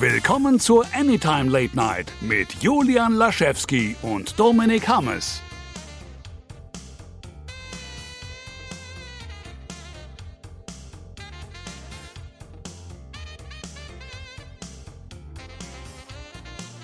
Willkommen 0.00 0.58
zur 0.58 0.86
Anytime 0.94 1.50
Late 1.50 1.76
Night 1.76 2.10
mit 2.22 2.62
Julian 2.62 3.12
Laschewski 3.12 3.96
und 4.00 4.40
Dominik 4.40 4.88
Hammes. 4.88 5.42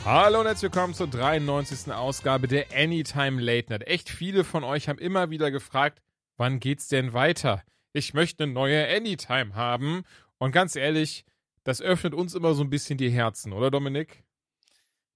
Hallo 0.05 0.41
und 0.41 0.47
herzlich 0.47 0.71
willkommen 0.71 0.93
zur 0.93 1.07
93. 1.07 1.91
Ausgabe 1.95 2.49
der 2.49 2.67
Anytime 2.77 3.41
Late 3.41 3.71
Night. 3.71 3.87
Echt 3.87 4.11
viele 4.11 4.45
von 4.45 4.63
euch 4.63 4.91
haben 4.91 4.99
immer 4.99 5.31
wieder 5.31 5.51
gefragt, 5.51 6.03
wann 6.37 6.61
geht's 6.61 6.89
denn 6.89 7.15
weiter? 7.15 7.63
Ich 7.95 8.13
möchte 8.13 8.43
eine 8.43 8.53
neue 8.53 8.87
Anytime 8.95 9.55
haben. 9.55 10.03
Und 10.37 10.53
ganz 10.53 10.77
ehrlich, 10.77 11.25
das 11.67 11.83
öffnet 11.83 12.15
uns 12.15 12.35
immer 12.35 12.55
so 12.55 12.63
ein 12.63 12.71
bisschen 12.71 12.97
die 12.97 13.11
Herzen, 13.11 13.53
oder 13.53 13.73
Dominik? 13.73 14.23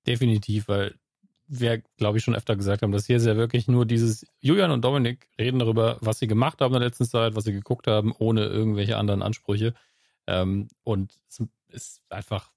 Definitiv, 0.04 0.66
weil 0.66 0.98
wir, 1.46 1.78
glaube 1.96 2.18
ich, 2.18 2.24
schon 2.24 2.34
öfter 2.34 2.56
gesagt 2.56 2.82
haben, 2.82 2.90
dass 2.90 3.06
hier 3.06 3.16
ist 3.18 3.26
ja 3.26 3.36
wirklich 3.36 3.68
nur 3.68 3.86
dieses 3.86 4.26
Julian 4.40 4.72
und 4.72 4.84
Dominik 4.84 5.28
reden 5.38 5.60
darüber, 5.60 5.98
was 6.00 6.18
sie 6.18 6.26
gemacht 6.26 6.60
haben 6.60 6.74
in 6.74 6.80
der 6.80 6.88
letzten 6.88 7.04
Zeit, 7.04 7.36
was 7.36 7.44
sie 7.44 7.52
geguckt 7.52 7.86
haben, 7.86 8.12
ohne 8.18 8.46
irgendwelche 8.46 8.96
anderen 8.96 9.22
Ansprüche. 9.22 9.74
Ähm, 10.26 10.66
und 10.82 11.20
es 11.28 11.40
ist 11.68 12.02
einfach 12.08 12.50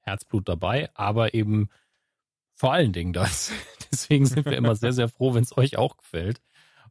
Herzblut 0.00 0.48
dabei, 0.48 0.88
aber 0.94 1.34
eben 1.34 1.70
vor 2.54 2.72
allen 2.72 2.92
Dingen 2.92 3.12
das. 3.12 3.50
Deswegen 3.90 4.26
sind 4.26 4.44
wir 4.44 4.56
immer 4.56 4.76
sehr, 4.76 4.92
sehr 4.92 5.08
froh, 5.08 5.34
wenn 5.34 5.42
es 5.42 5.56
euch 5.56 5.76
auch 5.76 5.96
gefällt. 5.96 6.40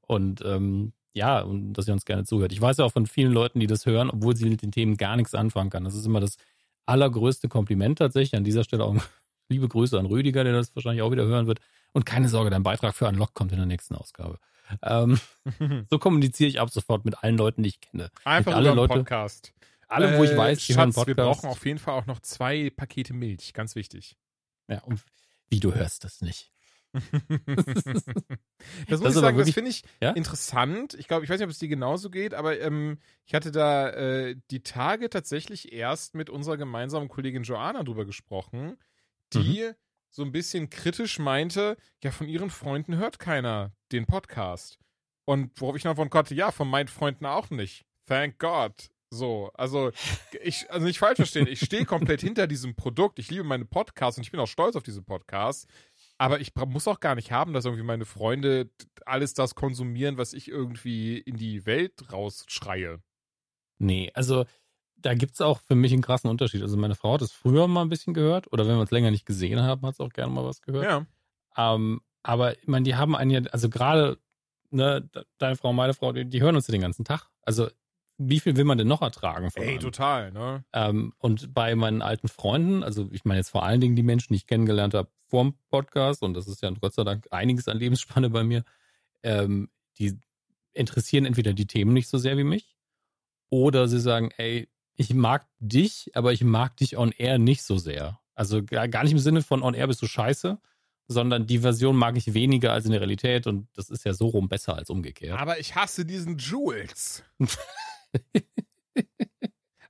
Und 0.02 0.42
ähm, 0.44 0.92
ja, 1.14 1.42
und 1.42 1.74
dass 1.74 1.88
ihr 1.88 1.94
uns 1.94 2.06
gerne 2.06 2.24
zuhört. 2.26 2.52
Ich 2.52 2.62
weiß 2.62 2.78
ja 2.78 2.86
auch 2.86 2.92
von 2.92 3.08
vielen 3.08 3.32
Leuten, 3.32 3.60
die 3.60 3.68
das 3.68 3.86
hören, 3.86 4.10
obwohl 4.10 4.36
sie 4.36 4.50
mit 4.50 4.62
den 4.62 4.72
Themen 4.72 4.98
gar 4.98 5.16
nichts 5.16 5.34
anfangen 5.34 5.70
kann. 5.70 5.84
Das 5.84 5.96
ist 5.96 6.06
immer 6.06 6.20
das 6.20 6.38
allergrößte 6.86 7.50
Kompliment 7.50 7.98
tatsächlich. 7.98 8.36
An 8.36 8.44
dieser 8.44 8.64
Stelle 8.64 8.84
auch 8.84 8.96
liebe 9.50 9.68
Grüße 9.68 9.98
an 9.98 10.06
Rüdiger, 10.06 10.44
der 10.44 10.54
das 10.54 10.76
wahrscheinlich 10.76 11.02
auch 11.02 11.12
wieder 11.12 11.26
hören 11.26 11.48
wird. 11.48 11.60
Und 11.92 12.06
keine 12.06 12.30
Sorge, 12.30 12.50
dein 12.50 12.64
Beitrag 12.64 12.96
für 12.96 13.08
Unlock 13.08 13.34
kommt 13.34 13.52
in 13.52 13.58
der 13.58 13.66
nächsten 13.66 13.96
Ausgabe. 13.96 14.40
Ähm, 14.84 15.20
so 15.90 15.98
kommuniziere 15.98 16.50
ich 16.50 16.60
ab 16.60 16.70
sofort 16.70 17.06
mit 17.06 17.24
allen 17.24 17.38
Leuten, 17.38 17.64
die 17.64 17.70
ich 17.70 17.82
kenne. 17.82 18.12
Einfach 18.24 18.54
alle 18.54 18.70
über 18.70 18.76
Leute, 18.76 18.94
Podcast. 18.96 19.54
Alle, 19.88 20.20
wo 20.20 20.24
ich 20.24 20.38
weiß, 20.38 20.68
die 20.68 20.74
äh, 20.74 20.76
hören 20.76 20.94
Schatz, 20.94 21.08
wir 21.08 21.16
Podcast. 21.16 21.42
brauchen 21.42 21.52
auf 21.52 21.66
jeden 21.66 21.80
Fall 21.80 21.96
auch 21.96 22.06
noch 22.06 22.20
zwei 22.20 22.70
Pakete 22.70 23.14
Milch. 23.14 23.54
Ganz 23.54 23.76
wichtig. 23.76 24.16
Ja, 24.68 24.84
und 24.84 25.02
wie 25.50 25.60
du 25.60 25.74
hörst 25.74 26.04
das 26.04 26.22
nicht. 26.22 26.52
das 28.88 29.00
muss 29.00 29.02
Das 29.02 29.16
ich 29.16 29.22
sagen, 29.22 29.38
das 29.38 29.48
wirklich- 29.48 29.54
finde 29.54 29.70
ich 29.72 29.84
Ja? 30.02 30.12
interessant. 30.12 30.94
Ich 30.96 31.08
glaube, 31.08 31.24
ich 31.24 31.30
weiß 31.30 31.40
nicht, 31.40 31.46
ob 31.46 31.52
es 31.52 31.60
dir 31.60 31.68
genauso 31.68 32.10
geht, 32.10 32.34
aber 32.34 32.60
ähm, 32.60 32.98
ich 33.26 33.34
hatte 33.34 33.52
da 33.52 33.90
äh, 33.90 34.36
die 34.52 34.64
Tage 34.64 35.10
tatsächlich 35.10 35.72
erst 35.74 36.16
mit 36.16 36.30
unserer 36.30 36.58
gemeinsamen 36.58 37.08
Kollegin 37.10 37.44
Joanna 37.44 37.84
drüber 37.84 38.06
gesprochen, 38.06 38.78
die 39.34 39.64
Mhm. 39.70 39.76
so 40.10 40.24
ein 40.24 40.32
bisschen 40.32 40.70
kritisch 40.70 41.20
meinte, 41.20 41.78
ja, 42.04 42.12
von 42.12 42.28
ihren 42.28 42.50
Freunden 42.50 42.98
hört 42.98 43.20
keiner 43.20 43.72
den 43.92 44.06
Podcast. 44.06 44.80
Und 45.26 45.52
worauf 45.62 45.76
ich 45.76 45.84
noch 45.84 45.96
von 45.96 46.10
konnte, 46.10 46.34
ja, 46.34 46.52
von 46.52 46.68
meinen 46.68 46.88
Freunden 46.88 47.26
auch 47.26 47.50
nicht. 47.52 47.86
Thank 48.08 48.40
God. 48.40 48.74
So, 49.12 49.50
also 49.56 49.92
ich, 50.44 50.70
also 50.72 50.86
nicht 50.86 51.00
falsch 51.00 51.16
verstehen, 51.18 51.48
ich 51.48 51.60
stehe 51.62 51.86
komplett 51.86 52.22
hinter 52.22 52.46
diesem 52.46 52.76
Produkt. 52.76 53.18
Ich 53.18 53.32
liebe 53.32 53.44
meine 53.44 53.66
Podcasts 53.66 54.18
und 54.20 54.24
ich 54.24 54.30
bin 54.32 54.40
auch 54.40 54.48
stolz 54.48 54.76
auf 54.76 54.84
diese 54.84 55.02
Podcasts. 55.02 55.66
Aber 56.20 56.42
ich 56.42 56.54
muss 56.54 56.88
auch 56.88 57.00
gar 57.00 57.16
nicht 57.16 57.32
haben, 57.32 57.54
dass 57.54 57.66
irgendwie 57.66 57.84
meine 57.84 58.06
Freunde 58.06 58.70
alles 59.06 59.34
das 59.34 59.56
konsumieren, 59.56 60.18
was 60.18 60.34
ich 60.34 60.50
irgendwie 60.50 61.18
in 61.18 61.38
die 61.38 61.66
Welt 61.66 62.12
rausschreie. 62.12 63.02
Nee, 63.80 64.12
also 64.14 64.46
da 64.98 65.14
gibt's 65.14 65.40
auch 65.40 65.62
für 65.62 65.76
mich 65.76 65.94
einen 65.94 66.02
krassen 66.02 66.30
Unterschied. 66.30 66.62
Also 66.62 66.76
meine 66.76 66.96
Frau 66.96 67.14
hat 67.14 67.22
es 67.22 67.32
früher 67.32 67.68
mal 67.68 67.84
ein 67.84 67.90
bisschen 67.90 68.14
gehört 68.14 68.52
oder 68.52 68.68
wenn 68.68 68.76
wir 68.76 68.82
uns 68.82 68.92
länger 68.92 69.12
nicht 69.12 69.26
gesehen 69.26 69.62
haben, 69.62 69.86
hat 69.86 69.96
sie 69.96 70.04
auch 70.04 70.10
gerne 70.12 70.34
mal 70.34 70.44
was 70.44 70.62
gehört. 70.62 70.84
Ja. 70.84 71.06
Ähm, 71.56 72.02
aber 72.22 72.60
ich 72.60 72.68
meine, 72.68 72.84
die 72.84 72.96
haben 72.96 73.16
einen 73.16 73.32
ja, 73.32 73.42
also 73.52 73.70
gerade 73.70 74.20
ne, 74.72 75.02
de- 75.02 75.24
deine 75.38 75.56
Frau, 75.56 75.72
meine 75.72 75.94
Frau, 75.94 76.12
die, 76.12 76.26
die 76.26 76.42
hören 76.42 76.56
uns 76.58 76.68
ja 76.68 76.74
den 76.74 76.82
ganzen 76.82 77.06
Tag. 77.06 77.30
Also 77.44 77.70
wie 78.18 78.42
viel 78.42 78.58
will 78.58 78.66
man 78.66 78.78
denn 78.78 78.90
noch 78.90 79.02
ertragen 79.02 79.52
von 79.52 79.64
Ey, 79.64 79.70
einem? 79.70 79.80
total, 79.80 80.34
ne? 80.34 80.66
Ähm, 80.74 81.14
und 81.18 81.54
bei 81.54 81.76
meinen 81.76 82.02
alten 82.02 82.28
Freunden, 82.28 82.84
also 82.84 83.08
ich 83.14 83.24
meine 83.24 83.40
jetzt 83.40 83.52
vor 83.52 83.64
allen 83.64 83.80
Dingen 83.80 83.96
die 83.96 84.04
Menschen, 84.04 84.34
die 84.34 84.38
ich 84.38 84.48
kennengelernt 84.48 84.94
habe 84.94 85.10
vorm 85.30 85.56
Podcast, 85.70 86.24
und 86.24 86.34
das 86.34 86.48
ist 86.48 86.62
ja 86.62 86.70
Gott 86.72 86.94
sei 86.94 87.04
Dank 87.04 87.28
einiges 87.32 87.68
an 87.68 87.78
Lebensspanne 87.78 88.30
bei 88.30 88.44
mir, 88.44 88.64
ähm, 89.24 89.70
die 89.98 90.18
interessieren 90.74 91.26
entweder 91.26 91.54
die 91.54 91.68
Themen 91.68 91.94
nicht 91.94 92.10
so 92.10 92.18
sehr 92.18 92.38
wie 92.38 92.44
mich, 92.44 92.76
oder 93.50 93.88
sie 93.88 94.00
sagen, 94.00 94.32
ey, 94.38 94.70
ich 94.96 95.14
mag 95.14 95.48
dich, 95.60 96.12
aber 96.14 96.34
ich 96.34 96.44
mag 96.44 96.78
dich 96.78 96.98
on 96.98 97.12
air 97.12 97.40
nicht 97.40 97.64
so 97.64 97.78
sehr. 97.78 98.20
Also 98.36 98.64
gar 98.64 99.04
nicht 99.04 99.14
im 99.14 99.20
Sinne 99.20 99.42
von 99.42 99.64
on 99.64 99.74
air 99.74 99.88
bist 99.88 100.02
du 100.02 100.08
scheiße, 100.08 100.60
sondern 101.08 101.48
die 101.48 101.60
Version 101.60 101.96
mag 101.96 102.16
ich 102.18 102.34
weniger 102.34 102.74
als 102.74 102.86
in 102.86 102.92
der 102.92 103.02
Realität 103.02 103.48
und 103.48 103.68
das 103.74 103.90
ist 103.90 104.06
ja 104.06 104.14
so 104.14 104.28
rum 104.28 104.48
besser 104.48 104.76
als 104.76 104.90
umgekehrt. 104.90 105.40
Aber 105.40 105.60
ich 105.60 105.76
hasse 105.76 106.06
diesen 106.06 106.38
Jules. 106.38 107.24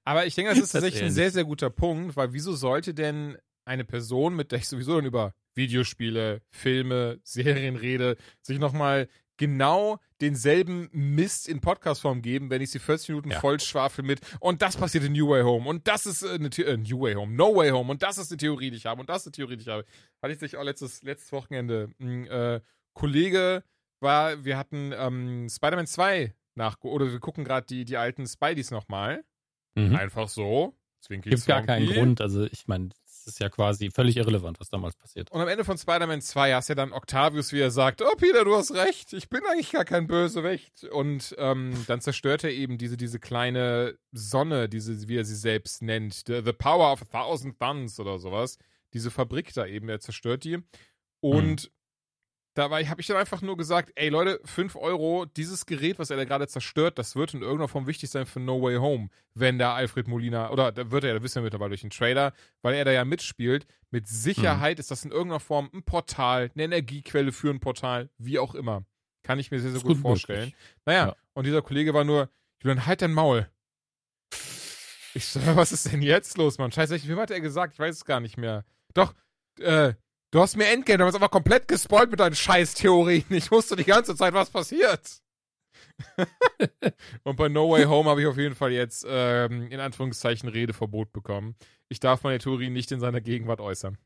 Aber 0.06 0.26
ich 0.26 0.34
denke, 0.34 0.52
das 0.52 0.64
ist 0.64 0.72
tatsächlich 0.72 1.04
ein 1.04 1.12
sehr, 1.12 1.30
sehr 1.30 1.44
guter 1.44 1.70
Punkt, 1.70 2.16
weil 2.16 2.34
wieso 2.34 2.56
sollte 2.56 2.94
denn 2.94 3.38
eine 3.70 3.86
Person, 3.86 4.36
mit 4.36 4.52
der 4.52 4.60
ich 4.60 4.68
sowieso 4.68 4.96
dann 4.96 5.06
über 5.06 5.34
Videospiele, 5.56 6.42
Filme, 6.50 7.20
Serien 7.24 7.76
rede, 7.76 8.18
sich 8.42 8.60
nochmal 8.60 9.08
genau 9.38 10.00
denselben 10.20 10.90
Mist 10.92 11.48
in 11.48 11.62
Podcastform 11.62 12.22
geben, 12.22 12.50
wenn 12.50 12.62
ich 12.62 12.72
sie 12.72 12.80
40 12.80 13.10
Minuten 13.10 13.32
Ja. 13.32 13.40
voll 13.40 13.60
schwafel 13.62 14.04
mit 14.04 14.20
und 14.42 14.62
das 14.62 14.76
passiert 14.76 15.06
in 15.06 15.14
New 15.14 15.30
Way 15.30 15.44
Home 15.44 15.70
und 15.70 15.88
das 15.88 16.06
ist 16.06 16.24
äh, 16.24 16.32
eine 16.32 16.50
The 16.54 16.64
äh, 16.66 16.76
New 16.78 17.00
Way 17.00 17.14
Home, 17.14 17.34
No 17.34 17.56
Way 17.56 17.70
Home 17.70 17.90
und 17.92 18.04
das 18.04 18.18
ist 18.18 18.32
eine 18.32 18.38
Theorie, 18.38 18.70
die 18.72 18.78
ich 18.78 18.86
habe 18.86 19.00
und 19.00 19.08
das 19.10 19.22
ist 19.22 19.28
eine 19.28 19.32
Theorie, 19.34 19.56
die 19.56 19.62
ich 19.62 19.70
habe. 19.70 19.86
Hatte 20.22 20.34
ich 20.34 20.40
sich 20.40 20.58
auch 20.58 20.64
letztes, 20.64 21.04
letztes 21.04 21.32
Wochenende. 21.32 21.90
Ein 22.02 22.28
äh, 22.28 22.60
Kollege 22.94 23.64
war, 24.02 24.44
wir 24.44 24.58
hatten 24.58 24.92
ähm, 24.94 25.48
Spider-Man 25.50 25.88
2 25.88 26.34
nach, 26.56 26.76
oder 26.82 27.10
wir 27.10 27.20
gucken 27.20 27.46
gerade 27.46 27.66
die, 27.66 27.86
die 27.86 27.96
alten 27.96 28.28
Spideys 28.28 28.72
nochmal. 28.72 29.24
Mhm. 29.76 29.96
Einfach 29.96 30.28
so. 30.28 30.76
Zwinky 31.00 31.30
Gibt 31.30 31.46
gar 31.46 31.62
keinen. 31.64 31.88
Grund. 31.88 32.20
Also 32.20 32.44
ich 32.44 32.68
meine, 32.68 32.90
es 33.22 33.28
ist 33.28 33.40
ja 33.40 33.50
quasi 33.50 33.92
völlig 33.92 34.18
irrelevant, 34.18 34.60
was 34.60 34.70
damals 34.70 34.96
passiert. 34.96 35.32
Und 35.32 35.42
am 35.42 35.48
Ende 35.48 35.66
von 35.66 35.78
Spider-Man 35.78 36.22
2 36.22 36.54
hast 36.54 36.70
du 36.70 36.72
ja 36.72 36.76
dann 36.76 36.94
Octavius, 36.94 37.52
wie 37.52 37.60
er 37.60 37.72
sagt, 37.72 38.02
oh 38.02 38.16
Peter, 38.18 38.46
du 38.46 38.56
hast 38.56 38.72
recht, 38.72 39.14
ich 39.14 39.30
bin 39.30 39.42
eigentlich 39.46 39.72
gar 39.72 39.86
kein 39.86 40.08
Bösewicht. 40.08 40.86
Und 40.86 41.36
ähm, 41.38 41.74
dann 41.88 42.02
zerstört 42.02 42.44
er 42.44 42.52
eben 42.52 42.78
diese, 42.78 42.98
diese 42.98 43.20
kleine 43.20 43.98
Sonne, 44.12 44.70
diese, 44.70 45.08
wie 45.08 45.18
er 45.18 45.26
sie 45.26 45.36
selbst 45.36 45.82
nennt, 45.82 46.24
the, 46.28 46.42
the 46.44 46.54
Power 46.54 46.92
of 46.92 47.02
a 47.02 47.06
Thousand 47.06 47.56
Suns 47.60 48.00
oder 48.00 48.20
sowas. 48.20 48.58
Diese 48.94 49.12
Fabrik 49.12 49.54
da 49.54 49.66
eben, 49.66 49.90
er 49.90 50.00
zerstört 50.00 50.44
die. 50.44 50.60
Und 51.20 51.72
dabei 52.54 52.86
habe 52.86 53.00
ich 53.02 53.08
dann 53.08 53.18
einfach 53.18 53.42
nur 53.42 53.56
gesagt, 53.58 53.92
ey 53.96 54.10
Leute, 54.10 54.40
5 54.46 54.76
Euro, 54.76 55.26
dieses 55.26 55.66
Gerät, 55.66 56.00
was 56.00 56.10
er 56.10 56.18
da 56.18 56.26
gerade 56.26 56.48
zerstört, 56.48 56.98
das 57.00 57.16
wird 57.16 57.34
in 57.34 57.42
irgendeiner 57.42 57.68
Form 57.68 57.88
wichtig 57.88 58.10
sein 58.10 58.26
für 58.26 58.40
No 58.40 58.62
Way 58.62 58.78
Home, 58.78 59.10
wenn 59.34 59.58
da 59.60 59.76
Alfred 59.76 60.08
Molina, 60.08 60.50
oder 60.52 60.72
da 60.72 60.92
wird 60.92 61.04
er, 61.04 61.14
da 61.14 61.24
wissen 61.24 61.36
wir 61.36 61.44
mittlerweile 61.44 61.70
durch 61.70 61.82
den 61.82 61.90
Trailer, 61.90 62.34
weil 62.62 62.76
er 62.76 62.86
da 62.86 62.92
ja 62.92 63.06
mitspielt, 63.06 63.66
mit 63.92 64.08
Sicherheit 64.08 64.80
ist 64.80 64.92
das 64.92 65.06
in 65.06 65.12
irgendeiner 65.12 65.40
Form 65.40 65.70
ein 65.74 65.84
Portal, 65.84 66.52
eine 66.54 66.64
Energiequelle 66.64 67.32
für 67.32 67.50
ein 67.50 67.60
Portal, 67.60 68.10
wie 68.18 68.40
auch 68.40 68.56
immer. 68.56 68.84
Kann 69.24 69.40
ich 69.40 69.52
mir 69.52 69.60
sehr, 69.60 69.72
sehr 69.72 69.82
gut, 69.82 69.94
gut 69.94 70.02
vorstellen. 70.02 70.40
möglich. 70.46 70.56
Naja, 70.86 71.08
Ja. 71.08 71.16
und 71.34 71.46
dieser 71.46 71.62
Kollege 71.62 71.94
war 71.94 72.04
nur, 72.04 72.30
Julian, 72.62 72.86
halt 72.86 73.02
dein 73.02 73.14
Maul. 73.14 73.48
Ich 75.14 75.26
so, 75.26 75.40
was 75.56 75.72
ist 75.72 75.92
denn 75.92 76.02
jetzt 76.02 76.38
los, 76.38 76.58
Mann? 76.58 76.72
Scheiße, 76.72 77.08
wem 77.08 77.20
hat 77.20 77.32
er 77.32 77.42
gesagt? 77.42 77.74
Ich 77.74 77.80
weiß 77.80 77.96
es 77.96 78.06
gar 78.06 78.20
nicht 78.20 78.38
mehr. 78.38 78.64
Doch, 78.94 79.14
äh, 79.60 79.94
du 80.32 80.40
hast 80.40 80.56
mir 80.56 80.68
Endgame, 80.68 81.00
du 81.00 81.06
hast 81.06 81.16
aber 81.16 81.30
komplett 81.30 81.68
gespoilt 81.68 82.12
mit 82.12 82.20
deinen 82.20 82.36
Scheiß-Theorien. 82.36 83.26
Ich 83.30 83.52
wusste 83.52 83.76
die 83.76 83.84
ganze 83.84 84.16
Zeit, 84.16 84.34
was 84.34 84.50
passiert. 84.50 85.22
Und 87.24 87.36
bei 87.36 87.50
No 87.50 87.70
Way 87.70 87.86
Home 87.86 88.10
habe 88.10 88.22
ich 88.22 88.28
auf 88.28 88.38
jeden 88.38 88.56
Fall 88.56 88.72
jetzt 88.72 89.06
ähm, 89.08 89.70
in 89.70 89.80
Anführungszeichen 89.80 90.50
Redeverbot 90.50 91.12
bekommen. 91.12 91.56
Ich 91.90 92.00
darf 92.00 92.24
meine 92.24 92.40
Theorien 92.40 92.74
nicht 92.74 92.92
in 92.92 93.00
seiner 93.00 93.22
Gegenwart 93.22 93.62
äußern. 93.62 93.98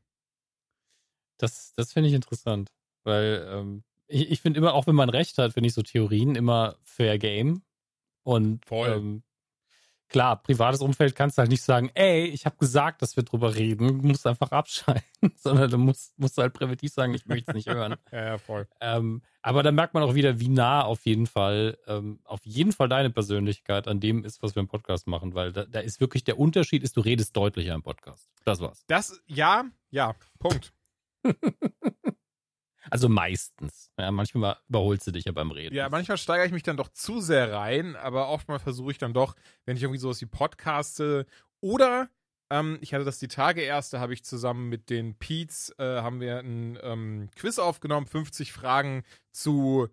Das, 1.38 1.72
das 1.76 1.92
finde 1.92 2.08
ich 2.08 2.14
interessant. 2.14 2.70
Weil 3.04 3.46
ähm, 3.50 3.84
ich, 4.06 4.30
ich 4.30 4.40
finde 4.40 4.58
immer, 4.58 4.74
auch 4.74 4.86
wenn 4.86 4.94
man 4.94 5.10
recht 5.10 5.38
hat, 5.38 5.52
finde 5.52 5.68
ich 5.68 5.74
so 5.74 5.82
Theorien 5.82 6.34
immer 6.34 6.76
fair 6.82 7.18
game. 7.18 7.62
Und 8.22 8.64
Voll. 8.64 8.90
Ähm, 8.90 9.22
klar, 10.14 10.40
privates 10.40 10.80
Umfeld 10.80 11.16
kannst 11.16 11.36
du 11.36 11.40
halt 11.40 11.50
nicht 11.50 11.64
sagen, 11.64 11.90
ey, 11.94 12.26
ich 12.26 12.46
habe 12.46 12.56
gesagt, 12.56 13.02
dass 13.02 13.16
wir 13.16 13.24
drüber 13.24 13.56
reden, 13.56 14.00
du 14.00 14.06
musst 14.06 14.24
einfach 14.28 14.52
abschalten, 14.52 15.02
sondern 15.34 15.68
du 15.68 15.76
musst, 15.76 16.16
musst 16.16 16.38
halt 16.38 16.52
präventiv 16.52 16.92
sagen, 16.92 17.14
ich 17.14 17.26
möchte 17.26 17.50
es 17.50 17.54
nicht 17.56 17.68
hören. 17.68 17.96
Ja, 18.12 18.24
ja, 18.24 18.38
voll. 18.38 18.68
Ähm, 18.80 19.22
aber 19.42 19.64
da 19.64 19.72
merkt 19.72 19.92
man 19.92 20.04
auch 20.04 20.14
wieder, 20.14 20.38
wie 20.38 20.48
nah 20.48 20.82
auf 20.82 21.04
jeden 21.04 21.26
Fall, 21.26 21.78
ähm, 21.88 22.20
auf 22.22 22.44
jeden 22.44 22.70
Fall 22.70 22.88
deine 22.88 23.10
Persönlichkeit 23.10 23.88
an 23.88 23.98
dem 23.98 24.22
ist, 24.24 24.40
was 24.40 24.54
wir 24.54 24.60
im 24.60 24.68
Podcast 24.68 25.08
machen, 25.08 25.34
weil 25.34 25.52
da, 25.52 25.64
da 25.64 25.80
ist 25.80 26.00
wirklich 26.00 26.22
der 26.22 26.38
Unterschied 26.38 26.84
ist, 26.84 26.96
du 26.96 27.00
redest 27.00 27.36
deutlicher 27.36 27.74
im 27.74 27.82
Podcast. 27.82 28.30
Das 28.44 28.60
war's. 28.60 28.84
Das, 28.86 29.20
ja, 29.26 29.64
ja, 29.90 30.14
Punkt. 30.38 30.72
Also 32.90 33.08
meistens. 33.08 33.90
Ja, 33.98 34.10
manchmal 34.10 34.56
überholst 34.68 35.06
du 35.06 35.10
dich 35.10 35.24
ja 35.24 35.32
beim 35.32 35.50
Reden. 35.50 35.74
Ja, 35.74 35.88
manchmal 35.88 36.18
steigere 36.18 36.46
ich 36.46 36.52
mich 36.52 36.62
dann 36.62 36.76
doch 36.76 36.88
zu 36.88 37.20
sehr 37.20 37.52
rein, 37.52 37.96
aber 37.96 38.28
oftmal 38.28 38.58
versuche 38.58 38.90
ich 38.92 38.98
dann 38.98 39.14
doch, 39.14 39.34
wenn 39.64 39.76
ich 39.76 39.82
irgendwie 39.82 40.00
sowas 40.00 40.20
wie 40.20 40.26
Podcaste 40.26 41.26
oder 41.60 42.08
Ähm, 42.50 42.78
ich 42.82 42.92
hatte 42.92 43.04
das 43.04 43.18
die 43.18 43.28
Tage 43.28 43.62
erst, 43.62 43.94
da 43.94 44.00
habe 44.00 44.12
ich 44.12 44.22
zusammen 44.22 44.68
mit 44.68 44.90
den 44.90 45.14
Peets, 45.18 45.74
äh, 45.78 46.02
haben 46.02 46.20
wir 46.20 46.38
ein 46.40 46.78
ähm, 46.82 47.30
Quiz 47.36 47.58
aufgenommen, 47.58 48.06
50 48.06 48.52
Fragen 48.52 49.02
zu 49.32 49.88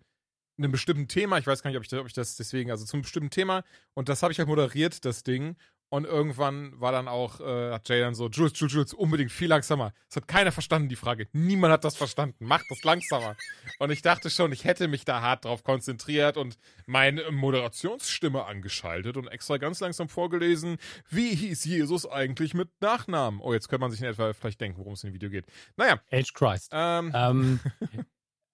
einem 0.58 0.70
bestimmten 0.70 1.08
Thema. 1.08 1.38
Ich 1.38 1.46
weiß 1.46 1.62
gar 1.62 1.70
nicht, 1.70 1.78
ob 1.78 1.82
ich, 1.82 1.88
das, 1.88 2.00
ob 2.00 2.06
ich 2.06 2.12
das 2.12 2.36
deswegen, 2.36 2.70
also 2.70 2.84
zum 2.84 3.02
bestimmten 3.02 3.30
Thema. 3.30 3.64
Und 3.94 4.08
das 4.10 4.22
habe 4.22 4.32
ich 4.32 4.38
halt 4.38 4.48
moderiert, 4.48 5.04
das 5.06 5.22
Ding. 5.24 5.56
Und 5.92 6.06
irgendwann 6.06 6.80
war 6.80 6.90
dann 6.90 7.06
auch, 7.06 7.38
äh, 7.40 7.70
hat 7.70 7.86
Jay 7.86 8.00
dann 8.00 8.14
so, 8.14 8.30
Jules, 8.30 8.58
Jules, 8.58 8.72
Jules, 8.72 8.94
unbedingt 8.94 9.30
viel 9.30 9.48
langsamer. 9.48 9.92
Das 10.08 10.16
hat 10.16 10.26
keiner 10.26 10.50
verstanden, 10.50 10.88
die 10.88 10.96
Frage. 10.96 11.28
Niemand 11.32 11.70
hat 11.70 11.84
das 11.84 11.96
verstanden. 11.96 12.46
Mach 12.46 12.62
das 12.70 12.82
langsamer. 12.82 13.36
und 13.78 13.90
ich 13.90 14.00
dachte 14.00 14.30
schon, 14.30 14.52
ich 14.52 14.64
hätte 14.64 14.88
mich 14.88 15.04
da 15.04 15.20
hart 15.20 15.44
drauf 15.44 15.64
konzentriert 15.64 16.38
und 16.38 16.56
meine 16.86 17.30
Moderationsstimme 17.30 18.42
angeschaltet 18.46 19.18
und 19.18 19.26
extra 19.28 19.58
ganz 19.58 19.80
langsam 19.80 20.08
vorgelesen, 20.08 20.78
wie 21.10 21.34
hieß 21.34 21.66
Jesus 21.66 22.06
eigentlich 22.06 22.54
mit 22.54 22.70
Nachnamen? 22.80 23.40
Oh, 23.42 23.52
jetzt 23.52 23.68
könnte 23.68 23.82
man 23.82 23.90
sich 23.90 24.00
in 24.00 24.06
etwa 24.06 24.32
vielleicht 24.32 24.62
denken, 24.62 24.78
worum 24.78 24.94
es 24.94 25.04
in 25.04 25.10
dem 25.10 25.14
Video 25.14 25.28
geht. 25.28 25.44
Naja. 25.76 26.00
Age 26.10 26.32
Christ. 26.32 26.70
Ähm, 26.72 27.12
Ähm, 27.14 27.60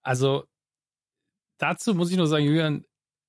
also, 0.02 0.44
dazu 1.58 1.94
muss 1.94 2.11
ich 2.11 2.17
nur 2.17 2.26
sagen, 2.26 2.44
Julian, 2.46 2.85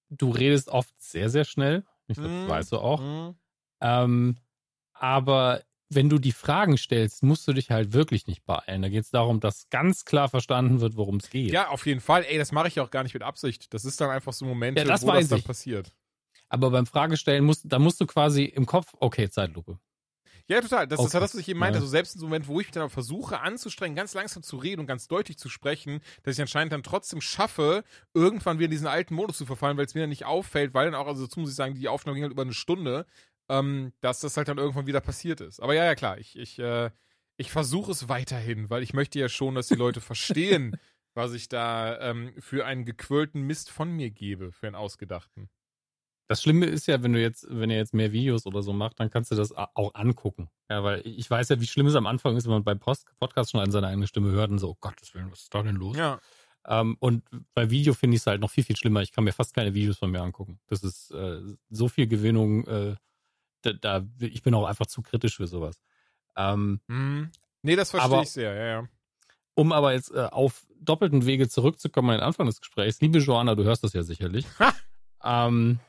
du 0.09 0.31
redest 0.31 0.69
oft 0.69 0.93
sehr, 0.99 1.29
sehr 1.29 1.45
schnell. 1.45 1.85
Ich 2.07 2.15
glaube, 2.17 2.29
das 2.33 2.47
Mm. 2.47 2.49
weißt 2.49 2.71
du 2.71 2.77
auch. 2.79 3.01
mh. 3.01 3.35
Ähm, 3.81 4.37
aber 4.93 5.63
wenn 5.89 6.09
du 6.09 6.19
die 6.19 6.31
Fragen 6.31 6.77
stellst, 6.77 7.23
musst 7.23 7.47
du 7.47 7.53
dich 7.53 7.71
halt 7.71 7.93
wirklich 7.93 8.27
nicht 8.27 8.45
beeilen. 8.45 8.81
Da 8.83 8.89
geht 8.89 9.03
es 9.03 9.09
darum, 9.09 9.39
dass 9.39 9.69
ganz 9.69 10.05
klar 10.05 10.29
verstanden 10.29 10.81
wird, 10.81 10.95
worum 10.95 11.17
es 11.17 11.29
geht. 11.29 11.51
Ja, 11.51 11.69
auf 11.69 11.85
jeden 11.85 11.99
Fall. 11.99 12.25
Ey, 12.25 12.37
das 12.37 12.51
mache 12.51 12.67
ich 12.67 12.79
auch 12.79 12.91
gar 12.91 13.03
nicht 13.03 13.13
mit 13.13 13.23
Absicht. 13.23 13.73
Das 13.73 13.85
ist 13.85 13.99
dann 13.99 14.11
einfach 14.11 14.33
so 14.33 14.45
Momente, 14.45 14.81
Ja, 14.81 14.87
das 14.87 15.01
wo 15.01 15.11
das 15.11 15.29
dann 15.29 15.39
ich. 15.39 15.45
passiert. 15.45 15.91
Aber 16.49 16.71
beim 16.71 16.85
Fragestellen 16.85 17.43
musst, 17.43 17.63
da 17.65 17.79
musst 17.79 17.99
du 18.01 18.05
quasi 18.05 18.43
im 18.43 18.65
Kopf, 18.65 18.93
okay, 18.99 19.29
Zeitlupe. 19.29 19.79
Ja, 20.47 20.61
total. 20.61 20.87
Das 20.87 20.99
ist 20.99 21.05
Okay. 21.05 21.13
halt 21.13 21.23
das, 21.23 21.33
was 21.35 21.41
ich 21.41 21.49
eben 21.49 21.59
meinte. 21.59 21.77
Ja. 21.77 21.81
Also 21.81 21.91
selbst 21.91 22.15
in 22.15 22.19
so 22.19 22.25
einem 22.25 22.31
Moment, 22.31 22.47
wo 22.47 22.59
ich 22.59 22.67
mich 22.67 22.73
dann 22.73 22.89
versuche 22.89 23.39
anzustrengen, 23.39 23.95
ganz 23.95 24.15
langsam 24.15 24.41
zu 24.41 24.57
reden 24.57 24.81
und 24.81 24.87
ganz 24.87 25.07
deutlich 25.07 25.37
zu 25.37 25.47
sprechen, 25.47 26.01
dass 26.23 26.35
ich 26.35 26.41
anscheinend 26.41 26.73
dann 26.73 26.81
trotzdem 26.81 27.21
schaffe, 27.21 27.83
irgendwann 28.15 28.57
wieder 28.57 28.65
in 28.65 28.71
diesen 28.71 28.87
alten 28.87 29.13
Modus 29.13 29.37
zu 29.37 29.45
verfallen, 29.45 29.77
weil 29.77 29.85
es 29.85 29.93
mir 29.93 30.01
dann 30.01 30.09
nicht 30.09 30.25
auffällt, 30.25 30.73
weil 30.73 30.85
dann 30.85 30.95
auch, 30.95 31.05
also 31.05 31.25
dazu 31.25 31.39
muss 31.39 31.51
ich 31.51 31.55
sagen, 31.55 31.75
die 31.75 31.87
Aufnahme 31.87 32.15
ging 32.15 32.23
halt 32.23 32.33
über 32.33 32.41
eine 32.41 32.53
Stunde, 32.53 33.05
ähm, 33.49 33.93
dass 34.01 34.21
das 34.21 34.37
halt 34.37 34.47
dann 34.47 34.57
irgendwann 34.57 34.87
wieder 34.87 35.01
passiert 35.01 35.41
ist. 35.41 35.59
Aber 35.59 35.73
ja, 35.73 35.85
ja, 35.85 35.95
klar, 35.95 36.17
ich, 36.17 36.37
ich, 36.37 36.59
äh, 36.59 36.91
ich 37.37 37.51
versuche 37.51 37.91
es 37.91 38.07
weiterhin, 38.07 38.69
weil 38.69 38.83
ich 38.83 38.93
möchte 38.93 39.19
ja 39.19 39.29
schon, 39.29 39.55
dass 39.55 39.67
die 39.67 39.75
Leute 39.75 40.01
verstehen, 40.01 40.77
was 41.15 41.33
ich 41.33 41.49
da 41.49 41.99
ähm, 41.99 42.33
für 42.39 42.65
einen 42.65 42.85
gequirlten 42.85 43.41
Mist 43.41 43.71
von 43.71 43.91
mir 43.91 44.11
gebe, 44.11 44.51
für 44.51 44.67
einen 44.67 44.75
ausgedachten. 44.75 45.49
Das 46.27 46.43
Schlimme 46.43 46.67
ist 46.67 46.85
ja, 46.85 47.01
wenn 47.01 47.13
du 47.13 47.19
jetzt, 47.19 47.47
wenn 47.49 47.71
ihr 47.71 47.77
jetzt 47.77 47.95
mehr 47.95 48.11
Videos 48.11 48.45
oder 48.45 48.61
so 48.61 48.71
macht, 48.71 48.99
dann 48.99 49.09
kannst 49.09 49.31
du 49.31 49.35
das 49.35 49.51
auch 49.51 49.95
angucken. 49.95 50.51
Ja, 50.69 50.83
weil 50.83 51.01
ich 51.03 51.27
weiß 51.27 51.49
ja, 51.49 51.59
wie 51.59 51.65
schlimm 51.65 51.87
es 51.87 51.95
am 51.95 52.05
Anfang 52.05 52.37
ist, 52.37 52.45
wenn 52.45 52.51
man 52.51 52.63
beim 52.63 52.79
Post 52.79 53.07
Podcast 53.19 53.49
schon 53.49 53.61
an 53.61 53.71
seine 53.71 53.87
eigene 53.87 54.05
Stimme 54.05 54.29
hört 54.29 54.51
und 54.51 54.59
so, 54.59 54.69
oh 54.69 54.77
Gottes 54.79 55.15
Willen, 55.15 55.31
was 55.31 55.41
ist 55.41 55.53
da 55.55 55.63
denn 55.63 55.75
los? 55.75 55.97
Ja. 55.97 56.21
Ähm, 56.67 56.97
und 56.99 57.23
bei 57.55 57.71
Video 57.71 57.95
finde 57.95 58.15
ich 58.15 58.21
es 58.21 58.27
halt 58.27 58.41
noch 58.41 58.51
viel, 58.51 58.63
viel 58.63 58.75
schlimmer. 58.75 59.01
Ich 59.01 59.11
kann 59.11 59.23
mir 59.23 59.31
fast 59.31 59.55
keine 59.55 59.73
Videos 59.73 59.97
von 59.97 60.11
mir 60.11 60.21
angucken. 60.21 60.59
Das 60.67 60.83
ist 60.83 61.09
äh, 61.11 61.41
so 61.71 61.87
viel 61.87 62.05
Gewinnung, 62.05 62.67
äh, 62.67 62.95
da, 63.61 63.73
da, 63.73 64.05
ich 64.19 64.41
bin 64.43 64.53
auch 64.53 64.65
einfach 64.65 64.85
zu 64.87 65.01
kritisch 65.01 65.37
für 65.37 65.47
sowas. 65.47 65.79
Ähm, 66.35 66.79
Mhm. 66.87 67.31
Nee, 67.61 67.75
das 67.75 67.91
verstehe 67.91 68.13
Aber- 68.13 68.23
ich 68.23 68.31
sehr, 68.31 68.53
ja, 68.53 68.65
ja. 68.81 68.87
um 69.55 69.71
aber 69.73 69.93
jetzt 69.93 70.11
äh, 70.13 70.19
auf 70.31 70.65
doppelten 70.79 71.25
Wege 71.25 71.49
zurückzukommen 71.49 72.09
an 72.11 72.17
den 72.17 72.23
Anfang 72.23 72.45
des 72.45 72.61
Gesprächs, 72.61 73.01
liebe 73.01 73.19
Joanna, 73.19 73.55
du 73.55 73.63
hörst 73.65 73.83
das 73.83 73.91
ja 73.93 74.03
sicherlich. 74.03 74.45
ähm, 75.23 75.79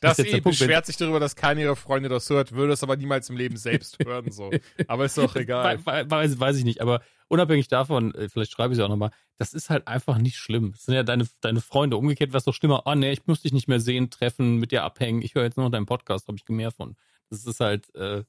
Das 0.00 0.18
eh 0.20 0.38
beschwert 0.40 0.86
sich 0.86 0.96
darüber, 0.96 1.18
dass 1.18 1.34
keine 1.34 1.62
ihrer 1.62 1.74
Freunde 1.74 2.08
das 2.08 2.30
hört, 2.30 2.52
würde 2.52 2.72
es 2.72 2.84
aber 2.84 2.96
niemals 2.96 3.28
im 3.30 3.36
Leben 3.36 3.56
selbst 3.56 3.98
hören, 4.04 4.30
so. 4.30 4.50
Aber 4.86 5.04
ist 5.04 5.18
doch 5.18 5.34
egal. 5.34 5.84
We- 5.84 5.86
we- 6.04 6.10
Weiß, 6.10 6.38
weiß 6.38 6.56
ich 6.58 6.64
nicht, 6.64 6.80
aber 6.80 7.02
unabhängig 7.26 7.66
davon, 7.66 8.14
äh, 8.14 8.28
vielleicht 8.28 8.52
schreibe 8.52 8.72
ich 8.72 8.78
es 8.78 8.84
auch 8.84 8.88
nochmal, 8.88 9.10
das 9.38 9.52
ist 9.54 9.68
halt 9.70 9.88
einfach 9.88 10.18
nicht 10.18 10.36
schlimm. 10.36 10.70
Das 10.72 10.84
sind 10.84 10.94
ja 10.94 11.02
deine, 11.02 11.26
deine 11.40 11.60
Freunde. 11.60 11.96
Umgekehrt 11.96 12.30
wäre 12.30 12.38
es 12.38 12.44
doch 12.44 12.54
schlimmer, 12.54 12.82
oh 12.86 12.94
nee, 12.94 13.10
ich 13.10 13.26
muss 13.26 13.42
dich 13.42 13.52
nicht 13.52 13.66
mehr 13.66 13.80
sehen, 13.80 14.10
treffen, 14.10 14.56
mit 14.58 14.70
dir 14.70 14.84
abhängen, 14.84 15.20
ich 15.22 15.34
höre 15.34 15.42
jetzt 15.42 15.56
nur 15.56 15.66
noch 15.66 15.72
deinen 15.72 15.86
Podcast, 15.86 16.28
habe 16.28 16.38
ich 16.38 16.48
mehr 16.48 16.70
von. 16.70 16.94
Das 17.30 17.44
ist 17.44 17.60
halt, 17.60 17.94
äh, 17.94 18.24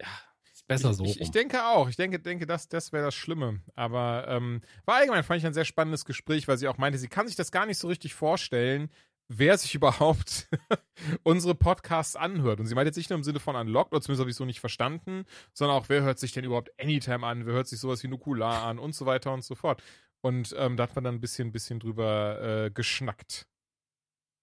ja, 0.00 0.08
ist 0.52 0.66
besser 0.66 0.94
so. 0.94 1.04
Ich, 1.04 1.20
ich, 1.20 1.30
denke 1.30 1.64
auch. 1.64 1.88
Ich 1.88 1.96
denke, 1.96 2.18
denke 2.18 2.46
das, 2.46 2.68
das 2.68 2.92
wäre 2.92 3.04
das 3.04 3.14
Schlimme. 3.14 3.60
Aber 3.74 4.26
ähm, 4.28 4.62
war 4.84 4.96
allgemein, 4.96 5.24
fand 5.24 5.38
ich 5.38 5.46
ein 5.46 5.54
sehr 5.54 5.64
spannendes 5.64 6.04
Gespräch, 6.04 6.48
weil 6.48 6.58
sie 6.58 6.68
auch 6.68 6.78
meinte, 6.78 6.98
sie 6.98 7.08
kann 7.08 7.26
sich 7.26 7.36
das 7.36 7.52
gar 7.52 7.66
nicht 7.66 7.78
so 7.78 7.88
richtig 7.88 8.14
vorstellen, 8.14 8.90
wer 9.28 9.58
sich 9.58 9.74
überhaupt 9.74 10.48
unsere 11.22 11.54
Podcasts 11.54 12.16
anhört. 12.16 12.60
Und 12.60 12.66
sie 12.66 12.74
meint 12.74 12.86
jetzt 12.86 12.96
nicht 12.96 13.10
nur 13.10 13.18
im 13.18 13.24
Sinne 13.24 13.40
von 13.40 13.56
unlocked, 13.56 13.92
oder 13.92 14.00
zumindest 14.00 14.20
habe 14.20 14.30
ich 14.30 14.36
so 14.36 14.44
nicht 14.44 14.60
verstanden, 14.60 15.24
sondern 15.52 15.76
auch, 15.76 15.88
wer 15.88 16.02
hört 16.02 16.18
sich 16.18 16.32
denn 16.32 16.44
überhaupt 16.44 16.70
Anytime 16.80 17.26
an, 17.26 17.46
wer 17.46 17.54
hört 17.54 17.68
sich 17.68 17.78
sowas 17.78 18.02
wie 18.02 18.08
Nukular 18.08 18.64
an 18.64 18.78
und 18.78 18.94
so 18.94 19.06
weiter 19.06 19.32
und 19.32 19.44
so 19.44 19.54
fort. 19.54 19.82
Und 20.20 20.54
ähm, 20.58 20.76
da 20.76 20.84
hat 20.84 20.94
man 20.96 21.04
dann 21.04 21.16
ein 21.16 21.20
bisschen, 21.20 21.52
bisschen 21.52 21.78
drüber 21.78 22.66
äh, 22.66 22.70
geschnackt. 22.70 23.46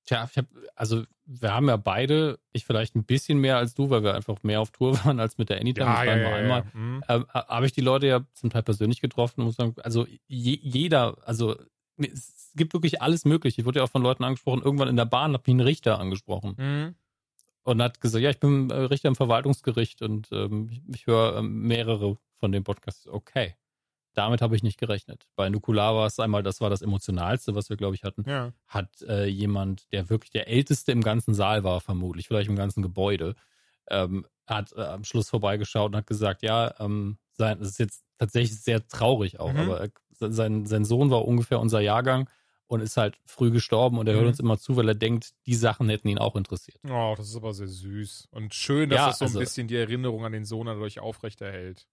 Tja, 0.06 0.28
ich 0.32 0.38
hab, 0.38 0.46
also 0.76 1.04
wir 1.26 1.54
haben 1.54 1.68
ja 1.68 1.78
beide, 1.78 2.38
ich 2.54 2.66
vielleicht 2.66 2.96
ein 2.96 3.04
bisschen 3.04 3.40
mehr 3.40 3.58
als 3.58 3.74
du, 3.74 3.90
weil 3.90 4.04
wir 4.04 4.14
einfach 4.14 4.44
mehr 4.44 4.62
auf 4.62 4.70
Tour 4.72 4.94
waren 5.06 5.20
als 5.20 5.38
mit 5.38 5.50
der 5.50 5.60
Anytime. 5.60 5.86
Das 5.88 5.96
waren 6.08 6.22
nur 6.22 6.34
einmal. 6.36 6.64
Mhm. 6.74 7.04
Ähm, 7.10 7.26
ha- 7.34 7.48
habe 7.48 7.66
ich 7.66 7.72
die 7.72 7.82
Leute 7.82 8.08
ja 8.08 8.22
zum 8.34 8.50
Teil 8.52 8.64
persönlich 8.64 9.02
getroffen, 9.02 9.44
muss 9.44 9.56
sagen, 9.56 9.76
also 9.84 10.06
je, 10.28 10.60
jeder, 10.62 11.18
also 11.28 11.56
es 11.98 12.52
gibt 12.56 12.74
wirklich 12.74 13.02
alles 13.02 13.26
mögliche. 13.26 13.62
Ich 13.62 13.66
wurde 13.66 13.80
ja 13.80 13.86
auch 13.86 13.90
von 13.90 14.04
Leuten 14.04 14.24
angesprochen, 14.24 14.62
irgendwann 14.62 14.88
in 14.90 14.96
der 14.98 15.06
Bahn 15.06 15.34
hat 15.34 15.48
mich 15.48 15.56
ein 15.56 15.60
Richter 15.62 16.00
angesprochen 16.00 16.56
Mhm. 16.58 16.96
und 17.64 17.82
hat 17.82 18.00
gesagt, 18.02 18.24
ja, 18.24 18.30
ich 18.30 18.40
bin 18.40 18.70
äh, 18.70 18.76
Richter 18.76 19.08
im 19.08 19.16
Verwaltungsgericht 19.16 20.02
und 20.04 20.32
ähm, 20.32 20.70
ich, 20.72 20.82
ich 20.94 21.08
höre 21.08 21.38
ähm, 21.38 21.64
mehrere 21.64 22.18
von 22.36 22.52
den 22.52 22.64
Podcasts. 22.64 23.08
Okay. 23.08 23.56
Damit 24.16 24.42
habe 24.42 24.56
ich 24.56 24.64
nicht 24.64 24.80
gerechnet. 24.80 25.28
Bei 25.36 25.50
Nukular 25.50 25.94
war 25.94 26.08
es 26.08 26.20
einmal, 26.20 26.42
das 26.42 26.62
war 26.62 26.70
das 26.70 26.82
Emotionalste, 26.82 27.54
was 27.54 27.70
wir, 27.70 27.78
glaube 27.78 27.96
ich, 27.96 28.04
hatten 28.04 28.24
Ja. 28.28 28.54
hat 28.66 29.02
äh, 29.04 29.26
jemand, 29.26 29.92
der 29.92 30.10
wirklich 30.10 30.32
der 30.32 30.48
älteste 30.48 30.92
im 30.92 31.02
ganzen 31.02 31.34
Saal 31.34 31.64
war, 31.64 31.82
vermutlich, 31.82 32.28
vielleicht 32.28 32.50
im 32.50 32.56
ganzen 32.56 32.82
Gebäude, 32.82 33.36
ähm, 33.90 34.26
hat 34.48 34.72
äh, 34.74 34.82
am 34.82 35.04
Schluss 35.04 35.30
vorbeigeschaut 35.30 35.92
und 35.92 35.98
hat 35.98 36.08
gesagt, 36.08 36.42
ja, 36.44 36.74
ähm, 36.80 37.18
sein, 37.34 37.60
das 37.60 37.68
ist 37.70 37.80
jetzt 37.80 38.04
tatsächlich 38.18 38.60
sehr 38.62 38.88
traurig 38.88 39.40
auch, 39.40 39.52
Mhm. 39.54 39.60
aber 39.60 39.82
äh, 39.84 39.90
sein, 40.20 40.66
sein 40.66 40.86
Sohn 40.86 41.10
war 41.12 41.26
ungefähr 41.26 41.60
unser 41.60 41.82
Jahrgang 41.82 42.30
und 42.68 42.80
ist 42.80 42.96
halt 42.98 43.20
früh 43.26 43.52
gestorben 43.52 44.00
und 44.00 44.08
er 44.08 44.14
hört 44.14 44.24
Mhm. 44.24 44.30
uns 44.30 44.40
immer 44.40 44.58
zu, 44.58 44.76
weil 44.78 44.88
er 44.88 44.96
denkt, 44.96 45.34
die 45.46 45.56
Sachen 45.56 45.90
hätten 45.90 46.08
ihn 46.08 46.18
auch 46.20 46.36
interessiert. 46.38 46.80
Oh, 46.90 47.14
das 47.18 47.28
ist 47.28 47.36
aber 47.36 47.54
sehr 47.54 47.68
süß. 47.68 48.30
Und 48.32 48.56
schön, 48.56 48.90
dass 48.90 48.98
Ja, 48.98 49.08
das 49.08 49.20
so 49.20 49.26
ein 49.26 49.28
also- 49.28 49.40
bisschen 49.40 49.68
die 49.68 49.76
Erinnerung 49.76 50.24
an 50.26 50.32
den 50.32 50.46
Sohn 50.46 50.68
dadurch 50.68 51.00
aufrechterhält. 51.02 51.86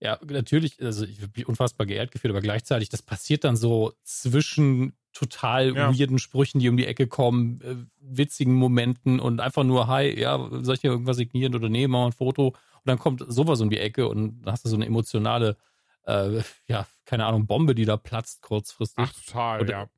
Ja, 0.00 0.18
natürlich, 0.26 0.82
also 0.82 1.04
ich 1.06 1.18
bin 1.32 1.44
unfassbar 1.46 1.86
geehrt 1.86 2.10
gefühlt, 2.10 2.30
aber 2.32 2.42
gleichzeitig, 2.42 2.90
das 2.90 3.00
passiert 3.02 3.44
dann 3.44 3.56
so 3.56 3.94
zwischen 4.02 4.92
total 5.14 5.74
Ja. 5.74 5.98
weirden 5.98 6.18
Sprüchen, 6.18 6.58
die 6.60 6.68
um 6.68 6.76
die 6.76 6.86
Ecke 6.86 7.06
kommen, 7.06 7.60
äh, 7.62 7.76
witzigen 8.00 8.52
Momenten 8.54 9.18
und 9.20 9.40
einfach 9.40 9.64
nur, 9.64 9.86
hi, 9.86 10.08
ja, 10.20 10.36
soll 10.62 10.74
ich 10.74 10.82
hier 10.82 10.90
irgendwas 10.90 11.16
signieren 11.16 11.54
oder 11.54 11.70
nee, 11.70 11.86
mach 11.88 12.00
mal 12.00 12.06
ein 12.06 12.12
Foto. 12.12 12.48
Und 12.48 12.54
dann 12.84 12.98
kommt 12.98 13.24
sowas 13.26 13.60
um 13.62 13.70
die 13.70 13.78
Ecke 13.78 14.06
und 14.08 14.42
dann 14.42 14.52
hast 14.52 14.66
du 14.66 14.68
so 14.68 14.76
eine 14.76 14.84
emotionale, 14.84 15.56
äh, 16.04 16.42
ja, 16.68 16.86
keine 17.06 17.24
Ahnung, 17.24 17.46
Bombe, 17.46 17.74
die 17.74 17.86
da 17.86 17.96
platzt 17.96 18.42
kurzfristig. 18.42 19.02
Ach, 19.08 19.12
total, 19.24 19.60
Und- 19.62 19.70
ja. 19.70 19.88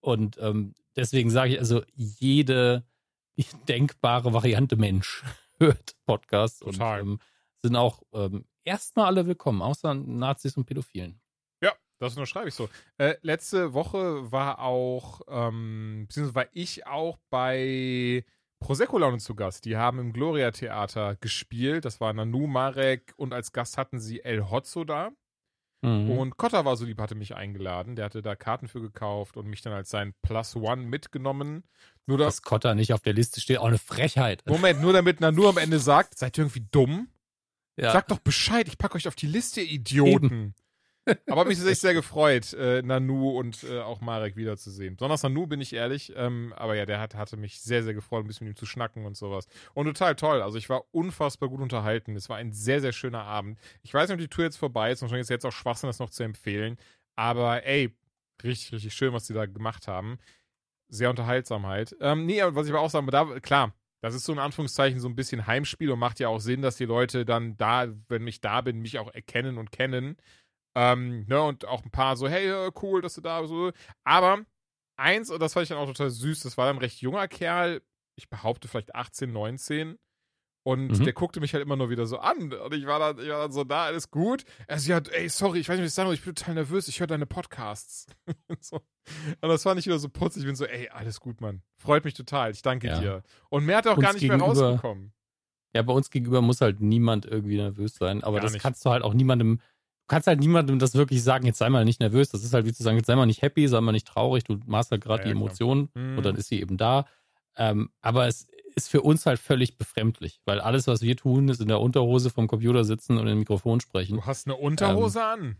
Und 0.00 0.38
ähm, 0.40 0.74
deswegen 0.96 1.28
sage 1.30 1.52
ich, 1.54 1.58
also 1.58 1.82
jede 1.94 2.84
denkbare 3.68 4.32
Variante 4.32 4.76
Mensch 4.76 5.22
hört 5.58 5.94
Podcasts 6.06 6.60
Total. 6.60 7.02
und 7.02 7.08
ähm, 7.08 7.18
sind 7.64 7.76
auch 7.76 8.02
ähm, 8.12 8.44
erstmal 8.62 9.06
alle 9.06 9.26
willkommen, 9.26 9.62
außer 9.62 9.94
Nazis 9.94 10.58
und 10.58 10.66
Pädophilen. 10.66 11.18
Ja, 11.62 11.72
das 11.98 12.14
unterschreibe 12.14 12.48
ich 12.48 12.54
so. 12.54 12.68
Äh, 12.98 13.14
letzte 13.22 13.72
Woche 13.72 14.30
war 14.30 14.58
auch, 14.58 15.22
ähm, 15.28 16.04
beziehungsweise 16.06 16.34
war 16.34 16.46
ich 16.52 16.86
auch 16.86 17.16
bei 17.30 18.22
Prosecco 18.60 18.98
Laune 18.98 19.16
zu 19.16 19.34
Gast. 19.34 19.64
Die 19.64 19.78
haben 19.78 19.98
im 19.98 20.12
Gloria 20.12 20.50
Theater 20.50 21.16
gespielt. 21.16 21.86
Das 21.86 22.02
war 22.02 22.12
Nanu 22.12 22.46
Marek 22.46 23.14
und 23.16 23.32
als 23.32 23.52
Gast 23.52 23.78
hatten 23.78 23.98
sie 23.98 24.22
El 24.22 24.50
Hotzo 24.50 24.84
da. 24.84 25.12
Mhm. 25.80 26.10
Und 26.10 26.36
Kotta 26.36 26.66
war 26.66 26.76
so 26.76 26.84
lieb, 26.84 27.00
hatte 27.00 27.14
mich 27.14 27.34
eingeladen. 27.34 27.96
Der 27.96 28.04
hatte 28.04 28.20
da 28.20 28.36
Karten 28.36 28.68
für 28.68 28.82
gekauft 28.82 29.38
und 29.38 29.46
mich 29.46 29.62
dann 29.62 29.72
als 29.72 29.88
sein 29.88 30.12
Plus 30.20 30.54
One 30.54 30.82
mitgenommen. 30.82 31.64
Nur 32.06 32.18
das, 32.18 32.36
Dass 32.36 32.42
Kotta 32.42 32.74
nicht 32.74 32.92
auf 32.92 33.00
der 33.00 33.14
Liste 33.14 33.40
steht, 33.40 33.56
auch 33.56 33.68
eine 33.68 33.78
Frechheit. 33.78 34.42
Moment, 34.46 34.82
nur 34.82 34.92
damit 34.92 35.20
Nanu 35.20 35.48
am 35.48 35.56
Ende 35.56 35.78
sagt, 35.78 36.18
seid 36.18 36.36
ihr 36.36 36.44
irgendwie 36.44 36.66
dumm? 36.70 37.08
Ja. 37.76 37.92
Sagt 37.92 38.10
doch 38.10 38.18
Bescheid, 38.18 38.68
ich 38.68 38.78
packe 38.78 38.96
euch 38.96 39.08
auf 39.08 39.16
die 39.16 39.26
Liste, 39.26 39.60
ihr 39.60 39.72
Idioten. 39.72 40.54
Aber 41.28 41.42
hat 41.42 41.48
mich 41.48 41.58
tatsächlich 41.58 41.80
sehr 41.80 41.94
gefreut, 41.94 42.52
äh, 42.54 42.82
Nanu 42.82 43.38
und 43.38 43.62
äh, 43.64 43.80
auch 43.80 44.00
Marek 44.00 44.36
wiederzusehen. 44.36 44.96
Besonders 44.96 45.22
Nanu, 45.22 45.46
bin 45.46 45.60
ich 45.60 45.72
ehrlich. 45.74 46.12
Ähm, 46.16 46.54
aber 46.56 46.76
ja, 46.76 46.86
der 46.86 47.00
hat, 47.00 47.14
hatte 47.14 47.36
mich 47.36 47.60
sehr, 47.60 47.82
sehr 47.82 47.94
gefreut, 47.94 48.24
ein 48.24 48.26
bisschen 48.26 48.46
mit 48.46 48.56
ihm 48.56 48.58
zu 48.58 48.66
schnacken 48.66 49.04
und 49.04 49.16
sowas. 49.16 49.46
Und 49.74 49.86
total 49.86 50.14
toll. 50.16 50.40
Also 50.40 50.56
ich 50.56 50.68
war 50.68 50.84
unfassbar 50.92 51.48
gut 51.48 51.60
unterhalten. 51.60 52.16
Es 52.16 52.28
war 52.28 52.36
ein 52.36 52.52
sehr, 52.52 52.80
sehr 52.80 52.92
schöner 52.92 53.24
Abend. 53.24 53.58
Ich 53.82 53.92
weiß 53.92 54.08
nicht, 54.08 54.14
ob 54.14 54.20
die 54.20 54.28
Tour 54.28 54.44
jetzt 54.44 54.56
vorbei 54.56 54.92
ist. 54.92 55.02
Wahrscheinlich 55.02 55.24
ist 55.24 55.30
jetzt 55.30 55.44
auch 55.44 55.52
Schwachsinn, 55.52 55.88
das 55.88 55.98
noch 55.98 56.10
zu 56.10 56.22
empfehlen. 56.22 56.78
Aber 57.16 57.64
ey, 57.66 57.94
richtig, 58.42 58.72
richtig 58.72 58.94
schön, 58.94 59.12
was 59.12 59.26
die 59.26 59.34
da 59.34 59.46
gemacht 59.46 59.88
haben. 59.88 60.18
Sehr 60.88 61.10
unterhaltsam 61.10 61.66
halt. 61.66 61.96
Ähm, 62.00 62.24
nee, 62.26 62.40
aber 62.40 62.54
was 62.54 62.66
ich 62.66 62.72
aber 62.72 62.80
auch 62.80 62.90
sagen, 62.90 63.06
da, 63.08 63.40
klar, 63.40 63.74
Das 64.04 64.14
ist 64.14 64.26
so 64.26 64.34
in 64.34 64.38
Anführungszeichen 64.38 65.00
so 65.00 65.08
ein 65.08 65.16
bisschen 65.16 65.46
Heimspiel 65.46 65.90
und 65.90 65.98
macht 65.98 66.20
ja 66.20 66.28
auch 66.28 66.38
Sinn, 66.38 66.60
dass 66.60 66.76
die 66.76 66.84
Leute 66.84 67.24
dann 67.24 67.56
da, 67.56 67.86
wenn 68.08 68.26
ich 68.26 68.42
da 68.42 68.60
bin, 68.60 68.80
mich 68.82 68.98
auch 68.98 69.10
erkennen 69.10 69.56
und 69.56 69.72
kennen. 69.72 70.18
Ähm, 70.74 71.24
ne, 71.26 71.40
und 71.40 71.64
auch 71.64 71.82
ein 71.82 71.90
paar 71.90 72.14
so, 72.18 72.28
hey, 72.28 72.50
äh, 72.50 72.70
cool, 72.82 73.00
dass 73.00 73.14
du 73.14 73.22
da 73.22 73.40
bist. 73.40 73.54
Aber 74.04 74.44
eins, 74.98 75.30
und 75.30 75.40
das 75.40 75.54
fand 75.54 75.62
ich 75.62 75.68
dann 75.70 75.78
auch 75.78 75.86
total 75.86 76.10
süß, 76.10 76.40
das 76.40 76.58
war 76.58 76.66
dann 76.66 76.76
ein 76.76 76.80
recht 76.80 77.00
junger 77.00 77.28
Kerl, 77.28 77.80
ich 78.14 78.28
behaupte 78.28 78.68
vielleicht 78.68 78.94
18, 78.94 79.32
19. 79.32 79.98
Und 80.66 80.98
mhm. 80.98 81.04
der 81.04 81.12
guckte 81.12 81.40
mich 81.40 81.52
halt 81.52 81.62
immer 81.62 81.76
nur 81.76 81.90
wieder 81.90 82.06
so 82.06 82.18
an. 82.18 82.50
Und 82.50 82.74
ich 82.74 82.86
war 82.86 82.98
dann, 82.98 83.18
ich 83.22 83.28
war 83.28 83.42
dann 83.42 83.52
so, 83.52 83.64
da, 83.64 83.84
alles 83.84 84.10
gut. 84.10 84.44
Er 84.66 84.78
so, 84.78 84.90
ja, 84.90 84.98
ey, 85.12 85.28
sorry, 85.28 85.58
ich 85.58 85.68
weiß 85.68 85.76
nicht, 85.76 85.84
was 85.84 85.90
ich 85.90 85.94
sagen 85.94 86.08
soll, 86.08 86.14
ich 86.14 86.24
bin 86.24 86.34
total 86.34 86.54
nervös, 86.54 86.88
ich 86.88 87.00
höre 87.00 87.06
deine 87.06 87.26
Podcasts. 87.26 88.06
so. 88.60 88.76
Und 88.76 89.48
das 89.48 89.62
fand 89.62 89.78
ich 89.78 89.86
wieder 89.86 89.98
so 89.98 90.08
putzig. 90.08 90.40
Ich 90.40 90.46
bin 90.46 90.56
so, 90.56 90.64
ey, 90.64 90.88
alles 90.88 91.20
gut, 91.20 91.42
Mann. 91.42 91.60
Freut 91.76 92.06
mich 92.06 92.14
total, 92.14 92.50
ich 92.50 92.62
danke 92.62 92.86
ja. 92.86 92.98
dir. 92.98 93.22
Und 93.50 93.66
mehr 93.66 93.76
hat 93.76 93.86
er 93.86 93.92
auch 93.92 93.98
uns 93.98 94.06
gar 94.06 94.14
nicht 94.14 94.26
mehr 94.26 94.38
rausbekommen. 94.38 95.12
Ja, 95.74 95.82
bei 95.82 95.92
uns 95.92 96.08
gegenüber 96.08 96.40
muss 96.40 96.62
halt 96.62 96.80
niemand 96.80 97.26
irgendwie 97.26 97.56
nervös 97.56 97.96
sein. 97.96 98.24
Aber 98.24 98.36
gar 98.36 98.44
das 98.44 98.54
nicht. 98.54 98.62
kannst 98.62 98.86
du 98.86 98.90
halt 98.90 99.02
auch 99.02 99.12
niemandem, 99.12 99.58
du 99.58 100.06
kannst 100.08 100.28
halt 100.28 100.40
niemandem 100.40 100.78
das 100.78 100.94
wirklich 100.94 101.22
sagen, 101.22 101.44
jetzt 101.44 101.58
sei 101.58 101.68
mal 101.68 101.84
nicht 101.84 102.00
nervös. 102.00 102.30
Das 102.30 102.42
ist 102.42 102.54
halt 102.54 102.64
wie 102.64 102.72
zu 102.72 102.82
sagen, 102.82 102.96
jetzt 102.96 103.06
sei 103.06 103.16
mal 103.16 103.26
nicht 103.26 103.42
happy, 103.42 103.68
sei 103.68 103.82
mal 103.82 103.92
nicht 103.92 104.06
traurig, 104.06 104.44
du 104.44 104.58
machst 104.64 104.92
halt 104.92 105.02
gerade 105.02 105.24
ja, 105.24 105.26
die 105.26 105.32
Emotionen 105.32 105.90
mhm. 105.92 106.16
und 106.16 106.24
dann 106.24 106.36
ist 106.36 106.48
sie 106.48 106.60
eben 106.60 106.78
da. 106.78 107.04
Ähm, 107.56 107.90
aber 108.00 108.26
es 108.28 108.48
ist 108.74 108.88
für 108.88 109.02
uns 109.02 109.26
halt 109.26 109.38
völlig 109.38 109.78
befremdlich, 109.78 110.40
weil 110.44 110.60
alles, 110.60 110.86
was 110.86 111.02
wir 111.02 111.16
tun, 111.16 111.48
ist 111.48 111.60
in 111.60 111.68
der 111.68 111.80
Unterhose 111.80 112.30
vom 112.30 112.46
Computer 112.46 112.84
sitzen 112.84 113.18
und 113.18 113.26
im 113.26 113.38
Mikrofon 113.38 113.80
sprechen. 113.80 114.16
Du 114.16 114.26
hast 114.26 114.46
eine 114.46 114.56
Unterhose 114.56 115.20
ähm, 115.20 115.24
an. 115.24 115.56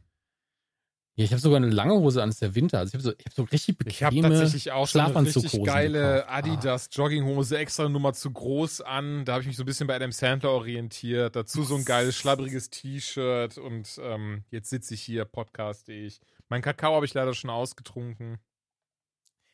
Ja, 1.16 1.25
ich 1.25 1.30
habe 1.30 1.40
sogar 1.40 1.59
eine 1.59 1.71
lange 1.71 1.94
Hose 1.94 2.21
an, 2.21 2.28
es 2.28 2.37
ist 2.37 2.42
der 2.42 2.56
Winter. 2.56 2.80
Also 2.80 2.88
ich 2.88 2.94
habe 2.94 3.02
so, 3.04 3.12
ich 3.16 3.25
hab 3.25 3.33
so 3.33 3.42
richtig 3.44 3.78
bequeme 3.78 3.94
Ich 3.94 4.02
habe 4.02 4.21
tatsächlich 4.21 4.73
auch 4.73 4.88
so 4.88 4.99
eine 4.99 5.26
richtig 5.26 5.62
geile 5.62 6.28
ah. 6.28 6.38
Adidas 6.38 6.88
Jogginghose, 6.90 7.56
extra 7.56 7.88
Nummer 7.88 8.14
zu 8.14 8.33
groß 8.33 8.80
an. 8.80 9.25
Da 9.25 9.35
habe 9.35 9.42
ich 9.42 9.47
mich 9.47 9.56
so 9.56 9.62
ein 9.62 9.66
bisschen 9.66 9.87
bei 9.87 9.94
Adam 9.94 10.11
Sandler 10.11 10.50
orientiert. 10.50 11.37
Dazu 11.37 11.62
so 11.62 11.76
ein 11.76 11.85
geiles, 11.85 12.16
schlabbriges 12.16 12.71
T-Shirt 12.71 13.59
und 13.59 14.00
ähm, 14.02 14.42
jetzt 14.50 14.71
sitze 14.71 14.94
ich 14.94 15.02
hier, 15.02 15.25
podcaste 15.25 15.92
ich. 15.92 16.21
Mein 16.49 16.62
Kakao 16.62 16.97
habe 16.97 17.06
ich 17.06 17.14
leider 17.14 17.33
schon 17.33 17.50
ausgetrunken. 17.50 18.38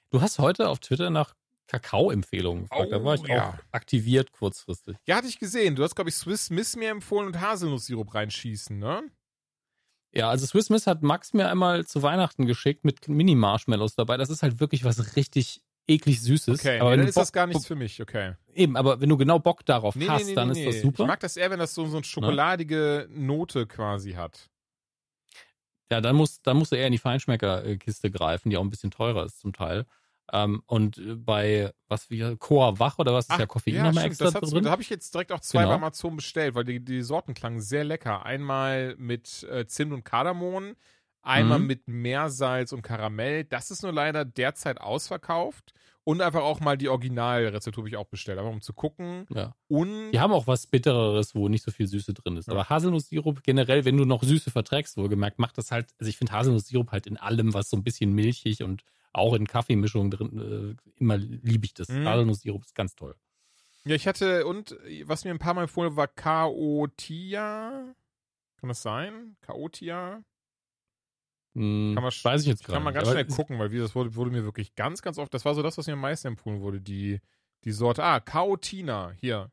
Du 0.08 0.22
hast 0.22 0.38
heute 0.38 0.70
auf 0.70 0.78
Twitter 0.78 1.10
nach 1.10 1.34
Kakao-Empfehlungen 1.70 2.64
gefragt. 2.64 2.86
Oh, 2.88 2.90
da 2.90 3.04
war 3.04 3.14
ich 3.14 3.22
ja. 3.22 3.50
auch 3.50 3.54
aktiviert 3.72 4.32
kurzfristig. 4.32 4.96
Ja, 5.06 5.16
hatte 5.16 5.28
ich 5.28 5.38
gesehen. 5.38 5.76
Du 5.76 5.84
hast, 5.84 5.94
glaube 5.94 6.10
ich, 6.10 6.16
Swiss 6.16 6.50
Miss 6.50 6.74
mir 6.74 6.90
empfohlen 6.90 7.28
und 7.28 7.40
Haselnusssirup 7.40 8.12
reinschießen, 8.12 8.76
ne? 8.76 9.02
Ja, 10.12 10.28
also 10.28 10.46
Swiss 10.46 10.68
Miss 10.68 10.88
hat 10.88 11.02
Max 11.02 11.32
mir 11.32 11.48
einmal 11.48 11.86
zu 11.86 12.02
Weihnachten 12.02 12.46
geschickt 12.46 12.84
mit 12.84 13.06
Mini-Marshmallows 13.08 13.94
dabei. 13.94 14.16
Das 14.16 14.30
ist 14.30 14.42
halt 14.42 14.58
wirklich 14.58 14.82
was 14.82 15.14
richtig 15.14 15.62
eklig 15.86 16.20
Süßes. 16.20 16.58
Okay, 16.58 16.80
aber 16.80 16.90
nee, 16.90 16.96
dann 16.96 17.06
ist 17.06 17.14
Bock, 17.14 17.22
das 17.22 17.32
gar 17.32 17.46
nichts 17.46 17.66
für 17.66 17.76
mich, 17.76 18.02
okay. 18.02 18.34
Eben, 18.52 18.76
aber 18.76 19.00
wenn 19.00 19.08
du 19.08 19.16
genau 19.16 19.38
Bock 19.38 19.64
darauf 19.64 19.94
nee, 19.94 20.08
hast, 20.08 20.26
nee, 20.26 20.34
dann 20.34 20.50
ist 20.50 20.66
das 20.66 20.82
super. 20.82 21.04
Ich 21.04 21.08
mag 21.08 21.20
das 21.20 21.36
eher, 21.36 21.50
wenn 21.52 21.60
das 21.60 21.72
so, 21.72 21.86
so 21.86 21.98
eine 21.98 22.04
schokoladige 22.04 23.08
Note 23.10 23.68
quasi 23.68 24.12
hat. 24.14 24.50
Ja, 25.88 26.00
dann 26.00 26.16
musst, 26.16 26.44
dann 26.46 26.56
musst 26.56 26.72
du 26.72 26.76
eher 26.76 26.86
in 26.86 26.92
die 26.92 26.98
Feinschmeckerkiste 26.98 28.10
greifen, 28.10 28.50
die 28.50 28.56
auch 28.56 28.62
ein 28.62 28.70
bisschen 28.70 28.90
teurer 28.90 29.24
ist 29.24 29.40
zum 29.40 29.52
Teil. 29.52 29.86
Ähm, 30.32 30.62
und 30.66 30.98
äh, 30.98 31.16
bei 31.16 31.72
was 31.88 32.10
wie 32.10 32.36
Coa 32.36 32.78
Wach 32.78 32.98
oder 32.98 33.12
was 33.12 33.24
ist 33.26 33.32
Ach, 33.32 33.40
ja 33.40 33.46
Koffein 33.46 33.74
ja, 33.74 33.84
nochmal 33.84 34.06
extra 34.06 34.30
das 34.30 34.50
drin? 34.50 34.64
Da 34.64 34.70
habe 34.70 34.82
ich 34.82 34.90
jetzt 34.90 35.12
direkt 35.12 35.32
auch 35.32 35.40
zwei 35.40 35.62
genau. 35.62 35.70
bei 35.70 35.76
Amazon 35.76 36.16
bestellt, 36.16 36.54
weil 36.54 36.64
die, 36.64 36.84
die 36.84 37.02
Sorten 37.02 37.34
klangen 37.34 37.60
sehr 37.60 37.84
lecker. 37.84 38.24
Einmal 38.24 38.94
mit 38.96 39.42
äh, 39.50 39.66
Zimt 39.66 39.92
und 39.92 40.04
Kardamom, 40.04 40.76
einmal 41.22 41.58
mhm. 41.58 41.66
mit 41.66 41.88
Meersalz 41.88 42.72
und 42.72 42.82
Karamell. 42.82 43.44
Das 43.44 43.70
ist 43.70 43.82
nur 43.82 43.92
leider 43.92 44.24
derzeit 44.24 44.80
ausverkauft. 44.80 45.74
Und 46.02 46.22
einfach 46.22 46.40
auch 46.40 46.60
mal 46.60 46.78
die 46.78 46.88
Originalrezeptur 46.88 47.82
habe 47.82 47.88
ich 47.88 47.96
auch 47.96 48.06
bestellt, 48.06 48.38
einfach 48.38 48.50
um 48.50 48.62
zu 48.62 48.72
gucken. 48.72 49.26
Ja. 49.34 49.54
Und 49.68 50.12
die 50.12 50.18
haben 50.18 50.32
auch 50.32 50.46
was 50.46 50.66
Bittereres, 50.66 51.34
wo 51.34 51.48
nicht 51.48 51.62
so 51.62 51.70
viel 51.70 51.86
Süße 51.86 52.14
drin 52.14 52.38
ist. 52.38 52.48
Ja. 52.48 52.54
Aber 52.54 52.70
Haselnusssirup 52.70 53.42
generell, 53.42 53.84
wenn 53.84 53.98
du 53.98 54.06
noch 54.06 54.22
Süße 54.22 54.50
verträgst, 54.50 54.96
wohlgemerkt, 54.96 55.38
macht 55.38 55.58
das 55.58 55.70
halt, 55.70 55.92
also 55.98 56.08
ich 56.08 56.16
finde 56.16 56.32
Haselnusssirup 56.32 56.90
halt 56.90 57.06
in 57.06 57.18
allem, 57.18 57.52
was 57.52 57.68
so 57.68 57.76
ein 57.76 57.84
bisschen 57.84 58.12
milchig 58.12 58.62
und 58.62 58.82
auch 59.12 59.34
in 59.34 59.46
Kaffeemischungen 59.46 60.10
drin, 60.10 60.76
äh, 60.78 61.00
immer 61.00 61.16
liebe 61.16 61.66
ich 61.66 61.74
das. 61.74 61.88
Mhm. 61.88 62.06
Haselnusssirup 62.06 62.64
ist 62.64 62.74
ganz 62.74 62.94
toll. 62.94 63.16
Ja, 63.84 63.94
ich 63.94 64.06
hatte, 64.06 64.46
und 64.46 64.76
was 65.04 65.24
mir 65.24 65.30
ein 65.30 65.38
paar 65.38 65.54
Mal 65.54 65.62
empfohlen 65.62 65.96
war 65.96 66.06
Chaotia. 66.06 67.94
Kann 68.58 68.68
das 68.68 68.82
sein? 68.82 69.36
Chaotia? 69.40 70.22
Hm, 71.54 71.92
kann 71.94 72.02
man, 72.02 72.12
weiß 72.12 72.42
ich 72.42 72.48
jetzt 72.48 72.62
gerade. 72.62 72.74
Kann 72.74 72.84
man 72.84 72.94
ganz 72.94 73.08
schnell 73.08 73.24
gucken, 73.24 73.58
weil 73.58 73.72
wie 73.72 73.78
das 73.78 73.94
wurde, 73.94 74.14
wurde 74.14 74.30
mir 74.30 74.44
wirklich 74.44 74.74
ganz, 74.74 75.02
ganz 75.02 75.18
oft. 75.18 75.32
Das 75.32 75.44
war 75.44 75.54
so 75.54 75.62
das, 75.62 75.78
was 75.78 75.86
mir 75.86 75.94
am 75.94 76.00
meisten 76.00 76.28
empfohlen 76.28 76.60
wurde. 76.60 76.80
Die, 76.80 77.20
die 77.64 77.72
Sorte. 77.72 78.04
Ah, 78.04 78.20
Chaotina. 78.20 79.12
Hier. 79.18 79.50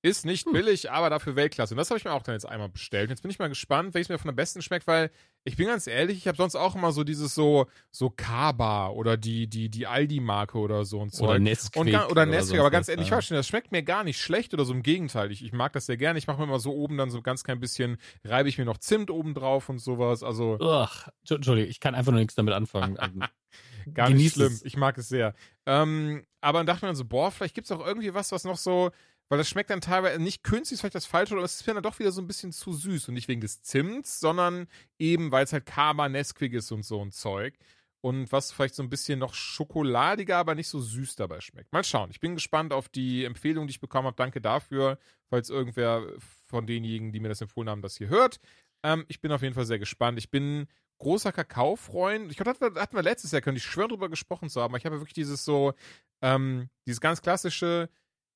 Ist 0.00 0.24
nicht 0.24 0.46
hm. 0.46 0.52
billig, 0.52 0.92
aber 0.92 1.10
dafür 1.10 1.34
Weltklasse. 1.34 1.74
Und 1.74 1.78
das 1.78 1.90
habe 1.90 1.98
ich 1.98 2.04
mir 2.04 2.12
auch 2.12 2.22
dann 2.22 2.34
jetzt 2.34 2.48
einmal 2.48 2.68
bestellt. 2.68 3.10
Jetzt 3.10 3.22
bin 3.22 3.32
ich 3.32 3.40
mal 3.40 3.48
gespannt, 3.48 3.94
welches 3.94 4.08
mir 4.08 4.18
von 4.18 4.28
der 4.28 4.34
besten 4.34 4.62
schmeckt, 4.62 4.86
weil 4.86 5.10
ich 5.42 5.56
bin 5.56 5.66
ganz 5.66 5.88
ehrlich, 5.88 6.18
ich 6.18 6.28
habe 6.28 6.36
sonst 6.36 6.54
auch 6.54 6.76
immer 6.76 6.92
so 6.92 7.02
dieses 7.02 7.34
so 7.34 7.66
so 7.90 8.08
Kaba 8.08 8.90
oder 8.90 9.16
die 9.16 9.48
die 9.48 9.68
die 9.68 9.88
Aldi 9.88 10.20
Marke 10.20 10.58
oder 10.58 10.84
so 10.84 11.00
und 11.00 11.12
so. 11.12 11.24
Oder 11.24 11.40
Nesquik. 11.40 11.94
Und, 11.94 12.10
oder 12.12 12.26
Nesquik, 12.26 12.60
aber 12.60 12.70
ganz 12.70 12.88
ehrlich, 12.88 13.10
ich 13.10 13.28
das 13.28 13.48
schmeckt 13.48 13.72
mir 13.72 13.82
gar 13.82 14.04
nicht 14.04 14.20
schlecht 14.20 14.54
oder 14.54 14.64
so 14.64 14.72
im 14.72 14.82
Gegenteil. 14.82 15.32
Ich, 15.32 15.44
ich 15.44 15.52
mag 15.52 15.72
das 15.72 15.86
sehr 15.86 15.96
gerne. 15.96 16.18
Ich 16.18 16.28
mache 16.28 16.38
mir 16.38 16.44
immer 16.44 16.60
so 16.60 16.72
oben 16.74 16.96
dann 16.96 17.10
so 17.10 17.20
ganz 17.20 17.42
klein 17.42 17.58
bisschen 17.58 17.96
reibe 18.24 18.48
ich 18.48 18.56
mir 18.56 18.64
noch 18.64 18.78
Zimt 18.78 19.10
oben 19.10 19.34
drauf 19.34 19.68
und 19.68 19.80
sowas. 19.80 20.22
Also 20.22 20.58
Ugh, 20.60 20.88
Entschuldigung, 21.28 21.70
ich 21.70 21.80
kann 21.80 21.96
einfach 21.96 22.12
nur 22.12 22.20
nichts 22.20 22.36
damit 22.36 22.54
anfangen. 22.54 22.96
gar 23.94 24.10
nicht 24.10 24.34
schlimm. 24.34 24.52
Es. 24.52 24.64
Ich 24.64 24.76
mag 24.76 24.96
es 24.98 25.08
sehr. 25.08 25.34
Ähm, 25.66 26.24
aber 26.40 26.60
dann 26.60 26.66
dachte 26.66 26.86
man 26.86 26.94
so, 26.94 27.04
boah, 27.04 27.30
vielleicht 27.30 27.54
gibt 27.54 27.66
es 27.66 27.72
auch 27.72 27.84
irgendwie 27.84 28.14
was, 28.14 28.32
was 28.32 28.44
noch 28.44 28.56
so 28.56 28.90
weil 29.28 29.38
das 29.38 29.48
schmeckt 29.48 29.70
dann 29.70 29.80
teilweise 29.80 30.20
nicht 30.20 30.42
künstlich, 30.42 30.76
ist 30.76 30.80
vielleicht 30.80 30.94
das 30.94 31.06
Falsche, 31.06 31.34
aber 31.34 31.44
es 31.44 31.60
ist 31.60 31.66
mir 31.66 31.74
dann 31.74 31.82
doch 31.82 31.98
wieder 31.98 32.12
so 32.12 32.22
ein 32.22 32.26
bisschen 32.26 32.52
zu 32.52 32.72
süß. 32.72 33.08
Und 33.08 33.14
nicht 33.14 33.28
wegen 33.28 33.40
des 33.40 33.62
Zimts, 33.62 34.20
sondern 34.20 34.68
eben, 34.98 35.30
weil 35.30 35.44
es 35.44 35.52
halt 35.52 35.66
Kaba, 35.66 36.08
Nesquik 36.08 36.54
ist 36.54 36.72
und 36.72 36.84
so 36.84 37.02
ein 37.02 37.12
Zeug. 37.12 37.54
Und 38.00 38.30
was 38.30 38.52
vielleicht 38.52 38.76
so 38.76 38.82
ein 38.82 38.90
bisschen 38.90 39.18
noch 39.18 39.34
schokoladiger, 39.34 40.36
aber 40.36 40.54
nicht 40.54 40.68
so 40.68 40.80
süß 40.80 41.16
dabei 41.16 41.40
schmeckt. 41.40 41.72
Mal 41.72 41.84
schauen. 41.84 42.10
Ich 42.10 42.20
bin 42.20 42.34
gespannt 42.36 42.72
auf 42.72 42.88
die 42.88 43.24
Empfehlung, 43.24 43.66
die 43.66 43.72
ich 43.72 43.80
bekommen 43.80 44.06
habe. 44.06 44.16
Danke 44.16 44.40
dafür, 44.40 44.98
falls 45.28 45.50
irgendwer 45.50 46.06
von 46.46 46.66
denjenigen, 46.66 47.12
die 47.12 47.20
mir 47.20 47.28
das 47.28 47.40
empfohlen 47.40 47.68
haben, 47.68 47.82
das 47.82 47.96
hier 47.96 48.08
hört. 48.08 48.38
Ähm, 48.84 49.04
ich 49.08 49.20
bin 49.20 49.32
auf 49.32 49.42
jeden 49.42 49.54
Fall 49.54 49.66
sehr 49.66 49.80
gespannt. 49.80 50.16
Ich 50.18 50.30
bin 50.30 50.68
großer 50.98 51.32
Kakaofreund. 51.32 52.30
Ich 52.30 52.36
glaube, 52.36 52.56
das 52.58 52.80
hatten 52.80 52.96
wir 52.96 53.02
letztes 53.02 53.32
Jahr, 53.32 53.40
könnte 53.40 53.58
ich 53.58 53.64
schwören, 53.64 53.88
drüber 53.88 54.08
gesprochen 54.08 54.48
zu 54.48 54.60
haben. 54.60 54.72
Aber 54.72 54.78
ich 54.78 54.86
habe 54.86 55.00
wirklich 55.00 55.14
dieses 55.14 55.44
so, 55.44 55.74
ähm, 56.22 56.68
dieses 56.86 57.00
ganz 57.00 57.20
klassische, 57.20 57.88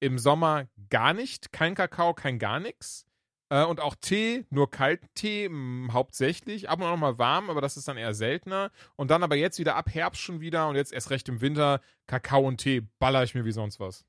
im 0.02 0.18
Sommer 0.18 0.66
gar 0.90 1.14
nicht, 1.14 1.52
kein 1.52 1.76
Kakao, 1.76 2.12
kein 2.12 2.40
gar 2.40 2.58
nichts. 2.58 3.06
Äh, 3.50 3.64
und 3.64 3.80
auch 3.80 3.94
Tee, 3.94 4.46
nur 4.50 4.68
kalten 4.68 5.08
Tee 5.14 5.48
hauptsächlich, 5.92 6.68
ab 6.68 6.80
und 6.80 6.86
an 6.86 6.98
mal 6.98 7.18
warm, 7.18 7.50
aber 7.50 7.60
das 7.60 7.76
ist 7.76 7.86
dann 7.86 7.96
eher 7.96 8.12
seltener. 8.12 8.72
Und 8.96 9.12
dann 9.12 9.22
aber 9.22 9.36
jetzt 9.36 9.60
wieder 9.60 9.76
ab 9.76 9.90
Herbst 9.94 10.20
schon 10.20 10.40
wieder 10.40 10.68
und 10.68 10.74
jetzt 10.74 10.92
erst 10.92 11.10
recht 11.10 11.28
im 11.28 11.40
Winter 11.40 11.80
Kakao 12.08 12.46
und 12.46 12.58
Tee 12.58 12.82
baller 12.98 13.22
ich 13.22 13.36
mir 13.36 13.44
wie 13.44 13.52
sonst 13.52 13.78
was. 13.78 14.04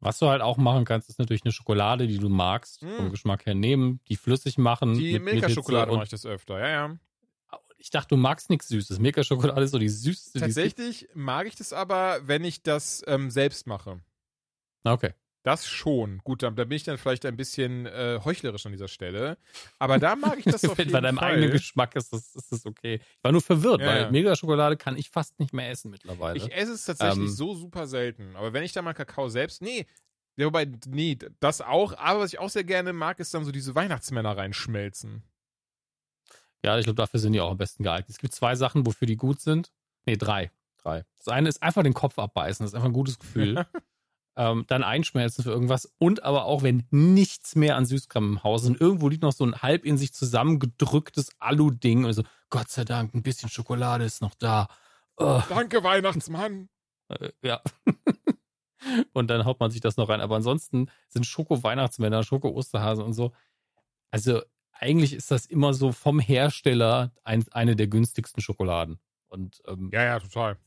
Was 0.00 0.18
du 0.18 0.28
halt 0.28 0.40
auch 0.40 0.56
machen 0.56 0.86
kannst, 0.86 1.10
ist 1.10 1.18
natürlich 1.18 1.44
eine 1.44 1.52
Schokolade, 1.52 2.06
die 2.06 2.18
du 2.18 2.28
magst, 2.28 2.82
mm. 2.82 2.96
vom 2.96 3.10
Geschmack 3.10 3.46
her 3.46 3.54
nehmen, 3.54 4.00
die 4.08 4.16
flüssig 4.16 4.58
machen. 4.58 4.94
Die 4.94 5.18
Milka-Schokolade 5.18 5.92
mache 5.92 6.04
ich 6.04 6.10
das 6.10 6.24
öfter, 6.24 6.58
ja, 6.58 6.68
ja. 6.68 6.96
Ich 7.76 7.90
dachte, 7.90 8.08
du 8.08 8.16
magst 8.16 8.48
nichts 8.48 8.68
Süßes. 8.68 8.98
Milka-Schokolade 8.98 9.62
ist 9.62 9.72
so 9.72 9.78
die 9.78 9.88
süßeste. 9.88 10.40
Tatsächlich 10.40 11.08
mag 11.14 11.46
ich 11.46 11.56
das 11.56 11.74
aber, 11.74 12.20
wenn 12.26 12.44
ich 12.44 12.62
das 12.62 13.02
ähm, 13.06 13.30
selbst 13.30 13.66
mache. 13.66 14.00
Okay. 14.84 15.12
Das 15.42 15.66
schon. 15.66 16.18
Gut, 16.24 16.42
da, 16.42 16.50
da 16.50 16.64
bin 16.64 16.76
ich 16.76 16.84
dann 16.84 16.96
vielleicht 16.96 17.26
ein 17.26 17.36
bisschen 17.36 17.84
äh, 17.84 18.18
heuchlerisch 18.24 18.64
an 18.64 18.72
dieser 18.72 18.88
Stelle. 18.88 19.36
Aber 19.78 19.98
da 19.98 20.16
mag 20.16 20.38
ich 20.38 20.44
das 20.44 20.64
auf 20.64 20.78
jeden 20.78 20.90
Bei 20.90 21.02
deinem 21.02 21.18
Fall. 21.18 21.32
eigenen 21.32 21.50
Geschmack 21.50 21.94
ist 21.96 22.14
das, 22.14 22.34
ist 22.34 22.50
das 22.50 22.64
okay. 22.64 22.94
Ich 22.94 23.24
war 23.24 23.30
nur 23.30 23.42
verwirrt, 23.42 23.82
ja, 23.82 23.86
weil 23.86 24.00
ja. 24.02 24.10
Mega-Schokolade 24.10 24.78
kann 24.78 24.96
ich 24.96 25.10
fast 25.10 25.38
nicht 25.38 25.52
mehr 25.52 25.68
essen 25.68 25.90
mittlerweile. 25.90 26.38
Ich 26.38 26.50
esse 26.50 26.72
es 26.72 26.86
tatsächlich 26.86 27.28
ähm, 27.28 27.28
so 27.28 27.54
super 27.54 27.86
selten. 27.86 28.34
Aber 28.36 28.54
wenn 28.54 28.62
ich 28.62 28.72
da 28.72 28.80
mal 28.80 28.94
Kakao 28.94 29.28
selbst. 29.28 29.60
Nee, 29.60 29.86
ja, 30.36 30.46
wobei, 30.46 30.66
nee, 30.88 31.18
das 31.40 31.60
auch. 31.60 31.92
Aber 31.98 32.20
was 32.20 32.32
ich 32.32 32.38
auch 32.38 32.48
sehr 32.48 32.64
gerne 32.64 32.94
mag, 32.94 33.20
ist 33.20 33.34
dann 33.34 33.44
so 33.44 33.52
diese 33.52 33.74
Weihnachtsmänner 33.74 34.36
reinschmelzen. 34.36 35.22
Ja, 36.64 36.78
ich 36.78 36.84
glaube, 36.84 36.96
dafür 36.96 37.20
sind 37.20 37.34
die 37.34 37.40
auch 37.42 37.50
am 37.50 37.58
besten 37.58 37.82
geeignet. 37.82 38.08
Es 38.08 38.18
gibt 38.18 38.34
zwei 38.34 38.56
Sachen, 38.56 38.86
wofür 38.86 39.06
die 39.06 39.16
gut 39.16 39.40
sind. 39.40 39.72
Nee, 40.06 40.16
drei. 40.16 40.50
Drei. 40.78 41.04
Das 41.18 41.28
eine 41.28 41.50
ist 41.50 41.62
einfach 41.62 41.82
den 41.82 41.92
Kopf 41.92 42.18
abbeißen. 42.18 42.64
Das 42.64 42.72
ist 42.72 42.74
einfach 42.74 42.88
ein 42.88 42.94
gutes 42.94 43.18
Gefühl. 43.18 43.66
ähm, 44.36 44.64
dann 44.66 44.82
einschmelzen 44.82 45.44
für 45.44 45.50
irgendwas 45.50 45.92
und 45.98 46.22
aber 46.22 46.44
auch, 46.44 46.62
wenn 46.62 46.86
nichts 46.90 47.54
mehr 47.54 47.76
an 47.76 47.86
Süßkram 47.86 48.24
im 48.24 48.42
Haus 48.42 48.62
ist 48.62 48.68
und 48.68 48.80
irgendwo 48.80 49.08
liegt 49.08 49.22
noch 49.22 49.32
so 49.32 49.44
ein 49.44 49.62
halb 49.62 49.84
in 49.84 49.96
sich 49.96 50.12
zusammengedrücktes 50.12 51.30
Alu-Ding 51.38 52.04
und 52.04 52.12
so, 52.12 52.22
Gott 52.50 52.68
sei 52.68 52.84
Dank, 52.84 53.14
ein 53.14 53.22
bisschen 53.22 53.48
Schokolade 53.48 54.04
ist 54.04 54.22
noch 54.22 54.34
da. 54.34 54.68
Oh. 55.16 55.40
Danke, 55.48 55.82
Weihnachtsmann. 55.84 56.68
Äh, 57.08 57.30
ja. 57.42 57.60
und 59.12 59.28
dann 59.28 59.44
haut 59.44 59.60
man 59.60 59.70
sich 59.70 59.80
das 59.80 59.96
noch 59.96 60.08
rein. 60.08 60.20
Aber 60.20 60.36
ansonsten 60.36 60.90
sind 61.08 61.26
Schoko-Weihnachtsmänner, 61.26 62.22
Schoko-Osterhasen 62.22 63.04
und 63.04 63.12
so. 63.12 63.32
Also 64.10 64.42
eigentlich 64.72 65.14
ist 65.14 65.30
das 65.30 65.46
immer 65.46 65.74
so 65.74 65.92
vom 65.92 66.18
Hersteller 66.18 67.12
ein, 67.22 67.44
eine 67.52 67.76
der 67.76 67.86
günstigsten 67.86 68.42
Schokoladen. 68.42 68.98
Und, 69.28 69.62
ähm, 69.66 69.90
ja, 69.92 70.04
ja, 70.04 70.20
total. 70.20 70.58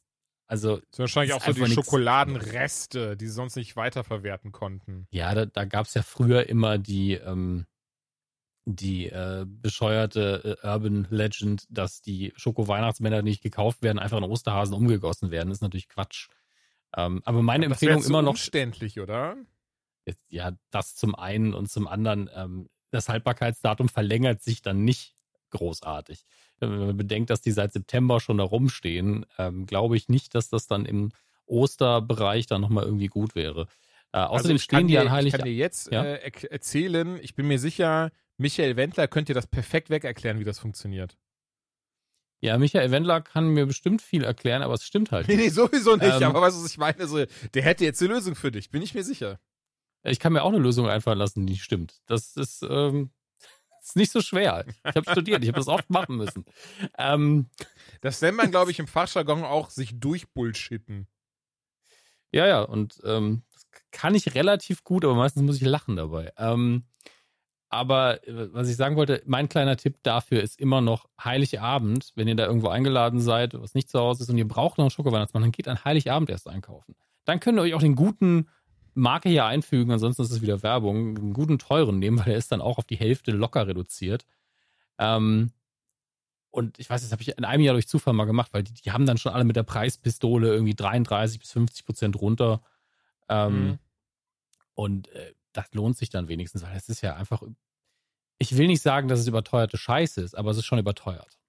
Also 0.48 0.78
Das 0.78 0.86
sind 0.92 1.00
wahrscheinlich 1.00 1.36
ist 1.36 1.48
auch 1.48 1.54
so 1.54 1.66
die 1.66 1.72
Schokoladenreste, 1.72 3.18
die 3.18 3.28
sie 3.28 3.34
sonst 3.34 3.56
nicht 3.56 3.76
weiterverwerten 3.76 4.52
konnten. 4.52 5.08
Ja, 5.12 5.34
da, 5.36 5.46
da 5.46 5.66
gab 5.66 5.86
es 5.86 5.94
ja 5.94 6.04
früher 6.04 6.48
immer 6.48 6.78
die, 6.78 7.14
ähm, 7.14 7.66
die 8.66 9.08
äh, 9.08 9.46
bescheuerte 9.46 10.58
äh, 10.64 10.68
Urban 10.68 11.08
Legend, 11.10 11.66
dass 11.70 12.02
die 12.02 12.34
Schoko-Weihnachtsmänner 12.36 13.22
die 13.22 13.30
nicht 13.30 13.44
gekauft 13.44 13.82
werden, 13.82 14.00
einfach 14.00 14.18
in 14.18 14.24
Osterhasen 14.24 14.74
umgegossen 14.74 15.32
werden. 15.32 15.50
Das 15.50 15.58
ist 15.58 15.62
natürlich 15.62 15.90
Quatsch. 15.90 16.30
Ähm, 16.96 17.22
aber 17.26 17.42
meine 17.42 17.66
wäre 17.66 17.74
Empfehlung 17.74 18.04
immer 18.04 18.22
noch, 18.22 18.32
umständlich, 18.32 19.00
oder? 19.00 19.36
jetzt, 20.08 20.24
ja, 20.30 20.52
das 20.72 20.96
zum 20.96 21.14
einen 21.14 21.54
und 21.54 21.70
zum 21.70 21.88
anderen, 21.88 22.30
ähm, 22.34 22.70
das 22.90 23.10
Haltbarkeitsdatum 23.10 23.90
verlängert 23.90 24.42
sich 24.42 24.62
dann 24.62 24.84
nicht 24.84 25.16
großartig. 25.52 26.26
Wenn 26.60 26.78
man 26.78 26.98
bedenkt, 26.98 27.30
dass 27.30 27.42
die 27.42 27.52
seit 27.52 27.74
September 27.74 28.20
schon 28.20 28.38
da 28.38 28.44
rumstehen, 28.44 29.26
ähm, 29.38 29.66
glaube 29.66 29.96
ich 29.98 30.10
nicht, 30.10 30.36
dass 30.36 30.50
das 30.50 30.68
dann 30.68 30.86
im 30.86 31.12
Osterbereich 31.46 32.46
dann 32.48 32.62
nochmal 32.62 32.86
irgendwie 32.86 33.08
gut 33.08 33.36
wäre. 33.36 33.68
Äh, 34.12 34.20
außerdem 34.20 34.58
Also 34.58 34.64
stehen 34.64 34.88
die 34.88 34.94
dir, 34.94 35.02
an 35.02 35.12
Heilig 35.12 35.34
Ich 35.34 35.40
kann 35.40 35.46
dir 35.46 35.54
jetzt 35.54 35.92
Ja? 35.92 36.04
äh, 36.04 36.32
er 36.32 36.52
erzählen, 36.52 37.20
ich 37.22 37.36
bin 37.36 37.48
mir 37.48 37.60
sicher, 37.60 38.12
Michael 38.38 38.76
Wendler 38.76 39.08
könnte 39.08 39.32
dir 39.34 39.36
das 39.36 39.48
perfekt 39.48 39.90
weg 39.90 40.04
erklären, 40.04 40.40
wie 40.40 40.44
das 40.46 40.60
funktioniert. 40.60 41.18
Ja, 42.40 42.58
Michael 42.60 42.92
Wendler 42.92 43.22
kann 43.22 43.50
mir 43.50 43.66
bestimmt 43.66 44.02
viel 44.02 44.24
erklären, 44.24 44.62
aber 44.62 44.76
es 44.76 44.84
stimmt 44.84 45.12
halt 45.12 45.28
Nee, 45.28 45.36
nicht. 45.36 45.46
nee, 45.46 45.50
sowieso 45.50 45.96
nicht, 45.96 46.22
Ähm, 46.22 46.24
aber 46.24 46.42
weißt 46.42 46.56
du, 46.58 46.64
was 46.64 46.70
ich 46.72 46.78
meine? 46.78 47.08
So, 47.08 47.26
der 47.54 47.64
hätte 47.64 47.84
jetzt 47.84 48.02
eine 48.02 48.14
Lösung 48.14 48.36
für 48.36 48.52
dich, 48.52 48.70
bin 48.70 48.82
ich 48.84 48.94
mir 48.94 49.04
sicher. 49.04 49.40
Ich 50.04 50.20
kann 50.20 50.34
mir 50.34 50.44
auch 50.44 50.50
eine 50.50 50.60
Lösung 50.60 50.88
einfallen 50.88 51.18
lassen, 51.18 51.48
die 51.48 51.58
stimmt. 51.58 52.00
Das 52.06 52.36
ist, 52.38 52.64
ähm, 52.70 53.10
ist 53.90 53.96
nicht 53.96 54.12
so 54.12 54.22
schwer. 54.22 54.66
Ich 54.68 54.96
habe 54.96 55.10
studiert, 55.12 55.44
ich 55.44 55.50
habe 55.50 55.60
das 55.60 55.68
oft 55.68 55.90
machen 55.90 56.18
müssen. 56.18 56.46
Ähm, 56.98 57.50
Das 58.02 58.22
nennt 58.22 58.38
man, 58.38 58.52
glaube 58.52 58.72
ich, 58.72 58.80
im 58.80 58.88
Fachjargon 58.88 59.44
auch 59.44 59.70
sich 59.70 60.00
durchbullshitten. 60.00 61.08
ja, 62.32 62.46
ja, 62.48 62.62
und 62.62 63.00
ähm, 63.04 63.44
das 63.54 63.66
kann 63.92 64.16
ich 64.16 64.36
relativ 64.36 64.84
gut, 64.84 65.06
aber 65.06 65.16
meistens 65.16 65.44
muss 65.44 65.58
ich 65.58 65.64
lachen 65.68 65.96
dabei. 65.96 66.32
Ähm, 66.38 66.84
aber 67.70 68.26
äh, 68.28 68.54
was 68.54 68.70
ich 68.70 68.76
sagen 68.76 68.96
wollte, 68.96 69.22
mein 69.26 69.50
kleiner 69.50 69.76
Tipp 69.78 69.98
dafür 70.04 70.42
ist 70.42 70.60
immer 70.60 70.82
noch 70.82 71.10
Heiligabend, 71.22 72.12
wenn 72.16 72.28
ihr 72.28 72.36
da 72.36 72.46
irgendwo 72.46 72.70
eingeladen 72.70 73.20
seid, 73.20 73.54
was 73.60 73.74
nicht 73.74 73.90
zu 73.90 74.00
Hause 74.00 74.24
ist 74.24 74.30
und 74.30 74.38
ihr 74.38 74.48
braucht 74.48 74.78
noch 74.78 74.86
einen 74.86 74.92
Schokoweihnachtsmann, 74.92 75.44
dann 75.44 75.52
geht 75.52 75.68
an 75.68 75.84
Heiligabend 75.84 76.30
erst 76.30 76.48
einkaufen. 76.48 76.96
Dann 77.26 77.40
könnt 77.40 77.58
ihr 77.60 77.64
euch 77.64 77.74
auch 77.74 77.82
den 77.82 77.96
guten 77.96 78.48
Marke 78.98 79.30
hier 79.30 79.46
einfügen, 79.46 79.92
ansonsten 79.92 80.24
ist 80.24 80.32
es 80.32 80.42
wieder 80.42 80.64
Werbung, 80.64 81.18
einen 81.18 81.34
guten 81.34 81.60
teuren 81.60 82.00
nehmen, 82.00 82.18
weil 82.20 82.26
der 82.26 82.38
ist 82.38 82.52
dann 82.52 82.62
auch 82.62 82.78
auf 82.78 82.86
die 82.86 82.98
Hälfte 82.98 83.32
locker 83.32 83.68
reduziert. 83.68 84.26
Ähm, 84.98 85.52
und 86.50 86.80
ich 86.80 86.90
weiß, 86.90 87.02
das 87.02 87.12
habe 87.12 87.22
ich 87.22 87.38
in 87.38 87.46
einem 87.46 87.64
Jahr 87.64 87.74
durch 87.74 87.88
Zufall 87.88 88.14
mal 88.14 88.26
gemacht, 88.26 88.54
weil 88.54 88.64
die, 88.64 88.74
die 88.74 88.92
haben 88.92 89.06
dann 89.06 89.18
schon 89.18 89.32
alle 89.32 89.44
mit 89.44 89.56
der 89.56 89.64
Preispistole 89.64 90.48
irgendwie 90.48 90.74
33 90.74 91.40
bis 91.40 91.52
50 91.52 91.86
Prozent 91.86 92.20
runter. 92.20 92.62
Ähm, 93.30 93.68
Mhm. 93.68 93.80
Und 94.74 95.08
äh, 95.10 95.34
das 95.54 95.74
lohnt 95.74 95.98
sich 95.98 96.10
dann 96.10 96.28
wenigstens, 96.28 96.62
weil 96.64 96.76
es 96.76 96.88
ist 96.88 97.02
ja 97.02 97.16
einfach. 97.16 97.42
Ich 98.38 98.56
will 98.58 98.68
nicht 98.68 98.84
sagen, 98.84 99.08
dass 99.08 99.20
es 99.20 99.28
überteuerte 99.28 99.78
Scheiße 99.78 100.22
ist, 100.22 100.36
aber 100.36 100.52
es 100.52 100.58
ist 100.58 100.66
schon 100.66 100.78
überteuert. 100.78 101.40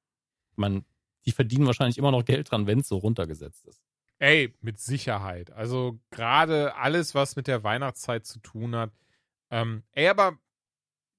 Man, 0.56 0.86
die 1.26 1.32
verdienen 1.32 1.66
wahrscheinlich 1.66 1.98
immer 1.98 2.10
noch 2.10 2.24
Geld 2.24 2.50
dran, 2.50 2.66
wenn 2.66 2.80
es 2.80 2.88
so 2.88 2.96
runtergesetzt 2.96 3.66
ist. 3.66 3.82
Ey, 4.18 4.54
mit 4.60 4.78
Sicherheit. 4.80 5.50
Also 5.52 6.00
gerade 6.10 6.74
alles, 6.76 7.14
was 7.14 7.36
mit 7.36 7.46
der 7.46 7.62
Weihnachtszeit 7.62 8.26
zu 8.26 8.40
tun 8.40 8.74
hat. 8.74 8.92
Ähm, 9.50 9.84
ey, 9.92 10.08
aber 10.08 10.38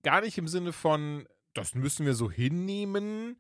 gar 0.03 0.21
nicht 0.21 0.37
im 0.37 0.47
Sinne 0.47 0.73
von, 0.73 1.27
das 1.53 1.75
müssen 1.75 2.05
wir 2.05 2.13
so 2.13 2.29
hinnehmen. 2.29 3.37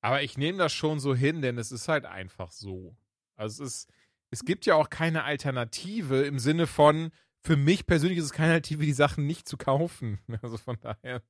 Aber 0.00 0.22
ich 0.22 0.36
nehme 0.36 0.58
das 0.58 0.72
schon 0.72 1.00
so 1.00 1.14
hin, 1.14 1.42
denn 1.42 1.58
es 1.58 1.72
ist 1.72 1.88
halt 1.88 2.06
einfach 2.06 2.50
so. 2.50 2.96
Also 3.36 3.64
es 3.64 3.72
ist, 3.74 3.90
es 4.30 4.44
gibt 4.44 4.66
ja 4.66 4.74
auch 4.74 4.90
keine 4.90 5.24
Alternative 5.24 6.22
im 6.24 6.38
Sinne 6.38 6.66
von, 6.66 7.10
für 7.42 7.56
mich 7.56 7.86
persönlich 7.86 8.18
ist 8.18 8.24
es 8.26 8.32
keine 8.32 8.52
Alternative, 8.54 8.84
die 8.84 8.92
Sachen 8.92 9.26
nicht 9.26 9.48
zu 9.48 9.56
kaufen. 9.56 10.18
Also 10.42 10.58
von 10.58 10.76
daher. 10.80 11.22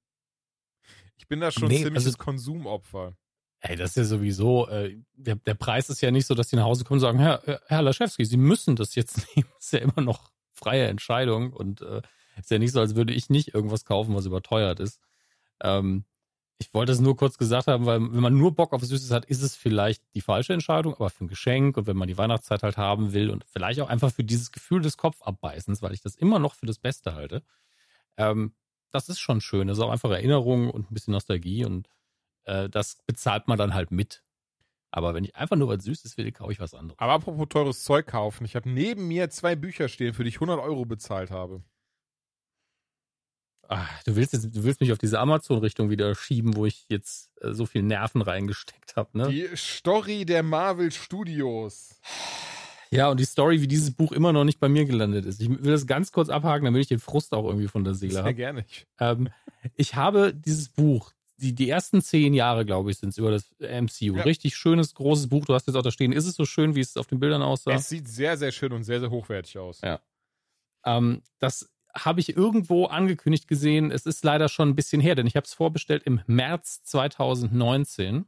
Ich 1.18 1.28
bin 1.28 1.40
da 1.40 1.50
schon 1.50 1.68
Nee, 1.68 1.82
ziemliches 1.82 2.06
also- 2.06 2.18
Konsumopfer. 2.18 3.14
Ey, 3.60 3.76
das 3.76 3.90
ist 3.90 3.96
ja 3.96 4.04
sowieso, 4.04 4.68
äh, 4.68 4.96
der, 5.14 5.36
der 5.36 5.54
Preis 5.54 5.88
ist 5.90 6.00
ja 6.00 6.10
nicht 6.10 6.26
so, 6.26 6.34
dass 6.34 6.48
die 6.48 6.56
nach 6.56 6.64
Hause 6.64 6.84
kommen 6.84 6.96
und 6.98 7.00
sagen, 7.00 7.18
Herr, 7.18 7.42
Herr- 7.66 7.82
Laschewski, 7.82 8.24
Sie 8.24 8.36
müssen 8.36 8.76
das 8.76 8.94
jetzt 8.94 9.16
nehmen. 9.36 9.48
Das 9.56 9.66
ist 9.66 9.72
ja 9.72 9.78
immer 9.80 10.02
noch 10.02 10.30
freie 10.52 10.86
Entscheidung 10.86 11.52
und 11.52 11.80
äh, 11.80 12.02
ist 12.38 12.50
ja 12.50 12.58
nicht 12.58 12.72
so, 12.72 12.80
als 12.80 12.94
würde 12.96 13.14
ich 13.14 13.30
nicht 13.30 13.54
irgendwas 13.54 13.84
kaufen, 13.84 14.14
was 14.14 14.26
überteuert 14.26 14.80
ist. 14.80 15.00
Ähm, 15.62 16.04
ich 16.58 16.72
wollte 16.72 16.92
es 16.92 17.00
nur 17.00 17.16
kurz 17.16 17.36
gesagt 17.36 17.66
haben, 17.66 17.84
weil 17.84 18.00
wenn 18.00 18.20
man 18.20 18.36
nur 18.36 18.54
Bock 18.54 18.72
auf 18.72 18.82
Süßes 18.82 19.10
hat, 19.10 19.26
ist 19.26 19.42
es 19.42 19.56
vielleicht 19.56 20.02
die 20.14 20.22
falsche 20.22 20.54
Entscheidung, 20.54 20.94
aber 20.94 21.10
für 21.10 21.24
ein 21.24 21.28
Geschenk 21.28 21.76
und 21.76 21.86
wenn 21.86 21.96
man 21.96 22.08
die 22.08 22.16
Weihnachtszeit 22.16 22.62
halt 22.62 22.78
haben 22.78 23.12
will 23.12 23.28
und 23.30 23.44
vielleicht 23.44 23.80
auch 23.80 23.88
einfach 23.88 24.10
für 24.10 24.24
dieses 24.24 24.52
Gefühl 24.52 24.80
des 24.80 24.96
Kopfabbeißens, 24.96 25.82
weil 25.82 25.92
ich 25.92 26.00
das 26.00 26.14
immer 26.16 26.38
noch 26.38 26.54
für 26.54 26.66
das 26.66 26.78
Beste 26.78 27.14
halte, 27.14 27.42
ähm, 28.16 28.54
das 28.90 29.08
ist 29.10 29.18
schon 29.20 29.40
schön. 29.42 29.68
Das 29.68 29.78
ist 29.78 29.84
auch 29.84 29.90
einfach 29.90 30.10
Erinnerung 30.10 30.70
und 30.70 30.90
ein 30.90 30.94
bisschen 30.94 31.12
Nostalgie 31.12 31.64
und 31.66 31.88
äh, 32.46 32.68
das 32.68 32.98
bezahlt 33.06 33.48
man 33.48 33.58
dann 33.58 33.74
halt 33.74 33.90
mit. 33.90 34.22
Aber 34.90 35.12
wenn 35.14 35.24
ich 35.24 35.36
einfach 35.36 35.56
nur 35.56 35.68
was 35.68 35.84
Süßes 35.84 36.16
will, 36.16 36.32
kaufe 36.32 36.52
ich 36.52 36.60
was 36.60 36.72
anderes. 36.72 36.98
Aber 36.98 37.12
apropos 37.12 37.48
teures 37.48 37.84
Zeug 37.84 38.06
kaufen, 38.06 38.44
ich 38.44 38.56
habe 38.56 38.70
neben 38.70 39.08
mir 39.08 39.28
zwei 39.30 39.54
Bücher 39.54 39.88
stehen, 39.88 40.14
für 40.14 40.24
die 40.24 40.30
ich 40.30 40.36
100 40.36 40.58
Euro 40.58 40.86
bezahlt 40.86 41.30
habe. 41.30 41.62
Ah, 43.68 43.86
du 44.04 44.14
willst 44.14 44.32
jetzt, 44.32 44.54
du 44.56 44.62
willst 44.62 44.80
mich 44.80 44.92
auf 44.92 44.98
diese 44.98 45.18
Amazon-Richtung 45.18 45.90
wieder 45.90 46.14
schieben, 46.14 46.54
wo 46.56 46.66
ich 46.66 46.86
jetzt 46.88 47.32
äh, 47.42 47.52
so 47.52 47.66
viel 47.66 47.82
Nerven 47.82 48.22
reingesteckt 48.22 48.96
habe, 48.96 49.18
ne? 49.18 49.28
Die 49.28 49.48
Story 49.56 50.24
der 50.24 50.44
Marvel 50.44 50.92
Studios. 50.92 52.00
Ja, 52.90 53.10
und 53.10 53.18
die 53.18 53.24
Story, 53.24 53.60
wie 53.60 53.66
dieses 53.66 53.90
Buch 53.90 54.12
immer 54.12 54.32
noch 54.32 54.44
nicht 54.44 54.60
bei 54.60 54.68
mir 54.68 54.84
gelandet 54.84 55.26
ist. 55.26 55.40
Ich 55.40 55.50
will 55.50 55.72
das 55.72 55.86
ganz 55.86 56.12
kurz 56.12 56.28
abhaken, 56.28 56.64
damit 56.64 56.80
ich 56.80 56.88
den 56.88 57.00
Frust 57.00 57.32
auch 57.32 57.44
irgendwie 57.44 57.66
von 57.66 57.82
der 57.82 57.94
Seele 57.94 58.12
Sehr 58.12 58.22
habe. 58.22 58.34
gerne. 58.34 58.64
Ähm, 59.00 59.28
ich 59.74 59.96
habe 59.96 60.32
dieses 60.32 60.68
Buch, 60.68 61.12
die, 61.38 61.54
die 61.54 61.68
ersten 61.68 62.00
zehn 62.00 62.34
Jahre, 62.34 62.64
glaube 62.64 62.90
ich, 62.90 62.98
sind 62.98 63.10
es 63.10 63.18
über 63.18 63.30
das 63.30 63.50
MCU. 63.58 64.16
Ja. 64.16 64.22
Richtig 64.22 64.56
schönes, 64.56 64.94
großes 64.94 65.28
Buch. 65.28 65.44
Du 65.44 65.54
hast 65.54 65.66
jetzt 65.66 65.76
auch 65.76 65.82
da 65.82 65.90
stehen. 65.90 66.12
Ist 66.12 66.26
es 66.26 66.34
so 66.34 66.44
schön, 66.44 66.74
wie 66.74 66.80
es 66.80 66.96
auf 66.96 67.06
den 67.06 67.20
Bildern 67.20 67.42
aussah? 67.42 67.72
Es 67.72 67.88
sieht 67.88 68.08
sehr, 68.08 68.36
sehr 68.36 68.52
schön 68.52 68.72
und 68.72 68.84
sehr, 68.84 69.00
sehr 69.00 69.10
hochwertig 69.10 69.58
aus. 69.58 69.80
Ja. 69.82 70.00
Ähm, 70.84 71.22
das 71.38 71.70
habe 71.94 72.20
ich 72.20 72.36
irgendwo 72.36 72.86
angekündigt 72.86 73.48
gesehen. 73.48 73.90
Es 73.90 74.06
ist 74.06 74.24
leider 74.24 74.48
schon 74.48 74.70
ein 74.70 74.76
bisschen 74.76 75.00
her, 75.00 75.14
denn 75.14 75.26
ich 75.26 75.36
habe 75.36 75.44
es 75.44 75.54
vorbestellt 75.54 76.02
im 76.04 76.20
März 76.26 76.82
2019. 76.84 78.26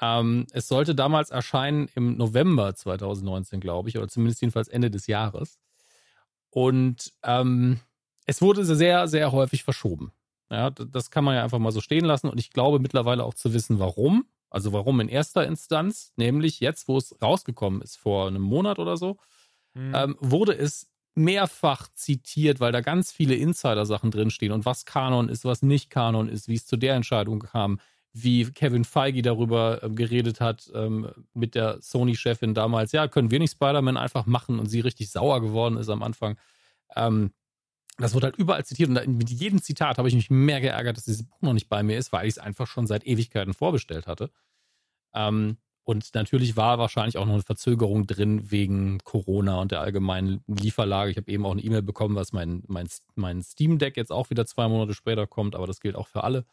Ähm, 0.00 0.46
es 0.52 0.68
sollte 0.68 0.94
damals 0.94 1.30
erscheinen 1.30 1.88
im 1.94 2.16
November 2.16 2.74
2019, 2.74 3.60
glaube 3.60 3.88
ich, 3.88 3.98
oder 3.98 4.08
zumindest 4.08 4.40
jedenfalls 4.40 4.68
Ende 4.68 4.90
des 4.90 5.06
Jahres. 5.06 5.58
Und 6.50 7.12
ähm, 7.22 7.80
es 8.26 8.40
wurde 8.40 8.64
sehr, 8.64 9.08
sehr 9.08 9.32
häufig 9.32 9.62
verschoben. 9.62 10.12
Ja, 10.50 10.70
das 10.70 11.10
kann 11.10 11.24
man 11.24 11.36
ja 11.36 11.44
einfach 11.44 11.58
mal 11.58 11.72
so 11.72 11.80
stehen 11.80 12.04
lassen. 12.04 12.28
Und 12.28 12.38
ich 12.40 12.50
glaube 12.50 12.80
mittlerweile 12.80 13.24
auch 13.24 13.34
zu 13.34 13.54
wissen, 13.54 13.78
warum. 13.78 14.26
Also 14.50 14.72
warum 14.72 14.98
in 15.00 15.08
erster 15.08 15.46
Instanz, 15.46 16.12
nämlich 16.16 16.58
jetzt, 16.60 16.88
wo 16.88 16.96
es 16.98 17.16
rausgekommen 17.22 17.82
ist, 17.82 17.96
vor 17.96 18.26
einem 18.26 18.42
Monat 18.42 18.78
oder 18.80 18.96
so, 18.96 19.16
Mhm. 19.74 19.92
ähm, 19.94 20.16
wurde 20.20 20.56
es 20.56 20.88
mehrfach 21.14 21.88
zitiert, 21.92 22.60
weil 22.60 22.72
da 22.72 22.80
ganz 22.80 23.12
viele 23.12 23.34
Insider-Sachen 23.34 24.10
drinstehen 24.10 24.52
und 24.52 24.64
was 24.64 24.84
Kanon 24.84 25.28
ist, 25.28 25.44
was 25.44 25.62
nicht 25.62 25.90
Kanon 25.90 26.28
ist, 26.28 26.48
wie 26.48 26.54
es 26.54 26.66
zu 26.66 26.76
der 26.76 26.94
Entscheidung 26.94 27.40
kam, 27.40 27.80
wie 28.12 28.44
Kevin 28.52 28.84
Feige 28.84 29.22
darüber 29.22 29.82
ähm, 29.82 29.96
geredet 29.96 30.40
hat 30.40 30.70
ähm, 30.74 31.10
mit 31.34 31.54
der 31.54 31.80
Sony-Chefin 31.82 32.54
damals. 32.54 32.92
Ja, 32.92 33.08
können 33.08 33.30
wir 33.30 33.38
nicht 33.38 33.52
Spider-Man 33.52 33.96
einfach 33.96 34.26
machen 34.26 34.58
und 34.58 34.66
sie 34.66 34.80
richtig 34.80 35.10
sauer 35.10 35.40
geworden 35.40 35.76
ist 35.76 35.88
am 35.88 36.02
Anfang. 36.02 36.38
Ähm, 36.96 37.32
das 38.02 38.14
wurde 38.14 38.26
halt 38.26 38.36
überall 38.36 38.64
zitiert 38.64 38.88
und 38.88 38.94
da- 38.96 39.06
mit 39.06 39.30
jedem 39.30 39.60
Zitat 39.62 39.98
habe 39.98 40.08
ich 40.08 40.14
mich 40.14 40.30
mehr 40.30 40.60
geärgert, 40.60 40.96
dass 40.96 41.04
dieses 41.04 41.24
Buch 41.24 41.40
noch 41.42 41.52
nicht 41.52 41.68
bei 41.68 41.82
mir 41.82 41.98
ist, 41.98 42.12
weil 42.12 42.26
ich 42.26 42.34
es 42.34 42.38
einfach 42.38 42.66
schon 42.66 42.86
seit 42.86 43.06
Ewigkeiten 43.06 43.54
vorbestellt 43.54 44.06
hatte. 44.06 44.30
Ähm, 45.14 45.58
und 45.84 46.14
natürlich 46.14 46.56
war 46.56 46.78
wahrscheinlich 46.78 47.18
auch 47.18 47.26
noch 47.26 47.32
eine 47.34 47.42
Verzögerung 47.42 48.06
drin 48.06 48.50
wegen 48.50 48.98
Corona 49.04 49.60
und 49.60 49.72
der 49.72 49.80
allgemeinen 49.80 50.44
Lieferlage. 50.46 51.10
Ich 51.10 51.16
habe 51.16 51.30
eben 51.30 51.44
auch 51.44 51.52
eine 51.52 51.62
E-Mail 51.62 51.82
bekommen, 51.82 52.14
was 52.14 52.32
mein, 52.32 52.62
mein, 52.68 52.88
mein 53.16 53.42
Steam 53.42 53.78
Deck 53.78 53.96
jetzt 53.96 54.12
auch 54.12 54.30
wieder 54.30 54.46
zwei 54.46 54.68
Monate 54.68 54.94
später 54.94 55.26
kommt, 55.26 55.56
aber 55.56 55.66
das 55.66 55.80
gilt 55.80 55.96
auch 55.96 56.06
für 56.06 56.22
alle. 56.22 56.44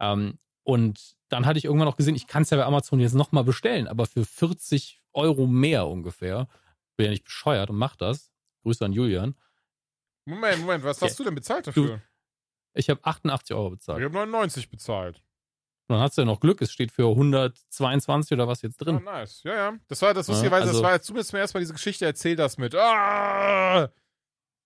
Ähm, 0.00 0.38
und 0.64 1.14
dann 1.28 1.46
hatte 1.46 1.58
ich 1.58 1.66
irgendwann 1.66 1.86
noch 1.86 1.96
gesehen, 1.96 2.14
ich 2.16 2.26
kann 2.26 2.42
es 2.42 2.50
ja 2.50 2.56
bei 2.56 2.64
Amazon 2.64 2.98
jetzt 2.98 3.14
nochmal 3.14 3.44
bestellen, 3.44 3.86
aber 3.86 4.06
für 4.06 4.24
40 4.24 5.00
Euro 5.12 5.46
mehr 5.46 5.86
ungefähr. 5.86 6.48
Bin 6.96 7.04
ja 7.04 7.10
nicht 7.10 7.24
bescheuert 7.24 7.70
und 7.70 7.76
mach 7.76 7.96
das. 7.96 8.32
Grüße 8.62 8.84
an 8.84 8.92
Julian. 8.92 9.34
Moment, 10.26 10.60
Moment, 10.60 10.84
was 10.84 10.98
Okay. 11.02 11.10
hast 11.10 11.18
du 11.18 11.24
denn 11.24 11.34
bezahlt 11.34 11.66
dafür? 11.66 12.00
Ich 12.74 12.88
habe 12.90 13.00
88 13.04 13.54
Euro 13.54 13.70
bezahlt. 13.70 13.98
ich 14.00 14.04
habe 14.04 14.14
99 14.14 14.70
bezahlt. 14.70 15.22
Dann 15.88 16.00
hast 16.00 16.16
du 16.16 16.22
ja 16.22 16.26
noch 16.26 16.40
Glück, 16.40 16.62
es 16.62 16.72
steht 16.72 16.90
für 16.92 17.04
122 17.14 18.32
oder 18.32 18.48
was 18.48 18.62
jetzt 18.62 18.80
Oh, 18.80 18.84
drin. 18.86 19.04
nice. 19.04 19.42
Ja, 19.44 19.54
ja. 19.54 19.72
Das 19.88 20.00
war 20.02 20.14
das 20.14 20.26
Ja, 20.28 20.32
lustigerweise, 20.32 20.62
also- 20.68 20.72
das 20.80 20.82
war, 20.82 20.90
als 20.92 21.06
du 21.06 21.12
mir 21.12 21.24
zum 21.24 21.38
ersten 21.38 21.56
Mal 21.58 21.60
diese 21.60 21.74
Geschichte 21.74 22.06
erzählt 22.06 22.40
hast 22.40 22.58
mit 22.58 22.74
ah, 22.74 23.90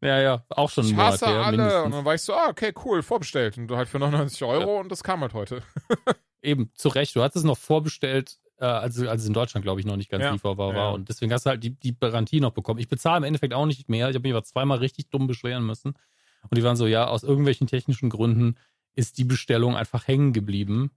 Ja, 0.01 0.21
ja, 0.21 0.45
auch 0.51 0.71
schon 0.71 0.85
ich 0.87 0.93
Monat 0.93 1.15
hasse 1.15 1.27
her, 1.27 1.43
alle. 1.45 1.57
mindestens. 1.57 1.85
Und 1.87 1.91
dann 1.91 2.05
war 2.05 2.15
ich 2.15 2.23
so, 2.23 2.35
ah, 2.35 2.47
okay, 2.49 2.73
cool, 2.85 3.03
vorbestellt. 3.03 3.59
Und 3.59 3.67
du 3.67 3.77
halt 3.77 3.89
für 3.89 3.99
99 3.99 4.45
Euro 4.45 4.79
und 4.79 4.91
das 4.93 5.03
kam 5.03 5.23
halt 5.23 5.35
heute. 5.35 5.63
Eben, 6.41 6.71
zu 6.77 6.89
Recht. 6.89 7.17
Du 7.17 7.23
hattest 7.23 7.39
es 7.39 7.43
noch 7.45 7.59
vorbestellt 7.59 8.39
äh, 8.59 8.65
als, 8.65 8.99
als 9.01 9.23
es 9.23 9.29
in 9.29 9.35
Deutschland, 9.35 9.65
glaube 9.65 9.81
ich, 9.81 9.87
noch 9.87 9.97
nicht 9.97 10.11
ganz 10.11 10.23
Ja, 10.25 10.33
lieferbar 10.33 10.75
war. 10.75 10.75
ja. 10.75 10.91
Und 10.91 11.09
deswegen 11.09 11.33
hast 11.33 11.47
du 11.47 11.51
halt 11.51 11.63
die, 11.63 11.71
die 11.71 11.97
Garantie 11.99 12.41
noch 12.41 12.53
bekommen. 12.53 12.81
Ich 12.81 12.89
bezahle 12.89 13.19
im 13.19 13.25
Endeffekt 13.25 13.55
auch 13.55 13.67
nicht 13.67 13.89
mehr. 13.89 14.09
Ich 14.09 14.15
habe 14.15 14.23
mich 14.27 14.33
aber 14.35 14.45
zweimal 14.45 14.79
richtig 14.79 15.11
dumm 15.11 15.27
beschweren 15.27 15.65
müssen. 15.65 15.95
Und 16.43 16.57
die 16.57 16.63
waren 16.63 16.77
so, 16.77 16.87
ja, 16.87 17.07
aus 17.07 17.23
irgendwelchen 17.23 17.67
technischen 17.67 18.11
Gründen 18.11 18.57
ist 18.95 19.19
die 19.19 19.25
Bestellung 19.25 19.77
einfach 19.77 20.07
hängen 20.09 20.33
geblieben. 20.33 20.91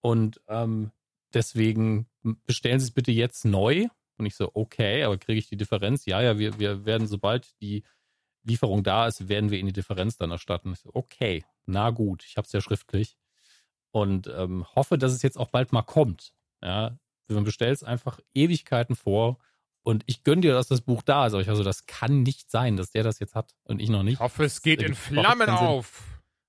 Und 0.00 0.40
ähm, 0.48 0.90
deswegen 1.34 2.06
bestellen 2.46 2.80
Sie 2.80 2.86
es 2.86 2.92
bitte 2.92 3.12
jetzt 3.12 3.44
neu. 3.44 3.86
Und 4.18 4.26
ich 4.26 4.34
so, 4.36 4.50
okay, 4.54 5.02
aber 5.04 5.18
kriege 5.18 5.38
ich 5.38 5.48
die 5.48 5.56
Differenz? 5.56 6.06
Ja, 6.06 6.22
ja, 6.22 6.38
wir, 6.38 6.58
wir 6.58 6.86
werden, 6.86 7.06
sobald 7.06 7.60
die 7.60 7.84
Lieferung 8.44 8.82
da 8.82 9.06
ist, 9.06 9.28
werden 9.28 9.50
wir 9.50 9.58
Ihnen 9.58 9.68
die 9.68 9.72
Differenz 9.74 10.16
dann 10.16 10.30
erstatten. 10.30 10.72
Ich 10.72 10.78
so, 10.80 10.90
okay, 10.94 11.44
na 11.66 11.90
gut, 11.90 12.24
ich 12.24 12.36
habe 12.36 12.46
es 12.46 12.52
ja 12.52 12.60
schriftlich. 12.60 13.16
Und 13.90 14.28
ähm, 14.28 14.64
hoffe, 14.74 14.98
dass 14.98 15.12
es 15.12 15.22
jetzt 15.22 15.36
auch 15.38 15.48
bald 15.48 15.72
mal 15.72 15.82
kommt. 15.82 16.32
Ja, 16.62 16.98
man 17.28 17.44
bestellt 17.44 17.76
es 17.76 17.82
einfach 17.82 18.20
Ewigkeiten 18.34 18.94
vor 18.94 19.38
und 19.82 20.02
ich 20.06 20.24
gönne 20.24 20.42
dir, 20.42 20.52
dass 20.52 20.68
das 20.68 20.80
Buch 20.80 21.02
da 21.02 21.26
ist. 21.26 21.32
Aber 21.32 21.42
ich 21.42 21.48
also, 21.48 21.62
das 21.62 21.86
kann 21.86 22.22
nicht 22.22 22.50
sein, 22.50 22.76
dass 22.76 22.90
der 22.90 23.04
das 23.04 23.18
jetzt 23.18 23.34
hat 23.34 23.54
und 23.64 23.80
ich 23.80 23.88
noch 23.88 24.02
nicht. 24.02 24.14
Ich 24.14 24.20
hoffe, 24.20 24.44
es 24.44 24.62
geht 24.62 24.82
in 24.82 24.94
Flammen 24.94 25.48
auf. 25.50 26.02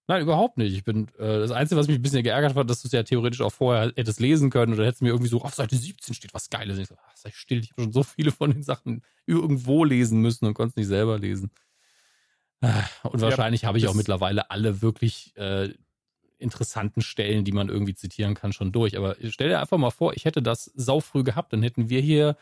Nein, 0.09 0.21
überhaupt 0.21 0.57
nicht. 0.57 0.73
Ich 0.73 0.85
bin, 0.85 1.09
äh, 1.19 1.39
das 1.39 1.51
Einzige, 1.51 1.77
was 1.79 1.87
mich 1.87 1.97
ein 1.97 2.01
bisschen 2.01 2.23
geärgert 2.23 2.55
hat, 2.55 2.69
dass 2.69 2.81
du 2.81 2.87
es 2.87 2.93
ja 2.93 3.03
theoretisch 3.03 3.41
auch 3.41 3.51
vorher 3.51 3.91
hättest 3.95 4.21
lesen 4.21 4.49
können 4.49 4.73
oder 4.73 4.85
hättest 4.85 5.01
mir 5.01 5.09
irgendwie 5.09 5.29
so 5.29 5.41
auf 5.41 5.53
Seite 5.53 5.75
17 5.75 6.15
steht 6.15 6.33
was 6.33 6.49
Geiles. 6.49 6.77
Ich 6.77 6.87
so, 6.87 6.95
ach, 7.05 7.15
sei 7.17 7.29
still, 7.33 7.59
ich 7.59 7.71
habe 7.71 7.83
schon 7.83 7.91
so 7.91 8.03
viele 8.03 8.31
von 8.31 8.51
den 8.51 8.63
Sachen 8.63 9.03
irgendwo 9.25 9.83
lesen 9.83 10.21
müssen 10.21 10.45
und 10.45 10.53
konnte 10.53 10.71
es 10.71 10.75
nicht 10.77 10.87
selber 10.87 11.19
lesen. 11.19 11.51
Ah, 12.61 12.85
Und 13.03 13.19
Ja, 13.19 13.27
wahrscheinlich 13.27 13.65
habe 13.65 13.77
ich 13.77 13.87
auch 13.87 13.93
mittlerweile 13.93 14.49
alle 14.49 14.81
wirklich 14.81 15.35
äh, 15.35 15.73
interessanten 16.37 17.01
Stellen, 17.01 17.43
die 17.43 17.51
man 17.51 17.69
irgendwie 17.69 17.95
zitieren 17.95 18.35
kann, 18.35 18.53
schon 18.53 18.71
durch. 18.71 18.97
Aber 18.97 19.15
stell 19.29 19.49
dir 19.49 19.59
einfach 19.59 19.77
mal 19.77 19.91
vor, 19.91 20.13
ich 20.13 20.25
hätte 20.25 20.41
das 20.41 20.65
saufrüh 20.75 21.23
gehabt, 21.23 21.53
dann 21.53 21.63
hätten 21.63 21.89
wir 21.89 22.01
hier 22.01 22.37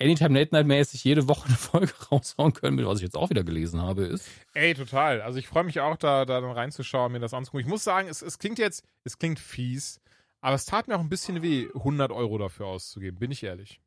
Anytime 0.00 0.38
Late 0.38 0.54
Night 0.54 0.66
mäßig 0.66 1.04
jede 1.04 1.28
Woche 1.28 1.46
eine 1.48 1.56
Folge 1.56 1.92
raushauen 2.10 2.52
können, 2.52 2.76
mit 2.76 2.86
was 2.86 2.98
ich 2.98 3.04
jetzt 3.04 3.16
auch 3.16 3.30
wieder 3.30 3.44
gelesen 3.44 3.80
habe, 3.80 4.04
ist. 4.04 4.28
Ey, 4.54 4.74
total. 4.74 5.20
Also 5.20 5.38
ich 5.38 5.46
freue 5.46 5.64
mich 5.64 5.80
auch, 5.80 5.96
da, 5.96 6.24
da 6.24 6.40
dann 6.40 6.50
reinzuschauen, 6.50 7.12
mir 7.12 7.20
das 7.20 7.34
anzugucken. 7.34 7.66
Ich 7.66 7.70
muss 7.70 7.84
sagen, 7.84 8.08
es, 8.08 8.22
es 8.22 8.38
klingt 8.38 8.58
jetzt, 8.58 8.84
es 9.04 9.18
klingt 9.18 9.38
fies, 9.38 10.00
aber 10.40 10.56
es 10.56 10.64
tat 10.64 10.88
mir 10.88 10.96
auch 10.96 11.00
ein 11.00 11.08
bisschen 11.08 11.42
weh, 11.42 11.68
100 11.74 12.10
Euro 12.10 12.38
dafür 12.38 12.66
auszugeben, 12.66 13.18
bin 13.18 13.30
ich 13.30 13.42
ehrlich. 13.42 13.80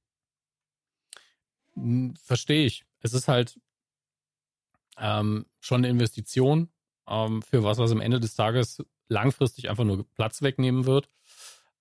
Hm, 1.74 2.16
Verstehe 2.16 2.66
ich. 2.66 2.86
Es 3.02 3.14
ist 3.14 3.28
halt 3.28 3.60
ähm, 4.98 5.46
schon 5.60 5.82
eine 5.82 5.90
Investition 5.90 6.70
ähm, 7.08 7.42
für 7.42 7.64
was, 7.64 7.78
was 7.78 7.92
am 7.92 8.02
Ende 8.02 8.20
des 8.20 8.36
Tages 8.36 8.84
langfristig 9.08 9.70
einfach 9.70 9.84
nur 9.84 10.06
Platz 10.15 10.41
wegnehmen 10.41 10.86
wird. 10.86 11.10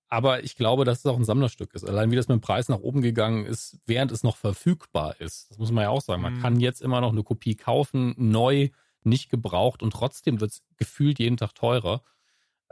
Aber 0.07 0.43
ich 0.43 0.55
glaube, 0.55 0.85
dass 0.85 0.99
es 0.99 1.05
auch 1.07 1.17
ein 1.17 1.25
Sammlerstück 1.25 1.73
ist. 1.73 1.83
Allein 1.83 2.11
wie 2.11 2.15
das 2.15 2.27
mit 2.27 2.37
dem 2.37 2.41
Preis 2.41 2.69
nach 2.69 2.79
oben 2.79 3.01
gegangen 3.01 3.45
ist, 3.45 3.79
während 3.87 4.11
es 4.11 4.23
noch 4.23 4.37
verfügbar 4.37 5.19
ist. 5.19 5.49
Das 5.49 5.57
muss 5.57 5.71
man 5.71 5.83
ja 5.83 5.89
auch 5.89 6.01
sagen. 6.01 6.21
Man 6.21 6.35
Mhm. 6.35 6.41
kann 6.41 6.59
jetzt 6.59 6.81
immer 6.81 7.01
noch 7.01 7.11
eine 7.11 7.23
Kopie 7.23 7.55
kaufen, 7.55 8.13
neu, 8.17 8.69
nicht 9.03 9.29
gebraucht 9.29 9.81
und 9.81 9.91
trotzdem 9.91 10.39
wird 10.39 10.51
es 10.51 10.63
gefühlt 10.77 11.19
jeden 11.19 11.37
Tag 11.37 11.55
teurer. 11.55 12.01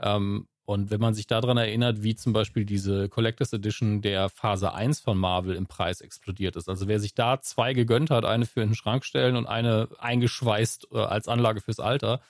Ähm, 0.00 0.48
und 0.64 0.90
wenn 0.90 1.00
man 1.00 1.12
sich 1.12 1.26
daran 1.26 1.58
erinnert, 1.58 2.02
wie 2.02 2.14
zum 2.14 2.32
Beispiel 2.32 2.64
diese 2.64 3.08
Collectors 3.10 3.52
Edition 3.52 4.00
der 4.00 4.30
Phase 4.30 4.72
1 4.72 5.00
von 5.00 5.18
Marvel 5.18 5.56
im 5.56 5.66
Preis 5.66 6.00
explodiert 6.00 6.56
ist. 6.56 6.68
Also 6.70 6.88
wer 6.88 7.00
sich 7.00 7.14
da 7.14 7.40
zwei 7.40 7.74
gegönnt 7.74 8.10
hat, 8.10 8.24
eine 8.24 8.46
für 8.46 8.62
in 8.62 8.70
den 8.70 8.74
Schrank 8.74 9.04
stellen 9.04 9.36
und 9.36 9.46
eine 9.46 9.88
eingeschweißt 9.98 10.88
äh, 10.92 10.98
als 10.98 11.28
Anlage 11.28 11.60
fürs 11.60 11.80
Alter, 11.80 12.20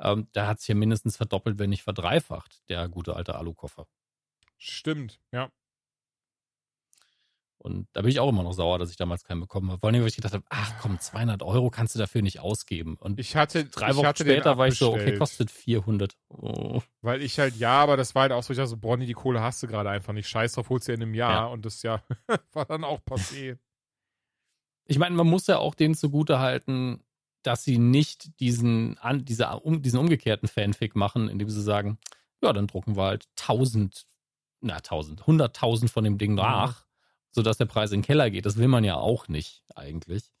ähm, 0.00 0.28
der 0.34 0.46
hat 0.46 0.58
es 0.58 0.64
hier 0.64 0.74
mindestens 0.74 1.16
verdoppelt, 1.16 1.58
wenn 1.58 1.70
nicht 1.70 1.82
verdreifacht, 1.82 2.68
der 2.68 2.88
gute 2.88 3.16
alte 3.16 3.34
Alukoffer. 3.34 3.86
Stimmt, 4.58 5.20
ja. 5.32 5.50
Und 7.58 7.88
da 7.94 8.02
bin 8.02 8.10
ich 8.10 8.20
auch 8.20 8.28
immer 8.28 8.44
noch 8.44 8.52
sauer, 8.52 8.78
dass 8.78 8.90
ich 8.90 8.96
damals 8.96 9.24
keinen 9.24 9.40
bekommen 9.40 9.70
habe. 9.70 9.80
Vor 9.80 9.90
allem, 9.90 10.00
weil 10.00 10.06
ich 10.06 10.14
gedacht 10.14 10.34
habe, 10.34 10.44
ach 10.50 10.74
komm, 10.80 11.00
200 11.00 11.42
Euro 11.42 11.68
kannst 11.68 11.96
du 11.96 11.98
dafür 11.98 12.22
nicht 12.22 12.38
ausgeben. 12.38 12.96
Und 13.00 13.18
Ich 13.18 13.34
hatte, 13.34 13.64
drei 13.64 13.90
ich 13.90 13.96
Wochen 13.96 14.06
hatte 14.06 14.22
später 14.22 14.56
war 14.56 14.68
ich 14.68 14.78
so, 14.78 14.92
okay, 14.92 15.16
kostet 15.16 15.50
400. 15.50 16.16
Oh. 16.28 16.80
Weil 17.00 17.22
ich 17.22 17.40
halt, 17.40 17.56
ja, 17.56 17.72
aber 17.80 17.96
das 17.96 18.14
war 18.14 18.22
halt 18.22 18.32
auch 18.32 18.44
so, 18.44 18.52
ich 18.52 18.58
dachte 18.58 18.70
so, 18.70 18.76
Bonnie, 18.76 19.06
die 19.06 19.14
Kohle 19.14 19.40
hast 19.40 19.64
du 19.64 19.66
gerade 19.66 19.90
einfach 19.90 20.12
nicht. 20.12 20.28
Scheiß 20.28 20.52
drauf, 20.52 20.68
holst 20.68 20.86
du 20.86 20.92
ja 20.92 20.96
in 20.96 21.02
einem 21.02 21.14
Jahr. 21.14 21.32
Ja. 21.32 21.46
Und 21.46 21.66
das 21.66 21.82
ja 21.82 22.04
war 22.52 22.66
dann 22.66 22.84
auch 22.84 23.00
passé. 23.00 23.58
Ich 24.84 24.98
meine, 24.98 25.16
man 25.16 25.26
muss 25.26 25.48
ja 25.48 25.58
auch 25.58 25.74
denen 25.74 25.96
zugute 25.96 26.38
halten, 26.38 27.02
dass 27.46 27.64
sie 27.64 27.78
nicht 27.78 28.40
diesen, 28.40 28.98
an, 28.98 29.24
diese, 29.24 29.48
um, 29.48 29.82
diesen 29.82 29.98
umgekehrten 29.98 30.48
Fanfic 30.48 30.96
machen, 30.96 31.28
indem 31.28 31.48
sie 31.48 31.62
sagen, 31.62 31.98
ja, 32.42 32.52
dann 32.52 32.66
drucken 32.66 32.96
wir 32.96 33.04
halt 33.04 33.26
1000, 33.38 34.06
na 34.60 34.76
1000, 34.76 35.22
100.000 35.22 35.88
von 35.88 36.04
dem 36.04 36.18
Ding 36.18 36.34
nach, 36.34 36.84
sodass 37.30 37.58
der 37.58 37.66
Preis 37.66 37.92
in 37.92 38.00
den 38.00 38.06
Keller 38.06 38.30
geht. 38.30 38.46
Das 38.46 38.56
will 38.56 38.68
man 38.68 38.84
ja 38.84 38.96
auch 38.96 39.28
nicht 39.28 39.62
eigentlich. 39.74 40.32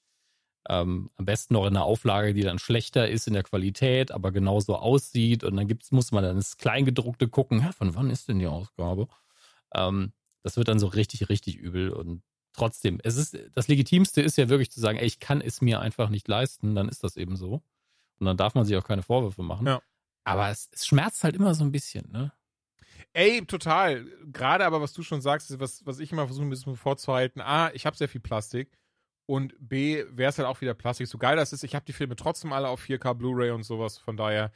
Ähm, 0.68 1.10
am 1.16 1.24
besten 1.24 1.54
noch 1.54 1.62
in 1.66 1.76
einer 1.76 1.84
Auflage, 1.84 2.34
die 2.34 2.42
dann 2.42 2.58
schlechter 2.58 3.08
ist 3.08 3.28
in 3.28 3.34
der 3.34 3.44
Qualität, 3.44 4.10
aber 4.10 4.32
genauso 4.32 4.76
aussieht. 4.76 5.44
Und 5.44 5.56
dann 5.56 5.68
gibt's, 5.68 5.92
muss 5.92 6.10
man 6.10 6.24
dann 6.24 6.36
ins 6.36 6.56
Kleingedruckte 6.56 7.28
gucken, 7.28 7.60
ja, 7.60 7.72
von 7.72 7.94
wann 7.94 8.10
ist 8.10 8.28
denn 8.28 8.40
die 8.40 8.48
Ausgabe? 8.48 9.06
Ähm, 9.74 10.12
das 10.42 10.56
wird 10.56 10.68
dann 10.68 10.80
so 10.80 10.88
richtig, 10.88 11.28
richtig 11.28 11.56
übel. 11.56 11.90
Und 11.90 12.22
trotzdem, 12.56 12.98
es 13.04 13.16
ist, 13.16 13.38
das 13.54 13.68
Legitimste 13.68 14.22
ist 14.22 14.36
ja 14.36 14.48
wirklich 14.48 14.70
zu 14.70 14.80
sagen, 14.80 14.98
ey, 14.98 15.06
ich 15.06 15.20
kann 15.20 15.40
es 15.40 15.60
mir 15.60 15.80
einfach 15.80 16.08
nicht 16.08 16.26
leisten, 16.28 16.74
dann 16.74 16.88
ist 16.88 17.04
das 17.04 17.16
eben 17.16 17.36
so. 17.36 17.62
Und 18.18 18.26
dann 18.26 18.36
darf 18.36 18.54
man 18.54 18.64
sich 18.64 18.76
auch 18.76 18.84
keine 18.84 19.02
Vorwürfe 19.02 19.42
machen. 19.42 19.66
Ja. 19.66 19.82
Aber 20.24 20.48
es, 20.48 20.68
es 20.72 20.86
schmerzt 20.86 21.22
halt 21.22 21.36
immer 21.36 21.54
so 21.54 21.64
ein 21.64 21.72
bisschen, 21.72 22.10
ne? 22.10 22.32
Ey, 23.12 23.44
total. 23.46 24.06
Gerade 24.32 24.64
aber, 24.64 24.80
was 24.80 24.92
du 24.92 25.02
schon 25.02 25.20
sagst, 25.20 25.58
was, 25.60 25.86
was 25.86 26.00
ich 26.00 26.12
immer 26.12 26.26
versuche, 26.26 26.46
ein 26.46 26.50
bisschen 26.50 26.76
vorzuhalten. 26.76 27.40
A, 27.40 27.70
ich 27.72 27.86
habe 27.86 27.96
sehr 27.96 28.08
viel 28.08 28.20
Plastik. 28.20 28.76
Und 29.26 29.54
B, 29.58 30.04
wäre 30.10 30.30
es 30.30 30.38
halt 30.38 30.46
auch 30.46 30.60
wieder 30.60 30.74
Plastik. 30.74 31.06
So 31.06 31.18
geil 31.18 31.36
das 31.36 31.52
ist, 31.52 31.64
ich 31.64 31.74
habe 31.74 31.84
die 31.84 31.92
Filme 31.92 32.16
trotzdem 32.16 32.52
alle 32.52 32.68
auf 32.68 32.82
4K 32.82 33.14
Blu-ray 33.14 33.50
und 33.50 33.64
sowas. 33.64 33.98
Von 33.98 34.16
daher 34.16 34.52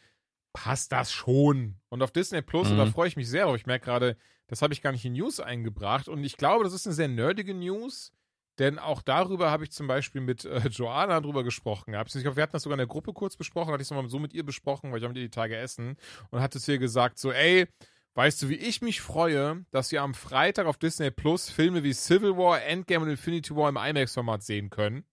passt 0.52 0.92
das 0.92 1.12
schon. 1.12 1.76
Und 1.88 2.02
auf 2.02 2.10
Disney 2.10 2.42
Plus, 2.42 2.70
und 2.70 2.78
da 2.78 2.84
Mhm. 2.86 2.92
freue 2.92 3.08
ich 3.08 3.16
mich 3.16 3.28
sehr 3.28 3.44
drauf. 3.44 3.56
Ich 3.56 3.66
merke 3.66 3.84
gerade, 3.84 4.16
das 4.48 4.62
habe 4.62 4.72
ich 4.72 4.82
gar 4.82 4.92
nicht 4.92 5.04
in 5.04 5.12
News 5.12 5.38
eingebracht. 5.40 6.08
Und 6.08 6.24
ich 6.24 6.36
glaube, 6.36 6.64
das 6.64 6.72
ist 6.72 6.86
eine 6.86 6.94
sehr 6.94 7.08
nerdige 7.08 7.54
News. 7.54 8.12
Denn 8.58 8.78
auch 8.78 9.00
darüber 9.00 9.50
habe 9.50 9.64
ich 9.64 9.70
zum 9.70 9.86
Beispiel 9.86 10.20
mit 10.20 10.44
äh, 10.44 10.58
Joanna 10.68 11.20
drüber 11.20 11.44
gesprochen. 11.44 11.92
gehabt. 11.92 12.14
Ich 12.14 12.22
glaube, 12.22 12.36
wir 12.36 12.42
hatten 12.42 12.52
das 12.52 12.64
sogar 12.64 12.74
in 12.74 12.80
der 12.80 12.86
Gruppe 12.88 13.12
kurz 13.12 13.36
besprochen, 13.36 13.72
hatte 13.72 13.80
ich 13.80 13.86
es 13.86 13.90
nochmal 13.90 14.10
so 14.10 14.18
mit 14.18 14.34
ihr 14.34 14.44
besprochen, 14.44 14.90
weil 14.90 14.98
ich 14.98 15.04
habe 15.04 15.14
mit 15.14 15.18
ihr 15.22 15.28
die 15.28 15.30
Tage 15.34 15.56
essen 15.56 15.96
und 16.30 16.40
hatte 16.42 16.60
zu 16.60 16.72
ihr 16.72 16.78
gesagt, 16.78 17.18
so, 17.18 17.32
ey, 17.32 17.68
weißt 18.14 18.42
du, 18.42 18.48
wie 18.50 18.56
ich 18.56 18.82
mich 18.82 19.00
freue, 19.00 19.64
dass 19.70 19.92
wir 19.92 20.02
am 20.02 20.12
Freitag 20.14 20.66
auf 20.66 20.76
Disney 20.76 21.10
Plus 21.10 21.48
Filme 21.48 21.84
wie 21.84 21.94
Civil 21.94 22.36
War, 22.36 22.62
Endgame 22.62 23.04
und 23.04 23.10
Infinity 23.10 23.54
War 23.56 23.68
im 23.70 23.76
IMAX-Format 23.76 24.42
sehen 24.42 24.68
können. 24.68 25.04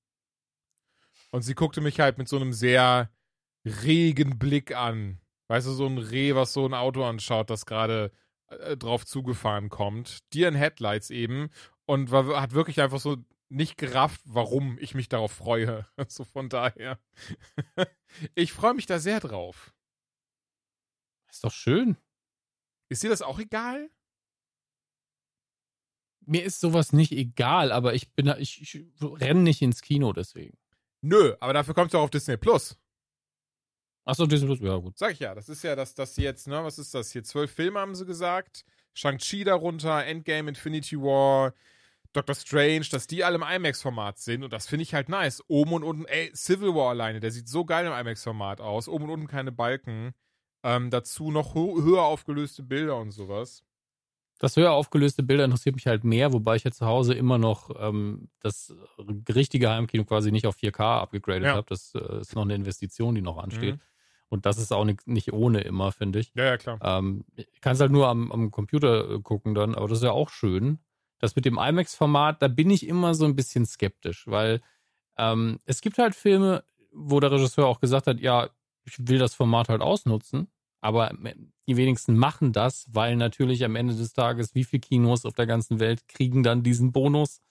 Und 1.32 1.44
sie 1.44 1.54
guckte 1.56 1.80
mich 1.80 2.00
halt 2.00 2.18
mit 2.18 2.28
so 2.28 2.38
einem 2.38 2.52
sehr 2.54 3.10
regen 3.66 4.40
Blick 4.40 4.76
an. 4.76 5.20
Weißt 5.48 5.68
du, 5.68 5.72
so 5.72 5.86
ein 5.88 5.98
Reh, 5.98 6.36
was 6.36 6.54
so 6.54 6.66
ein 6.66 6.74
Auto 6.74 7.04
anschaut, 7.06 7.50
das 7.50 7.66
gerade 7.66 8.12
äh, 8.48 8.76
drauf 8.78 9.06
zugefahren 9.06 9.70
kommt. 9.70 10.20
Dir 10.34 10.48
in 10.48 10.56
Headlights 10.56 11.10
eben. 11.10 11.50
Und 11.86 12.12
war, 12.12 12.42
hat 12.42 12.52
wirklich 12.52 12.82
einfach 12.82 13.00
so 13.00 13.18
nicht 13.50 13.78
gerafft, 13.78 14.20
warum 14.26 14.78
ich 14.80 14.94
mich 14.94 15.08
darauf 15.10 15.32
freue. 15.32 15.88
So 16.10 16.26
von 16.26 16.50
daher. 16.50 17.00
ich 18.36 18.52
freue 18.54 18.74
mich 18.74 18.86
da 18.86 19.00
sehr 19.00 19.20
drauf. 19.20 19.74
Ist 21.32 21.44
doch 21.44 21.52
schön. 21.52 21.98
Ist 22.90 23.04
dir 23.04 23.10
das 23.10 23.22
auch 23.22 23.40
egal? 23.40 23.90
Mir 26.26 26.44
ist 26.44 26.60
sowas 26.60 26.92
nicht 26.92 27.14
egal, 27.14 27.72
aber 27.72 27.94
ich 27.94 28.12
bin, 28.14 28.26
da- 28.26 28.38
ich, 28.38 28.62
ich 28.62 28.86
renne 29.02 29.42
nicht 29.42 29.62
ins 29.62 29.82
Kino 29.82 30.12
deswegen. 30.12 30.58
Nö, 31.02 31.36
aber 31.40 31.54
dafür 31.54 31.74
kommst 31.74 31.94
du 31.94 32.00
auch 32.00 32.04
auf 32.04 32.10
Disney 32.10 32.36
Plus. 32.38 32.78
Achso, 34.08 34.26
Disney 34.26 34.48
Plus, 34.48 34.60
ja 34.62 34.76
gut. 34.78 34.98
Sag 34.98 35.12
ich 35.14 35.20
ja, 35.20 35.36
das 35.36 35.50
ist 35.50 35.64
ja, 35.64 35.76
dass 35.76 35.94
das 35.94 36.16
jetzt, 36.18 36.48
ne, 36.48 36.64
was 36.64 36.80
ist 36.80 36.94
das 36.94 37.12
hier? 37.12 37.24
Zwölf 37.24 37.52
Filme 37.52 37.80
haben 37.80 37.96
sie 37.96 38.06
gesagt. 38.06 38.64
Shang-Chi 38.94 39.44
darunter, 39.44 40.06
Endgame, 40.06 40.50
Infinity 40.50 40.98
War, 40.98 41.54
Doctor 42.14 42.34
Strange, 42.36 42.86
dass 42.90 43.06
die 43.06 43.24
alle 43.24 43.36
im 43.36 43.44
IMAX-Format 43.44 44.18
sind 44.18 44.44
und 44.44 44.52
das 44.54 44.68
finde 44.68 44.84
ich 44.84 44.94
halt 44.94 45.10
nice. 45.10 45.44
Oben 45.48 45.74
und 45.74 45.84
unten, 45.84 46.06
ey, 46.06 46.32
Civil 46.34 46.74
War 46.74 46.90
alleine, 46.90 47.20
der 47.20 47.32
sieht 47.32 47.48
so 47.48 47.66
geil 47.66 47.86
im 47.86 47.94
IMAX-Format 47.94 48.60
aus. 48.62 48.88
Oben 48.88 49.06
und 49.06 49.10
unten 49.12 49.28
keine 49.28 49.52
Balken. 49.52 50.14
Ähm, 50.64 50.90
dazu 50.90 51.30
noch 51.32 51.54
hö 51.54 51.84
höher 51.84 52.02
aufgelöste 52.04 52.64
Bilder 52.64 52.98
und 52.98 53.12
sowas. 53.12 53.64
Das 54.40 54.56
höher 54.56 54.72
aufgelöste 54.72 55.24
Bilder 55.24 55.46
interessiert 55.46 55.76
mich 55.76 55.88
halt 55.88 56.04
mehr, 56.04 56.32
wobei 56.32 56.56
ich 56.56 56.64
ja 56.64 56.72
zu 56.72 56.86
Hause 56.86 57.14
immer 57.14 57.38
noch 57.38 57.72
ähm, 57.80 58.30
das 58.40 58.74
richtige 59.30 59.70
Heimkino 59.70 60.06
quasi 60.06 60.32
nicht 60.32 60.46
auf 60.46 60.56
4K 60.56 61.00
abgegradet 61.02 61.44
Ja. 61.46 61.56
habe. 61.56 61.68
Das 61.70 61.94
äh, 61.96 62.22
ist 62.22 62.36
noch 62.36 62.44
eine 62.44 62.56
Investition, 62.56 63.16
die 63.16 63.22
noch 63.22 63.38
ansteht. 63.38 63.76
Mhm. 63.76 63.82
Und 64.30 64.46
das 64.46 64.58
ist 64.58 64.74
auch 64.74 64.84
nicht, 64.84 65.08
nicht 65.08 65.32
ohne 65.32 65.62
immer, 65.62 65.92
finde 65.92 66.20
ich. 66.20 66.34
Ja, 66.36 66.46
ja, 66.46 66.58
klar. 66.58 66.80
Ähm, 66.82 67.26
ich 67.36 67.62
kann 67.62 67.74
es 67.74 67.80
halt 67.80 67.92
nur 67.92 68.08
am, 68.08 68.32
am 68.32 68.52
Computer 68.52 69.10
äh, 69.10 69.20
gucken 69.22 69.56
dann, 69.56 69.76
aber 69.76 69.88
das 69.88 70.00
ist 70.00 70.04
ja 70.04 70.12
auch 70.12 70.30
schön. 70.30 70.80
Das 71.20 71.36
mit 71.36 71.46
dem 71.46 71.58
IMAX-Format, 71.58 72.42
da 72.42 72.48
bin 72.48 72.70
ich 72.70 72.88
immer 72.88 73.16
so 73.16 73.26
ein 73.26 73.36
bisschen 73.36 73.66
skeptisch, 73.66 74.28
weil 74.28 74.62
ähm, 75.18 75.60
es 75.66 75.82
gibt 75.82 75.98
halt 75.98 76.14
Filme, 76.14 76.64
wo 76.92 77.20
der 77.20 77.32
Regisseur 77.32 77.68
auch 77.68 77.80
gesagt 77.80 78.08
hat, 78.08 78.20
ja, 78.20 78.50
ich 78.84 79.08
will 79.08 79.18
das 79.18 79.34
Format 79.34 79.70
halt 79.70 79.82
ausnutzen, 79.82 80.48
aber 80.82 81.12
die 81.68 81.78
wenigsten 81.78 82.16
machen 82.16 82.54
das, 82.54 82.88
weil 82.92 83.16
natürlich 83.16 83.64
am 83.66 83.76
Ende 83.76 83.96
des 83.96 84.14
Tages, 84.14 84.56
wie 84.56 84.64
viele 84.64 84.82
Kinos 84.82 85.26
auf 85.26 85.36
der 85.36 85.48
ganzen 85.48 85.80
Welt 85.80 86.08
kriegen 86.08 86.44
dann 86.44 86.64
diesen 86.64 86.92
Bonus? 86.92 87.42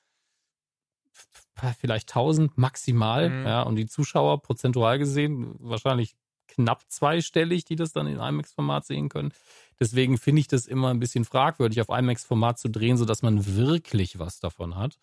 Vielleicht 1.81 2.11
1000 2.11 2.57
maximal, 2.59 3.31
mhm. 3.31 3.47
ja, 3.47 3.63
und 3.63 3.77
die 3.77 3.87
Zuschauer 3.87 4.43
prozentual 4.43 4.99
gesehen 4.99 5.55
wahrscheinlich 5.59 6.15
knapp 6.57 6.83
zweistellig, 6.89 7.65
die 7.65 7.77
das 7.77 7.93
dann 7.93 8.07
in 8.07 8.19
IMAX-Format 8.19 8.85
sehen 8.85 9.09
können. 9.09 9.33
Deswegen 9.79 10.19
finde 10.19 10.41
ich 10.41 10.49
das 10.49 10.67
immer 10.67 10.89
ein 10.91 10.99
bisschen 10.99 11.25
fragwürdig, 11.25 11.81
auf 11.81 11.89
IMAX-Format 11.89 12.59
zu 12.59 12.69
drehen, 12.69 12.97
sodass 12.97 13.23
man 13.23 13.57
wirklich 13.57 14.19
was 14.19 14.41
davon 14.41 14.77
hat. 14.77 14.99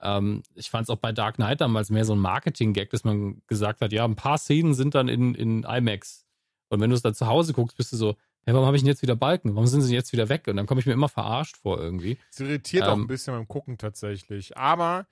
Ähm, 0.00 0.42
ich 0.54 0.70
fand 0.70 0.84
es 0.84 0.90
auch 0.90 0.98
bei 0.98 1.12
Dark 1.12 1.36
Knight 1.36 1.60
damals 1.60 1.90
mehr 1.90 2.04
so 2.04 2.14
ein 2.14 2.18
Marketing-Gag, 2.18 2.90
dass 2.90 3.04
man 3.04 3.42
gesagt 3.46 3.80
hat, 3.80 3.92
ja, 3.92 4.04
ein 4.04 4.16
paar 4.16 4.38
Szenen 4.38 4.74
sind 4.74 4.94
dann 4.94 5.08
in, 5.08 5.34
in 5.34 5.64
IMAX. 5.64 6.26
Und 6.68 6.80
wenn 6.80 6.90
du 6.90 6.96
es 6.96 7.02
dann 7.02 7.14
zu 7.14 7.26
Hause 7.26 7.52
guckst, 7.52 7.76
bist 7.76 7.92
du 7.92 7.96
so, 7.96 8.16
hey, 8.44 8.54
warum 8.54 8.66
habe 8.66 8.76
ich 8.76 8.82
denn 8.82 8.88
jetzt 8.88 9.02
wieder 9.02 9.16
Balken? 9.16 9.54
Warum 9.54 9.66
sind 9.66 9.82
sie 9.82 9.94
jetzt 9.94 10.12
wieder 10.12 10.28
weg? 10.28 10.46
Und 10.48 10.56
dann 10.56 10.66
komme 10.66 10.80
ich 10.80 10.86
mir 10.86 10.92
immer 10.92 11.08
verarscht 11.08 11.56
vor 11.56 11.78
irgendwie. 11.78 12.18
Es 12.30 12.40
irritiert 12.40 12.84
ähm, 12.84 12.88
auch 12.88 12.96
ein 12.96 13.06
bisschen 13.06 13.34
beim 13.34 13.48
Gucken 13.48 13.78
tatsächlich. 13.78 14.56
Aber 14.56 15.06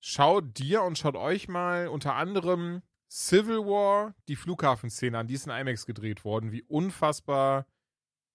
schaut 0.00 0.58
dir 0.58 0.82
und 0.82 0.98
schaut 0.98 1.16
euch 1.16 1.48
mal 1.48 1.88
unter 1.88 2.14
anderem 2.14 2.82
Civil 3.14 3.58
War, 3.58 4.12
die 4.26 4.34
Flughafenszene 4.34 5.16
an, 5.16 5.28
die 5.28 5.34
ist 5.34 5.46
in 5.46 5.52
IMAX 5.52 5.86
gedreht 5.86 6.24
worden, 6.24 6.50
wie 6.50 6.62
unfassbar 6.62 7.64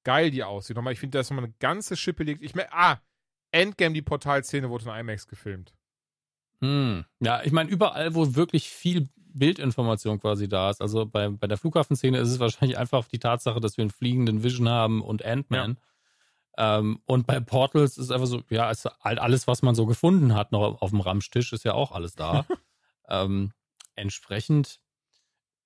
geil 0.05 0.31
die 0.31 0.45
aussieht. 0.45 0.77
Nochmal, 0.77 0.93
ich 0.93 1.01
finde, 1.01 1.17
da 1.17 1.19
ist 1.19 1.29
nochmal 1.29 1.43
eine 1.45 1.53
ganze 1.59 1.97
Schippe 1.97 2.23
liegt. 2.23 2.41
Ich 2.41 2.55
meine, 2.55 2.71
ah, 2.71 3.01
Endgame, 3.51 3.93
die 3.93 4.01
Portalszene 4.01 4.69
wurde 4.69 4.85
in 4.85 4.95
IMAX 4.95 5.27
gefilmt. 5.27 5.73
Hm. 6.61 7.03
Ja, 7.19 7.43
ich 7.43 7.51
meine, 7.51 7.69
überall, 7.69 8.15
wo 8.15 8.35
wirklich 8.35 8.69
viel 8.69 9.09
Bildinformation 9.17 10.17
quasi 10.17 10.47
da 10.47 10.69
ist, 10.69 10.81
also 10.81 11.05
bei, 11.05 11.27
bei 11.27 11.47
der 11.47 11.57
Flughafenszene 11.57 12.17
ist 12.17 12.29
es 12.29 12.39
wahrscheinlich 12.39 12.77
einfach 12.77 13.05
die 13.09 13.19
Tatsache, 13.19 13.59
dass 13.59 13.75
wir 13.75 13.81
einen 13.81 13.91
fliegenden 13.91 14.43
Vision 14.43 14.69
haben 14.69 15.01
und 15.01 15.25
Ant-Man. 15.25 15.77
Ja. 16.57 16.79
Ähm, 16.79 17.01
und 17.05 17.27
bei 17.27 17.41
Portals 17.41 17.97
ist 17.97 18.05
es 18.05 18.11
einfach 18.11 18.27
so, 18.27 18.43
ja, 18.49 18.71
ist 18.71 18.89
halt 19.03 19.19
alles, 19.19 19.45
was 19.45 19.61
man 19.61 19.75
so 19.75 19.85
gefunden 19.85 20.35
hat, 20.35 20.53
noch 20.53 20.81
auf 20.81 20.91
dem 20.91 21.01
Ramstisch, 21.01 21.51
ist 21.51 21.65
ja 21.65 21.73
auch 21.73 21.91
alles 21.91 22.15
da. 22.15 22.45
ähm, 23.09 23.51
entsprechend 23.99 24.79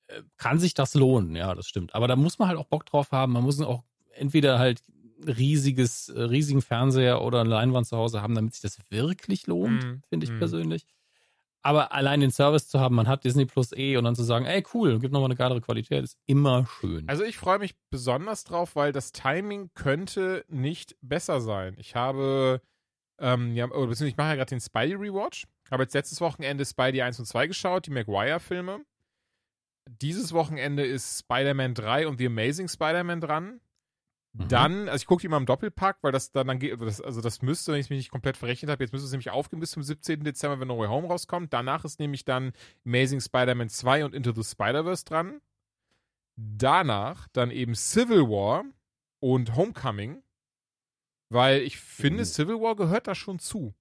äh, 0.07 0.21
kann 0.37 0.59
sich 0.59 0.73
das 0.73 0.93
lohnen, 0.93 1.35
ja, 1.35 1.53
das 1.55 1.67
stimmt. 1.67 1.95
Aber 1.95 2.07
da 2.07 2.15
muss 2.15 2.39
man 2.39 2.47
halt 2.47 2.57
auch 2.57 2.67
Bock 2.67 2.85
drauf 2.85 3.11
haben. 3.11 3.33
Man 3.33 3.43
muss 3.43 3.61
auch 3.61 3.83
entweder 4.15 4.59
halt 4.59 4.83
riesiges, 5.25 6.09
äh, 6.09 6.21
riesigen 6.21 6.61
Fernseher 6.61 7.21
oder 7.21 7.41
eine 7.41 7.49
Leinwand 7.49 7.87
zu 7.87 7.97
Hause 7.97 8.21
haben, 8.21 8.35
damit 8.35 8.53
sich 8.53 8.61
das 8.61 8.79
wirklich 8.89 9.47
lohnt, 9.47 9.83
mm, 9.83 10.01
finde 10.09 10.25
ich 10.25 10.31
mm. 10.31 10.37
persönlich. 10.37 10.85
Aber 11.65 11.93
allein 11.93 12.19
den 12.19 12.31
Service 12.31 12.67
zu 12.67 12.81
haben, 12.81 12.95
man 12.95 13.07
hat 13.07 13.23
Disney 13.23 13.45
Plus 13.45 13.71
eh 13.71 13.95
und 13.95 14.03
dann 14.03 14.15
zu 14.15 14.23
sagen, 14.23 14.45
ey 14.45 14.63
cool, 14.73 14.99
gibt 14.99 15.13
nochmal 15.13 15.29
eine 15.29 15.37
geilere 15.37 15.61
Qualität, 15.61 16.03
ist 16.03 16.17
immer 16.25 16.67
schön. 16.67 17.07
Also 17.07 17.23
ich 17.23 17.37
freue 17.37 17.59
mich 17.59 17.75
besonders 17.89 18.43
drauf, 18.43 18.75
weil 18.75 18.91
das 18.91 19.13
Timing 19.13 19.71
könnte 19.73 20.43
nicht 20.49 20.97
besser 21.01 21.39
sein. 21.39 21.75
Ich 21.77 21.95
habe, 21.95 22.61
ähm, 23.17 23.55
ja, 23.55 23.63
oder 23.65 23.87
beziehungsweise 23.87 24.07
ich 24.09 24.17
mache 24.17 24.29
ja 24.29 24.35
gerade 24.35 24.49
den 24.49 24.59
Spidey 24.59 24.95
Rewatch. 24.95 25.45
Habe 25.73 25.83
jetzt 25.83 25.95
letztes 25.95 26.21
Wochenende 26.21 26.65
Spidey 26.65 27.01
1 27.01 27.17
und 27.17 27.25
2 27.25 27.47
geschaut, 27.47 27.87
die 27.87 27.91
Maguire-Filme. 27.91 28.85
Dieses 29.89 30.31
Wochenende 30.31 30.85
ist 30.85 31.21
Spider-Man 31.21 31.73
3 31.73 32.07
und 32.07 32.19
The 32.19 32.27
Amazing 32.27 32.67
Spider-Man 32.67 33.21
dran. 33.21 33.59
Mhm. 34.33 34.47
Dann, 34.49 34.87
also 34.87 35.01
ich 35.01 35.07
gucke 35.07 35.21
die 35.21 35.29
mal 35.29 35.37
im 35.37 35.47
Doppelpack, 35.47 35.97
weil 36.03 36.11
das 36.11 36.31
dann, 36.31 36.45
dann 36.45 36.59
geht, 36.59 36.79
das, 36.79 37.01
also 37.01 37.21
das 37.21 37.41
müsste, 37.41 37.71
wenn 37.71 37.79
ich 37.79 37.89
mich 37.89 37.97
nicht 37.97 38.11
komplett 38.11 38.37
verrechnet 38.37 38.69
habe, 38.69 38.83
jetzt 38.83 38.91
müsste 38.91 39.07
es 39.07 39.11
nämlich 39.11 39.31
aufgehen 39.31 39.59
bis 39.59 39.71
zum 39.71 39.81
17. 39.81 40.23
Dezember, 40.23 40.59
wenn 40.59 40.67
No 40.67 40.77
Way 40.77 40.89
Home 40.89 41.07
rauskommt. 41.07 41.51
Danach 41.51 41.85
ist 41.85 41.99
nämlich 41.99 42.23
dann 42.23 42.53
Amazing 42.85 43.19
Spider-Man 43.19 43.69
2 43.69 44.05
und 44.05 44.13
Into 44.13 44.31
the 44.31 44.43
Spider-Verse 44.43 45.05
dran. 45.05 45.41
Danach 46.35 47.27
dann 47.29 47.49
eben 47.49 47.73
Civil 47.73 48.29
War 48.29 48.63
und 49.21 49.55
Homecoming, 49.55 50.21
weil 51.29 51.61
ich 51.63 51.79
finde, 51.79 52.19
mhm. 52.19 52.25
Civil 52.25 52.61
War 52.61 52.75
gehört 52.75 53.07
da 53.07 53.15
schon 53.15 53.39
zu. 53.39 53.73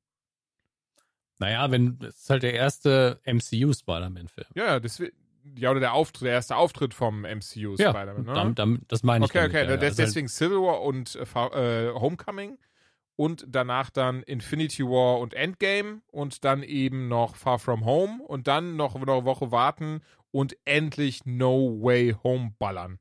Naja, 1.43 1.73
wenn, 1.73 1.99
das 1.99 2.21
ist 2.21 2.31
halt 2.31 2.45
der 2.45 2.55
erste 2.55 3.21
MCU 3.25 3.73
Spider-Man-Film. 3.73 4.47
Ja, 4.55 4.65
ja, 4.65 4.81
deswegen, 4.81 5.13
ja, 5.57 5.73
oder 5.73 5.81
der 5.81 5.93
Auftritt, 5.93 6.27
der 6.27 6.35
erste 6.35 6.55
Auftritt 6.55 6.95
vom 6.95 7.25
MCU 7.25 7.75
ja, 7.79 7.91
Spider-Man, 7.91 8.25
ne? 8.27 8.33
Damit, 8.33 8.59
damit, 8.61 8.83
das 8.87 9.03
meine 9.03 9.25
ich. 9.25 9.31
Okay, 9.33 9.39
damit, 9.39 9.57
okay, 9.57 9.67
ja, 9.67 9.89
also 9.89 9.97
deswegen 9.97 10.29
halt 10.29 10.37
Civil 10.37 10.59
War 10.59 10.83
und 10.83 11.17
äh, 11.17 11.89
äh, 11.89 11.95
Homecoming 11.95 12.59
und 13.17 13.45
danach 13.49 13.91
dann 13.91 14.23
Infinity 14.23 14.85
War 14.85 15.19
und 15.19 15.35
Endgame 15.35 16.03
und 16.13 16.45
dann 16.45 16.63
eben 16.63 17.09
noch 17.09 17.35
Far 17.35 17.59
From 17.59 17.85
Home 17.85 18.23
und 18.23 18.47
dann 18.47 18.77
noch 18.77 18.95
eine 18.95 19.07
Woche 19.25 19.51
warten 19.51 20.01
und 20.31 20.57
endlich 20.65 21.27
No 21.27 21.77
Way 21.83 22.15
Home 22.23 22.55
ballern. 22.61 23.01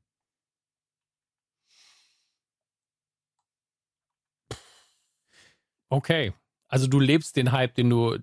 Okay. 5.90 6.32
Also 6.66 6.86
du 6.88 6.98
lebst 6.98 7.36
den 7.36 7.52
Hype, 7.52 7.74
den 7.74 7.90
du 7.90 8.18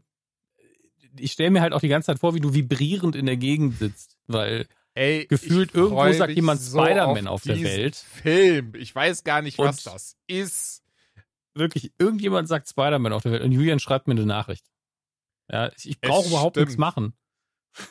ich 1.20 1.32
stelle 1.32 1.52
mir 1.52 1.62
halt 1.62 1.74
auch 1.74 1.82
die 1.82 1.88
ganze 1.88 2.08
Zeit 2.08 2.20
vor, 2.20 2.34
wie 2.36 2.40
du 2.40 2.54
vibrierend 2.54 3.16
in 3.16 3.26
der 3.26 3.38
Gegend 3.38 3.78
sitzt, 3.78 4.18
weil 4.28 4.68
Ey, 4.96 5.28
gefühlt 5.28 5.74
irgendwo 5.74 6.12
sagt 6.12 6.34
jemand 6.34 6.60
so 6.60 6.80
Spider-Man 6.82 7.28
auf, 7.28 7.36
auf 7.36 7.44
der 7.44 7.62
Welt. 7.62 7.96
Film. 7.96 8.74
Ich 8.76 8.94
weiß 8.94 9.24
gar 9.24 9.42
nicht, 9.42 9.58
was 9.58 9.86
Und 9.86 9.94
das 9.94 10.18
ist. 10.28 10.84
Wirklich, 11.54 11.94
irgendjemand 11.98 12.48
sagt 12.48 12.70
Spider-Man 12.70 13.14
auf 13.14 13.24
der 13.24 13.32
Welt 13.32 13.44
und 13.44 13.52
Julian 13.52 13.80
schreibt 13.80 14.08
mir 14.08 14.14
eine 14.14 14.26
Nachricht. 14.26 14.66
Ja, 15.52 15.72
ich 15.84 16.00
brauche 16.00 16.28
überhaupt 16.28 16.58
nichts 16.58 16.78
machen. 16.78 17.14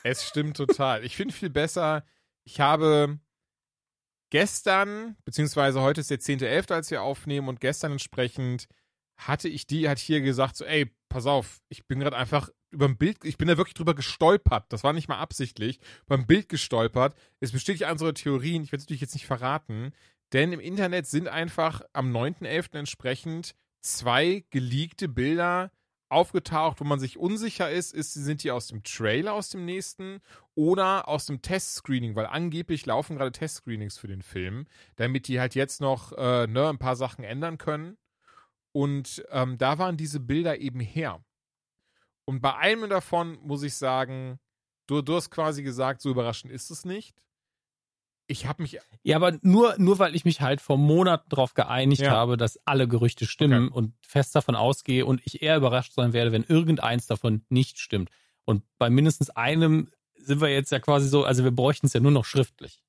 Es 0.02 0.26
stimmt 0.26 0.56
total. 0.56 1.04
Ich 1.04 1.16
finde 1.16 1.34
viel 1.34 1.50
besser, 1.50 2.04
ich 2.44 2.60
habe 2.60 3.18
gestern, 4.30 5.16
beziehungsweise 5.24 5.80
heute 5.80 6.00
ist 6.00 6.10
der 6.10 6.20
10.11., 6.20 6.72
als 6.72 6.90
wir 6.90 7.02
aufnehmen 7.02 7.48
und 7.48 7.60
gestern 7.60 7.92
entsprechend 7.92 8.68
hatte 9.16 9.48
ich 9.48 9.66
die 9.66 9.88
halt 9.88 9.98
hier 9.98 10.20
gesagt, 10.20 10.56
so, 10.56 10.64
ey, 10.64 10.94
pass 11.08 11.26
auf, 11.26 11.60
ich 11.68 11.86
bin 11.86 12.00
gerade 12.00 12.16
einfach 12.16 12.50
über 12.70 12.86
ein 12.86 12.96
Bild, 12.96 13.24
ich 13.24 13.38
bin 13.38 13.48
da 13.48 13.56
wirklich 13.56 13.74
drüber 13.74 13.94
gestolpert. 13.94 14.66
Das 14.70 14.84
war 14.84 14.92
nicht 14.92 15.08
mal 15.08 15.18
absichtlich. 15.18 15.80
Beim 16.06 16.26
Bild 16.26 16.48
gestolpert. 16.48 17.14
Es 17.40 17.52
bestätigt 17.52 17.90
unsere 17.90 18.14
Theorien. 18.14 18.62
Ich 18.62 18.72
werde 18.72 18.80
es 18.80 18.84
natürlich 18.84 19.00
jetzt 19.00 19.14
nicht 19.14 19.26
verraten. 19.26 19.92
Denn 20.32 20.52
im 20.52 20.60
Internet 20.60 21.06
sind 21.06 21.28
einfach 21.28 21.82
am 21.92 22.14
9.11. 22.14 22.78
entsprechend 22.78 23.54
zwei 23.80 24.44
geleakte 24.50 25.08
Bilder 25.08 25.70
aufgetaucht, 26.10 26.80
wo 26.80 26.84
man 26.84 27.00
sich 27.00 27.18
unsicher 27.18 27.70
ist, 27.70 27.92
ist, 27.92 28.14
sind 28.14 28.42
die 28.42 28.50
aus 28.50 28.68
dem 28.68 28.82
Trailer 28.82 29.34
aus 29.34 29.50
dem 29.50 29.64
nächsten 29.64 30.20
oder 30.54 31.06
aus 31.06 31.26
dem 31.26 31.42
Testscreening, 31.42 32.16
weil 32.16 32.26
angeblich 32.26 32.86
laufen 32.86 33.16
gerade 33.16 33.32
Testscreenings 33.32 33.98
für 33.98 34.08
den 34.08 34.22
Film, 34.22 34.66
damit 34.96 35.28
die 35.28 35.38
halt 35.38 35.54
jetzt 35.54 35.80
noch 35.80 36.12
äh, 36.12 36.46
ne, 36.46 36.68
ein 36.68 36.78
paar 36.78 36.96
Sachen 36.96 37.24
ändern 37.24 37.58
können. 37.58 37.98
Und 38.72 39.24
ähm, 39.30 39.58
da 39.58 39.78
waren 39.78 39.96
diese 39.96 40.20
Bilder 40.20 40.58
eben 40.58 40.80
her. 40.80 41.22
Und 42.28 42.42
bei 42.42 42.54
einem 42.56 42.90
davon 42.90 43.38
muss 43.40 43.62
ich 43.62 43.74
sagen, 43.74 44.38
du, 44.86 45.00
du 45.00 45.16
hast 45.16 45.30
quasi 45.30 45.62
gesagt, 45.62 46.02
so 46.02 46.10
überraschend 46.10 46.52
ist 46.52 46.70
es 46.70 46.84
nicht. 46.84 47.24
Ich 48.26 48.44
habe 48.44 48.60
mich. 48.60 48.78
Ja, 49.02 49.16
aber 49.16 49.38
nur, 49.40 49.76
nur 49.78 49.98
weil 49.98 50.14
ich 50.14 50.26
mich 50.26 50.42
halt 50.42 50.60
vor 50.60 50.76
Monaten 50.76 51.26
darauf 51.30 51.54
geeinigt 51.54 52.02
ja. 52.02 52.10
habe, 52.10 52.36
dass 52.36 52.60
alle 52.66 52.86
Gerüchte 52.86 53.24
stimmen 53.24 53.68
okay. 53.68 53.78
und 53.78 53.94
fest 54.06 54.36
davon 54.36 54.56
ausgehe 54.56 55.06
und 55.06 55.22
ich 55.24 55.40
eher 55.40 55.56
überrascht 55.56 55.94
sein 55.94 56.12
werde, 56.12 56.30
wenn 56.30 56.44
irgendeins 56.44 57.06
davon 57.06 57.46
nicht 57.48 57.78
stimmt. 57.78 58.10
Und 58.44 58.62
bei 58.76 58.90
mindestens 58.90 59.30
einem 59.30 59.90
sind 60.14 60.42
wir 60.42 60.50
jetzt 60.50 60.70
ja 60.70 60.80
quasi 60.80 61.08
so, 61.08 61.24
also 61.24 61.44
wir 61.44 61.50
bräuchten 61.50 61.86
es 61.86 61.94
ja 61.94 62.00
nur 62.00 62.12
noch 62.12 62.26
schriftlich. 62.26 62.82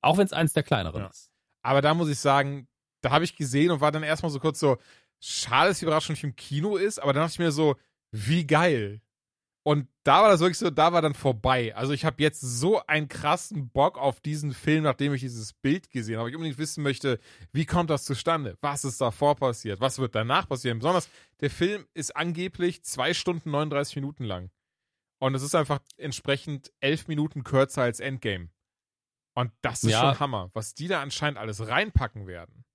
Auch 0.00 0.16
wenn 0.16 0.24
es 0.24 0.32
eins 0.32 0.54
der 0.54 0.62
kleineren 0.62 1.02
ja. 1.02 1.08
ist. 1.08 1.30
Aber 1.60 1.82
da 1.82 1.92
muss 1.92 2.08
ich 2.08 2.18
sagen, 2.18 2.66
da 3.02 3.10
habe 3.10 3.24
ich 3.24 3.36
gesehen 3.36 3.72
und 3.72 3.82
war 3.82 3.92
dann 3.92 4.04
erstmal 4.04 4.32
so 4.32 4.40
kurz 4.40 4.58
so, 4.58 4.78
schade, 5.20 5.68
dass 5.68 5.80
die 5.80 5.84
Überraschung 5.84 6.14
nicht 6.14 6.24
im 6.24 6.34
Kino 6.34 6.76
ist, 6.76 6.98
aber 6.98 7.12
dann 7.12 7.24
dachte 7.24 7.34
ich 7.34 7.38
mir 7.38 7.52
so, 7.52 7.76
wie 8.12 8.46
geil. 8.46 9.00
Und 9.66 9.88
da 10.04 10.22
war 10.22 10.28
das 10.28 10.38
wirklich 10.38 10.58
so, 10.58 10.70
da 10.70 10.92
war 10.92 11.02
dann 11.02 11.14
vorbei. 11.14 11.74
Also 11.74 11.92
ich 11.92 12.04
habe 12.04 12.22
jetzt 12.22 12.40
so 12.40 12.86
einen 12.86 13.08
krassen 13.08 13.68
Bock 13.70 13.98
auf 13.98 14.20
diesen 14.20 14.52
Film, 14.52 14.84
nachdem 14.84 15.12
ich 15.12 15.22
dieses 15.22 15.54
Bild 15.54 15.90
gesehen 15.90 16.18
habe. 16.18 16.30
Ich 16.30 16.36
unbedingt 16.36 16.58
wissen 16.58 16.84
möchte, 16.84 17.18
wie 17.52 17.66
kommt 17.66 17.90
das 17.90 18.04
zustande? 18.04 18.56
Was 18.60 18.84
ist 18.84 19.00
davor 19.00 19.34
passiert? 19.34 19.80
Was 19.80 19.98
wird 19.98 20.14
danach 20.14 20.48
passieren? 20.48 20.78
Besonders, 20.78 21.08
der 21.40 21.50
Film 21.50 21.84
ist 21.94 22.14
angeblich 22.14 22.84
zwei 22.84 23.12
Stunden 23.12 23.50
39 23.50 23.96
Minuten 23.96 24.22
lang. 24.22 24.50
Und 25.18 25.34
es 25.34 25.42
ist 25.42 25.56
einfach 25.56 25.80
entsprechend 25.96 26.72
elf 26.78 27.08
Minuten 27.08 27.42
kürzer 27.42 27.82
als 27.82 27.98
Endgame. 27.98 28.50
Und 29.34 29.50
das 29.62 29.82
ist 29.82 29.90
ja. 29.90 30.00
schon 30.00 30.20
Hammer, 30.20 30.50
was 30.54 30.74
die 30.74 30.86
da 30.86 31.02
anscheinend 31.02 31.38
alles 31.38 31.66
reinpacken 31.66 32.28
werden. 32.28 32.65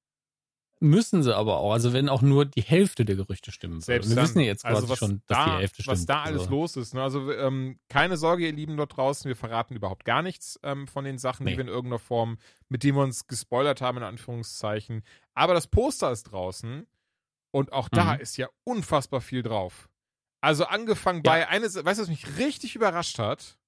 Müssen 0.83 1.21
sie 1.21 1.35
aber 1.35 1.57
auch. 1.57 1.73
Also 1.73 1.93
wenn 1.93 2.09
auch 2.09 2.23
nur 2.23 2.43
die 2.43 2.63
Hälfte 2.63 3.05
der 3.05 3.15
Gerüchte 3.15 3.51
stimmen. 3.51 3.81
Selbst 3.81 4.09
wir 4.09 4.15
dann, 4.15 4.25
wissen 4.25 4.39
ja 4.39 4.47
jetzt 4.47 4.65
also 4.65 4.87
quasi 4.87 4.91
also 4.91 5.05
schon, 5.05 5.21
dass 5.27 5.37
da, 5.37 5.45
die 5.45 5.61
Hälfte 5.61 5.83
stimmt. 5.83 5.97
Was 5.97 6.05
da 6.07 6.23
alles 6.23 6.41
also. 6.41 6.51
los 6.51 6.75
ist. 6.75 6.95
Ne? 6.95 7.03
Also 7.03 7.31
ähm, 7.31 7.79
keine 7.87 8.17
Sorge, 8.17 8.47
ihr 8.47 8.51
Lieben 8.51 8.77
dort 8.77 8.97
draußen, 8.97 9.29
wir 9.29 9.35
verraten 9.35 9.75
überhaupt 9.75 10.05
gar 10.05 10.23
nichts 10.23 10.59
ähm, 10.63 10.87
von 10.87 11.05
den 11.05 11.19
Sachen, 11.19 11.43
nee. 11.43 11.51
die 11.51 11.57
wir 11.57 11.65
in 11.65 11.67
irgendeiner 11.67 11.99
Form, 11.99 12.39
mit 12.67 12.83
denen 12.83 12.97
wir 12.97 13.03
uns 13.03 13.27
gespoilert 13.27 13.79
haben, 13.79 13.97
in 13.97 14.03
Anführungszeichen. 14.03 15.03
Aber 15.35 15.53
das 15.53 15.67
Poster 15.67 16.11
ist 16.11 16.23
draußen 16.23 16.87
und 17.51 17.73
auch 17.73 17.87
da 17.87 18.15
mhm. 18.15 18.21
ist 18.21 18.37
ja 18.37 18.47
unfassbar 18.63 19.21
viel 19.21 19.43
drauf. 19.43 19.87
Also 20.41 20.65
angefangen 20.65 21.21
ja. 21.23 21.31
bei, 21.31 21.47
eine, 21.47 21.65
weißt 21.65 21.77
du, 21.77 21.85
was 21.85 22.09
mich 22.09 22.39
richtig 22.39 22.75
überrascht 22.75 23.19
hat? 23.19 23.59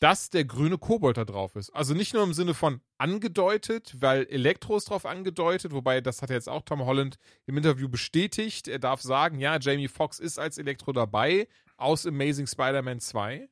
Dass 0.00 0.30
der 0.30 0.44
grüne 0.44 0.78
Kobold 0.78 1.16
da 1.16 1.24
drauf 1.24 1.56
ist. 1.56 1.70
Also 1.70 1.94
nicht 1.94 2.14
nur 2.14 2.22
im 2.22 2.34
Sinne 2.34 2.54
von 2.54 2.80
angedeutet, 2.98 3.94
weil 3.98 4.26
Elektro 4.26 4.76
ist 4.76 4.90
drauf 4.90 5.06
angedeutet, 5.06 5.72
wobei 5.72 6.00
das 6.00 6.22
hat 6.22 6.30
jetzt 6.30 6.48
auch 6.48 6.62
Tom 6.62 6.84
Holland 6.84 7.16
im 7.46 7.56
Interview 7.56 7.88
bestätigt. 7.88 8.68
Er 8.68 8.78
darf 8.78 9.00
sagen, 9.00 9.38
ja, 9.38 9.58
Jamie 9.58 9.88
Foxx 9.88 10.18
ist 10.18 10.38
als 10.38 10.58
Elektro 10.58 10.92
dabei 10.92 11.48
aus 11.76 12.06
Amazing 12.06 12.46
Spider-Man 12.46 13.00
2. 13.00 13.48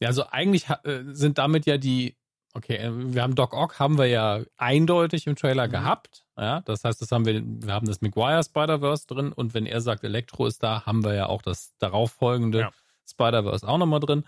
Ja, 0.00 0.08
also 0.08 0.26
eigentlich 0.30 0.68
äh, 0.84 1.02
sind 1.08 1.38
damit 1.38 1.66
ja 1.66 1.76
die, 1.76 2.16
okay, 2.54 2.76
äh, 2.76 2.90
wir 3.14 3.22
haben 3.22 3.34
Doc 3.34 3.52
Ock, 3.52 3.78
haben 3.78 3.98
wir 3.98 4.06
ja 4.06 4.42
eindeutig 4.56 5.26
im 5.26 5.36
Trailer 5.36 5.66
mhm. 5.66 5.72
gehabt. 5.72 6.24
Ja, 6.38 6.62
das 6.62 6.84
heißt, 6.84 7.02
das 7.02 7.12
haben 7.12 7.26
wir, 7.26 7.42
wir 7.44 7.72
haben 7.72 7.86
das 7.86 8.00
Maguire 8.00 8.42
Spider-Verse 8.42 9.06
drin 9.06 9.32
und 9.32 9.52
wenn 9.52 9.66
er 9.66 9.82
sagt, 9.82 10.04
Elektro 10.04 10.46
ist 10.46 10.62
da, 10.62 10.86
haben 10.86 11.04
wir 11.04 11.14
ja 11.14 11.26
auch 11.26 11.42
das 11.42 11.74
darauffolgende 11.78 12.60
ja. 12.60 12.70
Spider-Verse 13.10 13.66
auch 13.66 13.78
nochmal 13.78 14.00
drin. 14.00 14.24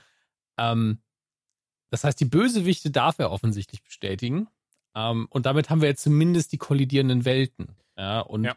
Ähm, 0.58 0.98
das 1.90 2.04
heißt, 2.04 2.18
die 2.20 2.26
Bösewichte 2.26 2.90
darf 2.90 3.18
er 3.18 3.30
offensichtlich 3.30 3.82
bestätigen. 3.82 4.48
Ähm, 4.94 5.26
und 5.30 5.46
damit 5.46 5.70
haben 5.70 5.80
wir 5.80 5.88
jetzt 5.88 6.02
zumindest 6.02 6.52
die 6.52 6.58
kollidierenden 6.58 7.24
Welten. 7.24 7.76
Ja, 7.96 8.20
und 8.20 8.44
ja. 8.44 8.56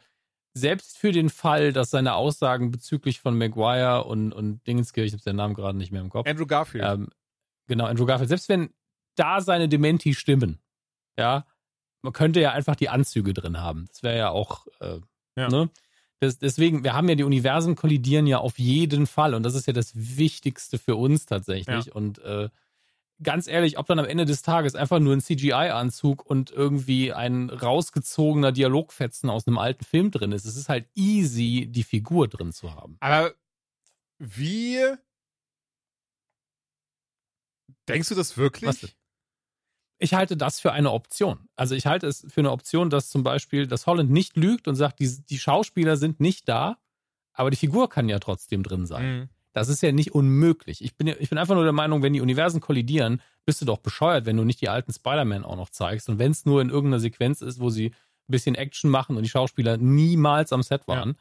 selbst 0.53 0.97
für 0.97 1.11
den 1.11 1.29
Fall, 1.29 1.73
dass 1.73 1.89
seine 1.89 2.15
Aussagen 2.15 2.71
bezüglich 2.71 3.19
von 3.19 3.37
Maguire 3.37 4.05
und, 4.05 4.31
und 4.31 4.65
Dingenskirch, 4.67 5.07
ich 5.07 5.13
habe 5.13 5.23
den 5.23 5.35
Namen 5.35 5.53
gerade 5.53 5.77
nicht 5.77 5.91
mehr 5.91 6.01
im 6.01 6.09
Kopf. 6.09 6.27
Andrew 6.27 6.45
Garfield. 6.45 6.83
Ähm, 6.85 7.09
genau, 7.67 7.85
Andrew 7.85 8.05
Garfield. 8.05 8.29
Selbst 8.29 8.49
wenn 8.49 8.73
da 9.15 9.41
seine 9.41 9.69
Dementi 9.69 10.13
stimmen, 10.13 10.59
ja, 11.17 11.45
man 12.01 12.13
könnte 12.13 12.39
ja 12.39 12.51
einfach 12.51 12.75
die 12.75 12.89
Anzüge 12.89 13.33
drin 13.33 13.59
haben. 13.59 13.85
Das 13.89 14.03
wäre 14.03 14.17
ja 14.17 14.29
auch, 14.29 14.67
äh, 14.79 14.99
ja. 15.35 15.49
ne? 15.49 15.69
Das, 16.25 16.39
deswegen, 16.39 16.83
wir 16.83 16.93
haben 16.93 17.07
ja 17.07 17.15
die 17.15 17.23
Universen 17.23 17.75
kollidieren 17.75 18.27
ja 18.27 18.39
auf 18.39 18.57
jeden 18.59 19.07
Fall 19.07 19.33
und 19.33 19.43
das 19.43 19.55
ist 19.55 19.67
ja 19.67 19.73
das 19.73 19.91
Wichtigste 19.95 20.77
für 20.77 20.95
uns 20.95 21.25
tatsächlich. 21.25 21.85
Ja. 21.85 21.93
Und 21.93 22.19
äh, 22.19 22.49
ganz 23.21 23.47
ehrlich, 23.47 23.77
ob 23.77 23.85
dann 23.87 23.99
am 23.99 24.05
Ende 24.05 24.25
des 24.25 24.41
Tages 24.41 24.75
einfach 24.75 24.99
nur 24.99 25.13
ein 25.13 25.21
CGI-Anzug 25.21 26.25
und 26.25 26.51
irgendwie 26.51 27.13
ein 27.13 27.49
rausgezogener 27.49 28.51
Dialogfetzen 28.51 29.29
aus 29.29 29.47
einem 29.47 29.57
alten 29.57 29.85
Film 29.85 30.11
drin 30.11 30.31
ist, 30.31 30.45
es 30.45 30.57
ist 30.57 30.69
halt 30.69 30.87
easy, 30.95 31.67
die 31.69 31.83
Figur 31.83 32.27
drin 32.27 32.51
zu 32.51 32.73
haben. 32.73 32.97
Aber 32.99 33.33
wie 34.17 34.79
denkst 37.87 38.09
du 38.09 38.15
das 38.15 38.37
wirklich? 38.37 38.95
Ich 39.97 40.13
halte 40.13 40.35
das 40.35 40.59
für 40.59 40.73
eine 40.73 40.91
Option. 40.91 41.47
Also 41.55 41.75
ich 41.75 41.85
halte 41.85 42.07
es 42.07 42.25
für 42.27 42.41
eine 42.41 42.51
Option, 42.51 42.89
dass 42.89 43.09
zum 43.09 43.23
Beispiel, 43.23 43.67
dass 43.67 43.87
Holland 43.87 44.11
nicht 44.11 44.35
lügt 44.35 44.67
und 44.67 44.75
sagt, 44.75 44.99
die, 44.99 45.23
die 45.25 45.39
Schauspieler 45.39 45.95
sind 45.95 46.19
nicht 46.19 46.49
da, 46.49 46.77
aber 47.33 47.49
die 47.49 47.57
Figur 47.57 47.89
kann 47.89 48.09
ja 48.09 48.19
trotzdem 48.19 48.63
drin 48.63 48.85
sein. 48.85 49.05
Mhm. 49.05 49.29
Das 49.53 49.69
ist 49.69 49.81
ja 49.81 49.93
nicht 49.93 50.13
unmöglich. 50.13 50.83
Ich 50.83 50.97
bin, 50.97 51.07
ich 51.07 51.29
bin 51.29 51.37
einfach 51.37 51.55
nur 51.55 51.63
der 51.63 51.71
Meinung, 51.71 52.01
wenn 52.01 52.11
die 52.11 52.19
Universen 52.19 52.59
kollidieren, 52.59 53.21
bist 53.45 53.61
du 53.61 53.65
doch 53.65 53.77
bescheuert, 53.77 54.25
wenn 54.25 54.35
du 54.35 54.43
nicht 54.43 54.59
die 54.59 54.67
alten 54.67 54.91
Spider-Man 54.91 55.45
auch 55.45 55.55
noch 55.55 55.69
zeigst. 55.69 56.09
Und 56.09 56.19
wenn 56.19 56.31
es 56.31 56.45
nur 56.45 56.61
in 56.61 56.69
irgendeiner 56.69 56.99
Sequenz 56.99 57.41
ist, 57.41 57.61
wo 57.61 57.69
sie 57.69 57.87
ein 58.27 58.31
bisschen 58.31 58.55
Action 58.55 58.89
machen 58.89 59.15
und 59.15 59.23
die 59.23 59.29
Schauspieler 59.29 59.77
niemals 59.77 60.51
am 60.51 60.61
Set 60.61 60.87
waren. 60.87 61.09
Ja. 61.09 61.15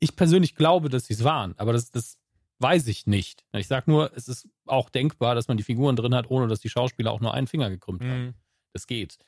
Ich 0.00 0.16
persönlich 0.16 0.54
glaube, 0.54 0.90
dass 0.90 1.06
sie 1.06 1.14
es 1.14 1.24
waren, 1.24 1.54
aber 1.56 1.72
das, 1.72 1.90
das 1.90 2.18
weiß 2.58 2.86
ich 2.88 3.06
nicht. 3.06 3.44
Ich 3.52 3.68
sage 3.68 3.90
nur, 3.90 4.12
es 4.16 4.28
ist 4.28 4.48
auch 4.66 4.90
denkbar, 4.90 5.34
dass 5.34 5.48
man 5.48 5.56
die 5.56 5.62
Figuren 5.62 5.96
drin 5.96 6.14
hat, 6.14 6.30
ohne 6.30 6.48
dass 6.48 6.60
die 6.60 6.70
Schauspieler 6.70 7.12
auch 7.12 7.20
nur 7.20 7.34
einen 7.34 7.46
Finger 7.46 7.70
gekrümmt 7.70 8.02
mhm. 8.02 8.10
haben. 8.10 8.34
Das 8.72 8.86
geht. 8.86 9.18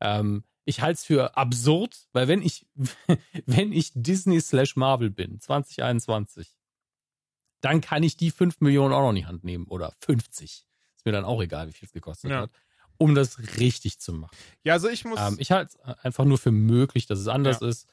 Ähm, 0.00 0.44
ich 0.64 0.80
halte 0.80 0.94
es 0.94 1.04
für 1.04 1.36
absurd, 1.36 2.08
weil 2.12 2.28
wenn 2.28 2.42
ich, 2.42 2.66
wenn 3.46 3.72
ich 3.72 3.92
Disney 3.94 4.40
slash 4.40 4.76
Marvel 4.76 5.10
bin, 5.10 5.40
2021, 5.40 6.56
dann 7.60 7.80
kann 7.80 8.02
ich 8.02 8.16
die 8.16 8.30
5 8.30 8.60
Millionen 8.60 8.94
Euro 8.94 9.10
in 9.10 9.16
die 9.16 9.26
Hand 9.26 9.44
nehmen 9.44 9.66
oder 9.66 9.92
50. 9.98 10.66
Ist 10.96 11.06
mir 11.06 11.12
dann 11.12 11.24
auch 11.24 11.42
egal, 11.42 11.68
wie 11.68 11.72
viel 11.72 11.86
es 11.86 11.92
gekostet 11.92 12.30
ja. 12.30 12.42
hat, 12.42 12.50
um 12.98 13.14
das 13.14 13.38
richtig 13.58 14.00
zu 14.00 14.12
machen. 14.12 14.36
Ja, 14.64 14.74
also 14.74 14.88
ich 14.88 15.04
muss. 15.04 15.18
Ähm, 15.20 15.36
ich 15.38 15.50
halte 15.50 15.76
es 15.76 15.98
einfach 16.04 16.24
nur 16.24 16.38
für 16.38 16.52
möglich, 16.52 17.06
dass 17.06 17.18
es 17.18 17.28
anders 17.28 17.60
ja. 17.60 17.68
ist. 17.68 17.88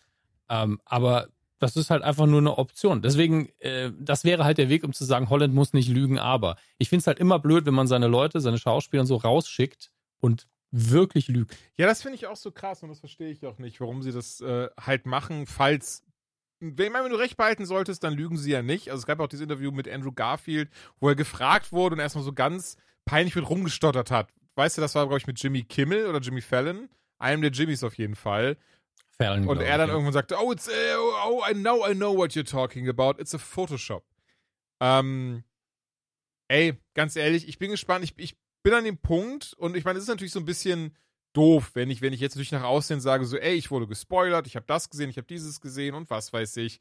Ähm, 0.50 0.82
aber 0.86 1.30
das 1.60 1.76
ist 1.76 1.90
halt 1.90 2.04
einfach 2.04 2.26
nur 2.26 2.40
eine 2.40 2.58
Option. 2.58 3.02
Deswegen, 3.02 3.50
äh, 3.60 3.92
das 4.00 4.24
wäre 4.24 4.44
halt 4.44 4.58
der 4.58 4.70
Weg, 4.70 4.84
um 4.84 4.94
zu 4.94 5.06
sagen, 5.06 5.30
Holland 5.30 5.54
muss 5.54 5.74
nicht 5.74 5.90
lügen, 5.90 6.20
aber 6.20 6.56
ich 6.78 6.90
finde 6.90 7.02
es 7.02 7.08
halt 7.08 7.20
immer 7.20 7.40
blöd, 7.40 7.66
wenn 7.66 7.74
man 7.74 7.88
seine 7.88 8.08
Leute, 8.08 8.42
seine 8.42 8.58
Schauspieler 8.58 9.06
so 9.06 9.16
rausschickt 9.16 9.92
und 10.20 10.48
wirklich 10.72 11.28
lügt. 11.28 11.58
Ja, 11.78 11.88
das 11.88 12.02
finde 12.02 12.16
ich 12.16 12.28
auch 12.28 12.36
so 12.36 12.52
krass 12.52 12.84
und 12.84 12.90
das 12.90 13.00
verstehe 13.00 13.30
ich 13.30 13.46
auch 13.46 13.58
nicht, 13.58 13.80
warum 13.80 14.04
sie 14.04 14.12
das 14.12 14.42
äh, 14.42 14.70
halt 14.80 15.06
machen, 15.06 15.48
falls 15.48 16.04
wenn, 16.60 16.94
wenn 16.94 17.12
du 17.12 17.18
recht 17.18 17.38
behalten 17.38 17.66
solltest, 17.66 18.04
dann 18.04 18.14
lügen 18.14 18.38
sie 18.38 18.52
ja 18.52 18.62
nicht. 18.62 18.90
Also 18.90 19.02
es 19.02 19.06
gab 19.06 19.20
auch 19.20 19.28
dieses 19.28 19.44
Interview 19.44 19.72
mit 19.72 19.88
Andrew 19.88 20.12
Garfield, 20.12 20.70
wo 21.00 21.10
er 21.10 21.16
gefragt 21.16 21.72
wurde 21.72 21.96
und 21.96 22.00
erstmal 22.00 22.24
so 22.24 22.34
ganz 22.34 22.78
peinlich 23.06 23.36
mit 23.36 23.48
rumgestottert 23.48 24.12
hat. 24.12 24.30
Weißt 24.56 24.78
du, 24.78 24.82
das 24.82 24.96
war, 24.96 25.06
glaube 25.06 25.20
ich, 25.20 25.28
mit 25.28 25.42
Jimmy 25.42 25.64
Kimmel 25.64 26.08
oder 26.08 26.20
Jimmy 26.20 26.42
Fallon. 26.42 26.90
Einem 27.20 27.42
der 27.42 27.52
Jimmys 27.52 27.84
auf 27.84 27.98
jeden 27.98 28.16
Fall. 28.16 28.58
Fallon, 29.20 29.48
und 29.48 29.62
er 29.62 29.78
dann 29.78 29.90
ich, 29.90 29.94
irgendwann 29.94 30.14
sagte, 30.14 30.36
oh, 30.40 30.52
it's, 30.52 30.68
uh, 30.68 30.72
oh, 31.26 31.44
I 31.50 31.54
know, 31.54 31.88
I 31.88 31.94
know 31.94 32.16
what 32.16 32.32
you're 32.32 32.50
talking 32.50 32.88
about. 32.88 33.20
It's 33.20 33.34
a 33.34 33.40
Photoshop. 33.40 34.04
Ähm, 34.80 35.44
ey, 36.50 36.80
ganz 36.94 37.16
ehrlich, 37.16 37.48
ich 37.48 37.58
bin 37.58 37.72
gespannt. 37.72 38.04
Ich, 38.04 38.14
ich 38.18 38.38
bin 38.64 38.74
an 38.74 38.84
dem 38.84 38.98
Punkt 38.98 39.54
und 39.58 39.76
ich 39.76 39.86
meine, 39.86 39.98
es 39.98 40.04
ist 40.04 40.10
natürlich 40.10 40.34
so 40.34 40.40
ein 40.40 40.46
bisschen 40.46 40.96
doof, 41.34 41.72
wenn 41.74 41.90
ich, 41.90 42.02
wenn 42.02 42.14
ich 42.14 42.20
jetzt 42.20 42.36
natürlich 42.36 42.52
nach 42.52 42.64
aussehen 42.64 43.02
sage, 43.02 43.26
so, 43.26 43.38
ey, 43.38 43.56
ich 43.56 43.72
wurde 43.72 43.88
gespoilert, 43.88 44.48
ich 44.48 44.56
habe 44.56 44.66
das 44.68 44.90
gesehen, 44.90 45.10
ich 45.10 45.18
habe 45.18 45.28
dieses 45.28 45.62
gesehen 45.62 45.96
und 45.96 46.10
was 46.10 46.32
weiß 46.32 46.58
ich 46.58 46.80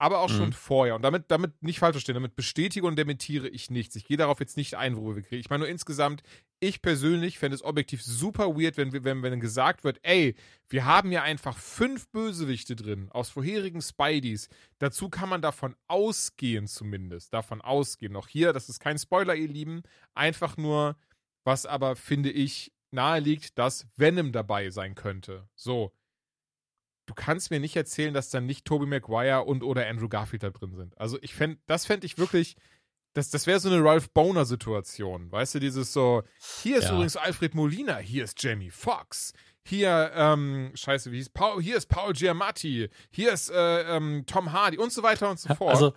aber 0.00 0.20
auch 0.20 0.30
mhm. 0.30 0.36
schon 0.36 0.52
vorher. 0.54 0.94
Und 0.96 1.02
damit, 1.02 1.30
damit 1.30 1.62
nicht 1.62 1.78
falsch 1.78 1.92
verstehen, 1.92 2.14
damit 2.14 2.34
bestätige 2.34 2.86
und 2.86 2.96
dementiere 2.96 3.48
ich 3.48 3.70
nichts. 3.70 3.94
Ich 3.96 4.06
gehe 4.06 4.16
darauf 4.16 4.40
jetzt 4.40 4.56
nicht 4.56 4.74
ein, 4.74 4.96
worüber 4.96 5.16
wir 5.16 5.22
kriegen. 5.22 5.40
Ich 5.40 5.50
meine 5.50 5.60
nur 5.60 5.68
insgesamt, 5.68 6.22
ich 6.58 6.80
persönlich 6.80 7.38
fände 7.38 7.54
es 7.54 7.62
objektiv 7.62 8.02
super 8.02 8.56
weird, 8.56 8.78
wenn, 8.78 8.92
wenn, 9.04 9.22
wenn 9.22 9.40
gesagt 9.40 9.84
wird, 9.84 9.98
ey, 10.02 10.34
wir 10.70 10.86
haben 10.86 11.12
ja 11.12 11.22
einfach 11.22 11.58
fünf 11.58 12.08
Bösewichte 12.08 12.76
drin 12.76 13.10
aus 13.10 13.28
vorherigen 13.28 13.82
Spideys. 13.82 14.48
Dazu 14.78 15.10
kann 15.10 15.28
man 15.28 15.42
davon 15.42 15.76
ausgehen 15.86 16.66
zumindest. 16.66 17.34
Davon 17.34 17.60
ausgehen. 17.60 18.14
Noch 18.14 18.28
hier, 18.28 18.54
das 18.54 18.70
ist 18.70 18.80
kein 18.80 18.98
Spoiler, 18.98 19.34
ihr 19.34 19.48
Lieben. 19.48 19.82
Einfach 20.14 20.56
nur, 20.56 20.96
was 21.44 21.66
aber, 21.66 21.94
finde 21.94 22.30
ich, 22.30 22.72
nahe 22.90 23.20
liegt, 23.20 23.58
dass 23.58 23.86
Venom 23.96 24.32
dabei 24.32 24.70
sein 24.70 24.94
könnte. 24.94 25.46
So 25.54 25.92
du 27.10 27.14
kannst 27.14 27.50
mir 27.50 27.58
nicht 27.58 27.74
erzählen, 27.74 28.14
dass 28.14 28.30
dann 28.30 28.46
nicht 28.46 28.64
Tobey 28.64 28.86
Maguire 28.86 29.42
und 29.42 29.64
oder 29.64 29.88
Andrew 29.88 30.08
Garfield 30.08 30.44
da 30.44 30.50
drin 30.50 30.76
sind. 30.76 30.96
Also 30.96 31.18
ich 31.22 31.34
fände, 31.34 31.58
das 31.66 31.84
fände 31.84 32.06
ich 32.06 32.18
wirklich, 32.18 32.56
das, 33.14 33.30
das 33.30 33.48
wäre 33.48 33.58
so 33.58 33.68
eine 33.68 33.82
Ralph 33.82 34.10
Boner-Situation. 34.12 35.32
Weißt 35.32 35.56
du, 35.56 35.58
dieses 35.58 35.92
so, 35.92 36.22
hier 36.62 36.78
ist 36.78 36.84
ja. 36.84 36.92
übrigens 36.92 37.16
Alfred 37.16 37.56
Molina, 37.56 37.98
hier 37.98 38.22
ist 38.22 38.40
Jamie 38.40 38.70
Foxx, 38.70 39.32
hier, 39.64 40.12
ähm, 40.14 40.70
scheiße, 40.74 41.10
wie 41.10 41.16
hieß, 41.16 41.30
Paul, 41.30 41.60
hier 41.60 41.76
ist 41.76 41.86
Paul 41.86 42.12
Giamatti, 42.12 42.88
hier 43.10 43.32
ist 43.32 43.50
äh, 43.50 43.96
ähm, 43.96 44.22
Tom 44.26 44.52
Hardy 44.52 44.78
und 44.78 44.92
so 44.92 45.02
weiter 45.02 45.28
und 45.28 45.40
so 45.40 45.52
fort. 45.54 45.74
Also 45.74 45.94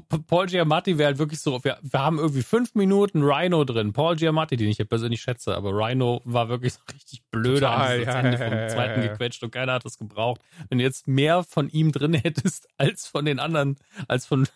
Paul 0.00 0.46
Giamatti 0.46 0.98
wäre 0.98 1.08
halt 1.08 1.18
wirklich 1.18 1.40
so, 1.40 1.62
wir, 1.64 1.78
wir 1.82 2.00
haben 2.00 2.18
irgendwie 2.18 2.42
fünf 2.42 2.74
Minuten 2.74 3.22
Rhino 3.22 3.64
drin. 3.64 3.92
Paul 3.92 4.16
Giamatti, 4.16 4.56
den 4.56 4.68
ich 4.68 4.78
ja 4.78 4.84
persönlich 4.84 5.20
schätze, 5.20 5.54
aber 5.54 5.70
Rhino 5.70 6.20
war 6.24 6.48
wirklich 6.48 6.74
so 6.74 6.80
richtig 6.92 7.22
blöde 7.30 7.68
an 7.68 8.00
ja, 8.02 8.12
Ende 8.20 8.38
vom 8.38 8.52
ja, 8.52 8.68
zweiten 8.68 9.02
ja, 9.02 9.08
gequetscht 9.08 9.42
und 9.42 9.50
keiner 9.50 9.74
hat 9.74 9.84
das 9.84 9.98
gebraucht. 9.98 10.40
Wenn 10.68 10.78
du 10.78 10.84
jetzt 10.84 11.08
mehr 11.08 11.42
von 11.42 11.68
ihm 11.68 11.92
drin 11.92 12.14
hättest 12.14 12.68
als 12.76 13.06
von 13.06 13.24
den 13.24 13.38
anderen, 13.38 13.76
als 14.08 14.26
von 14.26 14.48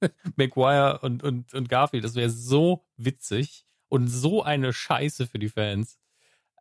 McGuire 0.36 1.00
und, 1.02 1.22
und, 1.22 1.52
und 1.54 1.68
Garfield, 1.68 2.04
das 2.04 2.14
wäre 2.14 2.30
so 2.30 2.84
witzig 2.96 3.66
und 3.88 4.08
so 4.08 4.42
eine 4.42 4.72
Scheiße 4.72 5.26
für 5.26 5.38
die 5.38 5.48
Fans. 5.48 5.98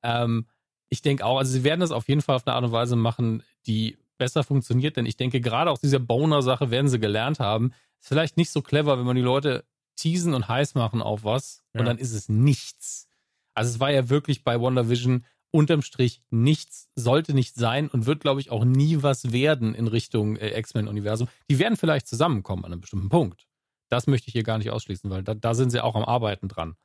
Ähm, 0.03 0.47
ich 0.89 1.01
denke 1.01 1.25
auch, 1.25 1.37
also 1.37 1.51
sie 1.51 1.63
werden 1.63 1.79
das 1.79 1.91
auf 1.91 2.07
jeden 2.07 2.21
Fall 2.21 2.35
auf 2.35 2.45
eine 2.45 2.55
Art 2.55 2.63
und 2.63 2.71
Weise 2.71 2.95
machen, 2.95 3.43
die 3.65 3.97
besser 4.17 4.43
funktioniert, 4.43 4.95
denn 4.95 5.05
ich 5.05 5.17
denke, 5.17 5.41
gerade 5.41 5.71
aus 5.71 5.81
dieser 5.81 5.99
Boner-Sache 5.99 6.71
werden 6.71 6.87
sie 6.87 6.99
gelernt 6.99 7.39
haben, 7.39 7.73
ist 8.03 8.09
vielleicht 8.09 8.37
nicht 8.37 8.51
so 8.51 8.61
clever, 8.61 8.97
wenn 8.99 9.05
man 9.05 9.15
die 9.15 9.21
Leute 9.21 9.63
teasen 9.95 10.33
und 10.33 10.47
heiß 10.49 10.75
machen 10.75 11.01
auf 11.01 11.23
was 11.23 11.63
ja. 11.73 11.79
und 11.79 11.85
dann 11.85 11.97
ist 11.97 12.11
es 12.11 12.27
nichts. 12.27 13.07
Also 13.53 13.71
es 13.71 13.79
war 13.79 13.91
ja 13.91 14.09
wirklich 14.09 14.43
bei 14.43 14.59
WandaVision 14.59 15.23
unterm 15.51 15.83
Strich 15.83 16.21
nichts, 16.29 16.89
sollte 16.95 17.33
nicht 17.33 17.55
sein 17.55 17.87
und 17.87 18.05
wird, 18.05 18.19
glaube 18.19 18.41
ich, 18.41 18.51
auch 18.51 18.65
nie 18.65 19.03
was 19.03 19.31
werden 19.31 19.73
in 19.73 19.87
Richtung 19.87 20.35
äh, 20.35 20.57
X-Men-Universum. 20.59 21.29
Die 21.49 21.59
werden 21.59 21.77
vielleicht 21.77 22.07
zusammenkommen 22.07 22.65
an 22.65 22.73
einem 22.73 22.81
bestimmten 22.81 23.09
Punkt. 23.09 23.47
Das 23.89 24.07
möchte 24.07 24.27
ich 24.27 24.33
hier 24.33 24.43
gar 24.43 24.57
nicht 24.57 24.71
ausschließen, 24.71 25.09
weil 25.09 25.23
da, 25.23 25.35
da 25.35 25.53
sind 25.53 25.69
sie 25.69 25.81
auch 25.81 25.95
am 25.95 26.03
Arbeiten 26.03 26.47
dran. 26.47 26.75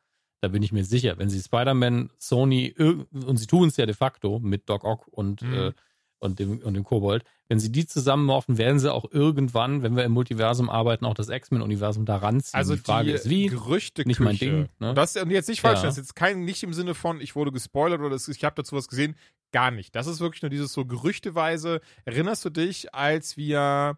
Da 0.41 0.49
bin 0.49 0.63
ich 0.63 0.71
mir 0.71 0.85
sicher. 0.85 1.19
Wenn 1.19 1.31
sie 1.31 1.41
Spider-Man, 1.41 2.11
Sony, 2.19 2.75
und 2.79 3.37
sie 3.39 3.47
tun 3.47 3.69
es 3.69 3.77
ja 3.77 3.87
de 3.87 3.95
facto 3.95 4.39
mit 4.39 4.69
Doc 4.69 4.85
Ock 4.85 5.09
und 5.09 5.43
mhm. 5.43 5.55
äh, 5.55 5.73
und 6.19 6.39
dem, 6.39 6.59
und 6.59 6.75
dem 6.75 6.85
Kobold. 6.85 7.25
Wenn 7.49 7.61
sie 7.61 7.73
die 7.73 7.87
zusammenmorphen, 7.87 8.59
werden 8.59 8.79
sie 8.79 8.93
auch 8.93 9.07
irgendwann, 9.11 9.83
wenn 9.83 9.97
wir 9.97 10.05
im 10.05 10.13
Multiversum 10.13 10.69
arbeiten, 10.69 11.05
auch 11.05 11.15
das 11.15 11.29
X-Men-Universum 11.29 12.05
da 12.05 12.17
ranziehen. 12.17 12.59
Also 12.59 12.75
die 12.75 12.83
Frage 12.83 13.09
die 13.09 13.15
ist 13.15 13.29
wie. 13.29 13.47
Gerüchte 13.47 14.07
nicht 14.07 14.21
mein 14.21 14.37
Ding. 14.37 14.69
Ne? 14.79 14.95
Das 14.95 15.17
und 15.17 15.31
jetzt 15.31 15.49
nicht 15.49 15.61
falsch, 15.61 15.79
ja. 15.79 15.87
das 15.87 15.97
ist 15.97 16.05
jetzt 16.05 16.15
kein, 16.17 16.45
nicht 16.45 16.63
im 16.63 16.75
Sinne 16.75 16.95
von, 16.95 17.21
ich 17.21 17.37
wurde 17.37 17.53
gespoilert 17.53 18.01
oder 18.01 18.11
das, 18.11 18.29
ich 18.29 18.45
habe 18.45 18.55
dazu 18.57 18.77
was 18.77 18.89
gesehen. 18.89 19.17
Gar 19.53 19.71
nicht. 19.71 19.95
Das 19.95 20.07
ist 20.07 20.21
wirklich 20.21 20.43
nur 20.43 20.51
dieses 20.51 20.73
so 20.73 20.85
gerüchteweise. 20.85 21.81
Erinnerst 22.05 22.45
du 22.45 22.51
dich, 22.51 22.95
als 22.95 23.37
wir, 23.39 23.97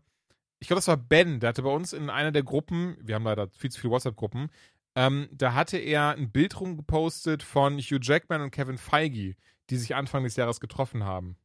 ich 0.61 0.68
glaube, 0.68 0.79
das 0.79 0.87
war 0.89 0.97
Ben, 0.97 1.41
der 1.41 1.49
hatte 1.49 1.62
bei 1.62 1.71
uns 1.71 1.93
in 1.93 2.09
einer 2.09 2.31
der 2.31 2.45
Gruppen, 2.45 2.97
wir 3.01 3.16
haben 3.16 3.25
leider 3.25 3.49
viel 3.49 3.71
zu 3.71 3.81
viele 3.81 3.93
WhatsApp-Gruppen, 3.93 4.51
Ähm, 4.97 5.29
da 5.33 5.55
hatte 5.55 5.79
er 5.79 6.16
ein 6.16 6.31
Bild 6.31 6.61
rumgepostet 6.61 7.43
von 7.43 7.79
Hugh 7.79 8.01
Jackman 8.03 8.43
und 8.43 8.51
Kevin 8.51 8.77
Feige, 8.77 9.37
die 9.71 9.77
sich 9.77 9.95
Anfang 9.95 10.25
des 10.25 10.35
Jahres 10.35 10.59
getroffen 10.59 11.05
haben. 11.05 11.37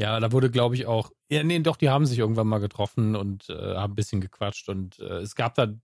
Ja, 0.00 0.18
da 0.18 0.32
wurde, 0.32 0.50
glaube 0.50 0.76
ich, 0.76 0.86
auch. 0.86 1.10
Ja, 1.30 1.42
nee, 1.42 1.58
doch, 1.58 1.76
die 1.76 1.90
haben 1.90 2.06
sich 2.06 2.18
irgendwann 2.18 2.46
mal 2.46 2.58
getroffen 2.58 3.16
und 3.16 3.50
äh, 3.50 3.74
haben 3.74 3.92
ein 3.92 3.96
bisschen 3.96 4.22
gequatscht. 4.22 4.70
Und 4.70 4.98
äh, 4.98 5.18
es 5.18 5.34
gab 5.34 5.54
da 5.56 5.74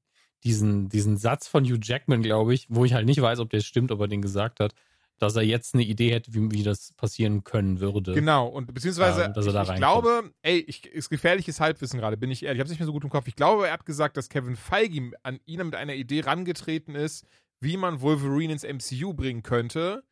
diesen, 0.42 0.88
diesen 0.88 1.18
Satz 1.18 1.48
von 1.48 1.64
Hugh 1.66 1.78
Jackman, 1.82 2.22
glaube 2.22 2.54
ich, 2.54 2.66
wo 2.70 2.86
ich 2.86 2.94
halt 2.94 3.04
nicht 3.04 3.20
weiß, 3.20 3.40
ob 3.40 3.50
der 3.50 3.60
stimmt, 3.60 3.92
ob 3.92 4.00
er 4.00 4.08
den 4.08 4.22
gesagt 4.22 4.58
hat, 4.58 4.72
dass 5.18 5.36
er 5.36 5.42
jetzt 5.42 5.74
eine 5.74 5.84
Idee 5.84 6.12
hätte, 6.12 6.32
wie, 6.32 6.50
wie 6.50 6.62
das 6.62 6.94
passieren 6.94 7.44
können 7.44 7.80
würde. 7.80 8.14
Genau, 8.14 8.46
und 8.46 8.72
beziehungsweise 8.72 9.24
Ähm, 9.24 9.34
dass 9.34 9.46
er 9.46 9.52
da 9.52 9.62
ich, 9.64 9.68
ich 9.68 9.76
glaube, 9.76 10.30
ey, 10.40 10.60
ich, 10.60 10.86
ist 10.86 11.10
gefährliches 11.10 11.60
Halbwissen 11.60 12.00
gerade, 12.00 12.16
bin 12.16 12.30
ich 12.30 12.42
ehrlich, 12.42 12.56
ich 12.56 12.60
habe 12.60 12.68
es 12.68 12.70
nicht 12.70 12.80
mehr 12.80 12.86
so 12.86 12.92
gut 12.94 13.04
im 13.04 13.10
Kopf. 13.10 13.28
Ich 13.28 13.36
glaube, 13.36 13.66
er 13.66 13.74
hat 13.74 13.84
gesagt, 13.84 14.16
dass 14.16 14.30
Kevin 14.30 14.56
Feige 14.56 15.10
an 15.24 15.40
ihn 15.44 15.62
mit 15.62 15.74
einer 15.74 15.94
Idee 15.94 16.20
rangetreten 16.20 16.94
ist, 16.94 17.26
wie 17.60 17.76
man 17.76 18.00
Wolverine 18.00 18.54
ins 18.54 18.64
MCU 18.64 19.12
bringen 19.12 19.42
könnte, 19.42 20.04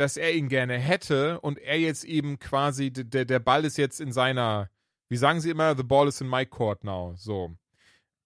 dass 0.00 0.16
er 0.16 0.32
ihn 0.32 0.48
gerne 0.48 0.78
hätte 0.78 1.40
und 1.40 1.58
er 1.58 1.78
jetzt 1.78 2.04
eben 2.04 2.38
quasi, 2.38 2.90
der, 2.90 3.26
der 3.26 3.38
Ball 3.38 3.66
ist 3.66 3.76
jetzt 3.76 4.00
in 4.00 4.12
seiner, 4.12 4.70
wie 5.10 5.18
sagen 5.18 5.42
sie 5.42 5.50
immer, 5.50 5.76
the 5.76 5.82
ball 5.82 6.08
is 6.08 6.22
in 6.22 6.28
my 6.28 6.46
court 6.46 6.84
now, 6.84 7.14
so. 7.16 7.54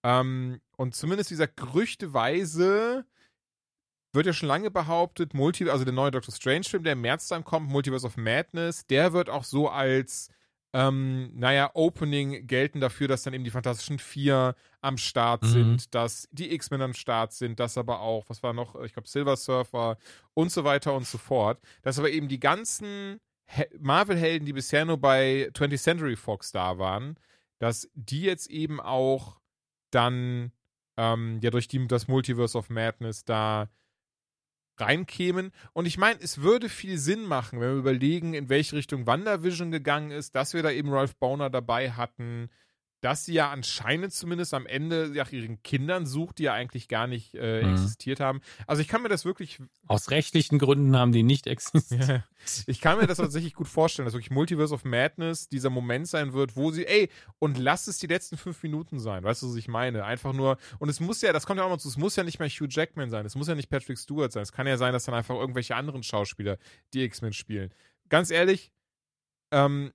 Ähm, 0.01 0.61
und 0.77 0.95
zumindest 0.95 1.31
dieser 1.31 1.47
gerüchteweise 1.47 3.05
wird 4.13 4.25
ja 4.25 4.31
schon 4.31 4.47
lange 4.47 4.71
behauptet, 4.71 5.33
Multi 5.33 5.69
also 5.69 5.83
der 5.83 5.93
neue 5.93 6.11
Doctor 6.11 6.33
Strange-Film, 6.33 6.83
der 6.83 6.93
im 6.93 7.01
März 7.01 7.27
dann 7.27 7.43
kommt, 7.43 7.69
Multiverse 7.69 8.07
of 8.07 8.15
Madness, 8.15 8.87
der 8.87 9.11
wird 9.11 9.29
auch 9.29 9.43
so 9.43 9.67
als, 9.67 10.29
ähm, 10.77 11.31
naja, 11.33 11.71
Opening 11.73 12.47
gelten 12.47 12.81
dafür, 12.81 13.07
dass 13.07 13.23
dann 13.23 13.33
eben 13.33 13.45
die 13.45 13.49
Fantastischen 13.49 13.97
Vier 13.97 14.55
am 14.81 14.97
Start 14.97 15.43
Mhm. 15.43 15.47
sind, 15.47 15.95
dass 15.95 16.27
die 16.33 16.53
X-Men 16.53 16.81
am 16.81 16.93
Start 16.93 17.31
sind, 17.31 17.61
dass 17.61 17.77
aber 17.77 18.01
auch, 18.01 18.25
was 18.27 18.43
war 18.43 18.51
noch, 18.51 18.75
ich 18.83 18.91
glaube, 18.91 19.07
Silver 19.07 19.37
Surfer 19.37 19.97
und 20.33 20.51
so 20.51 20.65
weiter 20.65 20.93
und 20.93 21.07
so 21.07 21.17
fort, 21.17 21.61
dass 21.81 21.97
aber 21.97 22.09
eben 22.11 22.27
die 22.27 22.41
ganzen 22.41 23.21
He- 23.47 23.69
Marvel-Helden, 23.79 24.45
die 24.45 24.51
bisher 24.53 24.83
nur 24.83 24.97
bei 24.97 25.49
20th 25.53 25.81
Century 25.81 26.15
Fox 26.17 26.51
da 26.51 26.77
waren, 26.77 27.15
dass 27.59 27.89
die 27.93 28.23
jetzt 28.23 28.49
eben 28.49 28.81
auch 28.81 29.39
dann 29.91 30.51
ähm, 30.97 31.39
ja 31.41 31.51
durch 31.51 31.69
die, 31.69 31.87
das 31.87 32.09
Multiverse 32.09 32.57
of 32.57 32.69
Madness 32.69 33.23
da 33.23 33.69
reinkämen. 34.77 35.51
Und 35.73 35.85
ich 35.85 35.97
meine, 35.97 36.19
es 36.21 36.41
würde 36.41 36.69
viel 36.69 36.97
Sinn 36.97 37.25
machen, 37.25 37.59
wenn 37.59 37.71
wir 37.71 37.79
überlegen, 37.79 38.33
in 38.33 38.49
welche 38.49 38.75
Richtung 38.75 39.07
WandaVision 39.07 39.71
gegangen 39.71 40.11
ist, 40.11 40.35
dass 40.35 40.53
wir 40.53 40.63
da 40.63 40.71
eben 40.71 40.93
Ralph 40.93 41.15
Boner 41.17 41.49
dabei 41.49 41.91
hatten, 41.91 42.49
dass 43.05 43.23
sie 43.23 43.33
ja 43.35 43.51
anscheinend 43.51 44.11
zumindest 44.13 44.55
am 44.55 44.65
Ende 44.65 45.11
nach 45.13 45.31
ihren 45.31 45.61
Kindern 45.61 46.07
sucht, 46.07 46.39
die 46.39 46.43
ja 46.43 46.53
eigentlich 46.53 46.87
gar 46.87 47.05
nicht 47.05 47.35
äh, 47.35 47.61
Mhm. 47.63 47.73
existiert 47.73 48.19
haben. 48.19 48.41
Also 48.65 48.81
ich 48.81 48.87
kann 48.87 49.03
mir 49.03 49.09
das 49.09 49.25
wirklich 49.25 49.59
Aus 49.85 50.09
rechtlichen 50.09 50.57
Gründen 50.57 50.97
haben 50.97 51.11
die 51.11 51.21
nicht 51.21 51.45
existiert. 51.47 52.07
ja. 52.07 52.23
Ich 52.65 52.81
kann 52.81 52.97
mir 52.97 53.05
das 53.05 53.19
tatsächlich 53.19 53.53
gut 53.53 53.67
vorstellen, 53.67 54.05
dass 54.07 54.13
wirklich 54.15 54.31
Multiverse 54.31 54.73
of 54.73 54.83
Madness 54.85 55.47
dieser 55.49 55.69
Moment 55.69 56.07
sein 56.07 56.33
wird, 56.33 56.55
wo 56.55 56.71
sie, 56.71 56.87
ey, 56.87 57.09
und 57.37 57.59
lass 57.59 57.85
es 57.85 57.99
die 57.99 58.07
letzten 58.07 58.37
fünf 58.37 58.61
Minuten 58.63 58.99
sein, 58.99 59.23
weißt 59.23 59.43
du, 59.43 59.49
was 59.49 59.55
ich 59.55 59.67
meine? 59.67 60.03
Einfach 60.03 60.33
nur, 60.33 60.57
und 60.79 60.89
es 60.89 60.99
muss 60.99 61.21
ja, 61.21 61.31
das 61.31 61.45
kommt 61.45 61.59
ja 61.59 61.65
auch 61.65 61.69
noch 61.69 61.77
zu, 61.77 61.87
es 61.87 61.97
muss 61.97 62.15
ja 62.15 62.23
nicht 62.23 62.39
mehr 62.39 62.49
Hugh 62.49 62.67
Jackman 62.67 63.11
sein, 63.11 63.25
es 63.27 63.35
muss 63.35 63.47
ja 63.47 63.53
nicht 63.53 63.69
Patrick 63.69 63.99
Stewart 63.99 64.31
sein, 64.31 64.41
es 64.43 64.51
kann 64.51 64.65
ja 64.65 64.77
sein, 64.77 64.93
dass 64.93 65.05
dann 65.05 65.13
einfach 65.13 65.35
irgendwelche 65.35 65.75
anderen 65.75 66.01
Schauspieler 66.01 66.57
die 66.95 67.03
X-Men 67.03 67.33
spielen. 67.33 67.71
Ganz 68.09 68.31
ehrlich, 68.31 68.71
ähm, 69.51 69.91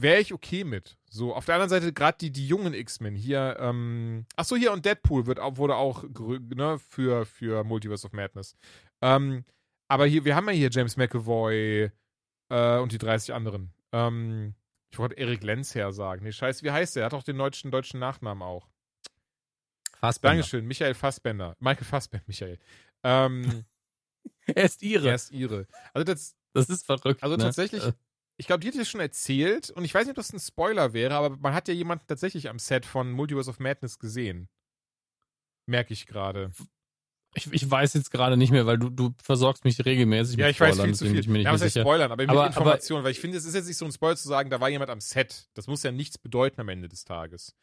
wäre 0.00 0.20
ich 0.20 0.32
okay 0.32 0.64
mit. 0.64 0.96
So, 1.10 1.34
auf 1.34 1.46
der 1.46 1.54
anderen 1.54 1.70
Seite 1.70 1.92
gerade 1.92 2.18
die, 2.18 2.30
die 2.30 2.46
jungen 2.46 2.74
X-Men 2.74 3.14
hier, 3.14 3.56
ähm, 3.58 4.26
ach 4.36 4.44
so, 4.44 4.56
hier 4.56 4.72
und 4.72 4.84
Deadpool 4.84 5.26
wird, 5.26 5.38
wurde 5.56 5.76
auch 5.76 6.04
ne, 6.04 6.78
für, 6.78 7.24
für 7.26 7.64
Multiverse 7.64 8.06
of 8.06 8.12
Madness. 8.12 8.56
Ähm, 9.00 9.44
aber 9.88 10.06
hier, 10.06 10.24
wir 10.24 10.34
haben 10.36 10.46
ja 10.48 10.52
hier 10.54 10.70
James 10.70 10.96
McAvoy 10.96 11.90
äh, 12.50 12.78
und 12.78 12.92
die 12.92 12.98
30 12.98 13.34
anderen. 13.34 13.72
Ähm, 13.92 14.54
ich 14.90 14.98
wollte 14.98 15.16
Eric 15.16 15.42
Lenz 15.42 15.74
her 15.74 15.92
sagen. 15.92 16.24
Nee, 16.24 16.32
scheiße, 16.32 16.62
wie 16.62 16.70
heißt 16.70 16.96
der? 16.96 17.02
Er 17.04 17.06
hat 17.06 17.14
auch 17.14 17.22
den 17.22 17.38
deutschen, 17.38 17.70
deutschen 17.70 18.00
Nachnamen 18.00 18.42
auch. 18.42 18.68
Fassbender. 19.98 20.34
Dankeschön, 20.34 20.66
Michael 20.66 20.94
Fassbender. 20.94 21.56
Michael 21.58 21.84
Fassbender, 21.84 22.24
Michael. 22.28 22.58
Ähm, 23.02 23.64
Er 24.46 24.64
ist 24.64 24.82
ihre. 24.82 25.08
er 25.08 25.14
ist 25.16 25.32
ihre. 25.32 25.66
Also 25.92 26.04
das, 26.04 26.36
Das 26.52 26.68
ist 26.68 26.84
verrückt. 26.86 27.22
Also 27.22 27.36
ne? 27.36 27.42
tatsächlich, 27.44 27.84
Äh, 27.84 27.92
ich 28.36 28.46
glaube, 28.46 28.60
die 28.60 28.68
hat 28.68 28.74
dir 28.74 28.84
schon 28.84 29.00
erzählt 29.00 29.70
und 29.70 29.84
ich 29.84 29.94
weiß 29.94 30.04
nicht, 30.06 30.10
ob 30.10 30.16
das 30.16 30.32
ein 30.32 30.40
Spoiler 30.40 30.92
wäre, 30.92 31.14
aber 31.14 31.36
man 31.38 31.54
hat 31.54 31.68
ja 31.68 31.74
jemanden 31.74 32.04
tatsächlich 32.06 32.48
am 32.48 32.58
Set 32.58 32.84
von 32.86 33.10
Multiverse 33.10 33.48
of 33.50 33.58
Madness 33.60 33.98
gesehen. 33.98 34.48
Merke 35.66 35.92
ich 35.92 36.06
gerade. 36.06 36.50
Ich, 37.34 37.52
ich 37.52 37.70
weiß 37.70 37.94
jetzt 37.94 38.10
gerade 38.10 38.36
nicht 38.36 38.50
mehr, 38.50 38.64
weil 38.66 38.78
du, 38.78 38.88
du 38.88 39.12
versorgst 39.22 39.64
mich 39.64 39.84
regelmäßig 39.84 40.38
Ja, 40.38 40.46
mit 40.46 40.54
ich 40.54 40.60
weiß 40.60 40.74
Spoilern, 40.74 40.86
viel 40.88 40.94
zu 40.96 41.04
viel. 41.06 41.18
ich 41.18 41.26
mir 41.28 41.34
nicht 41.38 41.44
ja, 41.44 41.52
was 41.52 41.60
heißt. 41.62 41.78
Spoilern, 41.78 42.10
aber, 42.12 42.22
Aber- 42.24 42.42
mit 42.44 42.48
Informationen, 42.56 43.04
weil 43.04 43.10
ich 43.12 43.20
finde, 43.20 43.36
es 43.36 43.44
ist 43.44 43.54
jetzt 43.54 43.66
nicht 43.66 43.76
so 43.76 43.84
ein 43.84 43.92
Spoiler 43.92 44.16
zu 44.16 44.28
sagen, 44.28 44.48
da 44.48 44.60
war 44.60 44.68
jemand 44.70 44.90
am 44.90 45.00
Set. 45.00 45.48
Das 45.54 45.66
muss 45.66 45.82
ja 45.82 45.90
nichts 45.92 46.16
bedeuten 46.18 46.60
am 46.60 46.68
Ende 46.68 46.88
des 46.88 47.04
Tages. 47.04 47.54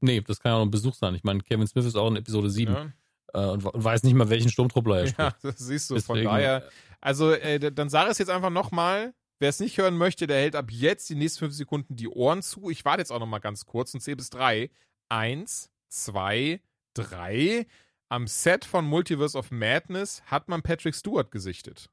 Nee, 0.00 0.20
das 0.20 0.38
kann 0.40 0.52
ja 0.52 0.58
auch 0.58 0.62
ein 0.62 0.70
Besuch 0.70 0.94
sein. 0.94 1.14
Ich 1.14 1.24
meine, 1.24 1.40
Kevin 1.40 1.66
Smith 1.66 1.84
ist 1.86 1.96
auch 1.96 2.08
in 2.08 2.16
Episode 2.16 2.50
7 2.50 2.72
Ja, 2.72 2.92
äh, 3.34 3.46
und, 3.50 3.64
weiß 3.64 4.02
nicht 4.04 4.14
mal, 4.14 4.28
welchen 4.28 4.50
Sturmtruppler 4.50 4.98
er 5.00 5.06
spielt. 5.08 5.18
ja 5.18 5.36
das 5.42 5.58
siehst 5.58 5.90
du. 5.90 5.98
Von 6.00 6.16
Deswegen, 6.16 6.30
daher, 6.30 6.68
also 7.00 7.32
äh, 7.32 7.72
dann 7.72 7.88
sage 7.88 8.10
es 8.10 8.18
jetzt 8.18 8.30
einfach 8.30 8.50
nochmal. 8.50 9.14
Wer 9.38 9.50
es 9.50 9.60
nicht 9.60 9.76
hören 9.76 9.96
möchte, 9.96 10.26
der 10.26 10.40
hält 10.40 10.56
ab 10.56 10.70
jetzt 10.70 11.10
die 11.10 11.14
nächsten 11.14 11.40
fünf 11.40 11.54
Sekunden 11.54 11.96
die 11.96 12.08
Ohren 12.08 12.42
zu. 12.42 12.70
Ich 12.70 12.84
warte 12.84 13.02
jetzt 13.02 13.10
auch 13.10 13.20
nochmal 13.20 13.40
ganz 13.40 13.66
kurz 13.66 13.92
und 13.92 14.00
zähle 14.00 14.16
bis 14.16 14.30
drei. 14.30 14.70
Eins, 15.08 15.70
zwei, 15.88 16.60
drei. 16.94 17.66
Am 18.08 18.26
Set 18.26 18.64
von 18.64 18.86
Multiverse 18.86 19.36
of 19.36 19.50
Madness 19.50 20.22
hat 20.26 20.48
man 20.48 20.62
Patrick 20.62 20.94
Stewart 20.94 21.30
gesichtet. 21.30 21.90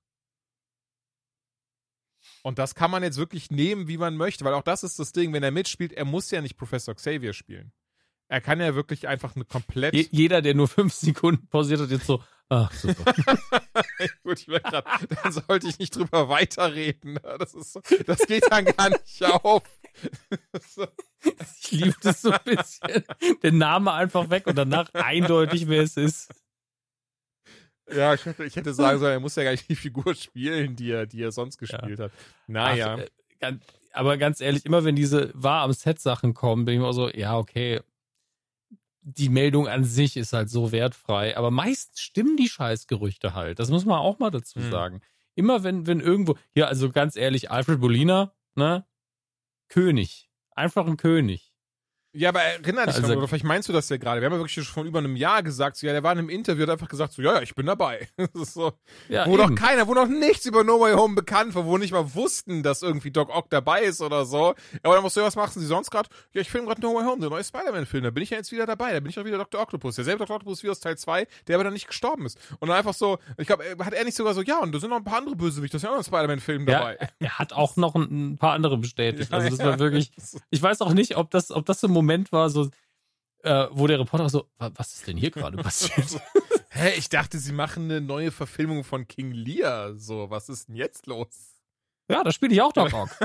Und 2.41 2.59
das 2.59 2.75
kann 2.75 2.91
man 2.91 3.03
jetzt 3.03 3.17
wirklich 3.17 3.51
nehmen, 3.51 3.87
wie 3.87 3.97
man 3.97 4.15
möchte, 4.15 4.45
weil 4.45 4.53
auch 4.53 4.63
das 4.63 4.83
ist 4.83 4.99
das 4.99 5.11
Ding, 5.11 5.33
wenn 5.33 5.43
er 5.43 5.51
mitspielt, 5.51 5.91
er 5.91 6.05
muss 6.05 6.31
ja 6.31 6.41
nicht 6.41 6.55
Professor 6.55 6.95
Xavier 6.95 7.33
spielen. 7.33 7.73
Er 8.27 8.41
kann 8.41 8.59
ja 8.59 8.73
wirklich 8.75 9.07
einfach 9.07 9.35
eine 9.35 9.45
komplett 9.45 9.93
Je, 9.93 10.07
jeder, 10.11 10.41
der 10.41 10.55
nur 10.55 10.67
fünf 10.67 10.93
Sekunden 10.93 11.47
pausiert 11.47 11.81
hat, 11.81 11.91
jetzt 11.91 12.07
so, 12.07 12.23
ach 12.49 12.71
super. 12.71 13.13
Gut, 14.23 14.39
ich 14.39 14.47
merke 14.47 14.69
gerade, 14.69 15.07
dann 15.23 15.31
sollte 15.31 15.67
ich 15.67 15.77
nicht 15.77 15.95
drüber 15.95 16.29
weiterreden. 16.29 17.19
Das 17.39 17.53
ist 17.53 17.73
so, 17.73 17.81
das 18.05 18.19
geht 18.25 18.45
dann 18.49 18.65
gar 18.65 18.89
nicht 18.89 19.23
auf. 19.23 19.63
Ich 21.61 21.71
liebe 21.71 21.95
das 22.01 22.21
so 22.21 22.31
ein 22.31 22.39
bisschen. 22.43 23.03
Der 23.41 23.51
Name 23.51 23.93
einfach 23.93 24.29
weg 24.29 24.47
und 24.47 24.55
danach 24.55 24.93
eindeutig, 24.93 25.67
wer 25.67 25.83
es 25.83 25.97
ist. 25.97 26.29
Ja, 27.91 28.13
ich 28.13 28.25
hätte, 28.25 28.45
ich 28.45 28.55
hätte 28.55 28.73
sagen 28.73 28.99
sollen, 28.99 29.13
er 29.13 29.19
muss 29.19 29.35
ja 29.35 29.43
gar 29.43 29.51
nicht 29.51 29.69
die 29.69 29.75
Figur 29.75 30.15
spielen, 30.15 30.75
die 30.75 30.91
er, 30.91 31.05
die 31.05 31.21
er 31.21 31.31
sonst 31.31 31.57
gespielt 31.57 31.99
hat. 31.99 32.11
Naja. 32.47 32.95
Ach, 32.97 33.03
äh, 33.03 33.09
ganz, 33.39 33.63
aber 33.91 34.17
ganz 34.17 34.41
ehrlich, 34.41 34.65
immer 34.65 34.83
wenn 34.83 34.95
diese 34.95 35.31
war 35.35 35.61
am 35.61 35.73
Set 35.73 35.99
Sachen 35.99 36.33
kommen, 36.33 36.65
bin 36.65 36.75
ich 36.75 36.79
immer 36.79 36.93
so, 36.93 37.09
ja, 37.09 37.37
okay. 37.37 37.81
Die 39.05 39.29
Meldung 39.29 39.67
an 39.67 39.83
sich 39.83 40.15
ist 40.17 40.33
halt 40.33 40.49
so 40.49 40.71
wertfrei, 40.71 41.35
aber 41.37 41.51
meist 41.51 41.99
stimmen 41.99 42.37
die 42.37 42.47
Scheißgerüchte 42.47 43.33
halt. 43.33 43.59
Das 43.59 43.69
muss 43.69 43.85
man 43.85 43.99
auch 43.99 44.19
mal 44.19 44.31
dazu 44.31 44.59
Hm. 44.59 44.71
sagen. 44.71 45.01
Immer 45.35 45.63
wenn, 45.63 45.87
wenn 45.87 45.99
irgendwo, 45.99 46.37
ja, 46.53 46.65
also 46.67 46.89
ganz 46.91 47.15
ehrlich, 47.15 47.51
Alfred 47.51 47.81
Bolina, 47.81 48.33
ne? 48.55 48.85
König. 49.67 50.29
Einfach 50.51 50.85
ein 50.87 50.97
König. 50.97 51.52
Ja, 52.15 52.29
aber 52.29 52.41
erinnere 52.41 52.85
dich 52.85 52.95
Also- 52.95 53.07
mal, 53.07 53.17
oder 53.17 53.27
vielleicht 53.27 53.43
meinst 53.43 53.67
du 53.69 53.73
das 53.73 53.89
ja 53.89 53.97
gerade. 53.97 54.21
Wir 54.21 54.27
haben 54.27 54.33
ja 54.33 54.39
wirklich 54.39 54.53
schon 54.53 54.63
vor 54.65 54.83
über 54.83 54.99
einem 54.99 55.15
Jahr 55.15 55.41
gesagt, 55.41 55.77
so, 55.77 55.87
ja, 55.87 55.93
der 55.93 56.03
war 56.03 56.11
in 56.11 56.19
einem 56.19 56.29
Interview, 56.29 56.61
hat 56.63 56.69
einfach 56.69 56.87
gesagt, 56.87 57.13
so, 57.13 57.21
ja, 57.23 57.33
ja, 57.33 57.41
ich 57.41 57.55
bin 57.55 57.65
dabei. 57.65 58.07
Das 58.33 58.49
ist 58.49 58.53
so, 58.53 58.73
Ja, 59.09 59.25
wo 59.27 59.35
noch 59.35 59.45
eben. 59.47 59.55
keiner, 59.55 59.87
wo 59.87 59.93
noch 59.95 60.07
nichts 60.07 60.45
über 60.45 60.63
No 60.63 60.79
Way 60.79 60.93
Home 60.93 61.15
bekannt 61.15 61.55
war, 61.55 61.65
wo 61.65 61.77
nicht 61.79 61.91
mal 61.91 62.13
wussten, 62.13 62.61
dass 62.61 62.83
irgendwie 62.83 63.09
Doc 63.11 63.29
Ock 63.35 63.49
dabei 63.49 63.81
ist 63.81 63.99
oder 64.01 64.25
so. 64.25 64.53
Aber 64.83 64.93
dann 64.93 65.01
musst 65.03 65.15
du, 65.15 65.21
ja, 65.21 65.25
was 65.25 65.35
machen 65.35 65.59
sie 65.59 65.65
sonst 65.65 65.89
gerade? 65.89 66.07
Ja, 66.33 66.41
ich 66.41 66.49
filme 66.51 66.67
gerade 66.67 66.81
No 66.81 66.93
Way 66.95 67.03
Home, 67.05 67.19
der 67.19 67.29
neue 67.31 67.43
Spider-Man-Film. 67.43 68.03
Da 68.03 68.09
bin 68.11 68.21
ich 68.21 68.29
ja 68.29 68.37
jetzt 68.37 68.51
wieder 68.51 68.65
dabei. 68.67 68.93
Da 68.93 68.99
bin 68.99 69.09
ich 69.09 69.19
auch 69.19 69.25
wieder 69.25 69.37
Dr. 69.39 69.59
Octopus. 69.61 69.95
Derselbe 69.95 70.19
Dr. 70.25 70.35
Octopus 70.35 70.61
wie 70.63 70.69
aus 70.69 70.79
Teil 70.79 70.97
2, 70.97 71.25
der 71.47 71.55
aber 71.55 71.63
dann 71.63 71.73
nicht 71.73 71.87
gestorben 71.87 72.25
ist. 72.27 72.37
Und 72.59 72.67
dann 72.69 72.77
einfach 72.77 72.93
so, 72.93 73.17
ich 73.37 73.47
glaube, 73.47 73.63
hat 73.83 73.93
er 73.93 74.03
nicht 74.05 74.15
sogar 74.15 74.35
so, 74.35 74.41
ja, 74.43 74.59
und 74.59 74.71
da 74.73 74.79
sind 74.79 74.91
noch 74.91 74.97
ein 74.97 75.03
paar 75.03 75.17
andere 75.17 75.35
Bösewichte, 75.35 75.75
das 75.77 75.81
ist 75.81 75.85
ja 75.85 75.89
auch 75.89 75.97
noch 75.97 76.03
ein 76.03 76.05
Spider-Man-Film 76.05 76.67
Ja, 76.67 76.79
dabei. 76.79 77.09
er 77.19 77.39
hat 77.39 77.53
auch 77.53 77.75
noch 77.75 77.95
ein, 77.95 78.37
paar 78.37 78.53
andere 78.53 78.77
bestätigt. 78.77 79.31
Also 79.33 79.49
das 79.49 79.59
war 79.65 79.79
wirklich, 79.79 80.11
ich 80.51 80.61
weiß 80.61 80.81
auch 80.81 80.93
nicht, 80.93 81.17
ob 81.17 81.31
das, 81.31 81.49
ob 81.51 81.65
das 81.65 81.81
so 81.81 81.87
ein 81.87 82.02
Moment 82.03 82.31
war, 82.31 82.49
so, 82.49 82.69
äh, 83.43 83.67
wo 83.71 83.87
der 83.87 83.99
Reporter 83.99 84.29
so, 84.29 84.49
"Wa- 84.57 84.71
was 84.75 84.93
ist 84.93 85.07
denn 85.07 85.17
hier 85.17 85.31
gerade 85.31 85.57
passiert? 85.63 86.21
Hä, 86.69 86.91
ich 86.97 87.09
dachte, 87.09 87.37
sie 87.39 87.51
machen 87.53 87.83
eine 87.85 88.01
neue 88.01 88.31
Verfilmung 88.31 88.83
von 88.83 89.07
King 89.07 89.31
Lear. 89.31 89.95
So, 89.97 90.29
was 90.29 90.49
ist 90.49 90.69
denn 90.69 90.75
jetzt 90.75 91.07
los? 91.07 91.49
ja, 92.09 92.23
da 92.23 92.31
spiele 92.31 92.53
ich 92.53 92.61
auch 92.61 92.73
Doc 92.73 92.93
Ock. 92.93 93.09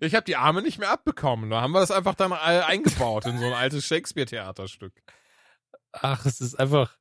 Ich 0.00 0.14
habe 0.14 0.24
die 0.24 0.36
Arme 0.36 0.60
nicht 0.60 0.78
mehr 0.78 0.90
abbekommen. 0.90 1.48
Da 1.50 1.60
haben 1.62 1.72
wir 1.72 1.80
das 1.80 1.90
einfach 1.90 2.14
dann 2.14 2.32
äh, 2.32 2.34
eingebaut 2.34 3.24
in 3.26 3.38
so 3.38 3.46
ein 3.46 3.52
altes 3.54 3.86
Shakespeare-Theaterstück. 3.86 4.92
Ach, 5.92 6.26
es 6.26 6.40
ist 6.40 6.56
einfach, 6.58 6.98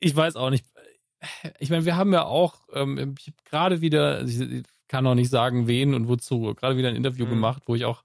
ich 0.00 0.14
weiß 0.14 0.36
auch 0.36 0.50
nicht. 0.50 0.66
Ich 1.58 1.70
meine, 1.70 1.84
wir 1.86 1.96
haben 1.96 2.12
ja 2.12 2.24
auch, 2.24 2.68
ähm, 2.74 3.14
ich 3.18 3.28
habe 3.28 3.36
gerade 3.44 3.80
wieder, 3.80 4.22
ich 4.24 4.64
kann 4.88 5.06
auch 5.06 5.14
nicht 5.14 5.30
sagen, 5.30 5.68
wen 5.68 5.94
und 5.94 6.06
wozu, 6.08 6.54
gerade 6.54 6.76
wieder 6.76 6.88
ein 6.90 6.96
Interview 6.96 7.24
Mhm. 7.24 7.30
gemacht, 7.30 7.62
wo 7.66 7.74
ich 7.74 7.84
auch 7.86 8.02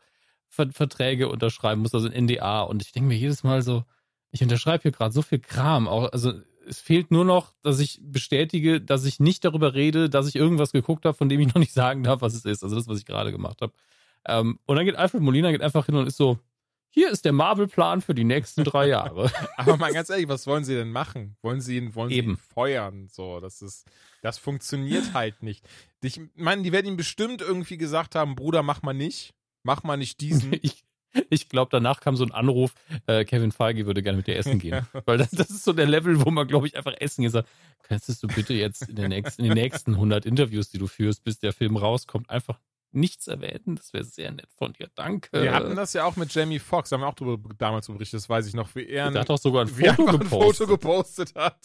Verträge 0.51 1.29
unterschreiben 1.29 1.81
muss, 1.81 1.93
also 1.93 2.07
ein 2.07 2.25
NDA. 2.25 2.61
Und 2.61 2.81
ich 2.81 2.91
denke 2.91 3.07
mir 3.07 3.17
jedes 3.17 3.43
Mal 3.43 3.61
so, 3.61 3.83
ich 4.31 4.43
unterschreibe 4.43 4.83
hier 4.83 4.91
gerade 4.91 5.13
so 5.13 5.21
viel 5.21 5.39
Kram. 5.39 5.87
Auch, 5.87 6.11
also 6.11 6.33
es 6.67 6.79
fehlt 6.79 7.11
nur 7.11 7.25
noch, 7.25 7.53
dass 7.63 7.79
ich 7.79 7.99
bestätige, 8.03 8.81
dass 8.81 9.05
ich 9.05 9.19
nicht 9.19 9.43
darüber 9.45 9.73
rede, 9.73 10.09
dass 10.09 10.27
ich 10.27 10.35
irgendwas 10.35 10.71
geguckt 10.71 11.05
habe, 11.05 11.17
von 11.17 11.29
dem 11.29 11.39
ich 11.39 11.47
noch 11.47 11.59
nicht 11.59 11.73
sagen 11.73 12.03
darf, 12.03 12.21
was 12.21 12.33
es 12.33 12.45
ist. 12.45 12.63
Also 12.63 12.75
das, 12.75 12.87
was 12.87 12.99
ich 12.99 13.05
gerade 13.05 13.31
gemacht 13.31 13.61
habe. 13.61 13.73
Ähm, 14.25 14.59
und 14.65 14.75
dann 14.75 14.85
geht 14.85 14.95
Alfred 14.95 15.21
Molina 15.21 15.51
geht 15.51 15.61
einfach 15.61 15.85
hin 15.85 15.95
und 15.95 16.07
ist 16.07 16.17
so, 16.17 16.39
hier 16.93 17.09
ist 17.09 17.23
der 17.23 17.31
Marvel-Plan 17.31 18.01
für 18.01 18.13
die 18.13 18.25
nächsten 18.25 18.65
drei 18.65 18.89
Jahre. 18.89 19.31
Aber 19.57 19.77
mal 19.77 19.93
ganz 19.93 20.09
ehrlich, 20.09 20.27
was 20.27 20.45
wollen 20.45 20.65
sie 20.65 20.75
denn 20.75 20.91
machen? 20.91 21.37
Wollen 21.41 21.61
sie 21.61 21.77
ihn, 21.77 21.95
wollen 21.95 22.09
sie 22.09 22.17
ihn 22.17 22.35
feuern? 22.35 23.07
So, 23.07 23.39
das 23.39 23.61
ist, 23.61 23.89
das 24.21 24.37
funktioniert 24.37 25.13
halt 25.13 25.41
nicht. 25.41 25.65
Ich 26.01 26.19
meine, 26.35 26.63
die 26.63 26.73
werden 26.73 26.87
ihm 26.87 26.97
bestimmt 26.97 27.41
irgendwie 27.41 27.77
gesagt 27.77 28.15
haben, 28.15 28.35
Bruder, 28.35 28.61
mach 28.61 28.81
mal 28.81 28.93
nicht. 28.93 29.33
Mach 29.63 29.83
mal 29.83 29.97
nicht 29.97 30.19
diesen. 30.21 30.53
ich 30.61 30.83
ich 31.29 31.49
glaube, 31.49 31.69
danach 31.71 31.99
kam 31.99 32.15
so 32.15 32.23
ein 32.23 32.31
Anruf, 32.31 32.73
äh, 33.05 33.25
Kevin 33.25 33.51
Feige 33.51 33.85
würde 33.85 34.01
gerne 34.01 34.17
mit 34.17 34.27
dir 34.27 34.37
essen 34.37 34.59
gehen. 34.59 34.87
Weil 35.05 35.17
das, 35.17 35.31
das, 35.31 35.49
ist 35.49 35.63
so 35.63 35.73
der 35.73 35.85
Level, 35.85 36.23
wo 36.25 36.31
man, 36.31 36.47
glaube 36.47 36.67
ich, 36.67 36.77
einfach 36.77 36.93
essen 36.99 37.23
geht. 37.23 37.43
Könntest 37.83 38.23
du 38.23 38.27
bitte 38.27 38.53
jetzt 38.53 38.87
in, 38.87 38.95
nächsten, 39.09 39.41
in 39.41 39.49
den 39.49 39.57
nächsten 39.57 39.95
100 39.95 40.25
Interviews, 40.25 40.69
die 40.69 40.77
du 40.77 40.87
führst, 40.87 41.23
bis 41.23 41.39
der 41.39 41.51
Film 41.51 41.75
rauskommt, 41.75 42.29
einfach 42.29 42.59
nichts 42.93 43.27
erwähnen. 43.27 43.75
Das 43.75 43.93
wäre 43.93 44.03
sehr 44.03 44.31
nett 44.31 44.49
von 44.57 44.73
dir. 44.73 44.89
Danke. 44.95 45.41
Wir 45.41 45.53
hatten 45.53 45.75
das 45.75 45.93
ja 45.93 46.03
auch 46.03 46.17
mit 46.17 46.33
Jamie 46.33 46.59
Foxx, 46.59 46.91
haben 46.91 47.01
wir 47.01 47.07
auch 47.07 47.13
darüber 47.13 47.53
damals 47.57 47.87
berichtet, 47.87 48.17
das 48.19 48.29
weiß 48.29 48.47
ich 48.47 48.53
noch, 48.53 48.75
wie 48.75 48.85
er, 48.85 49.09
der 49.11 49.21
hat 49.21 49.29
doch 49.29 49.37
sogar 49.37 49.63
ein 49.63 49.67
Foto, 49.67 50.05
gepostet. 50.05 50.21
ein 50.21 50.27
Foto 50.27 50.67
gepostet 50.67 51.35
hat. 51.35 51.57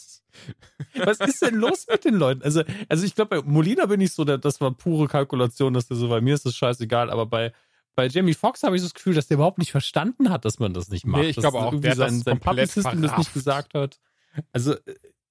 Was 0.95 1.21
ist 1.21 1.43
denn 1.43 1.57
los 1.57 1.87
mit 1.91 2.05
den 2.05 2.15
Leuten? 2.15 2.43
Also, 2.43 2.63
also 2.89 3.05
ich 3.05 3.15
glaube, 3.15 3.41
bei 3.41 3.49
Molina 3.49 3.87
bin 3.87 4.01
ich 4.01 4.13
so, 4.13 4.25
das 4.25 4.61
war 4.61 4.71
pure 4.73 5.09
Kalkulation, 5.09 5.75
dass 5.75 5.89
der 5.89 5.97
so, 5.97 6.09
bei 6.09 6.21
mir 6.21 6.35
ist 6.35 6.47
das 6.47 6.55
scheißegal, 6.55 7.11
aber 7.11 7.27
bei, 7.27 7.53
bei 7.97 8.07
Jamie 8.07 8.35
Foxx 8.35 8.63
habe 8.63 8.77
ich 8.77 8.83
so 8.83 8.87
das 8.87 8.95
Gefühl, 8.95 9.15
dass 9.15 9.27
der 9.27 9.37
überhaupt 9.37 9.59
nicht 9.59 9.73
verstanden 9.73 10.31
hat, 10.31 10.45
dass 10.45 10.61
man 10.61 10.73
das 10.73 10.89
nicht 10.89 11.07
macht. 11.07 11.23
Nee, 11.23 11.31
ich 11.31 11.37
glaube 11.37 11.59
auch, 11.59 11.73
irgendwie 11.73 11.89
der 11.89 11.97
sein, 11.97 12.21
sein 12.21 12.39
Publicisten 12.39 13.03
das 13.03 13.19
nicht 13.19 13.35
gesagt 13.35 13.75
hat. 13.75 13.99
Also, 14.53 14.77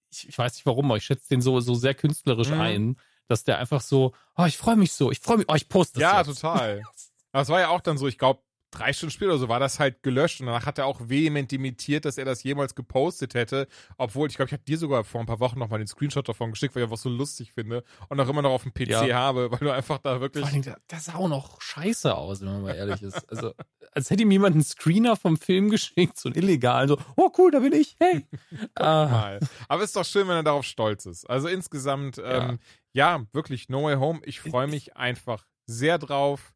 ich, 0.10 0.28
ich, 0.28 0.38
weiß 0.38 0.56
nicht 0.56 0.66
warum, 0.66 0.86
aber 0.86 0.98
ich 0.98 1.06
schätze 1.06 1.30
den 1.30 1.42
so, 1.42 1.60
so 1.62 1.76
sehr 1.76 1.94
künstlerisch 1.94 2.50
mhm. 2.50 2.60
ein 2.60 2.98
dass 3.28 3.44
der 3.44 3.60
einfach 3.60 3.82
so, 3.82 4.14
oh, 4.38 4.46
ich 4.46 4.58
freue 4.58 4.76
mich 4.76 4.94
so, 4.94 5.12
ich 5.12 5.20
freue 5.20 5.38
mich, 5.38 5.46
oh, 5.50 5.56
ich 5.56 5.70
poste 5.70 6.00
das. 6.00 6.02
Ja, 6.02 6.18
jetzt. 6.22 6.42
total. 6.42 6.84
Es 7.38 7.50
war 7.50 7.60
ja 7.60 7.68
auch 7.68 7.82
dann 7.82 7.98
so, 7.98 8.08
ich 8.08 8.18
glaube, 8.18 8.40
drei 8.76 8.94
Stunden 8.94 9.12
später 9.12 9.32
oder 9.32 9.40
so 9.40 9.50
war 9.50 9.60
das 9.60 9.80
halt 9.80 10.04
gelöscht 10.04 10.40
und 10.42 10.48
danach 10.48 10.66
hat 10.66 10.78
er 10.78 10.86
auch 10.86 11.00
vehement 11.04 11.52
imitiert, 11.54 12.06
dass 12.06 12.18
er 12.18 12.26
das 12.26 12.44
jemals 12.44 12.76
gepostet 12.76 13.34
hätte, 13.34 13.68
obwohl 13.98 14.30
ich 14.30 14.36
glaube, 14.36 14.50
ich 14.50 14.54
habe 14.54 14.64
dir 14.64 14.78
sogar 14.78 15.04
vor 15.04 15.22
ein 15.22 15.28
paar 15.28 15.40
Wochen 15.40 15.60
nochmal 15.60 15.80
den 15.80 15.88
Screenshot 15.88 16.28
davon 16.28 16.52
geschickt, 16.52 16.76
weil 16.76 16.84
ich 16.84 16.86
einfach 16.86 17.02
so 17.02 17.10
lustig 17.10 17.54
finde 17.54 17.84
und 18.10 18.20
auch 18.20 18.30
immer 18.30 18.42
noch 18.42 18.52
auf 18.52 18.64
dem 18.64 18.74
PC 18.74 19.08
ja. 19.08 19.16
habe, 19.16 19.52
weil 19.52 19.60
du 19.60 19.72
einfach 19.72 19.98
da 20.00 20.22
wirklich. 20.22 20.44
Vor 20.44 20.54
allem, 20.54 20.62
der, 20.62 20.80
der 20.90 21.00
sah 21.00 21.16
auch 21.16 21.28
noch 21.28 21.62
scheiße 21.62 22.16
aus, 22.16 22.42
wenn 22.42 22.48
man 22.48 22.62
mal 22.64 22.76
ehrlich 22.76 23.02
ist. 23.02 23.30
Also, 23.30 23.54
als 23.92 24.10
hätte 24.10 24.24
ihm 24.24 24.32
jemand 24.32 24.56
einen 24.56 24.64
Screener 24.64 25.16
vom 25.16 25.38
Film 25.38 25.70
geschickt, 25.70 26.20
so 26.20 26.30
ein 26.30 26.36
illegal, 26.36 26.88
so, 26.88 26.98
oh 27.16 27.32
cool, 27.38 27.52
da 27.52 27.60
bin 27.60 27.74
ich, 27.74 27.96
hey. 28.00 28.26
ah. 28.76 29.40
Aber 29.68 29.84
es 29.84 29.90
ist 29.90 29.96
doch 29.96 30.06
schön, 30.06 30.28
wenn 30.28 30.36
er 30.36 30.44
darauf 30.44 30.66
stolz 30.66 31.06
ist. 31.06 31.30
Also 31.30 31.48
insgesamt, 31.48 32.18
ähm, 32.18 32.60
ja. 32.94 33.18
ja, 33.18 33.26
wirklich, 33.34 33.70
No 33.70 33.84
Way 33.84 33.96
Home, 33.96 34.22
ich 34.24 34.42
freue 34.42 34.68
mich 34.68 34.96
einfach 34.96 35.46
sehr 35.66 35.98
drauf. 35.98 36.55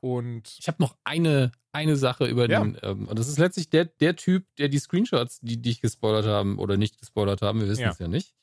Und 0.00 0.56
ich 0.58 0.68
habe 0.68 0.80
noch 0.80 0.96
eine, 1.04 1.52
eine 1.72 1.96
Sache 1.96 2.26
über 2.26 2.48
ja. 2.48 2.60
den, 2.60 2.78
ähm, 2.82 3.08
und 3.08 3.18
das 3.18 3.28
ist 3.28 3.38
letztlich 3.38 3.70
der, 3.70 3.86
der 3.86 4.16
Typ, 4.16 4.44
der 4.58 4.68
die 4.68 4.78
Screenshots, 4.78 5.40
die 5.40 5.60
dich 5.60 5.80
gespoilert 5.80 6.26
haben 6.26 6.58
oder 6.58 6.76
nicht 6.76 6.98
gespoilert 6.98 7.42
haben, 7.42 7.60
wir 7.60 7.68
wissen 7.68 7.82
ja. 7.82 7.90
es 7.90 7.98
ja 7.98 8.08
nicht, 8.08 8.34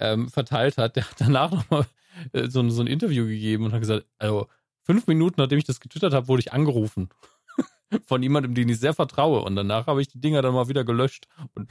ähm, 0.00 0.28
verteilt 0.28 0.78
hat. 0.78 0.96
Der 0.96 1.10
hat 1.10 1.20
danach 1.20 1.50
nochmal 1.50 1.86
äh, 2.32 2.48
so, 2.48 2.68
so 2.70 2.82
ein 2.82 2.86
Interview 2.86 3.26
gegeben 3.26 3.64
und 3.64 3.72
hat 3.72 3.80
gesagt, 3.80 4.06
also 4.18 4.48
fünf 4.84 5.06
Minuten 5.06 5.40
nachdem 5.40 5.58
ich 5.58 5.64
das 5.64 5.80
getwittert 5.80 6.14
habe, 6.14 6.28
wurde 6.28 6.40
ich 6.40 6.52
angerufen. 6.52 7.08
Von 8.06 8.22
jemandem, 8.22 8.54
den 8.54 8.68
ich 8.68 8.80
sehr 8.80 8.94
vertraue. 8.94 9.40
Und 9.42 9.56
danach 9.56 9.86
habe 9.86 10.00
ich 10.00 10.08
die 10.08 10.20
Dinger 10.20 10.40
dann 10.40 10.54
mal 10.54 10.68
wieder 10.68 10.84
gelöscht. 10.84 11.26
Und, 11.54 11.68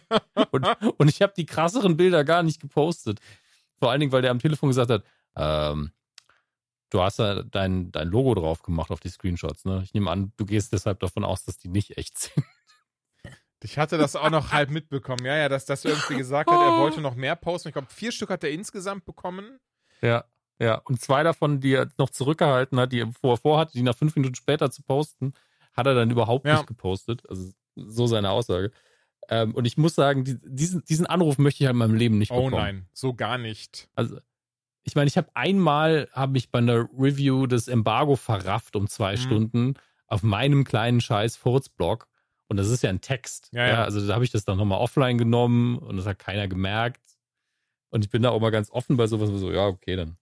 und, 0.50 0.66
und 0.98 1.08
ich 1.08 1.22
habe 1.22 1.32
die 1.36 1.46
krasseren 1.46 1.96
Bilder 1.96 2.24
gar 2.24 2.42
nicht 2.42 2.60
gepostet. 2.60 3.20
Vor 3.78 3.90
allen 3.90 4.00
Dingen, 4.00 4.12
weil 4.12 4.22
der 4.22 4.30
am 4.30 4.38
Telefon 4.38 4.68
gesagt 4.68 4.90
hat, 4.90 5.04
ähm, 5.36 5.92
du 6.92 7.00
hast 7.00 7.18
da 7.18 7.42
dein, 7.42 7.90
dein 7.90 8.08
Logo 8.08 8.34
drauf 8.34 8.62
gemacht 8.62 8.90
auf 8.90 9.00
die 9.00 9.08
Screenshots, 9.08 9.64
ne? 9.64 9.80
Ich 9.82 9.94
nehme 9.94 10.10
an, 10.10 10.32
du 10.36 10.44
gehst 10.44 10.72
deshalb 10.72 11.00
davon 11.00 11.24
aus, 11.24 11.44
dass 11.44 11.56
die 11.56 11.68
nicht 11.68 11.96
echt 11.96 12.18
sind. 12.18 12.44
Ich 13.64 13.78
hatte 13.78 13.96
das 13.96 14.16
auch 14.16 14.30
noch 14.30 14.50
halb 14.52 14.70
mitbekommen, 14.70 15.24
ja, 15.24 15.36
ja, 15.36 15.48
dass 15.48 15.64
das 15.64 15.84
irgendwie 15.84 16.16
gesagt 16.16 16.50
hat, 16.50 16.60
er 16.60 16.78
wollte 16.78 17.00
noch 17.00 17.14
mehr 17.14 17.36
posten. 17.36 17.68
Ich 17.68 17.74
glaube, 17.74 17.88
vier 17.90 18.10
Stück 18.10 18.30
hat 18.30 18.42
er 18.42 18.50
insgesamt 18.50 19.04
bekommen. 19.04 19.60
Ja, 20.00 20.24
ja. 20.58 20.76
Und 20.84 21.00
zwei 21.00 21.22
davon, 21.22 21.60
die 21.60 21.74
er 21.74 21.88
noch 21.96 22.10
zurückgehalten 22.10 22.78
hat, 22.80 22.92
die 22.92 23.00
er 23.00 23.12
vorher 23.12 23.40
vorhatte, 23.40 23.72
die 23.72 23.82
nach 23.82 23.96
fünf 23.96 24.16
Minuten 24.16 24.34
später 24.34 24.70
zu 24.70 24.82
posten, 24.82 25.32
hat 25.72 25.86
er 25.86 25.94
dann 25.94 26.10
überhaupt 26.10 26.44
ja. 26.44 26.54
nicht 26.54 26.66
gepostet. 26.66 27.22
Also 27.28 27.52
so 27.76 28.06
seine 28.08 28.30
Aussage. 28.30 28.72
Ähm, 29.28 29.54
und 29.54 29.64
ich 29.64 29.76
muss 29.76 29.94
sagen, 29.94 30.24
die, 30.24 30.38
diesen, 30.42 30.84
diesen 30.84 31.06
Anruf 31.06 31.38
möchte 31.38 31.62
ich 31.62 31.66
halt 31.66 31.74
in 31.74 31.78
meinem 31.78 31.94
Leben 31.94 32.18
nicht 32.18 32.32
oh 32.32 32.36
bekommen. 32.36 32.54
Oh 32.54 32.58
nein, 32.58 32.88
so 32.92 33.14
gar 33.14 33.38
nicht. 33.38 33.88
Also 33.94 34.18
ich 34.84 34.94
meine, 34.94 35.08
ich 35.08 35.16
habe 35.16 35.28
einmal, 35.34 36.08
habe 36.12 36.38
ich 36.38 36.50
bei 36.50 36.58
einer 36.58 36.88
Review 36.98 37.46
das 37.46 37.68
Embargo 37.68 38.16
verrafft 38.16 38.76
um 38.76 38.88
zwei 38.88 39.12
mhm. 39.12 39.18
Stunden 39.18 39.74
auf 40.06 40.22
meinem 40.22 40.64
kleinen 40.64 41.00
scheiß 41.00 41.36
Furzblog. 41.36 42.06
Und 42.48 42.58
das 42.58 42.68
ist 42.68 42.82
ja 42.82 42.90
ein 42.90 43.00
Text. 43.00 43.48
Ja, 43.52 43.66
ja. 43.66 43.72
ja 43.72 43.84
also 43.84 44.06
da 44.06 44.14
habe 44.14 44.24
ich 44.24 44.30
das 44.30 44.44
dann 44.44 44.58
nochmal 44.58 44.78
offline 44.78 45.16
genommen 45.16 45.78
und 45.78 45.96
das 45.96 46.06
hat 46.06 46.18
keiner 46.18 46.48
gemerkt. 46.48 47.00
Und 47.90 48.04
ich 48.04 48.10
bin 48.10 48.22
da 48.22 48.30
auch 48.30 48.40
mal 48.40 48.50
ganz 48.50 48.70
offen 48.70 48.96
bei 48.96 49.06
sowas, 49.06 49.30
so, 49.30 49.50
ja, 49.50 49.66
okay, 49.66 49.96
dann 49.96 50.18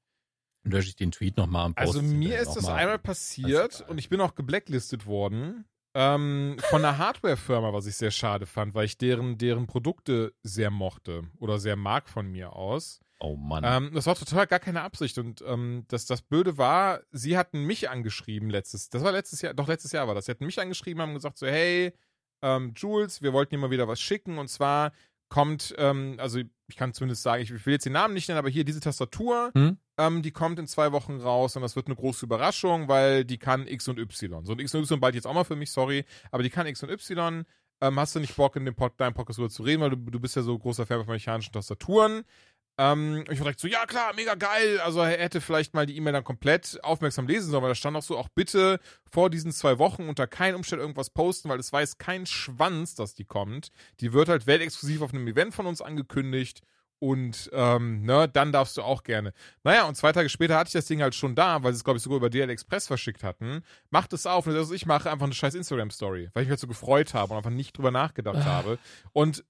lösche 0.62 0.88
ich 0.88 0.96
den 0.96 1.10
Tweet 1.10 1.36
nochmal 1.36 1.66
und 1.66 1.78
Also 1.78 2.02
mir 2.02 2.38
ist 2.38 2.54
das 2.54 2.66
einmal 2.66 2.98
passiert 2.98 3.84
und 3.88 3.98
ich 3.98 4.08
bin 4.08 4.20
auch 4.20 4.34
geblacklistet 4.34 5.06
worden. 5.06 5.64
Ähm, 5.94 6.56
von 6.68 6.84
einer 6.84 6.98
Hardware-Firma, 6.98 7.72
was 7.72 7.86
ich 7.86 7.96
sehr 7.96 8.12
schade 8.12 8.46
fand, 8.46 8.74
weil 8.74 8.84
ich 8.84 8.96
deren, 8.96 9.38
deren 9.38 9.66
Produkte 9.66 10.34
sehr 10.42 10.70
mochte 10.70 11.24
oder 11.38 11.58
sehr 11.58 11.74
mag 11.74 12.08
von 12.08 12.30
mir 12.30 12.52
aus. 12.52 13.00
Oh 13.20 13.36
Mann. 13.36 13.64
Ähm, 13.66 13.90
das 13.94 14.06
war 14.06 14.14
total 14.14 14.46
gar 14.46 14.58
keine 14.58 14.82
Absicht. 14.82 15.18
Und 15.18 15.44
ähm, 15.46 15.84
das, 15.88 16.06
das 16.06 16.22
Blöde 16.22 16.56
war, 16.56 17.00
sie 17.12 17.36
hatten 17.36 17.64
mich 17.64 17.90
angeschrieben 17.90 18.48
letztes, 18.48 18.88
das 18.88 19.04
war 19.04 19.12
letztes 19.12 19.42
Jahr, 19.42 19.54
doch 19.54 19.68
letztes 19.68 19.92
Jahr 19.92 20.08
war 20.08 20.14
das. 20.14 20.24
Sie 20.24 20.30
hatten 20.30 20.46
mich 20.46 20.58
angeschrieben, 20.58 21.02
haben 21.02 21.14
gesagt 21.14 21.36
so, 21.36 21.46
hey, 21.46 21.92
ähm, 22.42 22.72
Jules, 22.74 23.20
wir 23.20 23.34
wollten 23.34 23.50
dir 23.54 23.58
mal 23.58 23.70
wieder 23.70 23.88
was 23.88 24.00
schicken. 24.00 24.38
Und 24.38 24.48
zwar 24.48 24.92
kommt, 25.28 25.74
ähm, 25.78 26.16
also 26.18 26.40
ich 26.66 26.76
kann 26.76 26.94
zumindest 26.94 27.22
sagen, 27.22 27.42
ich 27.42 27.50
will 27.66 27.72
jetzt 27.72 27.86
den 27.86 27.92
Namen 27.92 28.14
nicht 28.14 28.28
nennen, 28.28 28.38
aber 28.38 28.48
hier 28.48 28.64
diese 28.64 28.80
Tastatur, 28.80 29.50
hm? 29.54 29.78
ähm, 29.98 30.22
die 30.22 30.32
kommt 30.32 30.58
in 30.58 30.66
zwei 30.66 30.92
Wochen 30.92 31.20
raus 31.20 31.56
und 31.56 31.62
das 31.62 31.76
wird 31.76 31.86
eine 31.86 31.96
große 31.96 32.24
Überraschung, 32.24 32.88
weil 32.88 33.24
die 33.24 33.38
kann 33.38 33.66
X 33.66 33.86
und 33.88 33.98
Y. 33.98 34.44
So 34.44 34.52
ein 34.52 34.58
X 34.58 34.74
und 34.74 34.82
Y 34.82 34.98
bald 34.98 35.14
jetzt 35.14 35.26
auch 35.26 35.34
mal 35.34 35.44
für 35.44 35.56
mich, 35.56 35.70
sorry, 35.70 36.04
aber 36.30 36.42
die 36.42 36.50
kann 36.50 36.66
X 36.66 36.82
und 36.82 36.90
Y. 36.90 37.44
Ähm, 37.82 37.98
hast 37.98 38.14
du 38.14 38.20
nicht 38.20 38.36
Bock, 38.36 38.56
in 38.56 38.66
dem 38.66 38.74
Pod 38.74 38.92
deinem 38.98 39.14
Podcast 39.14 39.38
darüber 39.38 39.50
zu 39.50 39.62
reden, 39.62 39.80
weil 39.80 39.90
du, 39.90 39.96
du 39.96 40.20
bist 40.20 40.36
ja 40.36 40.42
so 40.42 40.58
großer 40.58 40.84
Fan 40.84 41.04
von 41.04 41.14
mechanischen 41.14 41.52
Tastaturen. 41.52 42.24
Ähm, 42.80 43.24
ich 43.24 43.38
war 43.38 43.44
direkt 43.44 43.60
so, 43.60 43.68
ja 43.68 43.84
klar, 43.84 44.14
mega 44.14 44.34
geil. 44.36 44.80
Also 44.80 45.00
er 45.00 45.10
hätte 45.10 45.42
vielleicht 45.42 45.74
mal 45.74 45.84
die 45.84 45.98
E-Mail 45.98 46.14
dann 46.14 46.24
komplett 46.24 46.82
aufmerksam 46.82 47.26
lesen 47.26 47.50
sollen, 47.50 47.62
weil 47.62 47.70
da 47.70 47.74
stand 47.74 47.94
auch 47.94 48.02
so, 48.02 48.16
auch 48.16 48.30
bitte 48.30 48.80
vor 49.12 49.28
diesen 49.28 49.52
zwei 49.52 49.78
Wochen 49.78 50.08
unter 50.08 50.26
keinen 50.26 50.54
Umständen 50.54 50.84
irgendwas 50.84 51.10
posten, 51.10 51.50
weil 51.50 51.60
es 51.60 51.74
weiß 51.74 51.98
kein 51.98 52.24
Schwanz, 52.24 52.94
dass 52.94 53.12
die 53.14 53.26
kommt. 53.26 53.68
Die 54.00 54.14
wird 54.14 54.30
halt 54.30 54.46
weltexklusiv 54.46 55.02
auf 55.02 55.12
einem 55.12 55.28
Event 55.28 55.54
von 55.54 55.66
uns 55.66 55.82
angekündigt. 55.82 56.62
Und 57.02 57.50
ähm, 57.52 58.02
ne, 58.02 58.28
dann 58.28 58.52
darfst 58.52 58.78
du 58.78 58.82
auch 58.82 59.02
gerne. 59.02 59.32
Naja, 59.62 59.86
und 59.86 59.94
zwei 59.94 60.12
Tage 60.12 60.30
später 60.30 60.56
hatte 60.56 60.68
ich 60.68 60.74
das 60.74 60.86
Ding 60.86 61.02
halt 61.02 61.14
schon 61.14 61.34
da, 61.34 61.62
weil 61.62 61.72
sie 61.72 61.78
es, 61.78 61.84
glaube 61.84 61.98
ich, 61.98 62.02
sogar 62.02 62.16
über 62.16 62.30
DL 62.30 62.48
Express 62.48 62.86
verschickt 62.86 63.24
hatten. 63.24 63.62
Macht 63.90 64.12
es 64.14 64.26
auf 64.26 64.46
und 64.46 64.54
das, 64.54 64.70
ich 64.70 64.86
mache 64.86 65.10
einfach 65.10 65.24
eine 65.24 65.34
scheiß 65.34 65.54
Instagram-Story, 65.54 66.30
weil 66.32 66.42
ich 66.42 66.48
mich 66.48 66.50
halt 66.50 66.60
so 66.60 66.66
gefreut 66.66 67.12
habe 67.12 67.32
und 67.32 67.38
einfach 67.38 67.50
nicht 67.50 67.76
drüber 67.76 67.90
nachgedacht 67.90 68.44
habe. 68.44 68.78
Und 69.12 69.44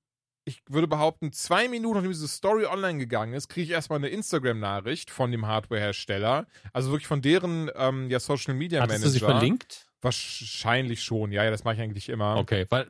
ich 0.44 0.62
würde 0.68 0.88
behaupten, 0.88 1.32
zwei 1.32 1.68
Minuten 1.68 1.96
nachdem 1.96 2.12
diese 2.12 2.28
Story 2.28 2.66
online 2.66 2.98
gegangen 2.98 3.34
ist, 3.34 3.48
kriege 3.48 3.64
ich 3.64 3.70
erstmal 3.70 3.98
eine 3.98 4.08
Instagram-Nachricht 4.08 5.10
von 5.10 5.30
dem 5.30 5.46
Hardware-Hersteller. 5.46 6.46
Also 6.72 6.90
wirklich 6.90 7.06
von 7.06 7.22
deren 7.22 7.70
ähm, 7.74 8.08
ja, 8.10 8.20
Social 8.20 8.54
Media 8.54 8.80
Manager. 8.80 8.94
Hast 8.94 9.04
du 9.04 9.10
sie 9.10 9.18
verlinkt? 9.20 9.86
Wahrscheinlich 10.02 11.02
schon, 11.02 11.30
ja, 11.30 11.44
ja, 11.44 11.50
das 11.50 11.64
mache 11.64 11.74
ich 11.74 11.80
eigentlich 11.80 12.08
immer. 12.08 12.36
Okay, 12.36 12.66
weil, 12.70 12.88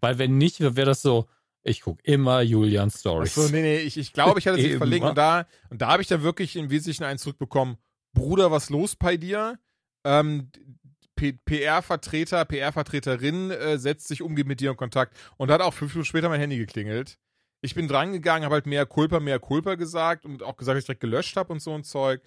weil 0.00 0.18
wenn 0.18 0.38
nicht, 0.38 0.60
wäre 0.60 0.86
das 0.86 1.02
so, 1.02 1.28
ich 1.64 1.82
gucke 1.82 2.00
immer 2.04 2.40
Julian 2.40 2.90
Stories. 2.90 3.36
Achso, 3.36 3.50
nee, 3.50 3.62
nee, 3.62 3.78
ich, 3.78 3.96
ich 3.96 4.12
glaube, 4.12 4.38
ich 4.38 4.46
hatte 4.46 4.60
sie 4.60 4.76
verlinkt 4.76 5.08
und 5.08 5.18
da, 5.18 5.46
und 5.70 5.82
da 5.82 5.88
habe 5.88 6.02
ich 6.02 6.08
dann 6.08 6.22
wirklich 6.22 6.56
im 6.56 6.70
Wesentlichen 6.70 7.04
einen 7.04 7.18
zurückbekommen, 7.18 7.76
Bruder, 8.14 8.50
was 8.50 8.70
los 8.70 8.94
bei 8.94 9.16
dir? 9.16 9.58
Ähm, 10.04 10.50
PR-Vertreter, 11.30 12.44
PR-Vertreterin 12.44 13.52
äh, 13.52 13.78
setzt 13.78 14.08
sich 14.08 14.22
umgehend 14.22 14.48
mit 14.48 14.60
dir 14.60 14.70
in 14.70 14.76
Kontakt 14.76 15.16
und 15.36 15.50
hat 15.50 15.60
auch 15.60 15.74
fünf 15.74 15.94
Minuten 15.94 16.08
später 16.08 16.28
mein 16.28 16.40
Handy 16.40 16.58
geklingelt. 16.58 17.18
Ich 17.60 17.76
bin 17.76 17.86
drangegangen, 17.86 18.44
habe 18.44 18.56
halt 18.56 18.66
mehr 18.66 18.86
Culpa, 18.86 19.20
mehr 19.20 19.38
Culpa 19.38 19.76
gesagt 19.76 20.24
und 20.24 20.42
auch 20.42 20.56
gesagt, 20.56 20.76
dass 20.76 20.82
ich 20.82 20.86
direkt 20.86 21.00
gelöscht 21.00 21.36
habe 21.36 21.52
und 21.52 21.62
so 21.62 21.72
ein 21.72 21.84
Zeug. 21.84 22.20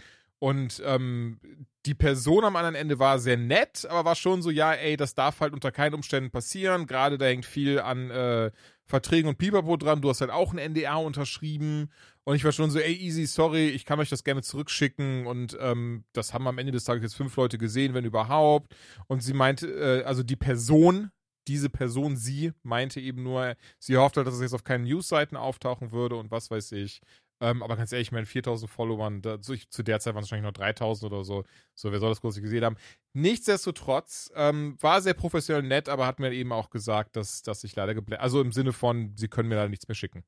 Und 0.45 0.79
ähm, 0.85 1.39
die 1.87 1.95
Person 1.95 2.43
am 2.43 2.55
anderen 2.55 2.75
Ende 2.75 2.99
war 2.99 3.17
sehr 3.17 3.35
nett, 3.35 3.83
aber 3.89 4.05
war 4.05 4.13
schon 4.13 4.43
so, 4.43 4.51
ja, 4.51 4.73
ey, 4.73 4.95
das 4.95 5.15
darf 5.15 5.39
halt 5.39 5.53
unter 5.53 5.71
keinen 5.71 5.95
Umständen 5.95 6.29
passieren. 6.29 6.85
Gerade 6.85 7.17
da 7.17 7.25
hängt 7.25 7.47
viel 7.47 7.79
an 7.79 8.11
äh, 8.11 8.51
Verträgen 8.85 9.27
und 9.27 9.39
Pipapo 9.39 9.75
dran. 9.75 10.03
Du 10.03 10.09
hast 10.09 10.21
halt 10.21 10.29
auch 10.29 10.53
ein 10.53 10.71
NDA 10.71 10.97
unterschrieben. 10.97 11.89
Und 12.25 12.35
ich 12.35 12.43
war 12.45 12.51
schon 12.51 12.69
so, 12.69 12.77
ey, 12.77 12.93
easy, 12.93 13.25
sorry, 13.25 13.69
ich 13.69 13.85
kann 13.85 13.99
euch 13.99 14.09
das 14.09 14.23
gerne 14.23 14.43
zurückschicken. 14.43 15.25
Und 15.25 15.57
ähm, 15.59 16.03
das 16.13 16.35
haben 16.35 16.47
am 16.47 16.59
Ende 16.59 16.71
des 16.71 16.83
Tages 16.83 17.01
jetzt 17.01 17.15
fünf 17.15 17.35
Leute 17.37 17.57
gesehen, 17.57 17.95
wenn 17.95 18.05
überhaupt. 18.05 18.75
Und 19.07 19.23
sie 19.23 19.33
meinte, 19.33 19.65
äh, 19.65 20.03
also 20.03 20.21
die 20.21 20.35
Person, 20.35 21.09
diese 21.47 21.71
Person, 21.71 22.17
sie, 22.17 22.53
meinte 22.61 22.99
eben 22.99 23.23
nur, 23.23 23.55
sie 23.79 23.97
hofft 23.97 24.17
halt, 24.17 24.27
dass 24.27 24.35
es 24.35 24.41
jetzt 24.41 24.53
auf 24.53 24.63
keinen 24.63 24.83
Newsseiten 24.83 25.37
auftauchen 25.37 25.91
würde 25.91 26.17
und 26.17 26.29
was 26.29 26.51
weiß 26.51 26.73
ich. 26.73 27.01
Ähm, 27.41 27.61
aber 27.63 27.75
ganz 27.75 27.91
ehrlich, 27.91 28.07
ich 28.07 28.11
meine, 28.13 28.25
4000 28.25 28.71
Followern, 28.71 29.21
da, 29.21 29.41
zu, 29.41 29.55
zu, 29.69 29.83
der 29.83 29.99
Zeit 29.99 30.15
waren 30.15 30.23
es 30.23 30.31
wahrscheinlich 30.31 30.47
noch 30.47 30.53
3000 30.53 31.11
oder 31.11 31.23
so. 31.23 31.43
So, 31.73 31.91
wer 31.91 31.99
soll 31.99 32.09
das 32.09 32.21
groß 32.21 32.41
gesehen 32.41 32.63
haben? 32.63 32.77
Nichtsdestotrotz, 33.13 34.31
ähm, 34.35 34.77
war 34.81 35.01
sehr 35.01 35.13
professionell 35.13 35.63
nett, 35.63 35.89
aber 35.89 36.07
hat 36.07 36.19
mir 36.19 36.31
eben 36.31 36.53
auch 36.53 36.69
gesagt, 36.69 37.15
dass, 37.15 37.41
dass 37.43 37.63
ich 37.65 37.75
leider 37.75 37.93
gebläht. 37.93 38.19
Also 38.19 38.39
im 38.39 38.53
Sinne 38.53 38.71
von, 38.71 39.15
sie 39.17 39.27
können 39.27 39.49
mir 39.49 39.55
leider 39.55 39.69
nichts 39.69 39.87
mehr 39.87 39.95
schicken. 39.95 40.23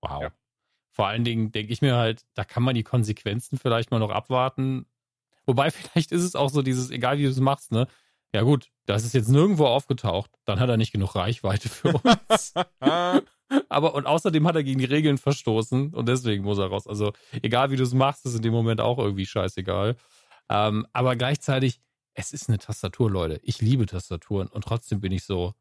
Wow. 0.00 0.22
Ja. 0.22 0.32
Vor 0.90 1.06
allen 1.06 1.24
Dingen 1.24 1.52
denke 1.52 1.72
ich 1.72 1.80
mir 1.80 1.96
halt, 1.96 2.26
da 2.34 2.44
kann 2.44 2.64
man 2.64 2.74
die 2.74 2.82
Konsequenzen 2.82 3.56
vielleicht 3.56 3.92
mal 3.92 4.00
noch 4.00 4.10
abwarten. 4.10 4.86
Wobei, 5.46 5.70
vielleicht 5.70 6.10
ist 6.10 6.24
es 6.24 6.34
auch 6.34 6.50
so 6.50 6.62
dieses, 6.62 6.90
egal 6.90 7.18
wie 7.18 7.24
du 7.24 7.30
es 7.30 7.40
machst, 7.40 7.70
ne? 7.70 7.86
Ja 8.34 8.42
gut, 8.42 8.70
das 8.84 9.04
ist 9.04 9.14
jetzt 9.14 9.28
nirgendwo 9.28 9.66
aufgetaucht, 9.66 10.30
dann 10.44 10.60
hat 10.60 10.68
er 10.68 10.76
nicht 10.76 10.92
genug 10.92 11.14
Reichweite 11.14 11.68
für 11.68 11.92
uns. 11.96 12.52
Aber 13.68 13.94
und 13.94 14.06
außerdem 14.06 14.46
hat 14.46 14.56
er 14.56 14.64
gegen 14.64 14.78
die 14.78 14.84
Regeln 14.84 15.18
verstoßen 15.18 15.94
und 15.94 16.08
deswegen 16.08 16.44
muss 16.44 16.58
er 16.58 16.66
raus. 16.66 16.86
Also 16.86 17.12
egal 17.42 17.70
wie 17.70 17.76
du 17.76 17.82
es 17.82 17.94
machst, 17.94 18.26
ist 18.26 18.34
in 18.34 18.42
dem 18.42 18.52
Moment 18.52 18.80
auch 18.80 18.98
irgendwie 18.98 19.26
scheißegal. 19.26 19.96
Ähm, 20.48 20.86
aber 20.92 21.16
gleichzeitig, 21.16 21.80
es 22.14 22.32
ist 22.32 22.48
eine 22.48 22.58
Tastatur, 22.58 23.10
Leute. 23.10 23.40
Ich 23.42 23.60
liebe 23.60 23.86
Tastaturen 23.86 24.48
und 24.48 24.64
trotzdem 24.64 25.00
bin 25.00 25.12
ich 25.12 25.24
so, 25.24 25.54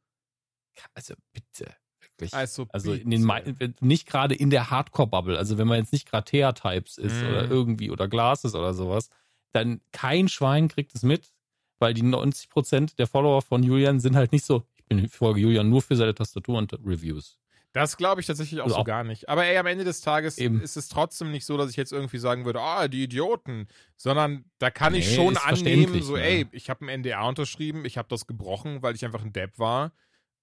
also 0.94 1.14
bitte, 1.34 1.74
wirklich. 2.02 2.34
Also, 2.34 2.68
also 2.72 2.94
in 2.94 3.10
den, 3.10 3.74
nicht 3.80 4.08
gerade 4.08 4.36
in 4.36 4.50
der 4.50 4.70
Hardcore-Bubble. 4.70 5.38
Also 5.38 5.58
wenn 5.58 5.68
man 5.68 5.80
jetzt 5.80 5.94
nicht 5.94 6.10
gerade 6.10 6.26
Thea-Types 6.26 6.98
ist 6.98 7.22
mm. 7.22 7.28
oder 7.28 7.50
irgendwie 7.50 7.92
oder 7.92 8.08
Glasses 8.08 8.56
oder 8.56 8.74
sowas, 8.74 9.10
dann 9.54 9.82
kein 9.92 10.28
Schwein 10.28 10.68
kriegt 10.68 10.94
es 10.96 11.04
mit, 11.04 11.32
weil 11.80 11.94
die 11.94 12.04
90% 12.04 12.96
der 12.96 13.08
Follower 13.08 13.42
von 13.42 13.64
Julian 13.64 14.00
sind 14.00 14.16
halt 14.16 14.32
nicht 14.32 14.46
so, 14.46 14.64
ich 14.76 14.86
bin 14.86 15.08
folge 15.10 15.42
Julian 15.42 15.70
nur 15.70 15.82
für 15.82 15.96
seine 15.96 16.16
Tastatur 16.16 16.58
und 16.58 16.74
Reviews. 16.74 17.38
Das 17.78 17.96
glaube 17.96 18.22
ich 18.22 18.26
tatsächlich 18.26 18.60
auch 18.60 18.66
also 18.66 18.76
so 18.78 18.82
auch 18.82 18.86
gar 18.86 19.04
nicht. 19.04 19.30
Aber 19.30 19.46
ey, 19.46 19.56
am 19.56 19.68
Ende 19.68 19.84
des 19.84 20.02
Tages 20.02 20.40
eben. 20.40 20.62
ist 20.62 20.78
es 20.78 20.90
trotzdem 20.90 21.30
nicht 21.30 21.46
so, 21.46 21.58
dass 21.58 21.70
ich 21.70 21.76
jetzt 21.76 21.92
irgendwie 21.92 22.18
sagen 22.18 22.44
würde, 22.44 22.60
ah, 22.60 22.88
die 22.88 23.04
Idioten, 23.04 23.68
sondern 23.96 24.46
da 24.58 24.72
kann 24.72 24.94
nee, 24.94 25.00
ich 25.00 25.14
schon 25.14 25.38
annehmen, 25.38 26.02
so, 26.02 26.16
ne? 26.16 26.24
ey, 26.24 26.48
ich 26.54 26.72
habe 26.72 26.84
ein 26.88 27.02
NDA 27.02 27.22
unterschrieben, 27.28 27.86
ich 27.86 28.00
habe 28.00 28.08
das 28.10 28.26
gebrochen, 28.26 28.82
weil 28.82 28.96
ich 28.96 29.06
einfach 29.06 29.24
ein 29.24 29.32
Depp 29.32 29.60
war, 29.60 29.92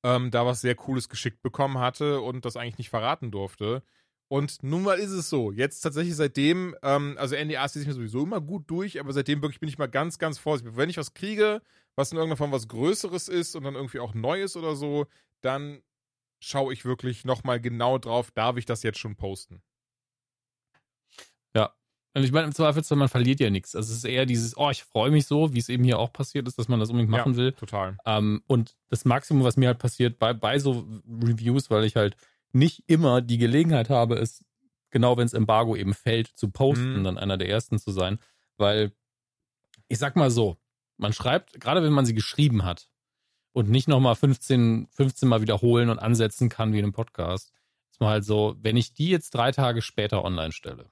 ähm, 0.04 0.30
da 0.30 0.46
was 0.46 0.60
sehr 0.60 0.76
Cooles 0.76 1.08
geschickt 1.08 1.42
bekommen 1.42 1.78
hatte 1.78 2.20
und 2.20 2.44
das 2.44 2.56
eigentlich 2.56 2.78
nicht 2.78 2.90
verraten 2.90 3.32
durfte. 3.32 3.82
Und 4.28 4.62
nun 4.62 4.84
mal 4.84 5.00
ist 5.00 5.10
es 5.10 5.28
so. 5.28 5.50
Jetzt 5.50 5.80
tatsächlich 5.80 6.14
seitdem, 6.14 6.76
ähm, 6.84 7.16
also 7.18 7.34
NDAs 7.34 7.74
lese 7.74 7.82
ich 7.82 7.88
mir 7.88 7.94
sowieso 7.94 8.22
immer 8.22 8.40
gut 8.40 8.70
durch, 8.70 9.00
aber 9.00 9.12
seitdem 9.12 9.42
wirklich 9.42 9.58
bin 9.58 9.68
ich 9.68 9.78
mal 9.78 9.88
ganz, 9.88 10.20
ganz 10.20 10.38
vorsichtig. 10.38 10.76
Wenn 10.76 10.88
ich 10.88 10.98
was 10.98 11.14
kriege, 11.14 11.62
was 11.96 12.12
in 12.12 12.18
irgendeiner 12.18 12.36
Form 12.36 12.52
was 12.52 12.68
Größeres 12.68 13.28
ist 13.28 13.56
und 13.56 13.64
dann 13.64 13.74
irgendwie 13.74 13.98
auch 13.98 14.14
Neues 14.14 14.56
oder 14.56 14.76
so, 14.76 15.06
dann 15.40 15.82
schaue 16.44 16.72
ich 16.72 16.84
wirklich 16.84 17.24
nochmal 17.24 17.60
genau 17.60 17.98
drauf, 17.98 18.30
darf 18.30 18.56
ich 18.56 18.66
das 18.66 18.82
jetzt 18.82 18.98
schon 18.98 19.16
posten? 19.16 19.62
Ja. 21.54 21.74
Und 22.14 22.22
ich 22.22 22.32
meine, 22.32 22.46
im 22.46 22.54
Zweifelsfall, 22.54 22.98
man 22.98 23.08
verliert 23.08 23.40
ja 23.40 23.50
nichts. 23.50 23.74
Also 23.74 23.92
es 23.92 23.98
ist 23.98 24.04
eher 24.04 24.26
dieses, 24.26 24.56
oh, 24.56 24.70
ich 24.70 24.84
freue 24.84 25.10
mich 25.10 25.26
so, 25.26 25.52
wie 25.52 25.58
es 25.58 25.68
eben 25.68 25.84
hier 25.84 25.98
auch 25.98 26.12
passiert 26.12 26.46
ist, 26.46 26.58
dass 26.58 26.68
man 26.68 26.78
das 26.80 26.90
unbedingt 26.90 27.10
machen 27.10 27.32
ja, 27.32 27.38
will. 27.38 27.52
Total. 27.52 27.96
Ähm, 28.06 28.42
und 28.46 28.76
das 28.88 29.04
Maximum, 29.04 29.42
was 29.42 29.56
mir 29.56 29.68
halt 29.68 29.78
passiert 29.78 30.18
bei, 30.18 30.32
bei 30.32 30.58
so 30.58 30.86
Reviews, 31.08 31.70
weil 31.70 31.84
ich 31.84 31.96
halt 31.96 32.16
nicht 32.52 32.84
immer 32.86 33.20
die 33.20 33.38
Gelegenheit 33.38 33.90
habe, 33.90 34.16
es 34.16 34.44
genau 34.94 35.16
wenn 35.16 35.26
es 35.26 35.34
Embargo 35.34 35.76
eben 35.76 35.92
fällt, 35.92 36.28
zu 36.28 36.50
posten, 36.50 37.00
mhm. 37.00 37.04
dann 37.04 37.18
einer 37.18 37.36
der 37.36 37.48
ersten 37.48 37.78
zu 37.78 37.90
sein. 37.90 38.18
Weil, 38.56 38.92
ich 39.88 39.98
sag 39.98 40.14
mal 40.14 40.30
so, 40.30 40.56
man 40.96 41.12
schreibt, 41.12 41.60
gerade 41.60 41.82
wenn 41.82 41.92
man 41.92 42.06
sie 42.06 42.14
geschrieben 42.14 42.64
hat, 42.64 42.88
und 43.54 43.70
nicht 43.70 43.88
nochmal 43.88 44.16
15, 44.16 44.88
15 44.90 45.28
Mal 45.28 45.40
wiederholen 45.40 45.88
und 45.88 46.00
ansetzen 46.00 46.48
kann 46.48 46.72
wie 46.72 46.78
in 46.78 46.84
einem 46.84 46.92
Podcast. 46.92 47.52
Ist 47.90 48.00
mal 48.00 48.10
halt 48.10 48.24
so, 48.24 48.56
wenn 48.60 48.76
ich 48.76 48.92
die 48.92 49.08
jetzt 49.08 49.30
drei 49.30 49.52
Tage 49.52 49.80
später 49.80 50.24
online 50.24 50.52
stelle, 50.52 50.90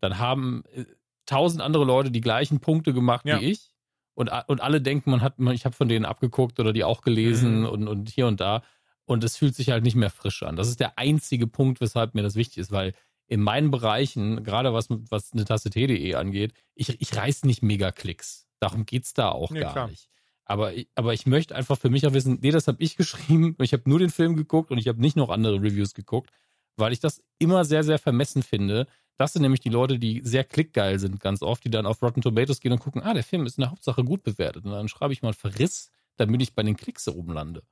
dann 0.00 0.18
haben 0.18 0.64
äh, 0.74 0.84
tausend 1.24 1.62
andere 1.62 1.84
Leute 1.84 2.10
die 2.10 2.20
gleichen 2.20 2.58
Punkte 2.58 2.92
gemacht 2.92 3.24
ja. 3.24 3.40
wie 3.40 3.46
ich 3.46 3.72
und, 4.14 4.30
und 4.48 4.60
alle 4.60 4.82
denken, 4.82 5.10
man 5.10 5.22
hat, 5.22 5.34
ich 5.52 5.64
habe 5.64 5.76
von 5.76 5.88
denen 5.88 6.04
abgeguckt 6.04 6.58
oder 6.58 6.72
die 6.72 6.82
auch 6.82 7.00
gelesen 7.00 7.60
mhm. 7.60 7.66
und, 7.66 7.88
und 7.88 8.10
hier 8.10 8.26
und 8.26 8.40
da 8.40 8.64
und 9.06 9.22
es 9.22 9.36
fühlt 9.36 9.54
sich 9.54 9.70
halt 9.70 9.84
nicht 9.84 9.94
mehr 9.94 10.10
frisch 10.10 10.42
an. 10.42 10.56
Das 10.56 10.68
ist 10.68 10.80
der 10.80 10.98
einzige 10.98 11.46
Punkt, 11.46 11.80
weshalb 11.80 12.14
mir 12.14 12.22
das 12.22 12.34
wichtig 12.34 12.58
ist, 12.58 12.72
weil 12.72 12.92
in 13.28 13.40
meinen 13.40 13.70
Bereichen, 13.70 14.42
gerade 14.42 14.74
was, 14.74 14.88
was 14.90 15.32
eine 15.32 15.44
Tasse 15.44 15.70
T.de 15.70 16.14
angeht, 16.14 16.52
ich, 16.74 17.00
ich 17.00 17.16
reiß 17.16 17.44
nicht 17.44 17.62
mega 17.62 17.92
Klicks. 17.92 18.48
Darum 18.58 18.84
geht's 18.84 19.14
da 19.14 19.30
auch 19.30 19.50
nee, 19.50 19.60
gar 19.60 19.72
klar. 19.72 19.88
nicht. 19.88 20.10
Aber, 20.44 20.72
aber 20.94 21.14
ich 21.14 21.26
möchte 21.26 21.54
einfach 21.54 21.78
für 21.78 21.90
mich 21.90 22.06
auch 22.06 22.12
wissen, 22.12 22.38
nee, 22.42 22.50
das 22.50 22.68
habe 22.68 22.82
ich 22.82 22.96
geschrieben. 22.96 23.56
Ich 23.60 23.72
habe 23.72 23.88
nur 23.88 23.98
den 23.98 24.10
Film 24.10 24.36
geguckt 24.36 24.70
und 24.70 24.78
ich 24.78 24.88
habe 24.88 25.00
nicht 25.00 25.16
noch 25.16 25.30
andere 25.30 25.56
Reviews 25.56 25.94
geguckt, 25.94 26.30
weil 26.76 26.92
ich 26.92 27.00
das 27.00 27.22
immer 27.38 27.64
sehr, 27.64 27.82
sehr 27.82 27.98
vermessen 27.98 28.42
finde. 28.42 28.86
Das 29.16 29.32
sind 29.32 29.42
nämlich 29.42 29.60
die 29.60 29.70
Leute, 29.70 29.98
die 29.98 30.22
sehr 30.24 30.44
klickgeil 30.44 30.98
sind, 30.98 31.20
ganz 31.20 31.42
oft, 31.42 31.64
die 31.64 31.70
dann 31.70 31.86
auf 31.86 32.02
Rotten 32.02 32.20
Tomatoes 32.20 32.60
gehen 32.60 32.72
und 32.72 32.80
gucken, 32.80 33.02
ah, 33.02 33.14
der 33.14 33.22
Film 33.22 33.46
ist 33.46 33.58
in 33.58 33.62
der 33.62 33.70
Hauptsache 33.70 34.02
gut 34.02 34.22
bewertet. 34.22 34.64
Und 34.64 34.72
dann 34.72 34.88
schreibe 34.88 35.12
ich 35.12 35.22
mal 35.22 35.32
Verriss, 35.32 35.90
damit 36.16 36.42
ich 36.42 36.54
bei 36.54 36.62
den 36.62 36.76
Klicks 36.76 37.08
oben 37.08 37.32
lande. 37.32 37.62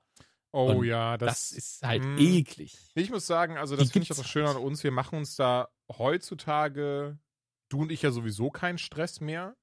Oh 0.53 0.73
und 0.73 0.85
ja, 0.85 1.17
das, 1.17 1.51
das, 1.51 1.59
ist 1.59 1.83
halt 1.83 2.05
mh. 2.05 2.21
eklig. 2.21 2.77
Ich 2.95 3.11
muss 3.11 3.27
sagen, 3.27 3.57
also 3.57 3.75
das 3.75 3.91
finde 3.91 4.05
ich 4.05 4.13
auch 4.13 4.17
so 4.17 4.23
schön 4.23 4.47
an 4.47 4.57
uns. 4.57 4.85
Wir 4.85 4.91
machen 4.93 5.19
uns 5.19 5.35
da 5.35 5.69
heutzutage, 5.91 7.19
du 7.71 7.83
und 7.83 7.93
ich 7.93 8.03
ja 8.03 8.11
sowieso 8.11 8.51
keinen 8.51 8.79
Stress 8.79 9.21
mehr. 9.21 9.57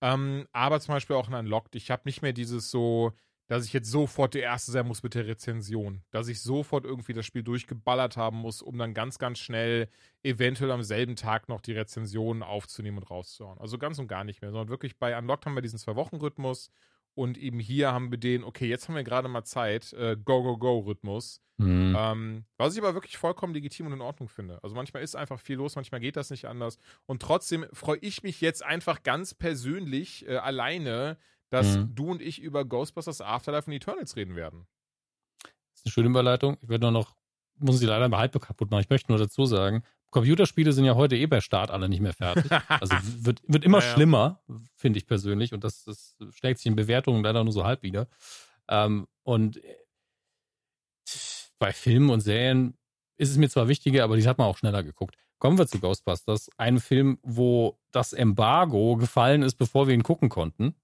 Ähm, 0.00 0.46
aber 0.52 0.80
zum 0.80 0.94
Beispiel 0.94 1.16
auch 1.16 1.28
in 1.28 1.34
Unlocked. 1.34 1.74
Ich 1.74 1.90
habe 1.90 2.02
nicht 2.04 2.22
mehr 2.22 2.32
dieses 2.32 2.70
so, 2.70 3.12
dass 3.46 3.66
ich 3.66 3.72
jetzt 3.72 3.90
sofort 3.90 4.34
der 4.34 4.42
Erste 4.42 4.72
sein 4.72 4.86
muss 4.86 5.02
mit 5.02 5.14
der 5.14 5.26
Rezension. 5.26 6.02
Dass 6.10 6.28
ich 6.28 6.40
sofort 6.40 6.84
irgendwie 6.84 7.12
das 7.12 7.26
Spiel 7.26 7.42
durchgeballert 7.42 8.16
haben 8.16 8.38
muss, 8.38 8.62
um 8.62 8.78
dann 8.78 8.94
ganz, 8.94 9.18
ganz 9.18 9.38
schnell 9.38 9.88
eventuell 10.22 10.70
am 10.70 10.82
selben 10.82 11.16
Tag 11.16 11.48
noch 11.48 11.60
die 11.60 11.72
Rezension 11.72 12.42
aufzunehmen 12.42 12.98
und 12.98 13.10
rauszuhauen. 13.10 13.58
Also 13.60 13.78
ganz 13.78 13.98
und 13.98 14.08
gar 14.08 14.24
nicht 14.24 14.40
mehr, 14.42 14.50
sondern 14.50 14.68
wirklich 14.68 14.98
bei 14.98 15.16
Unlocked 15.16 15.46
haben 15.46 15.54
wir 15.54 15.62
diesen 15.62 15.78
Zwei-Wochen-Rhythmus 15.78 16.70
und 17.14 17.38
eben 17.38 17.60
hier 17.60 17.92
haben 17.92 18.10
wir 18.10 18.18
den, 18.18 18.44
okay, 18.44 18.66
jetzt 18.66 18.88
haben 18.88 18.96
wir 18.96 19.04
gerade 19.04 19.28
mal 19.28 19.44
Zeit, 19.44 19.92
äh, 19.92 20.16
Go-Go-Go-Rhythmus. 20.16 21.40
Mhm. 21.56 21.94
Ähm, 21.96 22.44
was 22.56 22.74
ich 22.74 22.82
aber 22.82 22.94
wirklich 22.94 23.16
vollkommen 23.16 23.54
legitim 23.54 23.86
und 23.86 23.92
in 23.92 24.00
Ordnung 24.00 24.28
finde. 24.28 24.58
Also 24.64 24.74
manchmal 24.74 25.04
ist 25.04 25.14
einfach 25.14 25.38
viel 25.38 25.56
los, 25.56 25.76
manchmal 25.76 26.00
geht 26.00 26.16
das 26.16 26.30
nicht 26.30 26.46
anders. 26.46 26.78
Und 27.06 27.22
trotzdem 27.22 27.66
freue 27.72 27.98
ich 27.98 28.24
mich 28.24 28.40
jetzt 28.40 28.64
einfach 28.64 29.04
ganz 29.04 29.34
persönlich 29.34 30.26
äh, 30.26 30.36
alleine, 30.36 31.16
dass 31.50 31.76
mhm. 31.76 31.94
du 31.94 32.10
und 32.10 32.22
ich 32.22 32.40
über 32.40 32.64
Ghostbusters 32.64 33.20
Afterlife 33.20 33.70
und 33.70 33.76
Eternals 33.76 34.16
reden 34.16 34.34
werden. 34.34 34.66
Das 35.42 35.52
ist 35.80 35.86
eine 35.86 35.92
schöne 35.92 36.08
Überleitung. 36.08 36.56
Ich 36.60 36.68
werde 36.68 36.86
nur 36.86 36.92
noch, 36.92 37.14
muss 37.58 37.78
sie 37.78 37.86
leider 37.86 38.08
mal 38.08 38.18
halb 38.18 38.32
kaputt 38.40 38.70
machen. 38.70 38.80
Ich 38.80 38.90
möchte 38.90 39.12
nur 39.12 39.18
dazu 39.18 39.46
sagen, 39.46 39.84
Computerspiele 40.14 40.72
sind 40.72 40.84
ja 40.84 40.94
heute 40.94 41.16
eh 41.16 41.26
bei 41.26 41.40
Start 41.40 41.72
alle 41.72 41.88
nicht 41.88 42.00
mehr 42.00 42.12
fertig. 42.12 42.44
Also 42.68 42.94
wird, 43.24 43.42
wird 43.48 43.64
immer 43.64 43.80
ja, 43.80 43.84
ja. 43.84 43.92
schlimmer, 43.92 44.44
finde 44.76 44.98
ich 44.98 45.08
persönlich. 45.08 45.52
Und 45.52 45.64
das, 45.64 45.82
das 45.82 46.16
schlägt 46.30 46.60
sich 46.60 46.66
in 46.66 46.76
Bewertungen 46.76 47.24
leider 47.24 47.42
nur 47.42 47.52
so 47.52 47.64
halb 47.64 47.82
wieder. 47.82 48.06
Ähm, 48.68 49.08
und 49.24 49.60
bei 51.58 51.72
Filmen 51.72 52.10
und 52.10 52.20
Serien 52.20 52.78
ist 53.16 53.30
es 53.30 53.38
mir 53.38 53.48
zwar 53.48 53.66
wichtiger, 53.66 54.04
aber 54.04 54.16
die 54.16 54.26
hat 54.28 54.38
man 54.38 54.46
auch 54.46 54.56
schneller 54.56 54.84
geguckt. 54.84 55.16
Kommen 55.38 55.58
wir 55.58 55.66
zu 55.66 55.80
Ghostbusters. 55.80 56.48
Ein 56.58 56.78
Film, 56.78 57.18
wo 57.22 57.80
das 57.90 58.12
Embargo 58.12 58.96
gefallen 58.96 59.42
ist, 59.42 59.56
bevor 59.56 59.88
wir 59.88 59.94
ihn 59.94 60.04
gucken 60.04 60.28
konnten. 60.28 60.76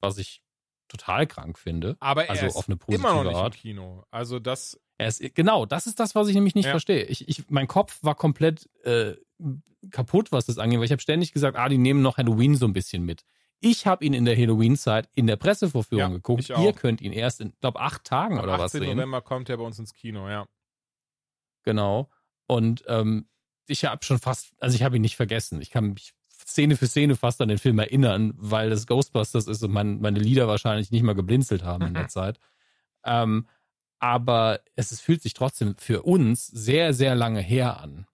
Was 0.00 0.18
ich 0.18 0.42
total 0.88 1.28
krank 1.28 1.56
finde. 1.56 1.96
Aber 2.00 2.24
er 2.24 2.30
also 2.30 2.46
ist 2.46 2.56
auf 2.56 2.68
eine 2.68 2.76
positive 2.76 3.00
immer 3.00 3.22
noch 3.22 3.30
nicht 3.30 3.38
Art. 3.38 3.54
im 3.54 3.60
Kino. 3.60 4.04
Also 4.10 4.40
das 4.40 4.80
er 4.98 5.08
ist, 5.08 5.34
genau, 5.34 5.66
das 5.66 5.86
ist 5.86 6.00
das, 6.00 6.14
was 6.14 6.28
ich 6.28 6.34
nämlich 6.34 6.54
nicht 6.54 6.66
ja. 6.66 6.70
verstehe. 6.70 7.04
Ich, 7.04 7.28
ich, 7.28 7.50
mein 7.50 7.68
Kopf 7.68 7.98
war 8.02 8.14
komplett 8.14 8.68
äh, 8.84 9.14
kaputt, 9.90 10.32
was 10.32 10.46
das 10.46 10.58
angeht, 10.58 10.78
weil 10.78 10.86
ich 10.86 10.92
habe 10.92 11.02
ständig 11.02 11.32
gesagt, 11.32 11.56
ah, 11.56 11.68
die 11.68 11.78
nehmen 11.78 12.02
noch 12.02 12.16
Halloween 12.16 12.56
so 12.56 12.66
ein 12.66 12.72
bisschen 12.72 13.04
mit. 13.04 13.24
Ich 13.60 13.86
habe 13.86 14.04
ihn 14.04 14.12
in 14.12 14.24
der 14.24 14.36
Halloween-Zeit 14.36 15.08
in 15.14 15.26
der 15.26 15.36
Pressevorführung 15.36 16.00
ja, 16.00 16.08
geguckt. 16.08 16.48
Ihr 16.50 16.72
könnt 16.72 17.00
ihn 17.00 17.12
erst 17.12 17.40
in, 17.40 17.52
glaube 17.60 17.80
acht 17.80 18.04
Tagen 18.04 18.38
Am 18.38 18.44
oder 18.44 18.58
was 18.58 18.72
sehen. 18.72 18.82
18. 18.82 18.96
November 18.96 19.22
kommt 19.22 19.48
er 19.48 19.56
bei 19.56 19.64
uns 19.64 19.78
ins 19.78 19.94
Kino, 19.94 20.28
ja. 20.28 20.46
Genau. 21.62 22.10
Und 22.46 22.84
ähm, 22.86 23.28
ich 23.66 23.84
habe 23.84 24.04
schon 24.04 24.18
fast, 24.18 24.52
also 24.60 24.76
ich 24.76 24.82
habe 24.82 24.96
ihn 24.96 25.02
nicht 25.02 25.16
vergessen. 25.16 25.60
Ich 25.60 25.70
kann 25.70 25.94
mich 25.94 26.12
Szene 26.28 26.76
für 26.76 26.86
Szene 26.86 27.16
fast 27.16 27.40
an 27.40 27.48
den 27.48 27.58
Film 27.58 27.78
erinnern, 27.78 28.34
weil 28.36 28.70
das 28.70 28.86
Ghostbusters 28.86 29.46
ist 29.46 29.62
und 29.62 29.72
mein, 29.72 30.00
meine 30.00 30.18
Lieder 30.18 30.46
wahrscheinlich 30.46 30.90
nicht 30.90 31.02
mal 31.02 31.14
geblinzelt 31.14 31.64
haben 31.64 31.86
in 31.86 31.94
der 31.94 32.08
Zeit. 32.08 32.38
Ähm, 33.04 33.46
aber 33.98 34.60
es, 34.74 34.92
es 34.92 35.00
fühlt 35.00 35.22
sich 35.22 35.34
trotzdem 35.34 35.76
für 35.78 36.02
uns 36.02 36.46
sehr, 36.46 36.92
sehr 36.94 37.14
lange 37.14 37.40
her 37.40 37.80
an. 37.80 38.06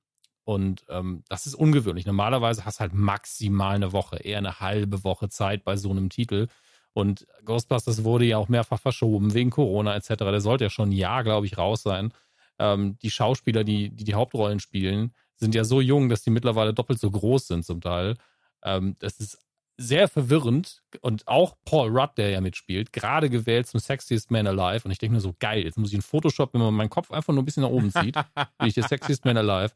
Und 0.44 0.84
ähm, 0.88 1.22
das 1.28 1.46
ist 1.46 1.54
ungewöhnlich. 1.54 2.06
Normalerweise 2.06 2.64
hast 2.64 2.78
du 2.78 2.80
halt 2.80 2.94
maximal 2.94 3.76
eine 3.76 3.92
Woche, 3.92 4.16
eher 4.16 4.38
eine 4.38 4.60
halbe 4.60 5.04
Woche 5.04 5.28
Zeit 5.28 5.64
bei 5.64 5.76
so 5.76 5.90
einem 5.90 6.10
Titel. 6.10 6.48
Und 6.94 7.26
Ghostbusters 7.44 8.04
wurde 8.04 8.24
ja 8.24 8.38
auch 8.38 8.48
mehrfach 8.48 8.80
verschoben 8.80 9.34
wegen 9.34 9.50
Corona 9.50 9.94
etc. 9.94 10.08
Der 10.08 10.40
sollte 10.40 10.64
ja 10.64 10.70
schon 10.70 10.90
ein 10.90 10.92
Jahr, 10.92 11.24
glaube 11.24 11.46
ich, 11.46 11.58
raus 11.58 11.82
sein. 11.82 12.12
Ähm, 12.58 12.98
die 13.02 13.10
Schauspieler, 13.10 13.64
die, 13.64 13.90
die, 13.90 14.04
die 14.04 14.14
Hauptrollen 14.14 14.60
spielen, 14.60 15.14
sind 15.36 15.54
ja 15.54 15.64
so 15.64 15.80
jung, 15.80 16.08
dass 16.08 16.22
die 16.22 16.30
mittlerweile 16.30 16.74
doppelt 16.74 17.00
so 17.00 17.10
groß 17.10 17.46
sind 17.46 17.64
zum 17.64 17.80
Teil. 17.80 18.16
Ähm, 18.62 18.96
das 18.98 19.18
ist 19.20 19.38
sehr 19.76 20.08
verwirrend 20.08 20.82
und 21.00 21.26
auch 21.28 21.56
Paul 21.64 21.88
Rudd, 21.88 22.12
der 22.16 22.30
ja 22.30 22.40
mitspielt, 22.40 22.92
gerade 22.92 23.30
gewählt 23.30 23.66
zum 23.66 23.80
Sexiest 23.80 24.30
Man 24.30 24.46
Alive. 24.46 24.84
Und 24.84 24.90
ich 24.90 24.98
denke 24.98 25.14
mir 25.14 25.20
so, 25.20 25.34
geil, 25.38 25.64
jetzt 25.64 25.78
muss 25.78 25.90
ich 25.90 25.94
in 25.94 26.02
Photoshop, 26.02 26.54
wenn 26.54 26.60
man 26.60 26.74
meinen 26.74 26.90
Kopf 26.90 27.10
einfach 27.10 27.32
nur 27.32 27.42
ein 27.42 27.46
bisschen 27.46 27.62
nach 27.62 27.70
oben 27.70 27.90
zieht, 27.90 28.14
bin 28.58 28.68
ich 28.68 28.74
der 28.74 28.84
Sexiest 28.88 29.24
Man 29.24 29.36
Alive. 29.36 29.74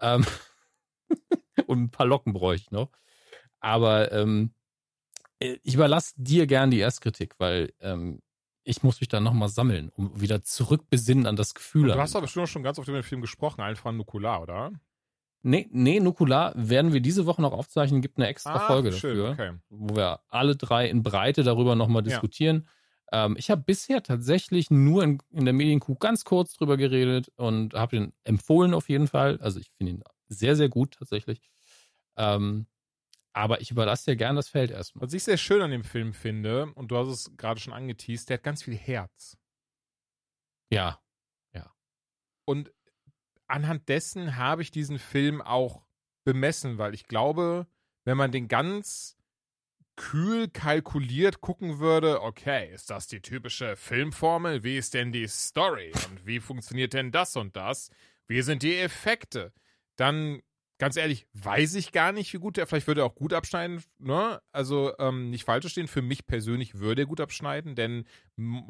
Ähm 0.00 0.24
und 1.66 1.84
ein 1.84 1.90
paar 1.90 2.06
Locken 2.06 2.32
bräuchte 2.32 2.66
ich 2.66 2.70
noch. 2.70 2.90
Aber 3.60 4.12
ähm, 4.12 4.52
äh, 5.38 5.58
ich 5.62 5.74
überlasse 5.74 6.14
dir 6.16 6.46
gern 6.46 6.70
die 6.70 6.78
Erstkritik, 6.78 7.34
weil 7.38 7.72
ähm, 7.80 8.22
ich 8.64 8.82
muss 8.82 9.00
mich 9.00 9.08
dann 9.08 9.22
nochmal 9.22 9.48
sammeln, 9.48 9.90
um 9.94 10.20
wieder 10.20 10.42
zurückbesinnen 10.42 11.26
an 11.26 11.36
das 11.36 11.54
Gefühl. 11.54 11.88
Du 11.88 11.98
hast 11.98 12.16
aber 12.16 12.22
bestimmt 12.22 12.48
schon 12.48 12.62
ganz 12.62 12.78
oft 12.78 12.88
über 12.88 12.98
den 12.98 13.04
Film 13.04 13.20
gesprochen, 13.20 13.60
einfach 13.60 13.92
Nukular, 13.92 14.42
oder? 14.42 14.72
Nee, 15.42 15.68
nee, 15.70 16.00
Nukular 16.00 16.52
werden 16.56 16.92
wir 16.92 17.00
diese 17.00 17.26
Woche 17.26 17.40
noch 17.40 17.52
aufzeichnen, 17.52 18.02
gibt 18.02 18.18
eine 18.18 18.26
extra 18.26 18.56
ah, 18.56 18.66
Folge 18.66 18.92
schön, 18.92 19.16
dafür, 19.16 19.30
okay. 19.30 19.58
wo 19.68 19.96
wir 19.96 20.20
alle 20.28 20.56
drei 20.56 20.88
in 20.88 21.02
Breite 21.02 21.44
darüber 21.44 21.76
nochmal 21.76 22.02
diskutieren. 22.02 22.66
Ja. 23.12 23.26
Ähm, 23.26 23.36
ich 23.38 23.50
habe 23.50 23.62
bisher 23.62 24.02
tatsächlich 24.02 24.70
nur 24.70 25.04
in, 25.04 25.22
in 25.30 25.44
der 25.44 25.54
Medienkuh 25.54 25.94
ganz 25.96 26.24
kurz 26.24 26.54
drüber 26.54 26.76
geredet 26.76 27.30
und 27.36 27.74
habe 27.74 27.96
ihn 27.96 28.12
empfohlen 28.24 28.74
auf 28.74 28.88
jeden 28.88 29.06
Fall. 29.06 29.38
Also 29.40 29.60
ich 29.60 29.70
finde 29.70 29.92
ihn 29.92 30.04
sehr, 30.28 30.56
sehr 30.56 30.68
gut 30.68 30.94
tatsächlich. 30.98 31.40
Ähm, 32.16 32.66
aber 33.32 33.60
ich 33.60 33.70
überlasse 33.70 34.10
dir 34.10 34.16
gern 34.16 34.34
das 34.34 34.48
Feld 34.48 34.70
erstmal. 34.70 35.06
Was 35.06 35.12
ich 35.12 35.22
sehr 35.22 35.36
schön 35.36 35.60
an 35.60 35.70
dem 35.70 35.84
Film 35.84 36.14
finde, 36.14 36.72
und 36.74 36.90
du 36.90 36.96
hast 36.96 37.08
es 37.08 37.36
gerade 37.36 37.60
schon 37.60 37.74
angeteased, 37.74 38.30
der 38.30 38.38
hat 38.38 38.42
ganz 38.42 38.62
viel 38.62 38.76
Herz. 38.76 39.36
Ja, 40.70 41.00
ja. 41.52 41.70
Und 42.46 42.72
anhand 43.46 43.88
dessen 43.88 44.36
habe 44.36 44.62
ich 44.62 44.70
diesen 44.70 44.98
Film 44.98 45.40
auch 45.40 45.82
bemessen, 46.24 46.78
weil 46.78 46.94
ich 46.94 47.06
glaube, 47.06 47.66
wenn 48.04 48.16
man 48.16 48.32
den 48.32 48.48
ganz 48.48 49.16
kühl 49.96 50.48
kalkuliert 50.48 51.40
gucken 51.40 51.78
würde, 51.78 52.22
okay, 52.22 52.72
ist 52.72 52.90
das 52.90 53.06
die 53.06 53.20
typische 53.20 53.76
Filmformel? 53.76 54.62
Wie 54.62 54.76
ist 54.76 54.94
denn 54.94 55.10
die 55.10 55.26
Story? 55.26 55.92
Und 56.08 56.26
wie 56.26 56.40
funktioniert 56.40 56.92
denn 56.92 57.12
das 57.12 57.36
und 57.36 57.56
das? 57.56 57.90
Wie 58.28 58.42
sind 58.42 58.62
die 58.62 58.76
Effekte? 58.76 59.52
Dann 59.96 60.42
ganz 60.78 60.96
ehrlich, 60.96 61.26
weiß 61.32 61.74
ich 61.74 61.92
gar 61.92 62.12
nicht, 62.12 62.32
wie 62.32 62.38
gut 62.38 62.56
der, 62.56 62.66
vielleicht 62.66 62.86
würde 62.86 63.02
er 63.02 63.06
auch 63.06 63.14
gut 63.14 63.32
abschneiden, 63.32 63.82
ne? 63.98 64.40
Also 64.52 64.92
ähm, 64.98 65.30
nicht 65.30 65.44
falsch 65.44 65.62
verstehen, 65.62 65.88
für 65.88 66.02
mich 66.02 66.26
persönlich 66.26 66.78
würde 66.78 67.02
er 67.02 67.06
gut 67.06 67.20
abschneiden, 67.20 67.74
denn 67.74 68.04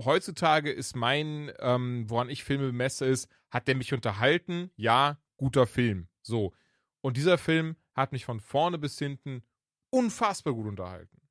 heutzutage 0.04 0.70
ist 0.70 0.94
mein, 0.94 1.52
ähm, 1.58 2.08
woran 2.08 2.30
ich 2.30 2.44
Filme 2.44 2.66
bemesse, 2.66 3.06
ist, 3.06 3.28
hat 3.50 3.68
der 3.68 3.76
mich 3.76 3.92
unterhalten? 3.92 4.70
Ja, 4.76 5.18
guter 5.36 5.66
Film. 5.66 6.08
So. 6.22 6.52
Und 7.00 7.16
dieser 7.16 7.38
Film 7.38 7.76
hat 7.94 8.12
mich 8.12 8.24
von 8.24 8.40
vorne 8.40 8.78
bis 8.78 8.98
hinten 8.98 9.42
unfassbar 9.90 10.54
gut 10.54 10.66
unterhalten. 10.66 11.22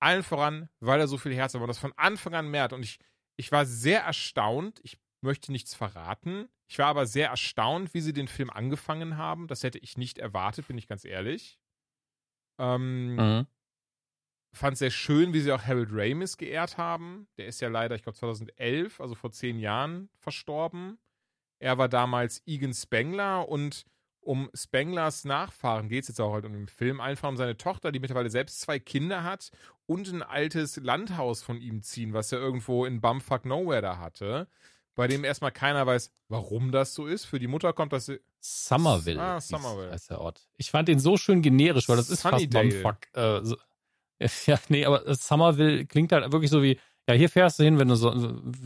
Allen 0.00 0.22
voran, 0.22 0.68
weil 0.80 1.00
er 1.00 1.08
so 1.08 1.18
viel 1.18 1.34
Herz 1.34 1.54
hat, 1.54 1.60
und 1.60 1.68
das 1.68 1.78
von 1.78 1.92
Anfang 1.96 2.34
an 2.34 2.48
merkt. 2.48 2.72
Und 2.72 2.84
ich, 2.84 2.98
ich 3.36 3.50
war 3.50 3.66
sehr 3.66 4.02
erstaunt, 4.02 4.80
ich 4.82 4.98
möchte 5.20 5.52
nichts 5.52 5.74
verraten, 5.74 6.48
ich 6.68 6.78
war 6.78 6.86
aber 6.86 7.06
sehr 7.06 7.30
erstaunt, 7.30 7.94
wie 7.94 8.02
sie 8.02 8.12
den 8.12 8.28
Film 8.28 8.50
angefangen 8.50 9.16
haben. 9.16 9.48
Das 9.48 9.62
hätte 9.62 9.78
ich 9.78 9.96
nicht 9.96 10.18
erwartet, 10.18 10.68
bin 10.68 10.76
ich 10.76 10.86
ganz 10.86 11.04
ehrlich. 11.04 11.58
Ähm, 12.58 13.16
mhm. 13.16 13.46
Fand 14.52 14.76
sehr 14.76 14.90
schön, 14.90 15.32
wie 15.32 15.40
sie 15.40 15.52
auch 15.52 15.62
Harold 15.62 15.88
Ramis 15.90 16.36
geehrt 16.36 16.76
haben. 16.76 17.26
Der 17.38 17.46
ist 17.46 17.60
ja 17.60 17.68
leider, 17.68 17.94
ich 17.94 18.02
glaube, 18.02 18.18
2011, 18.18 19.00
also 19.00 19.14
vor 19.14 19.30
zehn 19.30 19.58
Jahren, 19.58 20.10
verstorben. 20.18 20.98
Er 21.58 21.78
war 21.78 21.88
damals 21.88 22.42
Egan 22.46 22.74
Spengler 22.74 23.48
und 23.48 23.84
um 24.20 24.50
Spenglers 24.52 25.24
Nachfahren 25.24 25.88
geht 25.88 26.02
es 26.02 26.08
jetzt 26.08 26.20
auch 26.20 26.34
halt 26.34 26.44
um 26.44 26.52
den 26.52 26.68
Film. 26.68 27.00
Einfach 27.00 27.30
um 27.30 27.38
seine 27.38 27.56
Tochter, 27.56 27.92
die 27.92 27.98
mittlerweile 27.98 28.30
selbst 28.30 28.60
zwei 28.60 28.78
Kinder 28.78 29.24
hat 29.24 29.50
und 29.86 30.08
ein 30.08 30.22
altes 30.22 30.76
Landhaus 30.76 31.42
von 31.42 31.62
ihm 31.62 31.82
ziehen, 31.82 32.12
was 32.12 32.30
er 32.30 32.38
irgendwo 32.38 32.84
in 32.84 33.00
Bumfuck 33.00 33.46
Nowhere 33.46 33.80
da 33.80 33.98
hatte 33.98 34.48
bei 34.98 35.06
dem 35.06 35.22
erstmal 35.22 35.52
keiner 35.52 35.86
weiß, 35.86 36.12
warum 36.28 36.72
das 36.72 36.92
so 36.92 37.06
ist. 37.06 37.24
Für 37.24 37.38
die 37.38 37.46
Mutter 37.46 37.72
kommt 37.72 37.92
das. 37.92 38.10
Somerville. 38.40 39.22
Ah, 39.22 39.40
Somerville. 39.40 39.94
Ist 39.94 40.10
der 40.10 40.20
Ort. 40.20 40.48
Ich 40.56 40.72
fand 40.72 40.88
den 40.88 40.98
so 40.98 41.16
schön 41.16 41.40
generisch, 41.40 41.88
weil 41.88 41.98
das 41.98 42.10
ist 42.10 42.22
Sunnydale. 42.22 42.72
fast 42.72 42.82
Bumfuck. 42.82 43.16
Äh, 43.16 43.44
so, 43.44 43.56
ja, 44.50 44.58
nee, 44.68 44.84
aber 44.84 45.14
Somerville 45.14 45.86
klingt 45.86 46.10
halt 46.10 46.32
wirklich 46.32 46.50
so 46.50 46.64
wie, 46.64 46.80
ja, 47.08 47.14
hier 47.14 47.28
fährst 47.28 47.60
du 47.60 47.62
hin, 47.62 47.78
wenn 47.78 47.86
du 47.86 47.94
so, 47.94 48.10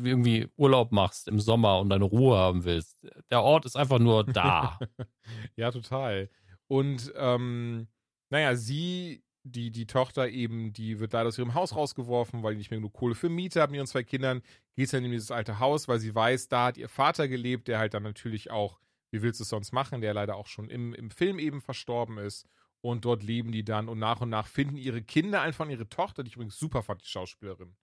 irgendwie 0.02 0.48
Urlaub 0.56 0.90
machst 0.90 1.28
im 1.28 1.38
Sommer 1.38 1.78
und 1.80 1.90
deine 1.90 2.04
Ruhe 2.04 2.38
haben 2.38 2.64
willst. 2.64 3.06
Der 3.30 3.42
Ort 3.42 3.66
ist 3.66 3.76
einfach 3.76 3.98
nur 3.98 4.24
da. 4.24 4.78
ja, 5.56 5.70
total. 5.70 6.30
Und 6.66 7.12
ähm, 7.14 7.88
naja, 8.30 8.56
sie 8.56 9.22
die, 9.44 9.70
die 9.70 9.86
Tochter 9.86 10.28
eben, 10.28 10.72
die 10.72 11.00
wird 11.00 11.14
da 11.14 11.22
aus 11.22 11.38
ihrem 11.38 11.54
Haus 11.54 11.74
rausgeworfen, 11.74 12.42
weil 12.42 12.54
die 12.54 12.58
nicht 12.58 12.70
mehr 12.70 12.78
genug 12.78 12.92
Kohle 12.92 13.14
für 13.14 13.28
Miete 13.28 13.60
haben, 13.60 13.74
ihren 13.74 13.86
zwei 13.86 14.02
Kindern, 14.02 14.42
geht 14.76 14.92
dann 14.92 15.04
in 15.04 15.10
dieses 15.10 15.30
alte 15.30 15.58
Haus, 15.58 15.88
weil 15.88 15.98
sie 15.98 16.14
weiß, 16.14 16.48
da 16.48 16.66
hat 16.66 16.76
ihr 16.76 16.88
Vater 16.88 17.28
gelebt, 17.28 17.68
der 17.68 17.78
halt 17.78 17.94
dann 17.94 18.02
natürlich 18.02 18.50
auch, 18.50 18.78
wie 19.10 19.22
willst 19.22 19.40
du 19.40 19.42
es 19.42 19.48
sonst 19.48 19.72
machen, 19.72 20.00
der 20.00 20.14
leider 20.14 20.36
auch 20.36 20.46
schon 20.46 20.68
im, 20.68 20.94
im 20.94 21.10
Film 21.10 21.38
eben 21.38 21.60
verstorben 21.60 22.18
ist. 22.18 22.46
Und 22.80 23.04
dort 23.04 23.22
leben 23.22 23.52
die 23.52 23.64
dann 23.64 23.88
und 23.88 24.00
nach 24.00 24.20
und 24.20 24.28
nach 24.28 24.48
finden 24.48 24.76
ihre 24.76 25.02
Kinder 25.02 25.40
einfach 25.40 25.68
ihre 25.68 25.88
Tochter, 25.88 26.24
die 26.24 26.28
ich 26.28 26.34
übrigens 26.34 26.58
super 26.58 26.82
fand, 26.82 27.02
die 27.02 27.06
Schauspielerin. 27.06 27.76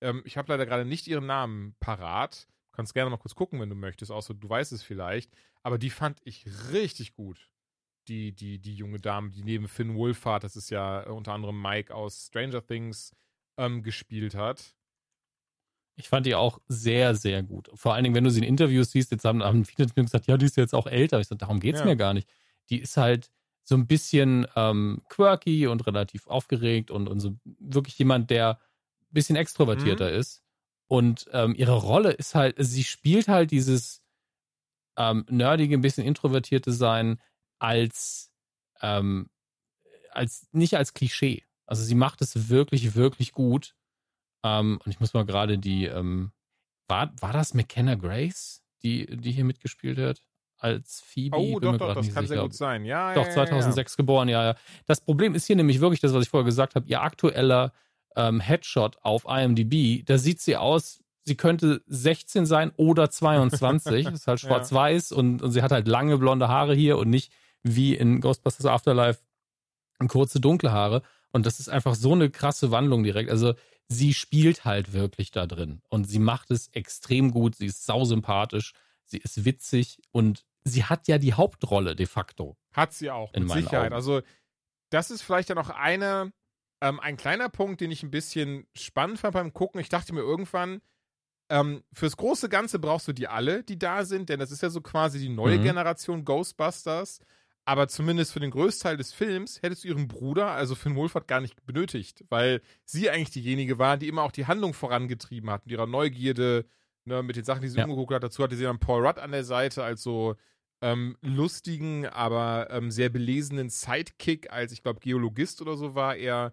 Ähm, 0.00 0.22
ich 0.24 0.36
habe 0.36 0.52
leider 0.52 0.64
gerade 0.64 0.84
nicht 0.84 1.08
ihren 1.08 1.26
Namen 1.26 1.74
parat. 1.80 2.46
Kannst 2.72 2.94
gerne 2.94 3.10
mal 3.10 3.16
kurz 3.16 3.34
gucken, 3.34 3.60
wenn 3.60 3.68
du 3.68 3.74
möchtest, 3.74 4.12
außer 4.12 4.34
du 4.34 4.48
weißt 4.48 4.72
es 4.72 4.82
vielleicht. 4.82 5.32
Aber 5.62 5.78
die 5.78 5.90
fand 5.90 6.20
ich 6.24 6.46
richtig 6.72 7.14
gut 7.14 7.50
die, 8.08 8.32
die, 8.32 8.58
die 8.58 8.74
junge 8.74 9.00
Dame, 9.00 9.30
die 9.30 9.42
neben 9.42 9.68
Finn 9.68 9.94
Wolfhard, 9.94 10.44
das 10.44 10.56
ist 10.56 10.70
ja 10.70 11.04
äh, 11.04 11.10
unter 11.10 11.32
anderem 11.32 11.60
Mike 11.60 11.94
aus 11.94 12.26
Stranger 12.26 12.64
Things, 12.64 13.14
ähm, 13.56 13.82
gespielt 13.82 14.34
hat. 14.34 14.74
Ich 15.96 16.08
fand 16.08 16.26
die 16.26 16.34
auch 16.34 16.60
sehr, 16.66 17.14
sehr 17.14 17.42
gut. 17.42 17.70
Vor 17.74 17.94
allen 17.94 18.02
Dingen, 18.02 18.16
wenn 18.16 18.24
du 18.24 18.30
sie 18.30 18.40
in 18.40 18.44
Interviews 18.44 18.90
siehst, 18.90 19.12
jetzt 19.12 19.24
haben, 19.24 19.42
haben 19.44 19.64
viele 19.64 19.86
gesagt, 19.88 20.26
ja, 20.26 20.36
die 20.36 20.46
ist 20.46 20.56
jetzt 20.56 20.74
auch 20.74 20.88
älter. 20.88 21.20
Ich 21.20 21.28
sage, 21.28 21.38
darum 21.38 21.60
geht 21.60 21.76
es 21.76 21.80
ja. 21.80 21.86
mir 21.86 21.96
gar 21.96 22.14
nicht. 22.14 22.28
Die 22.68 22.80
ist 22.80 22.96
halt 22.96 23.30
so 23.62 23.76
ein 23.76 23.86
bisschen 23.86 24.46
ähm, 24.56 25.02
quirky 25.08 25.66
und 25.68 25.86
relativ 25.86 26.26
aufgeregt 26.26 26.90
und, 26.90 27.08
und 27.08 27.20
so 27.20 27.36
wirklich 27.44 27.96
jemand, 27.98 28.30
der 28.30 28.58
ein 28.58 29.12
bisschen 29.12 29.36
extrovertierter 29.36 30.10
mhm. 30.10 30.18
ist. 30.18 30.42
Und 30.88 31.28
ähm, 31.32 31.54
ihre 31.56 31.76
Rolle 31.76 32.10
ist 32.10 32.34
halt, 32.34 32.56
sie 32.58 32.84
spielt 32.84 33.28
halt 33.28 33.52
dieses 33.52 34.02
ähm, 34.96 35.24
nerdige, 35.28 35.74
ein 35.76 35.80
bisschen 35.80 36.06
introvertierte 36.06 36.72
Sein 36.72 37.20
als, 37.64 38.30
ähm, 38.82 39.28
als 40.10 40.46
nicht 40.52 40.76
als 40.76 40.94
Klischee. 40.94 41.44
Also 41.66 41.82
sie 41.82 41.94
macht 41.94 42.20
es 42.20 42.48
wirklich, 42.48 42.94
wirklich 42.94 43.32
gut. 43.32 43.74
Ähm, 44.44 44.78
und 44.84 44.90
ich 44.90 45.00
muss 45.00 45.14
mal 45.14 45.24
gerade 45.24 45.58
die, 45.58 45.86
ähm, 45.86 46.32
war, 46.88 47.12
war 47.20 47.32
das 47.32 47.54
McKenna 47.54 47.94
Grace, 47.94 48.62
die, 48.82 49.06
die 49.16 49.32
hier 49.32 49.44
mitgespielt 49.44 49.98
hat? 49.98 50.22
Als 50.58 51.00
Phoebe? 51.00 51.36
Oh, 51.36 51.58
doch, 51.58 51.76
doch, 51.76 51.94
das 51.94 52.06
kann 52.06 52.24
sicher. 52.24 52.26
sehr 52.26 52.42
gut 52.42 52.54
sein. 52.54 52.84
Ja, 52.84 53.14
doch, 53.14 53.28
2006 53.28 53.76
ja, 53.76 53.94
ja. 53.94 53.96
geboren, 53.96 54.28
ja, 54.28 54.44
ja. 54.44 54.56
Das 54.86 55.00
Problem 55.00 55.34
ist 55.34 55.46
hier 55.46 55.56
nämlich 55.56 55.80
wirklich 55.80 56.00
das, 56.00 56.12
was 56.12 56.24
ich 56.24 56.30
vorher 56.30 56.44
gesagt 56.44 56.74
habe. 56.74 56.86
Ihr 56.86 57.02
aktueller 57.02 57.72
ähm, 58.16 58.40
Headshot 58.40 58.98
auf 59.02 59.24
IMDb, 59.26 60.04
da 60.06 60.18
sieht 60.18 60.40
sie 60.40 60.56
aus, 60.56 61.02
sie 61.24 61.36
könnte 61.36 61.82
16 61.86 62.46
sein 62.46 62.72
oder 62.76 63.10
22. 63.10 64.06
ist 64.12 64.26
halt 64.26 64.40
schwarz-weiß 64.40 65.10
ja. 65.10 65.16
und, 65.16 65.42
und 65.42 65.50
sie 65.50 65.62
hat 65.62 65.72
halt 65.72 65.88
lange 65.88 66.18
blonde 66.18 66.48
Haare 66.48 66.74
hier 66.74 66.98
und 66.98 67.10
nicht 67.10 67.32
wie 67.64 67.96
in 67.96 68.20
Ghostbusters 68.20 68.66
Afterlife 68.66 69.20
kurze 70.08 70.40
dunkle 70.40 70.70
Haare. 70.70 71.02
Und 71.32 71.46
das 71.46 71.58
ist 71.58 71.68
einfach 71.68 71.94
so 71.94 72.12
eine 72.12 72.30
krasse 72.30 72.70
Wandlung 72.70 73.02
direkt. 73.02 73.30
Also 73.30 73.54
sie 73.88 74.14
spielt 74.14 74.64
halt 74.64 74.92
wirklich 74.92 75.30
da 75.30 75.46
drin. 75.46 75.82
Und 75.88 76.04
sie 76.04 76.18
macht 76.18 76.50
es 76.50 76.68
extrem 76.68 77.32
gut. 77.32 77.56
Sie 77.56 77.66
ist 77.66 77.84
sausympathisch. 77.86 78.72
Sie 79.06 79.18
ist 79.18 79.44
witzig. 79.44 79.98
Und 80.12 80.44
sie 80.62 80.84
hat 80.84 81.08
ja 81.08 81.18
die 81.18 81.34
Hauptrolle 81.34 81.96
de 81.96 82.06
facto. 82.06 82.56
Hat 82.72 82.92
sie 82.92 83.10
auch, 83.10 83.32
mit 83.32 83.50
Sicherheit. 83.50 83.86
Augen. 83.86 83.94
Also 83.94 84.22
das 84.90 85.10
ist 85.10 85.22
vielleicht 85.22 85.48
ja 85.48 85.54
noch 85.54 85.70
eine, 85.70 86.32
ähm, 86.80 87.00
ein 87.00 87.16
kleiner 87.16 87.48
Punkt, 87.48 87.80
den 87.80 87.90
ich 87.90 88.02
ein 88.02 88.10
bisschen 88.10 88.66
spannend 88.74 89.18
fand 89.18 89.34
beim 89.34 89.52
Gucken. 89.52 89.80
Ich 89.80 89.88
dachte 89.88 90.12
mir 90.14 90.20
irgendwann, 90.20 90.80
ähm, 91.50 91.82
fürs 91.92 92.16
große 92.16 92.48
Ganze 92.48 92.78
brauchst 92.78 93.08
du 93.08 93.12
die 93.12 93.28
alle, 93.28 93.64
die 93.64 93.78
da 93.78 94.04
sind, 94.04 94.28
denn 94.28 94.40
das 94.40 94.50
ist 94.50 94.62
ja 94.62 94.70
so 94.70 94.80
quasi 94.80 95.18
die 95.18 95.28
neue 95.28 95.58
mhm. 95.58 95.64
Generation 95.64 96.24
Ghostbusters. 96.24 97.20
Aber 97.66 97.88
zumindest 97.88 98.32
für 98.32 98.40
den 98.40 98.50
Größteil 98.50 98.96
des 98.96 99.12
Films 99.12 99.62
hättest 99.62 99.84
du 99.84 99.88
ihren 99.88 100.06
Bruder, 100.06 100.50
also 100.50 100.74
Finn 100.74 100.96
Wolfhard, 100.96 101.26
gar 101.26 101.40
nicht 101.40 101.64
benötigt, 101.64 102.24
weil 102.28 102.60
sie 102.84 103.08
eigentlich 103.08 103.30
diejenige 103.30 103.78
war, 103.78 103.96
die 103.96 104.08
immer 104.08 104.22
auch 104.22 104.32
die 104.32 104.46
Handlung 104.46 104.74
vorangetrieben 104.74 105.50
hat 105.50 105.64
mit 105.64 105.72
ihrer 105.72 105.86
Neugierde, 105.86 106.66
ne, 107.06 107.22
mit 107.22 107.36
den 107.36 107.44
Sachen, 107.44 107.62
die 107.62 107.68
sie 107.68 107.78
ja. 107.78 107.84
umgeguckt 107.84 108.12
hat. 108.12 108.22
Dazu 108.22 108.42
hatte 108.42 108.56
sie 108.56 108.64
dann 108.64 108.80
Paul 108.80 109.06
Rudd 109.06 109.18
an 109.18 109.32
der 109.32 109.44
Seite 109.44 109.82
als 109.82 110.02
so 110.02 110.36
ähm, 110.82 111.16
lustigen, 111.22 112.06
aber 112.06 112.68
ähm, 112.70 112.90
sehr 112.90 113.08
belesenen 113.08 113.70
Sidekick 113.70 114.52
als, 114.52 114.70
ich 114.72 114.82
glaube, 114.82 115.00
Geologist 115.00 115.62
oder 115.62 115.76
so 115.76 115.94
war 115.94 116.16
er. 116.16 116.52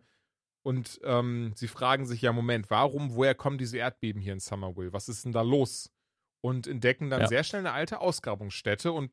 Und 0.64 1.02
ähm, 1.04 1.52
sie 1.56 1.68
fragen 1.68 2.06
sich 2.06 2.22
ja, 2.22 2.32
Moment, 2.32 2.70
warum, 2.70 3.16
woher 3.16 3.36
kommen 3.36 3.58
diese 3.58 3.80
Erdbeben 3.80 4.22
hier 4.22 4.32
in 4.32 4.40
Summerville? 4.40 4.94
Was 4.94 5.10
ist 5.10 5.26
denn 5.26 5.34
da 5.34 5.42
los? 5.42 5.92
Und 6.40 6.68
entdecken 6.68 7.10
dann 7.10 7.22
Ja. 7.22 7.28
sehr 7.28 7.44
schnell 7.44 7.62
eine 7.62 7.74
alte 7.74 8.00
Ausgrabungsstätte 8.00 8.94
und 8.94 9.12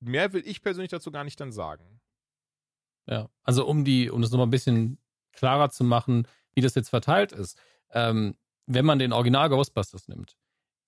mehr 0.00 0.32
will 0.32 0.42
ich 0.46 0.62
persönlich 0.62 0.90
dazu 0.90 1.10
gar 1.10 1.24
nicht 1.24 1.40
dann 1.40 1.52
sagen. 1.52 2.00
Ja, 3.06 3.28
also 3.42 3.66
um 3.66 3.84
die, 3.84 4.10
um 4.10 4.20
das 4.22 4.30
nochmal 4.30 4.46
ein 4.46 4.50
bisschen 4.50 4.98
klarer 5.32 5.70
zu 5.70 5.84
machen, 5.84 6.26
wie 6.54 6.60
das 6.60 6.74
jetzt 6.74 6.90
verteilt 6.90 7.32
ist. 7.32 7.58
Ähm, 7.92 8.36
wenn 8.66 8.84
man 8.84 8.98
den 8.98 9.12
Original 9.12 9.48
Ghostbusters 9.48 10.08
nimmt, 10.08 10.36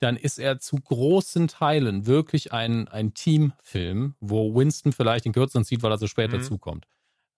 dann 0.00 0.16
ist 0.16 0.38
er 0.38 0.58
zu 0.58 0.76
großen 0.76 1.48
Teilen 1.48 2.06
wirklich 2.06 2.52
ein, 2.52 2.88
ein 2.88 3.14
Teamfilm, 3.14 4.16
wo 4.20 4.54
Winston 4.54 4.92
vielleicht 4.92 5.24
den 5.24 5.32
kürzeren 5.32 5.64
zieht, 5.64 5.82
weil 5.82 5.92
er 5.92 5.98
so 5.98 6.06
spät 6.06 6.32
Mhm. 6.32 6.32
dazukommt. 6.32 6.86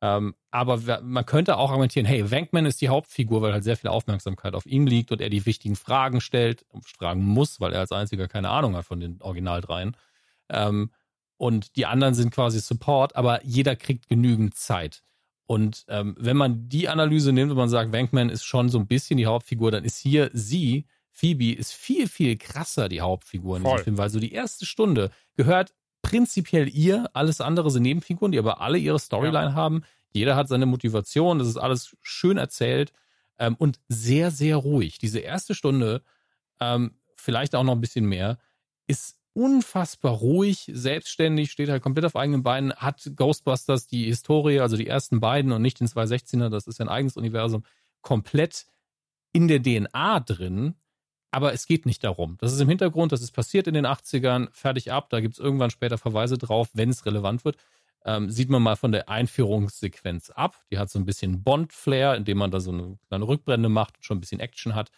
Ähm, 0.00 0.34
aber 0.50 1.00
man 1.02 1.26
könnte 1.26 1.56
auch 1.58 1.70
argumentieren, 1.70 2.06
hey, 2.06 2.30
Wankman 2.30 2.66
ist 2.66 2.80
die 2.80 2.88
Hauptfigur, 2.88 3.40
weil 3.42 3.52
halt 3.52 3.64
sehr 3.64 3.76
viel 3.76 3.90
Aufmerksamkeit 3.90 4.54
auf 4.54 4.66
ihm 4.66 4.86
liegt 4.86 5.12
und 5.12 5.20
er 5.20 5.30
die 5.30 5.46
wichtigen 5.46 5.76
Fragen 5.76 6.20
stellt, 6.20 6.66
fragen 6.98 7.24
muss, 7.24 7.60
weil 7.60 7.72
er 7.72 7.80
als 7.80 7.92
einziger 7.92 8.26
keine 8.28 8.50
Ahnung 8.50 8.76
hat 8.76 8.84
von 8.84 8.98
den 9.00 9.22
Original 9.22 9.60
dreien. 9.60 9.96
Ähm, 10.48 10.90
und 11.43 11.74
die 11.74 11.86
anderen 11.86 12.14
sind 12.14 12.30
quasi 12.30 12.61
Support, 12.61 13.16
aber 13.16 13.45
jeder 13.45 13.74
kriegt 13.74 14.09
genügend 14.09 14.55
Zeit. 14.55 15.03
Und 15.45 15.84
ähm, 15.88 16.14
wenn 16.16 16.36
man 16.36 16.68
die 16.68 16.88
Analyse 16.88 17.32
nimmt 17.32 17.51
und 17.51 17.57
man 17.57 17.68
sagt, 17.68 17.93
Wankman 17.93 18.28
ist 18.28 18.45
schon 18.45 18.68
so 18.68 18.78
ein 18.78 18.86
bisschen 18.86 19.16
die 19.16 19.26
Hauptfigur, 19.26 19.72
dann 19.72 19.82
ist 19.82 19.99
hier 19.99 20.30
sie, 20.32 20.86
Phoebe, 21.11 21.53
ist 21.53 21.72
viel, 21.72 22.07
viel 22.07 22.36
krasser 22.36 22.88
die 22.88 23.01
Hauptfigur 23.01 23.57
in 23.57 23.64
Voll. 23.64 23.72
diesem 23.72 23.84
Film, 23.84 23.99
weil 23.99 24.11
so 24.11 24.20
die 24.20 24.30
erste 24.30 24.66
Stunde 24.66 25.11
gehört 25.34 25.74
prinzipiell 26.01 26.68
ihr, 26.68 27.11
alles 27.12 27.40
andere 27.40 27.72
sind 27.72 27.82
Nebenfiguren, 27.82 28.30
die 28.30 28.38
aber 28.38 28.61
alle 28.61 28.78
ihre 28.78 29.01
Storyline 29.01 29.57
haben. 29.57 29.82
Jeder 30.12 30.36
hat 30.36 30.47
seine 30.47 30.66
Motivation, 30.66 31.40
das 31.40 31.49
ist 31.49 31.57
alles 31.57 31.97
schön 32.03 32.36
erzählt 32.36 32.93
ähm, 33.40 33.57
und 33.59 33.80
sehr, 33.88 34.30
sehr 34.30 34.59
ruhig. 34.59 34.99
Diese 34.99 35.18
erste 35.18 35.57
Stunde, 35.57 36.03
ähm, 36.61 37.01
vielleicht 37.16 37.57
auch 37.57 37.64
noch 37.64 37.72
ein 37.72 37.80
bisschen 37.80 38.07
mehr, 38.07 38.38
ist 38.86 39.16
unfassbar 39.34 40.12
ruhig, 40.12 40.70
selbstständig, 40.72 41.50
steht 41.50 41.68
halt 41.68 41.82
komplett 41.82 42.04
auf 42.04 42.16
eigenen 42.16 42.42
Beinen, 42.42 42.74
hat 42.74 43.10
Ghostbusters 43.16 43.86
die 43.86 44.04
Historie, 44.04 44.60
also 44.60 44.76
die 44.76 44.86
ersten 44.86 45.20
beiden 45.20 45.52
und 45.52 45.62
nicht 45.62 45.80
den 45.80 45.88
216er, 45.88 46.48
das 46.48 46.66
ist 46.66 46.78
ja 46.78 46.84
ein 46.84 46.90
eigenes 46.90 47.16
Universum, 47.16 47.64
komplett 48.02 48.66
in 49.32 49.48
der 49.48 49.62
DNA 49.62 50.20
drin. 50.20 50.74
Aber 51.34 51.54
es 51.54 51.66
geht 51.66 51.86
nicht 51.86 52.04
darum. 52.04 52.36
Das 52.40 52.52
ist 52.52 52.60
im 52.60 52.68
Hintergrund, 52.68 53.10
das 53.10 53.22
ist 53.22 53.32
passiert 53.32 53.66
in 53.66 53.72
den 53.72 53.86
80ern, 53.86 54.48
fertig 54.52 54.92
ab. 54.92 55.08
Da 55.08 55.20
gibt 55.20 55.34
es 55.34 55.40
irgendwann 55.40 55.70
später 55.70 55.96
Verweise 55.96 56.36
drauf, 56.36 56.68
wenn 56.74 56.90
es 56.90 57.06
relevant 57.06 57.46
wird. 57.46 57.56
Ähm, 58.04 58.30
sieht 58.30 58.50
man 58.50 58.62
mal 58.62 58.76
von 58.76 58.92
der 58.92 59.08
Einführungssequenz 59.08 60.28
ab. 60.28 60.56
Die 60.70 60.78
hat 60.78 60.90
so 60.90 60.98
ein 60.98 61.06
bisschen 61.06 61.42
Bond-Flair, 61.42 62.16
indem 62.16 62.36
man 62.36 62.50
da 62.50 62.60
so 62.60 62.70
eine 62.70 62.98
kleine 63.08 63.26
Rückblende 63.26 63.70
macht 63.70 63.96
und 63.96 64.04
schon 64.04 64.18
ein 64.18 64.20
bisschen 64.20 64.40
Action 64.40 64.74
hat. 64.74 64.90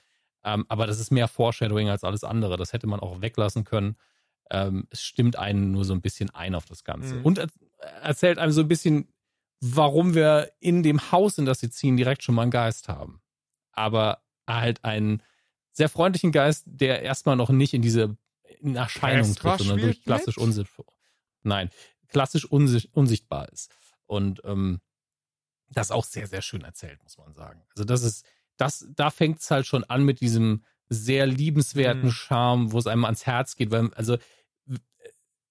Ähm, 0.42 0.64
aber 0.68 0.88
das 0.88 0.98
ist 0.98 1.12
mehr 1.12 1.28
Foreshadowing 1.28 1.88
als 1.88 2.02
alles 2.02 2.24
andere. 2.24 2.56
Das 2.56 2.72
hätte 2.72 2.88
man 2.88 2.98
auch 2.98 3.20
weglassen 3.20 3.62
können. 3.62 3.96
Ähm, 4.50 4.86
es 4.90 5.02
stimmt 5.02 5.36
einen 5.36 5.72
nur 5.72 5.84
so 5.84 5.94
ein 5.94 6.00
bisschen 6.00 6.30
ein 6.30 6.54
auf 6.54 6.66
das 6.66 6.84
Ganze. 6.84 7.16
Mhm. 7.16 7.24
Und 7.24 7.38
er 7.38 7.48
erzählt 8.02 8.38
einem 8.38 8.52
so 8.52 8.60
ein 8.60 8.68
bisschen, 8.68 9.08
warum 9.60 10.14
wir 10.14 10.52
in 10.60 10.82
dem 10.82 11.12
Haus, 11.12 11.38
in 11.38 11.44
das 11.44 11.60
sie 11.60 11.70
ziehen, 11.70 11.96
direkt 11.96 12.22
schon 12.22 12.34
mal 12.34 12.42
einen 12.42 12.50
Geist 12.50 12.88
haben. 12.88 13.22
Aber 13.72 14.22
halt 14.46 14.84
einen 14.84 15.22
sehr 15.72 15.88
freundlichen 15.88 16.32
Geist, 16.32 16.64
der 16.66 17.02
erstmal 17.02 17.36
noch 17.36 17.50
nicht 17.50 17.74
in 17.74 17.82
diese 17.82 18.16
in 18.60 18.76
Erscheinung 18.76 19.34
Casper 19.34 19.56
tritt, 19.56 19.66
sondern 19.66 19.80
durch 19.80 20.02
klassisch 20.02 20.38
unsichtbar. 20.38 20.86
Nein, 21.42 21.70
klassisch 22.08 22.44
unsi 22.44 22.88
unsichtbar 22.92 23.48
ist. 23.50 23.74
Und 24.06 24.40
ähm, 24.44 24.80
das 25.68 25.90
auch 25.90 26.04
sehr, 26.04 26.26
sehr 26.26 26.42
schön 26.42 26.62
erzählt, 26.62 27.02
muss 27.02 27.18
man 27.18 27.34
sagen. 27.34 27.62
Also 27.70 27.84
das 27.84 28.02
ist, 28.02 28.24
das, 28.56 28.86
da 28.94 29.10
fängt 29.10 29.40
es 29.40 29.50
halt 29.50 29.66
schon 29.66 29.84
an 29.84 30.04
mit 30.04 30.20
diesem 30.20 30.64
sehr 30.88 31.26
liebenswerten 31.26 32.06
Mhm. 32.06 32.12
Charme, 32.12 32.72
wo 32.72 32.78
es 32.78 32.86
einem 32.86 33.04
ans 33.04 33.26
Herz 33.26 33.56
geht, 33.56 33.70
weil, 33.70 33.92
also 33.94 34.16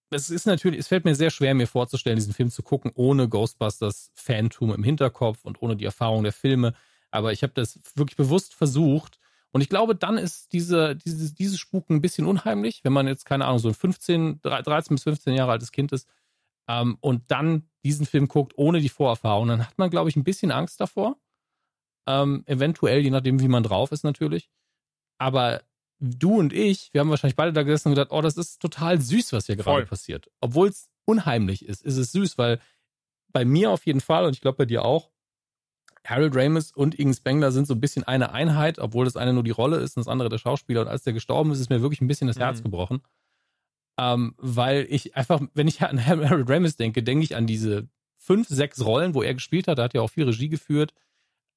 es 0.10 0.30
ist 0.30 0.46
natürlich, 0.46 0.80
es 0.80 0.88
fällt 0.88 1.06
mir 1.06 1.16
sehr 1.16 1.32
schwer, 1.32 1.54
mir 1.54 1.68
vorzustellen, 1.68 2.18
diesen 2.18 2.34
Film 2.34 2.52
zu 2.52 2.62
gucken, 2.62 2.92
ohne 2.96 3.28
Ghostbusters 3.28 4.12
Phantom 4.14 4.74
im 4.74 4.84
Hinterkopf 4.84 5.44
und 5.44 5.62
ohne 5.62 5.76
die 5.76 5.86
Erfahrung 5.86 6.24
der 6.24 6.34
Filme. 6.34 6.74
Aber 7.12 7.32
ich 7.32 7.44
habe 7.44 7.54
das 7.54 7.80
wirklich 7.96 8.16
bewusst 8.18 8.54
versucht. 8.54 9.20
Und 9.52 9.62
ich 9.62 9.70
glaube, 9.70 9.96
dann 9.96 10.18
ist 10.18 10.54
diese, 10.54 10.96
dieses, 10.96 11.36
dieses 11.36 11.60
Spuken 11.60 11.96
ein 11.96 12.02
bisschen 12.02 12.26
unheimlich, 12.26 12.84
wenn 12.84 12.94
man 12.94 13.08
jetzt, 13.08 13.26
keine 13.26 13.46
Ahnung, 13.46 13.60
so 13.60 13.68
ein 13.68 13.74
15, 13.74 14.42
13 14.42 14.96
bis 14.96 15.04
15 15.04 15.34
Jahre 15.36 15.52
altes 15.52 15.72
Kind 15.72 15.92
ist 15.92 16.08
ähm, 16.68 16.98
und 17.02 17.30
dann 17.30 17.70
diesen 17.84 18.06
Film 18.06 18.28
guckt, 18.28 18.54
ohne 18.56 18.80
die 18.82 18.90
Vorerfahrung, 18.90 19.48
dann 19.48 19.68
hat 19.68 19.78
man, 19.78 19.90
glaube 19.90 20.10
ich, 20.10 20.16
ein 20.16 20.24
bisschen 20.24 20.52
Angst 20.52 20.80
davor. 20.80 21.18
Ähm, 22.08 22.44
eventuell, 22.48 23.02
je 23.02 23.12
nachdem, 23.12 23.40
wie 23.40 23.48
man 23.48 23.64
drauf 23.64 23.92
ist, 23.92 24.04
natürlich. 24.04 24.50
Aber 25.18 25.62
du 26.00 26.38
und 26.40 26.54
ich, 26.54 26.90
wir 26.94 27.02
haben 27.02 27.10
wahrscheinlich 27.10 27.36
beide 27.36 27.54
da 27.54 27.64
gesessen 27.64 27.90
und 27.90 27.96
gedacht, 27.96 28.12
oh, 28.12 28.22
das 28.22 28.38
ist 28.38 28.60
total 28.62 29.00
süß, 29.00 29.34
was 29.34 29.46
hier 29.46 29.56
gerade 29.56 29.86
passiert. 29.86 30.30
Obwohl 30.42 30.68
es 30.70 30.90
unheimlich 31.06 31.66
ist, 31.66 31.82
ist 31.84 31.98
es 31.98 32.12
süß, 32.12 32.38
weil 32.38 32.60
bei 33.32 33.46
mir 33.46 33.72
auf 33.72 33.86
jeden 33.86 34.02
Fall 34.02 34.26
und 34.26 34.36
ich 34.36 34.42
glaube 34.42 34.58
bei 34.58 34.66
dir 34.66 34.84
auch, 34.86 35.12
Harold 36.06 36.36
Ramis 36.36 36.72
und 36.72 37.00
Igen 37.00 37.14
Spengler 37.14 37.52
sind 37.54 37.66
so 37.66 37.74
ein 37.74 37.80
bisschen 37.80 38.04
eine 38.04 38.34
Einheit, 38.34 38.78
obwohl 38.78 39.06
das 39.06 39.16
eine 39.16 39.32
nur 39.32 39.44
die 39.44 39.52
Rolle 39.52 39.78
ist 39.78 39.96
und 39.96 40.02
das 40.06 40.12
andere 40.12 40.28
der 40.28 40.38
Schauspieler. 40.38 40.82
Und 40.82 40.88
als 40.90 41.04
der 41.04 41.14
gestorben 41.14 41.52
ist, 41.52 41.60
ist 41.62 41.70
mir 41.70 41.82
wirklich 41.82 42.02
ein 42.02 42.08
bisschen 42.08 42.28
das 42.28 42.38
Herz 42.38 42.60
Mhm. 42.60 42.64
gebrochen. 42.64 43.02
Ähm, 43.98 44.34
weil 44.38 44.86
ich 44.90 45.16
einfach, 45.16 45.40
wenn 45.54 45.68
ich 45.70 45.82
an 45.82 45.98
Harold 46.06 46.50
Ramis 46.50 46.76
denke, 46.76 47.04
denke 47.04 47.24
ich 47.24 47.36
an 47.38 47.48
diese 47.48 47.88
fünf, 48.18 48.48
sechs 48.50 48.84
Rollen, 48.84 49.14
wo 49.14 49.22
er 49.22 49.34
gespielt 49.34 49.68
hat. 49.70 49.78
Er 49.78 49.86
hat 49.86 49.94
ja 49.94 50.02
auch 50.02 50.10
viel 50.10 50.26
Regie 50.26 50.50
geführt 50.50 50.94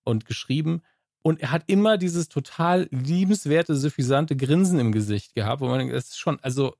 und 0.04 0.26
geschrieben. 0.26 0.82
Und 1.26 1.40
er 1.40 1.50
hat 1.50 1.64
immer 1.66 1.98
dieses 1.98 2.28
total 2.28 2.86
liebenswerte, 2.92 3.74
suffisante 3.74 4.36
Grinsen 4.36 4.78
im 4.78 4.92
Gesicht 4.92 5.34
gehabt, 5.34 5.60
wo 5.60 5.66
man 5.66 5.80
denkt, 5.80 5.92
das 5.92 6.10
ist 6.10 6.18
schon, 6.20 6.38
also 6.38 6.76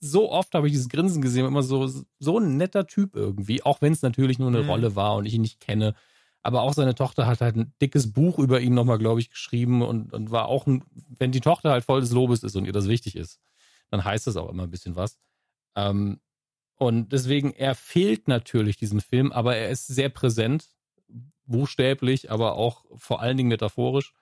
so 0.00 0.32
oft 0.32 0.54
habe 0.54 0.66
ich 0.66 0.72
dieses 0.72 0.88
Grinsen 0.88 1.20
gesehen, 1.20 1.44
immer 1.44 1.62
so, 1.62 1.86
so 2.18 2.38
ein 2.38 2.56
netter 2.56 2.86
Typ 2.86 3.14
irgendwie, 3.14 3.62
auch 3.62 3.82
wenn 3.82 3.92
es 3.92 4.00
natürlich 4.00 4.38
nur 4.38 4.48
eine 4.48 4.62
Mhm. 4.62 4.70
Rolle 4.70 4.96
war 4.96 5.16
und 5.16 5.26
ich 5.26 5.34
ihn 5.34 5.42
nicht 5.42 5.60
kenne. 5.60 5.94
Aber 6.40 6.62
auch 6.62 6.72
seine 6.72 6.94
Tochter 6.94 7.26
hat 7.26 7.42
halt 7.42 7.56
ein 7.56 7.74
dickes 7.82 8.10
Buch 8.14 8.38
über 8.38 8.62
ihn 8.62 8.72
nochmal, 8.72 8.96
glaube 8.96 9.20
ich, 9.20 9.28
geschrieben 9.28 9.82
und, 9.82 10.14
und 10.14 10.30
war 10.30 10.46
auch, 10.46 10.66
ein, 10.66 10.84
wenn 11.18 11.30
die 11.30 11.42
Tochter 11.42 11.72
halt 11.72 11.84
voll 11.84 12.00
des 12.00 12.12
Lobes 12.12 12.42
ist 12.44 12.56
und 12.56 12.64
ihr 12.64 12.72
das 12.72 12.88
wichtig 12.88 13.14
ist, 13.14 13.40
dann 13.90 14.04
heißt 14.04 14.26
das 14.26 14.38
auch 14.38 14.48
immer 14.48 14.62
ein 14.62 14.70
bisschen 14.70 14.96
was. 14.96 15.18
Ähm, 15.76 16.18
und 16.76 17.12
deswegen, 17.12 17.52
er 17.52 17.74
fehlt 17.74 18.26
natürlich 18.26 18.78
diesem 18.78 19.00
Film, 19.00 19.32
aber 19.32 19.54
er 19.54 19.68
ist 19.68 19.86
sehr 19.86 20.08
präsent, 20.08 20.70
buchstäblich, 21.46 22.30
aber 22.30 22.54
auch 22.54 22.84
vor 22.96 23.20
allen 23.20 23.36
Dingen 23.36 23.48
metaphorisch. 23.48 24.12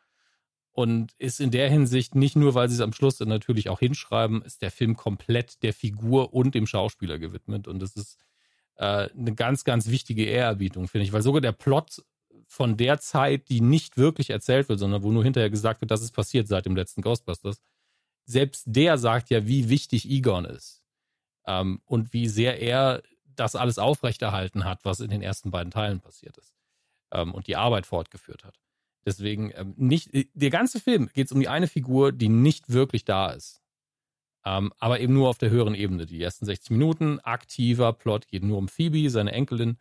Und 0.73 1.13
ist 1.19 1.41
in 1.41 1.51
der 1.51 1.69
Hinsicht 1.69 2.15
nicht 2.15 2.37
nur, 2.37 2.55
weil 2.55 2.69
sie 2.69 2.77
es 2.77 2.81
am 2.81 2.93
Schluss 2.93 3.17
dann 3.17 3.29
natürlich 3.29 3.69
auch 3.69 3.81
hinschreiben, 3.81 4.43
ist 4.43 4.63
der 4.63 4.71
Film 4.71 4.97
komplett 4.97 5.63
der 5.63 5.75
Figur 5.75 6.33
und 6.33 6.55
dem 6.55 6.67
Schauspieler 6.67 7.19
gewidmet. 7.19 7.67
Und 7.67 7.81
das 7.81 7.97
ist 7.97 8.19
äh, 8.77 9.09
eine 9.11 9.35
ganz, 9.35 9.65
ganz 9.65 9.89
wichtige 9.89 10.25
Ehrerbietung, 10.25 10.87
finde 10.87 11.05
ich, 11.05 11.13
weil 11.13 11.23
sogar 11.23 11.41
der 11.41 11.53
Plot 11.53 12.03
von 12.47 12.77
der 12.77 13.01
Zeit, 13.01 13.49
die 13.49 13.61
nicht 13.61 13.97
wirklich 13.97 14.31
erzählt 14.31 14.69
wird, 14.69 14.79
sondern 14.79 15.03
wo 15.03 15.11
nur 15.11 15.25
hinterher 15.25 15.51
gesagt 15.51 15.81
wird, 15.81 15.91
das 15.91 16.03
ist 16.03 16.13
passiert 16.13 16.47
seit 16.47 16.67
dem 16.67 16.77
letzten 16.77 17.03
Ghostbusters, 17.03 17.61
selbst 18.25 18.65
der 18.67 18.97
sagt 18.97 19.31
ja, 19.31 19.47
wie 19.47 19.69
wichtig 19.69 20.09
Egon 20.09 20.45
ist 20.45 20.83
ähm, 21.47 21.81
und 21.85 22.13
wie 22.13 22.29
sehr 22.29 22.61
er 22.61 23.03
das 23.27 23.57
alles 23.57 23.79
aufrechterhalten 23.79 24.65
hat, 24.65 24.85
was 24.85 25.01
in 25.01 25.11
den 25.11 25.23
ersten 25.23 25.51
beiden 25.51 25.73
Teilen 25.73 26.01
passiert 26.01 26.39
ist 26.39 26.60
ähm, 27.13 27.35
und 27.35 27.47
die 27.47 27.57
Arbeit 27.57 27.87
fortgeführt 27.87 28.45
hat. 28.45 28.59
Deswegen 29.05 29.53
ähm, 29.55 29.75
nicht, 29.77 30.11
der 30.35 30.51
ganze 30.51 30.81
Film 30.81 31.09
geht 31.13 31.27
es 31.27 31.33
um 31.33 31.41
die 31.41 31.49
eine 31.49 31.69
Figur, 31.69 32.13
die 32.13 32.29
nicht 32.29 32.71
wirklich 32.73 33.05
da 33.05 33.31
ist. 33.31 33.61
Ähm, 34.45 34.73
aber 34.79 35.01
eben 35.01 35.15
nur 35.15 35.29
auf 35.29 35.39
der 35.39 35.51
höheren 35.51 35.75
Ebene. 35.75 36.07
Die 36.07 36.23
ersten 36.23 36.47
60 36.47 36.71
Minuten, 36.71 37.21
aktiver 37.21 37.93
Plot, 37.93 38.29
geht 38.29 38.43
nur 38.43 38.59
um 38.59 38.69
Phoebe, 38.69 39.11
seine 39.11 39.33
Enkelin. 39.33 39.79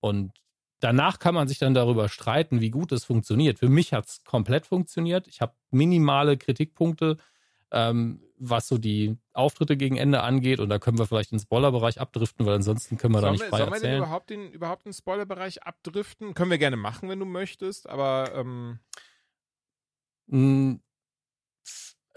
Und 0.00 0.32
danach 0.80 1.18
kann 1.18 1.34
man 1.34 1.48
sich 1.48 1.58
dann 1.58 1.74
darüber 1.74 2.08
streiten, 2.08 2.60
wie 2.60 2.70
gut 2.70 2.92
es 2.92 3.04
funktioniert. 3.04 3.58
Für 3.58 3.68
mich 3.68 3.92
hat 3.92 4.06
es 4.06 4.24
komplett 4.24 4.66
funktioniert. 4.66 5.28
Ich 5.28 5.40
habe 5.40 5.54
minimale 5.70 6.38
Kritikpunkte, 6.38 7.18
ähm, 7.70 8.22
was 8.42 8.66
so 8.68 8.78
die 8.78 9.16
Auftritte 9.34 9.76
gegen 9.76 9.96
Ende 9.96 10.22
angeht. 10.22 10.60
Und 10.60 10.68
da 10.70 10.78
können 10.78 10.98
wir 10.98 11.06
vielleicht 11.06 11.30
in 11.32 11.38
den 11.38 11.42
Spoilerbereich 11.42 12.00
abdriften, 12.00 12.46
weil 12.46 12.54
ansonsten 12.54 12.96
können 12.96 13.14
wir 13.14 13.18
da 13.20 13.26
Sollen 13.26 13.32
nicht 13.32 13.42
wir, 13.42 13.48
frei 13.50 13.58
sollen 13.58 13.70
wir 13.70 13.74
denn 13.80 13.84
erzählen. 13.84 13.98
überhaupt 14.02 14.30
den, 14.30 14.52
überhaupt 14.52 14.84
den 14.86 14.92
Spoilerbereich 14.92 15.62
abdriften? 15.62 16.34
Können 16.34 16.50
wir 16.50 16.58
gerne 16.58 16.76
machen, 16.76 17.08
wenn 17.08 17.18
du 17.20 17.26
möchtest, 17.26 17.88
aber 17.88 18.32
ähm, 18.34 18.78
Mm, 20.32 20.76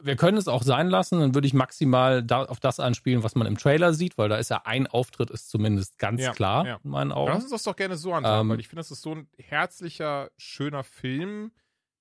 Wir 0.01 0.15
können 0.17 0.37
es 0.37 0.47
auch 0.47 0.63
sein 0.63 0.87
lassen, 0.89 1.19
dann 1.19 1.33
würde 1.33 1.47
ich 1.47 1.53
maximal 1.53 2.21
da, 2.23 2.43
auf 2.43 2.59
das 2.59 2.79
anspielen, 2.79 3.23
was 3.23 3.35
man 3.35 3.47
im 3.47 3.57
Trailer 3.57 3.93
sieht, 3.93 4.17
weil 4.17 4.27
da 4.29 4.35
ist 4.37 4.49
ja 4.49 4.61
ein 4.65 4.85
Auftritt 4.87 5.29
ist 5.31 5.49
zumindest 5.49 5.97
ganz 5.97 6.21
Ja, 6.21 6.31
klar 6.33 6.65
ja. 6.65 6.79
in 6.83 6.89
meinen 6.89 7.09
lass 7.09 7.17
Augen. 7.17 7.33
uns 7.33 7.49
das 7.51 7.63
doch 7.63 7.75
gerne 7.75 7.95
so 7.95 8.13
anschauen, 8.13 8.41
Ähm, 8.41 8.49
weil 8.49 8.59
ich 8.59 8.67
finde, 8.67 8.81
das 8.81 8.91
ist 8.91 9.01
so 9.01 9.15
ein 9.15 9.27
herzlicher, 9.37 10.29
schöner 10.37 10.83
Film, 10.83 11.51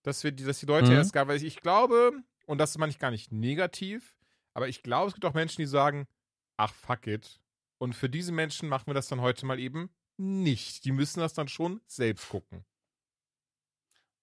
dass 0.02 0.24
wir 0.24 0.32
die, 0.32 0.44
dass 0.44 0.58
die 0.58 0.66
Leute 0.66 0.90
Mhm. 0.90 0.96
erst 0.96 1.12
gar, 1.12 1.28
weil 1.28 1.36
ich, 1.36 1.44
ich 1.44 1.60
glaube, 1.60 2.12
und 2.46 2.58
das 2.58 2.76
meine 2.78 2.90
ich 2.90 2.98
gar 2.98 3.10
nicht 3.10 3.32
negativ, 3.32 4.16
aber 4.54 4.68
ich 4.68 4.82
glaube, 4.82 5.08
es 5.08 5.14
gibt 5.14 5.24
auch 5.24 5.34
Menschen, 5.34 5.62
die 5.62 5.66
sagen, 5.66 6.06
ach 6.56 6.74
fuck 6.74 7.06
it, 7.06 7.40
Und 7.78 7.94
für 7.94 8.08
diese 8.08 8.32
Menschen 8.32 8.68
machen 8.68 8.86
wir 8.86 8.94
das 8.94 9.08
dann 9.08 9.20
heute 9.20 9.46
mal 9.46 9.58
eben 9.58 9.90
nicht. 10.16 10.84
Die 10.84 10.92
müssen 10.92 11.20
das 11.20 11.34
dann 11.34 11.48
schon 11.48 11.80
selbst 11.86 12.28
gucken. 12.28 12.64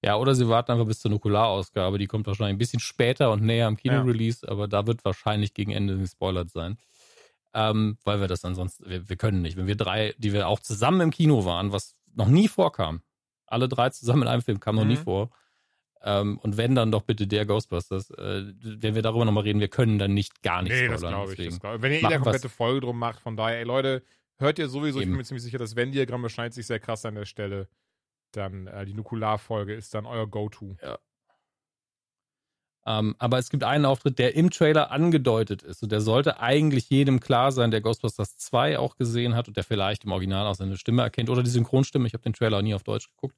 Ja, 0.02 0.16
oder 0.16 0.34
sie 0.34 0.48
warten 0.48 0.72
einfach 0.72 0.86
bis 0.86 1.00
zur 1.00 1.12
Nukularausgabe. 1.12 1.98
Die 1.98 2.08
kommt 2.08 2.26
wahrscheinlich 2.26 2.56
ein 2.56 2.60
bisschen 2.60 2.80
später 2.80 3.32
und 3.32 3.44
näher 3.44 3.68
am 3.68 3.76
Kino-Release, 3.76 4.46
ja. 4.46 4.52
aber 4.52 4.68
da 4.68 4.88
wird 4.88 5.04
wahrscheinlich 5.04 5.54
gegen 5.54 5.72
Ende 5.72 5.98
gespoilert 5.98 6.50
sein. 6.50 6.78
Ähm, 7.54 7.98
weil 8.06 8.22
wir 8.22 8.28
das 8.28 8.46
ansonsten, 8.46 8.90
wir, 8.90 9.10
wir 9.10 9.18
können 9.18 9.42
nicht. 9.42 9.58
Wenn 9.58 9.68
wir 9.68 9.76
drei, 9.76 10.14
die 10.18 10.32
wir 10.32 10.48
auch 10.48 10.60
zusammen 10.60 11.02
im 11.02 11.12
Kino 11.12 11.44
waren, 11.46 11.74
was 11.74 11.96
noch 12.14 12.28
nie 12.28 12.48
vorkam, 12.48 13.02
alle 13.48 13.68
drei 13.68 13.90
zusammen 13.90 14.22
in 14.22 14.28
einem 14.28 14.42
Film, 14.42 14.60
kam 14.60 14.76
noch 14.76 14.84
mhm. 14.84 14.90
nie 14.90 14.98
vor. 14.98 15.32
Ähm, 16.02 16.38
und 16.40 16.58
wenn 16.58 16.76
dann 16.76 16.92
doch 16.92 17.02
bitte 17.02 17.28
der 17.28 17.46
Ghostbusters, 17.46 18.12
äh, 18.12 18.54
wenn 18.62 18.96
wir 18.96 19.02
darüber 19.02 19.26
nochmal 19.26 19.44
reden, 19.44 19.60
wir 19.60 19.68
können 19.68 20.00
dann 20.00 20.14
nicht 20.14 20.42
gar 20.42 20.62
nicht 20.62 20.72
nee. 20.72 20.88
Das 20.88 21.02
glaube 21.02 21.34
ich, 21.34 21.50
das 21.50 21.60
glaub 21.60 21.76
ich. 21.76 21.82
Wenn 21.82 21.92
ihr 21.92 22.02
eh 22.02 22.06
eine 22.06 22.20
komplette 22.20 22.50
Folge 22.50 22.82
drum 22.82 22.98
macht, 22.98 23.20
von 23.20 23.36
daher, 23.36 23.60
ey 23.60 23.66
Leute, 23.66 24.04
hört 24.38 24.60
ihr 24.60 24.70
sowieso, 24.70 25.00
Eben. 25.00 25.02
ich 25.02 25.10
bin 25.10 25.18
mir 25.18 25.24
ziemlich 25.24 25.44
sicher, 25.44 25.58
das 25.58 25.76
Venn-Diagramm 25.76 26.22
beschneidet 26.22 26.54
sich 26.54 26.68
sehr 26.68 26.80
krass 26.80 27.06
an 27.06 27.16
der 27.16 27.26
Stelle 27.26 27.68
dann 28.32 28.68
äh, 28.68 28.86
die 28.86 28.94
Nukularfolge 28.94 29.74
ist 29.74 29.94
dann 29.94 30.06
euer 30.06 30.28
Go-To. 30.28 30.76
Ja. 30.82 31.00
Ähm, 32.86 33.16
aber 33.20 33.38
es 33.38 33.50
gibt 33.50 33.64
einen 33.64 33.86
Auftritt, 33.86 34.20
der 34.20 34.36
im 34.36 34.50
Trailer 34.50 34.92
angedeutet 34.92 35.62
ist. 35.64 35.84
Und 35.84 35.92
der 35.92 36.02
sollte 36.02 36.40
eigentlich 36.40 36.90
jedem 36.90 37.20
klar 37.20 37.52
sein, 37.52 37.72
der 37.72 37.82
Ghostbusters 37.82 38.38
2 38.38 38.80
auch 38.80 38.96
gesehen 38.96 39.36
hat 39.36 39.48
und 39.48 39.58
der 39.58 39.64
vielleicht 39.64 40.06
im 40.06 40.12
Original 40.12 40.48
auch 40.48 40.56
seine 40.56 40.78
Stimme 40.78 41.04
erkennt 41.04 41.30
oder 41.30 41.44
die 41.44 41.50
Synchronstimme. 41.50 42.08
Ich 42.08 42.14
habe 42.14 42.24
den 42.24 42.34
Trailer 42.34 42.58
auch 42.58 42.62
nie 42.62 42.74
auf 42.74 42.84
Deutsch 42.84 43.10
geguckt. 43.10 43.36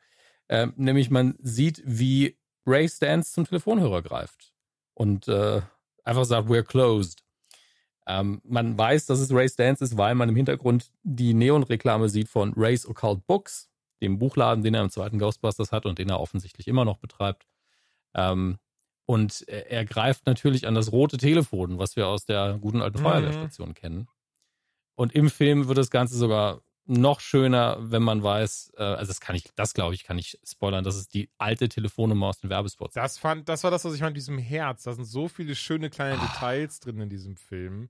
Ähm, 0.47 0.73
nämlich 0.77 1.09
man 1.09 1.35
sieht, 1.39 1.81
wie 1.85 2.37
Ray 2.65 2.87
Stans 2.87 3.31
zum 3.33 3.45
Telefonhörer 3.45 4.01
greift 4.01 4.53
und 4.93 5.27
äh, 5.27 5.61
einfach 6.03 6.25
sagt, 6.25 6.47
we're 6.47 6.63
closed. 6.63 7.23
Ähm, 8.07 8.41
man 8.43 8.77
weiß, 8.77 9.05
dass 9.05 9.19
es 9.19 9.33
Ray 9.33 9.47
Stans 9.47 9.81
ist, 9.81 9.97
weil 9.97 10.15
man 10.15 10.29
im 10.29 10.35
Hintergrund 10.35 10.91
die 11.03 11.33
Neon-Reklame 11.33 12.09
sieht 12.09 12.29
von 12.29 12.53
Ray's 12.55 12.85
Occult 12.85 13.25
Books 13.27 13.69
dem 14.01 14.17
Buchladen, 14.17 14.63
den 14.63 14.73
er 14.73 14.81
im 14.81 14.89
zweiten 14.89 15.19
Ghostbusters 15.19 15.71
hat 15.71 15.85
und 15.85 15.99
den 15.99 16.09
er 16.09 16.19
offensichtlich 16.19 16.67
immer 16.67 16.85
noch 16.85 16.97
betreibt. 16.97 17.47
Ähm, 18.15 18.57
und 19.05 19.47
er 19.47 19.85
greift 19.85 20.25
natürlich 20.25 20.67
an 20.67 20.75
das 20.75 20.91
rote 20.91 21.17
Telefon, 21.17 21.77
was 21.77 21.95
wir 21.95 22.07
aus 22.07 22.25
der 22.25 22.57
guten 22.59 22.81
alten 22.81 22.99
mhm. 22.99 23.03
Feuerwehrstation 23.03 23.73
kennen. 23.73 24.07
Und 24.95 25.13
im 25.13 25.29
Film 25.29 25.67
wird 25.67 25.77
das 25.77 25.91
Ganze 25.91 26.15
sogar 26.15 26.61
noch 26.91 27.19
schöner, 27.21 27.77
wenn 27.79 28.03
man 28.03 28.21
weiß, 28.21 28.73
äh, 28.77 28.83
also 28.83 29.09
das 29.09 29.21
kann 29.21 29.35
ich, 29.35 29.49
das 29.55 29.73
glaube 29.73 29.95
ich, 29.95 30.03
kann 30.03 30.17
ich 30.17 30.37
spoilern, 30.43 30.83
das 30.83 30.97
ist 30.97 31.13
die 31.13 31.29
alte 31.37 31.69
Telefonnummer 31.69 32.27
aus 32.27 32.39
den 32.39 32.49
Werbespots. 32.49 32.93
Das 32.93 33.17
fand, 33.17 33.47
das 33.47 33.63
war 33.63 33.71
das, 33.71 33.85
was 33.85 33.93
ich 33.93 34.01
meine, 34.01 34.13
diesem 34.13 34.37
Herz. 34.37 34.83
Da 34.83 34.93
sind 34.93 35.05
so 35.05 35.27
viele 35.27 35.55
schöne 35.55 35.89
kleine 35.89 36.19
ah. 36.19 36.25
Details 36.25 36.79
drin 36.79 36.99
in 36.99 37.09
diesem 37.09 37.37
Film. 37.37 37.89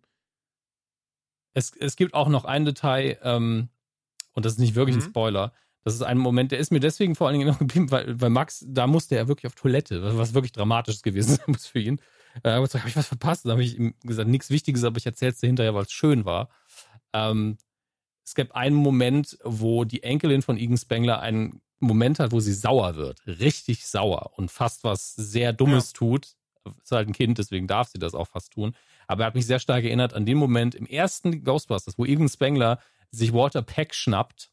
Es, 1.53 1.71
es 1.77 1.95
gibt 1.95 2.13
auch 2.13 2.29
noch 2.29 2.45
ein 2.45 2.63
Detail, 2.63 3.17
ähm, 3.23 3.69
und 4.33 4.45
das 4.45 4.53
ist 4.53 4.59
nicht 4.59 4.75
wirklich 4.75 4.95
mhm. 4.95 5.01
ein 5.01 5.09
Spoiler. 5.09 5.53
Das 5.83 5.95
ist 5.95 6.03
ein 6.03 6.19
Moment, 6.19 6.51
der 6.51 6.59
ist 6.59 6.71
mir 6.71 6.79
deswegen 6.79 7.15
vor 7.15 7.27
allen 7.27 7.39
Dingen 7.39 7.49
noch 7.49 7.59
geblieben, 7.59 7.89
weil, 7.91 8.21
weil 8.21 8.29
Max, 8.29 8.63
da 8.67 8.87
musste 8.87 9.15
er 9.15 9.27
wirklich 9.27 9.47
auf 9.47 9.55
Toilette, 9.55 10.17
was 10.17 10.33
wirklich 10.33 10.51
Dramatisches 10.51 11.01
gewesen 11.01 11.35
sein 11.37 11.45
muss 11.47 11.65
für 11.65 11.79
ihn. 11.79 11.99
Äh, 12.43 12.51
habe 12.51 12.65
ich 12.87 12.95
was 12.95 13.07
verpasst? 13.07 13.45
Da 13.45 13.51
habe 13.51 13.63
ich 13.63 13.77
ihm 13.77 13.95
gesagt, 14.03 14.29
nichts 14.29 14.51
Wichtiges, 14.51 14.83
aber 14.83 14.97
ich 14.97 15.05
erzähle 15.05 15.31
es 15.31 15.39
dir 15.39 15.47
hinterher, 15.47 15.73
weil 15.73 15.83
es 15.83 15.91
schön 15.91 16.23
war. 16.23 16.49
Ähm, 17.13 17.57
es 18.23 18.35
gibt 18.35 18.55
einen 18.55 18.75
Moment, 18.75 19.37
wo 19.43 19.83
die 19.83 20.03
Enkelin 20.03 20.41
von 20.41 20.57
Egan 20.57 20.77
Spengler 20.77 21.19
einen 21.19 21.61
Moment 21.79 22.19
hat, 22.19 22.31
wo 22.31 22.39
sie 22.39 22.53
sauer 22.53 22.95
wird. 22.95 23.25
Richtig 23.25 23.87
sauer 23.87 24.31
und 24.35 24.51
fast 24.51 24.83
was 24.83 25.15
sehr 25.15 25.53
Dummes 25.53 25.91
ja. 25.93 25.97
tut. 25.97 26.35
Ist 26.83 26.91
halt 26.91 27.07
ein 27.07 27.13
Kind, 27.13 27.39
deswegen 27.39 27.67
darf 27.67 27.89
sie 27.89 27.97
das 27.97 28.13
auch 28.13 28.27
fast 28.27 28.53
tun. 28.53 28.75
Aber 29.07 29.23
er 29.23 29.27
hat 29.27 29.35
mich 29.35 29.47
sehr 29.47 29.59
stark 29.59 29.83
erinnert 29.83 30.13
an 30.13 30.25
den 30.25 30.37
Moment 30.37 30.75
im 30.75 30.85
ersten 30.85 31.43
Ghostbusters, 31.43 31.97
wo 31.97 32.05
Egan 32.05 32.29
Spengler 32.29 32.79
sich 33.09 33.33
Walter 33.33 33.63
Peck 33.63 33.95
schnappt 33.95 34.51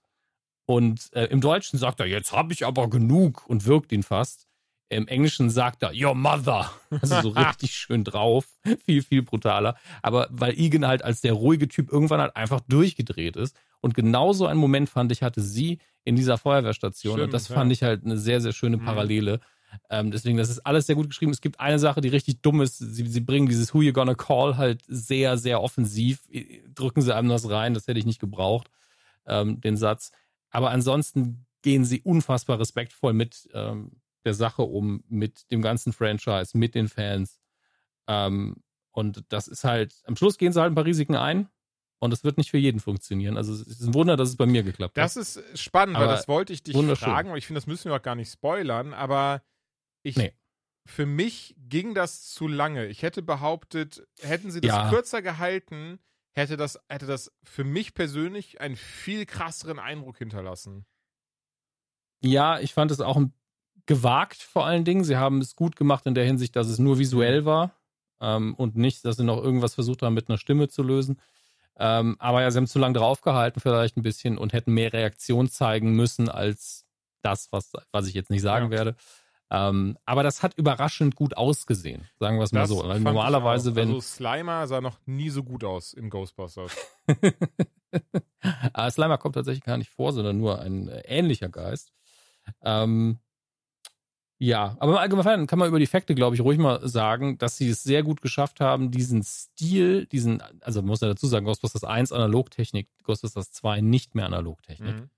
und 0.70 1.10
äh, 1.14 1.24
im 1.26 1.40
Deutschen 1.40 1.78
sagt 1.78 1.98
er, 2.00 2.06
jetzt 2.06 2.32
habe 2.32 2.52
ich 2.52 2.66
aber 2.66 2.90
genug 2.90 3.46
und 3.46 3.64
wirkt 3.64 3.90
ihn 3.90 4.02
fast. 4.02 4.47
Im 4.90 5.06
Englischen 5.06 5.50
sagt 5.50 5.82
er, 5.82 5.92
your 5.94 6.14
mother. 6.14 6.70
Also 6.90 7.20
so 7.20 7.28
richtig 7.28 7.72
schön 7.72 8.04
drauf. 8.04 8.46
Viel, 8.86 9.02
viel 9.02 9.22
brutaler. 9.22 9.76
Aber 10.02 10.26
weil 10.30 10.58
Egan 10.58 10.86
halt 10.86 11.04
als 11.04 11.20
der 11.20 11.34
ruhige 11.34 11.68
Typ 11.68 11.92
irgendwann 11.92 12.20
halt 12.20 12.34
einfach 12.34 12.60
durchgedreht 12.60 13.36
ist. 13.36 13.54
Und 13.80 13.94
genauso 13.94 14.46
einen 14.46 14.58
Moment 14.58 14.88
fand 14.88 15.12
ich, 15.12 15.22
hatte 15.22 15.42
sie 15.42 15.78
in 16.04 16.16
dieser 16.16 16.38
Feuerwehrstation. 16.38 17.14
Stimmt, 17.14 17.26
und 17.26 17.34
das 17.34 17.48
fand 17.48 17.70
ich 17.70 17.82
halt 17.82 18.04
eine 18.04 18.16
sehr, 18.16 18.40
sehr 18.40 18.52
schöne 18.52 18.78
mhm. 18.78 18.84
Parallele. 18.86 19.36
Mhm. 19.36 19.78
Ähm, 19.90 20.10
deswegen, 20.10 20.38
das 20.38 20.48
ist 20.48 20.60
alles 20.60 20.86
sehr 20.86 20.96
gut 20.96 21.08
geschrieben. 21.08 21.32
Es 21.32 21.42
gibt 21.42 21.60
eine 21.60 21.78
Sache, 21.78 22.00
die 22.00 22.08
richtig 22.08 22.40
dumm 22.40 22.62
ist. 22.62 22.78
Sie, 22.78 23.06
sie 23.06 23.20
bringen 23.20 23.48
dieses 23.48 23.74
Who 23.74 23.82
You 23.82 23.92
Gonna 23.92 24.14
Call 24.14 24.56
halt 24.56 24.82
sehr, 24.88 25.36
sehr 25.36 25.62
offensiv. 25.62 26.22
Drücken 26.74 27.02
sie 27.02 27.14
einem 27.14 27.28
das 27.28 27.50
rein. 27.50 27.74
Das 27.74 27.86
hätte 27.86 27.98
ich 27.98 28.06
nicht 28.06 28.20
gebraucht, 28.20 28.70
ähm, 29.26 29.60
den 29.60 29.76
Satz. 29.76 30.10
Aber 30.50 30.70
ansonsten 30.70 31.44
gehen 31.62 31.84
sie 31.84 32.00
unfassbar 32.00 32.58
respektvoll 32.58 33.12
mit 33.12 33.48
ähm, 33.52 33.97
der 34.24 34.34
Sache 34.34 34.62
um, 34.62 35.02
mit 35.08 35.50
dem 35.50 35.62
ganzen 35.62 35.92
Franchise, 35.92 36.56
mit 36.56 36.74
den 36.74 36.88
Fans. 36.88 37.40
Ähm, 38.06 38.62
und 38.92 39.24
das 39.28 39.48
ist 39.48 39.64
halt, 39.64 39.94
am 40.06 40.16
Schluss 40.16 40.38
gehen 40.38 40.52
sie 40.52 40.60
halt 40.60 40.72
ein 40.72 40.74
paar 40.74 40.84
Risiken 40.84 41.16
ein. 41.16 41.48
Und 42.00 42.12
es 42.12 42.22
wird 42.22 42.38
nicht 42.38 42.50
für 42.50 42.58
jeden 42.58 42.78
funktionieren. 42.78 43.36
Also 43.36 43.52
es 43.52 43.62
ist 43.62 43.80
ein 43.82 43.94
Wunder, 43.94 44.16
dass 44.16 44.28
es 44.28 44.36
bei 44.36 44.46
mir 44.46 44.62
geklappt 44.62 44.96
das 44.96 45.16
hat. 45.16 45.20
Das 45.20 45.36
ist 45.36 45.58
spannend, 45.58 45.96
aber 45.96 46.06
weil 46.06 46.14
das 46.14 46.28
wollte 46.28 46.52
ich 46.52 46.62
dich 46.62 46.76
fragen, 46.76 47.28
aber 47.28 47.38
ich 47.38 47.46
finde, 47.46 47.58
das 47.58 47.66
müssen 47.66 47.90
wir 47.90 47.96
auch 47.96 48.02
gar 48.02 48.14
nicht 48.14 48.30
spoilern, 48.30 48.94
aber 48.94 49.42
ich, 50.02 50.16
nee. 50.16 50.32
für 50.86 51.06
mich 51.06 51.56
ging 51.58 51.94
das 51.94 52.22
zu 52.22 52.46
lange. 52.46 52.86
Ich 52.86 53.02
hätte 53.02 53.20
behauptet, 53.20 54.06
hätten 54.20 54.52
sie 54.52 54.60
das 54.60 54.68
ja. 54.68 54.90
kürzer 54.90 55.22
gehalten, 55.22 55.98
hätte 56.34 56.56
das, 56.56 56.78
hätte 56.88 57.06
das 57.06 57.32
für 57.42 57.64
mich 57.64 57.94
persönlich 57.94 58.60
einen 58.60 58.76
viel 58.76 59.26
krasseren 59.26 59.80
Eindruck 59.80 60.18
hinterlassen. 60.18 60.86
Ja, 62.20 62.60
ich 62.60 62.74
fand 62.74 62.92
es 62.92 63.00
auch 63.00 63.20
gewagt 63.88 64.40
vor 64.40 64.66
allen 64.66 64.84
Dingen. 64.84 65.02
Sie 65.02 65.16
haben 65.16 65.40
es 65.40 65.56
gut 65.56 65.74
gemacht 65.74 66.06
in 66.06 66.14
der 66.14 66.24
Hinsicht, 66.24 66.54
dass 66.54 66.68
es 66.68 66.78
nur 66.78 66.98
visuell 66.98 67.44
war 67.44 67.72
ähm, 68.20 68.54
und 68.54 68.76
nicht, 68.76 69.04
dass 69.04 69.16
sie 69.16 69.24
noch 69.24 69.42
irgendwas 69.42 69.74
versucht 69.74 70.02
haben, 70.02 70.14
mit 70.14 70.28
einer 70.28 70.38
Stimme 70.38 70.68
zu 70.68 70.84
lösen. 70.84 71.20
Ähm, 71.76 72.16
aber 72.18 72.42
ja, 72.42 72.50
sie 72.50 72.58
haben 72.58 72.66
zu 72.66 72.78
lange 72.78 72.98
draufgehalten, 72.98 73.60
vielleicht 73.60 73.96
ein 73.96 74.02
bisschen, 74.02 74.36
und 74.36 74.52
hätten 74.52 74.72
mehr 74.72 74.92
Reaktion 74.92 75.48
zeigen 75.48 75.94
müssen 75.94 76.28
als 76.28 76.84
das, 77.22 77.48
was, 77.50 77.72
was 77.90 78.06
ich 78.06 78.14
jetzt 78.14 78.30
nicht 78.30 78.42
sagen 78.42 78.66
ja. 78.66 78.70
werde. 78.70 78.96
Ähm, 79.50 79.96
aber 80.04 80.22
das 80.22 80.42
hat 80.42 80.58
überraschend 80.58 81.16
gut 81.16 81.36
ausgesehen, 81.36 82.06
sagen 82.20 82.36
wir 82.36 82.44
es 82.44 82.52
mal 82.52 82.66
so. 82.66 82.86
Weil 82.86 83.00
normalerweise, 83.00 83.74
wenn. 83.74 83.88
Also 83.88 84.00
Slimer 84.02 84.66
sah 84.66 84.82
noch 84.82 84.98
nie 85.06 85.30
so 85.30 85.42
gut 85.42 85.64
aus 85.64 85.94
in 85.94 86.10
Ghostbusters. 86.10 86.76
aber 88.72 88.90
Slimer 88.90 89.16
kommt 89.16 89.36
tatsächlich 89.36 89.64
gar 89.64 89.78
nicht 89.78 89.90
vor, 89.90 90.12
sondern 90.12 90.36
nur 90.36 90.60
ein 90.60 90.88
äh, 90.88 91.00
ähnlicher 91.06 91.48
Geist. 91.48 91.92
Ähm, 92.62 93.20
ja, 94.38 94.76
aber 94.78 94.92
im 94.92 94.98
Allgemeinen 94.98 95.46
kann 95.46 95.58
man 95.58 95.68
über 95.68 95.78
die 95.78 95.84
Effekte, 95.84 96.14
glaube 96.14 96.36
ich, 96.36 96.42
ruhig 96.42 96.58
mal 96.58 96.86
sagen, 96.86 97.38
dass 97.38 97.56
sie 97.56 97.68
es 97.68 97.82
sehr 97.82 98.04
gut 98.04 98.22
geschafft 98.22 98.60
haben, 98.60 98.90
diesen 98.90 99.22
Stil, 99.24 100.06
diesen, 100.06 100.42
also 100.60 100.80
man 100.80 100.88
muss 100.88 101.00
ja 101.00 101.08
dazu 101.08 101.26
sagen, 101.26 101.44
Ghostbusters 101.44 101.82
1 101.82 102.12
Analogtechnik, 102.12 102.88
Ghostbusters 103.02 103.50
2 103.52 103.80
nicht 103.80 104.14
mehr 104.14 104.26
Analogtechnik. 104.26 104.94
Mhm. 104.94 105.10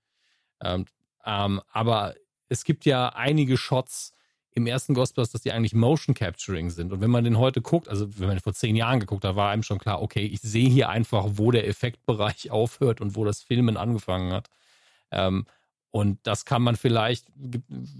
Ähm, 0.63 0.85
ähm, 1.23 1.61
aber 1.71 2.15
es 2.49 2.63
gibt 2.63 2.85
ja 2.85 3.09
einige 3.09 3.57
Shots, 3.57 4.13
im 4.53 4.67
ersten 4.67 4.93
Ghostbusters, 4.93 5.41
die 5.41 5.51
eigentlich 5.51 5.73
Motion 5.73 6.13
Capturing 6.13 6.69
sind. 6.69 6.91
Und 6.91 6.99
wenn 7.01 7.09
man 7.09 7.23
den 7.23 7.37
heute 7.37 7.61
guckt, 7.61 7.87
also 7.87 8.19
wenn 8.19 8.27
man 8.27 8.39
vor 8.39 8.53
zehn 8.53 8.75
Jahren 8.75 8.99
geguckt 8.99 9.23
hat, 9.23 9.35
war 9.35 9.49
einem 9.49 9.63
schon 9.63 9.79
klar, 9.79 10.01
okay, 10.01 10.25
ich 10.25 10.41
sehe 10.41 10.69
hier 10.69 10.89
einfach, 10.89 11.25
wo 11.31 11.51
der 11.51 11.67
Effektbereich 11.67 12.51
aufhört 12.51 13.01
und 13.01 13.15
wo 13.15 13.23
das 13.23 13.41
Filmen 13.41 13.77
angefangen 13.77 14.33
hat. 14.33 14.49
Ähm, 15.11 15.45
und 15.91 16.19
das 16.23 16.45
kann 16.45 16.61
man 16.61 16.75
vielleicht, 16.77 17.27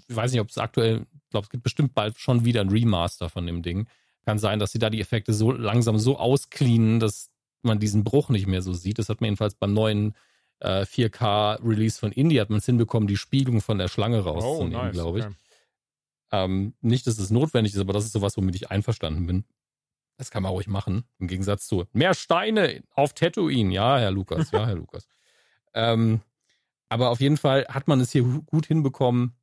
ich 0.07 0.15
weiß 0.15 0.31
nicht, 0.31 0.41
ob 0.41 0.49
es 0.49 0.57
aktuell, 0.57 1.05
ich 1.13 1.29
glaube, 1.29 1.45
es 1.45 1.49
gibt 1.49 1.63
bestimmt 1.63 1.93
bald 1.93 2.17
schon 2.17 2.45
wieder 2.45 2.61
ein 2.61 2.69
Remaster 2.69 3.29
von 3.29 3.45
dem 3.45 3.61
Ding. 3.61 3.87
Kann 4.25 4.39
sein, 4.39 4.59
dass 4.59 4.71
sie 4.71 4.79
da 4.79 4.89
die 4.89 5.01
Effekte 5.01 5.33
so 5.33 5.51
langsam 5.51 5.97
so 5.97 6.17
auscleanen, 6.17 6.99
dass 6.99 7.29
man 7.63 7.79
diesen 7.79 8.03
Bruch 8.03 8.29
nicht 8.29 8.47
mehr 8.47 8.61
so 8.61 8.73
sieht. 8.73 8.97
Das 8.97 9.09
hat 9.09 9.19
man 9.19 9.27
jedenfalls 9.27 9.55
beim 9.55 9.73
neuen 9.73 10.15
äh, 10.59 10.83
4K-Release 10.83 11.99
von 11.99 12.11
Indie 12.11 12.39
hat 12.39 12.49
man 12.49 12.59
es 12.59 12.65
hinbekommen, 12.65 13.07
die 13.07 13.17
Spiegelung 13.17 13.61
von 13.61 13.77
der 13.77 13.87
Schlange 13.87 14.19
rauszunehmen, 14.19 14.75
oh, 14.75 14.83
nice, 14.85 14.93
glaube 14.93 15.19
ich. 15.19 15.25
Okay. 15.25 15.35
Ähm, 16.31 16.73
nicht, 16.81 17.07
dass 17.07 17.19
es 17.19 17.29
notwendig 17.29 17.73
ist, 17.73 17.79
aber 17.79 17.93
das 17.93 18.05
ist 18.05 18.13
sowas, 18.13 18.37
womit 18.37 18.55
ich 18.55 18.71
einverstanden 18.71 19.25
bin. 19.27 19.43
Das 20.17 20.31
kann 20.31 20.43
man 20.43 20.51
ruhig 20.51 20.67
machen. 20.67 21.03
Im 21.19 21.27
Gegensatz 21.27 21.67
zu 21.67 21.85
mehr 21.93 22.13
Steine 22.13 22.83
auf 22.91 23.13
Tatooine. 23.13 23.73
Ja, 23.73 23.97
Herr 23.97 24.11
Lukas, 24.11 24.51
ja, 24.51 24.65
Herr 24.65 24.75
Lukas. 24.75 25.07
Ähm, 25.73 26.19
aber 26.91 27.09
auf 27.09 27.21
jeden 27.21 27.37
Fall 27.37 27.65
hat 27.69 27.87
man 27.87 28.01
es 28.01 28.11
hier 28.11 28.23
gut 28.23 28.65
hinbekommen, 28.65 29.33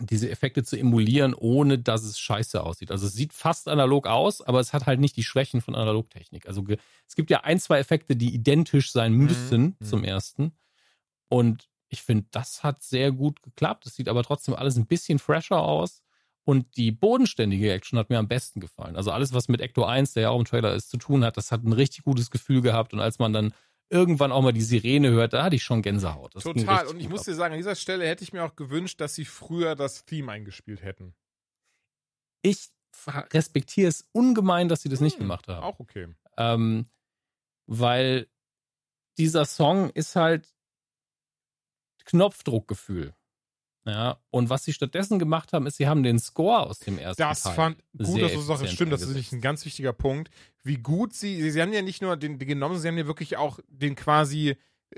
diese 0.00 0.28
Effekte 0.28 0.64
zu 0.64 0.76
emulieren, 0.76 1.32
ohne 1.32 1.78
dass 1.78 2.02
es 2.02 2.18
scheiße 2.18 2.60
aussieht. 2.60 2.90
Also 2.90 3.06
es 3.06 3.12
sieht 3.12 3.32
fast 3.32 3.68
analog 3.68 4.08
aus, 4.08 4.40
aber 4.40 4.58
es 4.58 4.72
hat 4.72 4.86
halt 4.86 4.98
nicht 4.98 5.16
die 5.16 5.22
Schwächen 5.22 5.60
von 5.60 5.76
Analogtechnik. 5.76 6.48
Also 6.48 6.64
es 7.06 7.14
gibt 7.14 7.30
ja 7.30 7.42
ein, 7.42 7.60
zwei 7.60 7.78
Effekte, 7.78 8.16
die 8.16 8.34
identisch 8.34 8.90
sein 8.90 9.12
mhm, 9.12 9.24
müssen 9.26 9.76
mhm. 9.78 9.84
zum 9.84 10.02
ersten. 10.02 10.52
Und 11.28 11.68
ich 11.88 12.02
finde, 12.02 12.26
das 12.32 12.64
hat 12.64 12.82
sehr 12.82 13.12
gut 13.12 13.42
geklappt. 13.42 13.86
Es 13.86 13.94
sieht 13.94 14.08
aber 14.08 14.24
trotzdem 14.24 14.54
alles 14.54 14.76
ein 14.76 14.86
bisschen 14.86 15.20
fresher 15.20 15.60
aus. 15.60 16.02
Und 16.42 16.76
die 16.76 16.90
bodenständige 16.90 17.72
Action 17.72 17.96
hat 17.96 18.10
mir 18.10 18.18
am 18.18 18.26
besten 18.26 18.58
gefallen. 18.58 18.96
Also 18.96 19.12
alles, 19.12 19.32
was 19.32 19.46
mit 19.46 19.60
Ecto 19.60 19.84
1, 19.84 20.14
der 20.14 20.24
ja 20.24 20.30
auch 20.30 20.38
im 20.40 20.46
Trailer 20.46 20.74
ist, 20.74 20.90
zu 20.90 20.96
tun 20.96 21.24
hat, 21.24 21.36
das 21.36 21.52
hat 21.52 21.62
ein 21.62 21.72
richtig 21.72 22.02
gutes 22.02 22.32
Gefühl 22.32 22.60
gehabt. 22.60 22.92
Und 22.92 22.98
als 22.98 23.20
man 23.20 23.32
dann 23.32 23.54
irgendwann 23.90 24.32
auch 24.32 24.42
mal 24.42 24.52
die 24.52 24.62
Sirene 24.62 25.10
hört, 25.10 25.32
da 25.32 25.44
hatte 25.44 25.56
ich 25.56 25.62
schon 25.62 25.82
Gänsehaut. 25.82 26.34
Das 26.34 26.44
Total. 26.44 26.86
Und 26.86 27.00
ich 27.00 27.08
muss 27.08 27.22
dir 27.22 27.34
sagen, 27.34 27.52
an 27.54 27.58
dieser 27.58 27.74
Stelle 27.74 28.06
hätte 28.06 28.24
ich 28.24 28.32
mir 28.32 28.44
auch 28.44 28.56
gewünscht, 28.56 29.00
dass 29.00 29.14
sie 29.14 29.24
früher 29.24 29.74
das 29.74 30.04
Theme 30.04 30.32
eingespielt 30.32 30.82
hätten. 30.82 31.14
Ich 32.42 32.70
respektiere 33.06 33.88
es 33.88 34.08
ungemein, 34.12 34.68
dass 34.68 34.82
sie 34.82 34.88
das 34.88 35.00
nicht 35.00 35.14
hm, 35.14 35.20
gemacht 35.20 35.48
haben. 35.48 35.62
Auch 35.62 35.80
okay. 35.80 36.08
Ähm, 36.36 36.86
weil 37.66 38.28
dieser 39.18 39.44
Song 39.44 39.90
ist 39.90 40.16
halt 40.16 40.52
Knopfdruckgefühl. 42.04 43.14
Ja, 43.84 44.18
und 44.30 44.48
was 44.48 44.64
sie 44.64 44.72
stattdessen 44.72 45.18
gemacht 45.18 45.52
haben, 45.52 45.66
ist, 45.66 45.76
sie 45.76 45.88
haben 45.88 46.04
den 46.04 46.20
Score 46.20 46.60
aus 46.60 46.78
dem 46.78 46.98
ersten 46.98 47.20
das 47.20 47.42
Teil. 47.42 47.50
Das 47.50 47.56
fand 47.56 47.78
gut, 47.98 48.22
dass 48.22 48.32
du 48.32 48.40
sagst, 48.40 48.68
stimmt, 48.68 48.92
das 48.92 49.02
ist 49.02 49.14
nicht 49.14 49.32
ein 49.32 49.40
ganz 49.40 49.64
wichtiger 49.64 49.92
Punkt. 49.92 50.30
Wie 50.62 50.76
gut 50.76 51.14
sie, 51.14 51.50
sie 51.50 51.60
haben 51.60 51.72
ja 51.72 51.82
nicht 51.82 52.00
nur 52.00 52.16
den, 52.16 52.38
den 52.38 52.46
genommen, 52.46 52.78
sie 52.78 52.86
haben 52.86 52.98
ja 52.98 53.08
wirklich 53.08 53.36
auch 53.36 53.58
den 53.66 53.96
quasi 53.96 54.56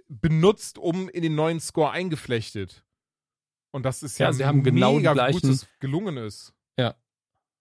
benutzt, 0.09 0.76
um 0.78 1.09
in 1.09 1.22
den 1.22 1.35
neuen 1.35 1.61
Score 1.61 1.91
eingeflechtet. 1.93 2.85
Und 3.70 3.85
das 3.85 4.03
ist 4.03 4.18
ja, 4.18 4.26
ja 4.26 4.32
sie 4.32 4.45
haben 4.45 4.62
genau 4.62 4.95
mega 4.95 5.14
gleichen, 5.14 5.41
gut, 5.41 5.51
dass 5.51 5.66
gelungen 5.80 6.18
ist. 6.18 6.53
Ja. 6.78 6.95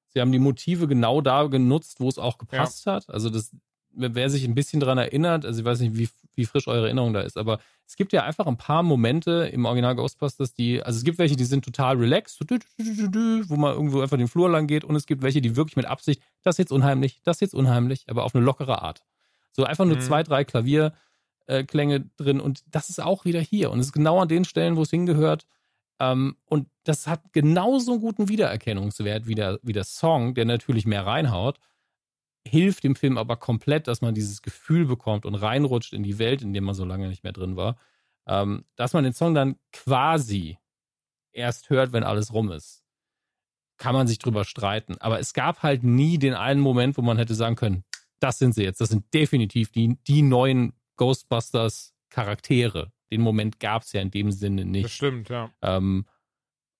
Sie 0.09 0.19
haben 0.19 0.32
die 0.32 0.39
Motive 0.39 0.88
genau 0.88 1.21
da 1.21 1.43
genutzt, 1.47 1.99
wo 1.99 2.09
es 2.09 2.19
auch 2.19 2.38
gepasst 2.38 2.86
ja. 2.86 2.95
hat. 2.95 3.09
Also 3.09 3.30
das, 3.30 3.55
wer 3.96 4.30
sich 4.30 4.44
ein 4.46 4.56
bisschen 4.56 4.80
daran 4.80 4.98
erinnert, 4.98 5.46
also 5.46 5.60
ich 5.60 5.66
weiß 5.66 5.80
nicht, 5.80 5.98
wie, 5.98 6.10
wie 6.36 6.46
frisch 6.46 6.68
eure 6.68 6.86
Erinnerung 6.86 7.14
da 7.14 7.22
ist, 7.22 7.38
aber 7.38 7.60
es 7.86 7.96
gibt 7.96 8.14
ja 8.14 8.24
einfach 8.24 8.48
ein 8.48 8.58
paar 8.58 8.84
Momente 8.84 9.50
im 9.52 9.66
Original 9.66 9.96
Ghostbusters, 9.96 10.54
die, 10.54 10.82
also 10.82 10.98
es 10.98 11.04
gibt 11.04 11.20
welche, 11.20 11.36
die 11.36 11.46
sind 11.46 11.64
total 11.64 11.98
relaxed, 11.98 12.39
wo 12.39 13.56
man 13.56 13.74
irgendwo 13.74 14.02
einfach 14.02 14.18
den 14.18 14.28
Flur 14.28 14.50
lang 14.50 14.68
geht 14.68 14.84
und 14.84 14.96
es 14.96 15.06
gibt 15.06 15.22
welche, 15.22 15.41
die 15.41 15.56
wirklich 15.56 15.76
mit 15.76 15.86
Absicht, 15.86 16.22
das 16.44 16.56
ist 16.56 16.60
jetzt 16.60 16.72
unheimlich, 16.72 17.22
das 17.24 17.38
ist 17.38 17.41
jetzt 17.41 17.56
unheimlich, 17.56 18.06
aber 18.08 18.24
auf 18.24 18.36
eine 18.36 18.44
lockere 18.44 18.82
Art. 18.82 19.04
So 19.52 19.64
einfach 19.64 19.86
nur 19.86 19.98
mhm. 19.98 20.02
zwei, 20.02 20.24
drei 20.24 20.44
Klavierklänge 20.44 21.96
äh, 21.96 22.02
drin 22.18 22.39
und 22.39 22.64
das 22.68 22.89
ist 22.89 23.02
auch 23.02 23.26
wieder 23.26 23.41
hier 23.41 23.72
und 23.72 23.80
es 23.80 23.88
ist 23.88 23.94
genau 23.94 24.20
an 24.20 24.28
den 24.28 24.46
Stellen, 24.46 24.76
wo 24.76 24.82
es 24.82 24.89
hingehört. 24.89 25.46
Ähm, 26.00 26.38
und 26.46 26.68
das 26.86 27.06
hat 27.06 27.34
genauso 27.34 27.91
einen 27.91 28.02
guten 28.02 28.30
Wiedererkennungswert 28.30 29.28
wie 29.28 29.36
der, 29.36 29.60
wie 29.62 29.74
der 29.74 29.84
Song, 29.84 30.34
der 30.34 30.46
natürlich 30.46 30.88
mehr 30.88 31.06
reinhaut 31.06 31.60
hilft 32.48 32.84
dem 32.84 32.96
Film 32.96 33.18
aber 33.18 33.38
komplett, 33.38 33.88
dass 33.88 34.02
man 34.02 34.14
dieses 34.14 34.41
Gefühl 34.41 34.86
bekommt 34.86 35.26
und 35.26 35.36
reinrutscht 35.36 35.94
in 35.94 36.04
die 36.04 36.20
Welt, 36.20 36.41
in 36.41 36.54
der 36.54 36.62
man 36.62 36.76
so 36.76 36.86
lange 36.86 37.08
nicht 37.08 37.24
mehr 37.24 37.34
drin 37.34 37.56
war. 37.56 37.78
Ähm, 38.26 38.66
dass 38.76 38.94
man 38.94 39.04
den 39.04 39.14
Song 39.14 39.34
dann 39.34 39.58
quasi 39.72 40.58
erst 41.32 41.70
hört, 41.70 41.94
wenn 41.94 42.04
alles 42.04 42.34
rum 42.34 42.52
ist. 42.52 42.84
Kann 43.78 43.96
man 43.96 44.08
sich 44.08 44.20
drüber 44.20 44.46
streiten. 44.46 44.98
Aber 45.00 45.20
es 45.20 45.34
gab 45.34 45.64
halt 45.64 45.84
nie 45.84 46.18
den 46.18 46.34
einen 46.34 46.62
Moment, 46.62 46.98
wo 46.98 47.02
man 47.02 47.18
hätte 47.18 47.36
sagen 47.36 47.56
können, 47.56 47.84
das 48.20 48.38
sind 48.38 48.56
sie 48.56 48.64
jetzt. 48.64 48.80
Das 48.80 48.89
sind 48.89 49.14
definitiv 49.14 49.72
die, 49.72 49.98
die 50.08 50.22
neuen 50.22 50.74
Ghostbusters 50.96 51.94
Charaktere. 52.10 52.91
Den 53.12 53.22
Moment 53.22 53.60
gab 53.60 53.82
es 53.82 53.91
ja 53.94 54.02
in 54.02 54.12
dem 54.12 54.32
Sinne 54.32 54.66
nicht. 54.66 54.86
Das 54.86 54.91
stimmt, 54.91 55.30
ja. 55.30 55.52
Ähm, 55.62 56.06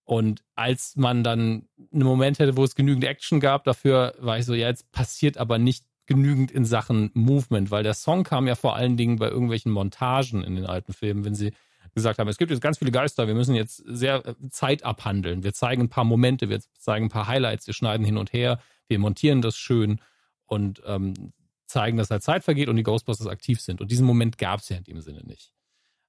und 0.06 0.44
als 0.56 0.96
man 0.96 1.24
dann 1.24 1.68
einen 1.94 2.04
Moment 2.04 2.40
hätte, 2.40 2.58
wo 2.58 2.64
es 2.64 2.76
genügend 2.76 3.06
Action 3.06 3.40
gab, 3.40 3.64
dafür 3.64 4.16
war 4.20 4.38
ich 4.38 4.46
so, 4.46 4.54
ja, 4.54 4.68
jetzt 4.68 4.92
passiert 4.92 5.38
aber 5.38 5.58
nicht 5.58 5.86
genügend 6.06 6.52
in 6.52 6.66
Sachen 6.66 7.12
Movement, 7.14 7.72
weil 7.72 7.84
der 7.84 7.94
Song 7.94 8.24
kam 8.24 8.48
ja 8.48 8.56
vor 8.56 8.76
allen 8.76 8.98
Dingen 8.98 9.18
bei 9.18 9.30
irgendwelchen 9.30 9.72
Montagen 9.72 10.44
in 10.44 10.56
den 10.56 10.66
alten 10.66 10.92
Filmen, 10.92 11.24
wenn 11.24 11.36
sie 11.36 11.54
gesagt 11.96 12.20
haben, 12.20 12.28
es 12.28 12.38
gibt 12.38 12.52
jetzt 12.52 12.62
ganz 12.62 12.80
viele 12.80 12.92
Geister, 12.92 13.28
wir 13.28 13.36
müssen 13.36 13.56
jetzt 13.56 13.78
sehr 13.86 14.26
äh, 14.26 14.36
Zeit 14.50 14.84
abhandeln. 14.84 15.44
Wir 15.44 15.54
zeigen 15.54 15.84
ein 15.84 15.90
paar 15.90 16.04
Momente, 16.04 16.50
wir 16.50 16.60
zeigen 16.78 17.06
ein 17.06 17.10
paar 17.10 17.28
Highlights, 17.28 17.68
wir 17.68 17.74
schneiden 17.74 18.06
hin 18.06 18.18
und 18.18 18.34
her, 18.34 18.60
wir 18.88 19.00
montieren 19.00 19.42
das 19.42 19.56
schön 19.56 20.02
und 20.46 20.82
ähm, 20.86 21.34
zeigen, 21.66 21.98
dass 21.98 22.10
halt 22.10 22.24
Zeit 22.24 22.44
vergeht 22.44 22.68
und 22.68 22.76
die 22.76 22.84
Ghostbusters 22.84 23.28
aktiv 23.28 23.62
sind. 23.62 23.80
Und 23.80 23.92
diesen 23.92 24.06
Moment 24.06 24.38
gab 24.38 24.60
es 24.60 24.70
ja 24.70 24.78
in 24.78 24.84
dem 24.84 25.02
Sinne 25.02 25.24
nicht. 25.24 25.54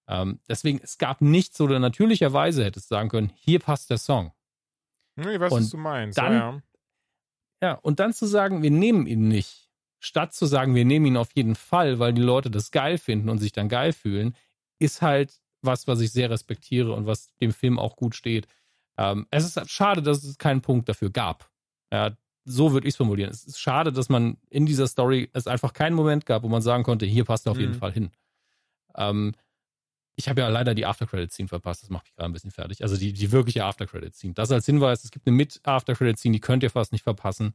Ähm, 0.08 0.40
deswegen, 0.48 0.80
es 0.82 0.98
gab 0.98 1.20
nichts, 1.20 1.56
du 1.56 1.66
natürlicherweise 1.66 2.64
hättest 2.64 2.88
sagen 2.88 3.08
können, 3.08 3.32
hier 3.34 3.58
passt 3.58 3.90
der 3.90 3.98
Song. 3.98 4.32
Ich 5.16 5.24
weiß, 5.24 5.52
und 5.52 5.62
was 5.62 5.70
du 5.70 5.76
meinst. 5.76 6.18
Dann, 6.18 6.32
ja, 6.32 6.62
ja, 7.62 7.72
und 7.74 8.00
dann 8.00 8.12
zu 8.12 8.26
sagen, 8.26 8.62
wir 8.62 8.70
nehmen 8.70 9.06
ihn 9.06 9.28
nicht, 9.28 9.70
statt 9.98 10.34
zu 10.34 10.46
sagen, 10.46 10.74
wir 10.74 10.84
nehmen 10.84 11.06
ihn 11.06 11.16
auf 11.16 11.30
jeden 11.34 11.54
Fall, 11.54 11.98
weil 11.98 12.12
die 12.12 12.22
Leute 12.22 12.50
das 12.50 12.70
geil 12.70 12.98
finden 12.98 13.30
und 13.30 13.38
sich 13.38 13.52
dann 13.52 13.68
geil 13.68 13.92
fühlen, 13.92 14.36
ist 14.78 15.00
halt 15.00 15.40
was, 15.62 15.86
was 15.86 16.00
ich 16.00 16.12
sehr 16.12 16.28
respektiere 16.28 16.92
und 16.92 17.06
was 17.06 17.34
dem 17.36 17.52
Film 17.52 17.78
auch 17.78 17.96
gut 17.96 18.14
steht. 18.14 18.46
Ähm, 18.98 19.26
es 19.30 19.44
ist 19.44 19.70
schade, 19.70 20.02
dass 20.02 20.22
es 20.22 20.36
keinen 20.36 20.60
Punkt 20.60 20.88
dafür 20.88 21.10
gab. 21.10 21.50
Ja, 21.90 22.16
so 22.44 22.72
würde 22.72 22.86
ich 22.86 22.92
es 22.92 22.98
formulieren. 22.98 23.30
Es 23.30 23.44
ist 23.44 23.58
schade, 23.58 23.92
dass 23.92 24.10
man 24.10 24.36
in 24.50 24.66
dieser 24.66 24.86
Story 24.86 25.30
es 25.32 25.46
einfach 25.46 25.72
keinen 25.72 25.94
Moment 25.94 26.26
gab, 26.26 26.42
wo 26.42 26.48
man 26.48 26.60
sagen 26.60 26.82
konnte, 26.82 27.06
hier 27.06 27.24
passt 27.24 27.46
er 27.46 27.52
auf 27.52 27.56
mhm. 27.56 27.62
jeden 27.62 27.74
Fall 27.74 27.92
hin. 27.92 28.10
Ähm, 28.96 29.32
ich 30.16 30.28
habe 30.28 30.40
ja 30.40 30.48
leider 30.48 30.74
die 30.74 30.86
After-Credit-Scene 30.86 31.48
verpasst, 31.48 31.82
das 31.82 31.90
macht 31.90 32.04
mich 32.04 32.14
gerade 32.14 32.30
ein 32.30 32.32
bisschen 32.32 32.50
fertig. 32.50 32.82
Also 32.82 32.96
die, 32.96 33.12
die 33.12 33.32
wirkliche 33.32 33.64
After-Credit-Scene. 33.64 34.34
Das 34.34 34.50
als 34.52 34.66
Hinweis, 34.66 35.04
es 35.04 35.10
gibt 35.10 35.26
eine 35.26 35.36
Mit-After-Credit-Scene, 35.36 36.32
die 36.32 36.40
könnt 36.40 36.62
ihr 36.62 36.70
fast 36.70 36.92
nicht 36.92 37.02
verpassen. 37.02 37.54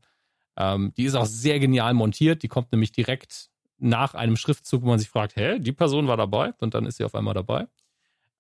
Ähm, 0.58 0.94
die 0.98 1.06
ist 1.06 1.16
auch 1.16 1.26
sehr 1.26 1.60
genial 1.60 1.94
montiert, 1.94 2.44
die 2.44 2.48
kommt 2.48 2.72
nämlich 2.72 2.92
direkt 2.92 3.50
nach 3.78 4.14
einem 4.14 4.36
Schriftzug, 4.36 4.84
wo 4.84 4.88
man 4.88 5.00
sich 5.00 5.10
fragt, 5.10 5.38
hä, 5.38 5.60
die 5.60 5.72
Person 5.72 6.08
war 6.08 6.18
dabei 6.18 6.54
und 6.60 6.74
dann 6.74 6.86
ist 6.86 6.98
sie 6.98 7.06
auf 7.06 7.16
einmal 7.16 7.34
dabei. 7.34 7.68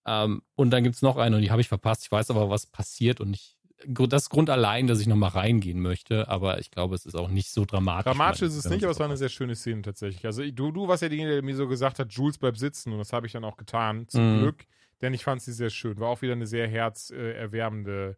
Ähm, 0.05 0.41
und 0.55 0.71
dann 0.71 0.83
gibt 0.83 0.95
es 0.95 1.01
noch 1.01 1.17
eine 1.17 1.37
und 1.37 1.41
die 1.41 1.51
habe 1.51 1.61
ich 1.61 1.69
verpasst. 1.69 2.03
Ich 2.03 2.11
weiß 2.11 2.29
aber, 2.31 2.49
was 2.49 2.65
passiert 2.65 3.21
und 3.21 3.33
ich 3.33 3.55
das 3.85 4.29
Grund 4.29 4.49
allein, 4.49 4.87
dass 4.87 4.99
ich 4.99 5.07
nochmal 5.07 5.31
reingehen 5.31 5.79
möchte, 5.81 6.27
aber 6.27 6.59
ich 6.59 6.71
glaube, 6.71 6.95
es 6.95 7.05
ist 7.05 7.15
auch 7.15 7.29
nicht 7.29 7.51
so 7.51 7.65
dramatisch. 7.65 8.11
Dramatisch 8.11 8.41
ist 8.41 8.55
es 8.55 8.69
nicht, 8.69 8.83
aber 8.83 8.91
es 8.91 8.99
war 8.99 9.05
eine 9.05 9.17
sehr 9.17 9.29
schöne 9.29 9.55
Szene 9.55 9.81
tatsächlich. 9.81 10.25
Also 10.25 10.43
du, 10.43 10.71
du 10.71 10.87
warst 10.87 11.01
ja 11.01 11.09
derjenige, 11.09 11.35
der 11.35 11.43
mir 11.43 11.55
so 11.55 11.67
gesagt 11.67 11.99
hat, 11.99 12.11
Jules 12.11 12.37
bleibt 12.37 12.57
sitzen 12.57 12.91
und 12.91 12.99
das 12.99 13.13
habe 13.13 13.27
ich 13.27 13.33
dann 13.33 13.43
auch 13.43 13.57
getan, 13.57 14.07
zum 14.07 14.37
mhm. 14.37 14.39
Glück, 14.41 14.65
denn 15.01 15.13
ich 15.13 15.23
fand 15.23 15.41
sie 15.41 15.53
sehr 15.53 15.69
schön. 15.69 15.99
War 15.99 16.09
auch 16.09 16.21
wieder 16.21 16.33
eine 16.33 16.47
sehr 16.47 16.67
herzerwärmende 16.67 18.17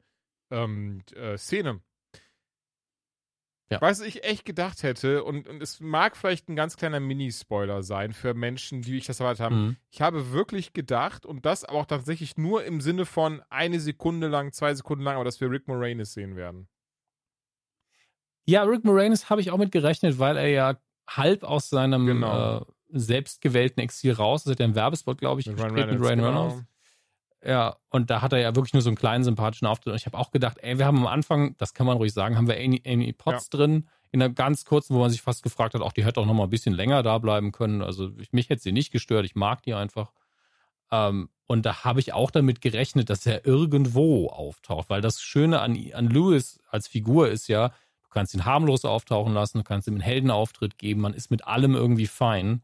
ähm, 0.49 1.03
äh, 1.15 1.37
Szene. 1.37 1.81
Ja. 3.71 3.79
Was 3.79 4.01
ich 4.01 4.25
echt 4.25 4.43
gedacht 4.43 4.83
hätte, 4.83 5.23
und, 5.23 5.47
und 5.47 5.63
es 5.63 5.79
mag 5.79 6.17
vielleicht 6.17 6.49
ein 6.49 6.57
ganz 6.57 6.75
kleiner 6.75 6.99
Mini-Spoiler 6.99 7.83
sein 7.83 8.11
für 8.11 8.33
Menschen, 8.33 8.81
die 8.81 8.97
ich 8.97 9.05
das 9.05 9.21
erwartet 9.21 9.39
haben. 9.39 9.55
Mhm. 9.55 9.77
Ich 9.89 10.01
habe 10.01 10.33
wirklich 10.33 10.73
gedacht, 10.73 11.25
und 11.25 11.45
das 11.45 11.63
aber 11.63 11.79
auch 11.79 11.85
tatsächlich 11.85 12.35
nur 12.35 12.65
im 12.65 12.81
Sinne 12.81 13.05
von 13.05 13.41
eine 13.49 13.79
Sekunde 13.79 14.27
lang, 14.27 14.51
zwei 14.51 14.75
Sekunden 14.75 15.05
lang, 15.05 15.15
aber 15.15 15.23
dass 15.23 15.39
wir 15.39 15.49
Rick 15.49 15.69
Moranis 15.69 16.11
sehen 16.11 16.35
werden. 16.35 16.67
Ja, 18.43 18.63
Rick 18.63 18.83
Moranis 18.83 19.29
habe 19.29 19.39
ich 19.39 19.51
auch 19.51 19.57
mit 19.57 19.71
gerechnet, 19.71 20.19
weil 20.19 20.35
er 20.35 20.47
ja 20.47 20.77
halb 21.09 21.43
aus 21.43 21.69
seinem 21.69 22.05
genau. 22.05 22.57
äh, 22.57 22.65
selbstgewählten 22.89 23.81
Exil 23.81 24.11
raus 24.11 24.41
ist. 24.41 24.47
Er 24.47 24.51
hat 24.51 24.59
ja 24.59 24.65
einen 24.65 24.75
Werbespot, 24.75 25.17
glaube 25.17 25.39
ich, 25.39 25.47
mit 25.47 25.57
Ryan 25.57 25.75
Reynolds. 25.75 25.93
Mit 25.93 26.09
Ryan 26.09 26.19
Reynolds. 26.19 26.55
Genau. 26.55 26.67
Ja, 27.43 27.77
und 27.89 28.11
da 28.11 28.21
hat 28.21 28.33
er 28.33 28.39
ja 28.39 28.55
wirklich 28.55 28.73
nur 28.73 28.83
so 28.83 28.89
einen 28.89 28.97
kleinen 28.97 29.23
sympathischen 29.23 29.67
Auftritt. 29.67 29.91
Und 29.91 29.97
ich 29.97 30.05
habe 30.05 30.17
auch 30.17 30.31
gedacht, 30.31 30.57
ey, 30.61 30.77
wir 30.77 30.85
haben 30.85 30.99
am 30.99 31.07
Anfang, 31.07 31.55
das 31.57 31.73
kann 31.73 31.87
man 31.87 31.97
ruhig 31.97 32.13
sagen, 32.13 32.37
haben 32.37 32.47
wir 32.47 32.57
Amy, 32.57 32.81
Amy 32.85 33.13
Potts 33.13 33.49
ja. 33.51 33.57
drin, 33.57 33.87
in 34.11 34.21
einer 34.21 34.31
ganz 34.31 34.65
kurzen, 34.65 34.95
wo 34.95 34.99
man 34.99 35.09
sich 35.09 35.21
fast 35.21 35.41
gefragt 35.41 35.73
hat, 35.73 35.81
auch 35.81 35.93
die 35.93 36.05
hätte 36.05 36.19
auch 36.19 36.25
noch 36.25 36.33
mal 36.33 36.43
ein 36.43 36.49
bisschen 36.49 36.73
länger 36.73 37.01
da 37.01 37.17
bleiben 37.17 37.51
können. 37.51 37.81
Also 37.81 38.11
ich, 38.19 38.31
mich 38.31 38.49
hätte 38.49 38.61
sie 38.61 38.71
nicht 38.71 38.91
gestört, 38.91 39.25
ich 39.25 39.35
mag 39.35 39.63
die 39.63 39.73
einfach. 39.73 40.11
Ähm, 40.91 41.29
und 41.47 41.65
da 41.65 41.83
habe 41.83 41.99
ich 41.99 42.13
auch 42.13 42.29
damit 42.29 42.61
gerechnet, 42.61 43.09
dass 43.09 43.25
er 43.25 43.45
irgendwo 43.45 44.27
auftaucht, 44.27 44.89
weil 44.89 45.01
das 45.01 45.21
Schöne 45.21 45.61
an, 45.61 45.77
an 45.93 46.09
Lewis 46.09 46.59
als 46.69 46.87
Figur 46.87 47.29
ist 47.29 47.47
ja, 47.47 47.69
du 47.69 48.09
kannst 48.09 48.33
ihn 48.33 48.45
harmlos 48.45 48.85
auftauchen 48.85 49.33
lassen, 49.33 49.57
du 49.57 49.63
kannst 49.63 49.87
ihm 49.87 49.95
einen 49.95 50.01
Heldenauftritt 50.01 50.77
geben, 50.77 51.01
man 51.01 51.13
ist 51.13 51.31
mit 51.31 51.47
allem 51.47 51.75
irgendwie 51.75 52.07
fein. 52.07 52.61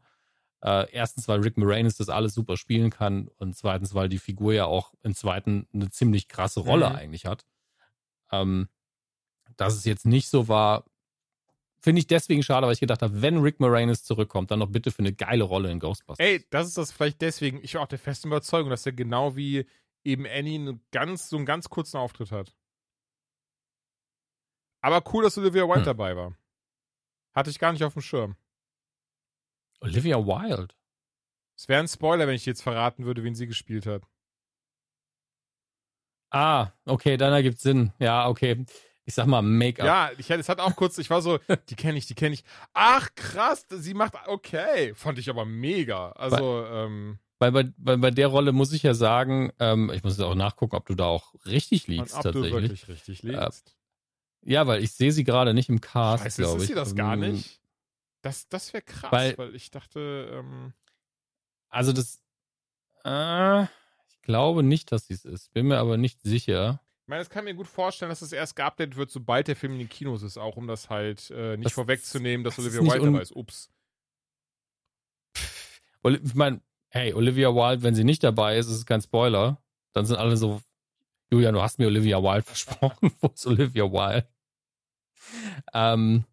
Äh, 0.60 0.90
erstens, 0.92 1.28
weil 1.28 1.40
Rick 1.40 1.56
Moranis 1.56 1.96
das 1.96 2.08
alles 2.08 2.34
super 2.34 2.56
spielen 2.56 2.90
kann 2.90 3.28
und 3.36 3.56
zweitens, 3.56 3.94
weil 3.94 4.08
die 4.08 4.18
Figur 4.18 4.52
ja 4.52 4.64
auch 4.66 4.92
im 5.02 5.14
zweiten 5.14 5.68
eine 5.72 5.90
ziemlich 5.90 6.28
krasse 6.28 6.60
Rolle 6.60 6.90
mhm. 6.90 6.96
eigentlich 6.96 7.26
hat. 7.26 7.44
Ähm, 8.32 8.68
dass 9.56 9.74
es 9.74 9.84
jetzt 9.84 10.04
nicht 10.04 10.28
so 10.28 10.48
war, 10.48 10.84
finde 11.80 12.00
ich 12.00 12.06
deswegen 12.06 12.42
schade, 12.42 12.66
weil 12.66 12.74
ich 12.74 12.80
gedacht 12.80 13.02
habe, 13.02 13.22
wenn 13.22 13.38
Rick 13.38 13.60
Moranis 13.60 14.02
zurückkommt, 14.02 14.50
dann 14.50 14.58
noch 14.58 14.70
bitte 14.70 14.90
für 14.90 15.00
eine 15.00 15.12
geile 15.12 15.44
Rolle 15.44 15.70
in 15.70 15.78
Ghostbusters. 15.78 16.26
Ey, 16.26 16.44
das 16.50 16.66
ist 16.66 16.76
das 16.76 16.92
vielleicht 16.92 17.20
deswegen. 17.22 17.62
Ich 17.62 17.74
war 17.74 17.82
auch 17.82 17.88
der 17.88 17.98
festen 17.98 18.28
Überzeugung, 18.28 18.70
dass 18.70 18.84
er 18.84 18.92
genau 18.92 19.36
wie 19.36 19.66
eben 20.04 20.26
Annie 20.26 20.58
einen 20.58 20.80
ganz, 20.90 21.28
so 21.28 21.36
einen 21.36 21.46
ganz 21.46 21.68
kurzen 21.68 21.98
Auftritt 21.98 22.32
hat. 22.32 22.56
Aber 24.80 25.02
cool, 25.12 25.24
dass 25.24 25.38
Olivia 25.38 25.64
White 25.64 25.80
hm. 25.80 25.84
dabei 25.84 26.16
war. 26.16 26.36
Hatte 27.32 27.50
ich 27.50 27.58
gar 27.58 27.72
nicht 27.72 27.84
auf 27.84 27.92
dem 27.92 28.02
Schirm. 28.02 28.36
Olivia 29.80 30.16
Wilde. 30.18 30.74
Es 31.56 31.68
wäre 31.68 31.80
ein 31.80 31.88
Spoiler, 31.88 32.26
wenn 32.26 32.34
ich 32.34 32.46
jetzt 32.46 32.62
verraten 32.62 33.04
würde, 33.04 33.24
wen 33.24 33.34
sie 33.34 33.46
gespielt 33.46 33.86
hat. 33.86 34.02
Ah, 36.30 36.72
okay, 36.84 37.16
dann 37.16 37.32
ergibt 37.32 37.60
Sinn. 37.60 37.92
Ja, 37.98 38.28
okay. 38.28 38.64
Ich 39.04 39.14
sag 39.14 39.26
mal 39.26 39.40
Make-up. 39.40 39.86
Ja, 39.86 40.10
ich, 40.18 40.30
es 40.30 40.48
hat 40.50 40.60
auch 40.60 40.76
kurz, 40.76 40.98
ich 40.98 41.08
war 41.08 41.22
so, 41.22 41.38
die 41.70 41.74
kenne 41.74 41.96
ich, 41.96 42.06
die 42.06 42.14
kenne 42.14 42.34
ich. 42.34 42.44
Ach, 42.74 43.08
krass, 43.14 43.66
sie 43.70 43.94
macht, 43.94 44.14
okay. 44.26 44.94
Fand 44.94 45.18
ich 45.18 45.30
aber 45.30 45.46
mega. 45.46 46.12
Also, 46.12 46.36
bei, 46.36 46.84
ähm. 46.84 47.18
Weil 47.38 47.52
bei, 47.52 47.64
bei, 47.78 47.96
bei 47.96 48.10
der 48.10 48.26
Rolle 48.26 48.52
muss 48.52 48.72
ich 48.72 48.82
ja 48.82 48.94
sagen, 48.94 49.50
ähm, 49.60 49.90
ich 49.94 50.02
muss 50.02 50.20
auch 50.20 50.34
nachgucken, 50.34 50.76
ob 50.76 50.86
du 50.86 50.94
da 50.94 51.06
auch 51.06 51.34
richtig 51.46 51.86
liegst. 51.86 52.16
Ob 52.16 52.22
tatsächlich. 52.22 52.52
du 52.52 52.60
wirklich 52.60 52.88
richtig 52.88 53.22
liegst. 53.22 53.74
Äh, 54.44 54.52
ja, 54.52 54.66
weil 54.66 54.82
ich 54.82 54.92
sehe 54.92 55.12
sie 55.12 55.24
gerade 55.24 55.54
nicht 55.54 55.68
im 55.68 55.80
Cast, 55.80 56.36
glaube 56.36 56.56
ich. 56.56 56.62
Ist 56.62 56.68
sie 56.68 56.74
das 56.74 56.94
gar 56.94 57.14
ähm, 57.14 57.20
nicht? 57.20 57.57
Das, 58.22 58.48
das 58.48 58.72
wäre 58.72 58.82
krass, 58.82 59.12
weil, 59.12 59.38
weil, 59.38 59.54
ich 59.54 59.70
dachte, 59.70 60.28
ähm, 60.32 60.72
Also 61.68 61.92
das, 61.92 62.20
äh, 63.04 63.62
ich 63.64 64.22
glaube 64.22 64.62
nicht, 64.62 64.90
dass 64.92 65.06
sie 65.06 65.14
es 65.14 65.24
ist. 65.24 65.52
Bin 65.52 65.68
mir 65.68 65.78
aber 65.78 65.96
nicht 65.96 66.20
sicher. 66.22 66.80
Ich 67.02 67.08
meine, 67.08 67.22
es 67.22 67.30
kann 67.30 67.44
mir 67.44 67.54
gut 67.54 67.68
vorstellen, 67.68 68.10
dass 68.10 68.20
es 68.20 68.32
erst 68.32 68.54
geupdatet 68.56 68.96
wird, 68.96 69.10
sobald 69.10 69.48
der 69.48 69.56
Film 69.56 69.72
in 69.74 69.78
den 69.78 69.88
Kinos 69.88 70.22
ist, 70.22 70.36
auch 70.36 70.56
um 70.56 70.66
das 70.66 70.90
halt 70.90 71.30
äh, 71.30 71.56
nicht 71.56 71.66
Das- 71.66 71.72
vorwegzunehmen, 71.72 72.44
dass 72.44 72.56
das 72.56 72.66
Olivia 72.66 72.82
Wilde 72.92 73.06
dabei 73.06 73.22
ist. 73.22 73.34
Ups. 73.34 73.70
Ich 76.04 76.34
meine, 76.34 76.60
hey, 76.88 77.12
Olivia 77.14 77.48
Wilde, 77.54 77.82
wenn 77.82 77.94
sie 77.94 78.04
nicht 78.04 78.22
dabei 78.24 78.56
ist, 78.58 78.66
ist 78.66 78.76
es 78.78 78.86
kein 78.86 79.00
Spoiler. 79.02 79.62
Dann 79.92 80.06
sind 80.06 80.16
alle 80.16 80.36
so, 80.36 80.60
Julian, 81.30 81.54
du 81.54 81.62
hast 81.62 81.78
mir 81.78 81.86
Olivia 81.86 82.22
Wilde 82.22 82.42
versprochen. 82.46 83.12
Wo 83.20 83.28
ist 83.28 83.46
Olivia 83.46 83.84
Wilde? 83.84 84.28
Ähm, 85.74 86.24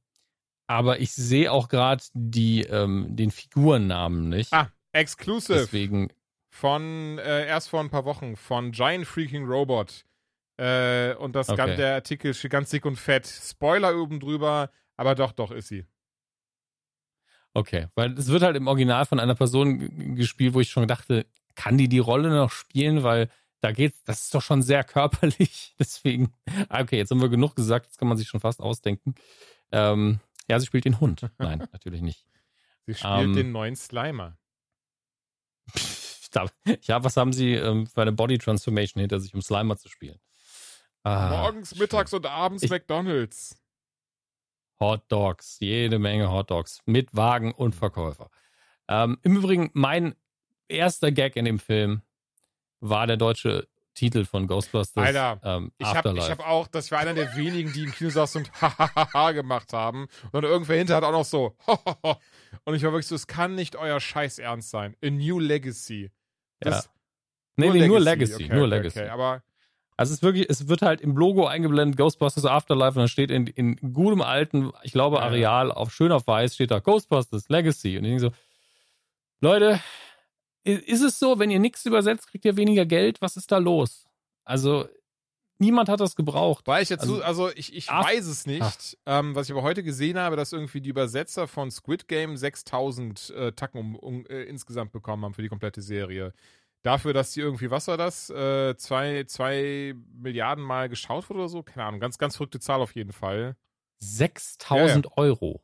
aber 0.67 0.99
ich 0.99 1.13
sehe 1.13 1.51
auch 1.51 1.69
gerade 1.69 2.03
die 2.13 2.61
ähm, 2.63 3.15
den 3.15 3.31
Figurennamen 3.31 4.29
nicht. 4.29 4.51
Ah, 4.53 4.69
Exclusive 4.93 5.53
Deswegen, 5.59 6.09
von 6.49 7.17
äh, 7.19 7.45
erst 7.47 7.69
vor 7.69 7.81
ein 7.81 7.89
paar 7.89 8.05
Wochen 8.05 8.35
von 8.35 8.71
Giant 8.71 9.05
Freaking 9.05 9.45
Robot. 9.45 10.05
Äh, 10.57 11.13
und 11.15 11.35
das 11.35 11.49
Okay. 11.49 11.57
gan- 11.57 11.77
der 11.77 11.95
Artikel 11.95 12.33
steht 12.33 12.51
ganz 12.51 12.69
dick 12.69 12.85
und 12.85 12.95
fett. 12.97 13.27
Spoiler 13.27 13.95
oben 13.97 14.19
drüber, 14.19 14.71
aber 14.97 15.15
doch, 15.15 15.33
doch 15.33 15.51
ist 15.51 15.67
sie. 15.67 15.85
okay, 17.53 17.87
weil 17.95 18.13
es 18.17 18.27
wird 18.27 18.43
halt 18.43 18.55
im 18.57 18.67
Original 18.67 19.05
von 19.05 19.19
einer 19.19 19.35
Person 19.35 20.15
gespielt, 20.15 20.53
wo 20.53 20.59
ich 20.59 20.69
schon 20.69 20.87
dachte, 20.87 21.25
kann 21.55 21.77
die 21.77 21.87
die 21.89 21.99
Rolle 21.99 22.29
noch 22.29 22.51
spielen, 22.51 23.03
weil 23.03 23.29
da 23.61 23.71
geht's, 23.71 24.03
das 24.03 24.23
ist 24.23 24.35
doch 24.35 24.41
schon 24.41 24.61
sehr 24.61 24.83
körperlich. 24.83 25.73
Deswegen, 25.79 26.33
ah, 26.69 26.81
okay, 26.81 26.97
jetzt 26.97 27.11
haben 27.11 27.21
wir 27.21 27.29
genug 27.29 27.55
gesagt, 27.55 27.85
jetzt 27.87 27.97
kann 27.97 28.07
man 28.07 28.17
sich 28.17 28.27
schon 28.27 28.39
fast 28.41 28.59
ausdenken. 28.61 29.15
Ähm, 29.71 30.19
ja, 30.49 30.59
sie 30.59 30.65
spielt 30.65 30.85
den 30.85 30.99
Hund. 30.99 31.29
Nein, 31.37 31.59
natürlich 31.71 32.01
nicht. 32.01 32.25
Sie 32.85 32.93
spielt 32.93 33.13
Ähm, 33.25 33.35
den 33.35 33.51
neuen 33.51 33.75
Slimer. 33.75 34.37
Ja, 36.81 37.01
was 37.01 37.15
haben 37.15 37.31
sie 37.31 37.53
ähm, 37.53 37.87
für 37.87 38.01
eine 38.01 38.11
Body 38.11 38.37
Transformation 38.37 38.99
hinter 38.99 39.21
sich, 39.21 39.33
um 39.33 39.41
Slimer 39.41 39.77
zu 39.77 39.87
spielen? 39.87 40.19
Ah, 41.03 41.29
Morgens, 41.29 41.75
mittags 41.75 42.11
und 42.13 42.25
abends 42.25 42.63
Ich- 42.63 42.69
McDonalds. 42.69 43.57
Hot 44.81 45.03
Dogs, 45.07 45.57
jede 45.61 45.97
Menge 45.97 46.29
Hot 46.29 46.51
Dogs 46.51 46.81
mit 46.85 47.15
Wagen 47.15 47.53
und 47.53 47.73
Verkäufer. 47.73 48.29
Ähm, 48.89 49.17
Im 49.23 49.37
Übrigen, 49.37 49.69
mein 49.73 50.15
erster 50.67 51.13
Gag 51.13 51.37
in 51.37 51.45
dem 51.45 51.59
Film 51.59 52.01
war 52.81 53.07
der 53.07 53.15
deutsche 53.15 53.69
Titel 53.95 54.25
von 54.25 54.45
Ghostbusters. 54.45 55.03
Alter, 55.03 55.39
ähm, 55.43 55.71
Ich 55.77 55.87
habe 55.87 56.13
hab 56.21 56.47
auch, 56.47 56.67
das 56.67 56.91
war 56.91 56.99
einer 56.99 57.13
der 57.13 57.35
wenigen, 57.35 57.73
die 57.73 57.85
im 57.85 57.91
Kino 57.91 58.09
saßen 58.11 58.43
und 58.43 58.51
hahaha 58.61 59.31
gemacht 59.31 59.73
haben. 59.73 60.07
Und 60.25 60.33
dann 60.33 60.43
irgendwer 60.43 60.77
hinter 60.77 60.95
hat 60.95 61.03
auch 61.03 61.11
noch 61.11 61.25
so 61.25 61.55
Und 62.65 62.75
ich 62.75 62.83
war 62.83 62.91
wirklich 62.91 63.07
so, 63.07 63.15
es 63.15 63.25
kann 63.27 63.55
nicht 63.55 63.75
euer 63.75 63.99
Scheiß 63.99 64.39
ernst 64.39 64.69
sein. 64.69 64.95
A 65.03 65.09
New 65.09 65.39
Legacy. 65.39 66.11
Das, 66.59 66.89
nee, 67.55 67.69
nee, 67.69 67.87
nur 67.87 67.99
Legacy, 67.99 68.35
Okay, 68.35 68.47
nur 68.49 68.65
okay, 68.65 68.75
Legacy. 68.77 68.99
Okay, 68.99 69.09
aber 69.09 69.43
Also 69.97 70.11
es 70.11 70.17
ist 70.17 70.23
wirklich, 70.23 70.49
es 70.49 70.67
wird 70.67 70.81
halt 70.81 70.99
im 71.01 71.15
Logo 71.15 71.47
eingeblendet, 71.47 71.97
Ghostbusters 71.97 72.45
Afterlife, 72.45 72.91
und 72.97 73.03
dann 73.03 73.07
steht 73.07 73.31
in, 73.31 73.47
in 73.47 73.75
gutem 73.93 74.21
alten, 74.21 74.71
ich 74.83 74.91
glaube, 74.91 75.17
Ja. 75.17 75.23
Areal, 75.23 75.71
auf 75.71 75.93
schön 75.93 76.11
auf 76.11 76.27
weiß, 76.27 76.55
steht 76.55 76.71
da 76.71 76.79
Ghostbusters 76.79 77.49
Legacy. 77.49 77.97
Und 77.97 78.05
ich 78.05 78.09
denke 78.11 78.21
so, 78.21 78.31
Leute, 79.41 79.79
ist 80.73 81.01
es 81.01 81.19
so, 81.19 81.39
wenn 81.39 81.49
ihr 81.51 81.59
nichts 81.59 81.85
übersetzt, 81.85 82.27
kriegt 82.27 82.45
ihr 82.45 82.57
weniger 82.57 82.85
Geld? 82.85 83.21
Was 83.21 83.37
ist 83.37 83.51
da 83.51 83.57
los? 83.59 84.05
Also, 84.43 84.87
niemand 85.59 85.89
hat 85.89 85.99
das 85.99 86.15
gebraucht. 86.15 86.67
Weil 86.67 86.83
ich 86.83 86.89
jetzt 86.89 87.01
Also- 87.01 87.17
so, 87.17 87.23
also 87.23 87.49
ich, 87.55 87.73
ich 87.75 87.89
Ach. 87.89 88.05
weiß 88.05 88.25
es 88.25 88.45
nicht. 88.45 88.97
Ähm, 89.05 89.35
was 89.35 89.47
ich 89.47 89.51
aber 89.53 89.61
heute 89.63 89.83
gesehen 89.83 90.17
habe, 90.17 90.35
dass 90.35 90.53
irgendwie 90.53 90.81
die 90.81 90.89
Übersetzer 90.89 91.47
von 91.47 91.71
Squid 91.71 92.07
Game 92.07 92.35
6000 92.37 93.29
äh, 93.29 93.51
Tacken 93.53 93.79
um, 93.79 93.95
um, 93.95 94.25
äh, 94.25 94.43
insgesamt 94.43 94.91
bekommen 94.91 95.23
haben 95.23 95.33
für 95.33 95.41
die 95.43 95.49
komplette 95.49 95.81
Serie. 95.81 96.33
Dafür, 96.83 97.13
dass 97.13 97.31
die 97.31 97.39
irgendwie, 97.39 97.71
was 97.71 97.87
war 97.87 97.97
das? 97.97 98.29
Äh, 98.29 98.75
zwei, 98.77 99.23
zwei 99.23 99.95
Milliarden 100.13 100.63
Mal 100.63 100.87
geschaut 100.89 101.27
wurde 101.29 101.39
oder 101.39 101.49
so? 101.49 101.63
Keine 101.63 101.83
Ahnung. 101.85 101.99
Ganz, 101.99 102.19
ganz 102.19 102.35
verrückte 102.35 102.59
Zahl 102.59 102.79
auf 102.81 102.93
jeden 102.93 103.11
Fall. 103.11 103.55
6000 103.97 105.17
Euro. 105.17 105.63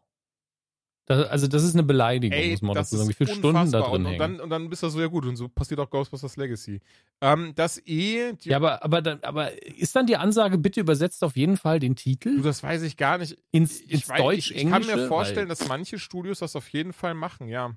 Das, 1.07 1.28
also, 1.28 1.48
das 1.48 1.64
ist 1.64 1.73
eine 1.73 1.84
Beleidigung, 1.84 2.38
Ey, 2.38 2.52
muss 2.52 2.61
man 2.61 2.76
dazu 2.76 2.95
sagen. 2.95 3.10
Wie 3.10 3.14
viele 3.14 3.34
Stunden 3.34 3.72
da 3.72 3.82
drin 3.82 4.06
und, 4.06 4.06
und, 4.06 4.18
dann, 4.18 4.40
und 4.40 4.49
dann 4.49 4.69
bist 4.69 4.84
du 4.84 4.90
so, 4.90 5.02
ja 5.02 5.07
gut, 5.07 5.26
und 5.26 5.36
so 5.36 5.49
passiert 5.49 5.80
auch 5.80 5.90
Ghostbusters 5.90 6.38
Legacy. 6.38 6.80
Ähm, 7.22 7.53
das 7.56 7.80
eh, 7.86 8.34
die, 8.34 8.49
ja, 8.49 8.57
aber, 8.57 8.84
aber, 8.84 9.02
dann, 9.02 9.19
aber 9.23 9.61
ist 9.65 9.95
dann 9.95 10.06
die 10.06 10.15
Ansage, 10.18 10.57
bitte 10.57 10.80
übersetzt 10.80 11.23
auf 11.23 11.36
jeden 11.36 11.57
Fall 11.57 11.80
den 11.80 11.95
du, 11.95 12.02
Titel 12.02 12.41
das 12.41 12.64
weiß 12.64 12.84
ich 12.84 12.98
gar 12.98 13.18
nicht. 13.18 13.38
ins, 13.52 13.82
Ich, 13.82 13.91
ins 13.91 14.10
weiß, 14.10 14.22
ich, 14.22 14.56
ich 14.56 14.65
kann 14.68 14.82
Deutsch-Englische? 14.84 14.98
mir 14.98 15.07
vorstellen, 15.07 15.49
dass 15.49 15.65
manche 15.68 15.99
Studios 15.99 16.40
das 16.40 16.56
auf 16.56 16.69
jeden 16.69 16.94
Fall 16.94 17.14
machen, 17.14 17.48
ja. 17.48 17.76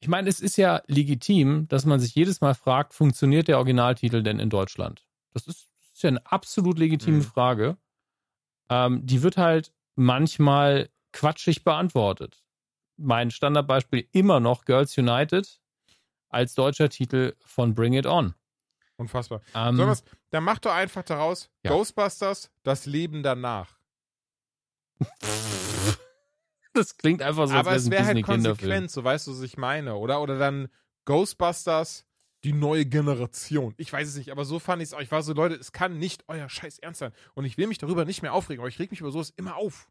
Ich 0.00 0.08
meine, 0.08 0.28
es 0.28 0.40
ist 0.40 0.56
ja 0.56 0.82
legitim, 0.86 1.66
dass 1.68 1.84
man 1.84 1.98
sich 1.98 2.14
jedes 2.14 2.40
Mal 2.40 2.54
fragt, 2.54 2.94
funktioniert 2.94 3.48
der 3.48 3.56
Originaltitel 3.58 4.22
denn 4.22 4.38
in 4.38 4.48
Deutschland? 4.50 5.04
Das 5.34 5.46
ist, 5.46 5.68
das 5.80 5.92
ist 5.94 6.02
ja 6.02 6.08
eine 6.08 6.24
absolut 6.26 6.78
legitime 6.78 7.18
Mhm. 7.18 7.22
Frage. 7.22 7.76
Ähm, 8.70 9.06
die 9.06 9.22
wird 9.22 9.36
halt 9.36 9.72
manchmal 9.98 10.88
quatschig 11.12 11.64
beantwortet. 11.64 12.42
Mein 12.96 13.30
Standardbeispiel 13.30 14.08
immer 14.12 14.40
noch 14.40 14.64
Girls 14.64 14.96
United 14.96 15.60
als 16.28 16.54
deutscher 16.54 16.88
Titel 16.88 17.34
von 17.44 17.74
Bring 17.74 17.92
It 17.94 18.06
On. 18.06 18.34
Unfassbar. 18.96 19.40
Ähm, 19.54 19.76
Sollen 19.76 19.88
wir's- 19.88 20.04
dann 20.30 20.44
mach 20.44 20.58
doch 20.58 20.72
einfach 20.72 21.02
daraus 21.02 21.50
Ja. 21.64 21.70
Ghostbusters, 21.72 22.50
das 22.62 22.86
Leben 22.86 23.22
danach. 23.22 23.78
das 26.74 26.96
klingt 26.96 27.22
einfach 27.22 27.46
so, 27.48 27.54
Aber 27.54 27.70
als 27.70 27.82
es 27.84 27.90
wäre 27.90 28.04
halt 28.06 28.22
konsequent, 28.24 28.90
so 28.90 29.04
weißt 29.04 29.26
du, 29.28 29.32
was 29.32 29.40
ich 29.42 29.56
meine, 29.56 29.94
oder? 29.96 30.20
Oder 30.20 30.38
dann 30.38 30.68
Ghostbusters, 31.04 32.04
die 32.44 32.52
neue 32.52 32.86
Generation. 32.86 33.74
Ich 33.76 33.92
weiß 33.92 34.08
es 34.08 34.16
nicht, 34.16 34.30
aber 34.30 34.44
so 34.44 34.58
fand 34.58 34.82
ich 34.82 34.88
es 34.88 34.94
auch. 34.94 35.00
Ich 35.00 35.10
war 35.10 35.22
so, 35.22 35.32
Leute, 35.32 35.56
es 35.56 35.72
kann 35.72 35.98
nicht 35.98 36.24
euer 36.28 36.48
Scheiß 36.48 36.78
ernst 36.78 37.00
sein. 37.00 37.12
Und 37.34 37.44
ich 37.44 37.58
will 37.58 37.66
mich 37.66 37.78
darüber 37.78 38.04
nicht 38.04 38.22
mehr 38.22 38.32
aufregen, 38.32 38.60
aber 38.60 38.68
ich 38.68 38.78
reg 38.78 38.90
mich 38.90 39.00
über 39.00 39.10
sowas 39.10 39.32
immer 39.36 39.56
auf. 39.56 39.88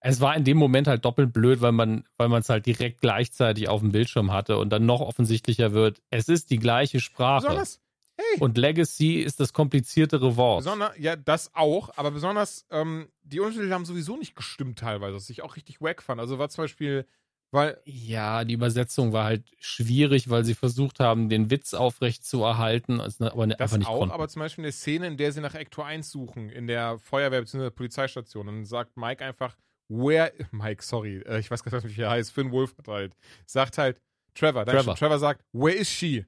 Es 0.00 0.20
war 0.20 0.36
in 0.36 0.44
dem 0.44 0.58
Moment 0.58 0.86
halt 0.86 1.04
doppelt 1.04 1.32
blöd, 1.32 1.62
weil 1.62 1.72
man, 1.72 2.04
weil 2.18 2.28
man 2.28 2.40
es 2.40 2.50
halt 2.50 2.66
direkt 2.66 3.00
gleichzeitig 3.00 3.68
auf 3.68 3.80
dem 3.80 3.92
Bildschirm 3.92 4.32
hatte 4.32 4.58
und 4.58 4.68
dann 4.68 4.84
noch 4.84 5.00
offensichtlicher 5.00 5.72
wird, 5.72 6.02
es 6.10 6.28
ist 6.28 6.50
die 6.50 6.58
gleiche 6.58 7.00
Sprache. 7.00 7.46
Besonders, 7.46 7.80
hey, 8.18 8.38
Und 8.38 8.58
Legacy 8.58 9.20
ist 9.20 9.40
das 9.40 9.54
kompliziertere 9.54 10.36
Wort. 10.36 10.58
besonders, 10.58 10.92
ja, 10.98 11.16
das 11.16 11.54
auch, 11.54 11.90
aber 11.96 12.10
besonders, 12.10 12.66
ähm, 12.70 13.08
die 13.22 13.40
Untertitel 13.40 13.72
haben 13.72 13.86
sowieso 13.86 14.18
nicht 14.18 14.36
gestimmt 14.36 14.78
teilweise, 14.78 15.16
was 15.16 15.30
ich 15.30 15.42
auch 15.42 15.56
richtig 15.56 15.80
wack 15.80 16.02
fand. 16.02 16.20
Also 16.20 16.38
war 16.38 16.50
zum 16.50 16.64
Beispiel, 16.64 17.06
weil, 17.54 17.80
Ja, 17.84 18.44
die 18.44 18.52
Übersetzung 18.54 19.12
war 19.12 19.24
halt 19.24 19.50
schwierig, 19.58 20.28
weil 20.28 20.44
sie 20.44 20.54
versucht 20.54 21.00
haben, 21.00 21.28
den 21.28 21.50
Witz 21.50 21.72
aufrecht 21.72 22.24
zu 22.24 22.42
erhalten, 22.42 23.00
aber 23.00 23.46
ne- 23.46 23.54
Das 23.56 23.72
einfach 23.72 23.78
nicht 23.78 23.86
auch, 23.88 23.98
konnten. 24.00 24.12
aber 24.14 24.28
zum 24.28 24.40
Beispiel 24.40 24.64
eine 24.64 24.72
Szene, 24.72 25.06
in 25.06 25.16
der 25.16 25.32
sie 25.32 25.40
nach 25.40 25.54
Ector 25.54 25.86
1 25.86 26.10
suchen, 26.10 26.50
in 26.50 26.66
der 26.66 26.98
Feuerwehr- 26.98 27.40
bzw. 27.40 27.70
Polizeistation. 27.70 28.48
Und 28.48 28.54
dann 28.56 28.64
sagt 28.66 28.96
Mike 28.96 29.24
einfach, 29.24 29.56
where, 29.88 30.32
Mike, 30.52 30.82
sorry, 30.82 31.18
äh, 31.26 31.38
ich 31.38 31.50
weiß 31.50 31.62
gar 31.62 31.72
nicht, 31.82 31.96
wie 31.96 32.02
er 32.02 32.10
heißt, 32.10 32.32
Finn 32.32 32.50
Wolfhard 32.50 32.88
halt, 32.88 33.16
sagt 33.46 33.78
halt, 33.78 34.02
Trevor, 34.34 34.64
Trevor. 34.64 34.80
Trevor. 34.80 34.94
Trevor 34.96 35.18
sagt, 35.18 35.44
where 35.52 35.74
is 35.74 35.88
she? 35.88 36.26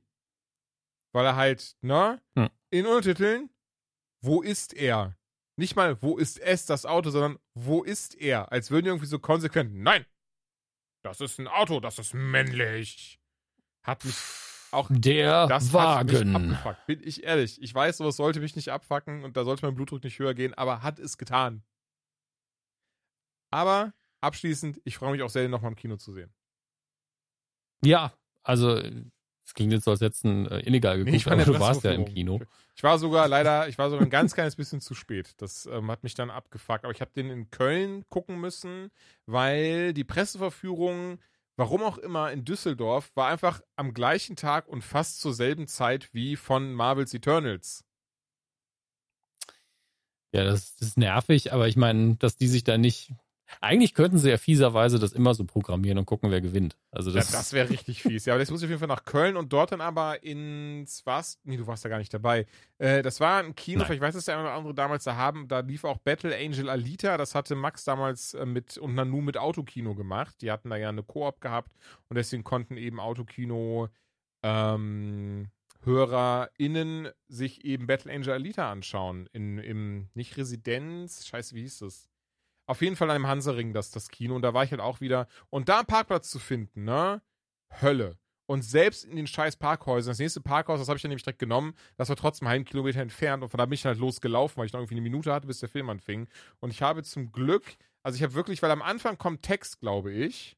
Weil 1.13 1.27
er 1.27 1.37
halt, 1.37 1.77
ne, 1.83 2.21
Hm. 2.39 2.49
in 2.71 2.87
Untertiteln, 2.87 3.51
wo 4.23 4.43
ist 4.43 4.75
er? 4.75 5.17
Nicht 5.59 5.75
mal, 5.75 6.01
wo 6.03 6.19
ist 6.19 6.39
es, 6.39 6.67
das 6.67 6.85
Auto, 6.85 7.11
sondern 7.11 7.39
wo 7.55 7.83
ist 7.83 8.15
er? 8.15 8.53
Als 8.53 8.71
würden 8.71 8.85
die 8.85 8.89
irgendwie 8.91 9.07
so 9.07 9.19
konsequent, 9.19 9.75
nein, 9.75 10.05
das 11.07 11.21
ist 11.21 11.39
ein 11.39 11.49
Auto, 11.49 11.81
das 11.81 11.99
ist 11.99 12.15
männlich. 12.15 13.21
Hat 13.83 14.05
mich 14.05 14.17
auch 14.73 14.89
Der 14.91 15.47
das 15.47 15.73
hat 15.73 16.07
mich 16.07 16.15
Wagen. 16.21 16.37
abgefuckt, 16.37 16.87
bin 16.87 17.01
ich 17.03 17.23
ehrlich. 17.25 17.63
Ich 17.63 17.75
weiß, 17.75 17.99
sowas 17.99 18.17
sollte 18.17 18.41
mich 18.41 18.57
nicht 18.57 18.71
abfacken 18.71 19.25
und 19.25 19.37
da 19.37 19.45
sollte 19.45 19.65
mein 19.65 19.75
Blutdruck 19.75 20.03
nicht 20.03 20.19
höher 20.19 20.35
gehen, 20.35 20.55
aber 20.55 20.83
hat 20.83 20.99
es 20.99 21.19
getan. 21.19 21.63
Aber 23.51 23.95
abschließend, 24.21 24.81
ich 24.85 24.97
freue 24.99 25.13
mich 25.13 25.23
auch 25.23 25.31
sehr, 25.31 25.43
den 25.43 25.51
nochmal 25.51 25.71
im 25.71 25.77
Kino 25.77 25.97
zu 25.97 26.13
sehen. 26.13 26.35
Ja, 27.85 28.13
also 28.43 28.83
es 29.47 29.55
klingt 29.55 29.73
jetzt 29.73 29.85
so, 29.85 29.93
als 29.93 30.01
hätten 30.01 30.47
äh, 30.47 30.59
illegal 30.67 30.97
geguckt, 30.99 31.13
Nee, 31.13 31.19
ich 31.19 31.27
aber 31.29 31.45
du 31.45 31.61
warst 31.61 31.85
ja 31.85 31.93
im. 31.93 32.05
Kino. 32.05 32.41
Ich 32.75 32.83
war 32.83 32.99
sogar 32.99 33.29
leider, 33.29 33.69
ich 33.69 33.79
war 33.79 33.91
sogar 33.91 34.05
ein 34.05 34.11
ganz 34.11 34.35
kleines 34.35 34.57
bisschen 34.57 34.81
zu 34.81 34.95
spät. 34.95 35.35
Das 35.39 35.67
ähm, 35.67 35.89
hat 35.89 36.03
mich 36.03 36.15
dann 36.15 36.31
abgefuckt. 36.31 36.85
Aber 36.85 36.93
ich 36.93 37.01
habe 37.01 37.13
den 37.15 37.31
in 37.31 37.51
Köln 37.53 38.05
gucken 38.09 38.41
müssen, 38.41 38.91
weil 39.25 39.95
die 39.95 40.03
Presseverführung, 40.03 41.21
warum 41.55 41.85
auch 41.85 41.97
immer, 41.99 42.33
in 42.33 42.45
Düsseldorf 42.45 43.13
war 43.15 43.29
einfach 43.29 43.61
am 43.77 43.95
gleichen 43.95 44.35
Tag 44.35 44.67
und 44.67 44.83
fast 44.83 45.21
zur 45.21 45.33
selben 45.33 45.69
Zeit 45.69 46.13
wie 46.13 46.35
von 46.35 46.75
Marvel's 46.75 47.15
Eternals. 47.15 47.85
Ja, 50.33 50.43
das, 50.43 50.75
das 50.75 50.89
ist 50.89 50.99
nervig, 50.99 51.53
aber 51.53 51.69
ich 51.69 51.77
meine, 51.77 52.17
dass 52.17 52.37
die 52.37 52.49
sich 52.49 52.65
da 52.65 52.79
nicht 52.79 53.13
Eigentlich 53.61 53.95
könnten 53.95 54.19
sie 54.19 54.31
ja 54.31 54.39
fieserweise 54.39 54.99
das 54.99 55.13
immer 55.13 55.35
so 55.35 55.45
programmieren 55.45 55.99
und 55.99 56.07
gucken, 56.07 56.31
wer 56.31 56.41
gewinnt. 56.41 56.77
Also 56.91 57.13
das, 57.13 57.31
ja, 57.31 57.39
das 57.39 57.53
wäre 57.53 57.71
richtig 57.71 58.03
fies. 58.03 58.25
Ja, 58.27 58.35
aber 58.35 58.41
jetzt 58.41 58.51
muss 58.51 58.61
ich 58.61 58.67
auf 58.67 58.71
jeden 58.71 58.81
Fall 58.81 58.89
nach 58.89 59.05
Köln 59.05 59.37
und 59.37 59.53
dort 59.53 59.73
dann 59.73 59.81
aber 59.81 60.23
ins 60.23 61.05
was? 61.07 61.39
Nee, 61.45 61.57
du 61.57 61.67
warst 61.67 61.85
ja 61.85 61.91
gar 61.91 61.99
nicht 61.99 62.13
dabei. 62.13 62.47
Äh, 62.79 63.03
das 63.03 63.21
war 63.21 63.39
ein 63.43 63.55
Kino, 63.55 63.79
Nein. 63.79 63.87
vielleicht 63.87 64.03
weiß 64.03 64.15
es 64.15 64.25
der 64.25 64.37
eine 64.37 64.45
oder 64.45 64.55
andere 64.55 64.75
damals 64.75 65.05
da 65.05 65.17
haben. 65.17 65.49
Da 65.49 65.61
lief 65.61 65.85
auch 65.85 65.99
Battle 65.99 66.37
Angel 66.37 66.69
Alita. 66.69 67.17
Das 67.17 67.35
hatte 67.35 67.55
Max 67.55 67.85
damals 67.85 68.35
äh, 68.35 68.47
mit 68.47 68.79
und 68.79 68.95
Nanu 68.95 69.21
mit 69.21 69.37
Autokino 69.37 69.95
gemacht. 69.95 70.37
Die 70.41 70.51
hatten 70.51 70.71
da 70.71 70.77
ja 70.77 70.89
eine 70.89 71.03
Koop 71.03 71.41
gehabt 71.41 71.71
und 72.09 72.17
deswegen 72.17 72.45
konnten 72.45 72.77
eben 72.77 73.01
Autokino 73.01 73.89
ähm, 74.43 75.49
HörerInnen 75.83 77.09
sich 77.29 77.65
eben 77.65 77.87
Battle 77.87 78.13
Angel 78.13 78.33
Alita 78.33 78.71
anschauen. 78.71 79.29
In, 79.33 79.59
Im, 79.59 80.09
nicht 80.15 80.37
Residenz, 80.37 81.27
scheiße, 81.27 81.55
wie 81.55 81.63
hieß 81.63 81.79
das? 81.79 82.11
Auf 82.67 82.83
jeden 82.83 82.97
Fall 82.97 83.11
an 83.11 83.17
dem 83.17 83.27
Hansaring, 83.27 83.73
das, 83.73 83.91
das 83.91 84.09
Kino. 84.09 84.35
Und 84.35 84.43
da 84.43 84.55
war 84.55 84.65
ich 84.65 84.71
halt 84.71 84.81
auch 84.81 85.01
wieder. 85.01 85.29
Und 85.51 85.69
da 85.69 85.79
einen 85.79 85.87
Parkplatz 85.87 86.31
zu 86.31 86.39
finden, 86.39 86.85
ne? 86.85 87.23
Hölle. 87.81 88.19
Und 88.49 88.63
selbst 88.63 89.05
in 89.05 89.17
den 89.17 89.27
scheiß 89.27 89.57
Parkhäusern, 89.57 90.13
das 90.13 90.21
nächste 90.21 90.41
Parkhaus, 90.41 90.79
das 90.79 90.89
habe 90.89 90.97
ich 90.97 91.03
dann 91.03 91.09
nämlich 91.09 91.25
direkt 91.25 91.41
genommen, 91.41 91.75
das 91.97 92.09
war 92.09 92.17
trotzdem 92.17 92.47
einen 92.47 92.65
Kilometer 92.65 93.01
entfernt 93.01 93.43
und 93.43 93.49
von 93.49 93.59
da 93.59 93.67
bin 93.67 93.75
ich 93.75 93.85
halt 93.85 93.99
losgelaufen, 93.99 94.57
weil 94.59 94.67
ich 94.67 94.73
noch 94.73 94.81
irgendwie 94.81 94.95
eine 94.95 95.01
Minute 95.01 95.33
hatte, 95.33 95.49
bis 95.49 95.59
der 95.59 95.69
Film 95.69 95.91
anfing. 95.91 96.29
Und 96.61 96.71
ich 96.71 96.81
habe 96.81 97.03
zum 97.03 97.33
Glück, 97.33 97.77
also 98.05 98.17
ich 98.17 98.23
habe 98.23 98.35
wirklich, 98.35 98.63
weil 98.63 98.71
am 98.71 98.83
Anfang 98.83 99.19
kommt 99.19 99.43
Text, 99.43 99.81
glaube 99.81 100.13
ich. 100.13 100.57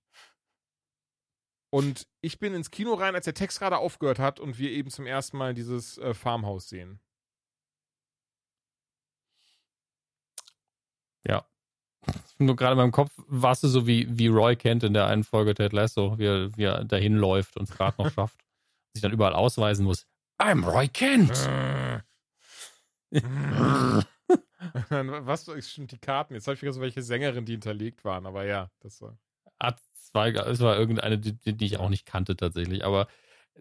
Und 1.71 2.07
ich 2.21 2.39
bin 2.39 2.55
ins 2.55 2.71
Kino 2.71 2.95
rein, 2.95 3.15
als 3.15 3.25
der 3.25 3.35
Text 3.35 3.59
gerade 3.59 3.79
aufgehört 3.79 4.19
hat 4.19 4.41
und 4.41 4.59
wir 4.59 4.71
eben 4.71 4.91
zum 4.91 5.07
ersten 5.07 5.39
Mal 5.39 5.55
dieses 5.55 5.99
äh, 5.99 6.15
Farmhaus 6.15 6.69
sehen. 6.69 7.01
Ja. 11.27 11.47
Nur 12.39 12.57
gerade 12.57 12.73
in 12.73 12.79
meinem 12.79 12.93
Kopf 12.93 13.11
warst 13.27 13.65
du 13.65 13.69
so 13.69 13.87
wie, 13.87 14.07
wie 14.17 14.29
Roy 14.29 14.55
kennt 14.57 14.85
in 14.85 14.93
der 14.93 15.07
einen 15.07 15.25
Folge 15.25 15.55
Ted 15.55 15.73
Lasso, 15.73 16.19
wie 16.19 16.27
er, 16.27 16.57
wie 16.57 16.65
er 16.65 16.85
dahin 16.85 17.17
läuft 17.17 17.57
und 17.57 17.69
es 17.69 17.77
gerade 17.77 18.01
noch 18.01 18.11
schafft. 18.15 18.37
Sich 18.95 19.03
dann 19.03 19.13
überall 19.13 19.35
ausweisen 19.35 19.85
muss. 19.85 20.07
I'm 20.41 20.65
Roy 20.65 20.89
Kent. 20.89 21.33
Was 24.91 25.51
stimmt 25.67 25.93
die 25.93 25.99
Karten? 25.99 26.35
Jetzt 26.35 26.47
habe 26.47 26.55
ich 26.55 26.61
vergessen, 26.61 26.81
welche 26.81 27.03
Sängerin 27.03 27.45
die 27.45 27.53
hinterlegt 27.53 28.05
waren, 28.05 28.27
aber 28.27 28.45
ja, 28.45 28.71
das 28.81 29.01
war. 29.01 29.19
Es 30.47 30.61
war 30.61 30.77
irgendeine, 30.77 31.19
die, 31.19 31.33
die 31.57 31.65
ich 31.65 31.79
auch 31.79 31.89
nicht 31.89 32.07
kannte 32.07 32.37
tatsächlich, 32.37 32.85
aber 32.85 33.09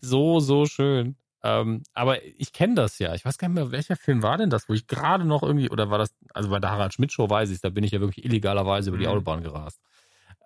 so, 0.01 0.39
so 0.39 0.65
schön. 0.65 1.17
Ähm, 1.43 1.83
aber 1.93 2.23
ich 2.25 2.51
kenne 2.51 2.75
das 2.75 2.97
ja. 2.99 3.13
Ich 3.13 3.23
weiß 3.23 3.37
gar 3.37 3.47
nicht 3.47 3.55
mehr, 3.55 3.71
welcher 3.71 3.95
Film 3.95 4.23
war 4.23 4.37
denn 4.37 4.49
das, 4.49 4.67
wo 4.67 4.73
ich 4.73 4.87
gerade 4.87 5.23
noch 5.25 5.43
irgendwie, 5.43 5.69
oder 5.69 5.89
war 5.91 5.97
das, 5.99 6.15
also 6.33 6.49
bei 6.49 6.59
der 6.59 6.71
Harald 6.71 6.93
Schmidt 6.93 7.11
Show 7.11 7.29
weiß 7.29 7.51
ich 7.51 7.61
da 7.61 7.69
bin 7.69 7.83
ich 7.83 7.91
ja 7.91 7.99
wirklich 7.99 8.25
illegalerweise 8.25 8.89
über 8.89 8.97
die 8.97 9.05
Mhm. 9.05 9.11
Autobahn 9.11 9.43
gerast. 9.43 9.79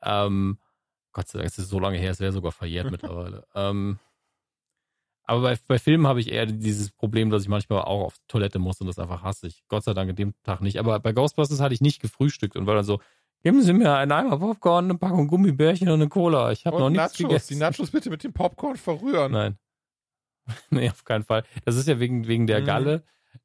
Ähm, 0.03 0.57
Gott 1.13 1.27
sei 1.29 1.39
Dank 1.39 1.47
ist 1.49 1.59
es 1.59 1.69
so 1.69 1.79
lange 1.79 1.97
her, 1.97 2.11
es 2.11 2.19
wäre 2.19 2.31
sogar 2.33 2.51
verjährt 2.51 2.91
mittlerweile. 2.91 3.45
Ähm, 3.55 3.99
aber 5.23 5.41
bei, 5.41 5.57
bei 5.67 5.79
Filmen 5.79 6.07
habe 6.07 6.19
ich 6.19 6.29
eher 6.31 6.45
dieses 6.45 6.91
Problem, 6.91 7.29
dass 7.29 7.43
ich 7.43 7.47
manchmal 7.49 7.81
auch 7.83 8.03
auf 8.05 8.15
Toilette 8.27 8.59
muss 8.59 8.81
und 8.81 8.87
das 8.87 8.99
einfach 8.99 9.23
hasse 9.23 9.47
ich. 9.47 9.63
Gott 9.69 9.83
sei 9.83 9.93
Dank 9.93 10.09
an 10.09 10.15
dem 10.15 10.33
Tag 10.43 10.61
nicht. 10.61 10.77
Aber 10.77 10.99
bei 10.99 11.13
Ghostbusters 11.13 11.61
hatte 11.61 11.73
ich 11.73 11.79
nicht 11.81 12.01
gefrühstückt 12.01 12.57
und 12.57 12.67
war 12.67 12.75
dann 12.75 12.83
so, 12.83 12.99
geben 13.43 13.61
Sie 13.61 13.71
mir 13.71 13.95
einen 13.95 14.11
Eimer 14.11 14.37
Popcorn, 14.39 14.85
eine 14.85 14.97
Packung 14.97 15.27
Gummibärchen 15.27 15.87
und 15.87 16.01
eine 16.01 16.09
Cola. 16.09 16.51
Ich 16.51 16.65
habe 16.65 16.79
noch 16.79 16.89
nichts 16.89 17.13
Nachos. 17.13 17.17
gegessen. 17.17 17.53
Die 17.53 17.59
Nachos 17.59 17.91
bitte 17.91 18.09
mit 18.09 18.23
dem 18.25 18.33
Popcorn 18.33 18.75
verrühren. 18.75 19.31
Nein. 19.31 19.57
nee, 20.69 20.89
auf 20.89 21.03
keinen 21.03 21.23
Fall. 21.23 21.43
Das 21.65 21.75
ist 21.75 21.87
ja 21.87 21.99
wegen, 21.99 22.27
wegen 22.27 22.47
der 22.47 22.61
Mhm. 22.61 22.65
Galle. 22.65 23.03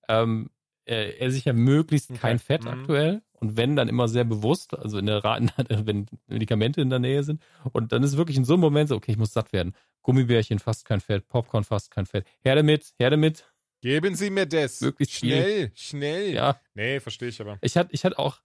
Ähm, 0.09 0.51
er, 0.85 1.21
er 1.21 1.31
sich 1.31 1.45
ja 1.45 1.53
möglichst 1.53 2.11
Okay. 2.11 2.21
kein 2.21 2.39
Fett 2.39 2.63
Mhm. 2.65 2.69
aktuell. 2.69 3.23
Und 3.39 3.57
wenn, 3.59 3.77
dann 3.77 3.89
immer 3.89 4.09
sehr 4.09 4.25
bewusst, 4.25 4.73
also 4.77 4.99
in 4.99 5.07
der 5.07 5.23
Ra 5.23 5.39
wenn 5.87 6.07
Medikamente 6.27 6.81
in 6.81 6.89
der 6.91 6.99
Nähe 7.01 7.23
sind. 7.23 7.43
Und 7.73 7.93
dann 7.93 8.03
ist 8.03 8.17
wirklich 8.17 8.37
in 8.39 8.45
so 8.45 8.55
einem 8.55 8.63
Moment 8.63 8.89
so, 8.89 8.97
okay, 8.97 9.13
ich 9.13 9.19
muss 9.19 9.33
satt 9.33 9.53
werden. 9.53 9.75
Gummibärchen, 10.03 10.59
fast 10.59 10.85
kein 10.87 11.01
Fett, 11.01 11.27
Popcorn, 11.29 11.65
fast 11.65 11.91
kein 11.91 12.07
Fett. 12.07 12.25
Her 12.41 12.55
damit, 12.55 12.95
her 12.99 13.11
damit. 13.11 13.45
Geben 13.83 14.15
Sie 14.15 14.31
mir 14.31 14.47
das. 14.47 14.81
Möglichst 14.81 15.17
viel. 15.17 15.29
schnell, 15.43 15.73
schnell. 15.75 16.33
Ja, 16.35 16.61
Nee, 16.75 16.99
verstehe 17.01 17.29
ich 17.29 17.41
aber. 17.41 17.59
ich 17.61 17.77
hatte, 17.77 17.91
ich 17.93 18.05
hatte 18.05 18.19
auch, 18.19 18.41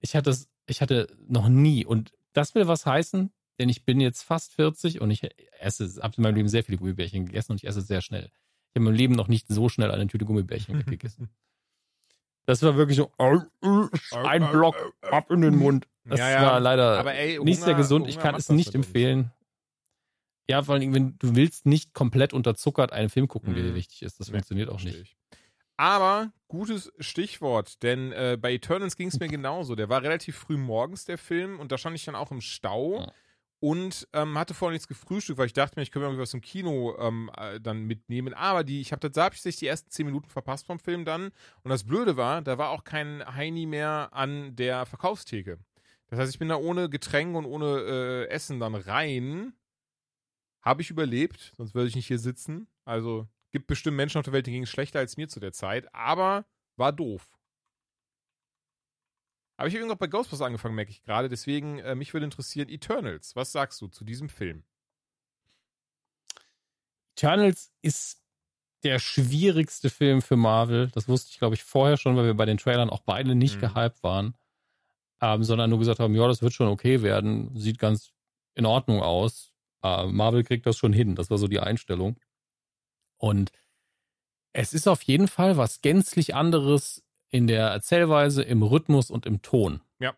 ich 0.00 0.14
hatte 0.14 0.36
ich 0.66 0.82
hatte 0.82 1.08
noch 1.26 1.48
nie. 1.48 1.86
Und 1.86 2.12
das 2.34 2.54
will 2.54 2.68
was 2.68 2.84
heißen, 2.84 3.32
denn 3.58 3.68
ich 3.68 3.84
bin 3.84 4.00
jetzt 4.00 4.22
fast 4.22 4.52
40 4.54 5.00
und 5.00 5.10
ich 5.10 5.28
esse, 5.60 6.00
habe 6.02 6.14
in 6.16 6.22
meinem 6.22 6.36
Leben 6.36 6.48
sehr 6.48 6.64
viele 6.64 6.78
Gummibärchen 6.78 7.26
gegessen 7.26 7.52
und 7.52 7.62
ich 7.62 7.68
esse 7.68 7.80
sehr 7.82 8.00
schnell. 8.02 8.24
Ich 8.26 8.70
habe 8.72 8.80
in 8.80 8.82
meinem 8.84 8.94
Leben 8.94 9.14
noch 9.14 9.28
nicht 9.28 9.48
so 9.48 9.68
schnell 9.68 9.90
eine 9.90 10.06
Tüte 10.06 10.24
Gummibärchen 10.24 10.84
gegessen. 10.86 11.28
Das 12.46 12.62
war 12.62 12.76
wirklich 12.76 12.96
so 12.96 13.12
ein 13.18 14.50
Block 14.50 14.94
ab 15.02 15.30
in 15.30 15.42
den 15.42 15.56
Mund. 15.56 15.86
Das 16.04 16.18
Ja, 16.18 16.30
ja. 16.30 16.42
war 16.42 16.60
leider 16.60 16.98
Aber 16.98 17.12
ey, 17.14 17.38
nicht 17.44 17.58
sehr 17.58 17.68
Hunger- 17.68 17.76
gesund. 17.76 18.08
Ich 18.08 18.14
Hunger 18.14 18.22
kann 18.22 18.32
macht 18.32 18.40
es 18.40 18.48
nicht 18.48 18.74
empfehlen. 18.74 19.30
Ja, 20.48 20.62
vor 20.62 20.74
allem, 20.76 20.94
wenn 20.94 21.18
du 21.18 21.36
willst 21.36 21.66
nicht 21.66 21.92
komplett 21.92 22.32
unterzuckert 22.32 22.90
einen 22.92 23.10
Film 23.10 23.28
gucken, 23.28 23.54
der 23.54 23.64
dir 23.64 23.72
Mhm. 23.72 23.74
wichtig 23.74 24.00
ist. 24.00 24.18
Das 24.18 24.28
Nee, 24.28 24.34
funktioniert 24.38 24.70
auch 24.70 24.82
nicht. 24.82 24.96
ich. 24.98 25.16
Aber 25.76 26.32
gutes 26.48 26.90
Stichwort, 26.98 27.82
denn 27.82 28.12
äh, 28.12 28.38
bei 28.40 28.54
Eternals 28.54 28.96
ging 28.96 29.08
es 29.08 29.20
mir 29.20 29.28
genauso. 29.28 29.74
Der 29.74 29.90
war 29.90 30.02
relativ 30.02 30.36
früh 30.36 30.56
morgens, 30.56 31.04
der 31.04 31.18
Film, 31.18 31.60
und 31.60 31.70
da 31.70 31.76
stand 31.76 31.96
ich 31.96 32.04
dann 32.06 32.14
auch 32.14 32.30
im 32.30 32.40
Stau 32.40 33.00
Ja. 33.02 33.12
Und 33.60 34.06
ähm, 34.12 34.38
hatte 34.38 34.54
vorher 34.54 34.72
nichts 34.72 34.86
gefrühstückt, 34.86 35.38
weil 35.38 35.46
ich 35.46 35.52
dachte 35.52 35.78
mir, 35.78 35.82
ich 35.82 35.90
könnte 35.90 36.06
irgendwie 36.06 36.22
was 36.22 36.34
im 36.34 36.40
Kino 36.40 36.96
ähm, 36.98 37.30
äh, 37.36 37.60
dann 37.60 37.84
mitnehmen. 37.84 38.34
Aber 38.34 38.62
die, 38.62 38.80
ich 38.80 38.92
habe 38.92 39.00
tatsächlich 39.00 39.56
die 39.56 39.66
ersten 39.66 39.90
zehn 39.90 40.06
Minuten 40.06 40.28
verpasst 40.28 40.66
vom 40.66 40.78
Film 40.78 41.04
dann. 41.04 41.30
Und 41.62 41.70
das 41.70 41.84
Blöde 41.84 42.16
war, 42.16 42.42
da 42.42 42.58
war 42.58 42.70
auch 42.70 42.84
kein 42.84 43.24
Heini 43.34 43.66
mehr 43.66 44.10
an 44.12 44.54
der 44.54 44.86
Verkaufstheke. 44.86 45.58
Das 46.06 46.18
heißt, 46.18 46.32
ich 46.32 46.38
bin 46.38 46.48
da 46.48 46.56
ohne 46.56 46.88
Getränk 46.88 47.36
und 47.36 47.46
ohne 47.46 47.80
äh, 47.80 48.28
Essen 48.28 48.60
dann 48.60 48.74
rein. 48.74 49.52
Habe 50.62 50.82
ich 50.82 50.90
überlebt, 50.90 51.52
sonst 51.56 51.74
würde 51.74 51.88
ich 51.88 51.96
nicht 51.96 52.06
hier 52.06 52.18
sitzen. 52.18 52.68
Also 52.84 53.26
gibt 53.50 53.66
bestimmt 53.66 53.96
Menschen 53.96 54.18
auf 54.18 54.24
der 54.24 54.32
Welt, 54.32 54.46
die 54.46 54.52
ging 54.52 54.62
es 54.62 54.70
schlechter 54.70 54.98
als 55.00 55.16
mir 55.16 55.28
zu 55.28 55.40
der 55.40 55.52
Zeit, 55.52 55.92
aber 55.94 56.46
war 56.76 56.92
doof. 56.92 57.37
Aber 59.58 59.66
ich 59.68 59.74
habe 59.74 59.80
irgendwann 59.80 59.98
bei 59.98 60.06
Ghostbusters 60.06 60.46
angefangen, 60.46 60.76
merke 60.76 60.92
ich 60.92 61.02
gerade. 61.02 61.28
Deswegen, 61.28 61.80
äh, 61.80 61.94
mich 61.94 62.14
würde 62.14 62.24
interessieren, 62.24 62.68
Eternals. 62.68 63.36
Was 63.36 63.52
sagst 63.52 63.80
du 63.82 63.88
zu 63.88 64.04
diesem 64.04 64.28
Film? 64.28 64.62
Eternals 67.16 67.72
ist 67.82 68.22
der 68.84 69.00
schwierigste 69.00 69.90
Film 69.90 70.22
für 70.22 70.36
Marvel. 70.36 70.88
Das 70.94 71.08
wusste 71.08 71.30
ich, 71.32 71.38
glaube 71.38 71.56
ich, 71.56 71.64
vorher 71.64 71.96
schon, 71.96 72.16
weil 72.16 72.26
wir 72.26 72.34
bei 72.34 72.46
den 72.46 72.58
Trailern 72.58 72.90
auch 72.90 73.00
beide 73.00 73.34
nicht 73.34 73.56
Mhm. 73.56 73.60
gehypt 73.74 74.02
waren. 74.02 74.34
Ähm, 75.20 75.42
sondern 75.42 75.70
nur 75.70 75.80
gesagt 75.80 75.98
haben, 75.98 76.14
ja, 76.14 76.28
das 76.28 76.42
wird 76.42 76.52
schon 76.52 76.68
okay 76.68 77.02
werden. 77.02 77.56
Sieht 77.58 77.80
ganz 77.80 78.12
in 78.54 78.64
Ordnung 78.66 79.02
aus. 79.02 79.52
Äh, 79.82 80.06
Marvel 80.06 80.44
kriegt 80.44 80.64
das 80.66 80.76
schon 80.78 80.92
hin. 80.92 81.16
Das 81.16 81.28
war 81.30 81.38
so 81.38 81.48
die 81.48 81.58
Einstellung. 81.58 82.20
Und 83.16 83.50
es 84.52 84.72
ist 84.72 84.86
auf 84.86 85.02
jeden 85.02 85.26
Fall 85.26 85.56
was 85.56 85.80
gänzlich 85.80 86.36
anderes 86.36 87.04
in 87.30 87.46
der 87.46 87.68
Erzählweise, 87.68 88.42
im 88.42 88.62
Rhythmus 88.62 89.10
und 89.10 89.26
im 89.26 89.42
Ton. 89.42 89.80
Ja. 89.98 90.14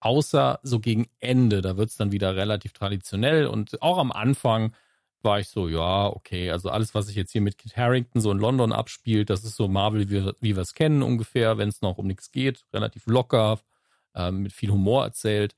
Außer 0.00 0.60
so 0.62 0.80
gegen 0.80 1.08
Ende, 1.18 1.62
da 1.62 1.76
wird 1.76 1.90
es 1.90 1.96
dann 1.96 2.12
wieder 2.12 2.36
relativ 2.36 2.72
traditionell 2.72 3.46
und 3.46 3.80
auch 3.82 3.98
am 3.98 4.12
Anfang 4.12 4.74
war 5.22 5.38
ich 5.38 5.48
so, 5.48 5.68
ja, 5.68 6.06
okay, 6.06 6.50
also 6.50 6.70
alles, 6.70 6.94
was 6.94 7.06
sich 7.06 7.16
jetzt 7.16 7.32
hier 7.32 7.40
mit 7.40 7.58
Kit 7.58 7.76
Harrington 7.76 8.20
so 8.20 8.30
in 8.32 8.38
London 8.38 8.72
abspielt, 8.72 9.30
das 9.30 9.44
ist 9.44 9.56
so 9.56 9.68
Marvel, 9.68 10.10
wie, 10.10 10.32
wie 10.40 10.56
wir 10.56 10.62
es 10.62 10.74
kennen 10.74 11.02
ungefähr, 11.02 11.58
wenn 11.58 11.68
es 11.68 11.82
noch 11.82 11.98
um 11.98 12.06
nichts 12.06 12.32
geht, 12.32 12.64
relativ 12.72 13.06
locker, 13.06 13.60
ähm, 14.14 14.42
mit 14.42 14.52
viel 14.52 14.70
Humor 14.70 15.04
erzählt. 15.04 15.54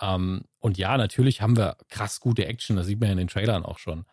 Ähm, 0.00 0.42
und 0.58 0.78
ja, 0.78 0.96
natürlich 0.96 1.42
haben 1.42 1.56
wir 1.56 1.76
krass 1.88 2.20
gute 2.20 2.46
Action, 2.46 2.76
das 2.76 2.86
sieht 2.86 3.00
man 3.00 3.08
ja 3.08 3.12
in 3.12 3.18
den 3.18 3.28
Trailern 3.28 3.64
auch 3.64 3.78
schon. 3.78 4.04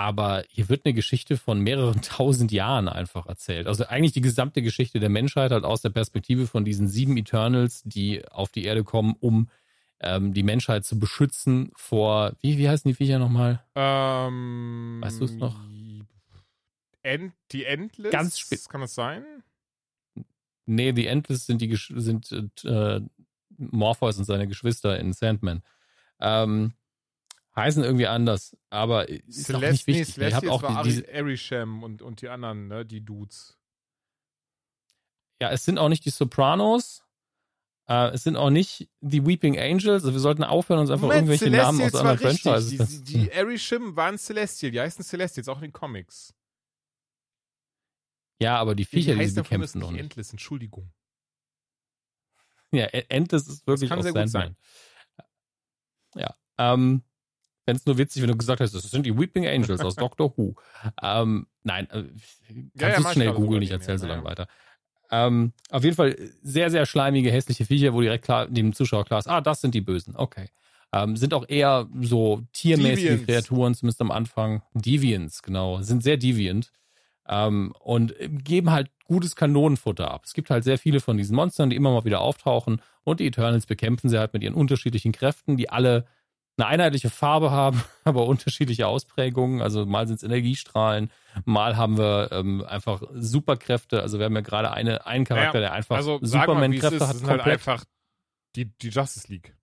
Aber 0.00 0.44
hier 0.48 0.70
wird 0.70 0.86
eine 0.86 0.94
Geschichte 0.94 1.36
von 1.36 1.60
mehreren 1.60 2.00
tausend 2.02 2.52
Jahren 2.52 2.88
einfach 2.88 3.26
erzählt. 3.26 3.66
Also 3.66 3.84
eigentlich 3.84 4.12
die 4.12 4.22
gesamte 4.22 4.62
Geschichte 4.62 4.98
der 4.98 5.10
Menschheit 5.10 5.50
halt 5.52 5.64
aus 5.64 5.82
der 5.82 5.90
Perspektive 5.90 6.46
von 6.46 6.64
diesen 6.64 6.88
sieben 6.88 7.18
Eternals, 7.18 7.82
die 7.84 8.26
auf 8.30 8.50
die 8.50 8.64
Erde 8.64 8.82
kommen, 8.82 9.14
um 9.20 9.50
ähm, 10.00 10.32
die 10.32 10.42
Menschheit 10.42 10.86
zu 10.86 10.98
beschützen 10.98 11.70
vor, 11.76 12.32
wie, 12.40 12.56
wie 12.56 12.66
heißen 12.66 12.88
die 12.88 12.94
Viecher 12.94 13.18
nochmal? 13.18 13.62
Ähm, 13.74 15.00
Weißt 15.02 15.20
du's 15.20 15.34
noch? 15.34 15.60
End, 17.02 17.34
die 17.52 17.66
Endless? 17.66 18.10
Ganz 18.10 18.38
spät- 18.38 18.70
Kann 18.70 18.80
das 18.80 18.94
sein? 18.94 19.22
Nee, 20.64 20.94
The 20.96 21.08
Endless 21.08 21.44
sind 21.44 21.60
die 21.60 21.76
sind 21.76 22.32
äh, 22.64 23.00
Morpheus 23.58 24.16
und 24.16 24.24
seine 24.24 24.48
Geschwister 24.48 24.98
in 24.98 25.12
Sandman. 25.12 25.62
Ähm, 26.20 26.72
heißen 27.56 27.82
irgendwie 27.84 28.06
anders, 28.06 28.56
aber 28.70 29.08
ist 29.08 29.52
auch 29.54 29.60
nicht 29.60 29.86
wichtig. 29.86 30.16
nee, 30.16 30.28
ich 30.28 30.34
habe 30.34 30.50
auch 30.52 30.62
die, 30.82 30.88
diese, 30.88 31.02
Ari- 31.02 31.18
Arisham 31.18 31.82
und, 31.82 32.00
und 32.02 32.22
die 32.22 32.28
anderen, 32.28 32.68
ne, 32.68 32.86
die 32.86 33.00
Dudes. 33.04 33.58
ja, 35.40 35.50
es 35.50 35.64
sind 35.64 35.78
auch 35.78 35.88
nicht 35.88 36.04
die 36.04 36.10
Sopranos. 36.10 37.02
Äh, 37.88 38.10
es 38.10 38.22
sind 38.22 38.36
auch 38.36 38.50
nicht 38.50 38.88
die 39.00 39.26
Weeping 39.26 39.58
Angels. 39.58 40.04
Also 40.04 40.12
wir 40.12 40.20
sollten 40.20 40.44
aufhören, 40.44 40.78
uns 40.80 40.90
einfach 40.90 41.08
Moment, 41.08 41.28
irgendwelche 41.28 41.50
Namen 41.50 41.80
aus 41.82 41.90
Celestials 41.90 41.96
anderen. 41.96 42.38
Franchises. 42.38 43.02
Die, 43.04 43.18
die 43.26 43.32
Arisham 43.32 43.96
waren 43.96 44.16
Celestial, 44.16 44.70
die 44.70 44.80
heißen 44.80 45.04
Celestials, 45.04 45.48
auch 45.48 45.56
in 45.56 45.62
den 45.62 45.72
Comics. 45.72 46.32
ja, 48.40 48.56
aber 48.58 48.74
die 48.76 48.84
Viecher, 48.84 49.14
die, 49.14 49.20
heißen 49.20 49.34
sie 49.34 49.42
bekämpfen 49.42 49.80
noch 49.80 49.90
nicht. 49.90 50.00
Endless, 50.02 50.30
Entschuldigung. 50.30 50.92
ja, 52.70 52.84
Entes 52.86 53.48
ist 53.48 53.66
wirklich 53.66 53.90
das 53.90 53.96
kann 53.96 54.02
sehr 54.04 54.12
Sandman. 54.12 54.48
gut 54.50 54.56
sein. 56.14 56.22
Ja, 56.22 56.36
ähm, 56.58 57.02
wenn 57.70 57.76
es 57.76 57.86
nur 57.86 57.98
witzig, 57.98 58.20
wenn 58.22 58.30
du 58.30 58.36
gesagt 58.36 58.60
hast, 58.60 58.74
das 58.74 58.82
sind 58.82 59.06
die 59.06 59.16
Weeping 59.16 59.46
Angels 59.46 59.80
aus 59.80 59.94
Doctor 59.94 60.36
Who. 60.36 60.56
Ähm, 61.00 61.46
nein, 61.62 61.88
äh, 61.90 62.02
kannst 62.76 62.98
ja, 62.98 63.04
ja, 63.04 63.12
schnell 63.12 63.32
googeln, 63.32 63.62
ich 63.62 63.70
erzähle 63.70 63.98
so 63.98 64.08
lange 64.08 64.24
weiter. 64.24 64.48
Ähm, 65.12 65.52
auf 65.70 65.84
jeden 65.84 65.94
Fall 65.94 66.16
sehr, 66.42 66.68
sehr 66.70 66.84
schleimige, 66.84 67.30
hässliche 67.30 67.64
Viecher, 67.64 67.94
wo 67.94 68.00
direkt 68.00 68.24
klar, 68.24 68.48
dem 68.48 68.72
Zuschauer 68.72 69.04
klar 69.04 69.20
ist, 69.20 69.28
ah, 69.28 69.40
das 69.40 69.60
sind 69.60 69.72
die 69.74 69.80
Bösen, 69.80 70.16
okay. 70.16 70.48
Ähm, 70.92 71.16
sind 71.16 71.32
auch 71.32 71.48
eher 71.48 71.88
so 72.00 72.42
tiermäßige 72.52 73.02
Deviants. 73.02 73.26
Kreaturen, 73.26 73.74
zumindest 73.76 74.00
am 74.00 74.10
Anfang. 74.10 74.62
Deviants, 74.74 75.42
genau. 75.42 75.80
Sind 75.82 76.02
sehr 76.02 76.16
deviant. 76.16 76.72
Ähm, 77.28 77.72
und 77.78 78.14
geben 78.18 78.72
halt 78.72 78.90
gutes 79.04 79.36
Kanonenfutter 79.36 80.10
ab. 80.10 80.22
Es 80.24 80.34
gibt 80.34 80.50
halt 80.50 80.64
sehr 80.64 80.78
viele 80.78 80.98
von 80.98 81.16
diesen 81.16 81.36
Monstern, 81.36 81.70
die 81.70 81.76
immer 81.76 81.92
mal 81.92 82.04
wieder 82.04 82.20
auftauchen 82.20 82.82
und 83.04 83.20
die 83.20 83.28
Eternals 83.28 83.66
bekämpfen 83.66 84.08
sie 84.08 84.18
halt 84.18 84.32
mit 84.32 84.42
ihren 84.42 84.54
unterschiedlichen 84.54 85.12
Kräften, 85.12 85.56
die 85.56 85.70
alle 85.70 86.06
eine 86.60 86.66
einheitliche 86.66 87.10
Farbe 87.10 87.50
haben, 87.50 87.82
aber 88.04 88.26
unterschiedliche 88.26 88.86
Ausprägungen. 88.86 89.62
Also 89.62 89.86
mal 89.86 90.06
sind 90.06 90.16
es 90.16 90.22
Energiestrahlen, 90.22 91.10
mal 91.44 91.76
haben 91.76 91.98
wir 91.98 92.30
ähm, 92.32 92.64
einfach 92.64 93.02
Superkräfte. 93.14 94.02
Also 94.02 94.18
wir 94.18 94.26
haben 94.26 94.34
ja 94.34 94.42
gerade 94.42 94.72
eine, 94.72 95.06
einen 95.06 95.24
Charakter, 95.24 95.58
ja, 95.58 95.60
der 95.60 95.72
einfach 95.72 95.96
also, 95.96 96.18
Superman-Kräfte 96.22 97.00
hat. 97.00 97.14
Das 97.14 97.22
ist 97.22 97.28
halt 97.28 97.42
einfach 97.42 97.84
die, 98.56 98.66
die 98.66 98.88
Justice 98.88 99.28
League. 99.28 99.56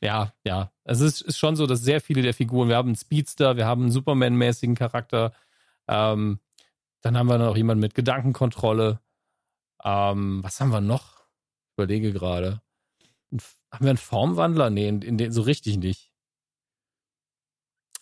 Ja, 0.00 0.34
ja. 0.44 0.70
Also 0.84 1.06
es 1.06 1.20
ist 1.20 1.38
schon 1.38 1.56
so, 1.56 1.66
dass 1.66 1.80
sehr 1.80 2.00
viele 2.00 2.22
der 2.22 2.34
Figuren, 2.34 2.68
wir 2.68 2.76
haben 2.76 2.90
einen 2.90 2.96
Speedster, 2.96 3.56
wir 3.56 3.66
haben 3.66 3.82
einen 3.82 3.90
Superman-mäßigen 3.90 4.74
Charakter, 4.74 5.32
ähm, 5.88 6.40
dann 7.00 7.16
haben 7.16 7.26
wir 7.26 7.38
noch 7.38 7.56
jemanden 7.56 7.80
mit 7.80 7.94
Gedankenkontrolle. 7.94 9.00
Ähm, 9.82 10.42
was 10.42 10.60
haben 10.60 10.70
wir 10.70 10.80
noch? 10.80 11.26
Ich 11.68 11.72
überlege 11.76 12.12
gerade. 12.12 12.60
Haben 13.74 13.84
wir 13.84 13.90
einen 13.90 13.98
Formwandler? 13.98 14.70
Nee, 14.70 14.88
in, 14.88 15.02
in 15.02 15.18
den, 15.18 15.32
so 15.32 15.42
richtig 15.42 15.78
nicht. 15.78 16.12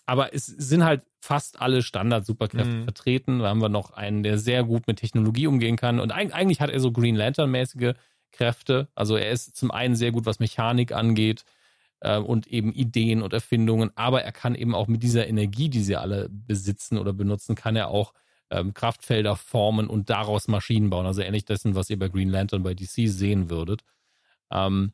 Aber 0.05 0.33
es 0.33 0.45
sind 0.45 0.83
halt 0.83 1.03
fast 1.19 1.61
alle 1.61 1.81
Standard-Superkräfte 1.81 2.75
mhm. 2.75 2.83
vertreten. 2.83 3.39
Da 3.39 3.49
haben 3.49 3.61
wir 3.61 3.69
noch 3.69 3.91
einen, 3.91 4.21
der 4.21 4.37
sehr 4.37 4.63
gut 4.63 4.85
mit 4.85 4.99
Technologie 4.99 5.47
umgehen 5.47 5.77
kann. 5.77 5.99
Und 5.99 6.11
eigentlich 6.11 6.61
hat 6.61 6.69
er 6.69 6.79
so 6.79 6.91
Green 6.91 7.15
Lantern-mäßige 7.15 7.93
Kräfte. 8.31 8.89
Also 8.95 9.15
er 9.15 9.31
ist 9.31 9.55
zum 9.55 9.71
einen 9.71 9.95
sehr 9.95 10.11
gut, 10.11 10.25
was 10.25 10.39
Mechanik 10.39 10.91
angeht 10.91 11.45
äh, 12.01 12.17
und 12.17 12.47
eben 12.47 12.73
Ideen 12.73 13.21
und 13.21 13.33
Erfindungen. 13.33 13.91
Aber 13.95 14.23
er 14.23 14.31
kann 14.31 14.55
eben 14.55 14.75
auch 14.75 14.87
mit 14.87 15.01
dieser 15.01 15.27
Energie, 15.27 15.69
die 15.69 15.81
sie 15.81 15.95
alle 15.95 16.29
besitzen 16.29 16.97
oder 16.97 17.13
benutzen, 17.13 17.55
kann 17.55 17.75
er 17.75 17.87
auch 17.87 18.13
ähm, 18.49 18.73
Kraftfelder 18.73 19.35
formen 19.35 19.87
und 19.87 20.09
daraus 20.09 20.47
Maschinen 20.47 20.89
bauen. 20.89 21.05
Also 21.05 21.21
ähnlich 21.21 21.45
dessen, 21.45 21.75
was 21.75 21.89
ihr 21.89 21.97
bei 21.97 22.09
Green 22.09 22.29
Lantern 22.29 22.63
bei 22.63 22.73
DC 22.73 23.07
sehen 23.07 23.49
würdet. 23.49 23.83
Ähm, 24.51 24.91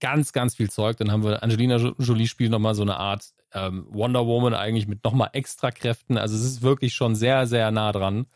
ganz, 0.00 0.32
ganz 0.32 0.54
viel 0.54 0.70
Zeug. 0.70 0.96
Dann 0.96 1.10
haben 1.10 1.24
wir 1.24 1.42
Angelina 1.42 1.76
Jolie 1.76 2.26
spielt 2.26 2.50
nochmal 2.50 2.74
so 2.74 2.82
eine 2.82 2.96
Art 2.96 3.32
ähm, 3.52 3.86
Wonder 3.90 4.26
Woman 4.26 4.54
eigentlich 4.54 4.86
mit 4.86 5.04
nochmal 5.04 5.30
extra 5.32 5.70
Kräften. 5.70 6.18
Also 6.18 6.36
es 6.36 6.44
ist 6.44 6.62
wirklich 6.62 6.94
schon 6.94 7.14
sehr, 7.14 7.46
sehr 7.46 7.70
nah 7.70 7.92
dran. 7.92 8.26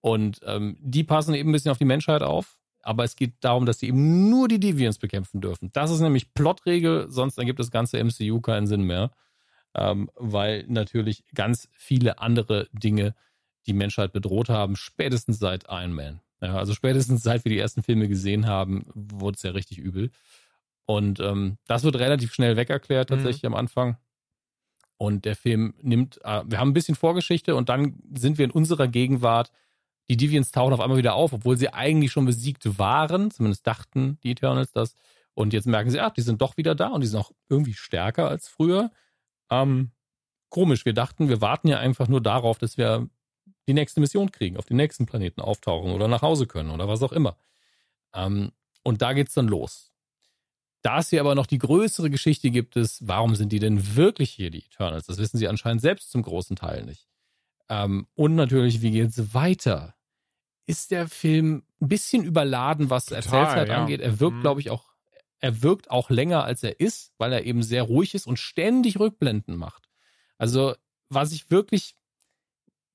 Und 0.00 0.40
ähm, 0.44 0.76
die 0.80 1.04
passen 1.04 1.34
eben 1.34 1.50
ein 1.50 1.52
bisschen 1.52 1.70
auf 1.70 1.78
die 1.78 1.84
Menschheit 1.84 2.22
auf. 2.22 2.58
Aber 2.82 3.04
es 3.04 3.14
geht 3.14 3.34
darum, 3.40 3.64
dass 3.64 3.78
sie 3.78 3.88
eben 3.88 4.28
nur 4.28 4.48
die 4.48 4.58
Deviants 4.58 4.98
bekämpfen 4.98 5.40
dürfen. 5.40 5.70
Das 5.72 5.90
ist 5.90 6.00
nämlich 6.00 6.34
Plotregel, 6.34 7.06
sonst 7.08 7.38
ergibt 7.38 7.60
das 7.60 7.70
ganze 7.70 8.02
MCU 8.02 8.40
keinen 8.40 8.66
Sinn 8.66 8.82
mehr. 8.82 9.12
Ähm, 9.74 10.10
weil 10.16 10.64
natürlich 10.68 11.24
ganz 11.34 11.68
viele 11.72 12.18
andere 12.18 12.68
Dinge 12.72 13.14
die 13.66 13.72
Menschheit 13.72 14.12
bedroht 14.12 14.48
haben, 14.48 14.76
spätestens 14.76 15.38
seit 15.38 15.64
Iron 15.68 15.92
Man. 15.92 16.20
Ja, 16.40 16.56
also 16.56 16.74
spätestens 16.74 17.22
seit 17.22 17.44
wir 17.44 17.50
die 17.50 17.58
ersten 17.58 17.84
Filme 17.84 18.08
gesehen 18.08 18.46
haben, 18.46 18.84
wurde 18.94 19.36
es 19.36 19.42
ja 19.44 19.52
richtig 19.52 19.78
übel. 19.78 20.10
Und 20.86 21.20
ähm, 21.20 21.58
das 21.66 21.84
wird 21.84 21.96
relativ 21.96 22.32
schnell 22.32 22.56
wegerklärt 22.56 23.10
mhm. 23.10 23.14
tatsächlich 23.14 23.42
mhm. 23.42 23.54
am 23.54 23.54
Anfang. 23.54 23.96
Und 24.96 25.24
der 25.24 25.36
Film 25.36 25.74
nimmt, 25.80 26.18
äh, 26.24 26.42
wir 26.46 26.58
haben 26.58 26.70
ein 26.70 26.74
bisschen 26.74 26.94
Vorgeschichte 26.94 27.56
und 27.56 27.68
dann 27.68 28.00
sind 28.14 28.38
wir 28.38 28.44
in 28.44 28.50
unserer 28.50 28.88
Gegenwart. 28.88 29.50
Die 30.08 30.16
Deviants 30.16 30.52
tauchen 30.52 30.72
auf 30.72 30.80
einmal 30.80 30.98
wieder 30.98 31.14
auf, 31.14 31.32
obwohl 31.32 31.56
sie 31.56 31.72
eigentlich 31.72 32.12
schon 32.12 32.26
besiegt 32.26 32.78
waren. 32.78 33.30
Zumindest 33.30 33.66
dachten 33.66 34.18
die 34.22 34.32
Eternals 34.32 34.72
das. 34.72 34.94
Und 35.34 35.52
jetzt 35.52 35.66
merken 35.66 35.90
sie, 35.90 36.00
ach, 36.00 36.10
die 36.10 36.20
sind 36.20 36.42
doch 36.42 36.56
wieder 36.56 36.74
da 36.74 36.88
und 36.88 37.00
die 37.00 37.06
sind 37.06 37.18
auch 37.18 37.32
irgendwie 37.48 37.74
stärker 37.74 38.28
als 38.28 38.48
früher. 38.48 38.90
Ähm, 39.50 39.92
komisch, 40.50 40.84
wir 40.84 40.92
dachten, 40.92 41.28
wir 41.28 41.40
warten 41.40 41.68
ja 41.68 41.78
einfach 41.78 42.08
nur 42.08 42.20
darauf, 42.20 42.58
dass 42.58 42.76
wir 42.76 43.08
die 43.66 43.74
nächste 43.74 44.00
Mission 44.00 44.30
kriegen, 44.30 44.56
auf 44.56 44.66
den 44.66 44.76
nächsten 44.76 45.06
Planeten 45.06 45.40
auftauchen 45.40 45.92
oder 45.92 46.08
nach 46.08 46.22
Hause 46.22 46.46
können 46.46 46.70
oder 46.70 46.88
was 46.88 47.02
auch 47.02 47.12
immer. 47.12 47.36
Ähm, 48.14 48.52
und 48.82 49.02
da 49.02 49.12
geht's 49.12 49.34
dann 49.34 49.48
los. 49.48 49.91
Da 50.82 50.98
es 50.98 51.10
hier 51.10 51.20
aber 51.20 51.36
noch 51.36 51.46
die 51.46 51.58
größere 51.58 52.10
Geschichte 52.10 52.50
gibt, 52.50 52.76
ist, 52.76 53.06
warum 53.06 53.36
sind 53.36 53.52
die 53.52 53.60
denn 53.60 53.96
wirklich 53.96 54.30
hier, 54.30 54.50
die 54.50 54.64
Eternals? 54.64 55.06
Das 55.06 55.18
wissen 55.18 55.38
sie 55.38 55.46
anscheinend 55.46 55.80
selbst 55.80 56.10
zum 56.10 56.22
großen 56.22 56.56
Teil 56.56 56.84
nicht. 56.84 57.06
Ähm, 57.68 58.08
und 58.14 58.34
natürlich, 58.34 58.82
wie 58.82 58.90
geht's 58.90 59.32
weiter? 59.32 59.94
Ist 60.66 60.90
der 60.90 61.08
Film 61.08 61.62
ein 61.80 61.88
bisschen 61.88 62.24
überladen, 62.24 62.90
was 62.90 63.06
Total, 63.06 63.22
Erzählzeit 63.22 63.68
ja. 63.68 63.80
angeht? 63.80 64.00
Er 64.00 64.18
wirkt, 64.18 64.38
mhm. 64.38 64.40
glaube 64.40 64.60
ich, 64.60 64.70
auch, 64.70 64.86
er 65.38 65.62
wirkt 65.62 65.90
auch 65.90 66.10
länger, 66.10 66.44
als 66.44 66.64
er 66.64 66.80
ist, 66.80 67.12
weil 67.16 67.32
er 67.32 67.44
eben 67.44 67.62
sehr 67.62 67.84
ruhig 67.84 68.14
ist 68.14 68.26
und 68.26 68.38
ständig 68.38 68.98
Rückblenden 68.98 69.56
macht. 69.56 69.88
Also, 70.36 70.74
was 71.08 71.30
ich 71.30 71.50
wirklich, 71.50 71.94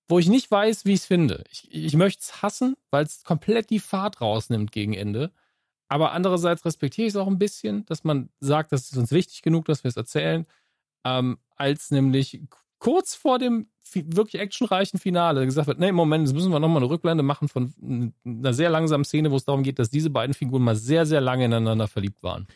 wo 0.10 0.20
ich 0.20 0.28
nicht 0.28 0.52
weiß, 0.52 0.84
wie 0.86 0.94
ich 0.94 1.02
es 1.02 1.06
finde. 1.06 1.44
Ich, 1.52 1.72
ich 1.72 1.96
möchte 1.96 2.22
es 2.22 2.42
hassen, 2.42 2.76
weil 2.92 3.06
es 3.06 3.24
komplett 3.24 3.70
die 3.70 3.80
Fahrt 3.80 4.20
rausnimmt 4.20 4.72
gegen 4.74 4.94
Ende. 4.94 5.32
Aber 5.90 6.12
andererseits 6.12 6.66
respektiere 6.66 7.08
ich 7.08 7.14
es 7.14 7.18
auch 7.18 7.28
ein 7.28 7.40
bisschen, 7.40 7.86
dass 7.86 8.04
man 8.04 8.30
sagt, 8.40 8.72
das 8.72 8.92
ist 8.92 8.98
uns 8.98 9.12
wichtig 9.12 9.42
genug, 9.42 9.66
dass 9.66 9.84
wir 9.84 9.90
es 9.90 9.98
erzählen, 9.98 10.46
ähm, 11.06 11.38
als 11.56 11.92
nämlich 11.92 12.42
kurz 12.80 13.16
vor 13.16 13.40
dem 13.40 13.68
wirklich 13.94 14.42
actionreichen 14.42 15.00
Finale 15.00 15.46
gesagt 15.46 15.68
wird, 15.68 15.80
nee, 15.80 15.92
Moment, 15.92 16.28
jetzt 16.28 16.36
müssen 16.36 16.52
wir 16.52 16.60
nochmal 16.60 16.84
eine 16.84 16.90
Rückblende 16.90 17.24
machen 17.24 17.48
von 17.48 18.14
einer 18.26 18.54
sehr 18.54 18.70
langsamen 18.70 19.06
Szene, 19.06 19.32
wo 19.32 19.38
es 19.38 19.46
darum 19.46 19.64
geht, 19.64 19.80
dass 19.80 19.90
diese 19.90 20.10
beiden 20.10 20.34
Figuren 20.34 20.62
mal 20.62 20.76
sehr, 20.76 21.06
sehr 21.06 21.22
lange 21.22 21.46
ineinander 21.46 21.88
verliebt 21.88 22.22
waren. 22.22 22.48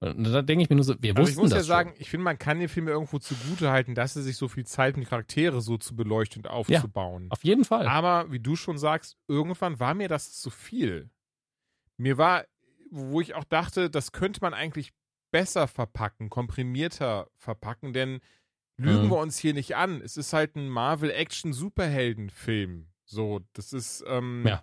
Und 0.00 0.24
da 0.24 0.42
denke 0.42 0.64
ich 0.64 0.70
mir 0.70 0.76
nur 0.76 0.84
so, 0.84 0.94
wir 1.00 1.16
wussten 1.16 1.20
also 1.20 1.30
ich 1.30 1.36
muss 1.36 1.50
das 1.50 1.58
ja 1.58 1.64
sagen, 1.64 1.90
schon. 1.90 2.00
ich 2.00 2.10
finde, 2.10 2.24
man 2.24 2.38
kann 2.38 2.58
den 2.58 2.68
Film 2.68 2.88
irgendwo 2.88 3.18
zugute 3.18 3.70
halten, 3.70 3.94
dass 3.94 4.16
er 4.16 4.22
sich 4.22 4.36
so 4.36 4.48
viel 4.48 4.66
Zeit, 4.66 4.96
die 4.96 5.04
Charaktere 5.04 5.60
so 5.60 5.78
zu 5.78 5.94
beleuchten 5.94 6.42
und 6.42 6.50
aufzubauen. 6.50 7.24
Ja, 7.24 7.30
auf 7.30 7.44
jeden 7.44 7.64
Fall. 7.64 7.86
Aber 7.86 8.30
wie 8.32 8.40
du 8.40 8.56
schon 8.56 8.78
sagst, 8.78 9.16
irgendwann 9.28 9.78
war 9.78 9.94
mir 9.94 10.08
das 10.08 10.32
zu 10.32 10.50
viel. 10.50 11.10
Mir 11.98 12.18
war 12.18 12.44
wo 12.92 13.20
ich 13.20 13.34
auch 13.34 13.44
dachte, 13.44 13.90
das 13.90 14.12
könnte 14.12 14.40
man 14.42 14.54
eigentlich 14.54 14.92
besser 15.30 15.66
verpacken, 15.66 16.28
komprimierter 16.28 17.30
verpacken, 17.36 17.94
denn 17.94 18.20
lügen 18.76 19.06
mhm. 19.06 19.10
wir 19.10 19.18
uns 19.18 19.38
hier 19.38 19.54
nicht 19.54 19.74
an. 19.76 20.02
Es 20.02 20.16
ist 20.16 20.32
halt 20.32 20.56
ein 20.56 20.68
Marvel-Action-Superhelden-Film. 20.68 22.88
So, 23.04 23.40
das 23.54 23.72
ist 23.72 24.04
ähm, 24.06 24.44
ja. 24.46 24.62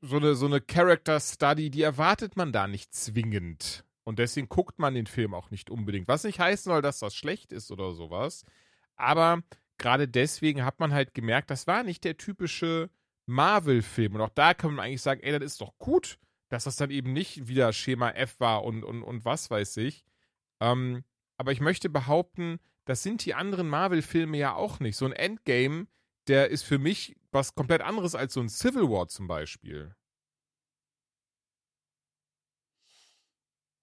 so 0.00 0.16
eine, 0.16 0.34
so 0.34 0.46
eine 0.46 0.60
Character-Study, 0.60 1.70
die 1.70 1.82
erwartet 1.82 2.36
man 2.36 2.52
da 2.52 2.66
nicht 2.66 2.92
zwingend. 2.92 3.84
Und 4.02 4.18
deswegen 4.18 4.48
guckt 4.48 4.80
man 4.80 4.94
den 4.94 5.06
Film 5.06 5.34
auch 5.34 5.50
nicht 5.50 5.70
unbedingt. 5.70 6.08
Was 6.08 6.24
nicht 6.24 6.40
heißen 6.40 6.72
soll, 6.72 6.82
dass 6.82 6.98
das 6.98 7.14
schlecht 7.14 7.52
ist 7.52 7.70
oder 7.70 7.92
sowas. 7.92 8.44
Aber 8.96 9.44
gerade 9.78 10.08
deswegen 10.08 10.64
hat 10.64 10.80
man 10.80 10.92
halt 10.92 11.14
gemerkt, 11.14 11.50
das 11.50 11.68
war 11.68 11.84
nicht 11.84 12.02
der 12.02 12.16
typische 12.16 12.90
Marvel-Film. 13.30 14.14
Und 14.14 14.20
auch 14.20 14.30
da 14.30 14.54
kann 14.54 14.74
man 14.74 14.84
eigentlich 14.84 15.02
sagen, 15.02 15.22
ey, 15.22 15.32
das 15.32 15.52
ist 15.52 15.60
doch 15.60 15.78
gut, 15.78 16.18
dass 16.48 16.64
das 16.64 16.76
dann 16.76 16.90
eben 16.90 17.12
nicht 17.12 17.48
wieder 17.48 17.72
Schema 17.72 18.10
F 18.10 18.38
war 18.40 18.64
und, 18.64 18.84
und, 18.84 19.02
und 19.02 19.24
was 19.24 19.50
weiß 19.50 19.78
ich. 19.78 20.04
Ähm, 20.60 21.04
aber 21.36 21.52
ich 21.52 21.60
möchte 21.60 21.88
behaupten, 21.88 22.60
das 22.84 23.02
sind 23.02 23.24
die 23.24 23.34
anderen 23.34 23.68
Marvel-Filme 23.68 24.36
ja 24.36 24.54
auch 24.54 24.80
nicht. 24.80 24.96
So 24.96 25.06
ein 25.06 25.12
Endgame, 25.12 25.86
der 26.26 26.50
ist 26.50 26.62
für 26.62 26.78
mich 26.78 27.16
was 27.30 27.54
komplett 27.54 27.82
anderes 27.82 28.14
als 28.14 28.34
so 28.34 28.40
ein 28.40 28.48
Civil 28.48 28.90
War 28.90 29.08
zum 29.08 29.28
Beispiel. 29.28 29.94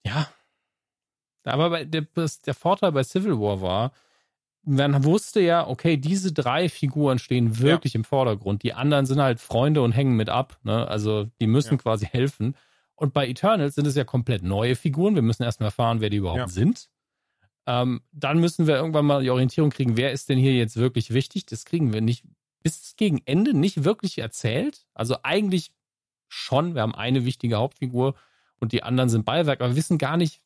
Ja. 0.05 0.31
Aber 1.43 1.85
der, 1.85 2.01
der 2.01 2.53
Vorteil 2.53 2.91
bei 2.91 3.03
Civil 3.03 3.39
War 3.39 3.61
war, 3.61 3.91
man 4.67 5.05
wusste 5.05 5.39
ja, 5.39 5.65
okay, 5.65 5.95
diese 5.95 6.33
drei 6.33 6.67
Figuren 6.67 7.19
stehen 7.19 7.59
wirklich 7.59 7.93
ja. 7.93 7.99
im 7.99 8.03
Vordergrund. 8.03 8.63
Die 8.63 8.73
anderen 8.73 9.05
sind 9.05 9.21
halt 9.21 9.39
Freunde 9.39 9.81
und 9.81 9.93
hängen 9.93 10.15
mit 10.17 10.27
ab. 10.27 10.59
Ne? 10.63 10.85
Also 10.87 11.29
die 11.39 11.47
müssen 11.47 11.75
ja. 11.75 11.77
quasi 11.77 12.05
helfen. 12.05 12.55
Und 12.95 13.13
bei 13.13 13.27
Eternals 13.27 13.75
sind 13.75 13.87
es 13.87 13.95
ja 13.95 14.03
komplett 14.03 14.43
neue 14.43 14.75
Figuren. 14.75 15.15
Wir 15.15 15.21
müssen 15.21 15.43
erstmal 15.43 15.67
erfahren, 15.67 16.01
wer 16.01 16.09
die 16.09 16.17
überhaupt 16.17 16.39
ja. 16.39 16.47
sind. 16.47 16.89
Ähm, 17.65 18.01
dann 18.11 18.39
müssen 18.39 18.67
wir 18.67 18.75
irgendwann 18.75 19.05
mal 19.05 19.23
die 19.23 19.29
Orientierung 19.29 19.69
kriegen, 19.69 19.95
wer 19.95 20.11
ist 20.11 20.27
denn 20.27 20.37
hier 20.37 20.55
jetzt 20.55 20.75
wirklich 20.75 21.13
wichtig. 21.13 21.45
Das 21.45 21.63
kriegen 21.63 21.93
wir 21.93 22.01
nicht 22.01 22.25
bis 22.61 22.95
gegen 22.97 23.21
Ende 23.25 23.53
nicht 23.53 23.85
wirklich 23.85 24.17
erzählt. 24.17 24.85
Also 24.93 25.17
eigentlich 25.23 25.71
schon. 26.27 26.75
Wir 26.75 26.81
haben 26.81 26.95
eine 26.95 27.23
wichtige 27.23 27.55
Hauptfigur 27.55 28.15
und 28.59 28.73
die 28.73 28.83
anderen 28.83 29.09
sind 29.09 29.25
Beiwerk, 29.25 29.61
aber 29.61 29.69
wir 29.69 29.77
wissen 29.77 29.97
gar 29.97 30.17
nicht, 30.17 30.41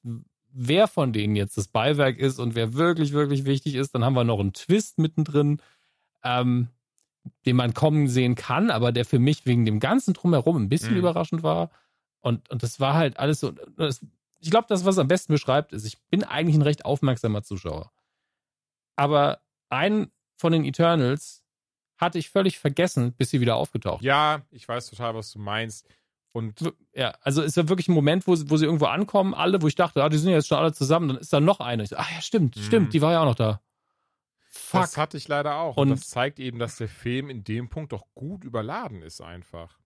wer 0.53 0.87
von 0.87 1.13
denen 1.13 1.35
jetzt 1.35 1.57
das 1.57 1.67
Beiwerk 1.67 2.17
ist 2.17 2.39
und 2.39 2.55
wer 2.55 2.73
wirklich, 2.73 3.13
wirklich 3.13 3.45
wichtig 3.45 3.75
ist. 3.75 3.93
Dann 3.95 4.03
haben 4.03 4.15
wir 4.15 4.23
noch 4.23 4.39
einen 4.39 4.53
Twist 4.53 4.97
mittendrin. 4.97 5.61
Ähm, 6.23 6.67
den 7.45 7.55
man 7.55 7.73
kommen 7.73 8.07
sehen 8.07 8.35
kann, 8.35 8.71
aber 8.71 8.91
der 8.91 9.05
für 9.05 9.19
mich 9.19 9.45
wegen 9.45 9.65
dem 9.65 9.79
ganzen 9.79 10.13
Drumherum 10.13 10.57
ein 10.57 10.69
bisschen 10.69 10.93
mhm. 10.93 10.99
überraschend 10.99 11.43
war. 11.43 11.71
Und, 12.21 12.49
und 12.49 12.63
das 12.63 12.79
war 12.79 12.93
halt 12.93 13.17
alles 13.19 13.39
so. 13.39 13.51
Das, 13.77 14.05
ich 14.39 14.49
glaube, 14.49 14.67
das, 14.69 14.85
was 14.85 14.97
am 14.97 15.07
besten 15.07 15.33
beschreibt, 15.33 15.73
ist, 15.73 15.85
ich 15.85 16.01
bin 16.09 16.23
eigentlich 16.23 16.55
ein 16.55 16.63
recht 16.63 16.85
aufmerksamer 16.85 17.43
Zuschauer. 17.43 17.91
Aber 18.95 19.41
einen 19.69 20.11
von 20.35 20.51
den 20.51 20.65
Eternals 20.65 21.43
hatte 21.97 22.17
ich 22.17 22.29
völlig 22.29 22.57
vergessen, 22.57 23.13
bis 23.13 23.29
sie 23.29 23.41
wieder 23.41 23.55
aufgetaucht. 23.55 24.03
Ja, 24.03 24.41
ich 24.49 24.67
weiß 24.67 24.89
total, 24.89 25.13
was 25.13 25.31
du 25.31 25.39
meinst. 25.39 25.87
Und 26.33 26.73
ja, 26.93 27.13
also 27.21 27.41
ist 27.41 27.57
ja 27.57 27.67
wirklich 27.67 27.89
ein 27.89 27.93
Moment, 27.93 28.25
wo 28.25 28.35
sie, 28.35 28.49
wo 28.49 28.57
sie 28.57 28.65
irgendwo 28.65 28.85
ankommen, 28.85 29.33
alle, 29.33 29.61
wo 29.61 29.67
ich 29.67 29.75
dachte, 29.75 30.03
ah, 30.03 30.09
die 30.09 30.17
sind 30.17 30.31
jetzt 30.31 30.47
schon 30.47 30.57
alle 30.57 30.73
zusammen, 30.73 31.09
dann 31.09 31.17
ist 31.17 31.33
da 31.33 31.39
noch 31.39 31.59
eine. 31.59 31.83
Ich 31.83 31.89
so, 31.89 31.97
ach 31.97 32.09
ja, 32.11 32.21
stimmt, 32.21 32.55
mhm. 32.55 32.61
stimmt, 32.61 32.93
die 32.93 33.01
war 33.01 33.11
ja 33.11 33.21
auch 33.21 33.25
noch 33.25 33.35
da. 33.35 33.61
Fuck. 34.53 34.81
Das 34.81 34.97
hatte 34.97 35.17
ich 35.17 35.27
leider 35.27 35.55
auch. 35.57 35.77
Und, 35.77 35.91
und 35.91 35.99
das 35.99 36.09
zeigt 36.09 36.39
eben, 36.39 36.59
dass 36.59 36.77
der 36.77 36.87
Film 36.87 37.29
in 37.29 37.43
dem 37.43 37.69
Punkt 37.69 37.91
doch 37.91 38.05
gut 38.15 38.43
überladen 38.43 39.01
ist, 39.01 39.21
einfach. 39.21 39.77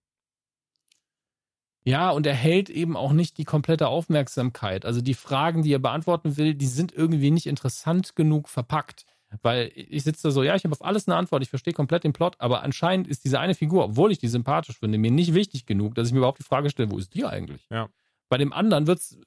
Ja, 1.84 2.10
und 2.10 2.26
er 2.26 2.34
hält 2.34 2.72
eben 2.72 2.98
auch 2.98 3.12
nicht 3.12 3.38
die 3.38 3.46
komplette 3.46 3.88
Aufmerksamkeit. 3.88 4.86
Also 4.86 5.02
die 5.02 5.14
Fragen, 5.14 5.62
die 5.62 5.72
er 5.72 5.80
beantworten 5.80 6.36
will, 6.36 6.56
die 6.56 6.66
sind 6.66 6.92
irgendwie 6.92 7.30
nicht 7.30 7.46
interessant 7.46 8.16
genug 8.16 8.50
verpackt. 8.50 9.06
Weil 9.42 9.72
ich 9.76 10.04
sitze 10.04 10.24
da 10.24 10.32
so, 10.32 10.44
ja, 10.44 10.56
ich 10.56 10.64
habe 10.64 10.74
auf 10.74 10.84
alles 10.84 11.08
eine 11.08 11.18
Antwort, 11.18 11.44
ich 11.44 11.50
verstehe 11.50 11.74
komplett 11.74 12.04
den 12.04 12.14
Plot, 12.14 12.36
aber 12.40 12.64
anscheinend 12.64 13.08
ist 13.08 13.26
diese 13.26 13.40
eine 13.40 13.56
Figur, 13.56 13.84
obwohl 13.84 14.12
ich 14.12 14.20
die 14.20 14.28
sympathisch 14.28 14.80
finde, 14.80 14.98
mir 14.98 15.12
nicht 15.12 15.34
wichtig 15.34 15.66
genug, 15.66 15.96
dass 15.96 16.08
ich 16.08 16.14
mir 16.14 16.20
überhaupt 16.20 16.40
die 16.40 16.44
Frage 16.44 16.70
stelle, 16.70 16.92
wo 16.92 16.98
ist 16.98 17.14
die 17.14 17.26
eigentlich? 17.26 17.66
Ja. 17.70 17.90
Bei 18.30 18.38
dem 18.38 18.54
anderen 18.54 18.88
wird's, 18.88 19.18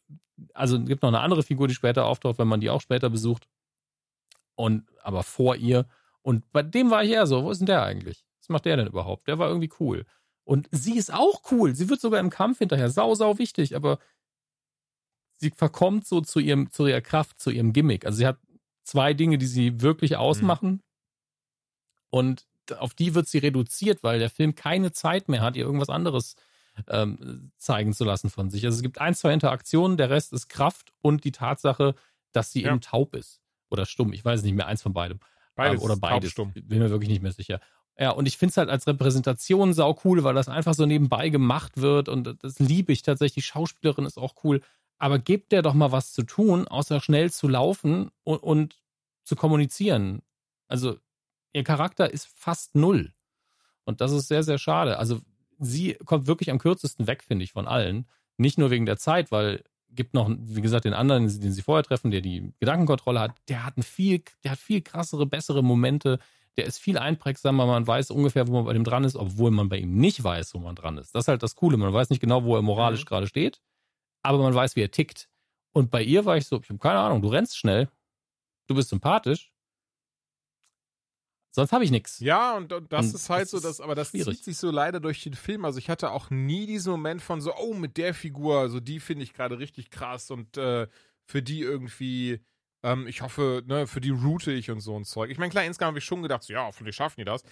also 0.54 0.76
es 0.76 0.86
gibt 0.86 1.02
noch 1.02 1.08
eine 1.08 1.20
andere 1.20 1.42
Figur, 1.42 1.68
die 1.68 1.74
später 1.74 2.06
auftaucht, 2.06 2.38
wenn 2.38 2.48
man 2.48 2.60
die 2.60 2.70
auch 2.70 2.80
später 2.80 3.10
besucht. 3.10 3.48
Und, 4.54 4.84
aber 5.02 5.22
vor 5.22 5.56
ihr. 5.56 5.86
Und 6.22 6.50
bei 6.52 6.62
dem 6.62 6.90
war 6.90 7.04
ich 7.04 7.10
eher 7.10 7.26
so, 7.26 7.44
wo 7.44 7.50
ist 7.50 7.58
denn 7.58 7.66
der 7.66 7.82
eigentlich? 7.82 8.24
Was 8.40 8.48
macht 8.48 8.64
der 8.64 8.76
denn 8.76 8.88
überhaupt? 8.88 9.28
Der 9.28 9.38
war 9.38 9.48
irgendwie 9.48 9.70
cool. 9.78 10.04
Und 10.44 10.68
sie 10.72 10.96
ist 10.96 11.12
auch 11.12 11.42
cool. 11.52 11.74
Sie 11.74 11.88
wird 11.88 12.00
sogar 12.00 12.20
im 12.20 12.30
Kampf 12.30 12.58
hinterher 12.58 12.90
sau, 12.90 13.14
sau 13.14 13.38
wichtig, 13.38 13.76
aber 13.76 13.98
sie 15.36 15.50
verkommt 15.50 16.06
so 16.06 16.20
zu 16.20 16.40
ihrem, 16.40 16.70
zu 16.70 16.86
ihrer 16.86 17.00
Kraft, 17.00 17.38
zu 17.38 17.50
ihrem 17.50 17.72
Gimmick. 17.72 18.04
Also 18.04 18.18
sie 18.18 18.26
hat 18.26 18.38
zwei 18.88 19.14
Dinge, 19.14 19.38
die 19.38 19.46
sie 19.46 19.80
wirklich 19.82 20.16
ausmachen. 20.16 20.70
Mhm. 20.70 20.80
Und 22.10 22.46
auf 22.78 22.94
die 22.94 23.14
wird 23.14 23.28
sie 23.28 23.38
reduziert, 23.38 24.02
weil 24.02 24.18
der 24.18 24.30
Film 24.30 24.54
keine 24.54 24.92
Zeit 24.92 25.28
mehr 25.28 25.42
hat, 25.42 25.56
ihr 25.56 25.64
irgendwas 25.64 25.90
anderes 25.90 26.36
ähm, 26.88 27.50
zeigen 27.58 27.92
zu 27.92 28.04
lassen 28.04 28.30
von 28.30 28.50
sich. 28.50 28.64
Also 28.64 28.76
es 28.76 28.82
gibt 28.82 29.00
ein, 29.00 29.14
zwei 29.14 29.32
Interaktionen, 29.32 29.96
der 29.96 30.10
Rest 30.10 30.32
ist 30.32 30.48
Kraft 30.48 30.92
und 31.00 31.24
die 31.24 31.32
Tatsache, 31.32 31.94
dass 32.32 32.52
sie 32.52 32.62
ja. 32.62 32.70
eben 32.70 32.80
taub 32.80 33.14
ist. 33.14 33.40
Oder 33.70 33.84
stumm, 33.84 34.12
ich 34.12 34.24
weiß 34.24 34.42
nicht 34.42 34.54
mehr, 34.54 34.66
eins 34.66 34.82
von 34.82 34.92
beidem. 34.92 35.20
Beides. 35.54 35.80
Ähm, 35.80 35.84
oder 35.84 35.96
beides. 35.96 36.34
Taub, 36.34 36.54
Bin 36.54 36.78
mir 36.78 36.90
wirklich 36.90 37.10
nicht 37.10 37.22
mehr 37.22 37.32
sicher. 37.32 37.60
Ja, 37.98 38.10
und 38.10 38.26
ich 38.26 38.38
finde 38.38 38.50
es 38.50 38.56
halt 38.56 38.70
als 38.70 38.86
Repräsentation 38.86 39.74
sau 39.74 39.98
cool, 40.04 40.22
weil 40.22 40.34
das 40.34 40.48
einfach 40.48 40.74
so 40.74 40.86
nebenbei 40.86 41.30
gemacht 41.30 41.78
wird 41.78 42.08
und 42.08 42.36
das 42.42 42.58
liebe 42.60 42.92
ich 42.92 43.02
tatsächlich. 43.02 43.44
Die 43.44 43.50
Schauspielerin 43.50 44.06
ist 44.06 44.18
auch 44.18 44.34
cool. 44.44 44.62
Aber 44.98 45.18
gebt 45.18 45.52
der 45.52 45.62
doch 45.62 45.74
mal 45.74 45.92
was 45.92 46.12
zu 46.12 46.22
tun, 46.22 46.66
außer 46.66 47.00
schnell 47.00 47.30
zu 47.30 47.48
laufen 47.48 48.10
und, 48.24 48.42
und 48.42 48.80
zu 49.24 49.36
kommunizieren. 49.36 50.22
Also 50.66 50.96
ihr 51.52 51.64
Charakter 51.64 52.12
ist 52.12 52.26
fast 52.26 52.74
null. 52.74 53.12
Und 53.84 54.00
das 54.00 54.12
ist 54.12 54.28
sehr, 54.28 54.42
sehr 54.42 54.58
schade. 54.58 54.98
Also 54.98 55.20
sie 55.58 55.94
kommt 56.04 56.26
wirklich 56.26 56.50
am 56.50 56.58
kürzesten 56.58 57.06
weg, 57.06 57.22
finde 57.22 57.44
ich, 57.44 57.52
von 57.52 57.66
allen. 57.66 58.06
Nicht 58.36 58.58
nur 58.58 58.70
wegen 58.70 58.86
der 58.86 58.98
Zeit, 58.98 59.30
weil 59.30 59.64
gibt 59.90 60.14
noch, 60.14 60.30
wie 60.38 60.60
gesagt, 60.60 60.84
den 60.84 60.94
anderen, 60.94 61.28
den 61.40 61.52
sie 61.52 61.62
vorher 61.62 61.84
treffen, 61.84 62.10
der 62.10 62.20
die 62.20 62.52
Gedankenkontrolle 62.60 63.20
hat, 63.20 63.32
der 63.48 63.64
hat 63.64 63.78
ein 63.78 63.82
viel, 63.82 64.22
der 64.44 64.52
hat 64.52 64.58
viel 64.58 64.82
krassere, 64.82 65.26
bessere 65.26 65.62
Momente 65.62 66.18
der 66.58 66.66
ist 66.66 66.78
viel 66.80 66.98
einprägsamer, 66.98 67.66
man 67.66 67.86
weiß 67.86 68.10
ungefähr, 68.10 68.48
wo 68.48 68.52
man 68.52 68.64
bei 68.64 68.72
dem 68.72 68.82
dran 68.82 69.04
ist, 69.04 69.14
obwohl 69.14 69.52
man 69.52 69.68
bei 69.68 69.78
ihm 69.78 69.96
nicht 69.96 70.24
weiß, 70.24 70.54
wo 70.54 70.58
man 70.58 70.74
dran 70.74 70.98
ist. 70.98 71.14
Das 71.14 71.24
ist 71.24 71.28
halt 71.28 71.44
das 71.44 71.54
Coole. 71.54 71.76
Man 71.76 71.92
weiß 71.92 72.10
nicht 72.10 72.18
genau, 72.18 72.42
wo 72.42 72.56
er 72.56 72.62
moralisch 72.62 73.04
mhm. 73.04 73.08
gerade 73.08 73.28
steht, 73.28 73.60
aber 74.22 74.38
man 74.38 74.54
weiß, 74.54 74.76
wie 74.76 74.82
er 74.82 74.90
tickt. 74.90 75.28
Und 75.72 75.90
bei 75.90 76.02
ihr 76.02 76.24
war 76.24 76.36
ich 76.36 76.46
so, 76.46 76.60
ich 76.60 76.68
habe 76.68 76.78
keine 76.78 76.98
Ahnung, 76.98 77.22
du 77.22 77.28
rennst 77.28 77.56
schnell, 77.56 77.88
du 78.66 78.74
bist 78.74 78.88
sympathisch, 78.88 79.52
sonst 81.50 81.72
habe 81.72 81.84
ich 81.84 81.90
nichts. 81.90 82.18
Ja, 82.20 82.56
und, 82.56 82.72
und 82.72 82.92
das 82.92 83.06
und 83.06 83.14
ist 83.14 83.30
halt 83.30 83.42
das 83.42 83.50
so, 83.50 83.60
dass, 83.60 83.80
aber 83.80 83.94
das 83.94 84.10
schwierig. 84.10 84.36
zieht 84.36 84.44
sich 84.44 84.58
so 84.58 84.70
leider 84.70 85.00
durch 85.00 85.22
den 85.22 85.34
Film. 85.34 85.64
Also 85.64 85.78
ich 85.78 85.90
hatte 85.90 86.10
auch 86.10 86.30
nie 86.30 86.66
diesen 86.66 86.90
Moment 86.90 87.22
von 87.22 87.40
so, 87.40 87.54
oh, 87.54 87.74
mit 87.74 87.96
der 87.96 88.14
Figur, 88.14 88.58
also 88.58 88.80
die 88.80 89.00
finde 89.00 89.24
ich 89.24 89.34
gerade 89.34 89.58
richtig 89.58 89.90
krass 89.90 90.30
und 90.30 90.56
äh, 90.56 90.88
für 91.24 91.42
die 91.42 91.60
irgendwie 91.60 92.40
ähm, 92.82 93.06
ich 93.06 93.22
hoffe, 93.22 93.62
ne, 93.66 93.86
für 93.86 94.00
die 94.00 94.10
route 94.10 94.52
ich 94.52 94.70
und 94.70 94.80
so 94.80 94.96
ein 94.96 95.04
Zeug. 95.04 95.30
Ich 95.30 95.38
meine, 95.38 95.50
klar, 95.50 95.64
insgesamt 95.64 95.88
habe 95.88 95.98
ich 95.98 96.04
schon 96.04 96.22
gedacht, 96.22 96.42
so, 96.42 96.52
ja, 96.52 96.64
hoffentlich 96.64 96.96
schaffen 96.96 97.20
die 97.20 97.24
das. 97.24 97.42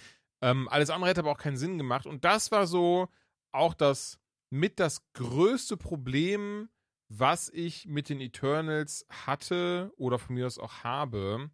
Ähm, 0.41 0.69
alles 0.69 0.89
andere 0.89 1.09
hätte 1.09 1.21
aber 1.21 1.31
auch 1.31 1.37
keinen 1.37 1.57
Sinn 1.57 1.77
gemacht. 1.77 2.05
Und 2.05 2.23
das 2.23 2.51
war 2.51 2.67
so 2.67 3.09
auch 3.51 3.73
das 3.73 4.19
mit 4.49 4.79
das 4.79 5.11
größte 5.13 5.77
Problem, 5.77 6.69
was 7.09 7.49
ich 7.49 7.85
mit 7.85 8.09
den 8.09 8.19
Eternals 8.19 9.05
hatte 9.09 9.91
oder 9.97 10.19
von 10.19 10.35
mir 10.35 10.45
aus 10.45 10.59
auch 10.59 10.83
habe. 10.83 11.49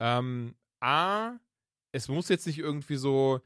Ähm, 0.00 0.54
A, 0.80 1.38
es 1.92 2.08
muss 2.08 2.28
jetzt 2.28 2.46
nicht 2.46 2.58
irgendwie 2.58 2.96
so. 2.96 3.40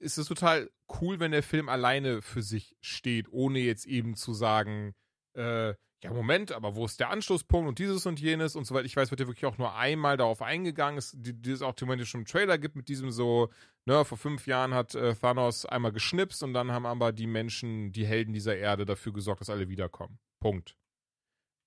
Es 0.00 0.18
ist 0.18 0.28
total 0.28 0.70
cool, 1.00 1.20
wenn 1.20 1.30
der 1.30 1.42
Film 1.42 1.68
alleine 1.68 2.22
für 2.22 2.42
sich 2.42 2.76
steht, 2.80 3.28
ohne 3.30 3.60
jetzt 3.60 3.86
eben 3.86 4.16
zu 4.16 4.34
sagen, 4.34 4.94
äh, 5.34 5.74
ja, 6.02 6.12
Moment, 6.12 6.52
aber 6.52 6.76
wo 6.76 6.84
ist 6.84 7.00
der 7.00 7.10
Anschlusspunkt 7.10 7.68
und 7.68 7.78
dieses 7.78 8.04
und 8.04 8.20
jenes 8.20 8.54
und 8.54 8.64
soweit 8.64 8.84
ich 8.84 8.96
weiß, 8.96 9.10
wird 9.10 9.20
ja 9.20 9.26
wirklich 9.26 9.46
auch 9.46 9.58
nur 9.58 9.74
einmal 9.74 10.16
darauf 10.16 10.42
eingegangen, 10.42 10.98
es, 10.98 11.12
die 11.16 11.50
es 11.50 11.62
auch 11.62 11.74
theoretisch 11.74 12.10
schon 12.10 12.22
im 12.22 12.26
Trailer 12.26 12.58
gibt 12.58 12.76
mit 12.76 12.88
diesem 12.88 13.10
so, 13.10 13.50
ne, 13.86 14.04
vor 14.04 14.18
fünf 14.18 14.46
Jahren 14.46 14.74
hat 14.74 14.94
äh, 14.94 15.14
Thanos 15.14 15.64
einmal 15.64 15.92
geschnipst 15.92 16.42
und 16.42 16.52
dann 16.52 16.72
haben 16.72 16.86
aber 16.86 17.12
die 17.12 17.26
Menschen, 17.26 17.92
die 17.92 18.06
Helden 18.06 18.32
dieser 18.32 18.56
Erde 18.56 18.84
dafür 18.84 19.12
gesorgt, 19.12 19.40
dass 19.40 19.50
alle 19.50 19.68
wiederkommen. 19.68 20.18
Punkt. 20.40 20.76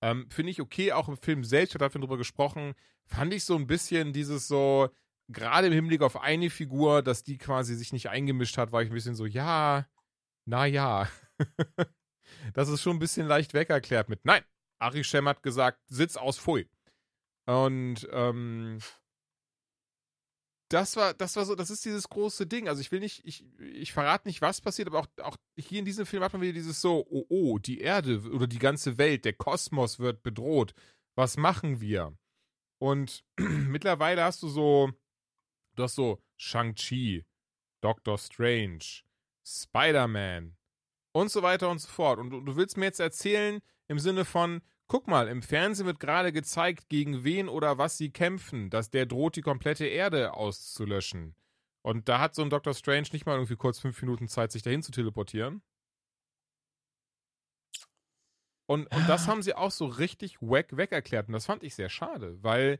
Ähm, 0.01 0.29
Finde 0.29 0.51
ich 0.51 0.61
okay, 0.61 0.91
auch 0.91 1.09
im 1.09 1.17
Film 1.17 1.43
selbst, 1.43 1.75
ich 1.75 1.81
habe 1.81 1.99
darüber 1.99 2.17
gesprochen, 2.17 2.73
fand 3.05 3.33
ich 3.33 3.43
so 3.43 3.55
ein 3.55 3.67
bisschen 3.67 4.13
dieses 4.13 4.47
so, 4.47 4.89
gerade 5.27 5.67
im 5.67 5.73
Hinblick 5.73 6.01
auf 6.01 6.21
eine 6.21 6.49
Figur, 6.49 7.01
dass 7.01 7.23
die 7.23 7.37
quasi 7.37 7.75
sich 7.75 7.91
nicht 7.91 8.09
eingemischt 8.09 8.57
hat, 8.57 8.71
war 8.71 8.81
ich 8.81 8.89
ein 8.89 8.93
bisschen 8.93 9.15
so, 9.15 9.25
ja, 9.25 9.87
na 10.45 10.65
ja. 10.65 11.09
das 12.53 12.69
ist 12.69 12.81
schon 12.81 12.95
ein 12.95 12.99
bisschen 12.99 13.27
leicht 13.27 13.53
wegerklärt 13.53 14.09
mit, 14.09 14.23
nein, 14.25 14.43
Arishem 14.79 15.27
hat 15.27 15.43
gesagt, 15.43 15.79
Sitz 15.87 16.15
aus 16.15 16.37
Pfui. 16.37 16.69
Und 17.45 18.07
ähm, 18.11 18.79
das 20.69 20.95
war, 20.95 21.13
das 21.13 21.35
war 21.35 21.45
so, 21.45 21.55
das 21.55 21.71
ist 21.71 21.83
dieses 21.83 22.07
große 22.07 22.45
Ding. 22.45 22.67
Also 22.67 22.81
ich 22.81 22.91
will 22.91 22.99
nicht, 22.99 23.25
ich, 23.25 23.43
ich 23.57 23.91
verrate 23.91 24.27
nicht, 24.27 24.41
was 24.41 24.61
passiert, 24.61 24.87
aber 24.87 24.99
auch, 24.99 25.07
auch 25.23 25.35
hier 25.57 25.79
in 25.79 25.85
diesem 25.85 26.05
Film 26.05 26.23
hat 26.23 26.33
man 26.33 26.41
wieder 26.41 26.53
dieses 26.53 26.79
so, 26.79 27.05
oh, 27.09 27.25
oh, 27.29 27.57
die 27.57 27.81
Erde 27.81 28.21
oder 28.31 28.47
die 28.47 28.59
ganze 28.59 28.97
Welt, 28.97 29.25
der 29.25 29.33
Kosmos 29.33 29.99
wird 29.99 30.21
bedroht. 30.21 30.73
Was 31.15 31.37
machen 31.37 31.81
wir? 31.81 32.15
Und 32.79 33.25
mittlerweile 33.37 34.23
hast 34.23 34.43
du 34.43 34.47
so, 34.47 34.91
du 35.75 35.83
hast 35.83 35.95
so 35.95 36.21
Shang-Chi, 36.37 37.25
Doctor 37.81 38.17
Strange, 38.17 39.03
Spider-Man, 39.43 40.55
und 41.11 41.31
so 41.31 41.41
weiter 41.41 41.69
und 41.69 41.79
so 41.79 41.87
fort. 41.87 42.19
Und 42.19 42.29
du, 42.29 42.41
du 42.41 42.55
willst 42.55 42.77
mir 42.77 42.85
jetzt 42.85 42.99
erzählen 42.99 43.59
im 43.87 43.99
Sinne 43.99 44.23
von, 44.23 44.61
guck 44.89 45.07
mal, 45.07 45.29
im 45.29 45.41
Fernsehen 45.41 45.85
wird 45.85 46.01
gerade 46.01 46.33
gezeigt, 46.33 46.89
gegen 46.89 47.23
wen 47.23 47.47
oder 47.47 47.77
was 47.77 47.97
sie 47.97 48.09
kämpfen, 48.09 48.69
dass 48.69 48.89
der 48.89 49.05
droht, 49.05 49.37
die 49.37 49.41
komplette 49.41 49.85
Erde 49.85 50.33
auszulöschen. 50.33 51.35
Und 51.81 52.09
da 52.09 52.19
hat 52.19 52.35
so 52.35 52.41
ein 52.41 52.49
Dr. 52.49 52.73
Strange 52.73 53.07
nicht 53.13 53.25
mal 53.25 53.35
irgendwie 53.35 53.55
kurz 53.55 53.79
fünf 53.79 54.01
Minuten 54.01 54.27
Zeit, 54.27 54.51
sich 54.51 54.63
dahin 54.63 54.83
zu 54.83 54.91
teleportieren. 54.91 55.61
Und, 58.65 58.93
und 58.93 59.07
das 59.07 59.27
haben 59.27 59.41
sie 59.41 59.55
auch 59.55 59.71
so 59.71 59.85
richtig 59.85 60.41
wack 60.41 60.75
weg 60.75 60.91
erklärt. 60.91 61.27
Und 61.27 61.33
das 61.33 61.45
fand 61.45 61.63
ich 61.63 61.75
sehr 61.75 61.89
schade, 61.89 62.37
weil 62.43 62.79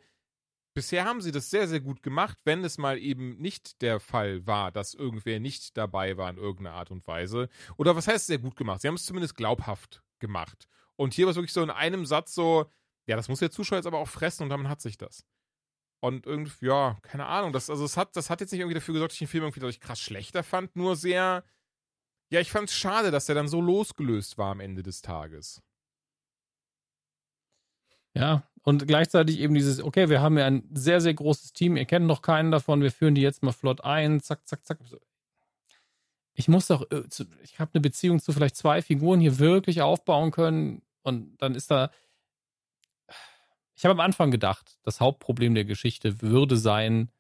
bisher 0.76 1.06
haben 1.06 1.22
sie 1.22 1.32
das 1.32 1.50
sehr, 1.50 1.68
sehr 1.68 1.80
gut 1.80 2.04
gemacht, 2.04 2.40
wenn 2.44 2.64
es 2.64 2.78
mal 2.78 2.98
eben 2.98 3.38
nicht 3.38 3.82
der 3.82 4.00
Fall 4.00 4.46
war, 4.46 4.72
dass 4.72 4.94
irgendwer 4.94 5.40
nicht 5.40 5.78
dabei 5.78 6.18
war 6.18 6.30
in 6.30 6.38
irgendeiner 6.38 6.76
Art 6.76 6.92
und 6.92 7.08
Weise. 7.08 7.50
Oder 7.78 7.96
was 7.96 8.08
heißt 8.08 8.28
sehr 8.28 8.40
gut 8.40 8.56
gemacht? 8.56 8.82
Sie 8.82 8.88
haben 8.88 8.96
es 8.96 9.06
zumindest 9.06 9.36
glaubhaft 9.36 10.04
gemacht. 10.20 10.68
Und 11.00 11.14
hier 11.14 11.28
war 11.28 11.32
es 11.32 11.38
wirklich 11.38 11.54
so 11.54 11.64
in 11.64 11.70
einem 11.70 12.06
Satz 12.06 12.36
so, 12.36 12.70
ja, 13.08 13.16
das 13.16 13.30
muss 13.30 13.40
der 13.40 13.52
Zuschauer 13.52 13.78
jetzt 13.78 13.86
aber 13.86 14.00
auch 14.00 14.10
fressen 14.10 14.44
und 14.44 14.50
damit 14.50 14.68
hat 14.68 14.82
sich 14.82 14.98
das. 14.98 15.24
Und 16.02 16.26
irgendwie, 16.26 16.66
ja, 16.66 16.98
keine 17.04 17.26
Ahnung, 17.26 17.54
das, 17.54 17.70
also 17.70 17.86
es 17.86 17.96
hat, 17.96 18.18
das 18.18 18.30
hat 18.30 18.42
jetzt 18.42 18.52
nicht 18.52 18.60
irgendwie 18.60 18.76
dafür 18.76 18.94
gesorgt, 18.94 19.14
dass 19.14 19.16
ich 19.16 19.20
den 19.20 19.30
Film 19.30 19.44
irgendwie 19.46 19.62
dadurch 19.62 19.80
krass 19.80 20.02
schlechter 20.02 20.44
fand, 20.44 20.76
nur 20.76 20.98
sehr, 20.98 21.46
ja, 22.30 22.42
ich 22.42 22.52
fand 22.52 22.68
es 22.68 22.76
schade, 22.76 23.12
dass 23.12 23.28
der 23.28 23.36
dann 23.36 23.48
so 23.48 23.62
losgelöst 23.62 24.38
war 24.38 24.52
am 24.52 24.60
Ende 24.60 24.84
des 24.84 25.02
Tages. 25.02 25.62
Ja, 28.14 28.44
und 28.64 28.86
gleichzeitig 28.86 29.40
eben 29.40 29.54
dieses, 29.54 29.82
okay, 29.82 30.10
wir 30.10 30.20
haben 30.20 30.38
ja 30.38 30.48
ein 30.48 30.68
sehr, 30.74 31.00
sehr 31.00 31.14
großes 31.14 31.54
Team, 31.54 31.78
ihr 31.78 31.86
kennt 31.86 32.08
noch 32.08 32.22
keinen 32.22 32.52
davon, 32.52 32.82
wir 32.82 32.92
führen 32.92 33.16
die 33.16 33.22
jetzt 33.22 33.42
mal 33.42 33.54
flott 33.54 33.86
ein, 33.86 34.20
zack, 34.20 34.46
zack, 34.46 34.66
zack. 34.66 34.80
Ich 36.34 36.50
muss 36.50 36.68
doch, 36.68 36.92
äh, 36.92 37.04
ich 37.42 37.58
habe 37.58 37.72
eine 37.74 37.82
Beziehung 37.82 38.20
zu 38.20 38.34
vielleicht 38.34 38.58
zwei 38.58 38.82
Figuren 38.82 39.22
hier 39.22 39.40
wirklich 39.40 39.82
aufbauen 39.82 40.32
können 40.32 40.82
und 41.04 41.38
dann 41.38 41.56
ist 41.56 41.72
da, 41.72 41.92
ich 43.76 43.86
habe 43.86 43.94
am 43.94 44.00
Anfang 44.00 44.32
gedacht, 44.32 44.78
das 44.84 45.00
Hauptproblem 45.00 45.56
der 45.56 45.66
Geschichte 45.66 46.22
würde 46.22 46.58
sein, 46.58 47.12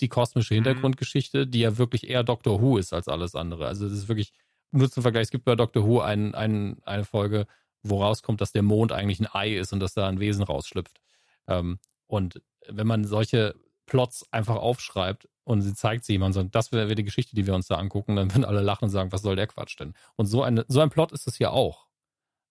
die 0.00 0.08
kosmische 0.08 0.54
Mhm. 0.54 0.58
Hintergrundgeschichte, 0.58 1.46
die 1.46 1.60
ja 1.60 1.78
wirklich 1.78 2.08
eher 2.08 2.24
Doctor 2.24 2.60
Who 2.60 2.78
ist 2.78 2.92
als 2.92 3.08
alles 3.08 3.34
andere. 3.34 3.66
Also 3.66 3.88
das 3.88 3.96
ist 3.96 4.08
wirklich, 4.08 4.32
nur 4.70 4.90
zum 4.90 5.02
Vergleich, 5.02 5.24
es 5.24 5.30
gibt 5.30 5.44
bei 5.44 5.56
Doctor 5.56 5.86
Who 5.86 6.00
ein, 6.00 6.34
ein, 6.34 6.78
eine 6.84 7.04
Folge, 7.04 7.46
wo 7.82 8.02
rauskommt, 8.02 8.40
dass 8.40 8.52
der 8.52 8.62
Mond 8.62 8.92
eigentlich 8.92 9.20
ein 9.20 9.28
Ei 9.32 9.56
ist 9.56 9.72
und 9.72 9.80
dass 9.80 9.94
da 9.94 10.08
ein 10.08 10.20
Wesen 10.20 10.42
rausschlüpft. 10.44 11.00
Ähm, 11.46 11.78
und 12.06 12.42
wenn 12.66 12.86
man 12.86 13.04
solche 13.04 13.54
Plots 13.86 14.26
einfach 14.32 14.56
aufschreibt 14.56 15.28
und 15.44 15.62
sie 15.62 15.74
zeigt 15.74 16.04
sie 16.04 16.12
jemandem, 16.12 16.42
sagt, 16.42 16.54
das 16.54 16.72
wäre 16.72 16.88
wär 16.88 16.94
die 16.94 17.04
Geschichte, 17.04 17.34
die 17.34 17.46
wir 17.46 17.54
uns 17.54 17.68
da 17.68 17.76
angucken, 17.76 18.16
dann 18.16 18.32
würden 18.34 18.44
alle 18.44 18.60
lachen 18.60 18.84
und 18.84 18.90
sagen, 18.90 19.12
was 19.12 19.22
soll 19.22 19.36
der 19.36 19.46
Quatsch 19.46 19.78
denn? 19.78 19.94
Und 20.16 20.26
so, 20.26 20.42
eine, 20.42 20.64
so 20.68 20.80
ein 20.80 20.90
Plot 20.90 21.12
ist 21.12 21.26
es 21.26 21.36
hier 21.36 21.52
auch. 21.52 21.87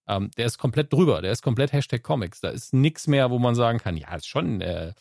Ähm, 0.07 0.31
der 0.38 0.45
ist 0.45 0.57
komplett 0.57 0.91
drüber, 0.93 1.21
der 1.21 1.31
ist 1.31 1.41
komplett 1.41 1.73
Hashtag 1.73 2.03
Comics. 2.03 2.41
Da 2.41 2.49
ist 2.49 2.73
nichts 2.73 3.07
mehr, 3.07 3.29
wo 3.29 3.39
man 3.39 3.55
sagen 3.55 3.79
kann, 3.79 3.97
ja, 3.97 4.15
ist 4.15 4.27
schon, 4.27 4.61
äh, 4.61 4.93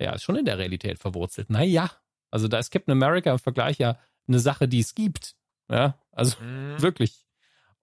ja, 0.00 0.12
ist 0.12 0.22
schon 0.22 0.36
in 0.36 0.44
der 0.44 0.58
Realität 0.58 0.98
verwurzelt. 0.98 1.50
Naja, 1.50 1.90
also 2.30 2.48
da 2.48 2.58
ist 2.58 2.70
Captain 2.70 2.92
America 2.92 3.32
im 3.32 3.38
Vergleich 3.38 3.78
ja 3.78 3.98
eine 4.28 4.38
Sache, 4.38 4.68
die 4.68 4.80
es 4.80 4.94
gibt. 4.94 5.34
Ja, 5.70 5.98
also 6.12 6.36
Mhm. 6.40 6.76
wirklich. 6.82 7.26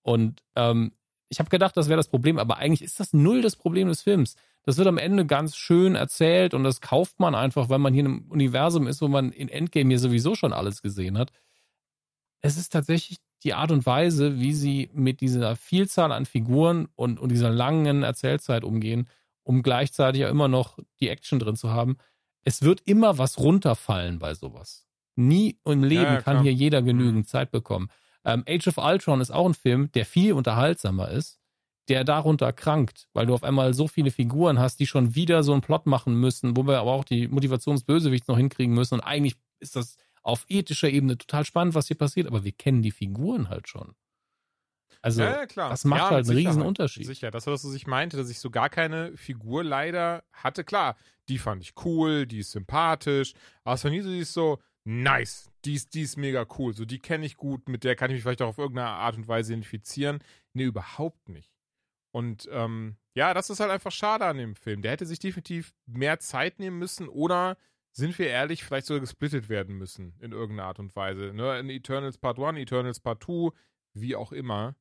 Und 0.01 0.43
ähm, 0.55 0.93
ich 1.29 1.39
habe 1.39 1.49
gedacht, 1.49 1.75
das 1.75 1.89
wäre 1.89 1.97
das 1.97 2.07
Problem, 2.07 2.39
aber 2.39 2.57
eigentlich 2.57 2.81
ist 2.81 2.99
das 2.99 3.11
null 3.13 3.41
das 3.41 3.55
Problem 3.55 3.89
des 3.89 4.01
Films. 4.01 4.35
Das 4.63 4.77
wird 4.77 4.87
am 4.87 4.97
Ende 4.97 5.25
ganz 5.25 5.55
schön 5.57 5.95
erzählt 5.95 6.53
und 6.53 6.63
das 6.63 6.79
kauft 6.81 7.19
man 7.19 7.35
einfach, 7.35 7.69
weil 7.69 7.79
man 7.79 7.93
hier 7.93 8.01
in 8.05 8.11
einem 8.11 8.31
Universum 8.31 8.87
ist, 8.87 9.01
wo 9.01 9.07
man 9.07 9.31
in 9.31 9.49
Endgame 9.49 9.89
hier 9.89 9.99
sowieso 9.99 10.35
schon 10.35 10.53
alles 10.53 10.81
gesehen 10.81 11.17
hat. 11.17 11.31
Es 12.41 12.57
ist 12.57 12.69
tatsächlich 12.71 13.17
die 13.43 13.53
Art 13.53 13.71
und 13.71 13.85
Weise, 13.85 14.39
wie 14.39 14.53
sie 14.53 14.89
mit 14.93 15.21
dieser 15.21 15.55
Vielzahl 15.55 16.11
an 16.11 16.25
Figuren 16.25 16.87
und, 16.95 17.19
und 17.19 17.29
dieser 17.31 17.49
langen 17.49 18.03
Erzählzeit 18.03 18.63
umgehen, 18.63 19.07
um 19.43 19.63
gleichzeitig 19.63 20.21
ja 20.21 20.29
immer 20.29 20.47
noch 20.47 20.79
die 20.99 21.09
Action 21.09 21.39
drin 21.39 21.55
zu 21.55 21.69
haben. 21.69 21.97
Es 22.43 22.61
wird 22.61 22.81
immer 22.85 23.17
was 23.17 23.37
runterfallen 23.39 24.19
bei 24.19 24.33
sowas. 24.33 24.87
Nie 25.15 25.59
im 25.65 25.83
Leben 25.83 26.03
Ja, 26.03 26.21
kann 26.21 26.41
hier 26.41 26.53
jeder 26.53 26.81
genügend 26.81 27.27
Zeit 27.27 27.51
bekommen. 27.51 27.89
Ähm, 28.23 28.43
Age 28.47 28.67
of 28.67 28.77
Ultron 28.77 29.21
ist 29.21 29.31
auch 29.31 29.47
ein 29.47 29.53
Film, 29.53 29.91
der 29.93 30.05
viel 30.05 30.33
unterhaltsamer 30.33 31.09
ist, 31.09 31.39
der 31.87 32.03
darunter 32.03 32.51
krankt, 32.51 33.07
weil 33.13 33.25
du 33.25 33.33
auf 33.33 33.43
einmal 33.43 33.73
so 33.73 33.87
viele 33.87 34.11
Figuren 34.11 34.59
hast, 34.59 34.79
die 34.79 34.87
schon 34.87 35.15
wieder 35.15 35.43
so 35.43 35.53
einen 35.53 35.61
Plot 35.61 35.85
machen 35.85 36.15
müssen, 36.15 36.57
wo 36.57 36.67
wir 36.67 36.79
aber 36.79 36.91
auch 36.91 37.05
die 37.05 37.27
Motivation 37.27 37.75
des 37.75 37.85
Bösewichts 37.85 38.27
noch 38.27 38.37
hinkriegen 38.37 38.75
müssen. 38.75 38.95
Und 38.95 39.01
eigentlich 39.01 39.35
ist 39.59 39.75
das 39.75 39.97
auf 40.27 40.45
ethischer 40.49 40.89
Ebene 40.89 41.17
total 41.17 41.45
spannend, 41.45 41.73
was 41.73 41.87
hier 41.87 41.97
passiert, 41.97 42.27
aber 42.27 42.43
wir 42.43 42.51
kennen 42.51 42.81
die 42.81 42.91
Figuren 42.91 43.47
halt 43.47 43.69
schon. 43.69 43.95
Also, 45.01 45.21
ja, 45.21 45.31
ja, 45.31 45.45
klar. 45.45 45.69
das 45.69 45.85
macht 45.85 46.01
ja, 46.01 46.09
halt 46.09 46.27
einen 46.27 46.37
riesen. 46.37 46.61
Unterschied. 46.61 47.05
Sicher, 47.05 47.31
das 47.31 47.45
war 47.47 47.53
das, 47.53 47.63
was 47.63 47.73
ich 47.73 47.87
meinte, 47.87 48.17
dass 48.17 48.29
ich 48.29 48.39
so 48.39 48.49
gar 48.49 48.69
keine 48.69 49.15
Figur 49.15 49.63
leider 49.63 50.25
hatte. 50.33 50.65
Klar, 50.65 50.97
die 51.29 51.37
fand 51.37 51.61
ich 51.61 51.73
cool, 51.85 52.25
die 52.25 52.39
ist 52.39 52.51
sympathisch, 52.51 53.35
aber 53.63 53.75
es 53.75 53.83
war 53.85 53.91
nie 53.91 54.01
so, 54.01 54.09
die 54.09 54.19
ist 54.19 54.33
so, 54.33 54.59
nice, 54.83 55.49
die 55.63 55.75
ist, 55.75 55.93
die 55.93 56.01
ist 56.01 56.17
mega 56.17 56.45
cool, 56.57 56.73
so 56.73 56.83
die 56.83 56.99
kenne 56.99 57.25
ich 57.25 57.37
gut, 57.37 57.69
mit 57.69 57.85
der 57.85 57.95
kann 57.95 58.09
ich 58.09 58.15
mich 58.15 58.23
vielleicht 58.23 58.41
auch 58.41 58.49
auf 58.49 58.57
irgendeine 58.57 58.89
Art 58.89 59.15
und 59.15 59.29
Weise 59.29 59.53
identifizieren. 59.53 60.19
Nee, 60.51 60.65
überhaupt 60.65 61.29
nicht. 61.29 61.53
Und 62.11 62.49
ähm, 62.51 62.97
ja, 63.13 63.33
das 63.33 63.49
ist 63.49 63.61
halt 63.61 63.71
einfach 63.71 63.91
schade 63.91 64.25
an 64.25 64.37
dem 64.37 64.55
Film. 64.55 64.81
Der 64.81 64.91
hätte 64.91 65.05
sich 65.05 65.19
definitiv 65.19 65.73
mehr 65.85 66.19
Zeit 66.19 66.59
nehmen 66.59 66.79
müssen 66.79 67.07
oder, 67.07 67.55
sind 67.97 68.17
wir 68.19 68.27
ehrlich, 68.27 68.63
vielleicht 68.63 68.85
sogar 68.85 69.01
gesplittet 69.01 69.49
werden 69.49 69.75
müssen 69.75 70.13
in 70.19 70.31
irgendeiner 70.31 70.67
Art 70.67 70.79
und 70.79 70.95
Weise. 70.95 71.33
Ne? 71.33 71.59
In 71.59 71.69
Eternals 71.69 72.17
Part 72.19 72.37
1, 72.39 72.59
Eternals 72.59 72.99
Part 72.99 73.23
2, 73.23 73.49
wie 73.93 74.15
auch 74.15 74.31
immer. 74.31 74.75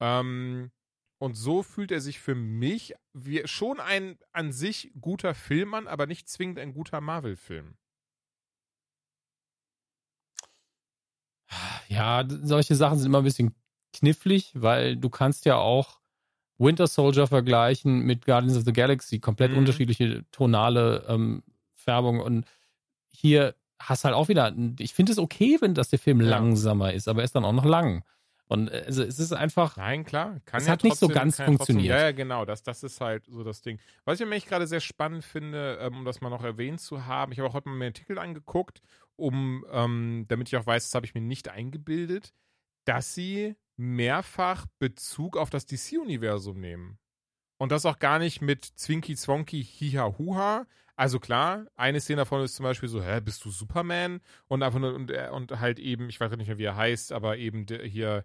Ähm, 0.00 0.70
und 1.18 1.34
so 1.34 1.62
fühlt 1.62 1.90
er 1.90 2.00
sich 2.02 2.18
für 2.20 2.34
mich 2.34 2.94
wie 3.14 3.46
schon 3.46 3.80
ein 3.80 4.18
an 4.32 4.52
sich 4.52 4.92
guter 5.00 5.34
Film 5.34 5.72
an, 5.72 5.86
aber 5.86 6.06
nicht 6.06 6.28
zwingend 6.28 6.58
ein 6.58 6.74
guter 6.74 7.00
Marvel-Film. 7.00 7.78
Ja, 11.88 12.24
solche 12.28 12.74
Sachen 12.74 12.98
sind 12.98 13.06
immer 13.06 13.18
ein 13.18 13.24
bisschen 13.24 13.54
knifflig, 13.94 14.52
weil 14.54 14.96
du 14.96 15.08
kannst 15.08 15.44
ja 15.46 15.56
auch 15.56 16.00
Winter 16.58 16.86
Soldier 16.86 17.26
vergleichen 17.26 18.00
mit 18.00 18.26
Guardians 18.26 18.56
of 18.56 18.64
the 18.64 18.72
Galaxy, 18.72 19.18
komplett 19.18 19.52
Mhm. 19.52 19.58
unterschiedliche 19.58 20.24
tonale 20.30 21.04
ähm, 21.08 21.42
Färbung 21.84 22.20
und 22.20 22.46
hier 23.08 23.54
hast 23.78 24.04
halt 24.04 24.14
auch 24.14 24.28
wieder, 24.28 24.54
ich 24.78 24.94
finde 24.94 25.12
es 25.12 25.18
okay, 25.18 25.58
wenn 25.60 25.74
das 25.74 25.88
der 25.90 25.98
Film 25.98 26.20
Ja. 26.20 26.28
langsamer 26.28 26.92
ist, 26.92 27.06
aber 27.08 27.20
er 27.20 27.24
ist 27.24 27.34
dann 27.34 27.44
auch 27.44 27.52
noch 27.52 27.64
lang. 27.64 28.02
Und 28.46 28.68
äh, 28.68 28.84
also 28.86 29.02
es 29.02 29.18
ist 29.18 29.32
einfach, 29.32 29.76
Nein, 29.76 30.04
klar. 30.04 30.40
Kann 30.44 30.60
Es 30.60 30.66
ja 30.66 30.72
hat 30.72 30.84
nicht 30.84 30.96
so 30.96 31.06
trotzdem- 31.06 31.14
ganz 31.22 31.36
trotzdem- 31.36 31.46
funktioniert. 31.56 31.86
Ja, 31.98 32.00
ja, 32.06 32.12
genau. 32.12 32.44
Das, 32.44 32.62
das 32.62 32.82
ist 32.82 33.00
halt 33.00 33.24
so 33.26 33.42
das 33.42 33.62
Ding. 33.62 33.78
Was 34.04 34.14
ich 34.14 34.20
nämlich 34.20 34.46
gerade 34.46 34.66
sehr 34.66 34.80
spannend 34.80 35.24
finde, 35.24 35.78
ähm, 35.80 35.98
um 35.98 36.04
das 36.04 36.20
mal 36.20 36.28
noch 36.30 36.44
erwähnt 36.44 36.80
zu 36.80 37.06
haben, 37.06 37.32
ich 37.32 37.38
habe 37.38 37.48
auch 37.48 37.54
heute 37.54 37.68
mal 37.68 37.74
mir 37.76 37.86
einen 37.86 37.94
Artikel 37.94 38.18
angeguckt, 38.18 38.82
um, 39.16 39.64
ähm, 39.72 40.24
damit 40.28 40.48
ich 40.48 40.56
auch 40.56 40.66
weiß, 40.66 40.84
das 40.84 40.94
habe 40.94 41.06
ich 41.06 41.14
mir 41.14 41.20
nicht 41.22 41.48
eingebildet, 41.48 42.32
dass 42.84 43.14
sie 43.14 43.54
mehrfach 43.76 44.66
Bezug 44.78 45.36
auf 45.36 45.50
das 45.50 45.66
DC-Universum 45.66 46.60
nehmen. 46.60 46.98
Und 47.58 47.72
das 47.72 47.86
auch 47.86 47.98
gar 47.98 48.18
nicht 48.18 48.42
mit 48.42 48.64
Zwinky 48.64 49.14
Zwonky 49.16 49.64
Hiha 49.64 50.14
Huha. 50.18 50.66
Also 50.96 51.18
klar, 51.18 51.66
eine 51.74 52.00
Szene 52.00 52.18
davon 52.18 52.42
ist 52.42 52.54
zum 52.54 52.64
Beispiel 52.64 52.88
so, 52.88 53.02
hä, 53.02 53.20
bist 53.20 53.44
du 53.44 53.50
Superman? 53.50 54.20
Und 54.46 54.62
einfach 54.62 54.78
nur, 54.78 54.94
und, 54.94 55.10
äh, 55.10 55.28
und 55.32 55.58
halt 55.60 55.78
eben, 55.78 56.08
ich 56.08 56.20
weiß 56.20 56.30
nicht 56.36 56.46
mehr, 56.46 56.58
wie 56.58 56.64
er 56.64 56.76
heißt, 56.76 57.12
aber 57.12 57.36
eben 57.36 57.66
hier 57.66 58.24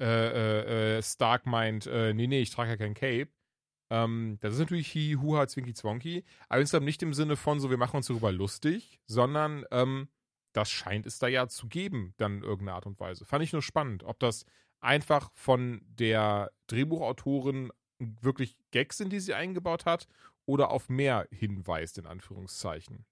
äh, 0.00 0.04
äh, 0.04 0.96
äh, 0.98 1.02
Stark 1.02 1.46
meint, 1.46 1.86
äh, 1.86 2.12
nee, 2.14 2.26
nee, 2.26 2.40
ich 2.40 2.50
trage 2.50 2.70
ja 2.70 2.76
kein 2.76 2.94
Cape. 2.94 3.28
Ähm, 3.90 4.38
das 4.40 4.54
ist 4.54 4.60
natürlich 4.60 4.94
Hi, 4.94 5.16
Huha, 5.20 5.46
Zwinky 5.46 5.74
Zwonky. 5.74 6.24
Aber 6.48 6.60
insgesamt 6.60 6.86
nicht 6.86 7.02
im 7.02 7.14
Sinne 7.14 7.36
von 7.36 7.60
so, 7.60 7.70
wir 7.70 7.76
machen 7.76 7.96
uns 7.98 8.06
darüber 8.06 8.32
lustig, 8.32 9.00
sondern 9.06 9.64
ähm, 9.70 10.08
das 10.52 10.70
scheint 10.70 11.06
es 11.06 11.18
da 11.18 11.28
ja 11.28 11.48
zu 11.48 11.68
geben, 11.68 12.14
dann 12.16 12.38
in 12.38 12.42
irgendeiner 12.42 12.76
Art 12.76 12.86
und 12.86 12.98
Weise. 12.98 13.24
Fand 13.24 13.44
ich 13.44 13.52
nur 13.52 13.62
spannend, 13.62 14.02
ob 14.02 14.18
das 14.18 14.46
einfach 14.80 15.30
von 15.34 15.82
der 15.84 16.50
Drehbuchautorin 16.66 17.70
wirklich 17.98 18.56
Gags 18.70 18.96
sind, 18.96 19.12
die 19.12 19.20
sie 19.20 19.34
eingebaut 19.34 19.84
hat, 19.84 20.06
oder 20.50 20.70
auf 20.70 20.88
mehr 20.88 21.28
hinweist, 21.30 21.98
in 21.98 22.06
Anführungszeichen. 22.06 23.06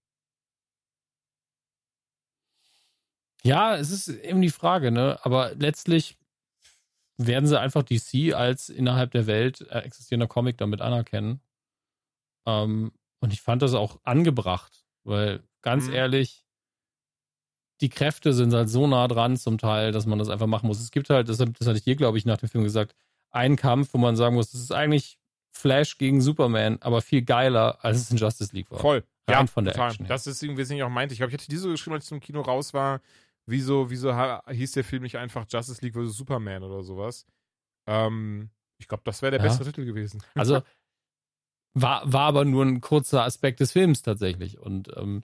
ja, 3.44 3.77
es 3.77 3.90
ist 3.90 4.09
eben 4.09 4.43
die 4.43 4.51
Frage, 4.51 4.90
ne? 4.90 5.19
Aber 5.23 5.55
letztlich 5.55 6.16
werden 7.19 7.47
sie 7.47 7.59
einfach 7.59 7.82
DC 7.82 8.35
als 8.35 8.69
innerhalb 8.69 9.10
der 9.12 9.27
Welt 9.27 9.60
äh, 9.70 9.81
existierender 9.81 10.28
Comic 10.28 10.59
damit 10.59 10.81
anerkennen. 10.81 11.40
Ähm, 12.47 12.93
und 13.20 13.32
ich 13.32 13.43
fand 13.43 13.62
das 13.62 13.74
auch 13.74 14.01
angebracht, 14.05 14.85
weil 15.05 15.43
ganz 15.62 15.89
Mhm. 15.89 15.94
ehrlich, 15.94 16.44
die 17.81 17.89
Kräfte 17.89 18.32
sind 18.32 18.52
halt 18.52 18.69
so 18.69 18.86
nah 18.86 19.06
dran 19.09 19.36
zum 19.36 19.59
Teil, 19.59 19.93
dass 19.93 20.06
man 20.06 20.19
das 20.19 20.28
einfach 20.28 20.47
machen 20.47 20.66
muss. 20.66 20.81
Es 20.81 20.90
gibt 20.90 21.10
halt, 21.10 21.28
das, 21.28 21.39
das 21.39 21.66
hatte 21.66 21.78
ich 21.78 21.85
dir, 21.85 21.97
glaube 21.97 22.19
ich, 22.19 22.24
nach 22.27 22.39
dem 22.39 22.48
Film 22.48 22.65
gesagt, 22.65 22.94
einen 23.31 23.56
Kampf, 23.56 23.94
wo 23.94 23.98
man 23.98 24.16
sagen 24.16 24.35
muss, 24.35 24.51
das 24.51 24.60
ist 24.60 24.73
eigentlich 24.73 25.19
Flash 25.59 25.98
gegen 25.98 26.20
Superman, 26.20 26.78
aber 26.80 27.02
viel 27.02 27.22
geiler, 27.22 27.78
als 27.85 27.98
es 27.98 28.10
in 28.10 28.16
Justice 28.16 28.55
League 28.55 28.70
war. 28.70 28.78
Voll. 28.78 29.05
Rein 29.26 29.40
ja, 29.40 29.47
von 29.47 29.64
der 29.64 29.74
total. 29.74 29.90
Action 29.90 30.06
her. 30.06 30.14
Das 30.14 30.26
ist 30.26 30.43
irgendwie, 30.43 30.62
was 30.62 30.70
ich 30.70 30.82
auch 30.82 30.89
meinte. 30.89 31.12
Ich 31.12 31.18
glaube, 31.18 31.30
ich 31.30 31.35
hatte 31.39 31.48
diese 31.48 31.68
geschrieben, 31.68 31.94
als 31.94 32.05
ich 32.05 32.09
zum 32.09 32.20
Kino 32.20 32.40
raus 32.40 32.72
war. 32.72 33.01
Wieso, 33.47 33.90
wieso 33.90 34.12
hieß 34.48 34.72
der 34.72 34.85
Film 34.85 35.02
nicht 35.02 35.16
einfach 35.16 35.47
Justice 35.51 35.80
League 35.82 35.94
vs. 35.94 36.16
Superman 36.16 36.62
oder 36.62 36.82
sowas? 36.82 37.26
Ähm, 37.86 38.51
ich 38.78 38.86
glaube, 38.89 39.02
das 39.05 39.20
wäre 39.22 39.32
der 39.32 39.40
Ja. 39.40 39.47
bessere 39.47 39.64
Titel 39.66 39.85
gewesen. 39.85 40.22
Also 40.35 40.62
war, 41.74 42.10
war 42.10 42.22
aber 42.22 42.44
nur 42.44 42.64
ein 42.64 42.80
kurzer 42.80 43.24
Aspekt 43.24 43.60
des 43.60 43.72
Films 43.72 44.02
tatsächlich. 44.02 44.59
Und 44.59 44.90
ähm, 44.97 45.22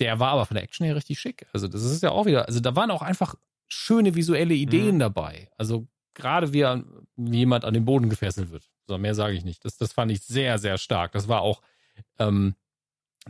der 0.00 0.18
war 0.20 0.32
aber 0.32 0.46
von 0.46 0.54
der 0.56 0.64
Action 0.64 0.84
her 0.86 0.96
richtig 0.96 1.18
schick. 1.18 1.46
Also 1.52 1.68
das 1.68 1.82
ist 1.84 2.02
ja 2.02 2.10
auch 2.10 2.26
wieder, 2.26 2.46
also 2.46 2.60
da 2.60 2.74
waren 2.76 2.90
auch 2.90 3.02
einfach 3.02 3.34
schöne 3.68 4.14
visuelle 4.14 4.54
Ideen 4.54 4.96
Mhm. 4.96 5.00
dabei. 5.00 5.50
Also 5.56 5.86
gerade 6.14 6.52
wie, 6.52 6.64
wie 7.16 7.38
jemand 7.38 7.64
an 7.64 7.74
den 7.74 7.84
Boden 7.84 8.08
gefesselt 8.10 8.50
wird. 8.50 8.70
So, 8.86 8.98
mehr 8.98 9.14
sage 9.14 9.34
ich 9.34 9.44
nicht. 9.44 9.64
Das, 9.64 9.76
das 9.76 9.92
fand 9.92 10.10
ich 10.12 10.22
sehr, 10.22 10.58
sehr 10.58 10.78
stark. 10.78 11.12
Das 11.12 11.28
war 11.28 11.40
auch 11.42 11.62
ähm, 12.18 12.54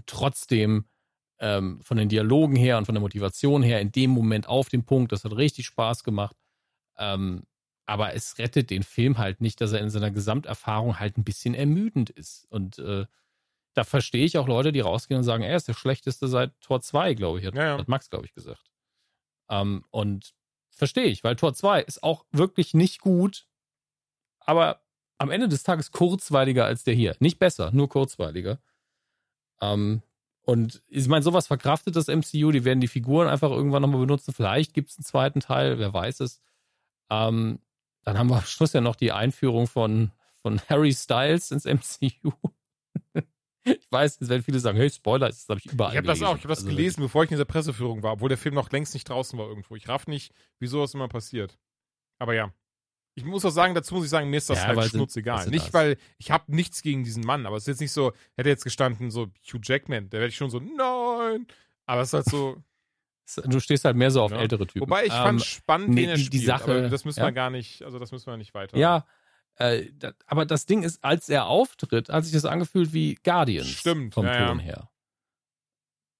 trotzdem 0.06 0.86
ähm, 1.39 1.81
von 1.82 1.97
den 1.97 2.09
Dialogen 2.09 2.56
her 2.56 2.78
und 2.78 2.86
von 2.86 2.94
der 2.94 3.02
Motivation 3.02 3.62
her 3.62 3.81
in 3.81 3.93
dem 3.93 4.10
Moment 4.10 4.48
auf 4.48 4.68
den 4.68 4.85
Punkt. 4.85 5.12
Das 5.12 5.24
hat 5.24 5.32
richtig 5.36 5.66
Spaß 5.66 6.05
gemacht. 6.05 6.36
Ähm, 6.97 7.44
aber 7.86 8.14
es 8.14 8.39
rettet 8.39 8.70
den 8.70 8.82
Film 8.82 9.18
halt 9.18 9.40
nicht, 9.40 9.60
dass 9.60 9.72
er 9.72 9.81
in 9.81 9.90
seiner 9.90 10.10
Gesamterfahrung 10.10 10.98
halt 10.98 11.18
ein 11.18 11.24
bisschen 11.24 11.55
ermüdend 11.55 12.10
ist. 12.10 12.47
Und 12.51 12.78
äh, 12.78 13.05
da 13.74 13.85
verstehe 13.85 14.24
ich 14.24 14.39
auch 14.39 14.48
Leute, 14.48 14.72
die 14.72 14.81
rausgehen 14.81 15.18
und 15.18 15.24
sagen, 15.24 15.43
er 15.43 15.56
ist 15.56 15.68
der 15.68 15.74
schlechteste 15.74 16.28
seit 16.28 16.59
Tor 16.60 16.81
2, 16.81 17.14
glaube 17.14 17.40
ich, 17.40 17.47
hat, 17.47 17.55
Ja, 17.55 17.64
ja. 17.64 17.78
hat 17.78 17.89
Max, 17.89 18.09
glaube 18.09 18.24
ich, 18.26 18.32
gesagt. 18.32 18.70
Ähm, 19.51 19.85
und 19.90 20.35
verstehe 20.70 21.05
ich, 21.05 21.22
weil 21.24 21.36
Tor 21.36 21.55
2 21.55 21.82
ist 21.82 22.02
auch 22.02 22.24
wirklich 22.32 22.72
nicht 22.72 23.01
gut, 23.01 23.47
aber 24.40 24.84
am 25.24 25.30
Ende 25.30 25.48
des 25.48 25.62
Tages 25.62 25.90
kurzweiliger 25.90 26.64
als 26.64 26.84
der 26.84 26.94
hier. 26.94 27.16
Nicht 27.18 27.38
besser, 27.38 27.70
nur 27.72 27.88
kurzweiliger. 27.88 28.59
Ähm, 29.60 30.02
und 30.42 30.82
ich 30.88 31.09
meine, 31.09 31.22
sowas 31.22 31.46
verkraftet 31.46 31.96
das 31.96 32.09
MCU, 32.09 32.52
die 32.52 32.64
werden 32.64 32.80
die 32.80 32.88
Figuren 32.88 33.28
einfach 33.28 33.51
irgendwann 33.51 33.82
nochmal 33.82 34.01
benutzen. 34.01 34.34
Vielleicht 34.34 34.74
gibt 34.74 34.90
es 34.90 34.98
einen 34.98 35.05
zweiten 35.05 35.40
Teil, 35.40 35.78
wer 35.78 35.92
weiß 35.92 36.20
es. 36.20 36.40
Ähm, 37.10 37.59
dann 38.02 38.18
haben 38.18 38.28
wir 38.28 38.36
am 38.36 38.44
Schluss 38.44 38.74
ja 38.74 38.80
noch 38.80 38.96
die 38.96 39.12
Einführung 39.12 39.66
von, 39.66 40.12
von 40.42 40.60
Harry 40.68 40.92
Styles 40.92 41.51
ins 41.51 41.64
MCU. 41.64 42.32
Ich 43.66 43.90
weiß, 43.90 44.18
es 44.20 44.28
werden 44.28 44.42
viele 44.42 44.59
sagen, 44.59 44.76
hey, 44.76 44.90
Spoiler, 44.90 45.28
das 45.28 45.48
habe 45.48 45.59
ich 45.59 45.72
überall 45.72 45.92
Ich 45.92 45.96
habe 45.96 46.06
das 46.06 46.20
auch, 46.20 46.36
ich 46.36 46.42
habe 46.42 46.48
das 46.48 46.59
Also, 46.59 46.68
gelesen, 46.68 47.01
bevor 47.01 47.24
ich 47.24 47.30
in 47.30 47.36
dieser 47.36 47.46
Presseführung 47.46 48.02
war, 48.02 48.12
obwohl 48.12 48.28
der 48.28 48.36
Film 48.36 48.55
noch 48.55 48.70
längst 48.70 48.92
nicht 48.92 49.09
draußen 49.09 49.38
war 49.38 49.48
irgendwo. 49.48 49.74
Ich 49.74 49.88
raff 49.88 50.06
nicht, 50.06 50.34
wieso 50.59 50.82
das 50.82 50.92
immer 50.92 51.09
passiert. 51.09 51.59
Aber 52.18 52.34
ja. 52.34 52.52
Ich 53.16 53.24
muss 53.24 53.44
auch 53.44 53.50
sagen, 53.50 53.74
dazu 53.74 53.94
muss 53.94 54.04
ich 54.04 54.10
sagen, 54.10 54.28
mir 54.28 54.38
ist 54.38 54.50
das 54.50 54.58
Ja, 54.58 54.74
halt 54.74 54.90
sie 55.42 55.50
Nicht, 55.50 55.72
weil 55.72 55.96
ich 56.18 56.30
habe 56.32 56.52
nichts 56.54 56.82
gegen 56.82 57.04
diesen 57.04 57.24
Mann, 57.24 57.46
aber 57.46 57.56
es 57.56 57.62
ist 57.64 57.68
jetzt 57.68 57.80
nicht 57.80 57.92
so, 57.92 58.12
hätte 58.36 58.48
jetzt 58.48 58.64
gestanden, 58.64 59.10
so 59.10 59.28
Hugh 59.52 59.60
Jackman, 59.62 60.10
der 60.10 60.20
werde 60.20 60.30
ich 60.30 60.36
schon 60.36 60.50
so, 60.50 60.58
nein. 60.58 61.46
Aber 61.86 62.00
es 62.02 62.08
ist 62.08 62.14
halt 62.14 62.26
so, 62.26 62.56
Du 63.46 63.58
stehst 63.60 63.84
halt 63.86 63.96
mehr 63.96 64.10
so 64.10 64.20
auf 64.22 64.32
Ja. 64.32 64.38
ältere 64.38 64.66
Typen. 64.66 64.82
wobei 64.82 65.04
ich 65.06 65.12
Ähm, 65.12 65.16
fand 65.22 65.44
spannend, 65.44 65.88
nee, 65.90 66.02
wen 66.02 66.08
er 66.10 66.16
die- 66.16 66.22
die 66.28 66.38
spielt, 66.38 66.44
Sache- 66.46 66.64
aber 66.72 66.88
das 66.90 67.04
müssen 67.06 67.20
ja. 67.20 67.26
wir 67.26 67.32
gar 67.32 67.50
nicht, 67.50 67.82
also 67.82 67.98
das 67.98 68.12
müssen 68.12 68.26
wir 68.26 68.36
nicht 68.36 68.52
weiter. 68.52 68.76
Ja, 68.76 69.06
äh, 69.56 69.86
da, 69.94 70.12
aber 70.26 70.44
das 70.44 70.66
Ding 70.66 70.82
ist, 70.82 71.02
als 71.04 71.28
er 71.28 71.46
auftritt, 71.46 72.08
hat 72.10 72.24
sich 72.24 72.32
das 72.34 72.44
angefühlt 72.44 72.92
wie 72.92 73.14
Guardians 73.22 73.68
Stimmt, 73.68 74.12
vom 74.14 74.26
ja. 74.26 74.46
Ton 74.48 74.58
her. 74.58 74.90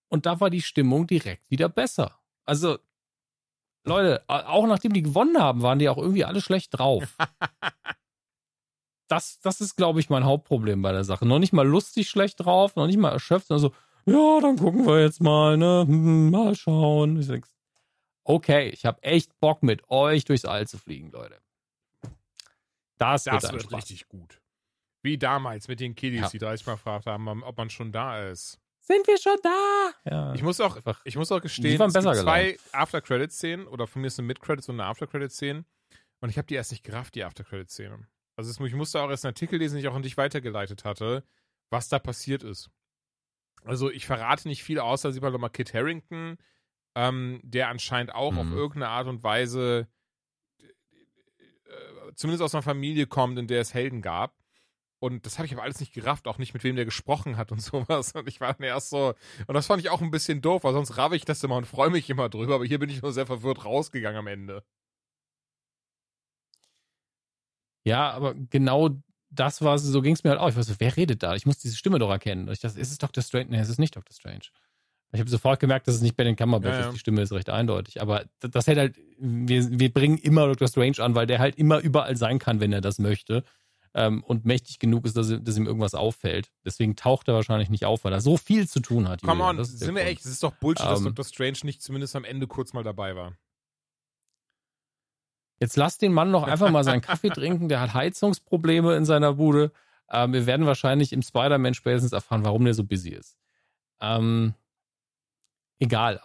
Und 0.09 0.27
da 0.27 0.39
war 0.41 0.49
die 0.51 0.63
Stimmung 0.63 1.07
direkt 1.07 1.51
wieder 1.51 1.69
besser. 1.69 2.19
Also, 2.45 2.79
Leute, 3.85 4.25
auch 4.29 4.67
nachdem 4.67 4.93
die 4.93 5.03
gewonnen 5.03 5.39
haben, 5.41 5.63
waren 5.63 5.79
die 5.79 5.89
auch 5.89 5.99
irgendwie 5.99 6.25
alle 6.25 6.41
schlecht 6.41 6.79
drauf. 6.79 7.17
das, 9.09 9.41
das 9.41 9.61
ist, 9.61 9.77
glaube 9.77 10.01
ich, 10.01 10.09
mein 10.11 10.25
Hauptproblem 10.25 10.81
bei 10.83 10.93
der 10.93 11.05
Sache. 11.05 11.27
Noch 11.27 11.39
nicht 11.39 11.53
mal 11.53 11.67
lustig 11.67 12.09
schlecht 12.09 12.41
drauf, 12.45 12.77
noch 12.77 12.87
nicht 12.87 12.97
mal 12.99 13.13
erschöpft, 13.13 13.49
sondern 13.49 13.71
so, 13.71 14.11
ja, 14.11 14.41
dann 14.41 14.57
gucken 14.59 14.87
wir 14.87 15.01
jetzt 15.03 15.23
mal, 15.23 15.57
ne, 15.57 15.85
hm, 15.87 16.31
mal 16.31 16.55
schauen. 16.55 17.21
Ich 17.21 17.27
denk, 17.27 17.47
okay, 18.25 18.69
ich 18.69 18.87
habe 18.87 19.03
echt 19.03 19.39
Bock 19.41 19.63
mit 19.63 19.89
euch 19.91 20.25
durchs 20.25 20.45
All 20.45 20.67
zu 20.67 20.79
fliegen, 20.79 21.11
Leute. 21.11 21.39
Das, 22.97 23.25
Das 23.25 23.43
wird, 23.43 23.53
wird 23.53 23.73
richtig 23.73 24.09
gut. 24.09 24.41
Wie 25.03 25.19
damals 25.19 25.69
mit 25.69 25.81
den 25.81 25.95
Kiddies, 25.95 26.21
Ja. 26.23 26.29
die 26.31 26.39
30 26.39 26.67
Mal 26.67 26.75
gefragt 26.75 27.07
haben, 27.07 27.43
ob 27.43 27.57
man 27.59 27.69
schon 27.69 27.93
da 27.93 28.27
ist. 28.29 28.59
Sind 28.87 29.07
wir 29.07 29.17
schon 29.19 29.37
da? 29.43 29.91
Ja. 30.05 30.35
Ich 30.35 30.43
muss 30.43 30.61
auch, 30.61 30.77
einfach. 30.77 31.01
ich 31.05 31.17
muss 31.17 31.33
auch 31.33 31.41
gestehen, 31.41 31.73
Die 31.73 31.79
waren 31.79 31.89
es 31.89 31.95
besser 31.95 32.13
gibt 32.13 32.23
zwei 32.23 32.59
After-Credit-Szenen 32.73 33.67
oder 33.67 33.87
von 33.87 34.03
mir 34.03 34.09
ist 34.09 34.19
eine 34.19 34.27
Mid-Credits 34.29 34.69
und 34.69 34.79
eine 34.79 34.89
After-Credit-Szene 34.91 35.65
und 36.21 36.29
ich 36.29 36.37
habe 36.37 36.47
die 36.47 36.55
erst 36.55 36.71
nicht 36.71 36.85
gerafft, 36.85 37.15
die 37.15 37.25
After-Credit-Szene. 37.25 38.07
Also 38.37 38.51
es, 38.51 38.61
ich 38.61 38.75
musste 38.75 39.01
auch 39.01 39.09
erst 39.09 39.25
einen 39.25 39.31
Artikel 39.31 39.59
lesen, 39.59 39.77
den 39.77 39.81
ich 39.85 39.89
auch 39.89 39.95
an 39.95 40.03
dich 40.03 40.17
weitergeleitet 40.19 40.85
hatte, 40.85 41.25
was 41.71 41.89
da 41.89 41.99
passiert 41.99 42.43
ist. 42.43 42.71
Also 43.65 43.91
ich 43.91 44.05
verrate 44.07 44.49
nicht 44.49 44.63
viel, 44.63 44.79
außer 44.79 45.13
sieht 45.13 45.23
man 45.23 45.33
nochmal 45.33 45.49
Kit 45.51 45.73
Harrington, 45.73 46.37
ähm, 46.95 47.41
der 47.43 47.69
anscheinend 47.69 48.15
auch 48.15 48.37
auf 48.37 48.45
Mhm. 48.45 48.53
irgendeine 48.53 48.89
Art 48.89 49.07
und 49.07 49.23
Weise 49.23 49.89
äh, 50.59 52.13
zumindest 52.17 52.43
aus 52.43 52.55
einer 52.55 52.63
Familie 52.63 53.07
kommt, 53.07 53.39
in 53.39 53.47
der 53.47 53.61
es 53.63 53.73
Helden 53.73 54.03
gab. 54.03 54.37
Und 55.05 55.27
das 55.27 55.37
habe 55.37 55.45
ich 55.45 55.53
aber 55.53 55.63
alles 55.63 55.81
nicht 55.81 55.93
gerafft, 55.93 56.27
auch 56.27 56.39
nicht 56.39 56.55
mit 56.55 56.65
wem 56.65 56.77
der 56.77 56.87
gesprochen 56.87 57.37
hat 57.37 57.53
und 57.53 57.61
sowas. 57.63 58.13
Und 58.13 58.27
ich 58.27 58.41
war 58.41 58.55
dann 58.55 58.67
erst 58.67 58.89
so, 58.89 59.13
und 59.47 59.55
das 59.55 59.67
fand 59.67 59.83
ich 59.83 59.91
auch 59.91 60.01
ein 60.01 60.11
bisschen 60.11 60.41
doof, 60.41 60.65
weil 60.65 60.73
sonst 60.73 60.97
rabe 60.97 61.15
ich 61.15 61.27
das 61.27 61.45
immer 61.45 61.57
und 61.57 61.67
freue 61.67 61.91
mich 61.91 62.09
immer 62.09 62.31
drüber, 62.31 62.55
aber 62.55 62.65
hier 62.65 62.79
bin 62.79 62.89
ich 62.89 63.03
nur 63.03 63.13
sehr 63.13 63.27
verwirrt 63.27 63.67
rausgegangen 63.67 64.19
am 64.19 64.27
Ende. 64.29 64.65
Ja, 67.85 68.13
aber 68.13 68.33
genau 68.35 68.97
das 69.31 69.61
war 69.61 69.79
so 69.79 70.01
ging 70.01 70.15
es 70.15 70.25
mir 70.25 70.31
halt 70.31 70.41
auch. 70.41 70.49
Ich 70.49 70.57
war 70.57 70.63
so, 70.63 70.73
wer 70.79 70.97
redet 70.97 71.23
da? 71.23 71.35
Ich 71.35 71.45
muss 71.45 71.59
diese 71.59 71.77
Stimme 71.77 71.99
doch 71.99 72.09
erkennen. 72.09 72.47
Und 72.49 72.55
ich 72.55 72.61
dachte, 72.61 72.81
ist 72.81 72.91
es 72.91 72.97
Dr. 72.97 73.23
Strange? 73.23 73.51
Nee, 73.51 73.59
es 73.59 73.69
ist 73.69 73.79
nicht 73.79 73.95
Dr. 73.95 74.15
Strange. 74.15 74.45
Ich 75.13 75.21
habe 75.21 75.29
sofort 75.29 75.61
gemerkt, 75.61 75.87
dass 75.87 75.97
es 75.97 76.01
nicht 76.01 76.17
Benedict 76.17 76.41
Cumberbatch 76.41 76.73
Ja, 76.73 76.81
ja. 76.81 76.87
ist. 76.87 76.95
Die 76.95 76.99
Stimme 76.99 77.21
ist 77.21 77.33
recht 77.33 77.51
eindeutig. 77.51 78.01
Aber 78.01 78.25
das, 78.41 78.67
hätte 78.67 78.81
halt, 78.81 78.99
wir, 79.19 79.79
wir 79.79 79.93
bringen 79.93 80.17
immer 80.17 80.47
Dr. 80.47 80.69
Strange 80.69 80.99
an, 81.01 81.15
weil 81.15 81.27
der 81.27 81.41
halt 81.41 81.57
immer 81.57 81.81
überall 81.81 82.17
sein 82.17 82.39
kann, 82.39 82.61
wenn 82.61 82.73
er 82.73 82.81
das 82.81 82.99
möchte. 82.99 83.45
Ähm, 83.97 84.25
und 84.25 84.45
mächtig 84.45 84.81
genug 84.81 85.07
ist, 85.07 85.17
dass, 85.17 85.33
dass 85.41 85.57
ihm 85.57 85.67
irgendwas 85.67 85.95
auffällt. 85.95 86.51
Deswegen 86.65 86.97
taucht 86.97 87.29
er 87.29 87.35
wahrscheinlich 87.35 87.71
nicht 87.71 87.85
auf, 87.85 88.03
weil 88.05 88.13
er 88.13 88.21
so 88.21 88.37
viel 88.37 88.69
zu 88.69 88.81
tun 88.81 89.09
hat. 89.09 89.23
Come 89.23 89.35
Julian. 89.45 89.59
on, 89.61 89.65
sind 89.65 89.95
wir 89.95 90.03
Grund. 90.03 90.13
echt, 90.13 90.21
es 90.25 90.33
ist 90.33 90.43
doch 90.43 90.53
Bullshit, 90.57 90.85
dass 90.85 90.99
Ähm, 91.01 91.15
Dr. 91.15 91.25
Strange 91.25 91.59
nicht 91.63 91.81
zumindest 91.81 92.17
am 92.17 92.25
Ende 92.25 92.49
kurz 92.49 92.73
mal 92.73 92.83
dabei 92.83 93.15
war. 93.15 93.37
Jetzt 95.61 95.77
lass 95.77 95.99
den 95.99 96.13
Mann 96.13 96.33
doch 96.33 96.43
einfach 96.43 96.71
mal 96.71 96.83
seinen 96.83 97.01
Kaffee 97.01 97.29
trinken. 97.31 97.69
Der 97.69 97.81
hat 97.81 97.95
Heizungsprobleme 97.95 98.97
in 98.97 99.05
seiner 99.05 99.35
Bude. 99.35 99.71
Ähm, 100.11 100.33
wir 100.33 100.47
werden 100.47 100.67
wahrscheinlich 100.67 101.13
im 101.13 101.23
Spider-Man 101.23 101.75
spätestens 101.75 102.13
erfahren, 102.13 102.45
warum 102.45 102.65
der 102.65 102.75
so 102.75 102.85
busy 102.85 103.11
ist. 103.11 103.39
Ähm, 104.01 104.55
egal. 105.79 106.21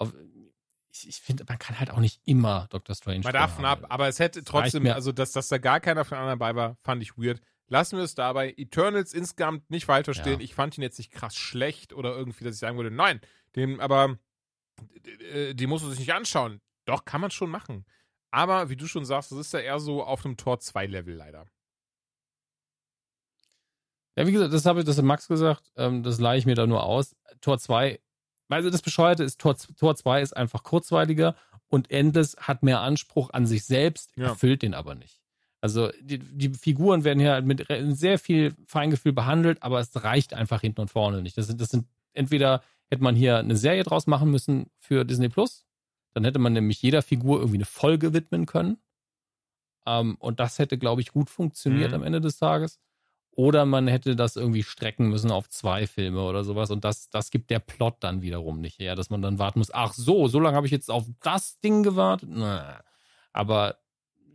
Ich 0.92 1.08
ich 1.08 1.18
finde, 1.22 1.46
man 1.48 1.60
kann 1.60 1.80
halt 1.80 1.92
auch 1.92 2.00
nicht 2.00 2.20
immer 2.26 2.68
Dr. 2.72 2.96
Strange. 2.96 3.20
Mal 3.20 3.32
drin 3.32 3.42
davon 3.42 3.66
ab, 3.66 3.86
aber 3.90 4.08
es 4.08 4.20
hätte 4.20 4.44
trotzdem, 4.44 4.88
also 4.88 5.12
dass, 5.12 5.32
dass 5.32 5.48
da 5.48 5.60
gar 5.60 5.80
keiner 5.80 6.04
von 6.04 6.18
anderen 6.18 6.40
dabei 6.40 6.56
war, 6.56 6.76
fand 6.82 7.02
ich 7.04 7.18
weird. 7.18 7.40
Lassen 7.72 7.98
wir 7.98 8.04
es 8.04 8.16
dabei. 8.16 8.54
Eternals 8.58 9.14
insgesamt 9.14 9.70
nicht 9.70 9.86
falsch 9.86 10.06
verstehen. 10.06 10.40
Ja. 10.40 10.44
Ich 10.46 10.56
fand 10.56 10.78
ihn 10.78 10.82
jetzt 10.82 10.98
nicht 10.98 11.12
krass 11.12 11.36
schlecht 11.36 11.94
oder 11.94 12.16
irgendwie, 12.16 12.44
dass 12.44 12.56
ich 12.56 12.60
sagen 12.60 12.78
würde, 12.78 12.92
nein, 12.92 13.22
den, 13.56 13.80
aber 13.80 14.18
äh, 15.32 15.54
die 15.54 15.68
musst 15.68 15.86
du 15.86 15.90
sich 15.90 16.00
nicht 16.00 16.14
anschauen. 16.14 16.62
Doch, 16.86 17.06
kann 17.06 17.22
man 17.22 17.30
schon 17.32 17.50
machen. 17.52 17.86
Aber 18.32 18.70
wie 18.70 18.76
du 18.76 18.88
schon 18.88 19.06
sagst, 19.06 19.32
das 19.32 19.40
ist 19.40 19.54
ja 19.54 19.60
eher 19.60 19.80
so 19.80 20.04
auf 20.04 20.26
einem 20.26 20.38
Tor 20.38 20.60
2 20.60 20.88
Level 20.88 21.14
leider. 21.16 21.46
Ja, 24.16 24.28
wie 24.28 24.32
gesagt, 24.32 24.54
das 24.54 24.66
habe 24.66 24.80
ich, 24.80 24.86
das 24.86 24.98
hat 24.98 25.06
Max 25.06 25.28
gesagt. 25.28 25.72
Ähm, 25.78 26.04
das 26.04 26.20
leihe 26.20 26.38
ich 26.40 26.46
mir 26.46 26.56
da 26.56 26.68
nur 26.68 26.84
aus. 26.84 27.16
Tor 27.42 27.58
2, 27.60 28.00
also 28.50 28.70
das 28.70 28.82
Bescheuerte 28.82 29.24
ist, 29.24 29.40
Tor, 29.40 29.56
Tor 29.78 29.96
2 29.96 30.22
ist 30.22 30.36
einfach 30.36 30.64
kurzweiliger 30.64 31.36
und 31.68 31.92
Endes 31.92 32.36
hat 32.38 32.64
mehr 32.64 32.82
Anspruch 32.82 33.30
an 33.32 33.46
sich 33.46 33.66
selbst, 33.66 34.12
Ja. 34.18 34.30
erfüllt 34.30 34.64
den 34.64 34.74
aber 34.74 34.96
nicht. 34.96 35.22
Also 35.62 35.90
die, 36.02 36.20
die 36.20 36.50
Figuren 36.50 37.04
werden 37.04 37.20
hier 37.20 37.42
mit 37.42 37.70
re- 37.70 37.94
sehr 37.94 38.18
viel 38.18 38.56
Feingefühl 38.66 39.12
behandelt, 39.14 39.62
aber 39.62 39.80
es 39.80 40.04
reicht 40.04 40.34
einfach 40.34 40.62
hinten 40.62 40.82
und 40.82 40.90
vorne 40.90 41.22
nicht. 41.22 41.38
Das 41.38 41.48
sind, 41.48 41.60
das 41.60 41.70
sind 41.70 41.86
entweder 42.14 42.62
hätte 42.90 43.04
man 43.04 43.16
hier 43.16 43.38
eine 43.38 43.58
Serie 43.58 43.84
draus 43.84 44.08
machen 44.08 44.32
müssen 44.32 44.70
für 44.80 45.06
Disney 45.06 45.30
Plus, 45.30 45.66
dann 46.14 46.24
hätte 46.24 46.40
man 46.40 46.54
nämlich 46.54 46.82
jeder 46.82 47.02
Figur 47.02 47.40
irgendwie 47.40 47.58
eine 47.58 47.66
Folge 47.66 48.14
widmen 48.14 48.46
können. 48.46 48.78
Ähm, 49.86 50.16
und 50.20 50.40
das 50.40 50.60
hätte, 50.60 50.78
glaube 50.78 51.02
ich, 51.02 51.12
gut 51.12 51.30
funktioniert 51.30 51.92
Mhm. 51.92 51.96
am 51.96 52.04
Ende 52.04 52.22
des 52.22 52.38
Tages. 52.38 52.80
Oder 53.32 53.66
man 53.66 53.88
hätte 53.88 54.16
das 54.16 54.36
irgendwie 54.36 54.64
strecken 54.64 55.08
müssen 55.10 55.32
auf 55.32 55.48
zwei 55.50 55.88
Filme 55.88 56.24
oder 56.24 56.44
sowas. 56.44 56.72
Und 56.72 56.84
das, 56.84 57.10
das 57.10 57.32
gibt 57.32 57.50
der 57.52 57.60
Plot 57.60 57.98
dann 58.02 58.22
wiederum 58.22 58.60
nicht 58.60 58.80
her, 58.80 58.96
dass 58.96 59.10
man 59.10 59.22
dann 59.22 59.40
warten 59.40 59.60
muss. 59.60 59.72
Ach 59.74 59.94
so, 59.94 60.28
so 60.28 60.40
lange 60.40 60.58
habe 60.58 60.66
ich 60.66 60.72
jetzt 60.74 60.90
auf 60.92 61.06
das 61.22 61.60
Ding 61.62 61.84
gewartet. 61.84 62.30
Na. 62.32 62.82
Aber 63.32 63.78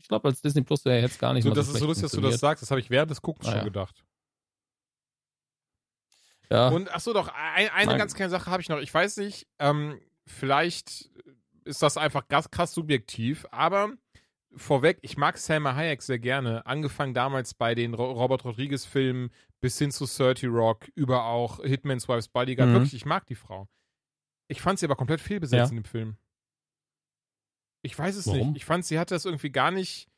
ich 0.05 0.09
glaube, 0.09 0.29
als 0.29 0.43
Disney 0.43 0.61
Plus 0.61 0.85
wäre 0.85 1.01
jetzt 1.01 1.19
gar 1.19 1.33
nicht 1.33 1.45
So, 1.45 1.51
das 1.55 1.67
ist 1.67 1.79
so 1.79 1.87
lustig, 1.87 2.03
dass 2.03 2.13
du 2.13 2.21
das 2.21 2.39
sagst. 2.39 2.61
Das 2.63 2.71
habe 2.71 2.79
ich 2.79 2.91
während 2.91 3.11
des 3.11 3.23
Guckens 3.23 3.47
Ah, 3.49 3.53
schon 3.53 3.59
ja. 3.61 3.65
gedacht. 3.65 4.05
Ja, 6.51 6.69
Und 6.69 6.95
ach 6.95 7.01
so, 7.01 7.15
doch, 7.15 7.29
ein, 7.29 7.71
eine 7.71 7.87
Nein. 7.87 7.99
ganz 7.99 8.15
kleine 8.15 8.29
Sache 8.29 8.51
habe 8.51 8.61
ich 8.61 8.69
noch. 8.69 8.79
Ich 8.81 8.93
weiß 8.93 9.17
nicht, 9.17 9.47
ähm, 9.59 9.99
vielleicht 10.27 11.09
ist 11.65 11.83
das 11.83 11.97
einfach 11.97 12.29
ganz 12.29 12.51
krass 12.51 12.75
subjektiv, 12.75 13.47
aber 13.51 13.93
vorweg, 14.55 14.99
ich 15.01 15.17
mag 15.17 15.39
Selma 15.39 15.75
Hayek 15.75 16.03
sehr 16.03 16.19
gerne. 16.19 16.67
Angefangen 16.67 17.15
damals 17.15 17.55
bei 17.55 17.75
den 17.75 17.95
Ro 17.95 18.13
Robert 18.13 18.45
Rodriguez-Filmen 18.45 19.31
bis 19.63 19.79
hin 19.79 19.91
zu 19.91 20.05
30 20.05 20.51
Rock, 20.51 20.87
über 20.95 21.25
auch 21.25 21.61
Hitman's 21.65 22.09
Wife's 22.09 22.29
Bodyguard. 22.29 22.69
Mhm. 22.69 22.75
Wirklich, 22.75 22.95
ich 22.95 23.07
mag 23.07 23.27
die 23.27 23.37
Frau. 23.37 23.69
Ich 24.49 24.61
fand 24.61 24.79
sie 24.79 24.85
aber 24.85 24.97
komplett 24.97 25.23
fehlbesetzt 25.23 25.71
Ja. 25.73 25.77
in 25.77 25.77
dem 25.83 25.85
Film. 25.87 26.19
Ich 27.85 27.99
weiß 27.99 28.17
es 28.17 28.27
Warum? 28.27 28.49
nicht. 28.53 28.57
Ich 28.63 28.65
fand, 28.65 28.85
sie 28.85 28.99
hat 28.99 29.11
das 29.11 29.25
irgendwie 29.27 29.51
gar 29.51 29.71
nicht. 29.71 30.09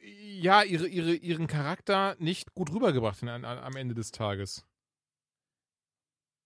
Ja, 0.00 0.62
ihre, 0.62 0.86
ihre, 0.86 1.14
ihren 1.14 1.46
Charakter 1.46 2.16
nicht 2.18 2.54
gut 2.54 2.72
rübergebracht 2.72 3.22
in, 3.22 3.28
an, 3.28 3.44
am 3.44 3.76
Ende 3.76 3.94
des 3.94 4.10
Tages. 4.12 4.64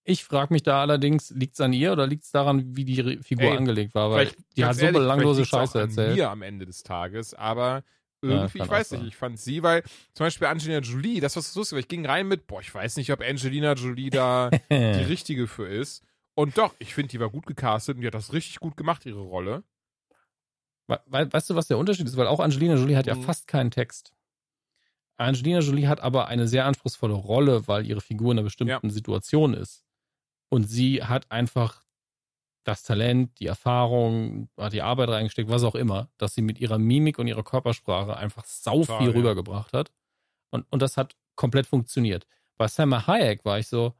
ich 0.09 0.23
frage 0.23 0.53
mich 0.53 0.63
da 0.63 0.79
allerdings, 0.81 1.31
liegt 1.31 1.55
es 1.55 1.59
an 1.61 1.73
ihr 1.73 1.91
oder 1.91 2.07
liegt 2.07 2.23
es 2.23 2.31
daran, 2.31 2.77
wie 2.77 2.85
die 2.85 3.01
Re- 3.01 3.21
Figur 3.23 3.51
Ey, 3.51 3.57
angelegt 3.57 3.93
war? 3.93 4.09
Weil 4.09 4.31
die 4.55 4.63
hat 4.63 4.75
so 4.75 4.85
ehrlich, 4.85 5.01
belanglose 5.01 5.45
Scheiße 5.45 5.77
erzählt. 5.79 6.15
mir 6.15 6.29
am 6.29 6.41
Ende 6.43 6.65
des 6.65 6.81
Tages, 6.83 7.33
aber 7.33 7.83
Ja, 8.23 8.29
irgendwie, 8.29 8.59
kann 8.59 8.67
ich 8.67 8.71
weiß 8.71 8.91
nicht, 8.91 8.99
sein. 9.01 9.07
ich 9.09 9.15
fand 9.17 9.39
sie, 9.39 9.63
weil 9.63 9.83
zum 10.13 10.25
Beispiel 10.25 10.47
Angelina 10.47 10.79
Jolie, 10.79 11.19
das 11.19 11.35
was 11.35 11.53
lustig, 11.55 11.75
weil 11.75 11.81
ich 11.81 11.87
ging 11.89 12.05
rein 12.05 12.27
mit, 12.27 12.47
boah, 12.47 12.61
ich 12.61 12.73
weiß 12.73 12.95
nicht, 12.97 13.11
ob 13.11 13.21
Angelina 13.21 13.73
Jolie 13.73 14.09
da 14.09 14.49
die 14.69 15.03
richtige 15.03 15.45
für 15.45 15.67
ist. 15.67 16.03
Und 16.35 16.57
doch, 16.57 16.73
ich 16.79 16.93
finde, 16.93 17.09
die 17.09 17.19
war 17.19 17.29
gut 17.29 17.45
gecastet 17.45 17.95
und 17.97 18.01
die 18.01 18.07
hat 18.07 18.13
das 18.13 18.31
richtig 18.31 18.59
gut 18.61 18.77
gemacht, 18.77 19.05
ihre 19.05 19.19
Rolle. 19.19 19.63
We 20.87 20.99
we 21.05 21.31
weißt 21.33 21.49
du, 21.49 21.55
was 21.55 21.67
der 21.67 21.77
Unterschied 21.77 22.07
ist? 22.07 22.17
Weil 22.17 22.27
auch 22.27 22.39
Angelina 22.39 22.75
Jolie 22.75 22.95
hat 22.95 23.07
ja 23.07 23.15
Mhm. 23.15 23.23
fast 23.23 23.47
keinen 23.47 23.71
Text. 23.71 24.13
Angelina 25.17 25.59
Jolie 25.59 25.87
hat 25.87 25.99
aber 25.99 26.27
eine 26.27 26.47
sehr 26.47 26.65
anspruchsvolle 26.65 27.13
Rolle, 27.15 27.67
weil 27.67 27.85
ihre 27.87 28.01
Figur 28.01 28.31
in 28.31 28.37
einer 28.37 28.43
bestimmten 28.45 28.89
Situation 28.91 29.53
ist. 29.53 29.83
Und 30.49 30.65
sie 30.69 31.03
hat 31.03 31.31
einfach 31.31 31.83
das 32.63 32.83
Talent, 32.83 33.39
die 33.39 33.47
Erfahrung, 33.47 34.49
hat 34.57 34.73
die 34.73 34.81
Arbeit 34.81 35.09
reingesteckt, 35.09 35.49
was 35.49 35.63
auch 35.63 35.75
immer, 35.75 36.09
dass 36.17 36.35
sie 36.35 36.41
mit 36.41 36.59
ihrer 36.59 36.77
Mimik 36.77 37.17
und 37.17 37.27
ihrer 37.27 37.43
Körpersprache 37.43 38.15
einfach 38.15 38.45
sau 38.45 38.81
Total, 38.81 38.99
viel 38.99 39.07
ja. 39.09 39.13
rübergebracht 39.15 39.73
hat. 39.73 39.91
Und, 40.51 40.65
und 40.71 40.81
das 40.81 40.97
hat 40.97 41.15
komplett 41.35 41.65
funktioniert. 41.67 42.27
Bei 42.57 42.67
Selma 42.67 43.07
Hayek 43.07 43.43
war 43.45 43.59
ich 43.59 43.67
so, 43.67 43.93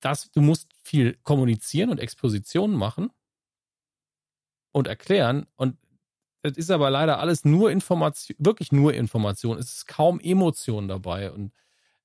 dass 0.00 0.30
du 0.30 0.40
musst 0.40 0.72
viel 0.82 1.14
kommunizieren 1.22 1.90
und 1.90 1.98
Expositionen 2.00 2.76
machen 2.76 3.10
und 4.72 4.86
erklären. 4.86 5.46
Und 5.56 5.76
das 6.42 6.56
ist 6.56 6.70
aber 6.70 6.90
leider 6.90 7.18
alles 7.18 7.44
nur 7.44 7.70
Information, 7.70 8.36
wirklich 8.38 8.72
nur 8.72 8.94
Information. 8.94 9.58
Es 9.58 9.72
ist 9.72 9.86
kaum 9.86 10.20
Emotion 10.20 10.88
dabei. 10.88 11.30
Und 11.32 11.52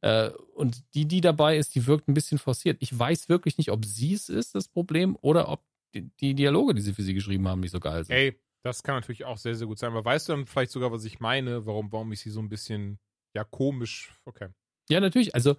Äh, 0.02 0.32
und 0.56 0.84
die, 0.96 1.06
die 1.08 1.22
dabei 1.22 1.58
ist, 1.58 1.76
die 1.76 1.88
wirkt 1.88 2.10
ein 2.10 2.14
bisschen 2.14 2.38
forciert. 2.38 2.76
Ich 2.82 2.92
weiß 2.98 3.30
wirklich 3.30 3.58
nicht, 3.58 3.72
ob 3.72 3.86
sie 3.86 4.14
es 4.14 4.28
ist, 4.28 4.54
das 4.54 4.68
Problem, 4.68 5.18
oder 5.22 5.48
ob 5.48 5.64
die, 5.94 6.10
die 6.20 6.34
Dialoge, 6.36 6.74
die 6.74 6.82
sie 6.82 6.94
für 6.94 7.04
sie 7.04 7.14
geschrieben 7.14 7.48
haben, 7.48 7.62
nicht 7.62 7.72
so 7.72 7.80
geil 7.80 8.04
sind. 8.04 8.14
Ey, 8.14 8.38
das 8.64 8.84
kann 8.84 8.96
natürlich 8.96 9.24
auch 9.24 9.38
sehr, 9.38 9.56
sehr 9.56 9.66
gut 9.66 9.80
sein. 9.80 9.92
Aber 9.92 10.04
weißt 10.04 10.28
du 10.28 10.34
dann 10.34 10.46
vielleicht 10.46 10.72
sogar, 10.72 10.92
was 10.92 11.06
ich 11.06 11.22
meine, 11.22 11.66
warum, 11.66 11.90
warum 11.94 12.12
ich 12.12 12.20
sie 12.20 12.32
so 12.32 12.42
ein 12.42 12.50
bisschen, 12.50 13.00
ja, 13.34 13.46
komisch, 13.46 14.14
okay. 14.26 14.50
Ja, 14.90 15.00
natürlich. 15.00 15.34
Also, 15.36 15.56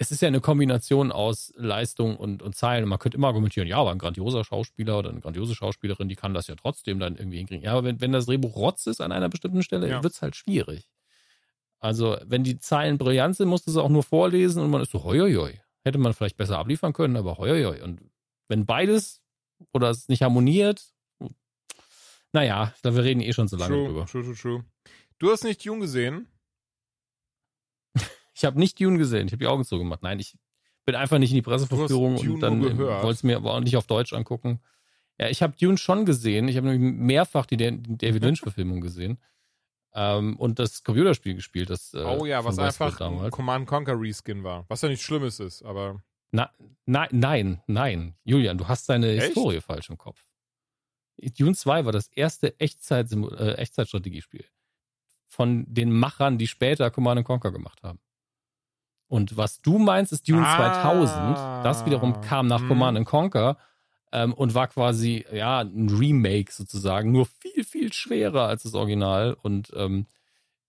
es 0.00 0.10
ist 0.10 0.22
ja 0.22 0.28
eine 0.28 0.40
Kombination 0.40 1.12
aus 1.12 1.52
Leistung 1.56 2.16
und, 2.16 2.42
und 2.42 2.56
Zeilen. 2.56 2.88
man 2.88 2.98
könnte 2.98 3.18
immer 3.18 3.26
argumentieren, 3.26 3.68
ja, 3.68 3.76
aber 3.76 3.90
ein 3.90 3.98
grandioser 3.98 4.44
Schauspieler 4.44 4.98
oder 4.98 5.10
eine 5.10 5.20
grandiose 5.20 5.54
Schauspielerin, 5.54 6.08
die 6.08 6.16
kann 6.16 6.32
das 6.32 6.46
ja 6.46 6.54
trotzdem 6.54 6.98
dann 6.98 7.16
irgendwie 7.16 7.36
hinkriegen. 7.36 7.62
Ja, 7.62 7.72
aber 7.72 7.84
wenn, 7.84 8.00
wenn 8.00 8.10
das 8.10 8.24
Drehbuch 8.24 8.56
Rotz 8.56 8.86
ist 8.86 9.02
an 9.02 9.12
einer 9.12 9.28
bestimmten 9.28 9.62
Stelle, 9.62 9.90
ja. 9.90 10.02
wird 10.02 10.14
es 10.14 10.22
halt 10.22 10.36
schwierig. 10.36 10.88
Also, 11.80 12.16
wenn 12.24 12.44
die 12.44 12.56
Zeilen 12.56 12.96
brillant 12.96 13.36
sind, 13.36 13.48
musst 13.48 13.66
du 13.66 13.72
sie 13.72 13.82
auch 13.82 13.90
nur 13.90 14.02
vorlesen 14.02 14.62
und 14.62 14.70
man 14.70 14.80
ist 14.80 14.90
so, 14.90 15.04
hoi, 15.04 15.18
hoi, 15.18 15.34
hoi. 15.34 15.60
Hätte 15.84 15.98
man 15.98 16.14
vielleicht 16.14 16.38
besser 16.38 16.58
abliefern 16.58 16.94
können, 16.94 17.18
aber 17.18 17.36
hoi, 17.36 17.50
hoi, 17.50 17.64
hoi. 17.64 17.82
Und 17.82 18.00
wenn 18.48 18.64
beides 18.64 19.20
oder 19.74 19.90
es 19.90 20.08
nicht 20.08 20.22
harmoniert, 20.22 20.94
naja, 22.32 22.72
wir 22.82 23.04
reden 23.04 23.20
eh 23.20 23.34
schon 23.34 23.48
so 23.48 23.58
lange 23.58 23.74
true, 23.74 23.86
drüber. 23.86 24.06
True, 24.06 24.22
true, 24.22 24.34
true. 24.34 24.64
Du 25.18 25.30
hast 25.30 25.44
nicht 25.44 25.66
Dune 25.66 25.80
gesehen? 25.80 26.26
Ich 28.34 28.44
habe 28.44 28.58
nicht 28.58 28.80
Dune 28.80 28.98
gesehen. 28.98 29.26
Ich 29.26 29.32
habe 29.32 29.44
die 29.44 29.48
Augen 29.48 29.64
zugemacht. 29.64 30.02
Nein, 30.02 30.18
ich 30.18 30.36
bin 30.84 30.94
einfach 30.94 31.18
nicht 31.18 31.30
in 31.30 31.36
die 31.36 31.42
Presseverführung 31.42 32.16
und 32.16 32.40
dann 32.40 32.78
wollte 32.78 33.10
es 33.10 33.22
mir 33.22 33.36
aber 33.36 33.54
auch 33.54 33.60
nicht 33.60 33.76
auf 33.76 33.86
Deutsch 33.86 34.12
angucken. 34.12 34.60
Ja, 35.18 35.28
ich 35.28 35.42
habe 35.42 35.54
Dune 35.60 35.76
schon 35.76 36.06
gesehen. 36.06 36.48
Ich 36.48 36.56
habe 36.56 36.68
nämlich 36.68 36.94
mehrfach 36.94 37.46
die 37.46 37.56
David 37.56 38.22
Lynch-Verfilmung 38.22 38.80
gesehen. 38.80 39.18
Ähm, 39.92 40.36
und 40.36 40.58
das 40.58 40.84
Computerspiel 40.84 41.34
gespielt. 41.34 41.68
Das, 41.68 41.92
äh, 41.94 41.98
oh 41.98 42.24
ja, 42.24 42.44
was 42.44 42.58
einfach 42.58 42.96
damals. 42.96 43.32
Command 43.32 43.66
Conquer 43.66 44.00
Reskin 44.00 44.44
war. 44.44 44.64
Was 44.68 44.82
ja 44.82 44.88
nichts 44.88 45.04
Schlimmes 45.04 45.40
ist, 45.40 45.62
aber. 45.62 46.02
Na, 46.30 46.50
na, 46.86 47.08
nein, 47.10 47.60
nein. 47.66 48.14
Julian, 48.22 48.56
du 48.56 48.68
hast 48.68 48.88
deine 48.88 49.10
Echt? 49.10 49.26
Historie 49.26 49.60
falsch 49.60 49.90
im 49.90 49.98
Kopf. 49.98 50.24
Dune 51.18 51.54
2 51.54 51.84
war 51.84 51.92
das 51.92 52.06
erste 52.08 52.58
Echtzeit, 52.60 53.10
äh, 53.12 53.54
Echtzeitstrategiespiel 53.54 54.44
von 55.26 55.64
den 55.68 55.92
Machern, 55.92 56.38
die 56.38 56.46
später 56.46 56.90
Command 56.90 57.24
Conquer 57.24 57.52
gemacht 57.52 57.82
haben. 57.82 58.00
Und 59.10 59.36
was 59.36 59.60
du 59.60 59.78
meinst, 59.78 60.12
ist 60.12 60.28
Dune 60.28 60.46
ah, 60.46 60.82
2000. 60.82 61.64
Das 61.64 61.84
wiederum 61.84 62.20
kam 62.20 62.46
nach 62.46 62.60
mh. 62.60 62.68
Command 62.68 63.04
Conquer 63.04 63.56
ähm, 64.12 64.32
und 64.32 64.54
war 64.54 64.68
quasi 64.68 65.26
ja 65.32 65.58
ein 65.58 65.88
Remake 65.88 66.52
sozusagen, 66.52 67.10
nur 67.10 67.26
viel 67.26 67.64
viel 67.64 67.92
schwerer 67.92 68.46
als 68.46 68.62
das 68.62 68.74
Original 68.74 69.36
und 69.42 69.72
ähm, 69.74 70.06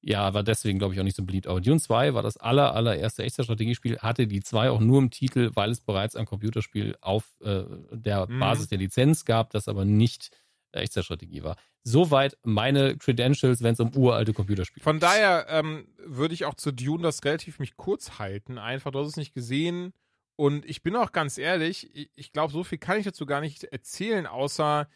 ja, 0.01 0.33
war 0.33 0.41
deswegen, 0.41 0.79
glaube 0.79 0.95
ich, 0.95 0.99
auch 0.99 1.03
nicht 1.03 1.15
so 1.15 1.23
beliebt. 1.23 1.45
Aber 1.45 1.61
Dune 1.61 1.79
2 1.79 2.15
war 2.15 2.23
das 2.23 2.37
aller, 2.37 2.73
allererste 2.73 3.21
echte 3.21 3.43
Strategiespiel, 3.43 3.99
hatte 3.99 4.25
die 4.25 4.41
2 4.41 4.71
auch 4.71 4.79
nur 4.79 4.97
im 4.97 5.11
Titel, 5.11 5.51
weil 5.53 5.69
es 5.69 5.79
bereits 5.79 6.15
ein 6.15 6.25
Computerspiel 6.25 6.95
auf 7.01 7.25
äh, 7.41 7.65
der 7.91 8.27
mhm. 8.27 8.39
Basis 8.39 8.69
der 8.69 8.79
Lizenz 8.79 9.23
gab, 9.23 9.51
das 9.51 9.67
aber 9.67 9.85
nicht 9.85 10.31
Echtzeitstrategie 10.73 11.43
war. 11.43 11.57
Soweit 11.83 12.37
meine 12.43 12.97
Credentials, 12.97 13.61
wenn 13.63 13.73
es 13.73 13.79
um 13.79 13.95
uralte 13.95 14.33
Computerspiele 14.33 14.79
geht. 14.79 14.83
Von 14.83 14.99
daher 14.99 15.47
ähm, 15.49 15.87
würde 15.97 16.33
ich 16.33 16.45
auch 16.45 16.55
zu 16.55 16.71
Dune 16.71 17.03
das 17.03 17.23
relativ 17.23 17.59
mich 17.59 17.75
kurz 17.75 18.19
halten. 18.19 18.57
Einfach, 18.57 18.91
du 18.91 18.99
hast 18.99 19.09
es 19.09 19.17
nicht 19.17 19.33
gesehen. 19.33 19.93
Und 20.35 20.65
ich 20.65 20.81
bin 20.81 20.95
auch 20.95 21.11
ganz 21.11 21.37
ehrlich, 21.37 21.95
ich, 21.95 22.09
ich 22.15 22.31
glaube, 22.31 22.53
so 22.53 22.63
viel 22.63 22.77
kann 22.77 22.97
ich 22.97 23.05
dazu 23.05 23.25
gar 23.25 23.41
nicht 23.41 23.63
erzählen, 23.65 24.25
außer 24.25 24.87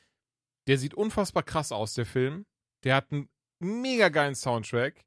der 0.68 0.78
sieht 0.78 0.94
unfassbar 0.94 1.44
krass 1.44 1.72
aus, 1.72 1.94
der 1.94 2.06
Film. 2.06 2.46
Der 2.84 2.96
hat 2.96 3.12
einen 3.12 3.30
mega 3.60 4.10
geilen 4.10 4.36
Soundtrack. 4.36 5.06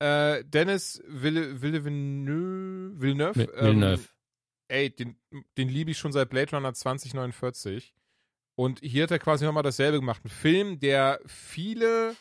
Äh, 0.00 0.44
Dennis 0.44 1.02
Ville, 1.06 1.60
Ville 1.60 1.84
Villeneuve, 1.84 3.00
Villeneuve, 3.00 4.02
ähm, 4.02 4.04
ey, 4.68 4.90
den, 4.90 5.16
den 5.56 5.68
liebe 5.68 5.90
ich 5.90 5.98
schon 5.98 6.12
seit 6.12 6.30
Blade 6.30 6.54
Runner 6.54 6.72
2049. 6.72 7.94
Und 8.58 8.80
hier 8.82 9.04
hat 9.04 9.12
er 9.12 9.20
quasi 9.20 9.44
nochmal 9.44 9.62
dasselbe 9.62 10.00
gemacht. 10.00 10.24
Ein 10.24 10.30
Film, 10.30 10.80
der 10.80 11.20
viele 11.26 12.16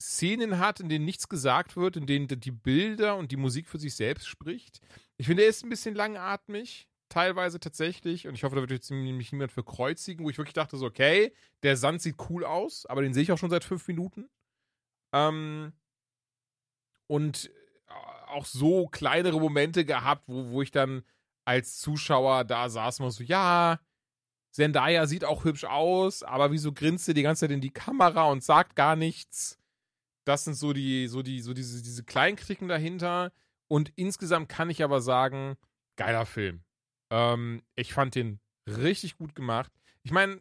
Szenen 0.00 0.58
hat, 0.58 0.80
in 0.80 0.88
denen 0.88 1.04
nichts 1.04 1.28
gesagt 1.28 1.76
wird, 1.76 1.98
in 1.98 2.06
denen 2.06 2.26
die 2.26 2.50
Bilder 2.50 3.16
und 3.16 3.32
die 3.32 3.36
Musik 3.36 3.68
für 3.68 3.78
sich 3.78 3.94
selbst 3.94 4.26
spricht. 4.26 4.80
Ich 5.18 5.26
finde, 5.26 5.42
er 5.42 5.50
ist 5.50 5.62
ein 5.62 5.68
bisschen 5.68 5.94
langatmig, 5.94 6.88
teilweise 7.10 7.60
tatsächlich. 7.60 8.26
Und 8.26 8.34
ich 8.34 8.44
hoffe, 8.44 8.54
da 8.54 8.62
wird 8.62 8.70
jetzt 8.70 8.90
nämlich 8.90 9.30
niemand 9.30 9.52
für 9.52 9.62
kreuzigen, 9.62 10.24
wo 10.24 10.30
ich 10.30 10.38
wirklich 10.38 10.54
dachte, 10.54 10.78
so, 10.78 10.86
okay, 10.86 11.34
der 11.62 11.76
Sand 11.76 12.00
sieht 12.00 12.16
cool 12.30 12.46
aus, 12.46 12.86
aber 12.86 13.02
den 13.02 13.12
sehe 13.12 13.24
ich 13.24 13.30
auch 13.30 13.36
schon 13.36 13.50
seit 13.50 13.64
fünf 13.64 13.86
Minuten. 13.86 14.30
Ähm, 15.12 15.74
und 17.08 17.50
äh, 17.88 17.92
auch 18.28 18.46
so 18.46 18.86
kleinere 18.86 19.38
Momente 19.38 19.84
gehabt, 19.84 20.22
wo, 20.28 20.48
wo 20.48 20.62
ich 20.62 20.70
dann 20.70 21.02
als 21.44 21.76
Zuschauer 21.76 22.44
da 22.44 22.70
saß 22.70 23.00
und 23.00 23.10
so, 23.10 23.22
ja, 23.22 23.80
Zendaya 24.52 25.06
sieht 25.06 25.24
auch 25.24 25.44
hübsch 25.44 25.64
aus, 25.64 26.22
aber 26.22 26.52
wieso 26.52 26.72
grinst 26.72 27.06
sie 27.06 27.14
die 27.14 27.22
ganze 27.22 27.40
Zeit 27.40 27.50
in 27.50 27.62
die 27.62 27.72
Kamera 27.72 28.24
und 28.24 28.44
sagt 28.44 28.76
gar 28.76 28.96
nichts? 28.96 29.58
Das 30.24 30.44
sind 30.44 30.54
so 30.54 30.72
die, 30.72 31.08
so 31.08 31.22
die, 31.22 31.40
so 31.40 31.54
diese, 31.54 31.82
diese 31.82 32.04
Kleinkritiken 32.04 32.68
dahinter. 32.68 33.32
Und 33.66 33.92
insgesamt 33.96 34.50
kann 34.50 34.70
ich 34.70 34.84
aber 34.84 35.00
sagen, 35.00 35.56
geiler 35.96 36.26
Film. 36.26 36.62
Ähm, 37.10 37.62
ich 37.74 37.94
fand 37.94 38.14
den 38.14 38.40
richtig 38.66 39.16
gut 39.16 39.34
gemacht. 39.34 39.72
Ich 40.02 40.12
meine, 40.12 40.40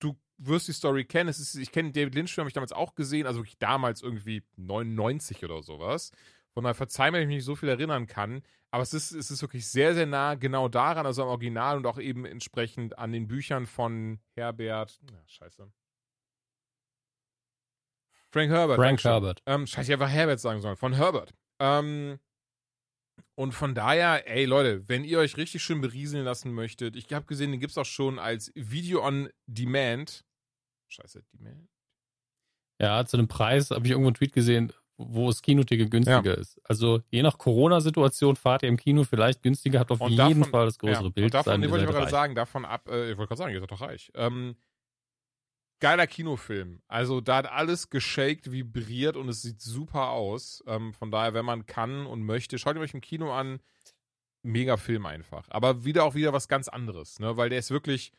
du 0.00 0.16
wirst 0.38 0.66
die 0.66 0.72
Story 0.72 1.04
kennen. 1.04 1.30
Es 1.30 1.38
ist, 1.38 1.54
ich 1.54 1.70
kenne 1.70 1.92
David 1.92 2.16
Lynch, 2.16 2.36
habe 2.38 2.48
ich 2.48 2.54
damals 2.54 2.72
auch 2.72 2.96
gesehen, 2.96 3.26
also 3.26 3.44
damals 3.60 4.02
irgendwie 4.02 4.42
99 4.56 5.44
oder 5.44 5.62
sowas. 5.62 6.10
Von 6.52 6.64
daher 6.64 6.74
verzeih 6.74 7.10
mir, 7.10 7.18
wenn 7.18 7.22
ich 7.22 7.28
mich 7.28 7.36
nicht 7.36 7.44
so 7.44 7.56
viel 7.56 7.68
erinnern 7.68 8.08
kann. 8.08 8.42
Aber 8.72 8.82
es 8.82 8.94
ist, 8.94 9.12
es 9.12 9.30
ist 9.30 9.42
wirklich 9.42 9.68
sehr, 9.68 9.94
sehr 9.94 10.06
nah 10.06 10.34
genau 10.34 10.66
daran, 10.66 11.04
also 11.04 11.22
am 11.22 11.28
Original 11.28 11.76
und 11.76 11.86
auch 11.86 11.98
eben 11.98 12.24
entsprechend 12.24 12.98
an 12.98 13.12
den 13.12 13.28
Büchern 13.28 13.66
von 13.66 14.18
Herbert. 14.34 14.98
Ja, 15.10 15.22
scheiße. 15.26 15.70
Frank 18.30 18.50
Herbert. 18.50 18.76
Frank 18.76 19.04
Herbert. 19.04 19.42
Ähm, 19.44 19.66
scheiße, 19.66 19.90
ich 19.90 19.92
einfach 19.92 20.08
Herbert 20.08 20.40
sagen 20.40 20.62
sollen. 20.62 20.76
Von 20.76 20.94
Herbert. 20.94 21.34
Ähm, 21.60 22.18
und 23.34 23.52
von 23.52 23.74
daher, 23.74 24.26
ey 24.26 24.46
Leute, 24.46 24.88
wenn 24.88 25.04
ihr 25.04 25.18
euch 25.18 25.36
richtig 25.36 25.62
schön 25.62 25.82
berieseln 25.82 26.24
lassen 26.24 26.52
möchtet, 26.52 26.96
ich 26.96 27.12
habe 27.12 27.26
gesehen, 27.26 27.50
den 27.50 27.60
gibt 27.60 27.72
es 27.72 27.78
auch 27.78 27.84
schon 27.84 28.18
als 28.18 28.52
Video 28.54 29.04
on 29.06 29.28
Demand. 29.46 30.24
Scheiße, 30.88 31.22
Demand. 31.34 31.68
Ja, 32.80 33.04
zu 33.04 33.18
einem 33.18 33.28
Preis 33.28 33.70
habe 33.70 33.84
ich 33.84 33.90
irgendwo 33.90 34.08
einen 34.08 34.14
Tweet 34.14 34.32
gesehen, 34.32 34.72
wo 35.08 35.28
das 35.28 35.42
Kinoticket 35.42 35.90
günstiger 35.90 36.34
ja. 36.34 36.40
ist. 36.40 36.60
Also 36.64 37.02
je 37.10 37.22
nach 37.22 37.38
Corona-Situation 37.38 38.36
fahrt 38.36 38.62
ihr 38.62 38.68
im 38.68 38.76
Kino 38.76 39.04
vielleicht 39.04 39.42
günstiger, 39.42 39.80
habt 39.80 39.90
auf 39.90 40.00
und 40.00 40.10
jeden 40.10 40.40
davon, 40.40 40.44
Fall 40.44 40.66
das 40.66 40.78
größere 40.78 41.04
ja, 41.04 41.10
Bild. 41.10 41.26
Und 41.26 41.34
davon, 41.34 41.60
nee, 41.60 41.70
wollte 41.70 41.84
ich 41.84 41.88
aber 41.88 41.98
gerade 41.98 42.10
sagen, 42.10 42.34
davon 42.34 42.64
ab, 42.64 42.88
äh, 42.88 43.12
ich 43.12 43.18
wollte 43.18 43.28
gerade 43.28 43.38
sagen, 43.38 43.54
ihr 43.54 43.60
seid 43.60 43.70
doch 43.70 43.80
reich. 43.80 44.10
Ähm, 44.14 44.56
geiler 45.80 46.06
Kinofilm. 46.06 46.80
Also 46.86 47.20
da 47.20 47.36
hat 47.38 47.50
alles 47.50 47.90
geshaked, 47.90 48.52
vibriert 48.52 49.16
und 49.16 49.28
es 49.28 49.42
sieht 49.42 49.60
super 49.60 50.10
aus. 50.10 50.62
Ähm, 50.66 50.94
von 50.94 51.10
daher, 51.10 51.34
wenn 51.34 51.44
man 51.44 51.66
kann 51.66 52.06
und 52.06 52.22
möchte, 52.22 52.58
schaut 52.58 52.76
ihr 52.76 52.80
euch 52.80 52.94
im 52.94 53.00
Kino 53.00 53.32
an. 53.32 53.60
Mega 54.44 54.76
Film 54.76 55.06
einfach. 55.06 55.46
Aber 55.50 55.84
wieder 55.84 56.04
auch 56.04 56.14
wieder 56.14 56.32
was 56.32 56.48
ganz 56.48 56.68
anderes, 56.68 57.20
ne? 57.20 57.36
Weil 57.36 57.48
der 57.48 57.58
ist 57.58 57.70
wirklich 57.70 58.12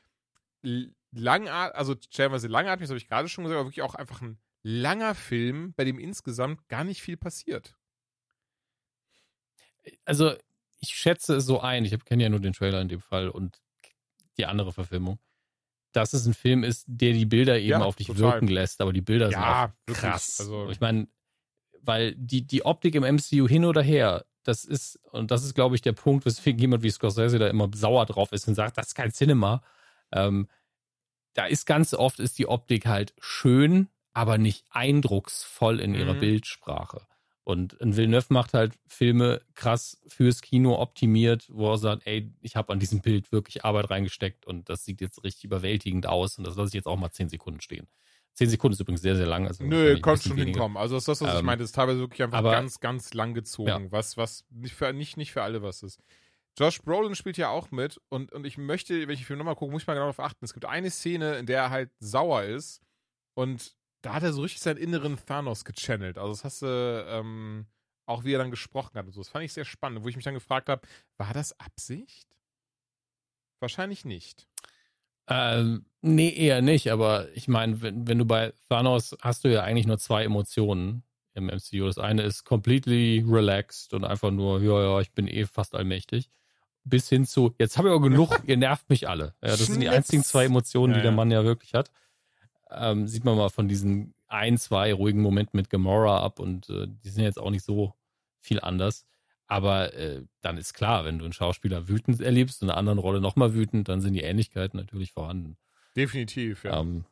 langatmig, 1.12 1.78
also 1.78 1.96
stellenweise 2.10 2.48
langatmig, 2.48 2.88
das 2.88 2.90
habe 2.90 2.98
ich 2.98 3.08
gerade 3.08 3.30
schon 3.30 3.44
gesagt, 3.44 3.60
aber 3.60 3.68
wirklich 3.68 3.84
auch 3.84 3.96
einfach 3.96 4.22
ein 4.22 4.38
langer 4.64 5.14
Film, 5.14 5.74
bei 5.76 5.84
dem 5.84 6.00
insgesamt 6.00 6.68
gar 6.70 6.84
nicht 6.84 7.02
viel 7.02 7.18
passiert. 7.18 7.76
Also, 10.06 10.34
ich 10.80 10.96
schätze 10.96 11.36
es 11.36 11.46
so 11.46 11.60
ein, 11.60 11.86
ich 11.86 12.06
kenne 12.06 12.24
ja 12.24 12.30
nur 12.30 12.40
den 12.40 12.54
Trailer 12.54 12.82
in 12.82 12.88
dem 12.88 13.02
Fall 13.02 13.30
und 13.30 13.62
die 14.38 14.46
andere 14.46 14.72
Verfilmung, 14.72 15.20
dass 15.92 16.14
es 16.14 16.26
ein 16.26 16.34
Film 16.34 16.64
ist, 16.64 16.86
der 16.88 17.14
die 17.14 17.26
Bilder 17.26 17.60
eben 17.60 17.70
ja, 17.70 17.82
auf 17.82 17.96
dich 17.96 18.08
total. 18.08 18.34
wirken 18.34 18.48
lässt, 18.48 18.82
aber 18.82 18.94
die 18.94 19.02
Bilder 19.02 19.30
ja, 19.30 19.74
sind 19.88 19.98
krass. 19.98 20.40
Also, 20.40 20.70
ich 20.70 20.80
meine, 20.80 21.08
weil 21.82 22.16
die, 22.16 22.48
die 22.48 22.66
Optik 22.66 22.96
im 22.96 23.04
MCU 23.04 23.48
hin 23.48 23.66
oder 23.66 23.82
her, 23.82 24.26
das 24.44 24.66
ist, 24.66 25.00
und 25.12 25.32
das 25.32 25.44
ist, 25.44 25.54
glaube 25.54 25.76
ich, 25.76 25.82
der 25.82 25.94
Punkt, 25.94 26.26
weswegen 26.26 26.60
jemand 26.60 26.84
wie 26.84 26.90
Scorsese 26.90 27.40
da 27.40 27.48
immer 27.48 27.70
sauer 27.74 28.06
drauf 28.06 28.32
ist 28.32 28.48
und 28.48 28.56
sagt, 28.56 28.78
das 28.78 28.88
ist 28.88 28.96
kein 28.96 29.12
Cinema. 29.12 29.62
Ähm, 30.12 30.48
da 31.34 31.46
ist 31.46 31.66
ganz 31.66 31.94
oft 31.94 32.20
ist 32.20 32.38
die 32.40 32.48
Optik 32.48 32.86
halt 32.86 33.14
schön, 33.20 33.90
aber 34.14 34.38
nicht 34.38 34.66
eindrucksvoll 34.70 35.80
in 35.80 35.96
ihrer 35.96 36.14
mhm. 36.14 36.20
Bildsprache. 36.20 37.02
Und 37.46 37.80
ein 37.82 37.98
Villeneuve 37.98 38.28
macht 38.30 38.54
halt 38.54 38.80
Filme 38.88 39.42
krass 39.54 40.02
fürs 40.08 40.42
Kino 40.42 40.80
optimiert, 40.80 41.48
wo 41.52 41.74
er 41.74 41.78
sagt, 41.78 42.08
ey, 42.08 42.34
ich 42.42 42.56
habe 42.56 42.72
an 42.72 42.80
diesem 42.80 43.02
Bild 43.02 43.34
wirklich 43.34 43.66
Arbeit 43.66 43.90
reingesteckt 43.90 44.48
und 44.48 44.70
das 44.70 44.86
sieht 44.86 45.02
jetzt 45.02 45.24
richtig 45.26 45.44
überwältigend 45.44 46.08
aus 46.08 46.38
und 46.38 46.48
das 46.48 46.56
lasse 46.56 46.70
ich 46.70 46.76
jetzt 46.76 46.88
auch 46.88 46.98
mal 46.98 47.12
zehn 47.12 47.28
Sekunden 47.28 47.60
stehen. 47.60 47.88
Zehn 48.34 48.50
Sekunden 48.50 48.74
ist 48.74 48.80
übrigens 48.80 49.02
sehr, 49.02 49.18
sehr 49.18 49.28
lang. 49.28 49.46
Also 49.46 49.64
Nö, 49.64 50.00
kommt 50.00 50.24
schon 50.24 50.38
weniger. 50.38 50.46
hinkommen. 50.46 50.78
Also 50.78 50.96
das 50.96 51.04
ist 51.04 51.08
das, 51.08 51.22
was 51.22 51.34
ähm, 51.34 51.40
ich 51.40 51.44
meine. 51.44 51.58
Das 51.60 51.70
ist 51.70 51.76
teilweise 51.76 52.00
wirklich 52.00 52.24
einfach 52.24 52.40
aber, 52.40 52.52
ganz, 52.52 52.80
ganz 52.80 53.14
lang 53.14 53.34
gezogen. 53.34 53.68
Ja. 53.68 53.92
Was, 53.92 54.18
was 54.18 54.46
nicht 54.50 54.74
für, 54.74 54.92
nicht, 54.94 55.18
nicht 55.18 55.34
für 55.34 55.44
alle 55.44 55.62
was 55.62 55.84
ist. 55.84 56.00
Josh 56.58 56.82
Brolin 56.82 57.16
spielt 57.16 57.38
ja 57.38 57.50
auch 57.50 57.72
mit 57.72 58.00
und, 58.10 58.32
und 58.32 58.46
ich 58.46 58.58
möchte, 58.58 59.08
wenn 59.08 59.14
ich 59.14 59.22
den 59.22 59.26
Film 59.26 59.40
nochmal 59.40 59.56
gucke, 59.56 59.72
muss 59.72 59.84
ich 59.84 59.88
mal 59.88 59.96
genau 59.96 60.06
darauf 60.06 60.20
achten. 60.20 60.46
Es 60.46 60.54
gibt 60.54 60.66
eine 60.66 60.90
Szene, 60.90 61.38
in 61.38 61.46
der 61.46 61.64
er 61.64 61.70
halt 61.72 61.92
sauer 62.00 62.44
ist 62.44 62.82
und 63.34 63.76
da 64.04 64.14
hat 64.14 64.24
er 64.24 64.34
so 64.34 64.42
richtig 64.44 64.62
seinen 64.62 64.78
inneren 64.78 65.18
Thanos 65.26 65.66
gechannelt. 65.66 66.18
Also 66.20 66.34
das 66.34 66.44
hast 66.44 66.62
du 66.62 67.06
ähm, 67.10 67.66
Auch 68.06 68.24
wie 68.24 68.34
er 68.34 68.38
dann 68.38 68.52
gesprochen 68.52 68.98
hat 68.98 69.06
und 69.06 69.14
so. 69.14 69.22
Das 69.22 69.30
fand 69.30 69.46
ich 69.46 69.54
sehr 69.54 69.66
spannend, 69.66 70.04
wo 70.04 70.10
ich 70.10 70.16
mich 70.16 70.26
dann 70.26 70.34
gefragt 70.36 70.70
habe, 70.70 70.86
war 71.18 71.34
das 71.34 71.60
Absicht? 71.60 72.28
Wahrscheinlich 73.60 74.04
nicht. 74.06 74.48
Ähm, 75.28 75.86
nee, 76.02 76.34
eher 76.34 76.62
nicht, 76.62 76.92
aber 76.92 77.30
ich 77.34 77.48
meine, 77.48 77.82
wenn, 77.82 78.06
wenn 78.08 78.18
du 78.18 78.26
bei 78.26 78.52
Thanos 78.68 79.16
hast 79.22 79.46
du 79.46 79.48
ja 79.48 79.64
eigentlich 79.64 79.88
nur 79.88 79.98
zwei 79.98 80.26
Emotionen 80.26 81.04
im 81.34 81.48
MCU. 81.48 81.86
Das 81.86 81.98
eine 81.98 82.24
ist 82.24 82.44
completely 82.44 83.24
relaxed 83.28 83.94
und 83.94 84.04
einfach 84.04 84.32
nur, 84.32 84.62
ja, 84.62 84.82
ja, 84.82 85.00
ich 85.00 85.14
bin 85.14 85.28
eh 85.28 85.46
fast 85.46 85.76
allmächtig. 85.76 86.30
Bis 86.84 87.08
hin 87.08 87.26
zu, 87.26 87.56
jetzt 87.58 87.78
habe 87.78 87.88
ich 87.88 87.94
auch 87.94 88.02
genug, 88.02 88.42
ihr 88.46 88.58
nervt 88.58 88.90
mich 88.90 89.08
alle. 89.08 89.34
Ja, 89.42 89.50
das 89.50 89.68
sind 89.68 89.80
die 89.80 89.90
einzigen 89.90 90.24
zwei 90.24 90.46
Emotionen, 90.46 90.94
ja, 90.94 91.00
die 91.00 91.04
der 91.04 91.12
Mann 91.14 91.32
ja 91.32 91.46
wirklich 91.46 91.74
hat. 91.74 91.90
Ähm, 92.78 93.08
sieht 93.08 93.26
man 93.26 93.38
mal 93.38 93.50
von 93.50 93.68
diesen 93.68 94.14
ein, 94.28 94.58
zwei 94.58 94.94
ruhigen 94.94 95.22
Momenten 95.22 95.58
mit 95.58 95.70
Gamora 95.70 96.24
ab 96.24 96.40
und 96.40 96.70
äh, 96.70 96.88
die 96.88 97.10
sind 97.10 97.24
jetzt 97.24 97.40
auch 97.40 97.52
nicht 97.52 97.64
so 97.64 97.94
viel 98.40 98.60
anders. 98.60 99.06
Aber 99.48 99.94
äh, 99.94 100.24
dann 100.42 100.58
ist 100.58 100.74
klar, 100.74 101.06
wenn 101.06 101.20
du 101.20 101.26
einen 101.26 101.34
Schauspieler 101.34 101.88
wütend 101.88 102.22
erlebst 102.22 102.62
und 102.62 102.68
in 102.68 102.72
einer 102.72 102.80
anderen 102.80 103.00
Rolle 103.00 103.22
nochmal 103.22 103.54
wütend, 103.54 103.90
dann 103.90 104.02
sind 104.02 104.14
die 104.14 104.22
Ähnlichkeiten 104.22 104.80
natürlich 104.80 105.12
vorhanden. 105.12 105.58
Definitiv, 105.96 106.64
ja. 106.64 106.80
Ähm, 106.80 107.06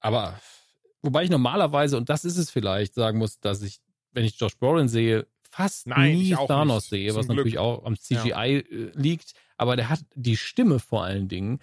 aber 0.00 0.38
wobei 1.02 1.24
ich 1.24 1.30
normalerweise, 1.30 1.96
und 1.96 2.08
das 2.08 2.24
ist 2.24 2.36
es 2.36 2.50
vielleicht, 2.50 2.94
sagen 2.94 3.18
muss, 3.18 3.40
dass 3.40 3.62
ich, 3.62 3.80
wenn 4.12 4.24
ich 4.24 4.38
Josh 4.38 4.58
Brolin 4.58 4.88
sehe, 4.88 5.26
fast 5.50 5.86
Nein, 5.86 6.18
nie 6.18 6.34
Thanos 6.34 6.84
nicht. 6.84 6.90
sehe, 6.90 7.08
Zum 7.10 7.18
was 7.18 7.26
Glück. 7.26 7.38
natürlich 7.38 7.58
auch 7.58 7.84
am 7.84 7.96
CGI 7.96 8.28
ja. 8.28 8.42
äh, 8.44 8.62
liegt. 8.94 9.34
Aber 9.56 9.76
der 9.76 9.88
hat 9.88 10.00
die 10.14 10.36
Stimme 10.36 10.78
vor 10.78 11.04
allen 11.04 11.28
Dingen, 11.28 11.60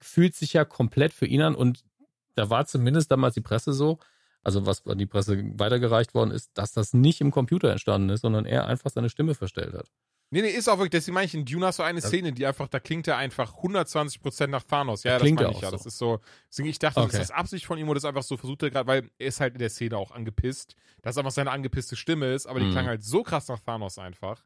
fühlt 0.00 0.34
sich 0.34 0.52
ja 0.52 0.64
komplett 0.64 1.14
für 1.14 1.26
ihn 1.26 1.40
an 1.40 1.54
und 1.54 1.84
da 2.34 2.50
war 2.50 2.66
zumindest 2.66 3.10
damals 3.10 3.34
die 3.34 3.40
Presse 3.40 3.72
so, 3.72 3.98
also 4.42 4.66
was 4.66 4.86
an 4.86 4.98
die 4.98 5.06
Presse 5.06 5.42
weitergereicht 5.58 6.14
worden 6.14 6.30
ist, 6.32 6.50
dass 6.54 6.72
das 6.72 6.92
nicht 6.94 7.20
im 7.20 7.30
Computer 7.30 7.70
entstanden 7.70 8.08
ist, 8.10 8.22
sondern 8.22 8.44
er 8.46 8.66
einfach 8.66 8.90
seine 8.90 9.08
Stimme 9.08 9.34
verstellt 9.34 9.74
hat. 9.74 9.86
Nee, 10.34 10.40
nee, 10.40 10.48
ist 10.48 10.66
auch 10.66 10.78
wirklich, 10.78 10.90
deswegen 10.92 11.14
meine 11.14 11.26
ich 11.26 11.34
in 11.34 11.44
Dune 11.44 11.66
hast 11.66 11.78
du 11.78 11.82
eine 11.82 12.00
das 12.00 12.08
Szene, 12.08 12.32
die 12.32 12.46
einfach, 12.46 12.66
da 12.66 12.80
klingt 12.80 13.06
er 13.06 13.18
einfach 13.18 13.52
120% 13.58 14.46
nach 14.46 14.62
Thanos. 14.62 15.04
Ja, 15.04 15.10
da 15.12 15.16
das 15.18 15.22
klingt 15.24 15.40
meine 15.40 15.50
er 15.50 15.56
ich 15.56 15.60
ja. 15.60 15.68
auch 15.68 15.72
Das 15.72 15.82
so. 15.82 15.88
ist 15.88 15.98
so, 15.98 16.20
deswegen 16.48 16.68
ich 16.70 16.78
dachte, 16.78 17.00
Okay. 17.00 17.10
ist 17.12 17.18
das 17.20 17.30
Absicht 17.30 17.66
von 17.66 17.76
ihm 17.78 17.86
oder 17.90 17.98
ist 17.98 18.06
einfach 18.06 18.22
so 18.22 18.38
versucht 18.38 18.62
er 18.62 18.70
gerade, 18.70 18.86
weil 18.86 19.10
er 19.18 19.26
ist 19.26 19.40
halt 19.40 19.52
in 19.52 19.58
der 19.58 19.68
Szene 19.68 19.98
auch 19.98 20.10
angepisst, 20.10 20.74
dass 21.02 21.18
einfach 21.18 21.32
seine 21.32 21.50
angepisste 21.50 21.96
Stimme 21.96 22.32
ist, 22.32 22.46
aber 22.46 22.60
die 22.60 22.66
Mhm. 22.66 22.70
klang 22.72 22.86
halt 22.86 23.04
so 23.04 23.22
krass 23.22 23.46
nach 23.48 23.60
Thanos 23.60 23.98
einfach. 23.98 24.42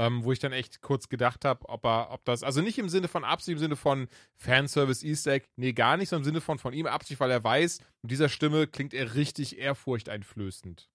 Ähm, 0.00 0.22
wo 0.22 0.30
ich 0.30 0.38
dann 0.38 0.52
echt 0.52 0.80
kurz 0.80 1.08
gedacht 1.08 1.44
habe, 1.44 1.68
ob 1.68 1.84
er, 1.84 2.12
ob 2.12 2.24
das, 2.24 2.44
also 2.44 2.60
nicht 2.60 2.78
im 2.78 2.88
Sinne 2.88 3.08
von 3.08 3.24
Absicht, 3.24 3.54
im 3.54 3.58
Sinne 3.58 3.74
von 3.74 4.06
Fanservice, 4.36 5.02
Easter 5.04 5.32
Egg, 5.32 5.46
nee, 5.56 5.72
gar 5.72 5.96
nicht, 5.96 6.08
sondern 6.08 6.22
im 6.22 6.34
Sinne 6.34 6.40
von 6.40 6.60
von 6.60 6.72
ihm 6.72 6.86
Absicht, 6.86 7.18
weil 7.18 7.32
er 7.32 7.42
weiß, 7.42 7.80
mit 8.02 8.10
dieser 8.12 8.28
Stimme 8.28 8.68
klingt 8.68 8.94
er 8.94 9.14
richtig 9.14 9.58
ehrfurchteinflößend. 9.58 10.88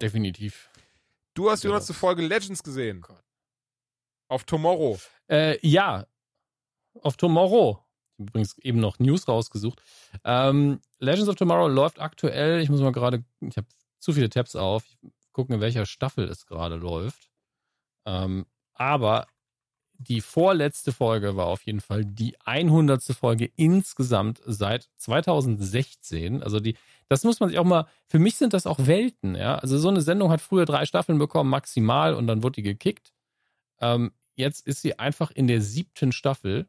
Definitiv. 0.00 0.70
Du 1.34 1.50
hast 1.50 1.64
die 1.64 1.66
Ja, 1.66 1.72
100. 1.72 1.88
das- 1.90 1.96
Folge 1.96 2.22
Legends 2.22 2.62
gesehen. 2.62 3.00
Gott. 3.00 3.20
Auf 4.28 4.44
Tomorrow. 4.44 4.96
Äh, 5.28 5.58
ja, 5.66 6.06
auf 7.02 7.16
Tomorrow. 7.16 7.82
Übrigens 8.16 8.56
eben 8.58 8.78
noch 8.78 9.00
News 9.00 9.26
rausgesucht. 9.26 9.82
Ähm, 10.24 10.80
Legends 11.00 11.28
of 11.28 11.34
Tomorrow 11.34 11.66
läuft 11.66 11.98
aktuell. 12.00 12.60
Ich 12.60 12.68
muss 12.68 12.80
mal 12.80 12.92
gerade, 12.92 13.24
ich 13.40 13.56
habe 13.56 13.66
zu 13.98 14.12
viele 14.12 14.30
Tabs 14.30 14.56
auf. 14.56 14.84
Ich 14.86 14.98
gucken, 15.32 15.54
in 15.54 15.60
welcher 15.60 15.86
Staffel 15.86 16.28
es 16.28 16.46
gerade 16.46 16.76
läuft. 16.76 17.28
Ähm, 18.06 18.46
aber 18.74 19.26
die 19.98 20.20
vorletzte 20.20 20.92
Folge 20.92 21.36
war 21.36 21.46
auf 21.46 21.62
jeden 21.62 21.80
Fall 21.80 22.04
die 22.04 22.36
100. 22.44 23.02
Folge 23.04 23.50
insgesamt 23.56 24.40
seit 24.46 24.88
2016. 24.96 26.42
Also 26.42 26.60
die, 26.60 26.76
das 27.08 27.24
muss 27.24 27.40
man 27.40 27.48
sich 27.48 27.58
auch 27.58 27.64
mal, 27.64 27.86
für 28.06 28.20
mich 28.20 28.36
sind 28.36 28.52
das 28.52 28.66
auch 28.66 28.78
Welten, 28.86 29.34
ja. 29.34 29.56
Also 29.56 29.76
so 29.78 29.88
eine 29.88 30.00
Sendung 30.00 30.30
hat 30.30 30.40
früher 30.40 30.64
drei 30.64 30.86
Staffeln 30.86 31.18
bekommen, 31.18 31.50
maximal, 31.50 32.14
und 32.14 32.28
dann 32.28 32.42
wurde 32.44 32.54
die 32.56 32.62
gekickt. 32.62 33.12
Ähm, 33.80 34.12
jetzt 34.36 34.66
ist 34.66 34.82
sie 34.82 34.98
einfach 34.98 35.32
in 35.32 35.48
der 35.48 35.60
siebten 35.60 36.12
Staffel 36.12 36.68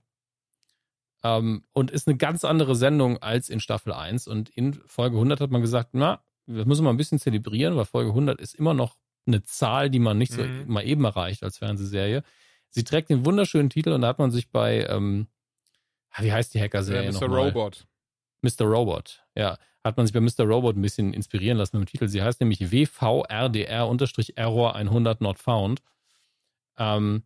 ähm, 1.23 1.64
und 1.72 1.91
ist 1.91 2.07
eine 2.07 2.18
ganz 2.18 2.43
andere 2.43 2.76
Sendung 2.76 3.19
als 3.19 3.49
in 3.49 3.60
Staffel 3.60 3.93
1. 3.93 4.27
Und 4.27 4.49
in 4.49 4.73
Folge 4.88 5.18
100 5.18 5.39
hat 5.39 5.51
man 5.51 5.61
gesagt, 5.61 5.89
na, 5.93 6.23
das 6.57 6.65
müssen 6.65 6.84
wir 6.84 6.89
ein 6.89 6.97
bisschen 6.97 7.19
zelebrieren, 7.19 7.76
weil 7.76 7.85
Folge 7.85 8.09
100 8.09 8.41
ist 8.41 8.55
immer 8.55 8.73
noch 8.73 8.97
eine 9.27 9.43
Zahl, 9.43 9.89
die 9.89 9.99
man 9.99 10.17
nicht 10.17 10.34
so 10.34 10.43
Mhm. 10.43 10.65
mal 10.67 10.85
eben 10.85 11.05
erreicht 11.05 11.43
als 11.43 11.57
Fernsehserie. 11.59 12.23
Sie 12.69 12.84
trägt 12.84 13.09
den 13.09 13.26
wunderschönen 13.26 13.69
Titel 13.69 13.91
und 13.91 14.01
da 14.01 14.07
hat 14.07 14.19
man 14.19 14.31
sich 14.31 14.49
bei, 14.51 14.85
ähm, 14.89 15.27
ah, 16.11 16.23
wie 16.23 16.31
heißt 16.34 16.53
die 16.53 16.61
Hacker-Serie 16.61 17.11
Ja, 17.11 17.13
Mr. 17.19 17.27
Robot. 17.27 17.85
Mr. 18.41 18.65
Robot, 18.65 19.23
ja. 19.35 19.57
Hat 19.84 19.97
man 19.97 20.05
sich 20.07 20.13
bei 20.13 20.19
Mr. 20.21 20.45
Robot 20.45 20.76
ein 20.76 20.81
bisschen 20.81 21.13
inspirieren 21.13 21.57
lassen 21.57 21.77
mit 21.80 21.88
dem 21.88 21.91
Titel. 21.91 22.07
Sie 22.07 22.21
heißt 22.21 22.39
nämlich 22.41 22.71
WVRDR-Error 22.71 24.76
100 24.76 25.21
not 25.21 25.39
found. 25.39 25.81
Ähm, 26.77 27.23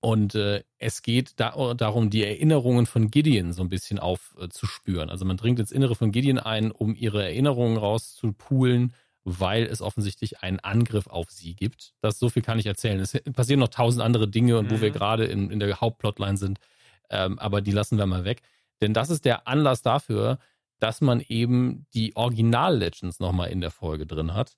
und 0.00 0.34
äh, 0.34 0.62
es 0.78 1.02
geht 1.02 1.38
da, 1.38 1.74
darum, 1.74 2.08
die 2.10 2.24
Erinnerungen 2.24 2.86
von 2.86 3.10
Gideon 3.10 3.52
so 3.52 3.62
ein 3.62 3.68
bisschen 3.68 3.98
aufzuspüren. 3.98 5.10
Also 5.10 5.24
man 5.26 5.36
dringt 5.36 5.58
ins 5.60 5.72
Innere 5.72 5.94
von 5.94 6.10
Gideon 6.10 6.38
ein, 6.38 6.70
um 6.70 6.94
ihre 6.94 7.22
Erinnerungen 7.22 7.76
rauszupulen, 7.76 8.94
weil 9.24 9.64
es 9.64 9.82
offensichtlich 9.82 10.40
einen 10.40 10.58
Angriff 10.60 11.06
auf 11.06 11.30
sie 11.30 11.54
gibt. 11.54 11.92
Das 12.00 12.18
so 12.18 12.30
viel 12.30 12.42
kann 12.42 12.58
ich 12.58 12.64
erzählen. 12.66 12.98
Es 12.98 13.12
passieren 13.34 13.60
noch 13.60 13.68
tausend 13.68 14.02
andere 14.02 14.26
Dinge 14.26 14.58
und 14.58 14.70
wo 14.70 14.76
Mhm. 14.76 14.80
wir 14.80 14.90
gerade 14.90 15.24
in, 15.26 15.50
in 15.50 15.60
der 15.60 15.80
Hauptplotline 15.80 16.38
sind, 16.38 16.58
ähm, 17.10 17.38
aber 17.38 17.60
die 17.60 17.72
lassen 17.72 17.98
wir 17.98 18.06
mal 18.06 18.24
weg. 18.24 18.40
Denn 18.80 18.94
das 18.94 19.10
ist 19.10 19.26
der 19.26 19.46
Anlass 19.46 19.82
dafür, 19.82 20.38
dass 20.78 21.02
man 21.02 21.20
eben 21.20 21.86
die 21.92 22.16
Original-Legends 22.16 23.20
nochmal 23.20 23.50
in 23.50 23.60
der 23.60 23.70
Folge 23.70 24.06
drin 24.06 24.32
hat. 24.32 24.56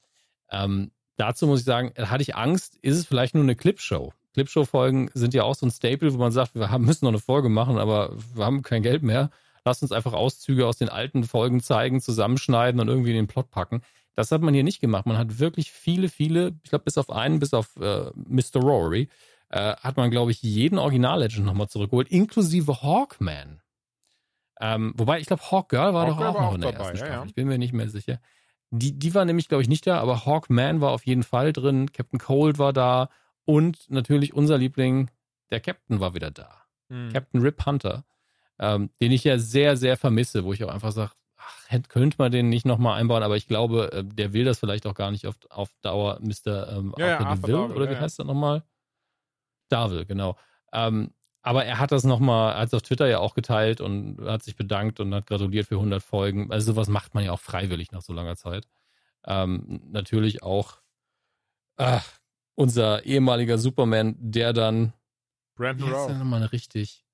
Ähm, 0.50 0.92
dazu 1.16 1.48
muss 1.48 1.60
ich 1.60 1.64
sagen, 1.66 1.92
hatte 1.98 2.22
ich 2.22 2.36
Angst, 2.36 2.76
ist 2.76 2.96
es 2.96 3.06
vielleicht 3.06 3.34
nur 3.34 3.42
eine 3.42 3.56
Clipshow? 3.56 4.12
Clipshow-Folgen 4.34 5.10
sind 5.14 5.34
ja 5.34 5.42
auch 5.44 5.54
so 5.54 5.66
ein 5.66 5.70
Staple, 5.70 6.12
wo 6.14 6.18
man 6.18 6.32
sagt, 6.32 6.54
wir 6.54 6.70
haben, 6.70 6.84
müssen 6.84 7.04
noch 7.04 7.12
eine 7.12 7.20
Folge 7.20 7.48
machen, 7.48 7.78
aber 7.78 8.16
wir 8.34 8.44
haben 8.44 8.62
kein 8.62 8.82
Geld 8.82 9.02
mehr. 9.02 9.30
Lasst 9.64 9.82
uns 9.82 9.92
einfach 9.92 10.12
Auszüge 10.12 10.66
aus 10.66 10.76
den 10.76 10.88
alten 10.88 11.24
Folgen 11.24 11.60
zeigen, 11.60 12.00
zusammenschneiden 12.00 12.80
und 12.80 12.88
irgendwie 12.88 13.10
in 13.10 13.16
den 13.16 13.26
Plot 13.28 13.50
packen. 13.50 13.82
Das 14.14 14.32
hat 14.32 14.42
man 14.42 14.54
hier 14.54 14.64
nicht 14.64 14.80
gemacht. 14.80 15.06
Man 15.06 15.16
hat 15.16 15.38
wirklich 15.38 15.72
viele, 15.72 16.08
viele, 16.08 16.54
ich 16.64 16.70
glaube 16.70 16.84
bis 16.84 16.98
auf 16.98 17.10
einen, 17.10 17.38
bis 17.38 17.54
auf 17.54 17.76
äh, 17.76 18.10
Mr. 18.14 18.60
Rory, 18.60 19.08
äh, 19.48 19.76
hat 19.76 19.96
man, 19.96 20.10
glaube 20.10 20.30
ich, 20.30 20.42
jeden 20.42 20.78
Original-Legend 20.78 21.46
nochmal 21.46 21.68
zurückgeholt, 21.68 22.08
inklusive 22.08 22.82
Hawkman. 22.82 23.60
Ähm, 24.60 24.92
wobei, 24.96 25.20
ich 25.20 25.26
glaube, 25.26 25.42
Hawkgirl 25.50 25.94
war 25.94 26.06
doch 26.06 26.16
Hawkgirl 26.16 26.28
auch 26.28 26.34
war 26.34 26.42
noch 26.42 26.48
auch 26.50 26.54
in 26.54 26.60
der 26.60 26.72
dabei, 26.72 26.84
ersten 26.84 26.98
ja, 26.98 27.04
Staffel. 27.06 27.22
ja. 27.22 27.26
Ich 27.26 27.34
bin 27.34 27.48
mir 27.48 27.58
nicht 27.58 27.72
mehr 27.72 27.88
sicher. 27.88 28.20
Die, 28.70 28.98
die 28.98 29.14
war 29.14 29.24
nämlich, 29.24 29.48
glaube 29.48 29.62
ich, 29.62 29.68
nicht 29.68 29.86
da, 29.86 29.98
aber 29.98 30.24
Hawkman 30.24 30.80
war 30.80 30.92
auf 30.92 31.04
jeden 31.04 31.22
Fall 31.22 31.52
drin. 31.52 31.92
Captain 31.92 32.18
Cold 32.18 32.58
war 32.58 32.72
da. 32.72 33.08
Und 33.44 33.90
natürlich 33.90 34.34
unser 34.34 34.58
Liebling, 34.58 35.10
der 35.50 35.60
Captain 35.60 36.00
war 36.00 36.14
wieder 36.14 36.30
da. 36.30 36.64
Mhm. 36.88 37.12
Captain 37.12 37.40
Rip 37.40 37.64
Hunter, 37.66 38.04
ähm, 38.58 38.90
den 39.00 39.12
ich 39.12 39.24
ja 39.24 39.38
sehr, 39.38 39.76
sehr 39.76 39.96
vermisse, 39.96 40.44
wo 40.44 40.52
ich 40.52 40.62
auch 40.64 40.72
einfach 40.72 40.92
sage, 40.92 41.12
könnte 41.88 42.16
man 42.18 42.30
den 42.30 42.48
nicht 42.48 42.66
nochmal 42.66 43.00
einbauen, 43.00 43.22
aber 43.22 43.36
ich 43.36 43.48
glaube, 43.48 43.90
äh, 43.92 44.04
der 44.04 44.32
will 44.32 44.44
das 44.44 44.58
vielleicht 44.58 44.86
auch 44.86 44.94
gar 44.94 45.10
nicht 45.10 45.26
auf, 45.26 45.36
auf 45.50 45.70
Dauer, 45.80 46.18
Mr. 46.20 46.68
Ähm, 46.76 46.94
Ja, 46.98 47.06
ja, 47.06 47.18
Arthur 47.18 47.26
Arthur 47.26 47.48
DeVille, 47.48 47.74
oder 47.74 47.84
ja, 47.86 47.90
wie 47.90 47.94
ja. 47.94 48.00
heißt 48.00 48.18
er 48.20 48.24
nochmal? 48.24 48.62
Darvill, 49.68 50.04
genau. 50.04 50.36
Ähm, 50.72 51.12
aber 51.42 51.64
er 51.64 51.78
hat 51.78 51.90
das 51.90 52.04
nochmal, 52.04 52.56
hat 52.56 52.68
es 52.68 52.74
auf 52.74 52.82
Twitter 52.82 53.08
ja 53.08 53.18
auch 53.18 53.34
geteilt 53.34 53.80
und 53.80 54.20
hat 54.20 54.44
sich 54.44 54.54
bedankt 54.54 55.00
und 55.00 55.12
hat 55.12 55.26
gratuliert 55.26 55.66
für 55.66 55.74
100 55.74 56.02
Folgen. 56.02 56.52
Also 56.52 56.72
sowas 56.72 56.88
macht 56.88 57.14
man 57.14 57.24
ja 57.24 57.32
auch 57.32 57.40
freiwillig 57.40 57.90
nach 57.90 58.02
so 58.02 58.12
langer 58.12 58.36
Zeit. 58.36 58.68
Ähm, 59.26 59.80
natürlich 59.90 60.42
auch 60.42 60.82
ach, 61.76 62.06
unser 62.54 63.04
ehemaliger 63.04 63.58
Superman, 63.58 64.16
der 64.18 64.52
dann 64.52 64.92
Brandon 65.56 65.88
der 65.88 65.96
Rowe. 65.96 66.14
nochmal 66.14 66.44
richtig? 66.44 67.04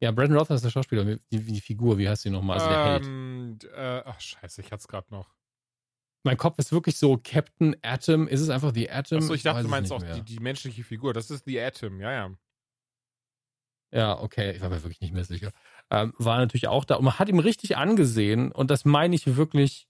Ja, 0.00 0.10
Brandon 0.10 0.36
Roth 0.36 0.50
ist 0.50 0.64
der 0.64 0.70
Schauspieler, 0.70 1.04
die, 1.04 1.18
die 1.42 1.60
Figur, 1.60 1.96
wie 1.96 2.08
heißt 2.08 2.22
sie 2.22 2.30
nochmal? 2.30 2.58
Also. 2.58 3.06
Ähm, 3.08 3.58
äh, 3.72 4.02
ach, 4.04 4.20
scheiße, 4.20 4.60
ich 4.60 4.72
hatte 4.72 4.80
es 4.80 4.88
gerade 4.88 5.06
noch. 5.10 5.32
Mein 6.24 6.36
Kopf 6.36 6.58
ist 6.58 6.72
wirklich 6.72 6.96
so, 6.96 7.20
Captain 7.22 7.76
Atom, 7.82 8.28
ist 8.28 8.40
es 8.40 8.48
einfach 8.48 8.72
The 8.74 8.90
Atom? 8.90 9.18
Achso, 9.18 9.34
ich 9.34 9.42
dachte, 9.42 9.62
du 9.62 9.68
meinst 9.68 9.92
auch 9.92 10.02
die, 10.02 10.22
die 10.22 10.40
menschliche 10.40 10.84
Figur. 10.84 11.12
Das 11.12 11.30
ist 11.30 11.44
The 11.44 11.60
Atom, 11.60 12.00
ja, 12.00 12.12
ja. 12.12 12.34
Ja, 13.94 14.18
okay, 14.18 14.52
ich 14.52 14.60
war 14.60 14.70
mir 14.70 14.82
wirklich 14.82 15.00
nicht 15.00 15.12
mehr 15.12 15.24
sicher. 15.24 15.52
Ähm, 15.90 16.14
war 16.16 16.38
natürlich 16.38 16.68
auch 16.68 16.84
da 16.84 16.94
und 16.96 17.04
man 17.04 17.18
hat 17.18 17.28
ihm 17.28 17.38
richtig 17.38 17.76
angesehen 17.76 18.50
und 18.50 18.70
das 18.70 18.84
meine 18.84 19.14
ich 19.14 19.36
wirklich 19.36 19.86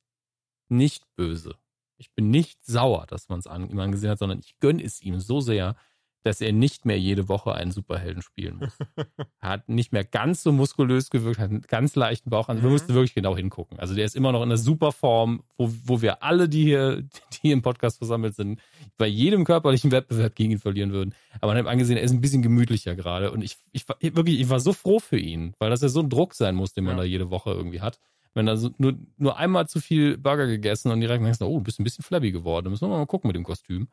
nicht 0.69 1.05
böse. 1.15 1.57
Ich 1.97 2.13
bin 2.15 2.31
nicht 2.31 2.65
sauer, 2.65 3.07
dass 3.09 3.29
man 3.29 3.39
es 3.39 3.47
an 3.47 3.69
ihm 3.71 3.79
angesehen 3.79 4.11
hat, 4.11 4.19
sondern 4.19 4.41
ich 4.41 4.59
gönne 4.61 4.83
es 4.83 5.01
ihm 5.03 5.21
so 5.21 5.41
sehr, 5.41 5.77
dass 6.25 6.41
er 6.41 6.53
nicht 6.53 6.85
mehr 6.85 7.01
jede 7.01 7.29
Woche 7.29 7.53
einen 7.53 7.73
Superhelden 7.73 8.23
spielen 8.23 8.59
muss. 8.59 8.79
er 9.41 9.49
hat 9.49 9.69
nicht 9.69 9.91
mehr 9.93 10.05
ganz 10.05 10.45
so 10.45 10.53
muskulös 10.53 11.11
gewirkt, 11.11 11.41
hat 11.41 11.51
einen 11.51 11.63
ganz 11.63 11.97
leichten 11.97 12.31
Bauch. 12.31 12.49
Also 12.49 12.63
wir 12.63 12.69
Mhm. 12.69 12.75
mussten 12.75 12.95
wirklich 12.95 13.15
genau 13.15 13.37
hingucken. 13.37 13.81
Also 13.81 13.97
der 13.97 14.05
ist 14.05 14.15
immer 14.15 14.31
noch 14.31 14.43
in 14.45 14.49
der 14.49 14.59
Superform, 14.59 15.43
wo, 15.59 15.69
wo 15.85 16.01
wir 16.01 16.23
alle, 16.23 16.49
die 16.49 16.63
hier, 16.63 17.03
die 17.43 17.51
im 17.51 17.63
Podcast 17.63 17.99
versammelt 17.99 18.37
sind, 18.37 18.61
bei 18.99 19.09
jedem 19.09 19.45
körperlichen 19.45 19.91
Wettbewerb 19.91 20.37
gegen 20.37 20.53
ihn 20.53 20.59
verlieren 20.61 20.93
würden. 20.93 21.13
Aber 21.41 21.49
man 21.49 21.57
hat 21.57 21.65
ihm 21.65 21.69
angesehen, 21.69 21.97
er 21.97 22.05
ist 22.05 22.13
ein 22.13 22.21
bisschen 22.21 22.43
gemütlicher 22.43 22.95
gerade. 22.95 23.33
Und 23.33 23.43
ich, 23.43 23.57
ich 23.73 23.89
war 23.89 23.97
wirklich, 24.01 24.39
ich 24.41 24.49
war 24.49 24.61
so 24.61 24.73
froh 24.73 25.01
für 25.01 25.19
ihn, 25.19 25.55
weil 25.59 25.71
das 25.71 25.83
ja 25.83 25.89
so 25.89 25.99
ein 26.01 26.09
Druck 26.09 26.35
sein 26.35 26.55
muss, 26.55 26.73
den 26.73 26.85
man 26.85 26.95
Ja. 26.97 27.03
da 27.03 27.05
jede 27.05 27.31
Woche 27.31 27.51
irgendwie 27.51 27.81
hat. 27.81 27.99
Wenn 28.35 28.47
da 28.47 28.57
so 28.57 28.71
nur, 28.79 28.95
nur 29.19 29.37
einmal 29.37 29.69
zu 29.69 29.81
viel 29.81 30.17
Burger 30.17 30.47
gegessen 30.47 30.91
und 30.91 31.01
direkt 31.01 31.25
denkst, 31.25 31.41
oh, 31.43 31.59
du 31.59 31.65
bist 31.65 31.81
ein 31.81 31.85
bisschen 31.85 32.05
flabby 32.05 32.33
geworden, 32.33 32.71
müssen 32.71 32.89
wir 32.89 32.97
mal 32.97 33.07
gucken 33.07 33.29
mit 33.29 33.37
dem 33.37 33.45
Kostüm. 33.45 33.89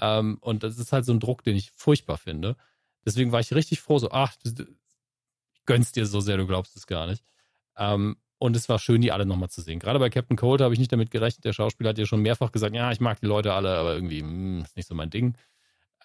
Ähm, 0.00 0.38
und 0.40 0.62
das 0.62 0.78
ist 0.78 0.92
halt 0.92 1.04
so 1.04 1.12
ein 1.12 1.20
Druck, 1.20 1.44
den 1.44 1.56
ich 1.56 1.70
furchtbar 1.70 2.18
finde. 2.18 2.56
Deswegen 3.06 3.30
war 3.30 3.40
ich 3.40 3.54
richtig 3.54 3.80
froh, 3.80 3.98
so, 3.98 4.10
ach, 4.10 4.34
du, 4.44 4.66
ich 5.52 5.64
gönn's 5.64 5.92
dir 5.92 6.06
so 6.06 6.20
sehr, 6.20 6.36
du 6.36 6.46
glaubst 6.46 6.76
es 6.76 6.86
gar 6.86 7.06
nicht. 7.06 7.22
Ähm, 7.76 8.16
und 8.38 8.56
es 8.56 8.68
war 8.68 8.78
schön, 8.78 9.00
die 9.00 9.12
alle 9.12 9.26
nochmal 9.26 9.50
zu 9.50 9.60
sehen. 9.60 9.78
Gerade 9.78 9.98
bei 9.98 10.10
Captain 10.10 10.36
Cold 10.36 10.60
habe 10.60 10.72
ich 10.72 10.80
nicht 10.80 10.92
damit 10.92 11.10
gerechnet. 11.10 11.44
Der 11.44 11.52
Schauspieler 11.52 11.90
hat 11.90 11.98
ja 11.98 12.06
schon 12.06 12.22
mehrfach 12.22 12.52
gesagt, 12.52 12.74
ja, 12.74 12.92
ich 12.92 13.00
mag 13.00 13.20
die 13.20 13.26
Leute 13.26 13.52
alle, 13.52 13.76
aber 13.76 13.94
irgendwie 13.94 14.22
mh, 14.22 14.30
hm, 14.30 14.64
ist 14.64 14.76
nicht 14.76 14.88
so 14.88 14.94
mein 14.94 15.10
Ding. 15.10 15.36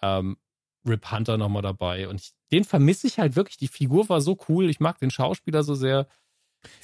Ähm, 0.02 0.38
Rip 0.86 1.12
Hunter 1.12 1.38
nochmal 1.38 1.62
dabei. 1.62 2.08
Und 2.08 2.22
ich, 2.22 2.32
den 2.52 2.64
vermisse 2.64 3.08
ich 3.08 3.20
halt 3.20 3.36
wirklich. 3.36 3.58
Die 3.58 3.68
Figur 3.68 4.10
war 4.10 4.20
so 4.20 4.38
cool. 4.50 4.70
Ich 4.70 4.80
mag 4.80 4.98
den 4.98 5.12
Schauspieler 5.12 5.64
so 5.64 5.76
sehr. 5.76 6.08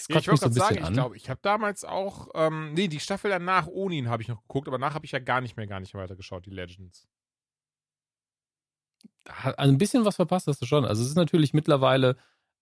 Ja, 0.09 0.17
ich 0.17 0.27
wollte 0.27 0.41
gerade 0.41 0.53
sagen, 0.53 0.77
an. 0.79 0.85
ich 0.85 0.93
glaube, 0.93 1.17
ich 1.17 1.29
habe 1.29 1.39
damals 1.41 1.85
auch, 1.85 2.29
ähm, 2.33 2.73
nee, 2.73 2.87
die 2.87 2.99
Staffel 2.99 3.29
danach 3.29 3.67
ohne 3.67 3.95
ihn 3.95 4.09
habe 4.09 4.21
ich 4.21 4.27
noch 4.27 4.41
geguckt, 4.41 4.67
aber 4.67 4.77
danach 4.77 4.93
habe 4.93 5.05
ich 5.05 5.11
ja 5.11 5.19
gar 5.19 5.41
nicht 5.41 5.57
mehr, 5.57 5.67
gar 5.67 5.79
nicht 5.79 5.93
weiter 5.93 6.15
geschaut, 6.15 6.45
die 6.45 6.51
Legends. 6.51 7.07
Also 9.25 9.71
ein 9.71 9.77
bisschen 9.77 10.05
was 10.05 10.15
verpasst 10.15 10.47
hast 10.47 10.61
du 10.61 10.65
schon. 10.65 10.85
Also 10.85 11.03
es 11.03 11.09
ist 11.09 11.15
natürlich 11.15 11.53
mittlerweile 11.53 12.17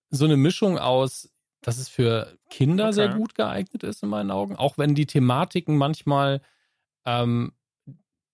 so 0.09 0.25
eine 0.25 0.37
Mischung 0.37 0.77
aus, 0.77 1.31
dass 1.61 1.77
es 1.77 1.89
für 1.89 2.37
Kinder 2.49 2.85
okay. 2.85 2.93
sehr 2.93 3.09
gut 3.09 3.35
geeignet 3.35 3.83
ist 3.83 4.03
in 4.03 4.09
meinen 4.09 4.31
Augen, 4.31 4.55
auch 4.55 4.77
wenn 4.77 4.95
die 4.95 5.05
Thematiken 5.05 5.77
manchmal, 5.77 6.41
ähm, 7.05 7.53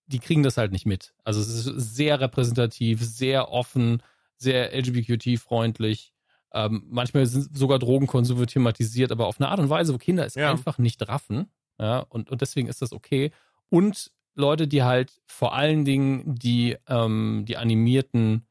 die 0.06 0.18
kriegen 0.18 0.42
das 0.42 0.56
halt 0.56 0.72
nicht 0.72 0.86
mit. 0.86 1.14
Also 1.24 1.40
es 1.40 1.48
ist 1.48 1.64
sehr 1.94 2.20
repräsentativ, 2.20 3.02
sehr 3.02 3.50
offen, 3.50 4.02
sehr 4.36 4.74
LGBTQ-freundlich. 4.76 6.13
Ähm, 6.54 6.84
manchmal 6.88 7.26
sind 7.26 7.56
sogar 7.56 7.80
Drogenkonsum 7.80 8.46
thematisiert, 8.46 9.10
aber 9.10 9.26
auf 9.26 9.40
eine 9.40 9.48
Art 9.48 9.58
und 9.58 9.70
Weise, 9.70 9.92
wo 9.92 9.98
Kinder 9.98 10.24
es 10.24 10.36
ja. 10.36 10.50
einfach 10.50 10.78
nicht 10.78 11.06
raffen. 11.06 11.50
Ja, 11.78 11.98
und, 11.98 12.30
und 12.30 12.40
deswegen 12.40 12.68
ist 12.68 12.80
das 12.80 12.92
okay. 12.92 13.32
Und 13.68 14.12
Leute, 14.36 14.68
die 14.68 14.84
halt 14.84 15.20
vor 15.26 15.54
allen 15.54 15.84
Dingen 15.84 16.36
die, 16.36 16.76
ähm, 16.88 17.44
die 17.46 17.56
animierten 17.56 18.46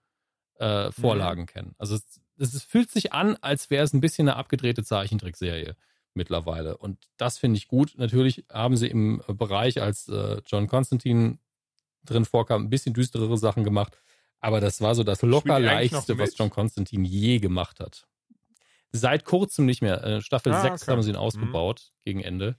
äh, 0.59 0.91
Vorlagen 0.91 1.43
mhm. 1.43 1.47
kennen. 1.47 1.75
Also 1.77 1.95
es, 1.95 2.21
es, 2.37 2.63
fühlt 2.63 2.91
sich 2.91 3.13
an, 3.13 3.37
als 3.41 3.69
wäre 3.69 3.83
es 3.83 3.93
ein 3.93 4.01
bisschen 4.01 4.27
eine 4.27 4.37
abgedrehte 4.37 4.83
Zeichentrickserie 4.83 5.75
mittlerweile. 6.13 6.77
Und 6.77 6.99
das 7.17 7.37
finde 7.37 7.57
ich 7.57 7.67
gut. 7.67 7.93
Natürlich 7.97 8.45
haben 8.51 8.77
sie 8.77 8.87
im 8.87 9.21
Bereich, 9.27 9.81
als 9.81 10.07
äh, 10.09 10.41
John 10.45 10.67
Constantine 10.67 11.39
drin 12.03 12.25
vorkam, 12.25 12.63
ein 12.63 12.69
bisschen 12.69 12.93
düsterere 12.93 13.37
Sachen 13.37 13.63
gemacht. 13.63 13.97
Aber 14.43 14.59
das 14.59 14.81
war 14.81 14.93
so 14.93 15.05
das 15.05 15.21
locker 15.21 15.57
leichteste, 15.57 16.17
was 16.19 16.37
John 16.37 16.49
Constantine 16.49 17.07
je 17.07 17.39
gemacht 17.39 17.79
hat. 17.79 18.07
Seit 18.91 19.23
kurzem 19.23 19.65
nicht 19.65 19.81
mehr. 19.81 20.03
Äh, 20.03 20.21
Staffel 20.21 20.51
ah, 20.51 20.61
6 20.61 20.81
okay. 20.81 20.91
haben 20.91 21.01
sie 21.01 21.11
ihn 21.11 21.15
mhm. 21.15 21.21
ausgebaut 21.21 21.81
mhm. 21.87 22.01
gegen 22.03 22.19
Ende. 22.19 22.57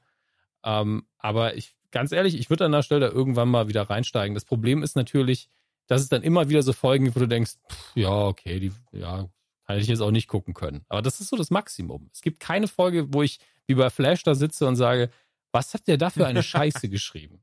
Ähm, 0.65 1.07
aber 1.19 1.57
ich, 1.57 1.77
ganz 1.91 2.11
ehrlich, 2.13 2.39
ich 2.39 2.49
würde 2.49 2.65
an 2.65 2.73
der 2.73 2.83
Stelle 2.83 3.09
irgendwann 3.09 3.51
mal 3.51 3.69
wieder 3.69 3.83
reinsteigen. 3.83 4.35
Das 4.35 4.47
Problem 4.47 4.83
ist 4.83 4.97
natürlich, 4.97 5.51
dass 5.87 6.01
es 6.01 6.09
dann 6.09 6.23
immer 6.23 6.49
wieder 6.49 6.63
so 6.63 6.73
Folgen 6.73 7.05
gibt, 7.05 7.17
wo 7.17 7.21
du 7.21 7.29
denkst, 7.29 7.53
pff, 7.71 7.97
ja, 7.97 8.29
okay, 8.29 8.61
die, 8.61 8.73
ja, 8.93 9.29
kann 9.67 9.79
ich 9.79 9.87
jetzt 9.87 10.01
auch 10.01 10.11
nicht 10.11 10.27
gucken 10.27 10.55
können. 10.55 10.87
Aber 10.89 11.03
das 11.03 11.21
ist 11.21 11.29
so 11.29 11.37
das 11.37 11.51
Maximum. 11.51 12.09
Es 12.15 12.23
gibt 12.23 12.41
keine 12.41 12.67
Folge, 12.67 13.13
wo 13.13 13.23
ich 13.23 13.41
wie 13.67 13.75
bei 13.75 13.91
Flash 13.91 14.23
da 14.23 14.35
sitze 14.35 14.67
und 14.67 14.77
sage, 14.77 15.11
was 15.53 15.75
hat 15.75 15.87
der 15.87 15.99
da 15.99 16.09
für 16.09 16.27
eine 16.27 16.43
Scheiße 16.43 16.89
geschrieben? 16.89 17.43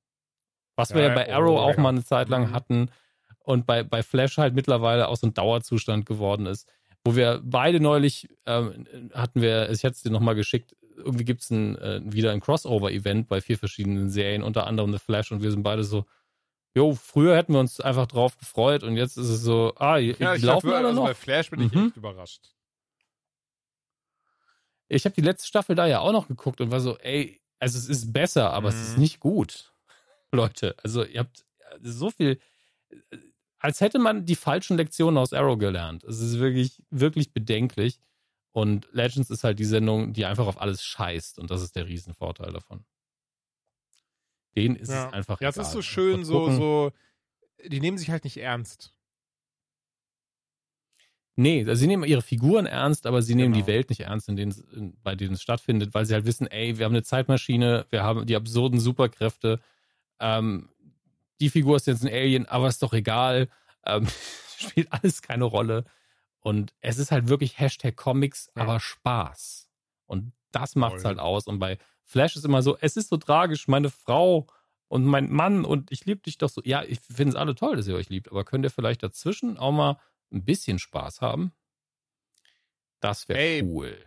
Was 0.75 0.95
wir 0.95 1.03
ja, 1.03 1.09
ja 1.09 1.13
bei 1.13 1.31
Arrow 1.31 1.59
oh, 1.59 1.61
auch 1.61 1.75
ja. 1.75 1.79
mal 1.79 1.89
eine 1.89 2.03
Zeit 2.03 2.29
lang 2.29 2.47
mhm. 2.47 2.51
hatten 2.53 2.91
und 3.51 3.65
bei, 3.65 3.83
bei 3.83 4.03
Flash 4.03 4.37
halt 4.37 4.55
mittlerweile 4.55 5.07
auch 5.07 5.17
so 5.17 5.27
ein 5.27 5.33
Dauerzustand 5.33 6.05
geworden 6.05 6.45
ist, 6.45 6.67
wo 7.03 7.15
wir 7.15 7.41
beide 7.43 7.79
neulich 7.79 8.29
ähm, 8.45 8.87
hatten 9.13 9.41
wir, 9.41 9.69
ich 9.69 9.83
hätte 9.83 9.95
es 9.95 10.03
dir 10.03 10.11
nochmal 10.11 10.35
geschickt, 10.35 10.75
irgendwie 10.97 11.25
gibt 11.25 11.41
es 11.41 11.49
ein, 11.49 11.77
äh, 11.77 12.01
wieder 12.03 12.31
ein 12.31 12.41
Crossover-Event 12.41 13.27
bei 13.27 13.41
vier 13.41 13.57
verschiedenen 13.57 14.09
Serien, 14.09 14.43
unter 14.43 14.67
anderem 14.67 14.91
The 14.91 14.99
Flash 14.99 15.31
und 15.31 15.41
wir 15.41 15.51
sind 15.51 15.63
beide 15.63 15.83
so, 15.83 16.05
jo, 16.73 16.95
früher 16.95 17.35
hätten 17.35 17.53
wir 17.53 17.59
uns 17.59 17.79
einfach 17.81 18.07
drauf 18.07 18.37
gefreut 18.37 18.83
und 18.83 18.95
jetzt 18.97 19.17
ist 19.17 19.29
es 19.29 19.41
so, 19.41 19.73
ah, 19.77 19.99
die, 19.99 20.15
ja, 20.17 20.35
die 20.35 20.45
laufen 20.45 20.71
alle 20.71 20.87
also 20.87 21.01
noch. 21.01 21.07
Bei 21.07 21.13
Flash 21.13 21.49
bin 21.49 21.61
ich 21.61 21.73
mhm. 21.73 21.87
echt 21.87 21.97
überrascht. 21.97 22.53
Ich 24.87 25.05
habe 25.05 25.15
die 25.15 25.21
letzte 25.21 25.47
Staffel 25.47 25.75
da 25.75 25.87
ja 25.87 25.99
auch 25.99 26.11
noch 26.11 26.27
geguckt 26.27 26.61
und 26.61 26.71
war 26.71 26.81
so, 26.81 26.97
ey, 26.99 27.41
also 27.59 27.77
es 27.77 27.87
ist 27.87 28.11
besser, 28.11 28.51
aber 28.51 28.71
mhm. 28.71 28.75
es 28.75 28.81
ist 28.81 28.95
mhm. 28.95 29.01
nicht 29.01 29.19
gut. 29.19 29.73
Leute, 30.31 30.75
also 30.83 31.03
ihr 31.03 31.19
habt 31.19 31.45
so 31.81 32.09
viel, 32.11 32.39
als 33.61 33.79
hätte 33.79 33.99
man 33.99 34.25
die 34.25 34.35
falschen 34.35 34.75
Lektionen 34.75 35.17
aus 35.19 35.33
Arrow 35.33 35.57
gelernt. 35.57 36.03
Es 36.03 36.19
ist 36.19 36.39
wirklich, 36.39 36.81
wirklich 36.89 37.31
bedenklich. 37.31 37.99
Und 38.53 38.89
Legends 38.91 39.29
ist 39.29 39.43
halt 39.43 39.59
die 39.59 39.65
Sendung, 39.65 40.13
die 40.13 40.25
einfach 40.25 40.47
auf 40.47 40.59
alles 40.59 40.83
scheißt 40.83 41.39
und 41.39 41.51
das 41.51 41.61
ist 41.61 41.75
der 41.75 41.87
Riesenvorteil 41.87 42.51
davon. 42.51 42.83
Denen 44.57 44.75
ist 44.75 44.89
ja. 44.89 45.07
es 45.07 45.13
einfach 45.13 45.39
Ja, 45.39 45.49
es 45.49 45.57
ist 45.57 45.71
so 45.71 45.81
schön, 45.81 46.25
so, 46.25 46.51
so, 46.51 46.91
die 47.65 47.79
nehmen 47.79 47.97
sich 47.97 48.09
halt 48.09 48.25
nicht 48.25 48.37
ernst. 48.37 48.93
Nee, 51.37 51.59
also 51.65 51.79
sie 51.79 51.87
nehmen 51.87 52.03
ihre 52.03 52.21
Figuren 52.21 52.65
ernst, 52.65 53.05
aber 53.05 53.21
sie 53.21 53.35
nehmen 53.35 53.53
genau. 53.53 53.65
die 53.65 53.71
Welt 53.71 53.89
nicht 53.89 54.01
ernst, 54.01 54.27
in 54.27 54.35
denen, 54.35 54.53
in, 54.73 54.97
bei 55.01 55.15
denen 55.15 55.35
es 55.35 55.41
stattfindet, 55.41 55.93
weil 55.93 56.05
sie 56.05 56.13
halt 56.13 56.25
wissen, 56.25 56.47
ey, 56.47 56.77
wir 56.77 56.85
haben 56.85 56.93
eine 56.93 57.03
Zeitmaschine, 57.03 57.85
wir 57.89 58.03
haben 58.03 58.25
die 58.25 58.35
absurden 58.35 58.81
Superkräfte. 58.81 59.61
Ähm, 60.19 60.69
die 61.41 61.49
Figur 61.49 61.75
ist 61.75 61.87
jetzt 61.87 62.03
ein 62.05 62.13
Alien, 62.13 62.45
aber 62.45 62.67
ist 62.67 62.81
doch 62.81 62.93
egal. 62.93 63.49
Ähm, 63.85 64.07
spielt 64.57 64.93
alles 64.93 65.21
keine 65.21 65.45
Rolle. 65.45 65.83
Und 66.39 66.73
es 66.79 66.97
ist 66.97 67.11
halt 67.11 67.27
wirklich 67.27 67.59
Hashtag 67.59 67.95
Comics, 67.95 68.49
ja. 68.55 68.61
aber 68.61 68.79
Spaß. 68.79 69.69
Und 70.05 70.33
das 70.51 70.75
macht's 70.75 71.01
Voll. 71.01 71.09
halt 71.09 71.19
aus. 71.19 71.47
Und 71.47 71.59
bei 71.59 71.77
Flash 72.03 72.35
ist 72.35 72.45
immer 72.45 72.61
so, 72.61 72.77
es 72.79 72.97
ist 72.97 73.09
so 73.09 73.17
tragisch, 73.17 73.67
meine 73.67 73.89
Frau 73.89 74.47
und 74.87 75.05
mein 75.05 75.31
Mann 75.31 75.65
und 75.65 75.91
ich 75.91 76.05
liebe 76.05 76.21
dich 76.21 76.37
doch 76.37 76.49
so. 76.49 76.61
Ja, 76.63 76.83
ich 76.83 76.99
finde 76.99 77.29
es 77.29 77.35
alle 77.35 77.55
toll, 77.55 77.75
dass 77.75 77.87
ihr 77.87 77.95
euch 77.95 78.09
liebt, 78.09 78.29
aber 78.29 78.43
könnt 78.43 78.65
ihr 78.65 78.71
vielleicht 78.71 79.03
dazwischen 79.03 79.57
auch 79.57 79.71
mal 79.71 79.99
ein 80.31 80.43
bisschen 80.43 80.79
Spaß 80.79 81.21
haben? 81.21 81.53
Das 82.99 83.29
wäre 83.29 83.63
cool. 83.65 83.97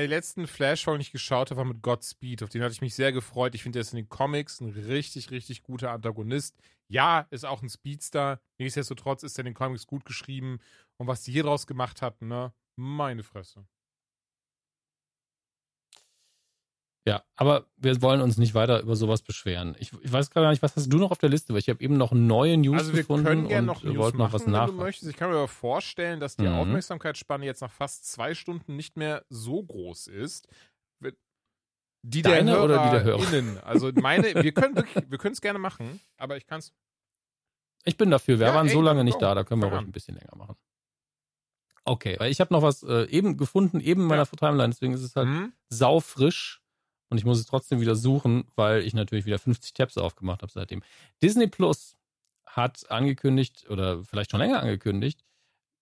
Den 0.00 0.10
letzten 0.10 0.46
Flash-Folge, 0.46 0.98
den 0.98 1.02
ich 1.02 1.12
geschaut 1.12 1.50
habe, 1.50 1.58
war 1.58 1.64
mit 1.64 1.82
Godspeed. 1.82 2.42
Auf 2.42 2.48
den 2.48 2.62
hatte 2.62 2.72
ich 2.72 2.80
mich 2.80 2.94
sehr 2.94 3.12
gefreut. 3.12 3.54
Ich 3.54 3.62
finde, 3.62 3.76
der 3.76 3.82
ist 3.82 3.92
in 3.92 3.98
den 3.98 4.08
Comics 4.08 4.60
ein 4.60 4.70
richtig, 4.70 5.30
richtig 5.30 5.62
guter 5.62 5.90
Antagonist. 5.92 6.56
Ja, 6.88 7.26
ist 7.30 7.44
auch 7.44 7.62
ein 7.62 7.68
Speedster. 7.68 8.40
Nichtsdestotrotz 8.58 9.22
ist 9.22 9.38
er 9.38 9.42
in 9.42 9.46
den 9.46 9.54
Comics 9.54 9.86
gut 9.86 10.04
geschrieben. 10.04 10.60
Und 10.96 11.06
was 11.06 11.22
die 11.22 11.32
hier 11.32 11.42
draus 11.44 11.66
gemacht 11.66 12.02
hatten, 12.02 12.28
ne? 12.28 12.52
Meine 12.76 13.22
Fresse. 13.22 13.66
Ja, 17.04 17.24
aber 17.34 17.66
wir 17.76 18.00
wollen 18.00 18.20
uns 18.20 18.38
nicht 18.38 18.54
weiter 18.54 18.80
über 18.80 18.94
sowas 18.94 19.22
beschweren. 19.22 19.74
Ich, 19.80 19.92
ich 20.02 20.12
weiß 20.12 20.30
gar 20.30 20.48
nicht, 20.50 20.62
was 20.62 20.76
hast 20.76 20.88
du 20.88 20.98
noch 20.98 21.10
auf 21.10 21.18
der 21.18 21.30
Liste? 21.30 21.52
Weil 21.52 21.58
ich 21.58 21.68
habe 21.68 21.82
eben 21.82 21.96
noch 21.96 22.12
neue 22.12 22.56
News 22.56 22.78
also 22.78 22.92
wir 22.92 23.00
gefunden 23.00 23.26
können 23.26 23.48
gerne 23.48 23.66
noch 23.66 23.82
News 23.82 23.96
machen, 23.96 24.18
noch 24.18 24.32
was 24.32 24.46
nach. 24.46 24.68
wenn 24.68 24.76
du 24.76 24.82
möchtest. 24.82 25.10
Ich 25.10 25.16
kann 25.16 25.30
mir 25.30 25.36
aber 25.36 25.48
vorstellen, 25.48 26.20
dass 26.20 26.36
die 26.36 26.46
mhm. 26.46 26.54
Aufmerksamkeitsspanne 26.54 27.44
jetzt 27.44 27.60
nach 27.60 27.72
fast 27.72 28.06
zwei 28.06 28.34
Stunden 28.34 28.76
nicht 28.76 28.96
mehr 28.96 29.24
so 29.28 29.62
groß 29.62 30.06
ist. 30.06 30.48
Die 32.04 32.22
Deine 32.22 32.50
der 32.50 32.54
Hörer 32.54 32.64
oder 32.64 32.84
die 32.84 32.90
der 32.90 33.04
Hörer? 33.04 33.32
Innen. 33.32 33.58
Also 33.58 33.92
meine, 33.94 34.34
wir 34.34 34.52
können 34.52 34.74
wirklich, 34.74 35.04
wir 35.08 35.18
können 35.18 35.34
es 35.34 35.40
gerne 35.40 35.60
machen, 35.60 36.00
aber 36.16 36.36
ich 36.36 36.46
kann 36.46 36.58
es. 36.58 36.72
Ich 37.84 37.96
bin 37.96 38.10
dafür. 38.10 38.40
Wir 38.40 38.48
ja, 38.48 38.54
waren 38.54 38.66
ey, 38.66 38.72
so 38.72 38.82
lange 38.82 39.04
nicht 39.04 39.22
da, 39.22 39.34
da 39.34 39.44
können 39.44 39.62
wir 39.62 39.68
ruhig 39.68 39.80
ein 39.80 39.92
bisschen 39.92 40.16
länger 40.16 40.36
machen. 40.36 40.56
Okay, 41.84 42.16
weil 42.18 42.30
ich 42.30 42.40
habe 42.40 42.52
noch 42.52 42.62
was 42.62 42.82
äh, 42.82 43.08
eben 43.08 43.36
gefunden, 43.36 43.80
eben 43.80 44.02
in 44.02 44.06
meiner 44.08 44.24
ja. 44.24 44.36
Timeline, 44.36 44.70
deswegen 44.70 44.94
ist 44.94 45.02
es 45.02 45.16
halt 45.16 45.28
mhm. 45.28 45.52
saufrisch 45.68 46.61
und 47.12 47.18
ich 47.18 47.26
muss 47.26 47.38
es 47.38 47.44
trotzdem 47.44 47.78
wieder 47.78 47.94
suchen, 47.94 48.44
weil 48.56 48.80
ich 48.80 48.94
natürlich 48.94 49.26
wieder 49.26 49.38
50 49.38 49.74
Tabs 49.74 49.98
aufgemacht 49.98 50.40
habe 50.40 50.50
seitdem. 50.50 50.82
Disney 51.22 51.46
Plus 51.46 51.98
hat 52.46 52.90
angekündigt, 52.90 53.66
oder 53.68 54.02
vielleicht 54.02 54.30
schon 54.30 54.40
länger 54.40 54.60
angekündigt, 54.60 55.22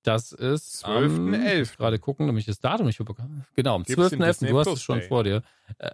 dass 0.02 0.32
es 0.32 0.84
12.11. 0.84 1.76
gerade 1.76 2.00
gucken, 2.00 2.26
nämlich 2.26 2.46
das 2.46 2.58
Datum 2.58 2.86
nicht 2.86 2.98
bekommen. 2.98 3.46
Genau, 3.54 3.76
am 3.76 3.82
12.11. 3.82 4.48
Du 4.48 4.58
hast 4.58 4.66
es 4.66 4.82
schon 4.82 4.98
Day. 4.98 5.06
vor 5.06 5.22
dir. 5.22 5.42
Äh, 5.78 5.92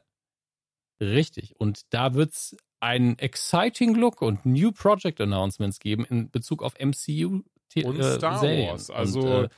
richtig. 1.02 1.54
Und 1.60 1.82
da 1.92 2.14
wird 2.14 2.32
es 2.32 2.56
einen 2.80 3.18
exciting 3.18 3.94
Look 3.94 4.22
und 4.22 4.46
New 4.46 4.72
Project 4.72 5.20
Announcements 5.20 5.80
geben 5.80 6.06
in 6.06 6.30
Bezug 6.30 6.62
auf 6.62 6.72
MCU 6.78 7.42
und 7.84 8.00
äh, 8.00 8.16
Star 8.16 8.40
Wars. 8.40 8.88
Also 8.88 9.20
und, 9.20 9.44
äh, 9.44 9.48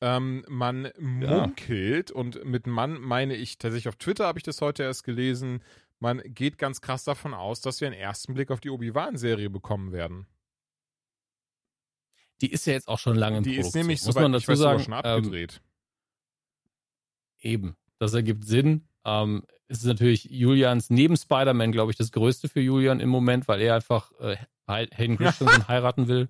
ähm, 0.00 0.44
man 0.48 0.90
munkelt, 0.98 2.10
ja. 2.10 2.16
und 2.16 2.44
mit 2.44 2.66
Mann 2.66 3.00
meine 3.00 3.34
ich 3.34 3.58
tatsächlich 3.58 3.88
auf 3.88 3.96
Twitter 3.96 4.26
habe 4.26 4.38
ich 4.38 4.42
das 4.42 4.60
heute 4.60 4.82
erst 4.82 5.04
gelesen, 5.04 5.62
man 6.00 6.20
geht 6.24 6.58
ganz 6.58 6.80
krass 6.80 7.04
davon 7.04 7.32
aus, 7.34 7.60
dass 7.60 7.80
wir 7.80 7.88
einen 7.88 7.96
ersten 7.96 8.34
Blick 8.34 8.50
auf 8.50 8.60
die 8.60 8.70
Obi-Wan-Serie 8.70 9.48
bekommen 9.48 9.92
werden. 9.92 10.26
Die 12.40 12.50
ist 12.50 12.66
ja 12.66 12.74
jetzt 12.74 12.88
auch 12.88 12.98
schon 12.98 13.16
lange 13.16 13.38
in 13.38 13.42
Die 13.44 13.50
Produktion. 13.50 13.68
ist 13.68 13.74
nämlich, 13.74 14.04
Muss 14.04 14.14
man 14.14 14.32
dazu 14.32 14.48
weiß, 14.48 14.58
sagen, 14.58 14.80
schon 14.80 14.92
abgedreht. 14.92 15.62
Ähm, 17.40 17.50
eben, 17.50 17.76
das 17.98 18.12
ergibt 18.12 18.44
Sinn. 18.44 18.88
Ähm, 19.04 19.44
es 19.68 19.78
ist 19.78 19.86
natürlich 19.86 20.24
Julians 20.24 20.90
neben 20.90 21.16
Spider-Man, 21.16 21.72
glaube 21.72 21.90
ich, 21.92 21.96
das 21.96 22.12
Größte 22.12 22.48
für 22.48 22.60
Julian 22.60 23.00
im 23.00 23.08
Moment, 23.08 23.48
weil 23.48 23.60
er 23.62 23.76
einfach 23.76 24.12
äh, 24.20 24.36
Hayden 24.68 25.16
Christensen 25.16 25.68
heiraten 25.68 26.08
will. 26.08 26.28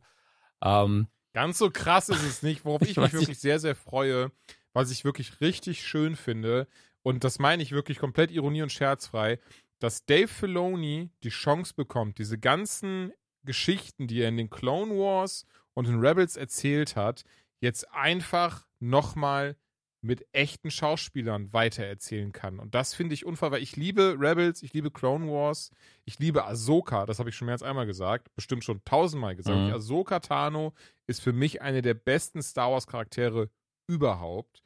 Ähm, 0.63 1.09
Ganz 1.35 1.59
so 1.59 1.71
krass 1.71 2.09
ist 2.09 2.23
es 2.23 2.43
nicht, 2.43 2.65
worauf 2.65 2.83
ich, 2.83 2.93
ich 2.93 2.97
mich 2.97 3.13
wirklich 3.13 3.39
sehr, 3.39 3.59
sehr 3.59 3.75
freue, 3.75 4.33
was 4.73 4.91
ich 4.91 5.05
wirklich 5.05 5.41
richtig 5.43 5.87
schön 5.87 6.17
finde. 6.17 6.67
und 7.03 7.23
das 7.23 7.39
meine 7.39 7.63
ich 7.63 7.73
wirklich 7.73 7.99
komplett 7.99 8.31
ironie- 8.31 8.63
und 8.63 8.73
scherzfrei, 8.73 9.39
dass 9.79 10.07
Dave 10.07 10.29
Filoni 10.29 11.11
die 11.23 11.29
Chance 11.29 11.75
bekommt, 11.75 12.19
diese 12.19 12.39
ganzen 12.39 13.13
Geschichten, 13.45 14.07
die 14.07 14.23
er 14.23 14.29
in 14.31 14.39
den 14.39 14.49
Clone 14.49 14.93
Wars 14.93 15.45
und 15.75 15.87
in 15.87 16.01
Rebels 16.01 16.37
erzählt 16.37 16.97
hat, 16.97 17.25
jetzt 17.61 17.91
einfach 17.93 18.67
nochmal 18.81 19.57
mit 20.05 20.27
echten 20.33 20.71
Schauspielern 20.71 21.53
weitererzählen 21.53 22.31
kann. 22.33 22.59
Und 22.59 22.75
das 22.75 22.95
finde 22.95 23.15
ich 23.15 23.25
unfair, 23.25 23.51
weil 23.51 23.63
ich 23.63 23.75
liebe 23.77 24.17
Rebels, 24.19 24.63
ich 24.63 24.73
liebe 24.75 24.91
Clone 24.91 25.27
Wars, 25.27 25.71
ich 26.05 26.19
liebe 26.19 26.45
Ahsoka, 26.45 27.07
das 27.07 27.19
habe 27.19 27.31
ich 27.31 27.37
schon 27.37 27.47
mehr 27.47 27.55
als 27.55 27.63
einmal 27.63 27.87
gesagt, 27.87 28.29
bestimmt 28.37 28.65
schon 28.65 28.85
tausendmal 28.85 29.35
gesagt. 29.35 29.59
Mhm. 29.59 29.73
Ahsoka 29.73 30.21
Tano 30.21 30.75
ist 31.07 31.23
für 31.23 31.33
mich 31.33 31.63
eine 31.63 31.81
der 31.81 31.95
besten 31.95 32.43
Star 32.43 32.71
Wars 32.71 32.87
Charaktere 32.87 33.49
überhaupt. 33.87 34.63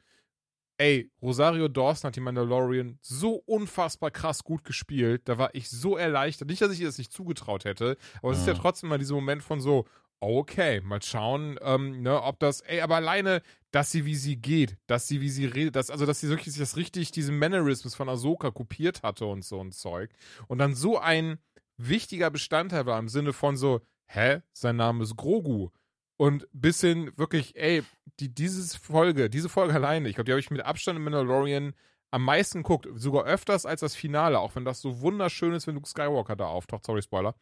Ey, 0.77 1.11
Rosario 1.21 1.67
Dawson 1.67 2.09
hat 2.09 2.15
die 2.15 2.21
Mandalorian 2.21 2.97
so 3.01 3.35
unfassbar 3.45 4.11
krass 4.11 4.43
gut 4.43 4.63
gespielt. 4.63 5.23
Da 5.25 5.37
war 5.37 5.53
ich 5.53 5.69
so 5.69 5.97
erleichtert. 5.97 6.49
Nicht, 6.49 6.61
dass 6.61 6.71
ich 6.71 6.81
ihr 6.81 6.87
das 6.87 6.97
nicht 6.97 7.11
zugetraut 7.11 7.65
hätte, 7.65 7.97
aber 8.21 8.31
es 8.31 8.39
ist 8.39 8.47
ja 8.47 8.53
trotzdem 8.53 8.89
mal 8.89 8.97
dieser 8.97 9.15
Moment 9.15 9.43
von 9.43 9.59
so, 9.59 9.85
okay, 10.21 10.81
mal 10.81 11.01
schauen, 11.01 11.57
ähm, 11.61 12.01
ne, 12.01 12.21
ob 12.21 12.39
das, 12.39 12.61
ey, 12.61 12.81
aber 12.81 12.97
alleine, 12.97 13.41
dass 13.71 13.91
sie, 13.91 14.05
wie 14.05 14.15
sie 14.15 14.37
geht, 14.37 14.77
dass 14.87 15.07
sie, 15.07 15.21
wie 15.21 15.29
sie 15.29 15.45
redet, 15.45 15.75
dass, 15.75 15.89
also, 15.89 16.05
dass 16.05 16.19
sie 16.19 16.29
wirklich 16.29 16.55
das 16.57 16.75
richtig, 16.75 17.11
diesen 17.11 17.37
Mannerismus 17.37 17.95
von 17.95 18.09
Ahsoka 18.09 18.51
kopiert 18.51 19.03
hatte 19.03 19.25
und 19.25 19.43
so 19.43 19.61
ein 19.61 19.71
Zeug. 19.71 20.11
Und 20.47 20.57
dann 20.57 20.73
so 20.75 20.97
ein 20.97 21.37
wichtiger 21.77 22.29
Bestandteil 22.29 22.85
war 22.85 22.99
im 22.99 23.09
Sinne 23.09 23.33
von 23.33 23.57
so, 23.57 23.81
hä, 24.07 24.41
sein 24.53 24.75
Name 24.75 25.03
ist 25.03 25.15
Grogu. 25.15 25.69
Und 26.17 26.47
bis 26.51 26.81
hin 26.81 27.11
wirklich, 27.15 27.55
ey, 27.55 27.83
die, 28.19 28.33
dieses 28.33 28.75
Folge, 28.75 29.29
diese 29.29 29.49
Folge 29.49 29.73
alleine, 29.73 30.09
ich 30.09 30.15
glaube, 30.15 30.25
die 30.25 30.31
habe 30.31 30.41
ich 30.41 30.51
mit 30.51 30.61
Abstand 30.61 30.97
im 30.97 31.03
Mandalorian 31.03 31.73
am 32.11 32.23
meisten 32.23 32.63
guckt, 32.63 32.87
sogar 32.95 33.25
öfters 33.25 33.65
als 33.65 33.81
das 33.81 33.95
Finale, 33.95 34.39
auch 34.39 34.55
wenn 34.55 34.65
das 34.65 34.81
so 34.81 35.01
wunderschön 35.01 35.53
ist, 35.53 35.67
wenn 35.67 35.75
Luke 35.75 35.87
Skywalker 35.87 36.35
da 36.35 36.47
auftaucht, 36.47 36.85
sorry, 36.85 37.01
Spoiler. 37.01 37.35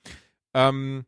Ähm, 0.54 1.06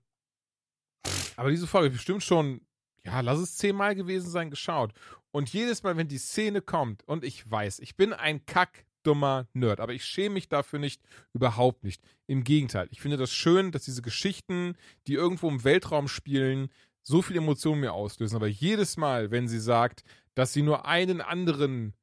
aber 1.35 1.51
diese 1.51 1.67
Folge 1.67 1.89
bestimmt 1.89 2.23
schon, 2.23 2.61
ja, 3.05 3.21
lass 3.21 3.39
es 3.39 3.57
zehnmal 3.57 3.95
gewesen 3.95 4.29
sein, 4.29 4.49
geschaut. 4.49 4.93
Und 5.31 5.51
jedes 5.53 5.83
Mal, 5.83 5.97
wenn 5.97 6.07
die 6.07 6.17
Szene 6.17 6.61
kommt, 6.61 7.07
und 7.07 7.23
ich 7.23 7.49
weiß, 7.49 7.79
ich 7.79 7.95
bin 7.95 8.13
ein 8.13 8.45
kackdummer 8.45 9.47
Nerd, 9.53 9.79
aber 9.79 9.93
ich 9.93 10.05
schäme 10.05 10.35
mich 10.35 10.49
dafür 10.49 10.79
nicht, 10.79 11.01
überhaupt 11.33 11.83
nicht. 11.83 12.01
Im 12.27 12.43
Gegenteil, 12.43 12.87
ich 12.91 13.01
finde 13.01 13.17
das 13.17 13.31
schön, 13.31 13.71
dass 13.71 13.83
diese 13.83 14.01
Geschichten, 14.01 14.75
die 15.07 15.13
irgendwo 15.13 15.49
im 15.49 15.63
Weltraum 15.63 16.07
spielen, 16.07 16.69
so 17.01 17.21
viel 17.21 17.37
Emotionen 17.37 17.81
mir 17.81 17.93
auslösen. 17.93 18.35
Aber 18.35 18.47
jedes 18.47 18.97
Mal, 18.97 19.31
wenn 19.31 19.47
sie 19.47 19.59
sagt, 19.59 20.03
dass 20.35 20.53
sie 20.53 20.61
nur 20.61 20.85
einen 20.85 21.21
anderen 21.21 21.93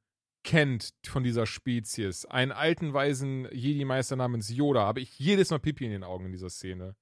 kennt 0.43 0.93
von 1.05 1.23
dieser 1.23 1.45
Spezies, 1.45 2.25
einen 2.25 2.53
alten, 2.53 2.93
weisen 2.93 3.47
Jedi-Meister 3.51 4.15
namens 4.15 4.49
Yoda, 4.49 4.81
habe 4.81 5.01
ich 5.01 5.19
jedes 5.19 5.49
Mal 5.49 5.59
Pipi 5.59 5.85
in 5.85 5.91
den 5.91 6.03
Augen 6.03 6.25
in 6.25 6.31
dieser 6.31 6.49
Szene. 6.49 6.95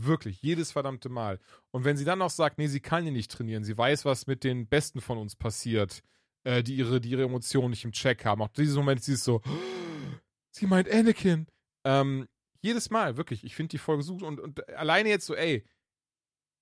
Wirklich, 0.00 0.40
jedes 0.42 0.70
verdammte 0.70 1.08
Mal. 1.08 1.40
Und 1.72 1.84
wenn 1.84 1.96
sie 1.96 2.04
dann 2.04 2.20
noch 2.20 2.30
sagt, 2.30 2.58
nee, 2.58 2.68
sie 2.68 2.80
kann 2.80 3.04
ja 3.04 3.10
nicht 3.10 3.32
trainieren, 3.32 3.64
sie 3.64 3.76
weiß, 3.76 4.04
was 4.04 4.28
mit 4.28 4.44
den 4.44 4.68
Besten 4.68 5.00
von 5.00 5.18
uns 5.18 5.34
passiert, 5.34 6.02
äh, 6.44 6.62
die, 6.62 6.76
ihre, 6.76 7.00
die 7.00 7.10
ihre 7.10 7.24
Emotionen 7.24 7.70
nicht 7.70 7.84
im 7.84 7.92
Check 7.92 8.24
haben. 8.24 8.40
Auch 8.40 8.48
dieses 8.48 8.76
Moment, 8.76 9.02
sie 9.02 9.14
ist 9.14 9.24
so, 9.24 9.42
sie 10.52 10.66
meint 10.66 10.88
Anakin. 10.88 11.46
Ähm, 11.84 12.28
jedes 12.60 12.90
Mal, 12.90 13.16
wirklich, 13.16 13.42
ich 13.44 13.56
finde 13.56 13.70
die 13.70 13.78
Folge 13.78 14.04
so 14.04 14.14
gut. 14.14 14.22
Und, 14.22 14.40
und 14.40 14.68
alleine 14.70 15.08
jetzt 15.08 15.26
so, 15.26 15.34
ey, 15.34 15.64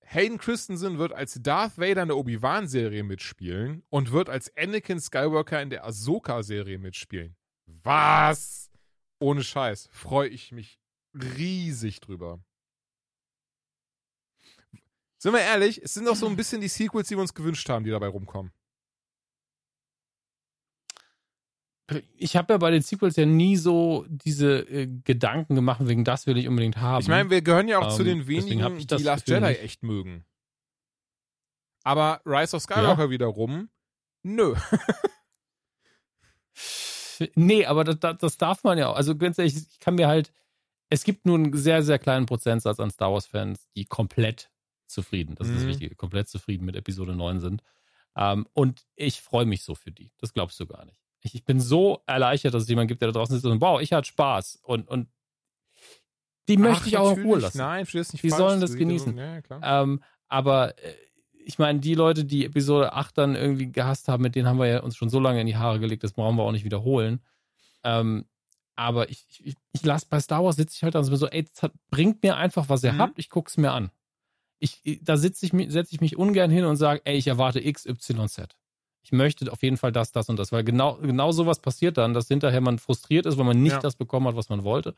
Hayden 0.09 0.37
Christensen 0.37 0.97
wird 0.97 1.11
als 1.11 1.39
Darth 1.41 1.77
Vader 1.77 2.03
in 2.03 2.07
der 2.07 2.17
Obi-Wan-Serie 2.17 3.03
mitspielen 3.03 3.83
und 3.89 4.11
wird 4.11 4.29
als 4.29 4.55
Anakin 4.55 4.99
Skywalker 4.99 5.61
in 5.61 5.69
der 5.69 5.85
Ahsoka-Serie 5.85 6.79
mitspielen. 6.79 7.35
Was? 7.65 8.71
Ohne 9.19 9.43
Scheiß. 9.43 9.89
Freue 9.91 10.29
ich 10.29 10.51
mich 10.51 10.79
riesig 11.13 11.99
drüber. 11.99 12.39
Sind 15.17 15.33
wir 15.33 15.41
ehrlich, 15.41 15.81
es 15.83 15.93
sind 15.93 16.05
doch 16.05 16.15
so 16.15 16.27
ein 16.27 16.35
bisschen 16.35 16.61
die 16.61 16.67
Sequels, 16.67 17.07
die 17.07 17.15
wir 17.15 17.21
uns 17.21 17.33
gewünscht 17.33 17.67
haben, 17.69 17.83
die 17.83 17.91
dabei 17.91 18.07
rumkommen. 18.07 18.51
Ich 22.17 22.35
habe 22.35 22.53
ja 22.53 22.57
bei 22.57 22.69
den 22.69 22.81
Sequels 22.81 23.15
ja 23.15 23.25
nie 23.25 23.55
so 23.55 24.05
diese 24.09 24.59
äh, 24.69 24.87
Gedanken 24.87 25.55
gemacht, 25.55 25.79
wegen 25.83 26.03
das 26.03 26.27
will 26.27 26.37
ich 26.37 26.47
unbedingt 26.47 26.77
haben. 26.77 27.01
Ich 27.01 27.07
meine, 27.07 27.29
wir 27.29 27.41
gehören 27.41 27.69
ja 27.69 27.79
auch 27.79 27.91
ähm, 27.91 27.97
zu 27.97 28.03
den 28.03 28.27
wenigen, 28.27 28.77
die 28.77 29.03
Last 29.03 29.29
Jedi 29.29 29.47
nicht. 29.47 29.61
echt 29.61 29.83
mögen. 29.83 30.25
Aber 31.83 32.21
Rise 32.25 32.57
of 32.57 32.63
Skywalker 32.63 33.05
ja. 33.05 33.09
wiederum, 33.09 33.69
nö. 34.21 34.55
nee, 37.35 37.65
aber 37.65 37.85
das, 37.85 38.17
das, 38.19 38.37
darf 38.37 38.65
man 38.65 38.77
ja 38.77 38.89
auch. 38.89 38.97
Also 38.97 39.15
ganz 39.15 39.39
ehrlich, 39.39 39.55
ich 39.55 39.79
kann 39.79 39.95
mir 39.95 40.09
halt, 40.09 40.33
es 40.89 41.05
gibt 41.05 41.25
nur 41.25 41.35
einen 41.35 41.55
sehr, 41.55 41.83
sehr 41.83 41.99
kleinen 41.99 42.25
Prozentsatz 42.25 42.81
an 42.81 42.91
Star 42.91 43.13
Wars-Fans, 43.13 43.69
die 43.77 43.85
komplett 43.85 44.51
zufrieden. 44.87 45.35
Das 45.35 45.47
ist 45.47 45.55
das 45.55 45.63
mhm. 45.63 45.67
Wichtige. 45.69 45.95
Komplett 45.95 46.29
zufrieden 46.29 46.65
mit 46.65 46.75
Episode 46.75 47.15
9 47.15 47.39
sind. 47.39 47.63
Ähm, 48.15 48.47
und 48.53 48.85
ich 48.95 49.21
freue 49.21 49.45
mich 49.45 49.63
so 49.63 49.75
für 49.75 49.91
die. 49.91 50.11
Das 50.17 50.33
glaubst 50.33 50.59
du 50.59 50.65
gar 50.65 50.85
nicht. 50.85 50.99
Ich, 51.21 51.35
ich 51.35 51.45
bin 51.45 51.59
so 51.59 52.01
erleichtert, 52.07 52.53
dass 52.53 52.63
es 52.63 52.69
jemanden 52.69 52.87
gibt, 52.87 53.01
der 53.01 53.09
da 53.09 53.19
draußen 53.19 53.35
sitzt 53.35 53.45
und 53.45 53.61
wow, 53.61 53.79
ich 53.81 53.93
hatte 53.93 54.07
Spaß. 54.07 54.59
Und, 54.63 54.87
und 54.87 55.07
die 56.47 56.57
möchte 56.57 56.83
Ach, 56.83 56.87
ich 56.87 56.97
auch 56.97 57.17
in 57.17 57.23
Ruhe 57.23 57.39
lassen. 57.39 57.57
Nein, 57.57 57.85
verstehst 57.85 58.13
nicht 58.13 58.23
Die 58.23 58.29
falsch, 58.29 58.39
sollen 58.39 58.61
das 58.61 58.75
genießen. 58.75 59.17
Ja, 59.17 59.41
ähm, 59.61 60.01
aber 60.27 60.77
äh, 60.83 60.93
ich 61.45 61.59
meine, 61.59 61.79
die 61.79 61.95
Leute, 61.95 62.25
die 62.25 62.45
Episode 62.45 62.93
8 62.93 63.17
dann 63.17 63.35
irgendwie 63.35 63.71
gehasst 63.71 64.07
haben, 64.07 64.23
mit 64.23 64.35
denen 64.35 64.47
haben 64.47 64.59
wir 64.59 64.67
ja 64.67 64.79
uns 64.81 64.97
schon 64.97 65.09
so 65.09 65.19
lange 65.19 65.41
in 65.41 65.47
die 65.47 65.55
Haare 65.55 65.79
gelegt, 65.79 66.03
das 66.03 66.13
brauchen 66.13 66.35
wir 66.37 66.43
auch 66.43 66.51
nicht 66.51 66.65
wiederholen. 66.65 67.21
Ähm, 67.83 68.25
aber 68.75 69.09
ich, 69.09 69.25
ich, 69.43 69.55
ich 69.73 69.85
lasse 69.85 70.07
bei 70.09 70.19
Star 70.19 70.43
Wars 70.43 70.55
sitze 70.55 70.75
ich 70.75 70.83
halt 70.83 70.95
dann 70.95 71.03
so, 71.03 71.27
ey, 71.27 71.45
hat, 71.61 71.73
bringt 71.89 72.21
mir 72.21 72.35
einfach, 72.35 72.69
was 72.69 72.83
ihr 72.83 72.93
mhm. 72.93 72.99
habt, 72.99 73.19
ich 73.19 73.29
guck's 73.29 73.57
mir 73.57 73.71
an 73.71 73.91
ich, 74.59 74.99
da 75.01 75.17
sitze 75.17 75.45
ich, 75.45 75.71
setze 75.71 75.93
ich 75.93 76.01
mich 76.01 76.17
ungern 76.17 76.51
hin 76.51 76.65
und 76.65 76.77
sage, 76.77 77.01
ey, 77.05 77.17
ich 77.17 77.27
erwarte 77.27 77.65
X, 77.65 77.85
Y, 77.85 78.27
Z. 78.27 78.55
Ich 79.03 79.11
möchte 79.11 79.51
auf 79.51 79.63
jeden 79.63 79.77
Fall 79.77 79.91
das, 79.91 80.11
das 80.11 80.27
und 80.29 80.37
das, 80.37 80.51
weil 80.51 80.63
genau, 80.63 80.95
genau 80.97 81.31
sowas 81.31 81.59
passiert 81.59 81.97
dann, 81.97 82.13
dass 82.13 82.27
hinterher 82.27 82.61
man 82.61 82.77
frustriert 82.77 83.25
ist, 83.25 83.37
weil 83.37 83.45
man 83.45 83.61
nicht 83.61 83.73
ja. 83.73 83.79
das 83.79 83.95
bekommen 83.95 84.27
hat, 84.27 84.35
was 84.35 84.49
man 84.49 84.63
wollte. 84.63 84.95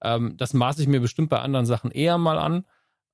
Ähm, 0.00 0.36
das 0.36 0.52
maße 0.52 0.82
ich 0.82 0.88
mir 0.88 1.00
bestimmt 1.00 1.30
bei 1.30 1.38
anderen 1.38 1.66
Sachen 1.66 1.90
eher 1.90 2.18
mal 2.18 2.38
an. 2.38 2.66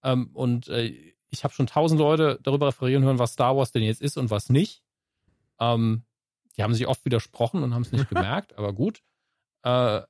Ähm, 0.02 0.30
und 0.32 0.68
äh, 0.68 1.14
ich 1.30 1.44
habe 1.44 1.52
schon 1.52 1.66
tausend 1.66 2.00
Leute 2.00 2.38
darüber 2.42 2.68
referieren 2.68 3.04
hören, 3.04 3.18
was 3.18 3.32
Star 3.32 3.56
Wars 3.56 3.72
denn 3.72 3.82
jetzt 3.82 4.00
ist 4.00 4.16
und 4.16 4.30
was 4.30 4.48
nicht. 4.48 4.82
Ähm, 5.60 6.04
die 6.56 6.62
haben 6.62 6.74
sich 6.74 6.86
oft 6.86 7.04
widersprochen 7.04 7.62
und 7.62 7.74
haben 7.74 7.82
es 7.82 7.92
nicht 7.92 8.08
gemerkt, 8.08 8.56
aber 8.56 8.72
gut. 8.72 9.02
Äh, 9.62 10.02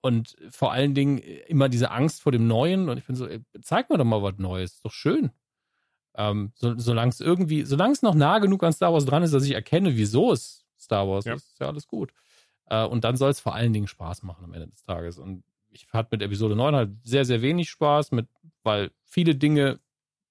und 0.00 0.36
vor 0.50 0.72
allen 0.72 0.94
Dingen 0.94 1.18
immer 1.18 1.68
diese 1.68 1.90
Angst 1.90 2.22
vor 2.22 2.32
dem 2.32 2.46
Neuen. 2.46 2.88
Und 2.88 2.98
ich 2.98 3.06
bin 3.06 3.16
so, 3.16 3.26
ey, 3.26 3.40
zeig 3.62 3.90
mir 3.90 3.98
doch 3.98 4.04
mal 4.04 4.22
was 4.22 4.38
Neues. 4.38 4.74
Ist 4.74 4.84
doch 4.84 4.92
schön. 4.92 5.30
Ähm, 6.14 6.52
so, 6.54 6.78
solange 6.78 7.10
es 7.10 7.20
irgendwie, 7.20 7.64
solange 7.64 7.92
es 7.92 8.02
noch 8.02 8.14
nah 8.14 8.38
genug 8.38 8.62
an 8.62 8.72
Star 8.72 8.92
Wars 8.92 9.04
dran 9.04 9.22
ist, 9.22 9.34
dass 9.34 9.44
ich 9.44 9.52
erkenne, 9.52 9.96
wieso 9.96 10.32
es 10.32 10.66
Star 10.78 11.06
Wars 11.08 11.24
ja. 11.24 11.34
ist, 11.34 11.52
ist 11.52 11.60
ja 11.60 11.66
alles 11.66 11.86
gut. 11.88 12.12
Äh, 12.66 12.84
und 12.86 13.04
dann 13.04 13.16
soll 13.16 13.30
es 13.30 13.40
vor 13.40 13.54
allen 13.54 13.72
Dingen 13.72 13.86
Spaß 13.86 14.22
machen 14.22 14.44
am 14.44 14.52
Ende 14.52 14.68
des 14.68 14.84
Tages. 14.84 15.18
Und 15.18 15.44
ich 15.70 15.86
hatte 15.92 16.08
mit 16.12 16.22
Episode 16.22 16.56
9 16.56 16.74
halt 16.74 16.90
sehr, 17.02 17.24
sehr 17.24 17.42
wenig 17.42 17.68
Spaß, 17.70 18.12
mit, 18.12 18.28
weil 18.62 18.90
viele 19.04 19.34
Dinge 19.34 19.80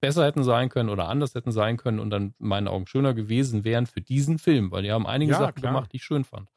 besser 0.01 0.25
hätten 0.25 0.43
sein 0.43 0.69
können 0.69 0.89
oder 0.89 1.07
anders 1.07 1.35
hätten 1.35 1.51
sein 1.51 1.77
können 1.77 1.99
und 1.99 2.09
dann 2.09 2.35
in 2.39 2.47
meinen 2.47 2.67
Augen 2.67 2.87
schöner 2.87 3.13
gewesen 3.13 3.63
wären 3.63 3.85
für 3.85 4.01
diesen 4.01 4.37
Film, 4.39 4.71
weil 4.71 4.83
die 4.83 4.91
haben 4.91 5.07
einige 5.07 5.31
ja, 5.31 5.39
Sachen 5.39 5.55
klar. 5.55 5.73
gemacht, 5.73 5.91
die 5.91 5.97
ich 5.97 6.03
schön 6.03 6.23
fand. 6.23 6.49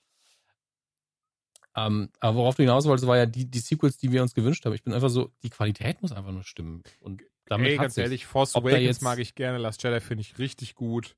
Ähm, 1.77 2.11
aber 2.21 2.39
worauf 2.39 2.55
du 2.55 2.63
hinaus 2.63 2.87
wolltest, 2.87 3.07
war 3.07 3.17
ja 3.17 3.27
die, 3.27 3.51
die 3.51 3.59
Sequels, 3.59 3.99
die 3.99 4.11
wir 4.11 4.23
uns 4.23 4.35
gewünscht 4.35 4.65
haben. 4.65 4.75
Ich 4.75 4.83
bin 4.83 4.93
einfach 4.93 5.11
so, 5.11 5.31
die 5.43 5.51
Qualität 5.51 6.03
muss 6.03 6.13
einfach 6.13 6.33
nur 6.33 6.43
stimmen. 6.43 6.83
Und 7.01 7.23
damit 7.47 7.69
Ey, 7.69 7.77
ganz 7.77 7.97
ehrlich, 7.97 8.27
Force 8.27 8.57
Awakens 8.57 8.83
jetzt, 8.83 9.03
mag 9.03 9.19
ich 9.19 9.35
gerne, 9.35 9.59
Last 9.59 9.83
Jedi 9.83 10.01
finde 10.01 10.23
ich 10.23 10.39
richtig 10.39 10.75
gut. 10.75 11.17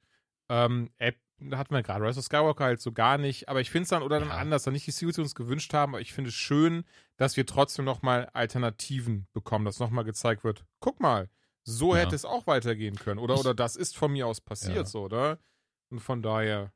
Ähm, 0.48 0.90
App, 0.98 1.16
da 1.39 1.59
hatten 1.59 1.74
wir 1.74 1.82
gerade 1.82 2.05
Rise 2.05 2.18
of 2.18 2.24
Skywalker 2.24 2.64
halt 2.64 2.81
so 2.81 2.93
gar 2.93 3.18
nicht, 3.18 3.48
aber 3.48 3.60
ich 3.60 3.70
finde 3.70 3.85
es 3.85 3.89
dann, 3.89 4.02
oder 4.02 4.20
dann 4.20 4.28
ja. 4.28 4.36
anders, 4.36 4.64
dann 4.64 4.74
nicht 4.74 4.86
die 4.86 4.90
Sequels, 4.90 5.14
die 5.14 5.18
wir 5.20 5.24
uns 5.24 5.35
gewünscht 5.35 5.72
haben, 5.72 5.94
aber 5.94 6.01
ich 6.01 6.12
finde 6.12 6.28
es 6.28 6.35
schön, 6.35 6.85
dass 7.16 7.36
wir 7.36 7.47
trotzdem 7.47 7.85
nochmal 7.85 8.28
Alternativen 8.32 9.27
bekommen, 9.32 9.64
dass 9.64 9.78
nochmal 9.78 10.05
gezeigt 10.05 10.44
wird, 10.44 10.64
guck 10.81 11.01
mal, 11.01 11.28
so 11.62 11.94
ja. 11.94 12.02
hätte 12.02 12.14
es 12.14 12.24
auch 12.24 12.47
weitergehen 12.47 12.97
können, 12.97 13.18
oder, 13.18 13.35
ich, 13.35 13.40
oder 13.40 13.55
das 13.55 13.77
ist 13.77 13.97
von 13.97 14.12
mir 14.12 14.27
aus 14.27 14.40
passiert, 14.40 14.77
ja. 14.77 14.85
so, 14.85 15.02
oder? 15.02 15.39
Und 15.90 16.01
von 16.01 16.22
daher. 16.22 16.72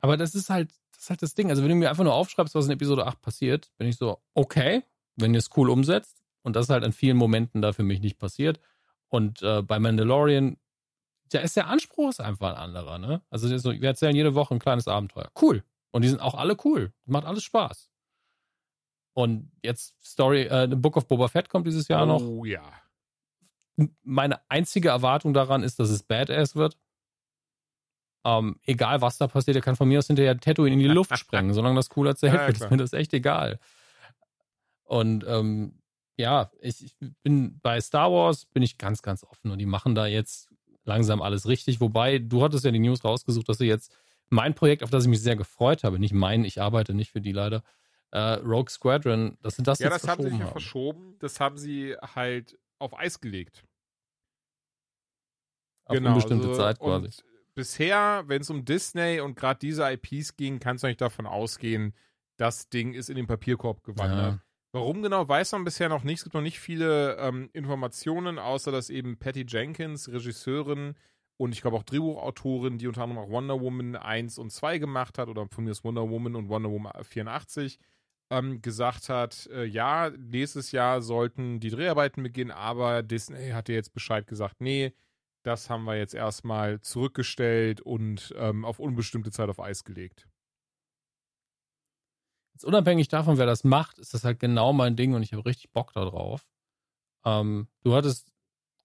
Aber 0.00 0.16
das 0.16 0.34
ist 0.34 0.50
halt, 0.50 0.72
das 0.92 1.02
ist 1.02 1.10
halt 1.10 1.22
das 1.22 1.34
Ding. 1.34 1.50
Also, 1.50 1.62
wenn 1.62 1.70
du 1.70 1.76
mir 1.76 1.90
einfach 1.90 2.04
nur 2.04 2.14
aufschreibst, 2.14 2.54
was 2.54 2.66
in 2.66 2.72
Episode 2.72 3.06
8 3.06 3.20
passiert, 3.20 3.70
bin 3.78 3.88
ich 3.88 3.96
so, 3.96 4.18
okay, 4.34 4.82
wenn 5.16 5.34
ihr 5.34 5.38
es 5.38 5.50
cool 5.56 5.70
umsetzt. 5.70 6.22
Und 6.42 6.56
das 6.56 6.66
ist 6.66 6.70
halt 6.70 6.84
an 6.84 6.92
vielen 6.92 7.16
Momenten 7.16 7.60
da 7.60 7.72
für 7.72 7.82
mich 7.82 8.00
nicht 8.00 8.18
passiert. 8.18 8.60
Und 9.08 9.42
äh, 9.42 9.62
bei 9.62 9.78
Mandalorian, 9.78 10.56
da 11.30 11.40
ist 11.40 11.56
der 11.56 11.68
Anspruch 11.68 12.10
ist 12.10 12.20
einfach 12.20 12.50
ein 12.50 12.56
anderer, 12.56 12.98
ne? 12.98 13.22
Also, 13.30 13.56
so, 13.58 13.72
wir 13.72 13.88
erzählen 13.88 14.16
jede 14.16 14.34
Woche 14.34 14.54
ein 14.54 14.58
kleines 14.58 14.88
Abenteuer. 14.88 15.30
Cool. 15.40 15.62
Und 15.90 16.02
die 16.02 16.08
sind 16.08 16.20
auch 16.20 16.34
alle 16.34 16.56
cool. 16.64 16.92
Macht 17.04 17.26
alles 17.26 17.42
Spaß. 17.44 17.90
Und 19.12 19.50
jetzt 19.62 19.94
Story, 20.02 20.42
äh, 20.42 20.68
The 20.68 20.76
Book 20.76 20.96
of 20.96 21.08
Boba 21.08 21.28
Fett 21.28 21.48
kommt 21.48 21.66
dieses 21.66 21.88
Jahr 21.88 22.04
oh, 22.04 22.06
noch. 22.06 22.22
Oh 22.22 22.44
ja. 22.44 22.62
Meine 24.02 24.40
einzige 24.48 24.90
Erwartung 24.90 25.34
daran 25.34 25.62
ist, 25.62 25.78
dass 25.78 25.90
es 25.90 26.02
Badass 26.02 26.54
wird. 26.54 26.76
Ähm, 28.24 28.58
egal 28.64 29.00
was 29.00 29.16
da 29.18 29.28
passiert, 29.28 29.56
er 29.56 29.62
kann 29.62 29.76
von 29.76 29.88
mir 29.88 29.98
aus 29.98 30.06
hinterher 30.06 30.38
Tatooine 30.38 30.74
in 30.74 30.78
die 30.78 30.88
Luft 30.88 31.16
sprengen, 31.18 31.54
solange 31.54 31.76
das 31.76 31.88
cool 31.96 32.06
erzählt 32.06 32.34
Ja, 32.34 32.46
wird, 32.46 32.56
ist 32.56 32.58
klar. 32.58 32.70
mir 32.70 32.76
das 32.76 32.92
echt 32.92 33.14
egal. 33.14 33.58
Und 34.84 35.24
ähm, 35.26 35.80
ja, 36.16 36.50
ich, 36.60 36.84
ich 36.84 36.94
bin 37.22 37.60
bei 37.60 37.80
Star 37.80 38.12
Wars 38.12 38.44
bin 38.44 38.62
ich 38.62 38.76
ganz, 38.76 39.02
ganz 39.02 39.24
offen 39.24 39.50
und 39.50 39.58
die 39.58 39.66
machen 39.66 39.94
da 39.94 40.06
jetzt 40.06 40.50
langsam 40.84 41.22
alles 41.22 41.46
richtig. 41.46 41.80
Wobei, 41.80 42.18
du 42.18 42.42
hattest 42.42 42.64
ja 42.64 42.70
die 42.70 42.78
News 42.78 43.04
rausgesucht, 43.04 43.48
dass 43.48 43.58
sie 43.58 43.66
jetzt 43.66 43.96
mein 44.28 44.54
Projekt, 44.54 44.82
auf 44.82 44.90
das 44.90 45.04
ich 45.04 45.10
mich 45.10 45.22
sehr 45.22 45.36
gefreut 45.36 45.84
habe, 45.84 45.98
nicht 45.98 46.12
mein, 46.12 46.44
ich 46.44 46.60
arbeite 46.60 46.94
nicht 46.94 47.10
für 47.10 47.20
die 47.20 47.32
leider, 47.32 47.62
äh, 48.12 48.18
Rogue 48.18 48.68
Squadron, 48.68 49.38
dass 49.42 49.56
sie 49.56 49.62
das 49.62 49.78
Ja, 49.78 49.88
jetzt 49.88 50.04
das 50.04 50.10
haben 50.10 50.22
sie 50.22 50.28
verschoben 50.28 50.44
ja 50.44 50.52
verschoben. 50.52 51.16
Das 51.20 51.40
haben 51.40 51.58
sie 51.58 51.96
halt 52.14 52.58
auf 52.78 52.98
Eis 52.98 53.20
gelegt. 53.20 53.64
Auf 55.84 55.98
unbestimmte 55.98 56.48
also, 56.48 56.56
Zeit 56.56 56.78
quasi. 56.78 57.08
Bisher, 57.60 58.24
wenn 58.26 58.40
es 58.40 58.48
um 58.48 58.64
Disney 58.64 59.20
und 59.20 59.36
gerade 59.36 59.58
diese 59.58 59.84
IPs 59.86 60.38
ging, 60.38 60.60
kannst 60.60 60.82
du 60.82 60.88
nicht 60.88 61.02
davon 61.02 61.26
ausgehen, 61.26 61.94
das 62.38 62.70
Ding 62.70 62.94
ist 62.94 63.10
in 63.10 63.16
den 63.16 63.26
Papierkorb 63.26 63.84
gewandert. 63.84 64.32
Ja. 64.32 64.40
Warum 64.72 65.02
genau, 65.02 65.28
weiß 65.28 65.52
man 65.52 65.64
bisher 65.64 65.90
noch 65.90 66.02
nicht. 66.02 66.20
Es 66.20 66.24
gibt 66.24 66.32
noch 66.32 66.40
nicht 66.40 66.58
viele 66.58 67.16
ähm, 67.18 67.50
Informationen, 67.52 68.38
außer 68.38 68.72
dass 68.72 68.88
eben 68.88 69.18
Patty 69.18 69.44
Jenkins, 69.46 70.08
Regisseurin 70.10 70.94
und 71.36 71.52
ich 71.52 71.60
glaube 71.60 71.76
auch 71.76 71.82
Drehbuchautorin, 71.82 72.78
die 72.78 72.86
unter 72.86 73.02
anderem 73.02 73.24
auch 73.24 73.28
Wonder 73.28 73.60
Woman 73.60 73.94
1 73.94 74.38
und 74.38 74.50
2 74.50 74.78
gemacht 74.78 75.18
hat, 75.18 75.28
oder 75.28 75.46
von 75.50 75.64
mir 75.64 75.72
ist 75.72 75.84
Wonder 75.84 76.08
Woman 76.08 76.34
und 76.34 76.48
Wonder 76.48 76.70
Woman 76.70 76.92
84, 77.02 77.78
ähm, 78.30 78.62
gesagt 78.62 79.10
hat, 79.10 79.50
äh, 79.52 79.64
ja, 79.64 80.08
nächstes 80.16 80.72
Jahr 80.72 81.02
sollten 81.02 81.60
die 81.60 81.68
Dreharbeiten 81.68 82.22
beginnen, 82.22 82.52
aber 82.52 83.02
Disney 83.02 83.50
hatte 83.50 83.74
jetzt 83.74 83.92
Bescheid 83.92 84.26
gesagt, 84.26 84.62
nee, 84.62 84.94
das 85.42 85.70
haben 85.70 85.84
wir 85.84 85.96
jetzt 85.96 86.14
erstmal 86.14 86.80
zurückgestellt 86.80 87.80
und 87.80 88.34
ähm, 88.36 88.64
auf 88.64 88.78
unbestimmte 88.78 89.30
Zeit 89.30 89.48
auf 89.48 89.60
Eis 89.60 89.84
gelegt. 89.84 90.28
Jetzt 92.52 92.64
unabhängig 92.64 93.08
davon, 93.08 93.38
wer 93.38 93.46
das 93.46 93.64
macht, 93.64 93.98
ist 93.98 94.12
das 94.12 94.24
halt 94.24 94.38
genau 94.38 94.72
mein 94.72 94.96
Ding 94.96 95.14
und 95.14 95.22
ich 95.22 95.32
habe 95.32 95.46
richtig 95.46 95.72
Bock 95.72 95.92
darauf. 95.92 96.46
Ähm, 97.24 97.68
du 97.82 97.94
hattest 97.94 98.32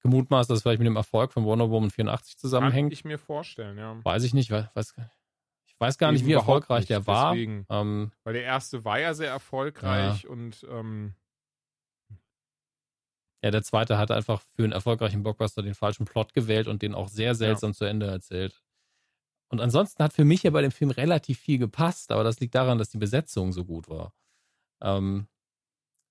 gemutmaßt, 0.01 0.49
dass 0.49 0.57
es 0.57 0.63
vielleicht 0.63 0.79
mit 0.79 0.87
dem 0.87 0.95
Erfolg 0.95 1.33
von 1.33 1.45
Wonder 1.45 1.69
Woman 1.69 1.89
84 1.89 2.35
Kann 2.35 2.39
zusammenhängt. 2.39 2.93
ich 2.93 3.03
mir 3.05 3.17
vorstellen, 3.17 3.77
ja. 3.77 3.97
Weiß 4.03 4.23
ich 4.23 4.33
nicht, 4.33 4.51
weiß, 4.51 4.67
weiß, 4.73 4.93
ich 5.65 5.79
weiß 5.79 5.97
gar 5.97 6.11
nicht, 6.11 6.25
wie 6.25 6.33
erfolgreich 6.33 6.81
nicht, 6.81 6.89
der 6.91 7.07
war. 7.07 7.33
deswegen. 7.33 7.65
Ähm, 7.69 8.11
Weil 8.23 8.33
der 8.33 8.43
erste 8.43 8.85
war 8.85 8.99
ja 8.99 9.13
sehr 9.13 9.29
erfolgreich 9.29 10.27
und 10.27 10.65
ähm, 10.69 11.15
ja, 13.45 13.51
der 13.51 13.61
zweite 13.61 13.99
hat 13.99 14.09
einfach 14.09 14.41
für 14.55 14.63
einen 14.63 14.71
erfolgreichen 14.71 15.21
Blockbuster 15.21 15.61
den 15.61 15.75
falschen 15.75 16.05
Plot 16.05 16.33
gewählt 16.33 16.67
und 16.67 16.81
den 16.81 16.95
auch 16.95 17.07
sehr 17.09 17.35
seltsam 17.35 17.75
zu 17.75 17.85
Ende 17.85 18.07
erzählt. 18.07 18.63
Und 19.49 19.61
ansonsten 19.61 20.03
hat 20.03 20.13
für 20.13 20.25
mich 20.25 20.41
ja 20.41 20.49
bei 20.49 20.63
dem 20.63 20.71
Film 20.71 20.89
relativ 20.89 21.37
viel 21.37 21.59
gepasst, 21.59 22.11
aber 22.11 22.23
das 22.23 22.39
liegt 22.39 22.55
daran, 22.55 22.79
dass 22.79 22.89
die 22.89 22.97
Besetzung 22.97 23.53
so 23.53 23.63
gut 23.63 23.87
war. 23.87 24.15
Ähm, 24.81 25.27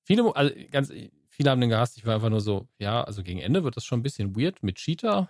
viele, 0.05 0.36
also 0.36 0.55
ganz, 0.70 0.93
viele 1.27 1.51
haben 1.51 1.61
den 1.61 1.70
gehasst. 1.70 1.97
Ich 1.98 2.06
war 2.06 2.15
einfach 2.15 2.31
nur 2.31 2.40
so, 2.40 2.69
ja, 2.78 3.02
also 3.02 3.24
gegen 3.24 3.40
Ende 3.40 3.65
wird 3.65 3.77
das 3.77 3.85
schon 3.85 3.98
ein 3.98 4.05
bisschen 4.05 4.36
weird 4.36 4.62
mit 4.62 4.77
Cheetah. 4.77 5.28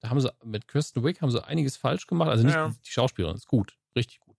Da 0.00 0.10
haben 0.10 0.20
sie 0.20 0.30
mit 0.44 0.68
Kirsten 0.68 1.02
Wick 1.02 1.22
haben 1.22 1.30
sie 1.30 1.42
einiges 1.42 1.78
falsch 1.78 2.06
gemacht. 2.06 2.28
Also 2.28 2.44
nicht 2.44 2.54
Ja. 2.56 2.68
die 2.68 2.90
Schauspielerin 2.90 3.36
ist 3.36 3.48
gut, 3.48 3.78
richtig 3.96 4.20
gut. 4.20 4.31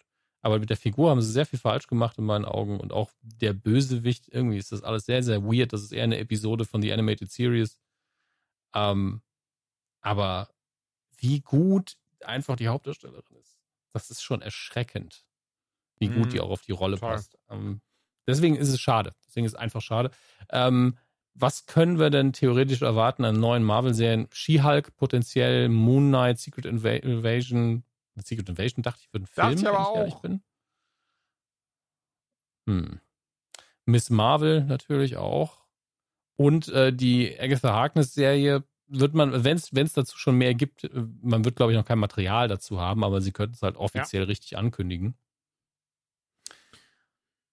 Aber 0.46 0.60
mit 0.60 0.70
der 0.70 0.78
Figur 0.78 1.10
haben 1.10 1.22
sie 1.22 1.32
sehr 1.32 1.46
viel 1.48 1.60
falsch 1.60 1.88
gemacht 1.88 2.18
in 2.20 2.26
meinen 2.26 2.46
Augen 2.46 2.80
und 2.80 2.92
auch 2.94 3.12
der 3.24 3.54
Bösewicht, 3.54 4.28
irgendwie 4.30 4.58
ist 4.58 4.74
das 4.74 4.84
alles 4.84 5.06
sehr, 5.06 5.24
sehr 5.24 5.44
weird. 5.44 5.74
Das 5.74 5.82
ist 5.82 5.94
eher 5.94 6.04
eine 6.04 6.20
Episode 6.20 6.66
von 6.66 6.82
The 6.82 6.94
Animated 6.94 7.32
Series. 7.32 7.80
Ähm, 8.76 9.22
aber 10.02 10.50
wie 11.18 11.42
gut 11.42 11.98
einfach 12.22 12.56
die 12.58 12.68
Hauptdarstellerin 12.68 13.38
ist, 13.40 13.58
das 13.94 14.12
ist 14.12 14.22
schon 14.24 14.42
erschreckend, 14.42 15.26
wie 16.00 16.10
gut 16.10 16.28
Mhm, 16.28 16.30
die 16.34 16.42
auch 16.42 16.50
auf 16.50 16.62
die 16.64 16.74
Rolle 16.74 16.98
total. 16.98 17.16
passt. 17.16 17.38
Ähm, 17.50 17.82
deswegen 18.28 18.56
ist 18.58 18.70
es 18.70 18.82
schade. 18.82 19.14
Deswegen 19.28 19.46
ist 19.46 19.54
es 19.54 19.60
einfach 19.60 19.82
schade. 19.82 20.12
Ähm, 20.50 20.98
was 21.36 21.66
können 21.66 22.00
wir 22.00 22.10
denn 22.10 22.34
theoretisch 22.34 22.82
erwarten 22.84 23.26
an 23.26 23.40
neuen 23.40 23.64
Marvel-Serien? 23.64 24.28
She-Hulk 24.32 24.96
potenziell, 24.98 25.70
Moon 25.70 26.10
Knight, 26.10 26.40
Secret 26.40 26.66
Inva 26.66 26.90
Invasion. 26.92 27.84
Secret 28.22 28.50
Invasion 28.50 28.84
dachte 28.84 29.02
ich 29.02 29.10
für 29.10 29.18
einen 29.18 29.28
Film, 29.28 29.50
ich 29.54 29.58
wenn 29.60 29.66
ehrlich 29.66 30.14
auch. 30.14 30.22
bin. 30.22 30.44
Hm. 32.68 33.00
Miss 33.86 34.10
Marvel 34.10 34.64
natürlich 34.64 35.18
auch. 35.18 35.64
Und 36.36 36.68
äh, 36.70 36.94
die 36.94 37.38
Agatha 37.40 37.74
Harkness-Serie 37.74 38.64
wird 38.88 39.14
man, 39.14 39.44
wenn 39.44 39.58
es 39.58 39.94
dazu 39.94 40.18
schon 40.18 40.38
mehr 40.38 40.54
gibt, 40.56 40.84
äh, 40.86 40.90
man 41.22 41.44
wird, 41.46 41.56
glaube 41.56 41.72
ich, 41.72 41.78
noch 41.78 41.86
kein 41.86 42.00
Material 42.00 42.48
dazu 42.48 42.80
haben, 42.80 43.04
aber 43.04 43.22
sie 43.22 43.32
könnten 43.32 43.56
es 43.56 43.62
halt 43.62 43.76
offiziell 43.76 44.24
richtig 44.24 44.58
ankündigen. 44.58 45.16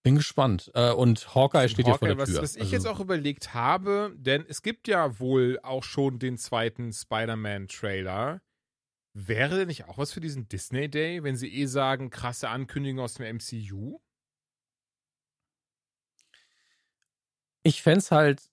Bin 0.03 0.15
gespannt. 0.17 0.71
Äh, 0.75 0.93
und 0.93 1.35
Hawkeye 1.35 1.69
steht 1.69 1.87
ja 1.87 1.99
vor 1.99 2.09
der 2.09 2.17
was, 2.17 2.31
Tür. 2.31 2.43
was 2.43 2.57
ich 2.57 2.63
Also- 2.63 2.73
jetzt 2.75 2.87
auch 2.87 3.01
überlegt 3.01 3.53
habe, 3.53 4.15
denn 4.17 4.47
es 4.49 4.63
gibt 4.63 4.89
ja 4.89 5.19
wohl 5.19 5.59
auch 5.63 5.85
schon 5.85 6.19
den 6.19 6.39
zweiten 6.39 6.93
Spider-Man-Trailer. 6.93 8.41
Wäre 9.15 9.57
denn 9.57 9.69
nicht 9.69 9.85
auch 9.85 9.99
was 9.99 10.13
für 10.13 10.21
diesen 10.21 10.49
Disney 10.49 10.89
Day, 10.91 11.23
wenn 11.23 11.37
sie 11.37 11.53
eh 11.55 11.67
sagen, 11.67 12.11
krasse 12.11 12.49
Ankündigung 12.49 13.05
aus 13.05 13.15
dem 13.15 13.27
MCU? 13.27 14.01
Ich 17.63 17.83
fände 17.83 17.99
es 18.01 18.11
halt 18.11 18.51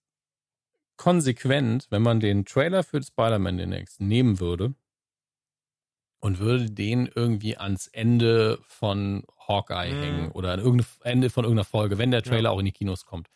konsequent, 0.98 1.88
wenn 1.90 2.02
man 2.04 2.20
den 2.20 2.46
Trailer 2.46 2.84
für 2.84 3.02
Spider-Man 3.02 3.58
den 3.58 3.70
nächsten 3.70 4.08
nehmen 4.08 4.40
würde 4.40 4.76
und 6.20 6.40
würde 6.40 6.72
den 6.72 7.10
irgendwie 7.14 7.58
ans 7.58 7.88
Ende 7.88 8.60
von 8.68 9.24
Hawkeye 9.48 9.94
Mhm. 9.94 10.02
hängen 10.02 10.32
oder 10.32 10.54
an 10.54 10.86
Ende 11.04 11.30
von 11.30 11.44
irgendeiner 11.46 11.66
Folge, 11.66 11.98
wenn 11.98 12.12
der 12.12 12.24
Trailer 12.24 12.52
auch 12.52 12.60
in 12.60 12.66
die 12.66 12.72
Kinos 12.72 13.06
kommt. 13.06 13.30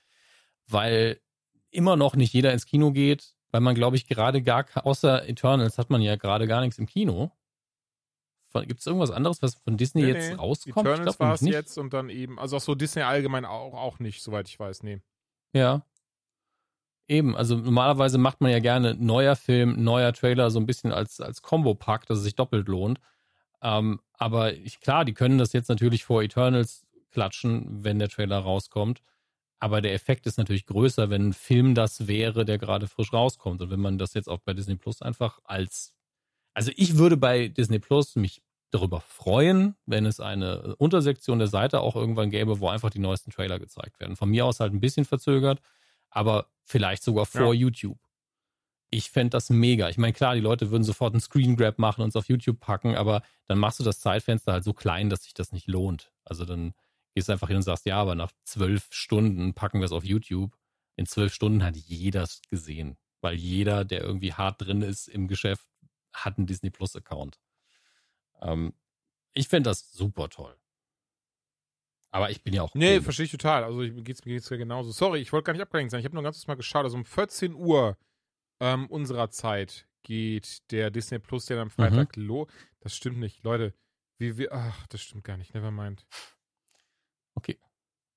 Weil 0.67 1.21
immer 1.71 1.95
noch 1.95 2.15
nicht 2.15 2.33
jeder 2.33 2.53
ins 2.53 2.65
Kino 2.65 2.91
geht, 2.91 3.35
weil 3.51 3.61
man, 3.61 3.75
glaube 3.75 3.95
ich, 3.95 4.07
gerade 4.07 4.41
gar, 4.41 4.65
außer 4.83 5.27
Eternals 5.27 5.77
hat 5.77 5.89
man 5.89 6.01
ja 6.01 6.15
gerade 6.15 6.47
gar 6.47 6.61
nichts 6.61 6.79
im 6.79 6.87
Kino. 6.87 7.31
Gibt 8.53 8.81
es 8.81 8.85
irgendwas 8.85 9.11
anderes, 9.11 9.41
was 9.41 9.55
von 9.55 9.77
Disney 9.77 10.01
Nee, 10.01 10.09
jetzt 10.09 10.29
nee. 10.29 10.35
rauskommt? 10.35 10.85
Eternals 10.85 11.19
war 11.19 11.33
es 11.33 11.41
jetzt 11.41 11.77
und 11.77 11.93
dann 11.93 12.09
eben, 12.09 12.37
also 12.37 12.57
auch 12.57 12.61
so 12.61 12.75
Disney 12.75 13.01
allgemein 13.01 13.45
auch, 13.45 13.73
auch 13.73 13.99
nicht, 13.99 14.21
soweit 14.21 14.49
ich 14.49 14.59
weiß, 14.59 14.83
nee. 14.83 15.01
Ja. 15.53 15.85
Eben, 17.07 17.35
also 17.35 17.55
normalerweise 17.55 18.17
macht 18.17 18.41
man 18.41 18.51
ja 18.51 18.59
gerne 18.59 18.95
neuer 18.95 19.35
Film, 19.35 19.81
neuer 19.83 20.11
Trailer 20.13 20.49
so 20.49 20.59
ein 20.59 20.65
bisschen 20.65 20.91
als, 20.91 21.21
als 21.21 21.41
Combo-Pack, 21.41 22.05
dass 22.07 22.19
es 22.19 22.23
sich 22.25 22.35
doppelt 22.35 22.67
lohnt. 22.67 22.99
Ähm, 23.61 24.01
aber 24.13 24.53
ich, 24.53 24.79
klar, 24.79 25.05
die 25.05 25.13
können 25.13 25.37
das 25.37 25.53
jetzt 25.53 25.69
natürlich 25.69 26.03
vor 26.03 26.21
Eternals 26.21 26.85
klatschen, 27.11 27.83
wenn 27.83 27.99
der 27.99 28.09
Trailer 28.09 28.39
rauskommt. 28.39 29.01
Aber 29.61 29.79
der 29.79 29.93
Effekt 29.93 30.25
ist 30.25 30.39
natürlich 30.39 30.65
größer, 30.65 31.11
wenn 31.11 31.29
ein 31.29 31.33
Film 31.33 31.75
das 31.75 32.07
wäre, 32.07 32.45
der 32.45 32.57
gerade 32.57 32.87
frisch 32.87 33.13
rauskommt. 33.13 33.61
Und 33.61 33.69
wenn 33.69 33.79
man 33.79 33.99
das 33.99 34.15
jetzt 34.15 34.27
auch 34.27 34.39
bei 34.39 34.53
Disney 34.53 34.75
Plus 34.75 35.03
einfach 35.03 35.39
als. 35.43 35.93
Also 36.55 36.71
ich 36.75 36.97
würde 36.97 37.15
bei 37.15 37.47
Disney 37.47 37.77
Plus 37.77 38.15
mich 38.15 38.41
darüber 38.71 39.01
freuen, 39.01 39.75
wenn 39.85 40.07
es 40.07 40.19
eine 40.19 40.75
Untersektion 40.77 41.37
der 41.37 41.47
Seite 41.47 41.81
auch 41.81 41.95
irgendwann 41.95 42.31
gäbe, 42.31 42.59
wo 42.59 42.69
einfach 42.69 42.89
die 42.89 42.99
neuesten 42.99 43.29
Trailer 43.29 43.59
gezeigt 43.59 43.99
werden. 43.99 44.15
Von 44.15 44.29
mir 44.29 44.45
aus 44.45 44.59
halt 44.59 44.73
ein 44.73 44.79
bisschen 44.79 45.05
verzögert, 45.05 45.61
aber 46.09 46.47
vielleicht 46.63 47.03
sogar 47.03 47.27
vor 47.27 47.53
YouTube. 47.53 47.99
Ich 48.89 49.11
fände 49.11 49.29
das 49.29 49.49
mega. 49.51 49.89
Ich 49.89 49.97
meine, 49.97 50.13
klar, 50.13 50.33
die 50.33 50.41
Leute 50.41 50.71
würden 50.71 50.83
sofort 50.83 51.13
einen 51.13 51.21
Screen 51.21 51.55
Grab 51.55 51.77
machen 51.77 52.01
und 52.01 52.09
es 52.09 52.15
auf 52.15 52.29
YouTube 52.29 52.59
packen, 52.59 52.95
aber 52.95 53.21
dann 53.45 53.59
machst 53.59 53.79
du 53.79 53.83
das 53.83 53.99
Zeitfenster 53.99 54.53
halt 54.53 54.63
so 54.63 54.73
klein, 54.73 55.09
dass 55.09 55.23
sich 55.23 55.33
das 55.33 55.51
nicht 55.51 55.67
lohnt. 55.67 56.11
Also 56.25 56.45
dann 56.45 56.73
gehst 57.13 57.29
einfach 57.29 57.47
hin 57.47 57.57
und 57.57 57.63
sagst, 57.63 57.85
ja, 57.85 57.97
aber 57.97 58.15
nach 58.15 58.31
zwölf 58.43 58.87
Stunden 58.91 59.53
packen 59.53 59.79
wir 59.79 59.85
es 59.85 59.91
auf 59.91 60.03
YouTube. 60.03 60.57
In 60.95 61.05
zwölf 61.05 61.33
Stunden 61.33 61.63
hat 61.63 61.75
jeder 61.75 62.23
es 62.23 62.41
gesehen, 62.49 62.97
weil 63.21 63.35
jeder, 63.35 63.85
der 63.85 64.01
irgendwie 64.01 64.33
hart 64.33 64.61
drin 64.61 64.81
ist 64.81 65.07
im 65.07 65.27
Geschäft, 65.27 65.65
hat 66.13 66.37
einen 66.37 66.47
Disney 66.47 66.69
Plus 66.69 66.95
Account. 66.95 67.39
Ähm, 68.41 68.73
ich 69.33 69.47
fände 69.47 69.69
das 69.69 69.91
super 69.91 70.29
toll. 70.29 70.57
Aber 72.13 72.29
ich 72.29 72.43
bin 72.43 72.53
ja 72.53 72.61
auch. 72.61 72.73
Nee, 72.75 72.99
verstehe 72.99 73.25
ich 73.25 73.31
total. 73.31 73.63
Also 73.63 73.81
ich, 73.81 74.03
geht's, 74.03 74.25
mir 74.25 74.33
geht's 74.33 74.49
ja 74.49 74.57
genauso. 74.57 74.91
Sorry, 74.91 75.19
ich 75.21 75.31
wollte 75.31 75.45
gar 75.45 75.53
nicht 75.53 75.61
abgelenkt 75.61 75.91
sein. 75.91 76.01
Ich 76.01 76.05
habe 76.05 76.15
nur 76.15 76.23
ganz 76.23 76.35
kurz 76.37 76.47
mal 76.47 76.55
geschaut. 76.55 76.83
Also 76.83 76.97
um 76.97 77.05
14 77.05 77.53
Uhr 77.53 77.97
ähm, 78.59 78.87
unserer 78.87 79.29
Zeit 79.29 79.87
geht 80.03 80.69
der 80.71 80.91
Disney 80.91 81.19
Plus 81.19 81.45
der 81.45 81.61
am 81.61 81.67
Mhm. 81.67 81.71
Freitag 81.71 82.15
los. 82.17 82.49
Das 82.81 82.95
stimmt 82.95 83.17
nicht, 83.19 83.43
Leute. 83.43 83.73
Wie 84.17 84.37
wir, 84.37 84.51
ach, 84.51 84.85
das 84.87 85.01
stimmt 85.01 85.23
gar 85.23 85.37
nicht. 85.37 85.53
Nevermind. 85.53 86.05
Okay. 87.35 87.57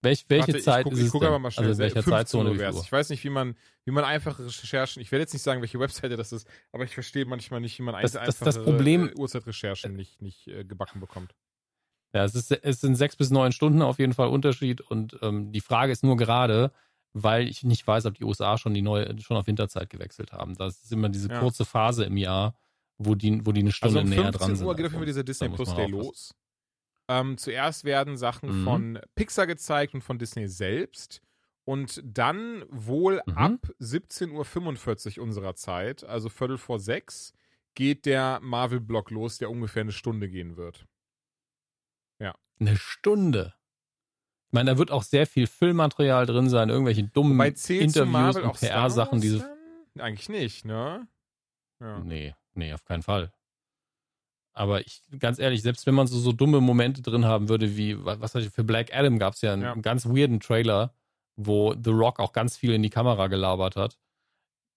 Welch, 0.03 0.27
welche 0.29 0.49
Warte, 0.53 0.63
Zeit 0.63 0.79
ich 0.81 0.85
guck, 0.85 0.93
ist 0.93 0.99
ich 0.99 1.05
es 1.07 1.13
guck 1.13 1.21
denn? 1.23 1.29
aber 1.29 1.39
mal 1.39 1.51
schnell. 1.51 1.69
Also 1.69 1.83
in 1.83 1.85
welcher 1.85 2.03
15 2.03 2.13
Zeitzone? 2.13 2.51
Uhr 2.51 2.59
wär's. 2.59 2.83
Ich 2.83 2.93
weiß 2.93 3.09
nicht, 3.09 3.25
wie 3.25 3.31
man, 3.31 3.57
wie 3.87 3.91
man 3.91 4.05
einfache 4.05 4.45
Recherchen. 4.45 5.01
Ich 5.01 5.11
werde 5.11 5.23
jetzt 5.23 5.33
nicht 5.33 5.43
sagen, 5.43 5.63
welche 5.63 5.81
Webseite 5.81 6.17
das 6.17 6.31
ist, 6.33 6.47
aber 6.73 6.85
ich 6.85 6.93
verstehe 6.93 7.25
manchmal 7.25 7.61
nicht, 7.63 7.79
wie 7.79 7.83
man 7.85 7.95
Das- 8.03 8.15
ein- 8.15 8.27
das- 8.27 8.39
das 8.39 8.57
einfache 8.59 8.65
Problem- 8.71 9.09
äh, 9.09 9.15
Uhrzeitrecherchen 9.15 9.97
nicht, 9.97 10.21
nicht 10.21 10.47
äh, 10.49 10.65
gebacken 10.65 11.01
bekommt. 11.01 11.35
Ja, 12.13 12.25
es, 12.25 12.35
ist, 12.35 12.51
es 12.53 12.81
sind 12.81 12.97
sechs 12.97 13.17
bis 13.17 13.31
neun 13.31 13.51
Stunden 13.53 13.81
auf 13.83 13.99
jeden 13.99 14.13
Fall 14.13 14.29
Unterschied 14.29 14.83
und 14.83 15.19
ähm, 15.23 15.53
die 15.53 15.61
Frage 15.63 15.91
ist 15.91 16.05
nur 16.05 16.17
gerade, 16.19 16.71
weil 17.15 17.49
ich 17.49 17.63
nicht 17.65 17.87
weiß, 17.87 18.05
ob 18.07 18.15
die 18.15 18.25
USA 18.25 18.59
schon 18.59 18.75
die 18.75 18.83
neue, 18.83 19.19
schon 19.21 19.37
auf 19.39 19.47
Winterzeit 19.47 19.89
gewechselt 19.89 20.33
haben. 20.33 20.55
Das 20.57 20.83
ist 20.85 20.93
immer 20.93 21.09
diese 21.09 21.29
Ja. 21.31 21.41
kurze 21.41 21.65
Phase 21.65 22.05
im 22.05 22.17
Jahr, 22.19 22.55
wo 22.99 23.15
die, 23.15 23.45
wo 23.47 23.53
die 23.53 23.61
eine 23.63 23.73
Stunde 23.73 24.01
also 24.01 24.05
um 24.05 24.11
näher 24.11 24.23
15 24.25 24.39
dran 24.49 24.57
sind. 24.57 24.67
Uhr 24.67 24.77
geht 24.77 24.85
auf 24.87 24.93
jeden 24.93 25.01
Fall 25.01 25.07
dieser 25.07 25.25
Disney 25.25 25.49
Plus 25.49 25.75
Day 25.75 25.87
los. 25.89 26.35
Ähm, 27.09 27.37
zuerst 27.39 27.85
werden 27.85 28.17
Sachen 28.17 28.61
Mhm. 28.61 28.65
von 28.65 28.99
Pixar 29.15 29.47
gezeigt 29.47 29.95
und 29.95 30.01
von 30.03 30.19
Disney 30.19 30.49
selbst. 30.49 31.21
Und 31.65 32.01
dann 32.05 32.65
wohl 32.69 33.23
Mhm. 33.27 33.39
ab 33.39 33.71
17.45 33.79 35.19
Uhr 35.19 35.25
unserer 35.25 35.55
Zeit, 35.55 36.05
also 36.05 36.29
Viertel 36.29 36.59
vor 36.59 36.79
sechs, 36.79 37.33
geht 37.75 38.07
der 38.07 38.39
Marvel-Block 38.43 39.11
los, 39.11 39.39
der 39.39 39.51
ungefähr 39.51 39.81
eine 39.83 39.93
Stunde 39.93 40.29
gehen 40.29 40.57
wird. 40.57 40.87
Eine 42.61 42.77
Stunde. 42.77 43.53
Ich 44.47 44.53
meine, 44.53 44.71
da 44.71 44.79
wird 44.79 44.93
auch 44.93 45.03
sehr 45.03 45.27
viel 45.27 45.49
Füllmaterial 45.49 46.25
drin 46.25 46.49
sein, 46.49 46.69
irgendwelche 46.69 47.03
dummen 47.03 47.39
Interviews 47.41 48.37
und 48.37 48.53
PR-Sachen, 48.61 49.21
diese. 49.21 49.45
Eigentlich 49.99 50.29
nicht, 50.29 50.65
ne? 50.65 51.09
Ja. 51.81 51.99
Nee, 51.99 52.37
nee, 52.55 52.73
auf 52.73 52.85
keinen 52.85 53.03
Fall. 53.03 53.33
Aber 54.57 54.81
ich, 54.81 55.03
ganz 55.19 55.39
ehrlich, 55.41 55.63
selbst 55.63 55.85
wenn 55.87 55.95
man 55.95 56.07
so, 56.07 56.19
so 56.19 56.33
dumme 56.33 56.61
Momente 56.61 57.03
drin 57.03 57.25
haben 57.25 57.49
würde, 57.49 57.77
wie, 57.77 58.03
wa- 58.05 58.17
was 58.21 58.35
weiß 58.35 58.45
ich, 58.47 58.53
für 58.53 58.65
Black 58.65 58.95
Adam 58.95 59.19
gab 59.19 59.35
es 59.35 59.41
ja 59.43 59.53
einen 59.53 59.63
Ja. 59.63 59.75
ganz 59.75 60.07
weirden 60.07 60.39
Trailer, 60.41 60.95
wo 61.37 61.75
The 61.75 61.91
Rock 61.91 62.21
auch 62.21 62.33
ganz 62.33 62.57
viel 62.57 62.73
in 62.73 62.83
die 62.83 62.91
Kamera 62.91 63.27
gelabert 63.27 63.75
hat, 63.77 63.99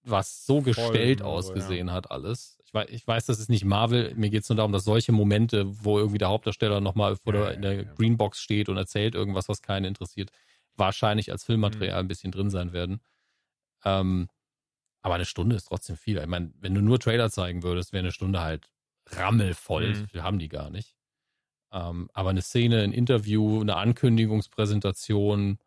was 0.04 0.46
so 0.46 0.62
gestellt 0.62 1.20
irre, 1.20 1.30
ausgesehen 1.30 1.92
hat 1.92 2.10
alles. 2.10 2.58
Ich 2.66 2.74
weiß, 2.74 2.90
ich 2.90 3.06
weiß, 3.08 3.28
das 3.28 3.40
ist 3.40 3.50
nicht 3.50 3.66
Marvel, 3.66 4.14
mir 4.16 4.30
geht 4.32 4.44
es 4.44 4.50
nur 4.50 4.56
darum, 4.56 4.72
dass 4.72 4.84
solche 4.84 5.12
Momente, 5.12 5.66
wo 5.84 6.00
irgendwie 6.00 6.18
der 6.18 6.30
Hauptdarsteller 6.30 6.82
nochmal 6.82 7.16
vor 7.16 7.34
Ja, 7.34 7.40
der, 7.42 7.50
ja, 7.50 7.56
in 7.56 7.62
der 7.62 7.84
ja. 7.86 7.94
Greenbox 7.94 8.40
steht 8.42 8.70
und 8.70 8.78
erzählt 8.78 9.14
irgendwas, 9.16 9.48
was 9.48 9.62
keinen 9.62 9.86
interessiert, 9.86 10.32
wahrscheinlich 10.76 11.32
als 11.32 11.44
Mhm. 11.44 11.46
Filmmaterial 11.54 12.00
ein 12.00 12.08
bisschen 12.08 12.32
drin 12.32 12.50
sein 12.50 12.74
werden. 12.74 13.02
Ähm, 13.86 14.28
aber 15.02 15.16
eine 15.16 15.26
Stunde 15.26 15.56
ist 15.56 15.66
trotzdem 15.66 15.98
viel. 15.98 16.18
Ich 16.18 16.28
meine, 16.28 16.52
wenn 16.60 16.74
du 16.74 16.82
nur 16.82 17.00
Trailer 17.00 17.30
zeigen 17.30 17.64
würdest, 17.64 17.94
wäre 17.94 18.02
eine 18.04 18.12
Stunde 18.12 18.42
halt 18.42 18.70
rammelvoll. 19.12 19.96
Mhm. 19.96 20.08
Viel 20.10 20.24
haben 20.24 20.40
die 20.40 20.50
gar 20.50 20.70
nicht. 20.70 20.96
Ähm, 21.72 22.10
aber 22.14 22.30
eine 22.30 22.42
Szene, 22.42 22.82
ein 22.84 22.94
Interview, 22.94 23.62
eine 23.62 23.76
Ankündigungspräsentation, 23.76 25.60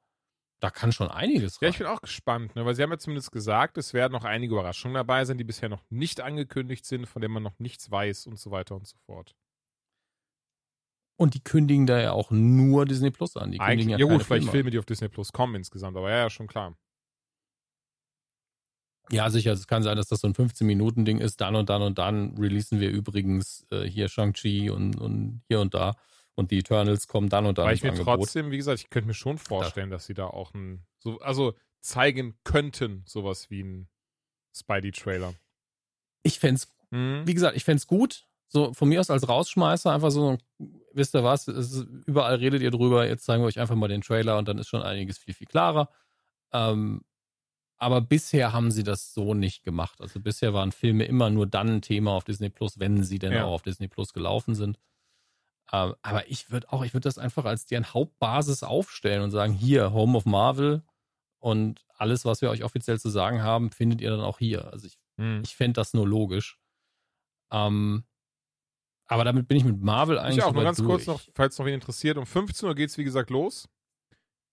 da 0.61 0.71
kann 0.71 0.93
schon 0.93 1.09
einiges 1.09 1.59
Ja, 1.61 1.67
rein. 1.67 1.73
ich 1.73 1.79
bin 1.79 1.87
auch 1.87 2.01
gespannt, 2.01 2.55
ne? 2.57 2.65
weil 2.65 2.75
sie 2.75 2.83
haben 2.83 2.91
ja 2.91 2.99
zumindest 2.99 3.33
gesagt, 3.33 3.79
es 3.79 3.95
werden 3.95 4.13
noch 4.13 4.25
einige 4.25 4.55
Überraschungen 4.55 4.95
dabei 4.95 5.25
sein, 5.25 5.39
die 5.39 5.45
bisher 5.45 5.69
noch 5.69 5.83
nicht 5.91 6.21
angekündigt 6.21 6.85
sind, 6.85 7.07
von 7.07 7.23
denen 7.23 7.35
man 7.35 7.43
noch 7.43 7.59
nichts 7.59 7.91
weiß 7.91 8.27
und 8.27 8.39
so 8.39 8.51
weiter 8.51 8.77
und 8.77 8.87
so 8.87 8.97
fort. 9.07 9.35
Und 11.19 11.35
die 11.35 11.45
kündigen 11.45 11.87
da 11.87 12.01
ja 12.01 12.13
auch 12.13 12.31
nur 12.31 12.87
Disney 12.87 13.11
Plus 13.11 13.37
an. 13.37 13.53
Die 13.53 13.61
Eigentlich, 13.61 13.89
kündigen 13.89 13.91
ja, 13.91 14.07
ja, 14.07 14.13
gut, 14.13 14.23
vielleicht 14.25 14.45
Filme. 14.45 14.53
Filme, 14.53 14.71
die 14.71 14.79
auf 14.79 14.87
Disney 14.87 15.09
Plus 15.09 15.33
kommen 15.33 15.55
insgesamt, 15.55 15.97
aber 15.97 16.11
ja, 16.11 16.17
ja, 16.17 16.31
schon 16.31 16.47
klar. 16.47 16.77
Ja, 19.13 19.29
sicher. 19.31 19.53
Es 19.53 19.67
kann 19.67 19.83
sein, 19.83 19.97
dass 19.97 20.09
das 20.09 20.21
so 20.21 20.29
ein 20.29 20.35
15-Minuten-Ding 20.35 21.19
ist. 21.19 21.41
Dann 21.41 21.57
und 21.57 21.69
dann 21.69 21.83
und 21.83 21.99
dann 21.99 22.37
releasen 22.39 22.81
wir 22.81 22.91
übrigens 22.91 23.67
äh, 23.71 23.83
hier 23.83 24.09
Shang-Chi 24.09 24.71
und, 24.71 24.97
und 25.01 25.43
hier 25.49 25.61
und 25.61 25.75
da. 25.75 25.97
Und 26.37 26.51
die 26.53 26.59
Eternals 26.59 27.09
kommen 27.09 27.29
dann 27.29 27.45
und 27.47 27.59
dann 27.59 27.67
Weil 27.67 27.75
ich 27.75 27.83
mir 27.83 27.91
Angebot. 27.91 28.21
trotzdem, 28.21 28.51
wie 28.51 28.57
gesagt, 28.57 28.81
ich 28.81 28.91
könnte 28.91 29.09
mir 29.09 29.15
schon 29.15 29.37
vorstellen, 29.37 29.91
dass 29.91 30.07
sie 30.07 30.15
da 30.15 30.27
auch 30.27 30.55
ein, 30.55 30.87
so, 30.99 31.19
also 31.21 31.55
zeigen 31.81 32.35
könnten, 32.45 33.03
sowas 33.07 33.51
wie 33.51 33.63
ein 33.63 33.89
Spidey-Trailer. 34.55 35.35
Ich 36.23 36.39
fände 36.39 36.61
Hm? 36.93 37.23
wie 37.27 37.35
gesagt, 37.35 37.57
ich 37.57 37.65
fände 37.65 37.79
es 37.79 37.87
gut. 37.87 38.27
So 38.49 38.73
von 38.75 38.89
mir 38.89 38.99
aus 39.01 39.11
als 39.11 39.29
Rausschmeißer, 39.29 39.93
einfach 39.93 40.11
so, 40.11 40.37
wisst 40.93 41.15
ihr 41.15 41.23
was, 41.23 41.47
ist, 41.47 41.87
überall 42.07 42.35
redet 42.35 42.63
ihr 42.63 42.73
drüber, 42.73 43.07
jetzt 43.07 43.25
zeigen 43.25 43.45
wir 43.45 43.47
euch 43.47 43.61
einfach 43.61 43.77
mal 43.77 43.87
den 43.87 44.01
Trailer 44.01 44.39
und 44.39 44.49
dann 44.49 44.59
ist 44.59 44.67
schon 44.69 44.83
einiges 44.83 45.19
viel, 45.19 45.35
viel 45.35 45.47
klarer. 45.47 45.89
Ähm, 46.53 47.03
aber 47.81 48.01
bisher 48.01 48.53
haben 48.53 48.71
sie 48.71 48.85
das 48.85 49.15
so 49.15 49.35
nicht 49.35 49.65
gemacht. 49.65 50.01
Also 50.01 50.21
bisher 50.21 50.55
waren 50.55 50.71
Filme 50.73 51.05
immer 51.05 51.31
nur 51.31 51.47
dann 51.47 51.69
ein 51.69 51.83
Thema 51.83 52.13
auf 52.13 52.25
Disney 52.25 52.51
Plus, 52.51 52.79
wenn 52.79 53.03
sie 53.05 53.19
denn 53.19 53.33
Ja. 53.33 53.45
auch 53.45 53.53
auf 53.55 53.63
Disney 53.63 53.89
Plus 53.89 54.13
gelaufen 54.13 54.55
sind. 54.55 54.79
Ähm, 55.73 55.95
aber 56.03 56.29
ich 56.31 56.51
würde 56.51 56.73
auch, 56.73 56.85
ich 56.85 56.95
würde 56.95 57.05
das 57.09 57.19
einfach 57.19 57.45
als 57.45 57.67
deren 57.67 57.93
Hauptbasis 57.93 58.63
aufstellen 58.63 59.23
und 59.23 59.31
sagen, 59.31 59.53
hier, 59.53 59.93
Home 59.93 60.17
of 60.17 60.27
Marvel 60.27 60.83
und 61.39 61.85
alles, 61.97 62.25
was 62.25 62.43
wir 62.43 62.51
euch 62.51 62.65
offiziell 62.65 63.01
zu 63.01 63.09
sagen 63.09 63.43
haben, 63.43 63.71
findet 63.71 64.01
ihr 64.01 64.11
dann 64.11 64.21
auch 64.21 64.39
hier. 64.39 64.73
Also 64.73 64.87
ich 64.87 64.99
Hm. 65.19 65.43
ich 65.45 65.55
fände 65.57 65.75
das 65.75 65.95
nur 65.95 66.09
logisch. 66.09 66.59
Ähm, 67.53 68.05
aber 69.07 69.25
damit 69.25 69.49
bin 69.49 69.57
ich 69.59 69.65
mit 69.65 69.81
Marvel 69.81 70.19
eigentlich 70.19 70.39
Ich 70.39 70.45
auch, 70.45 70.53
nur 70.55 70.63
ganz 70.63 70.79
kurz 70.83 71.05
durch. 71.05 71.07
noch, 71.07 71.35
falls 71.35 71.59
noch 71.59 71.67
wen 71.67 71.75
interessiert. 71.75 72.17
Um 72.17 72.27
15 72.27 72.69
Uhr 72.69 72.75
geht 72.75 72.91
es, 72.91 72.99
wie 72.99 73.05
gesagt, 73.05 73.31
los. 73.31 73.69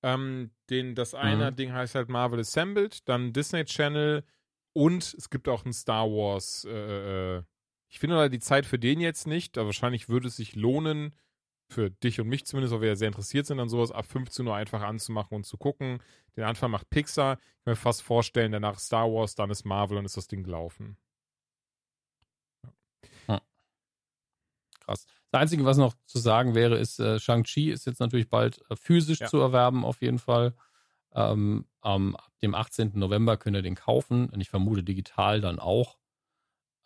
Ähm, 0.08 0.52
den, 0.70 0.96
das 0.96 1.14
eine 1.14 1.52
Mhm. 1.52 1.56
Ding 1.56 1.74
heißt 1.74 1.96
halt 1.96 2.10
Marvel 2.10 2.40
Assembled, 2.40 3.08
dann 3.10 3.34
Disney 3.34 3.66
Channel 3.66 4.24
und 4.74 5.14
es 5.18 5.30
gibt 5.30 5.50
auch 5.50 5.66
ein 5.66 5.74
Star 5.74 6.08
Wars. 6.08 6.66
Äh, 6.66 7.38
äh, 7.40 7.44
ich 7.90 8.00
finde 8.00 8.16
leider 8.16 8.30
die 8.30 8.40
Zeit 8.40 8.66
für 8.66 8.80
den 8.80 9.00
jetzt 9.02 9.28
nicht, 9.28 9.58
aber 9.58 9.68
wahrscheinlich 9.68 10.10
würde 10.10 10.28
es 10.30 10.38
sich 10.38 10.56
lohnen, 10.56 11.14
für 11.70 11.90
dich 11.92 12.22
und 12.22 12.28
mich 12.30 12.46
zumindest, 12.46 12.74
weil 12.74 12.82
wir 12.82 12.90
ja 12.90 12.96
sehr 12.96 13.10
interessiert 13.10 13.46
sind 13.48 13.60
an 13.60 13.70
sowas, 13.70 13.92
ab 13.92 14.06
15 14.06 14.48
Uhr 14.48 14.56
einfach 14.56 14.82
anzumachen 14.82 15.36
und 15.36 15.46
zu 15.46 15.58
gucken. 15.58 16.00
Den 16.38 16.46
Anfang 16.46 16.72
macht 16.72 16.90
Pixar. 16.90 17.36
Ich 17.40 17.66
kann 17.66 17.74
mir 17.74 17.76
fast 17.76 18.04
vorstellen, 18.04 18.52
danach 18.54 18.80
Star 18.80 19.12
Wars, 19.12 19.36
dann 19.36 19.50
ist 19.52 19.66
Marvel 19.66 19.98
und 19.98 20.06
ist 20.06 20.18
das 20.18 20.28
Ding 20.28 20.44
gelaufen. 20.44 20.98
Krass. 24.80 25.06
Das 25.32 25.42
Einzige, 25.42 25.66
was 25.66 25.78
noch 25.78 25.94
zu 26.06 26.20
sagen 26.20 26.56
wäre, 26.56 26.78
ist, 26.78 27.00
äh, 27.00 27.20
Shang-Chi 27.20 27.70
ist 27.72 27.86
jetzt 27.86 28.00
natürlich 28.00 28.30
bald 28.30 28.62
äh, 28.70 28.76
physisch 28.76 29.20
Ja. 29.20 29.28
zu 29.28 29.38
erwerben, 29.40 29.84
auf 29.84 30.02
jeden 30.02 30.20
Fall. 30.20 30.54
Ähm, 31.14 31.66
am 31.82 32.16
ab 32.16 32.32
dem 32.42 32.54
18. 32.56 32.92
November 32.96 33.38
könnt 33.38 33.56
ihr 33.56 33.62
den 33.62 33.76
kaufen 33.76 34.30
und 34.30 34.40
ich 34.42 34.50
vermute 34.50 34.84
digital 34.84 35.42
dann 35.42 35.60
auch. 35.60 35.98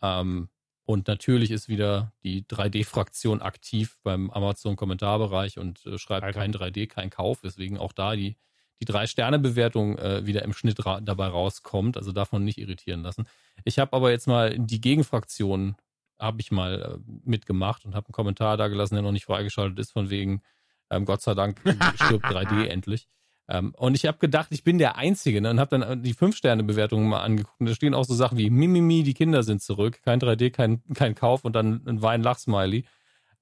Ähm, 0.00 0.48
und 0.84 1.06
natürlich 1.06 1.50
ist 1.52 1.68
wieder 1.68 2.12
die 2.24 2.44
3D-Fraktion 2.44 3.40
aktiv 3.40 3.98
beim 4.02 4.30
Amazon-Kommentarbereich 4.30 5.58
und 5.58 5.84
äh, 5.86 5.98
schreibt 5.98 6.24
Alter. 6.24 6.40
kein 6.40 6.52
3D, 6.52 6.88
kein 6.88 7.10
Kauf, 7.10 7.42
weswegen 7.44 7.78
auch 7.78 7.92
da 7.92 8.16
die, 8.16 8.36
die 8.80 8.84
Drei-Sterne-Bewertung 8.86 9.96
äh, 9.98 10.26
wieder 10.26 10.42
im 10.42 10.52
Schnitt 10.52 10.84
ra 10.84 11.00
dabei 11.00 11.28
rauskommt. 11.28 11.96
Also 11.96 12.10
davon 12.10 12.44
nicht 12.44 12.58
irritieren 12.58 13.02
lassen. 13.02 13.26
Ich 13.64 13.78
habe 13.78 13.92
aber 13.94 14.10
jetzt 14.10 14.26
mal 14.26 14.58
die 14.58 14.80
Gegenfraktion 14.80 15.76
habe 16.18 16.40
ich 16.40 16.50
mal 16.50 16.82
äh, 16.82 17.12
mitgemacht 17.24 17.84
und 17.84 17.94
habe 17.94 18.08
einen 18.08 18.12
Kommentar 18.12 18.56
da 18.56 18.68
gelassen, 18.68 18.94
der 18.94 19.02
noch 19.02 19.12
nicht 19.12 19.24
freigeschaltet 19.24 19.78
ist, 19.78 19.92
von 19.92 20.10
wegen, 20.10 20.42
ähm, 20.90 21.04
Gott 21.04 21.22
sei 21.22 21.34
Dank 21.34 21.60
stirbt 21.96 22.24
3D 22.26 22.66
endlich. 22.66 23.08
Ähm, 23.48 23.74
und 23.76 23.94
ich 23.94 24.06
habe 24.06 24.18
gedacht, 24.18 24.48
ich 24.50 24.62
bin 24.62 24.78
der 24.78 24.96
Einzige 24.96 25.40
ne, 25.40 25.50
und 25.50 25.60
habe 25.60 25.78
dann 25.78 25.82
äh, 25.82 26.00
die 26.00 26.14
Fünf-Sterne-Bewertungen 26.14 27.08
mal 27.08 27.22
angeguckt. 27.22 27.60
Und 27.60 27.68
da 27.68 27.74
stehen 27.74 27.94
auch 27.94 28.04
so 28.04 28.14
Sachen 28.14 28.38
wie 28.38 28.50
Mimimi, 28.50 29.02
die 29.02 29.14
Kinder 29.14 29.42
sind 29.42 29.62
zurück, 29.62 30.00
kein 30.02 30.20
3D, 30.20 30.50
kein, 30.50 30.82
kein 30.94 31.14
Kauf 31.14 31.44
und 31.44 31.54
dann 31.54 31.82
ein 31.86 32.02
Wein-Lach-Smiley. 32.02 32.84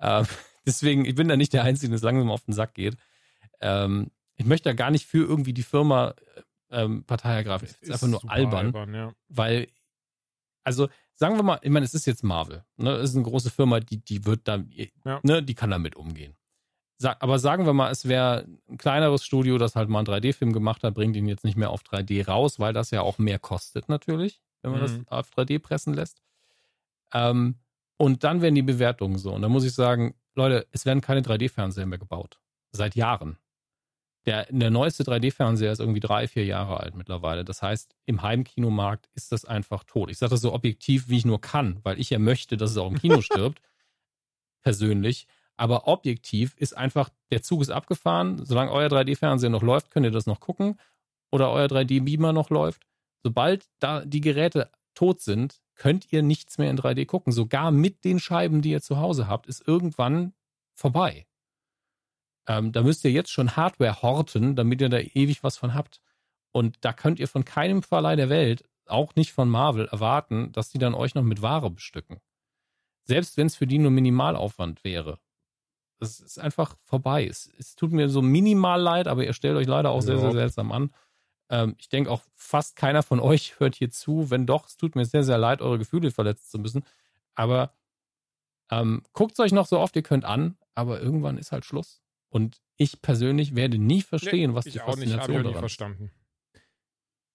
Ähm, 0.00 0.26
deswegen, 0.66 1.04
ich 1.04 1.14
bin 1.14 1.28
da 1.28 1.36
nicht 1.36 1.52
der 1.52 1.64
Einzige, 1.64 1.90
der 1.90 1.96
es 1.96 2.02
langsam 2.02 2.30
auf 2.30 2.44
den 2.44 2.54
Sack 2.54 2.74
geht. 2.74 2.96
Ähm, 3.60 4.10
ich 4.36 4.46
möchte 4.46 4.70
da 4.70 4.72
gar 4.72 4.90
nicht 4.90 5.06
für 5.06 5.26
irgendwie 5.26 5.52
die 5.52 5.62
Firma 5.62 6.14
äh, 6.70 6.82
ähm, 6.82 7.04
Partei 7.04 7.34
ergreifen. 7.34 7.66
Es 7.66 7.76
ist 7.82 7.90
einfach 7.92 8.08
nur 8.08 8.20
super 8.20 8.32
albern 8.32 8.94
ja. 8.94 9.12
weil, 9.28 9.68
also 10.64 10.88
sagen 11.20 11.36
wir 11.36 11.42
mal, 11.44 11.58
ich 11.62 11.70
meine, 11.70 11.84
es 11.84 11.94
ist 11.94 12.06
jetzt 12.06 12.24
Marvel, 12.24 12.64
ne? 12.78 12.92
Es 12.94 13.10
ist 13.10 13.16
eine 13.16 13.24
große 13.24 13.50
Firma, 13.50 13.78
die, 13.80 13.98
die 13.98 14.24
wird 14.24 14.48
da, 14.48 14.64
Ja. 15.04 15.20
ne, 15.22 15.42
die 15.42 15.54
kann 15.54 15.70
damit 15.70 15.94
umgehen. 15.94 16.34
Sag, 16.98 17.22
aber 17.22 17.38
sagen 17.38 17.64
wir 17.66 17.72
mal, 17.72 17.90
es 17.90 18.08
wäre 18.08 18.46
ein 18.68 18.76
kleineres 18.78 19.24
Studio, 19.24 19.56
das 19.58 19.76
halt 19.76 19.88
mal 19.88 20.00
einen 20.00 20.08
3D-Film 20.08 20.52
gemacht 20.52 20.82
hat, 20.82 20.94
bringt 20.94 21.16
ihn 21.16 21.28
jetzt 21.28 21.44
nicht 21.44 21.56
mehr 21.56 21.70
auf 21.70 21.82
3D 21.82 22.26
raus, 22.26 22.58
weil 22.58 22.72
das 22.72 22.90
ja 22.90 23.02
auch 23.02 23.18
mehr 23.18 23.38
kostet 23.38 23.88
natürlich, 23.88 24.42
wenn 24.62 24.72
man 24.72 24.80
Mhm. 24.80 25.04
das 25.06 25.06
auf 25.08 25.30
3D 25.30 25.58
pressen 25.60 25.94
lässt. 25.94 26.20
Ähm, 27.12 27.56
und 27.96 28.24
dann 28.24 28.40
werden 28.42 28.54
die 28.54 28.62
Bewertungen 28.62 29.18
so. 29.18 29.32
Und 29.32 29.42
da 29.42 29.48
muss 29.48 29.64
ich 29.64 29.74
sagen, 29.74 30.14
Leute, 30.34 30.66
es 30.72 30.84
werden 30.86 31.00
keine 31.00 31.22
3D-Fernseher 31.22 31.86
mehr 31.86 31.98
gebaut. 31.98 32.38
Seit 32.72 32.94
Jahren. 32.96 33.36
Der, 34.26 34.46
der 34.50 34.70
neueste 34.70 35.02
3D-Fernseher 35.02 35.72
ist 35.72 35.80
irgendwie 35.80 36.00
drei, 36.00 36.28
vier 36.28 36.44
Jahre 36.44 36.78
alt 36.78 36.94
mittlerweile. 36.94 37.44
Das 37.44 37.62
heißt, 37.62 37.94
im 38.04 38.22
Heimkinomarkt 38.22 39.08
ist 39.14 39.32
das 39.32 39.46
einfach 39.46 39.84
tot. 39.84 40.10
Ich 40.10 40.18
sage 40.18 40.30
das 40.30 40.42
so 40.42 40.52
objektiv, 40.52 41.08
wie 41.08 41.16
ich 41.16 41.24
nur 41.24 41.40
kann, 41.40 41.80
weil 41.84 41.98
ich 41.98 42.10
ja 42.10 42.18
möchte, 42.18 42.56
dass 42.56 42.72
es 42.72 42.76
auch 42.76 42.90
im 42.90 42.98
Kino 42.98 43.20
stirbt. 43.22 43.62
Persönlich. 44.62 45.26
Aber 45.56 45.88
objektiv 45.88 46.54
ist 46.56 46.76
einfach, 46.76 47.08
der 47.30 47.42
Zug 47.42 47.62
ist 47.62 47.70
abgefahren. 47.70 48.44
Solange 48.44 48.72
euer 48.72 48.88
3D-Fernseher 48.88 49.50
noch 49.50 49.62
läuft, 49.62 49.90
könnt 49.90 50.04
ihr 50.04 50.12
das 50.12 50.26
noch 50.26 50.40
gucken. 50.40 50.78
Oder 51.30 51.50
euer 51.50 51.66
3D-Beamer 51.66 52.32
noch 52.32 52.50
läuft. 52.50 52.86
Sobald 53.22 53.68
da 53.78 54.04
die 54.04 54.20
Geräte 54.20 54.70
tot 54.94 55.20
sind, 55.20 55.60
könnt 55.74 56.12
ihr 56.12 56.22
nichts 56.22 56.58
mehr 56.58 56.70
in 56.70 56.78
3D 56.78 57.06
gucken. 57.06 57.32
Sogar 57.32 57.70
mit 57.70 58.04
den 58.04 58.20
Scheiben, 58.20 58.60
die 58.60 58.70
ihr 58.70 58.82
zu 58.82 58.98
Hause 58.98 59.28
habt, 59.28 59.46
ist 59.46 59.66
irgendwann 59.66 60.34
vorbei. 60.74 61.26
Ähm, 62.50 62.72
da 62.72 62.82
müsst 62.82 63.04
ihr 63.04 63.12
jetzt 63.12 63.30
schon 63.30 63.54
Hardware 63.54 64.02
horten, 64.02 64.56
damit 64.56 64.80
ihr 64.80 64.88
da 64.88 64.98
ewig 64.98 65.44
was 65.44 65.56
von 65.56 65.72
habt. 65.72 66.00
Und 66.50 66.78
da 66.80 66.92
könnt 66.92 67.20
ihr 67.20 67.28
von 67.28 67.44
keinem 67.44 67.84
Verleih 67.84 68.16
der 68.16 68.28
Welt, 68.28 68.64
auch 68.86 69.14
nicht 69.14 69.32
von 69.32 69.48
Marvel, 69.48 69.86
erwarten, 69.86 70.50
dass 70.50 70.70
die 70.70 70.78
dann 70.78 70.94
euch 70.94 71.14
noch 71.14 71.22
mit 71.22 71.42
Ware 71.42 71.70
bestücken. 71.70 72.18
Selbst 73.04 73.36
wenn 73.36 73.46
es 73.46 73.54
für 73.54 73.68
die 73.68 73.78
nur 73.78 73.92
Minimalaufwand 73.92 74.82
wäre. 74.82 75.20
Es 76.00 76.18
ist 76.18 76.40
einfach 76.40 76.74
vorbei. 76.82 77.24
Es, 77.24 77.46
es 77.56 77.76
tut 77.76 77.92
mir 77.92 78.08
so 78.08 78.20
minimal 78.20 78.80
leid, 78.80 79.06
aber 79.06 79.24
ihr 79.24 79.32
stellt 79.32 79.56
euch 79.56 79.68
leider 79.68 79.90
auch 79.90 80.00
sehr, 80.00 80.18
sehr 80.18 80.30
Ja. 80.30 80.34
seltsam 80.34 80.72
an. 80.72 80.92
Ähm, 81.50 81.76
ich 81.78 81.88
denke 81.88 82.10
auch, 82.10 82.22
fast 82.34 82.74
keiner 82.74 83.04
von 83.04 83.20
euch 83.20 83.60
hört 83.60 83.76
hier 83.76 83.90
zu. 83.90 84.28
Wenn 84.30 84.44
doch, 84.44 84.66
es 84.66 84.76
tut 84.76 84.96
mir 84.96 85.04
sehr, 85.04 85.22
sehr 85.22 85.38
leid, 85.38 85.62
eure 85.62 85.78
Gefühle 85.78 86.10
verletzen 86.10 86.50
zu 86.50 86.58
müssen. 86.58 86.84
Aber 87.36 87.74
ähm, 88.72 89.02
guckt 89.12 89.34
es 89.34 89.38
euch 89.38 89.52
noch 89.52 89.66
so 89.66 89.78
oft 89.78 89.94
ihr 89.94 90.02
könnt 90.02 90.24
an, 90.24 90.56
aber 90.74 91.00
irgendwann 91.00 91.38
ist 91.38 91.52
halt 91.52 91.64
Schluss. 91.64 92.02
Und 92.30 92.60
ich 92.76 93.02
persönlich 93.02 93.54
werde 93.54 93.76
nie 93.78 94.00
verstehen, 94.02 94.50
Nee, 94.52 94.56
was 94.56 94.66
ich 94.66 94.72
die 94.74 94.80
auch 94.80 94.96
nicht, 94.96 95.10
Faszination 95.10 95.36
ich 95.36 95.42
daran 95.42 95.54
ist. 95.54 95.58
verstanden. 95.60 96.10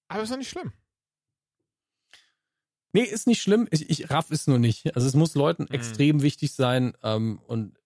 Aber 0.08 0.24
ist 0.24 0.32
doch 0.32 0.38
nicht 0.38 0.50
schlimm. 0.50 0.74
Nee, 2.94 3.04
ist 3.04 3.28
nicht 3.28 3.42
schlimm. 3.42 3.68
Ich, 3.72 3.90
ich 3.90 4.10
raff 4.10 4.32
es 4.32 4.48
nur 4.48 4.58
nicht. 4.58 4.96
Also 4.96 5.08
es 5.08 5.14
muss 5.16 5.36
Leuten 5.36 5.64
Mhm. 5.64 5.70
extrem 5.72 6.22
wichtig 6.22 6.54
sein 6.54 6.96
ähm, 7.04 7.40
und 7.40 7.78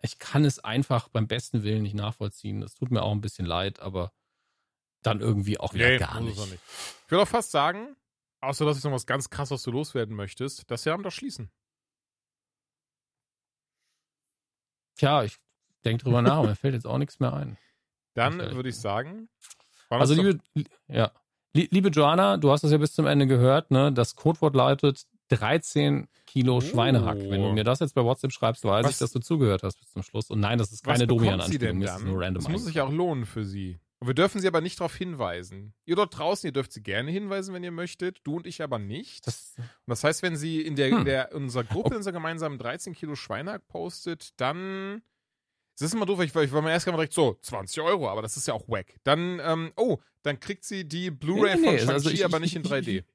ich 0.00 0.18
kann 0.18 0.44
es 0.44 0.58
einfach 0.60 1.08
beim 1.08 1.26
besten 1.26 1.64
Willen 1.64 1.82
nicht 1.82 1.94
nachvollziehen. 1.94 2.60
Das 2.60 2.74
tut 2.74 2.90
mir 2.90 3.02
auch 3.02 3.12
ein 3.12 3.20
bisschen 3.20 3.44
leid, 3.46 3.80
aber 3.80 4.12
dann 5.02 5.20
irgendwie 5.20 5.58
auch 5.58 5.74
wieder 5.74 5.88
Nee, 5.90 5.98
gar 5.98 6.20
nicht. 6.20 6.38
nicht. 6.38 6.60
Ich 7.04 7.10
würde 7.10 7.22
auch 7.24 7.28
fast 7.28 7.50
sagen, 7.50 7.94
außer 8.40 8.64
dass 8.64 8.78
ich 8.78 8.84
noch 8.84 8.92
was 8.92 9.06
ganz 9.06 9.28
krass, 9.28 9.50
was 9.50 9.62
du 9.64 9.70
loswerden 9.70 10.14
möchtest, 10.16 10.70
dass 10.70 10.84
wir 10.86 10.94
am 10.94 11.02
doch 11.02 11.12
schließen. 11.12 11.50
Tja, 14.96 15.24
ich 15.24 15.36
denke 15.84 16.04
drüber 16.04 16.22
nach, 16.22 16.42
mir 16.42 16.56
fällt 16.56 16.74
jetzt 16.74 16.86
auch 16.86 16.98
nichts 16.98 17.20
mehr 17.20 17.32
ein. 17.32 17.56
Dann 18.14 18.38
würde 18.38 18.68
ich 18.68 18.76
sagen, 18.76 19.28
Also 19.90 20.14
das 20.14 20.24
liebe, 20.54 20.68
ja. 20.88 21.12
Lie- 21.54 21.68
Liebe 21.70 21.88
Joanna, 21.88 22.36
du 22.36 22.50
hast 22.50 22.62
es 22.64 22.70
ja 22.72 22.78
bis 22.78 22.92
zum 22.92 23.06
Ende 23.06 23.26
gehört, 23.26 23.70
ne? 23.70 23.92
Das 23.92 24.14
Codewort 24.16 24.54
lautet 24.54 25.06
13 25.28 26.08
Kilo 26.26 26.56
Oh. 26.56 26.60
Schweinehack. 26.60 27.18
Wenn 27.18 27.42
du 27.42 27.52
mir 27.52 27.64
das 27.64 27.80
jetzt 27.80 27.94
bei 27.94 28.02
WhatsApp 28.04 28.32
schreibst, 28.32 28.64
weiß 28.64 28.84
Was- 28.84 28.92
ich, 28.92 28.98
dass 28.98 29.12
du 29.12 29.20
zugehört 29.20 29.62
hast 29.62 29.78
bis 29.80 29.90
zum 29.90 30.02
Schluss. 30.02 30.30
Und 30.30 30.40
nein, 30.40 30.58
das 30.58 30.72
ist 30.72 30.84
keine 30.84 31.06
Domian-Anspielung, 31.06 31.80
das 31.80 31.98
ist 31.98 32.04
nur 32.06 32.20
random. 32.20 32.42
Das 32.42 32.52
muss 32.52 32.64
sich 32.64 32.80
auch 32.80 32.90
lohnen 32.92 33.24
für 33.24 33.44
sie. 33.44 33.78
Und 34.00 34.06
wir 34.06 34.14
dürfen 34.14 34.40
sie 34.40 34.46
aber 34.46 34.60
nicht 34.60 34.78
darauf 34.78 34.94
hinweisen. 34.94 35.74
Ihr 35.84 35.96
dort 35.96 36.16
draußen, 36.16 36.46
ihr 36.46 36.52
dürft 36.52 36.72
sie 36.72 36.82
gerne 36.82 37.10
hinweisen, 37.10 37.52
wenn 37.52 37.64
ihr 37.64 37.72
möchtet. 37.72 38.20
Du 38.24 38.36
und 38.36 38.46
ich 38.46 38.62
aber 38.62 38.78
nicht. 38.78 39.26
Das, 39.26 39.54
Und 39.58 39.64
das 39.88 40.04
heißt, 40.04 40.22
wenn 40.22 40.36
sie 40.36 40.60
in 40.60 40.76
der, 40.76 40.88
in 40.88 40.98
Hm. 40.98 41.04
der 41.04 41.32
in 41.32 41.44
unserer 41.44 41.64
Gruppe, 41.64 41.90
in 41.90 41.96
unserer 41.96 42.12
gemeinsamen 42.12 42.58
13 42.58 42.94
Kilo 42.94 43.14
Schweinehack 43.16 43.66
postet, 43.68 44.30
dann. 44.40 45.02
Es 45.80 45.82
ist 45.82 45.94
immer 45.94 46.06
doof, 46.06 46.18
weil 46.18 46.26
ich, 46.26 46.34
ich 46.34 46.52
war 46.52 46.60
mir 46.60 46.70
erst 46.72 46.86
gerade 46.86 46.96
direkt 46.96 47.12
so, 47.12 47.34
20 47.40 47.80
Euro, 47.82 48.08
aber 48.08 48.20
das 48.20 48.36
ist 48.36 48.48
ja 48.48 48.54
auch 48.54 48.68
wack. 48.68 48.96
Dann, 49.04 49.40
ähm, 49.44 49.70
oh, 49.76 49.98
dann 50.22 50.40
kriegt 50.40 50.64
sie 50.64 50.84
die 50.88 51.12
Blu-ray 51.12 51.54
Nee, 51.54 51.60
nee, 51.60 51.64
von 51.66 51.72
nee, 51.74 51.78
Shang-Chi, 51.78 51.92
also 51.92 52.10
ich- 52.10 52.24
aber 52.24 52.36
ich- 52.38 52.42
nicht 52.42 52.56
in 52.56 52.62
ich- 52.62 52.68
3D. 52.68 53.04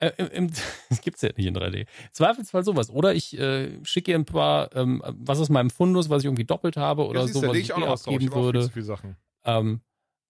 Äh, 0.00 0.10
im, 0.16 0.26
im, 0.28 0.50
das 0.90 1.00
gibt's 1.00 1.22
ja 1.22 1.30
nicht 1.36 1.46
in 1.46 1.54
3D. 1.56 1.86
Zweifelsfall 2.10 2.64
sowas. 2.64 2.90
Oder 2.90 3.14
ich 3.14 3.38
äh, 3.38 3.70
schicke 3.84 4.10
ihr 4.10 4.18
ein 4.18 4.24
paar, 4.24 4.74
ähm, 4.74 5.00
was 5.06 5.38
aus 5.38 5.48
meinem 5.48 5.70
Fundus, 5.70 6.10
was 6.10 6.22
ich 6.22 6.26
irgendwie 6.26 6.44
doppelt 6.44 6.76
habe 6.76 7.06
oder 7.06 7.20
ja, 7.20 7.28
so, 7.28 7.40
was 7.42 7.56
ich 7.56 7.62
ich 7.64 7.72
auch 7.72 7.78
noch. 7.78 7.94
Ich 7.94 8.06
abgeben 8.08 8.30
hab 8.30 8.36
auch 8.36 8.42
viel 8.42 8.42
würde. 8.64 8.82
Sachen. 8.82 9.16
Ähm, 9.44 9.80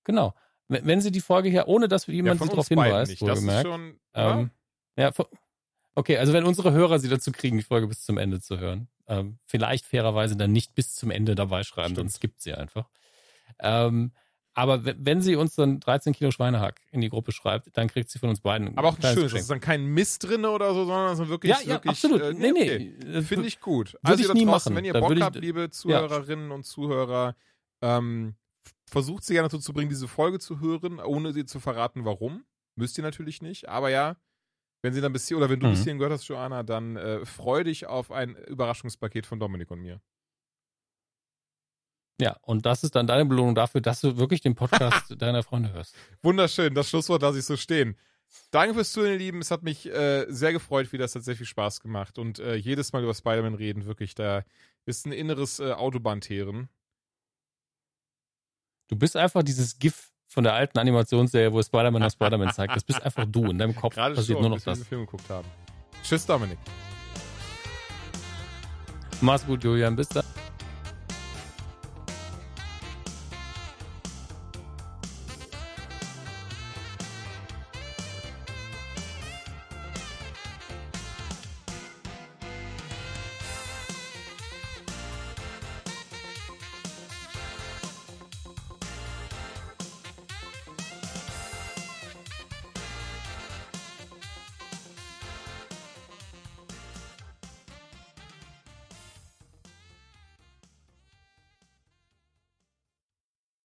genau. 0.04 0.34
Wenn, 0.68 0.86
wenn 0.86 1.00
sie 1.00 1.10
die 1.10 1.20
Folge 1.22 1.48
hier, 1.48 1.68
ohne 1.68 1.88
dass 1.88 2.06
Ja, 2.06 2.12
jemand 2.12 2.38
von 2.38 2.48
sie 2.48 2.50
darauf 2.50 2.68
hinweist, 2.68 3.10
nicht. 3.12 3.22
Das 3.22 3.42
ist 3.42 3.62
schon. 3.62 3.98
ähm, 4.14 4.50
ja, 4.98 5.08
vo- 5.08 5.28
okay, 5.94 6.16
also 6.18 6.32
wenn 6.32 6.44
unsere 6.44 6.72
Hörer 6.72 6.98
sie 6.98 7.08
dazu 7.08 7.32
kriegen, 7.32 7.56
die 7.56 7.62
Folge 7.64 7.86
bis 7.86 8.04
zum 8.04 8.18
Ende 8.18 8.40
zu 8.40 8.58
hören, 8.58 8.88
ähm, 9.08 9.38
vielleicht 9.46 9.86
fairerweise 9.86 10.36
dann 10.36 10.52
nicht 10.52 10.74
bis 10.74 10.94
zum 10.94 11.10
Ende 11.10 11.34
dabei 11.34 11.62
schreiben, 11.64 11.94
Stimmt. 11.94 12.10
sonst 12.10 12.20
gibt 12.20 12.40
sie 12.40 12.54
einfach. 12.54 12.88
Ähm, 13.60 14.12
aber 14.54 14.84
we- 14.84 14.96
wenn 14.98 15.22
sie 15.22 15.34
uns 15.36 15.54
dann 15.54 15.80
13 15.80 16.12
Kilo 16.12 16.30
Schweinehack 16.30 16.80
in 16.90 17.00
die 17.00 17.08
Gruppe 17.08 17.32
schreibt, 17.32 17.74
dann 17.76 17.88
kriegt 17.88 18.10
sie 18.10 18.18
von 18.18 18.28
uns 18.28 18.40
beiden 18.40 18.76
aber 18.76 18.88
auch 18.88 18.98
ein 18.98 19.14
schönes. 19.14 19.32
Das 19.32 19.40
ist 19.42 19.50
dann 19.50 19.60
kein 19.60 19.86
Mist 19.86 20.24
drin 20.24 20.44
oder 20.44 20.74
so, 20.74 20.84
sondern 20.84 21.16
so 21.16 21.28
wirklich. 21.28 21.50
Ja, 21.52 21.60
ja, 21.62 21.68
wirklich, 21.74 21.90
absolut. 21.90 22.20
Äh, 22.20 22.34
nee, 22.34 22.52
nee. 22.52 22.62
okay. 23.00 23.18
Äh, 23.18 23.22
Finde 23.22 23.48
ich 23.48 23.60
gut. 23.60 23.96
Also 24.02 24.22
ich 24.22 24.28
ihr 24.28 24.34
nie 24.34 24.44
draußen, 24.44 24.72
machen. 24.72 24.76
wenn 24.76 24.84
ihr 24.84 24.92
Bock 24.92 25.12
ich- 25.12 25.22
habt, 25.22 25.36
liebe 25.36 25.70
Zuhörerinnen 25.70 26.50
und 26.50 26.64
Zuhörer, 26.64 27.34
ähm, 27.80 28.34
versucht 28.90 29.24
sie 29.24 29.32
gerne 29.32 29.48
dazu 29.48 29.58
zu 29.58 29.72
bringen, 29.72 29.88
diese 29.88 30.06
Folge 30.06 30.38
zu 30.38 30.60
hören, 30.60 31.00
ohne 31.00 31.32
sie 31.32 31.46
zu 31.46 31.58
verraten, 31.58 32.04
warum. 32.04 32.44
Müsst 32.76 32.98
ihr 32.98 33.04
natürlich 33.04 33.40
nicht. 33.40 33.68
Aber 33.70 33.88
ja, 33.88 34.16
wenn 34.82 34.92
sie 34.92 35.00
dann 35.00 35.12
bis 35.12 35.26
hier, 35.28 35.36
oder 35.38 35.48
wenn 35.48 35.60
du 35.60 35.66
Mhm. 35.66 35.70
bis 35.72 35.82
hierhin 35.84 35.98
gehört 35.98 36.12
hast, 36.12 36.26
Joanna, 36.28 36.62
dann 36.62 36.96
äh, 36.96 37.24
freu 37.24 37.64
dich 37.64 37.86
auf 37.86 38.10
ein 38.10 38.36
Überraschungspaket 38.36 39.26
von 39.26 39.38
Dominik 39.40 39.70
und 39.70 39.80
mir. 39.80 40.00
Ja, 42.20 42.36
und 42.42 42.66
das 42.66 42.84
ist 42.84 42.94
dann 42.94 43.06
deine 43.06 43.24
Belohnung 43.24 43.54
dafür, 43.54 43.80
dass 43.80 44.00
du 44.00 44.16
wirklich 44.16 44.40
den 44.40 44.54
Podcast 44.54 45.14
deiner 45.22 45.42
Freunde 45.42 45.72
hörst. 45.72 45.96
Wunderschön, 46.22 46.74
das 46.74 46.88
Schlusswort 46.90 47.22
lasse 47.22 47.38
ich 47.38 47.44
so 47.44 47.56
stehen. 47.56 47.96
Danke 48.50 48.74
fürs 48.74 48.92
Zuhören, 48.92 49.12
ihr 49.12 49.18
Lieben. 49.18 49.40
Es 49.40 49.50
hat 49.50 49.62
mich 49.62 49.86
äh, 49.86 50.24
sehr 50.28 50.52
gefreut, 50.52 50.92
wie 50.92 50.98
das 50.98 51.14
hat 51.14 51.22
sehr 51.24 51.36
viel 51.36 51.46
Spaß 51.46 51.80
gemacht. 51.80 52.18
Und 52.18 52.38
äh, 52.38 52.54
jedes 52.54 52.92
Mal 52.92 53.02
über 53.02 53.12
Spider-Man 53.14 53.54
reden, 53.54 53.84
wirklich, 53.84 54.14
da 54.14 54.44
ist 54.86 55.04
ein 55.06 55.12
inneres 55.12 55.58
äh, 55.60 55.72
Autobahnteeren. 55.72 56.68
Du 58.88 58.96
bist 58.96 59.16
einfach 59.16 59.42
dieses 59.42 59.78
GIF 59.78 60.11
von 60.32 60.44
der 60.44 60.54
alten 60.54 60.78
Animationsserie, 60.78 61.52
wo 61.52 61.62
Spider-Man 61.62 62.00
nach 62.00 62.10
Spider-Man 62.10 62.50
zeigt. 62.54 62.74
Das 62.74 62.84
bist 62.84 63.02
einfach 63.02 63.26
du. 63.26 63.50
In 63.50 63.58
deinem 63.58 63.76
Kopf 63.76 63.94
Gerade 63.94 64.14
passiert 64.14 64.38
schon, 64.38 64.48
nur 64.48 64.56
noch 64.58 64.64
wir 64.64 64.72
das. 64.72 64.82
Film 64.82 65.02
geguckt 65.02 65.28
haben. 65.28 65.46
Tschüss, 66.02 66.24
Dominik. 66.26 66.58
Mach's 69.20 69.46
gut, 69.46 69.62
Julian. 69.62 69.94
Bis 69.94 70.08
dann. 70.08 70.24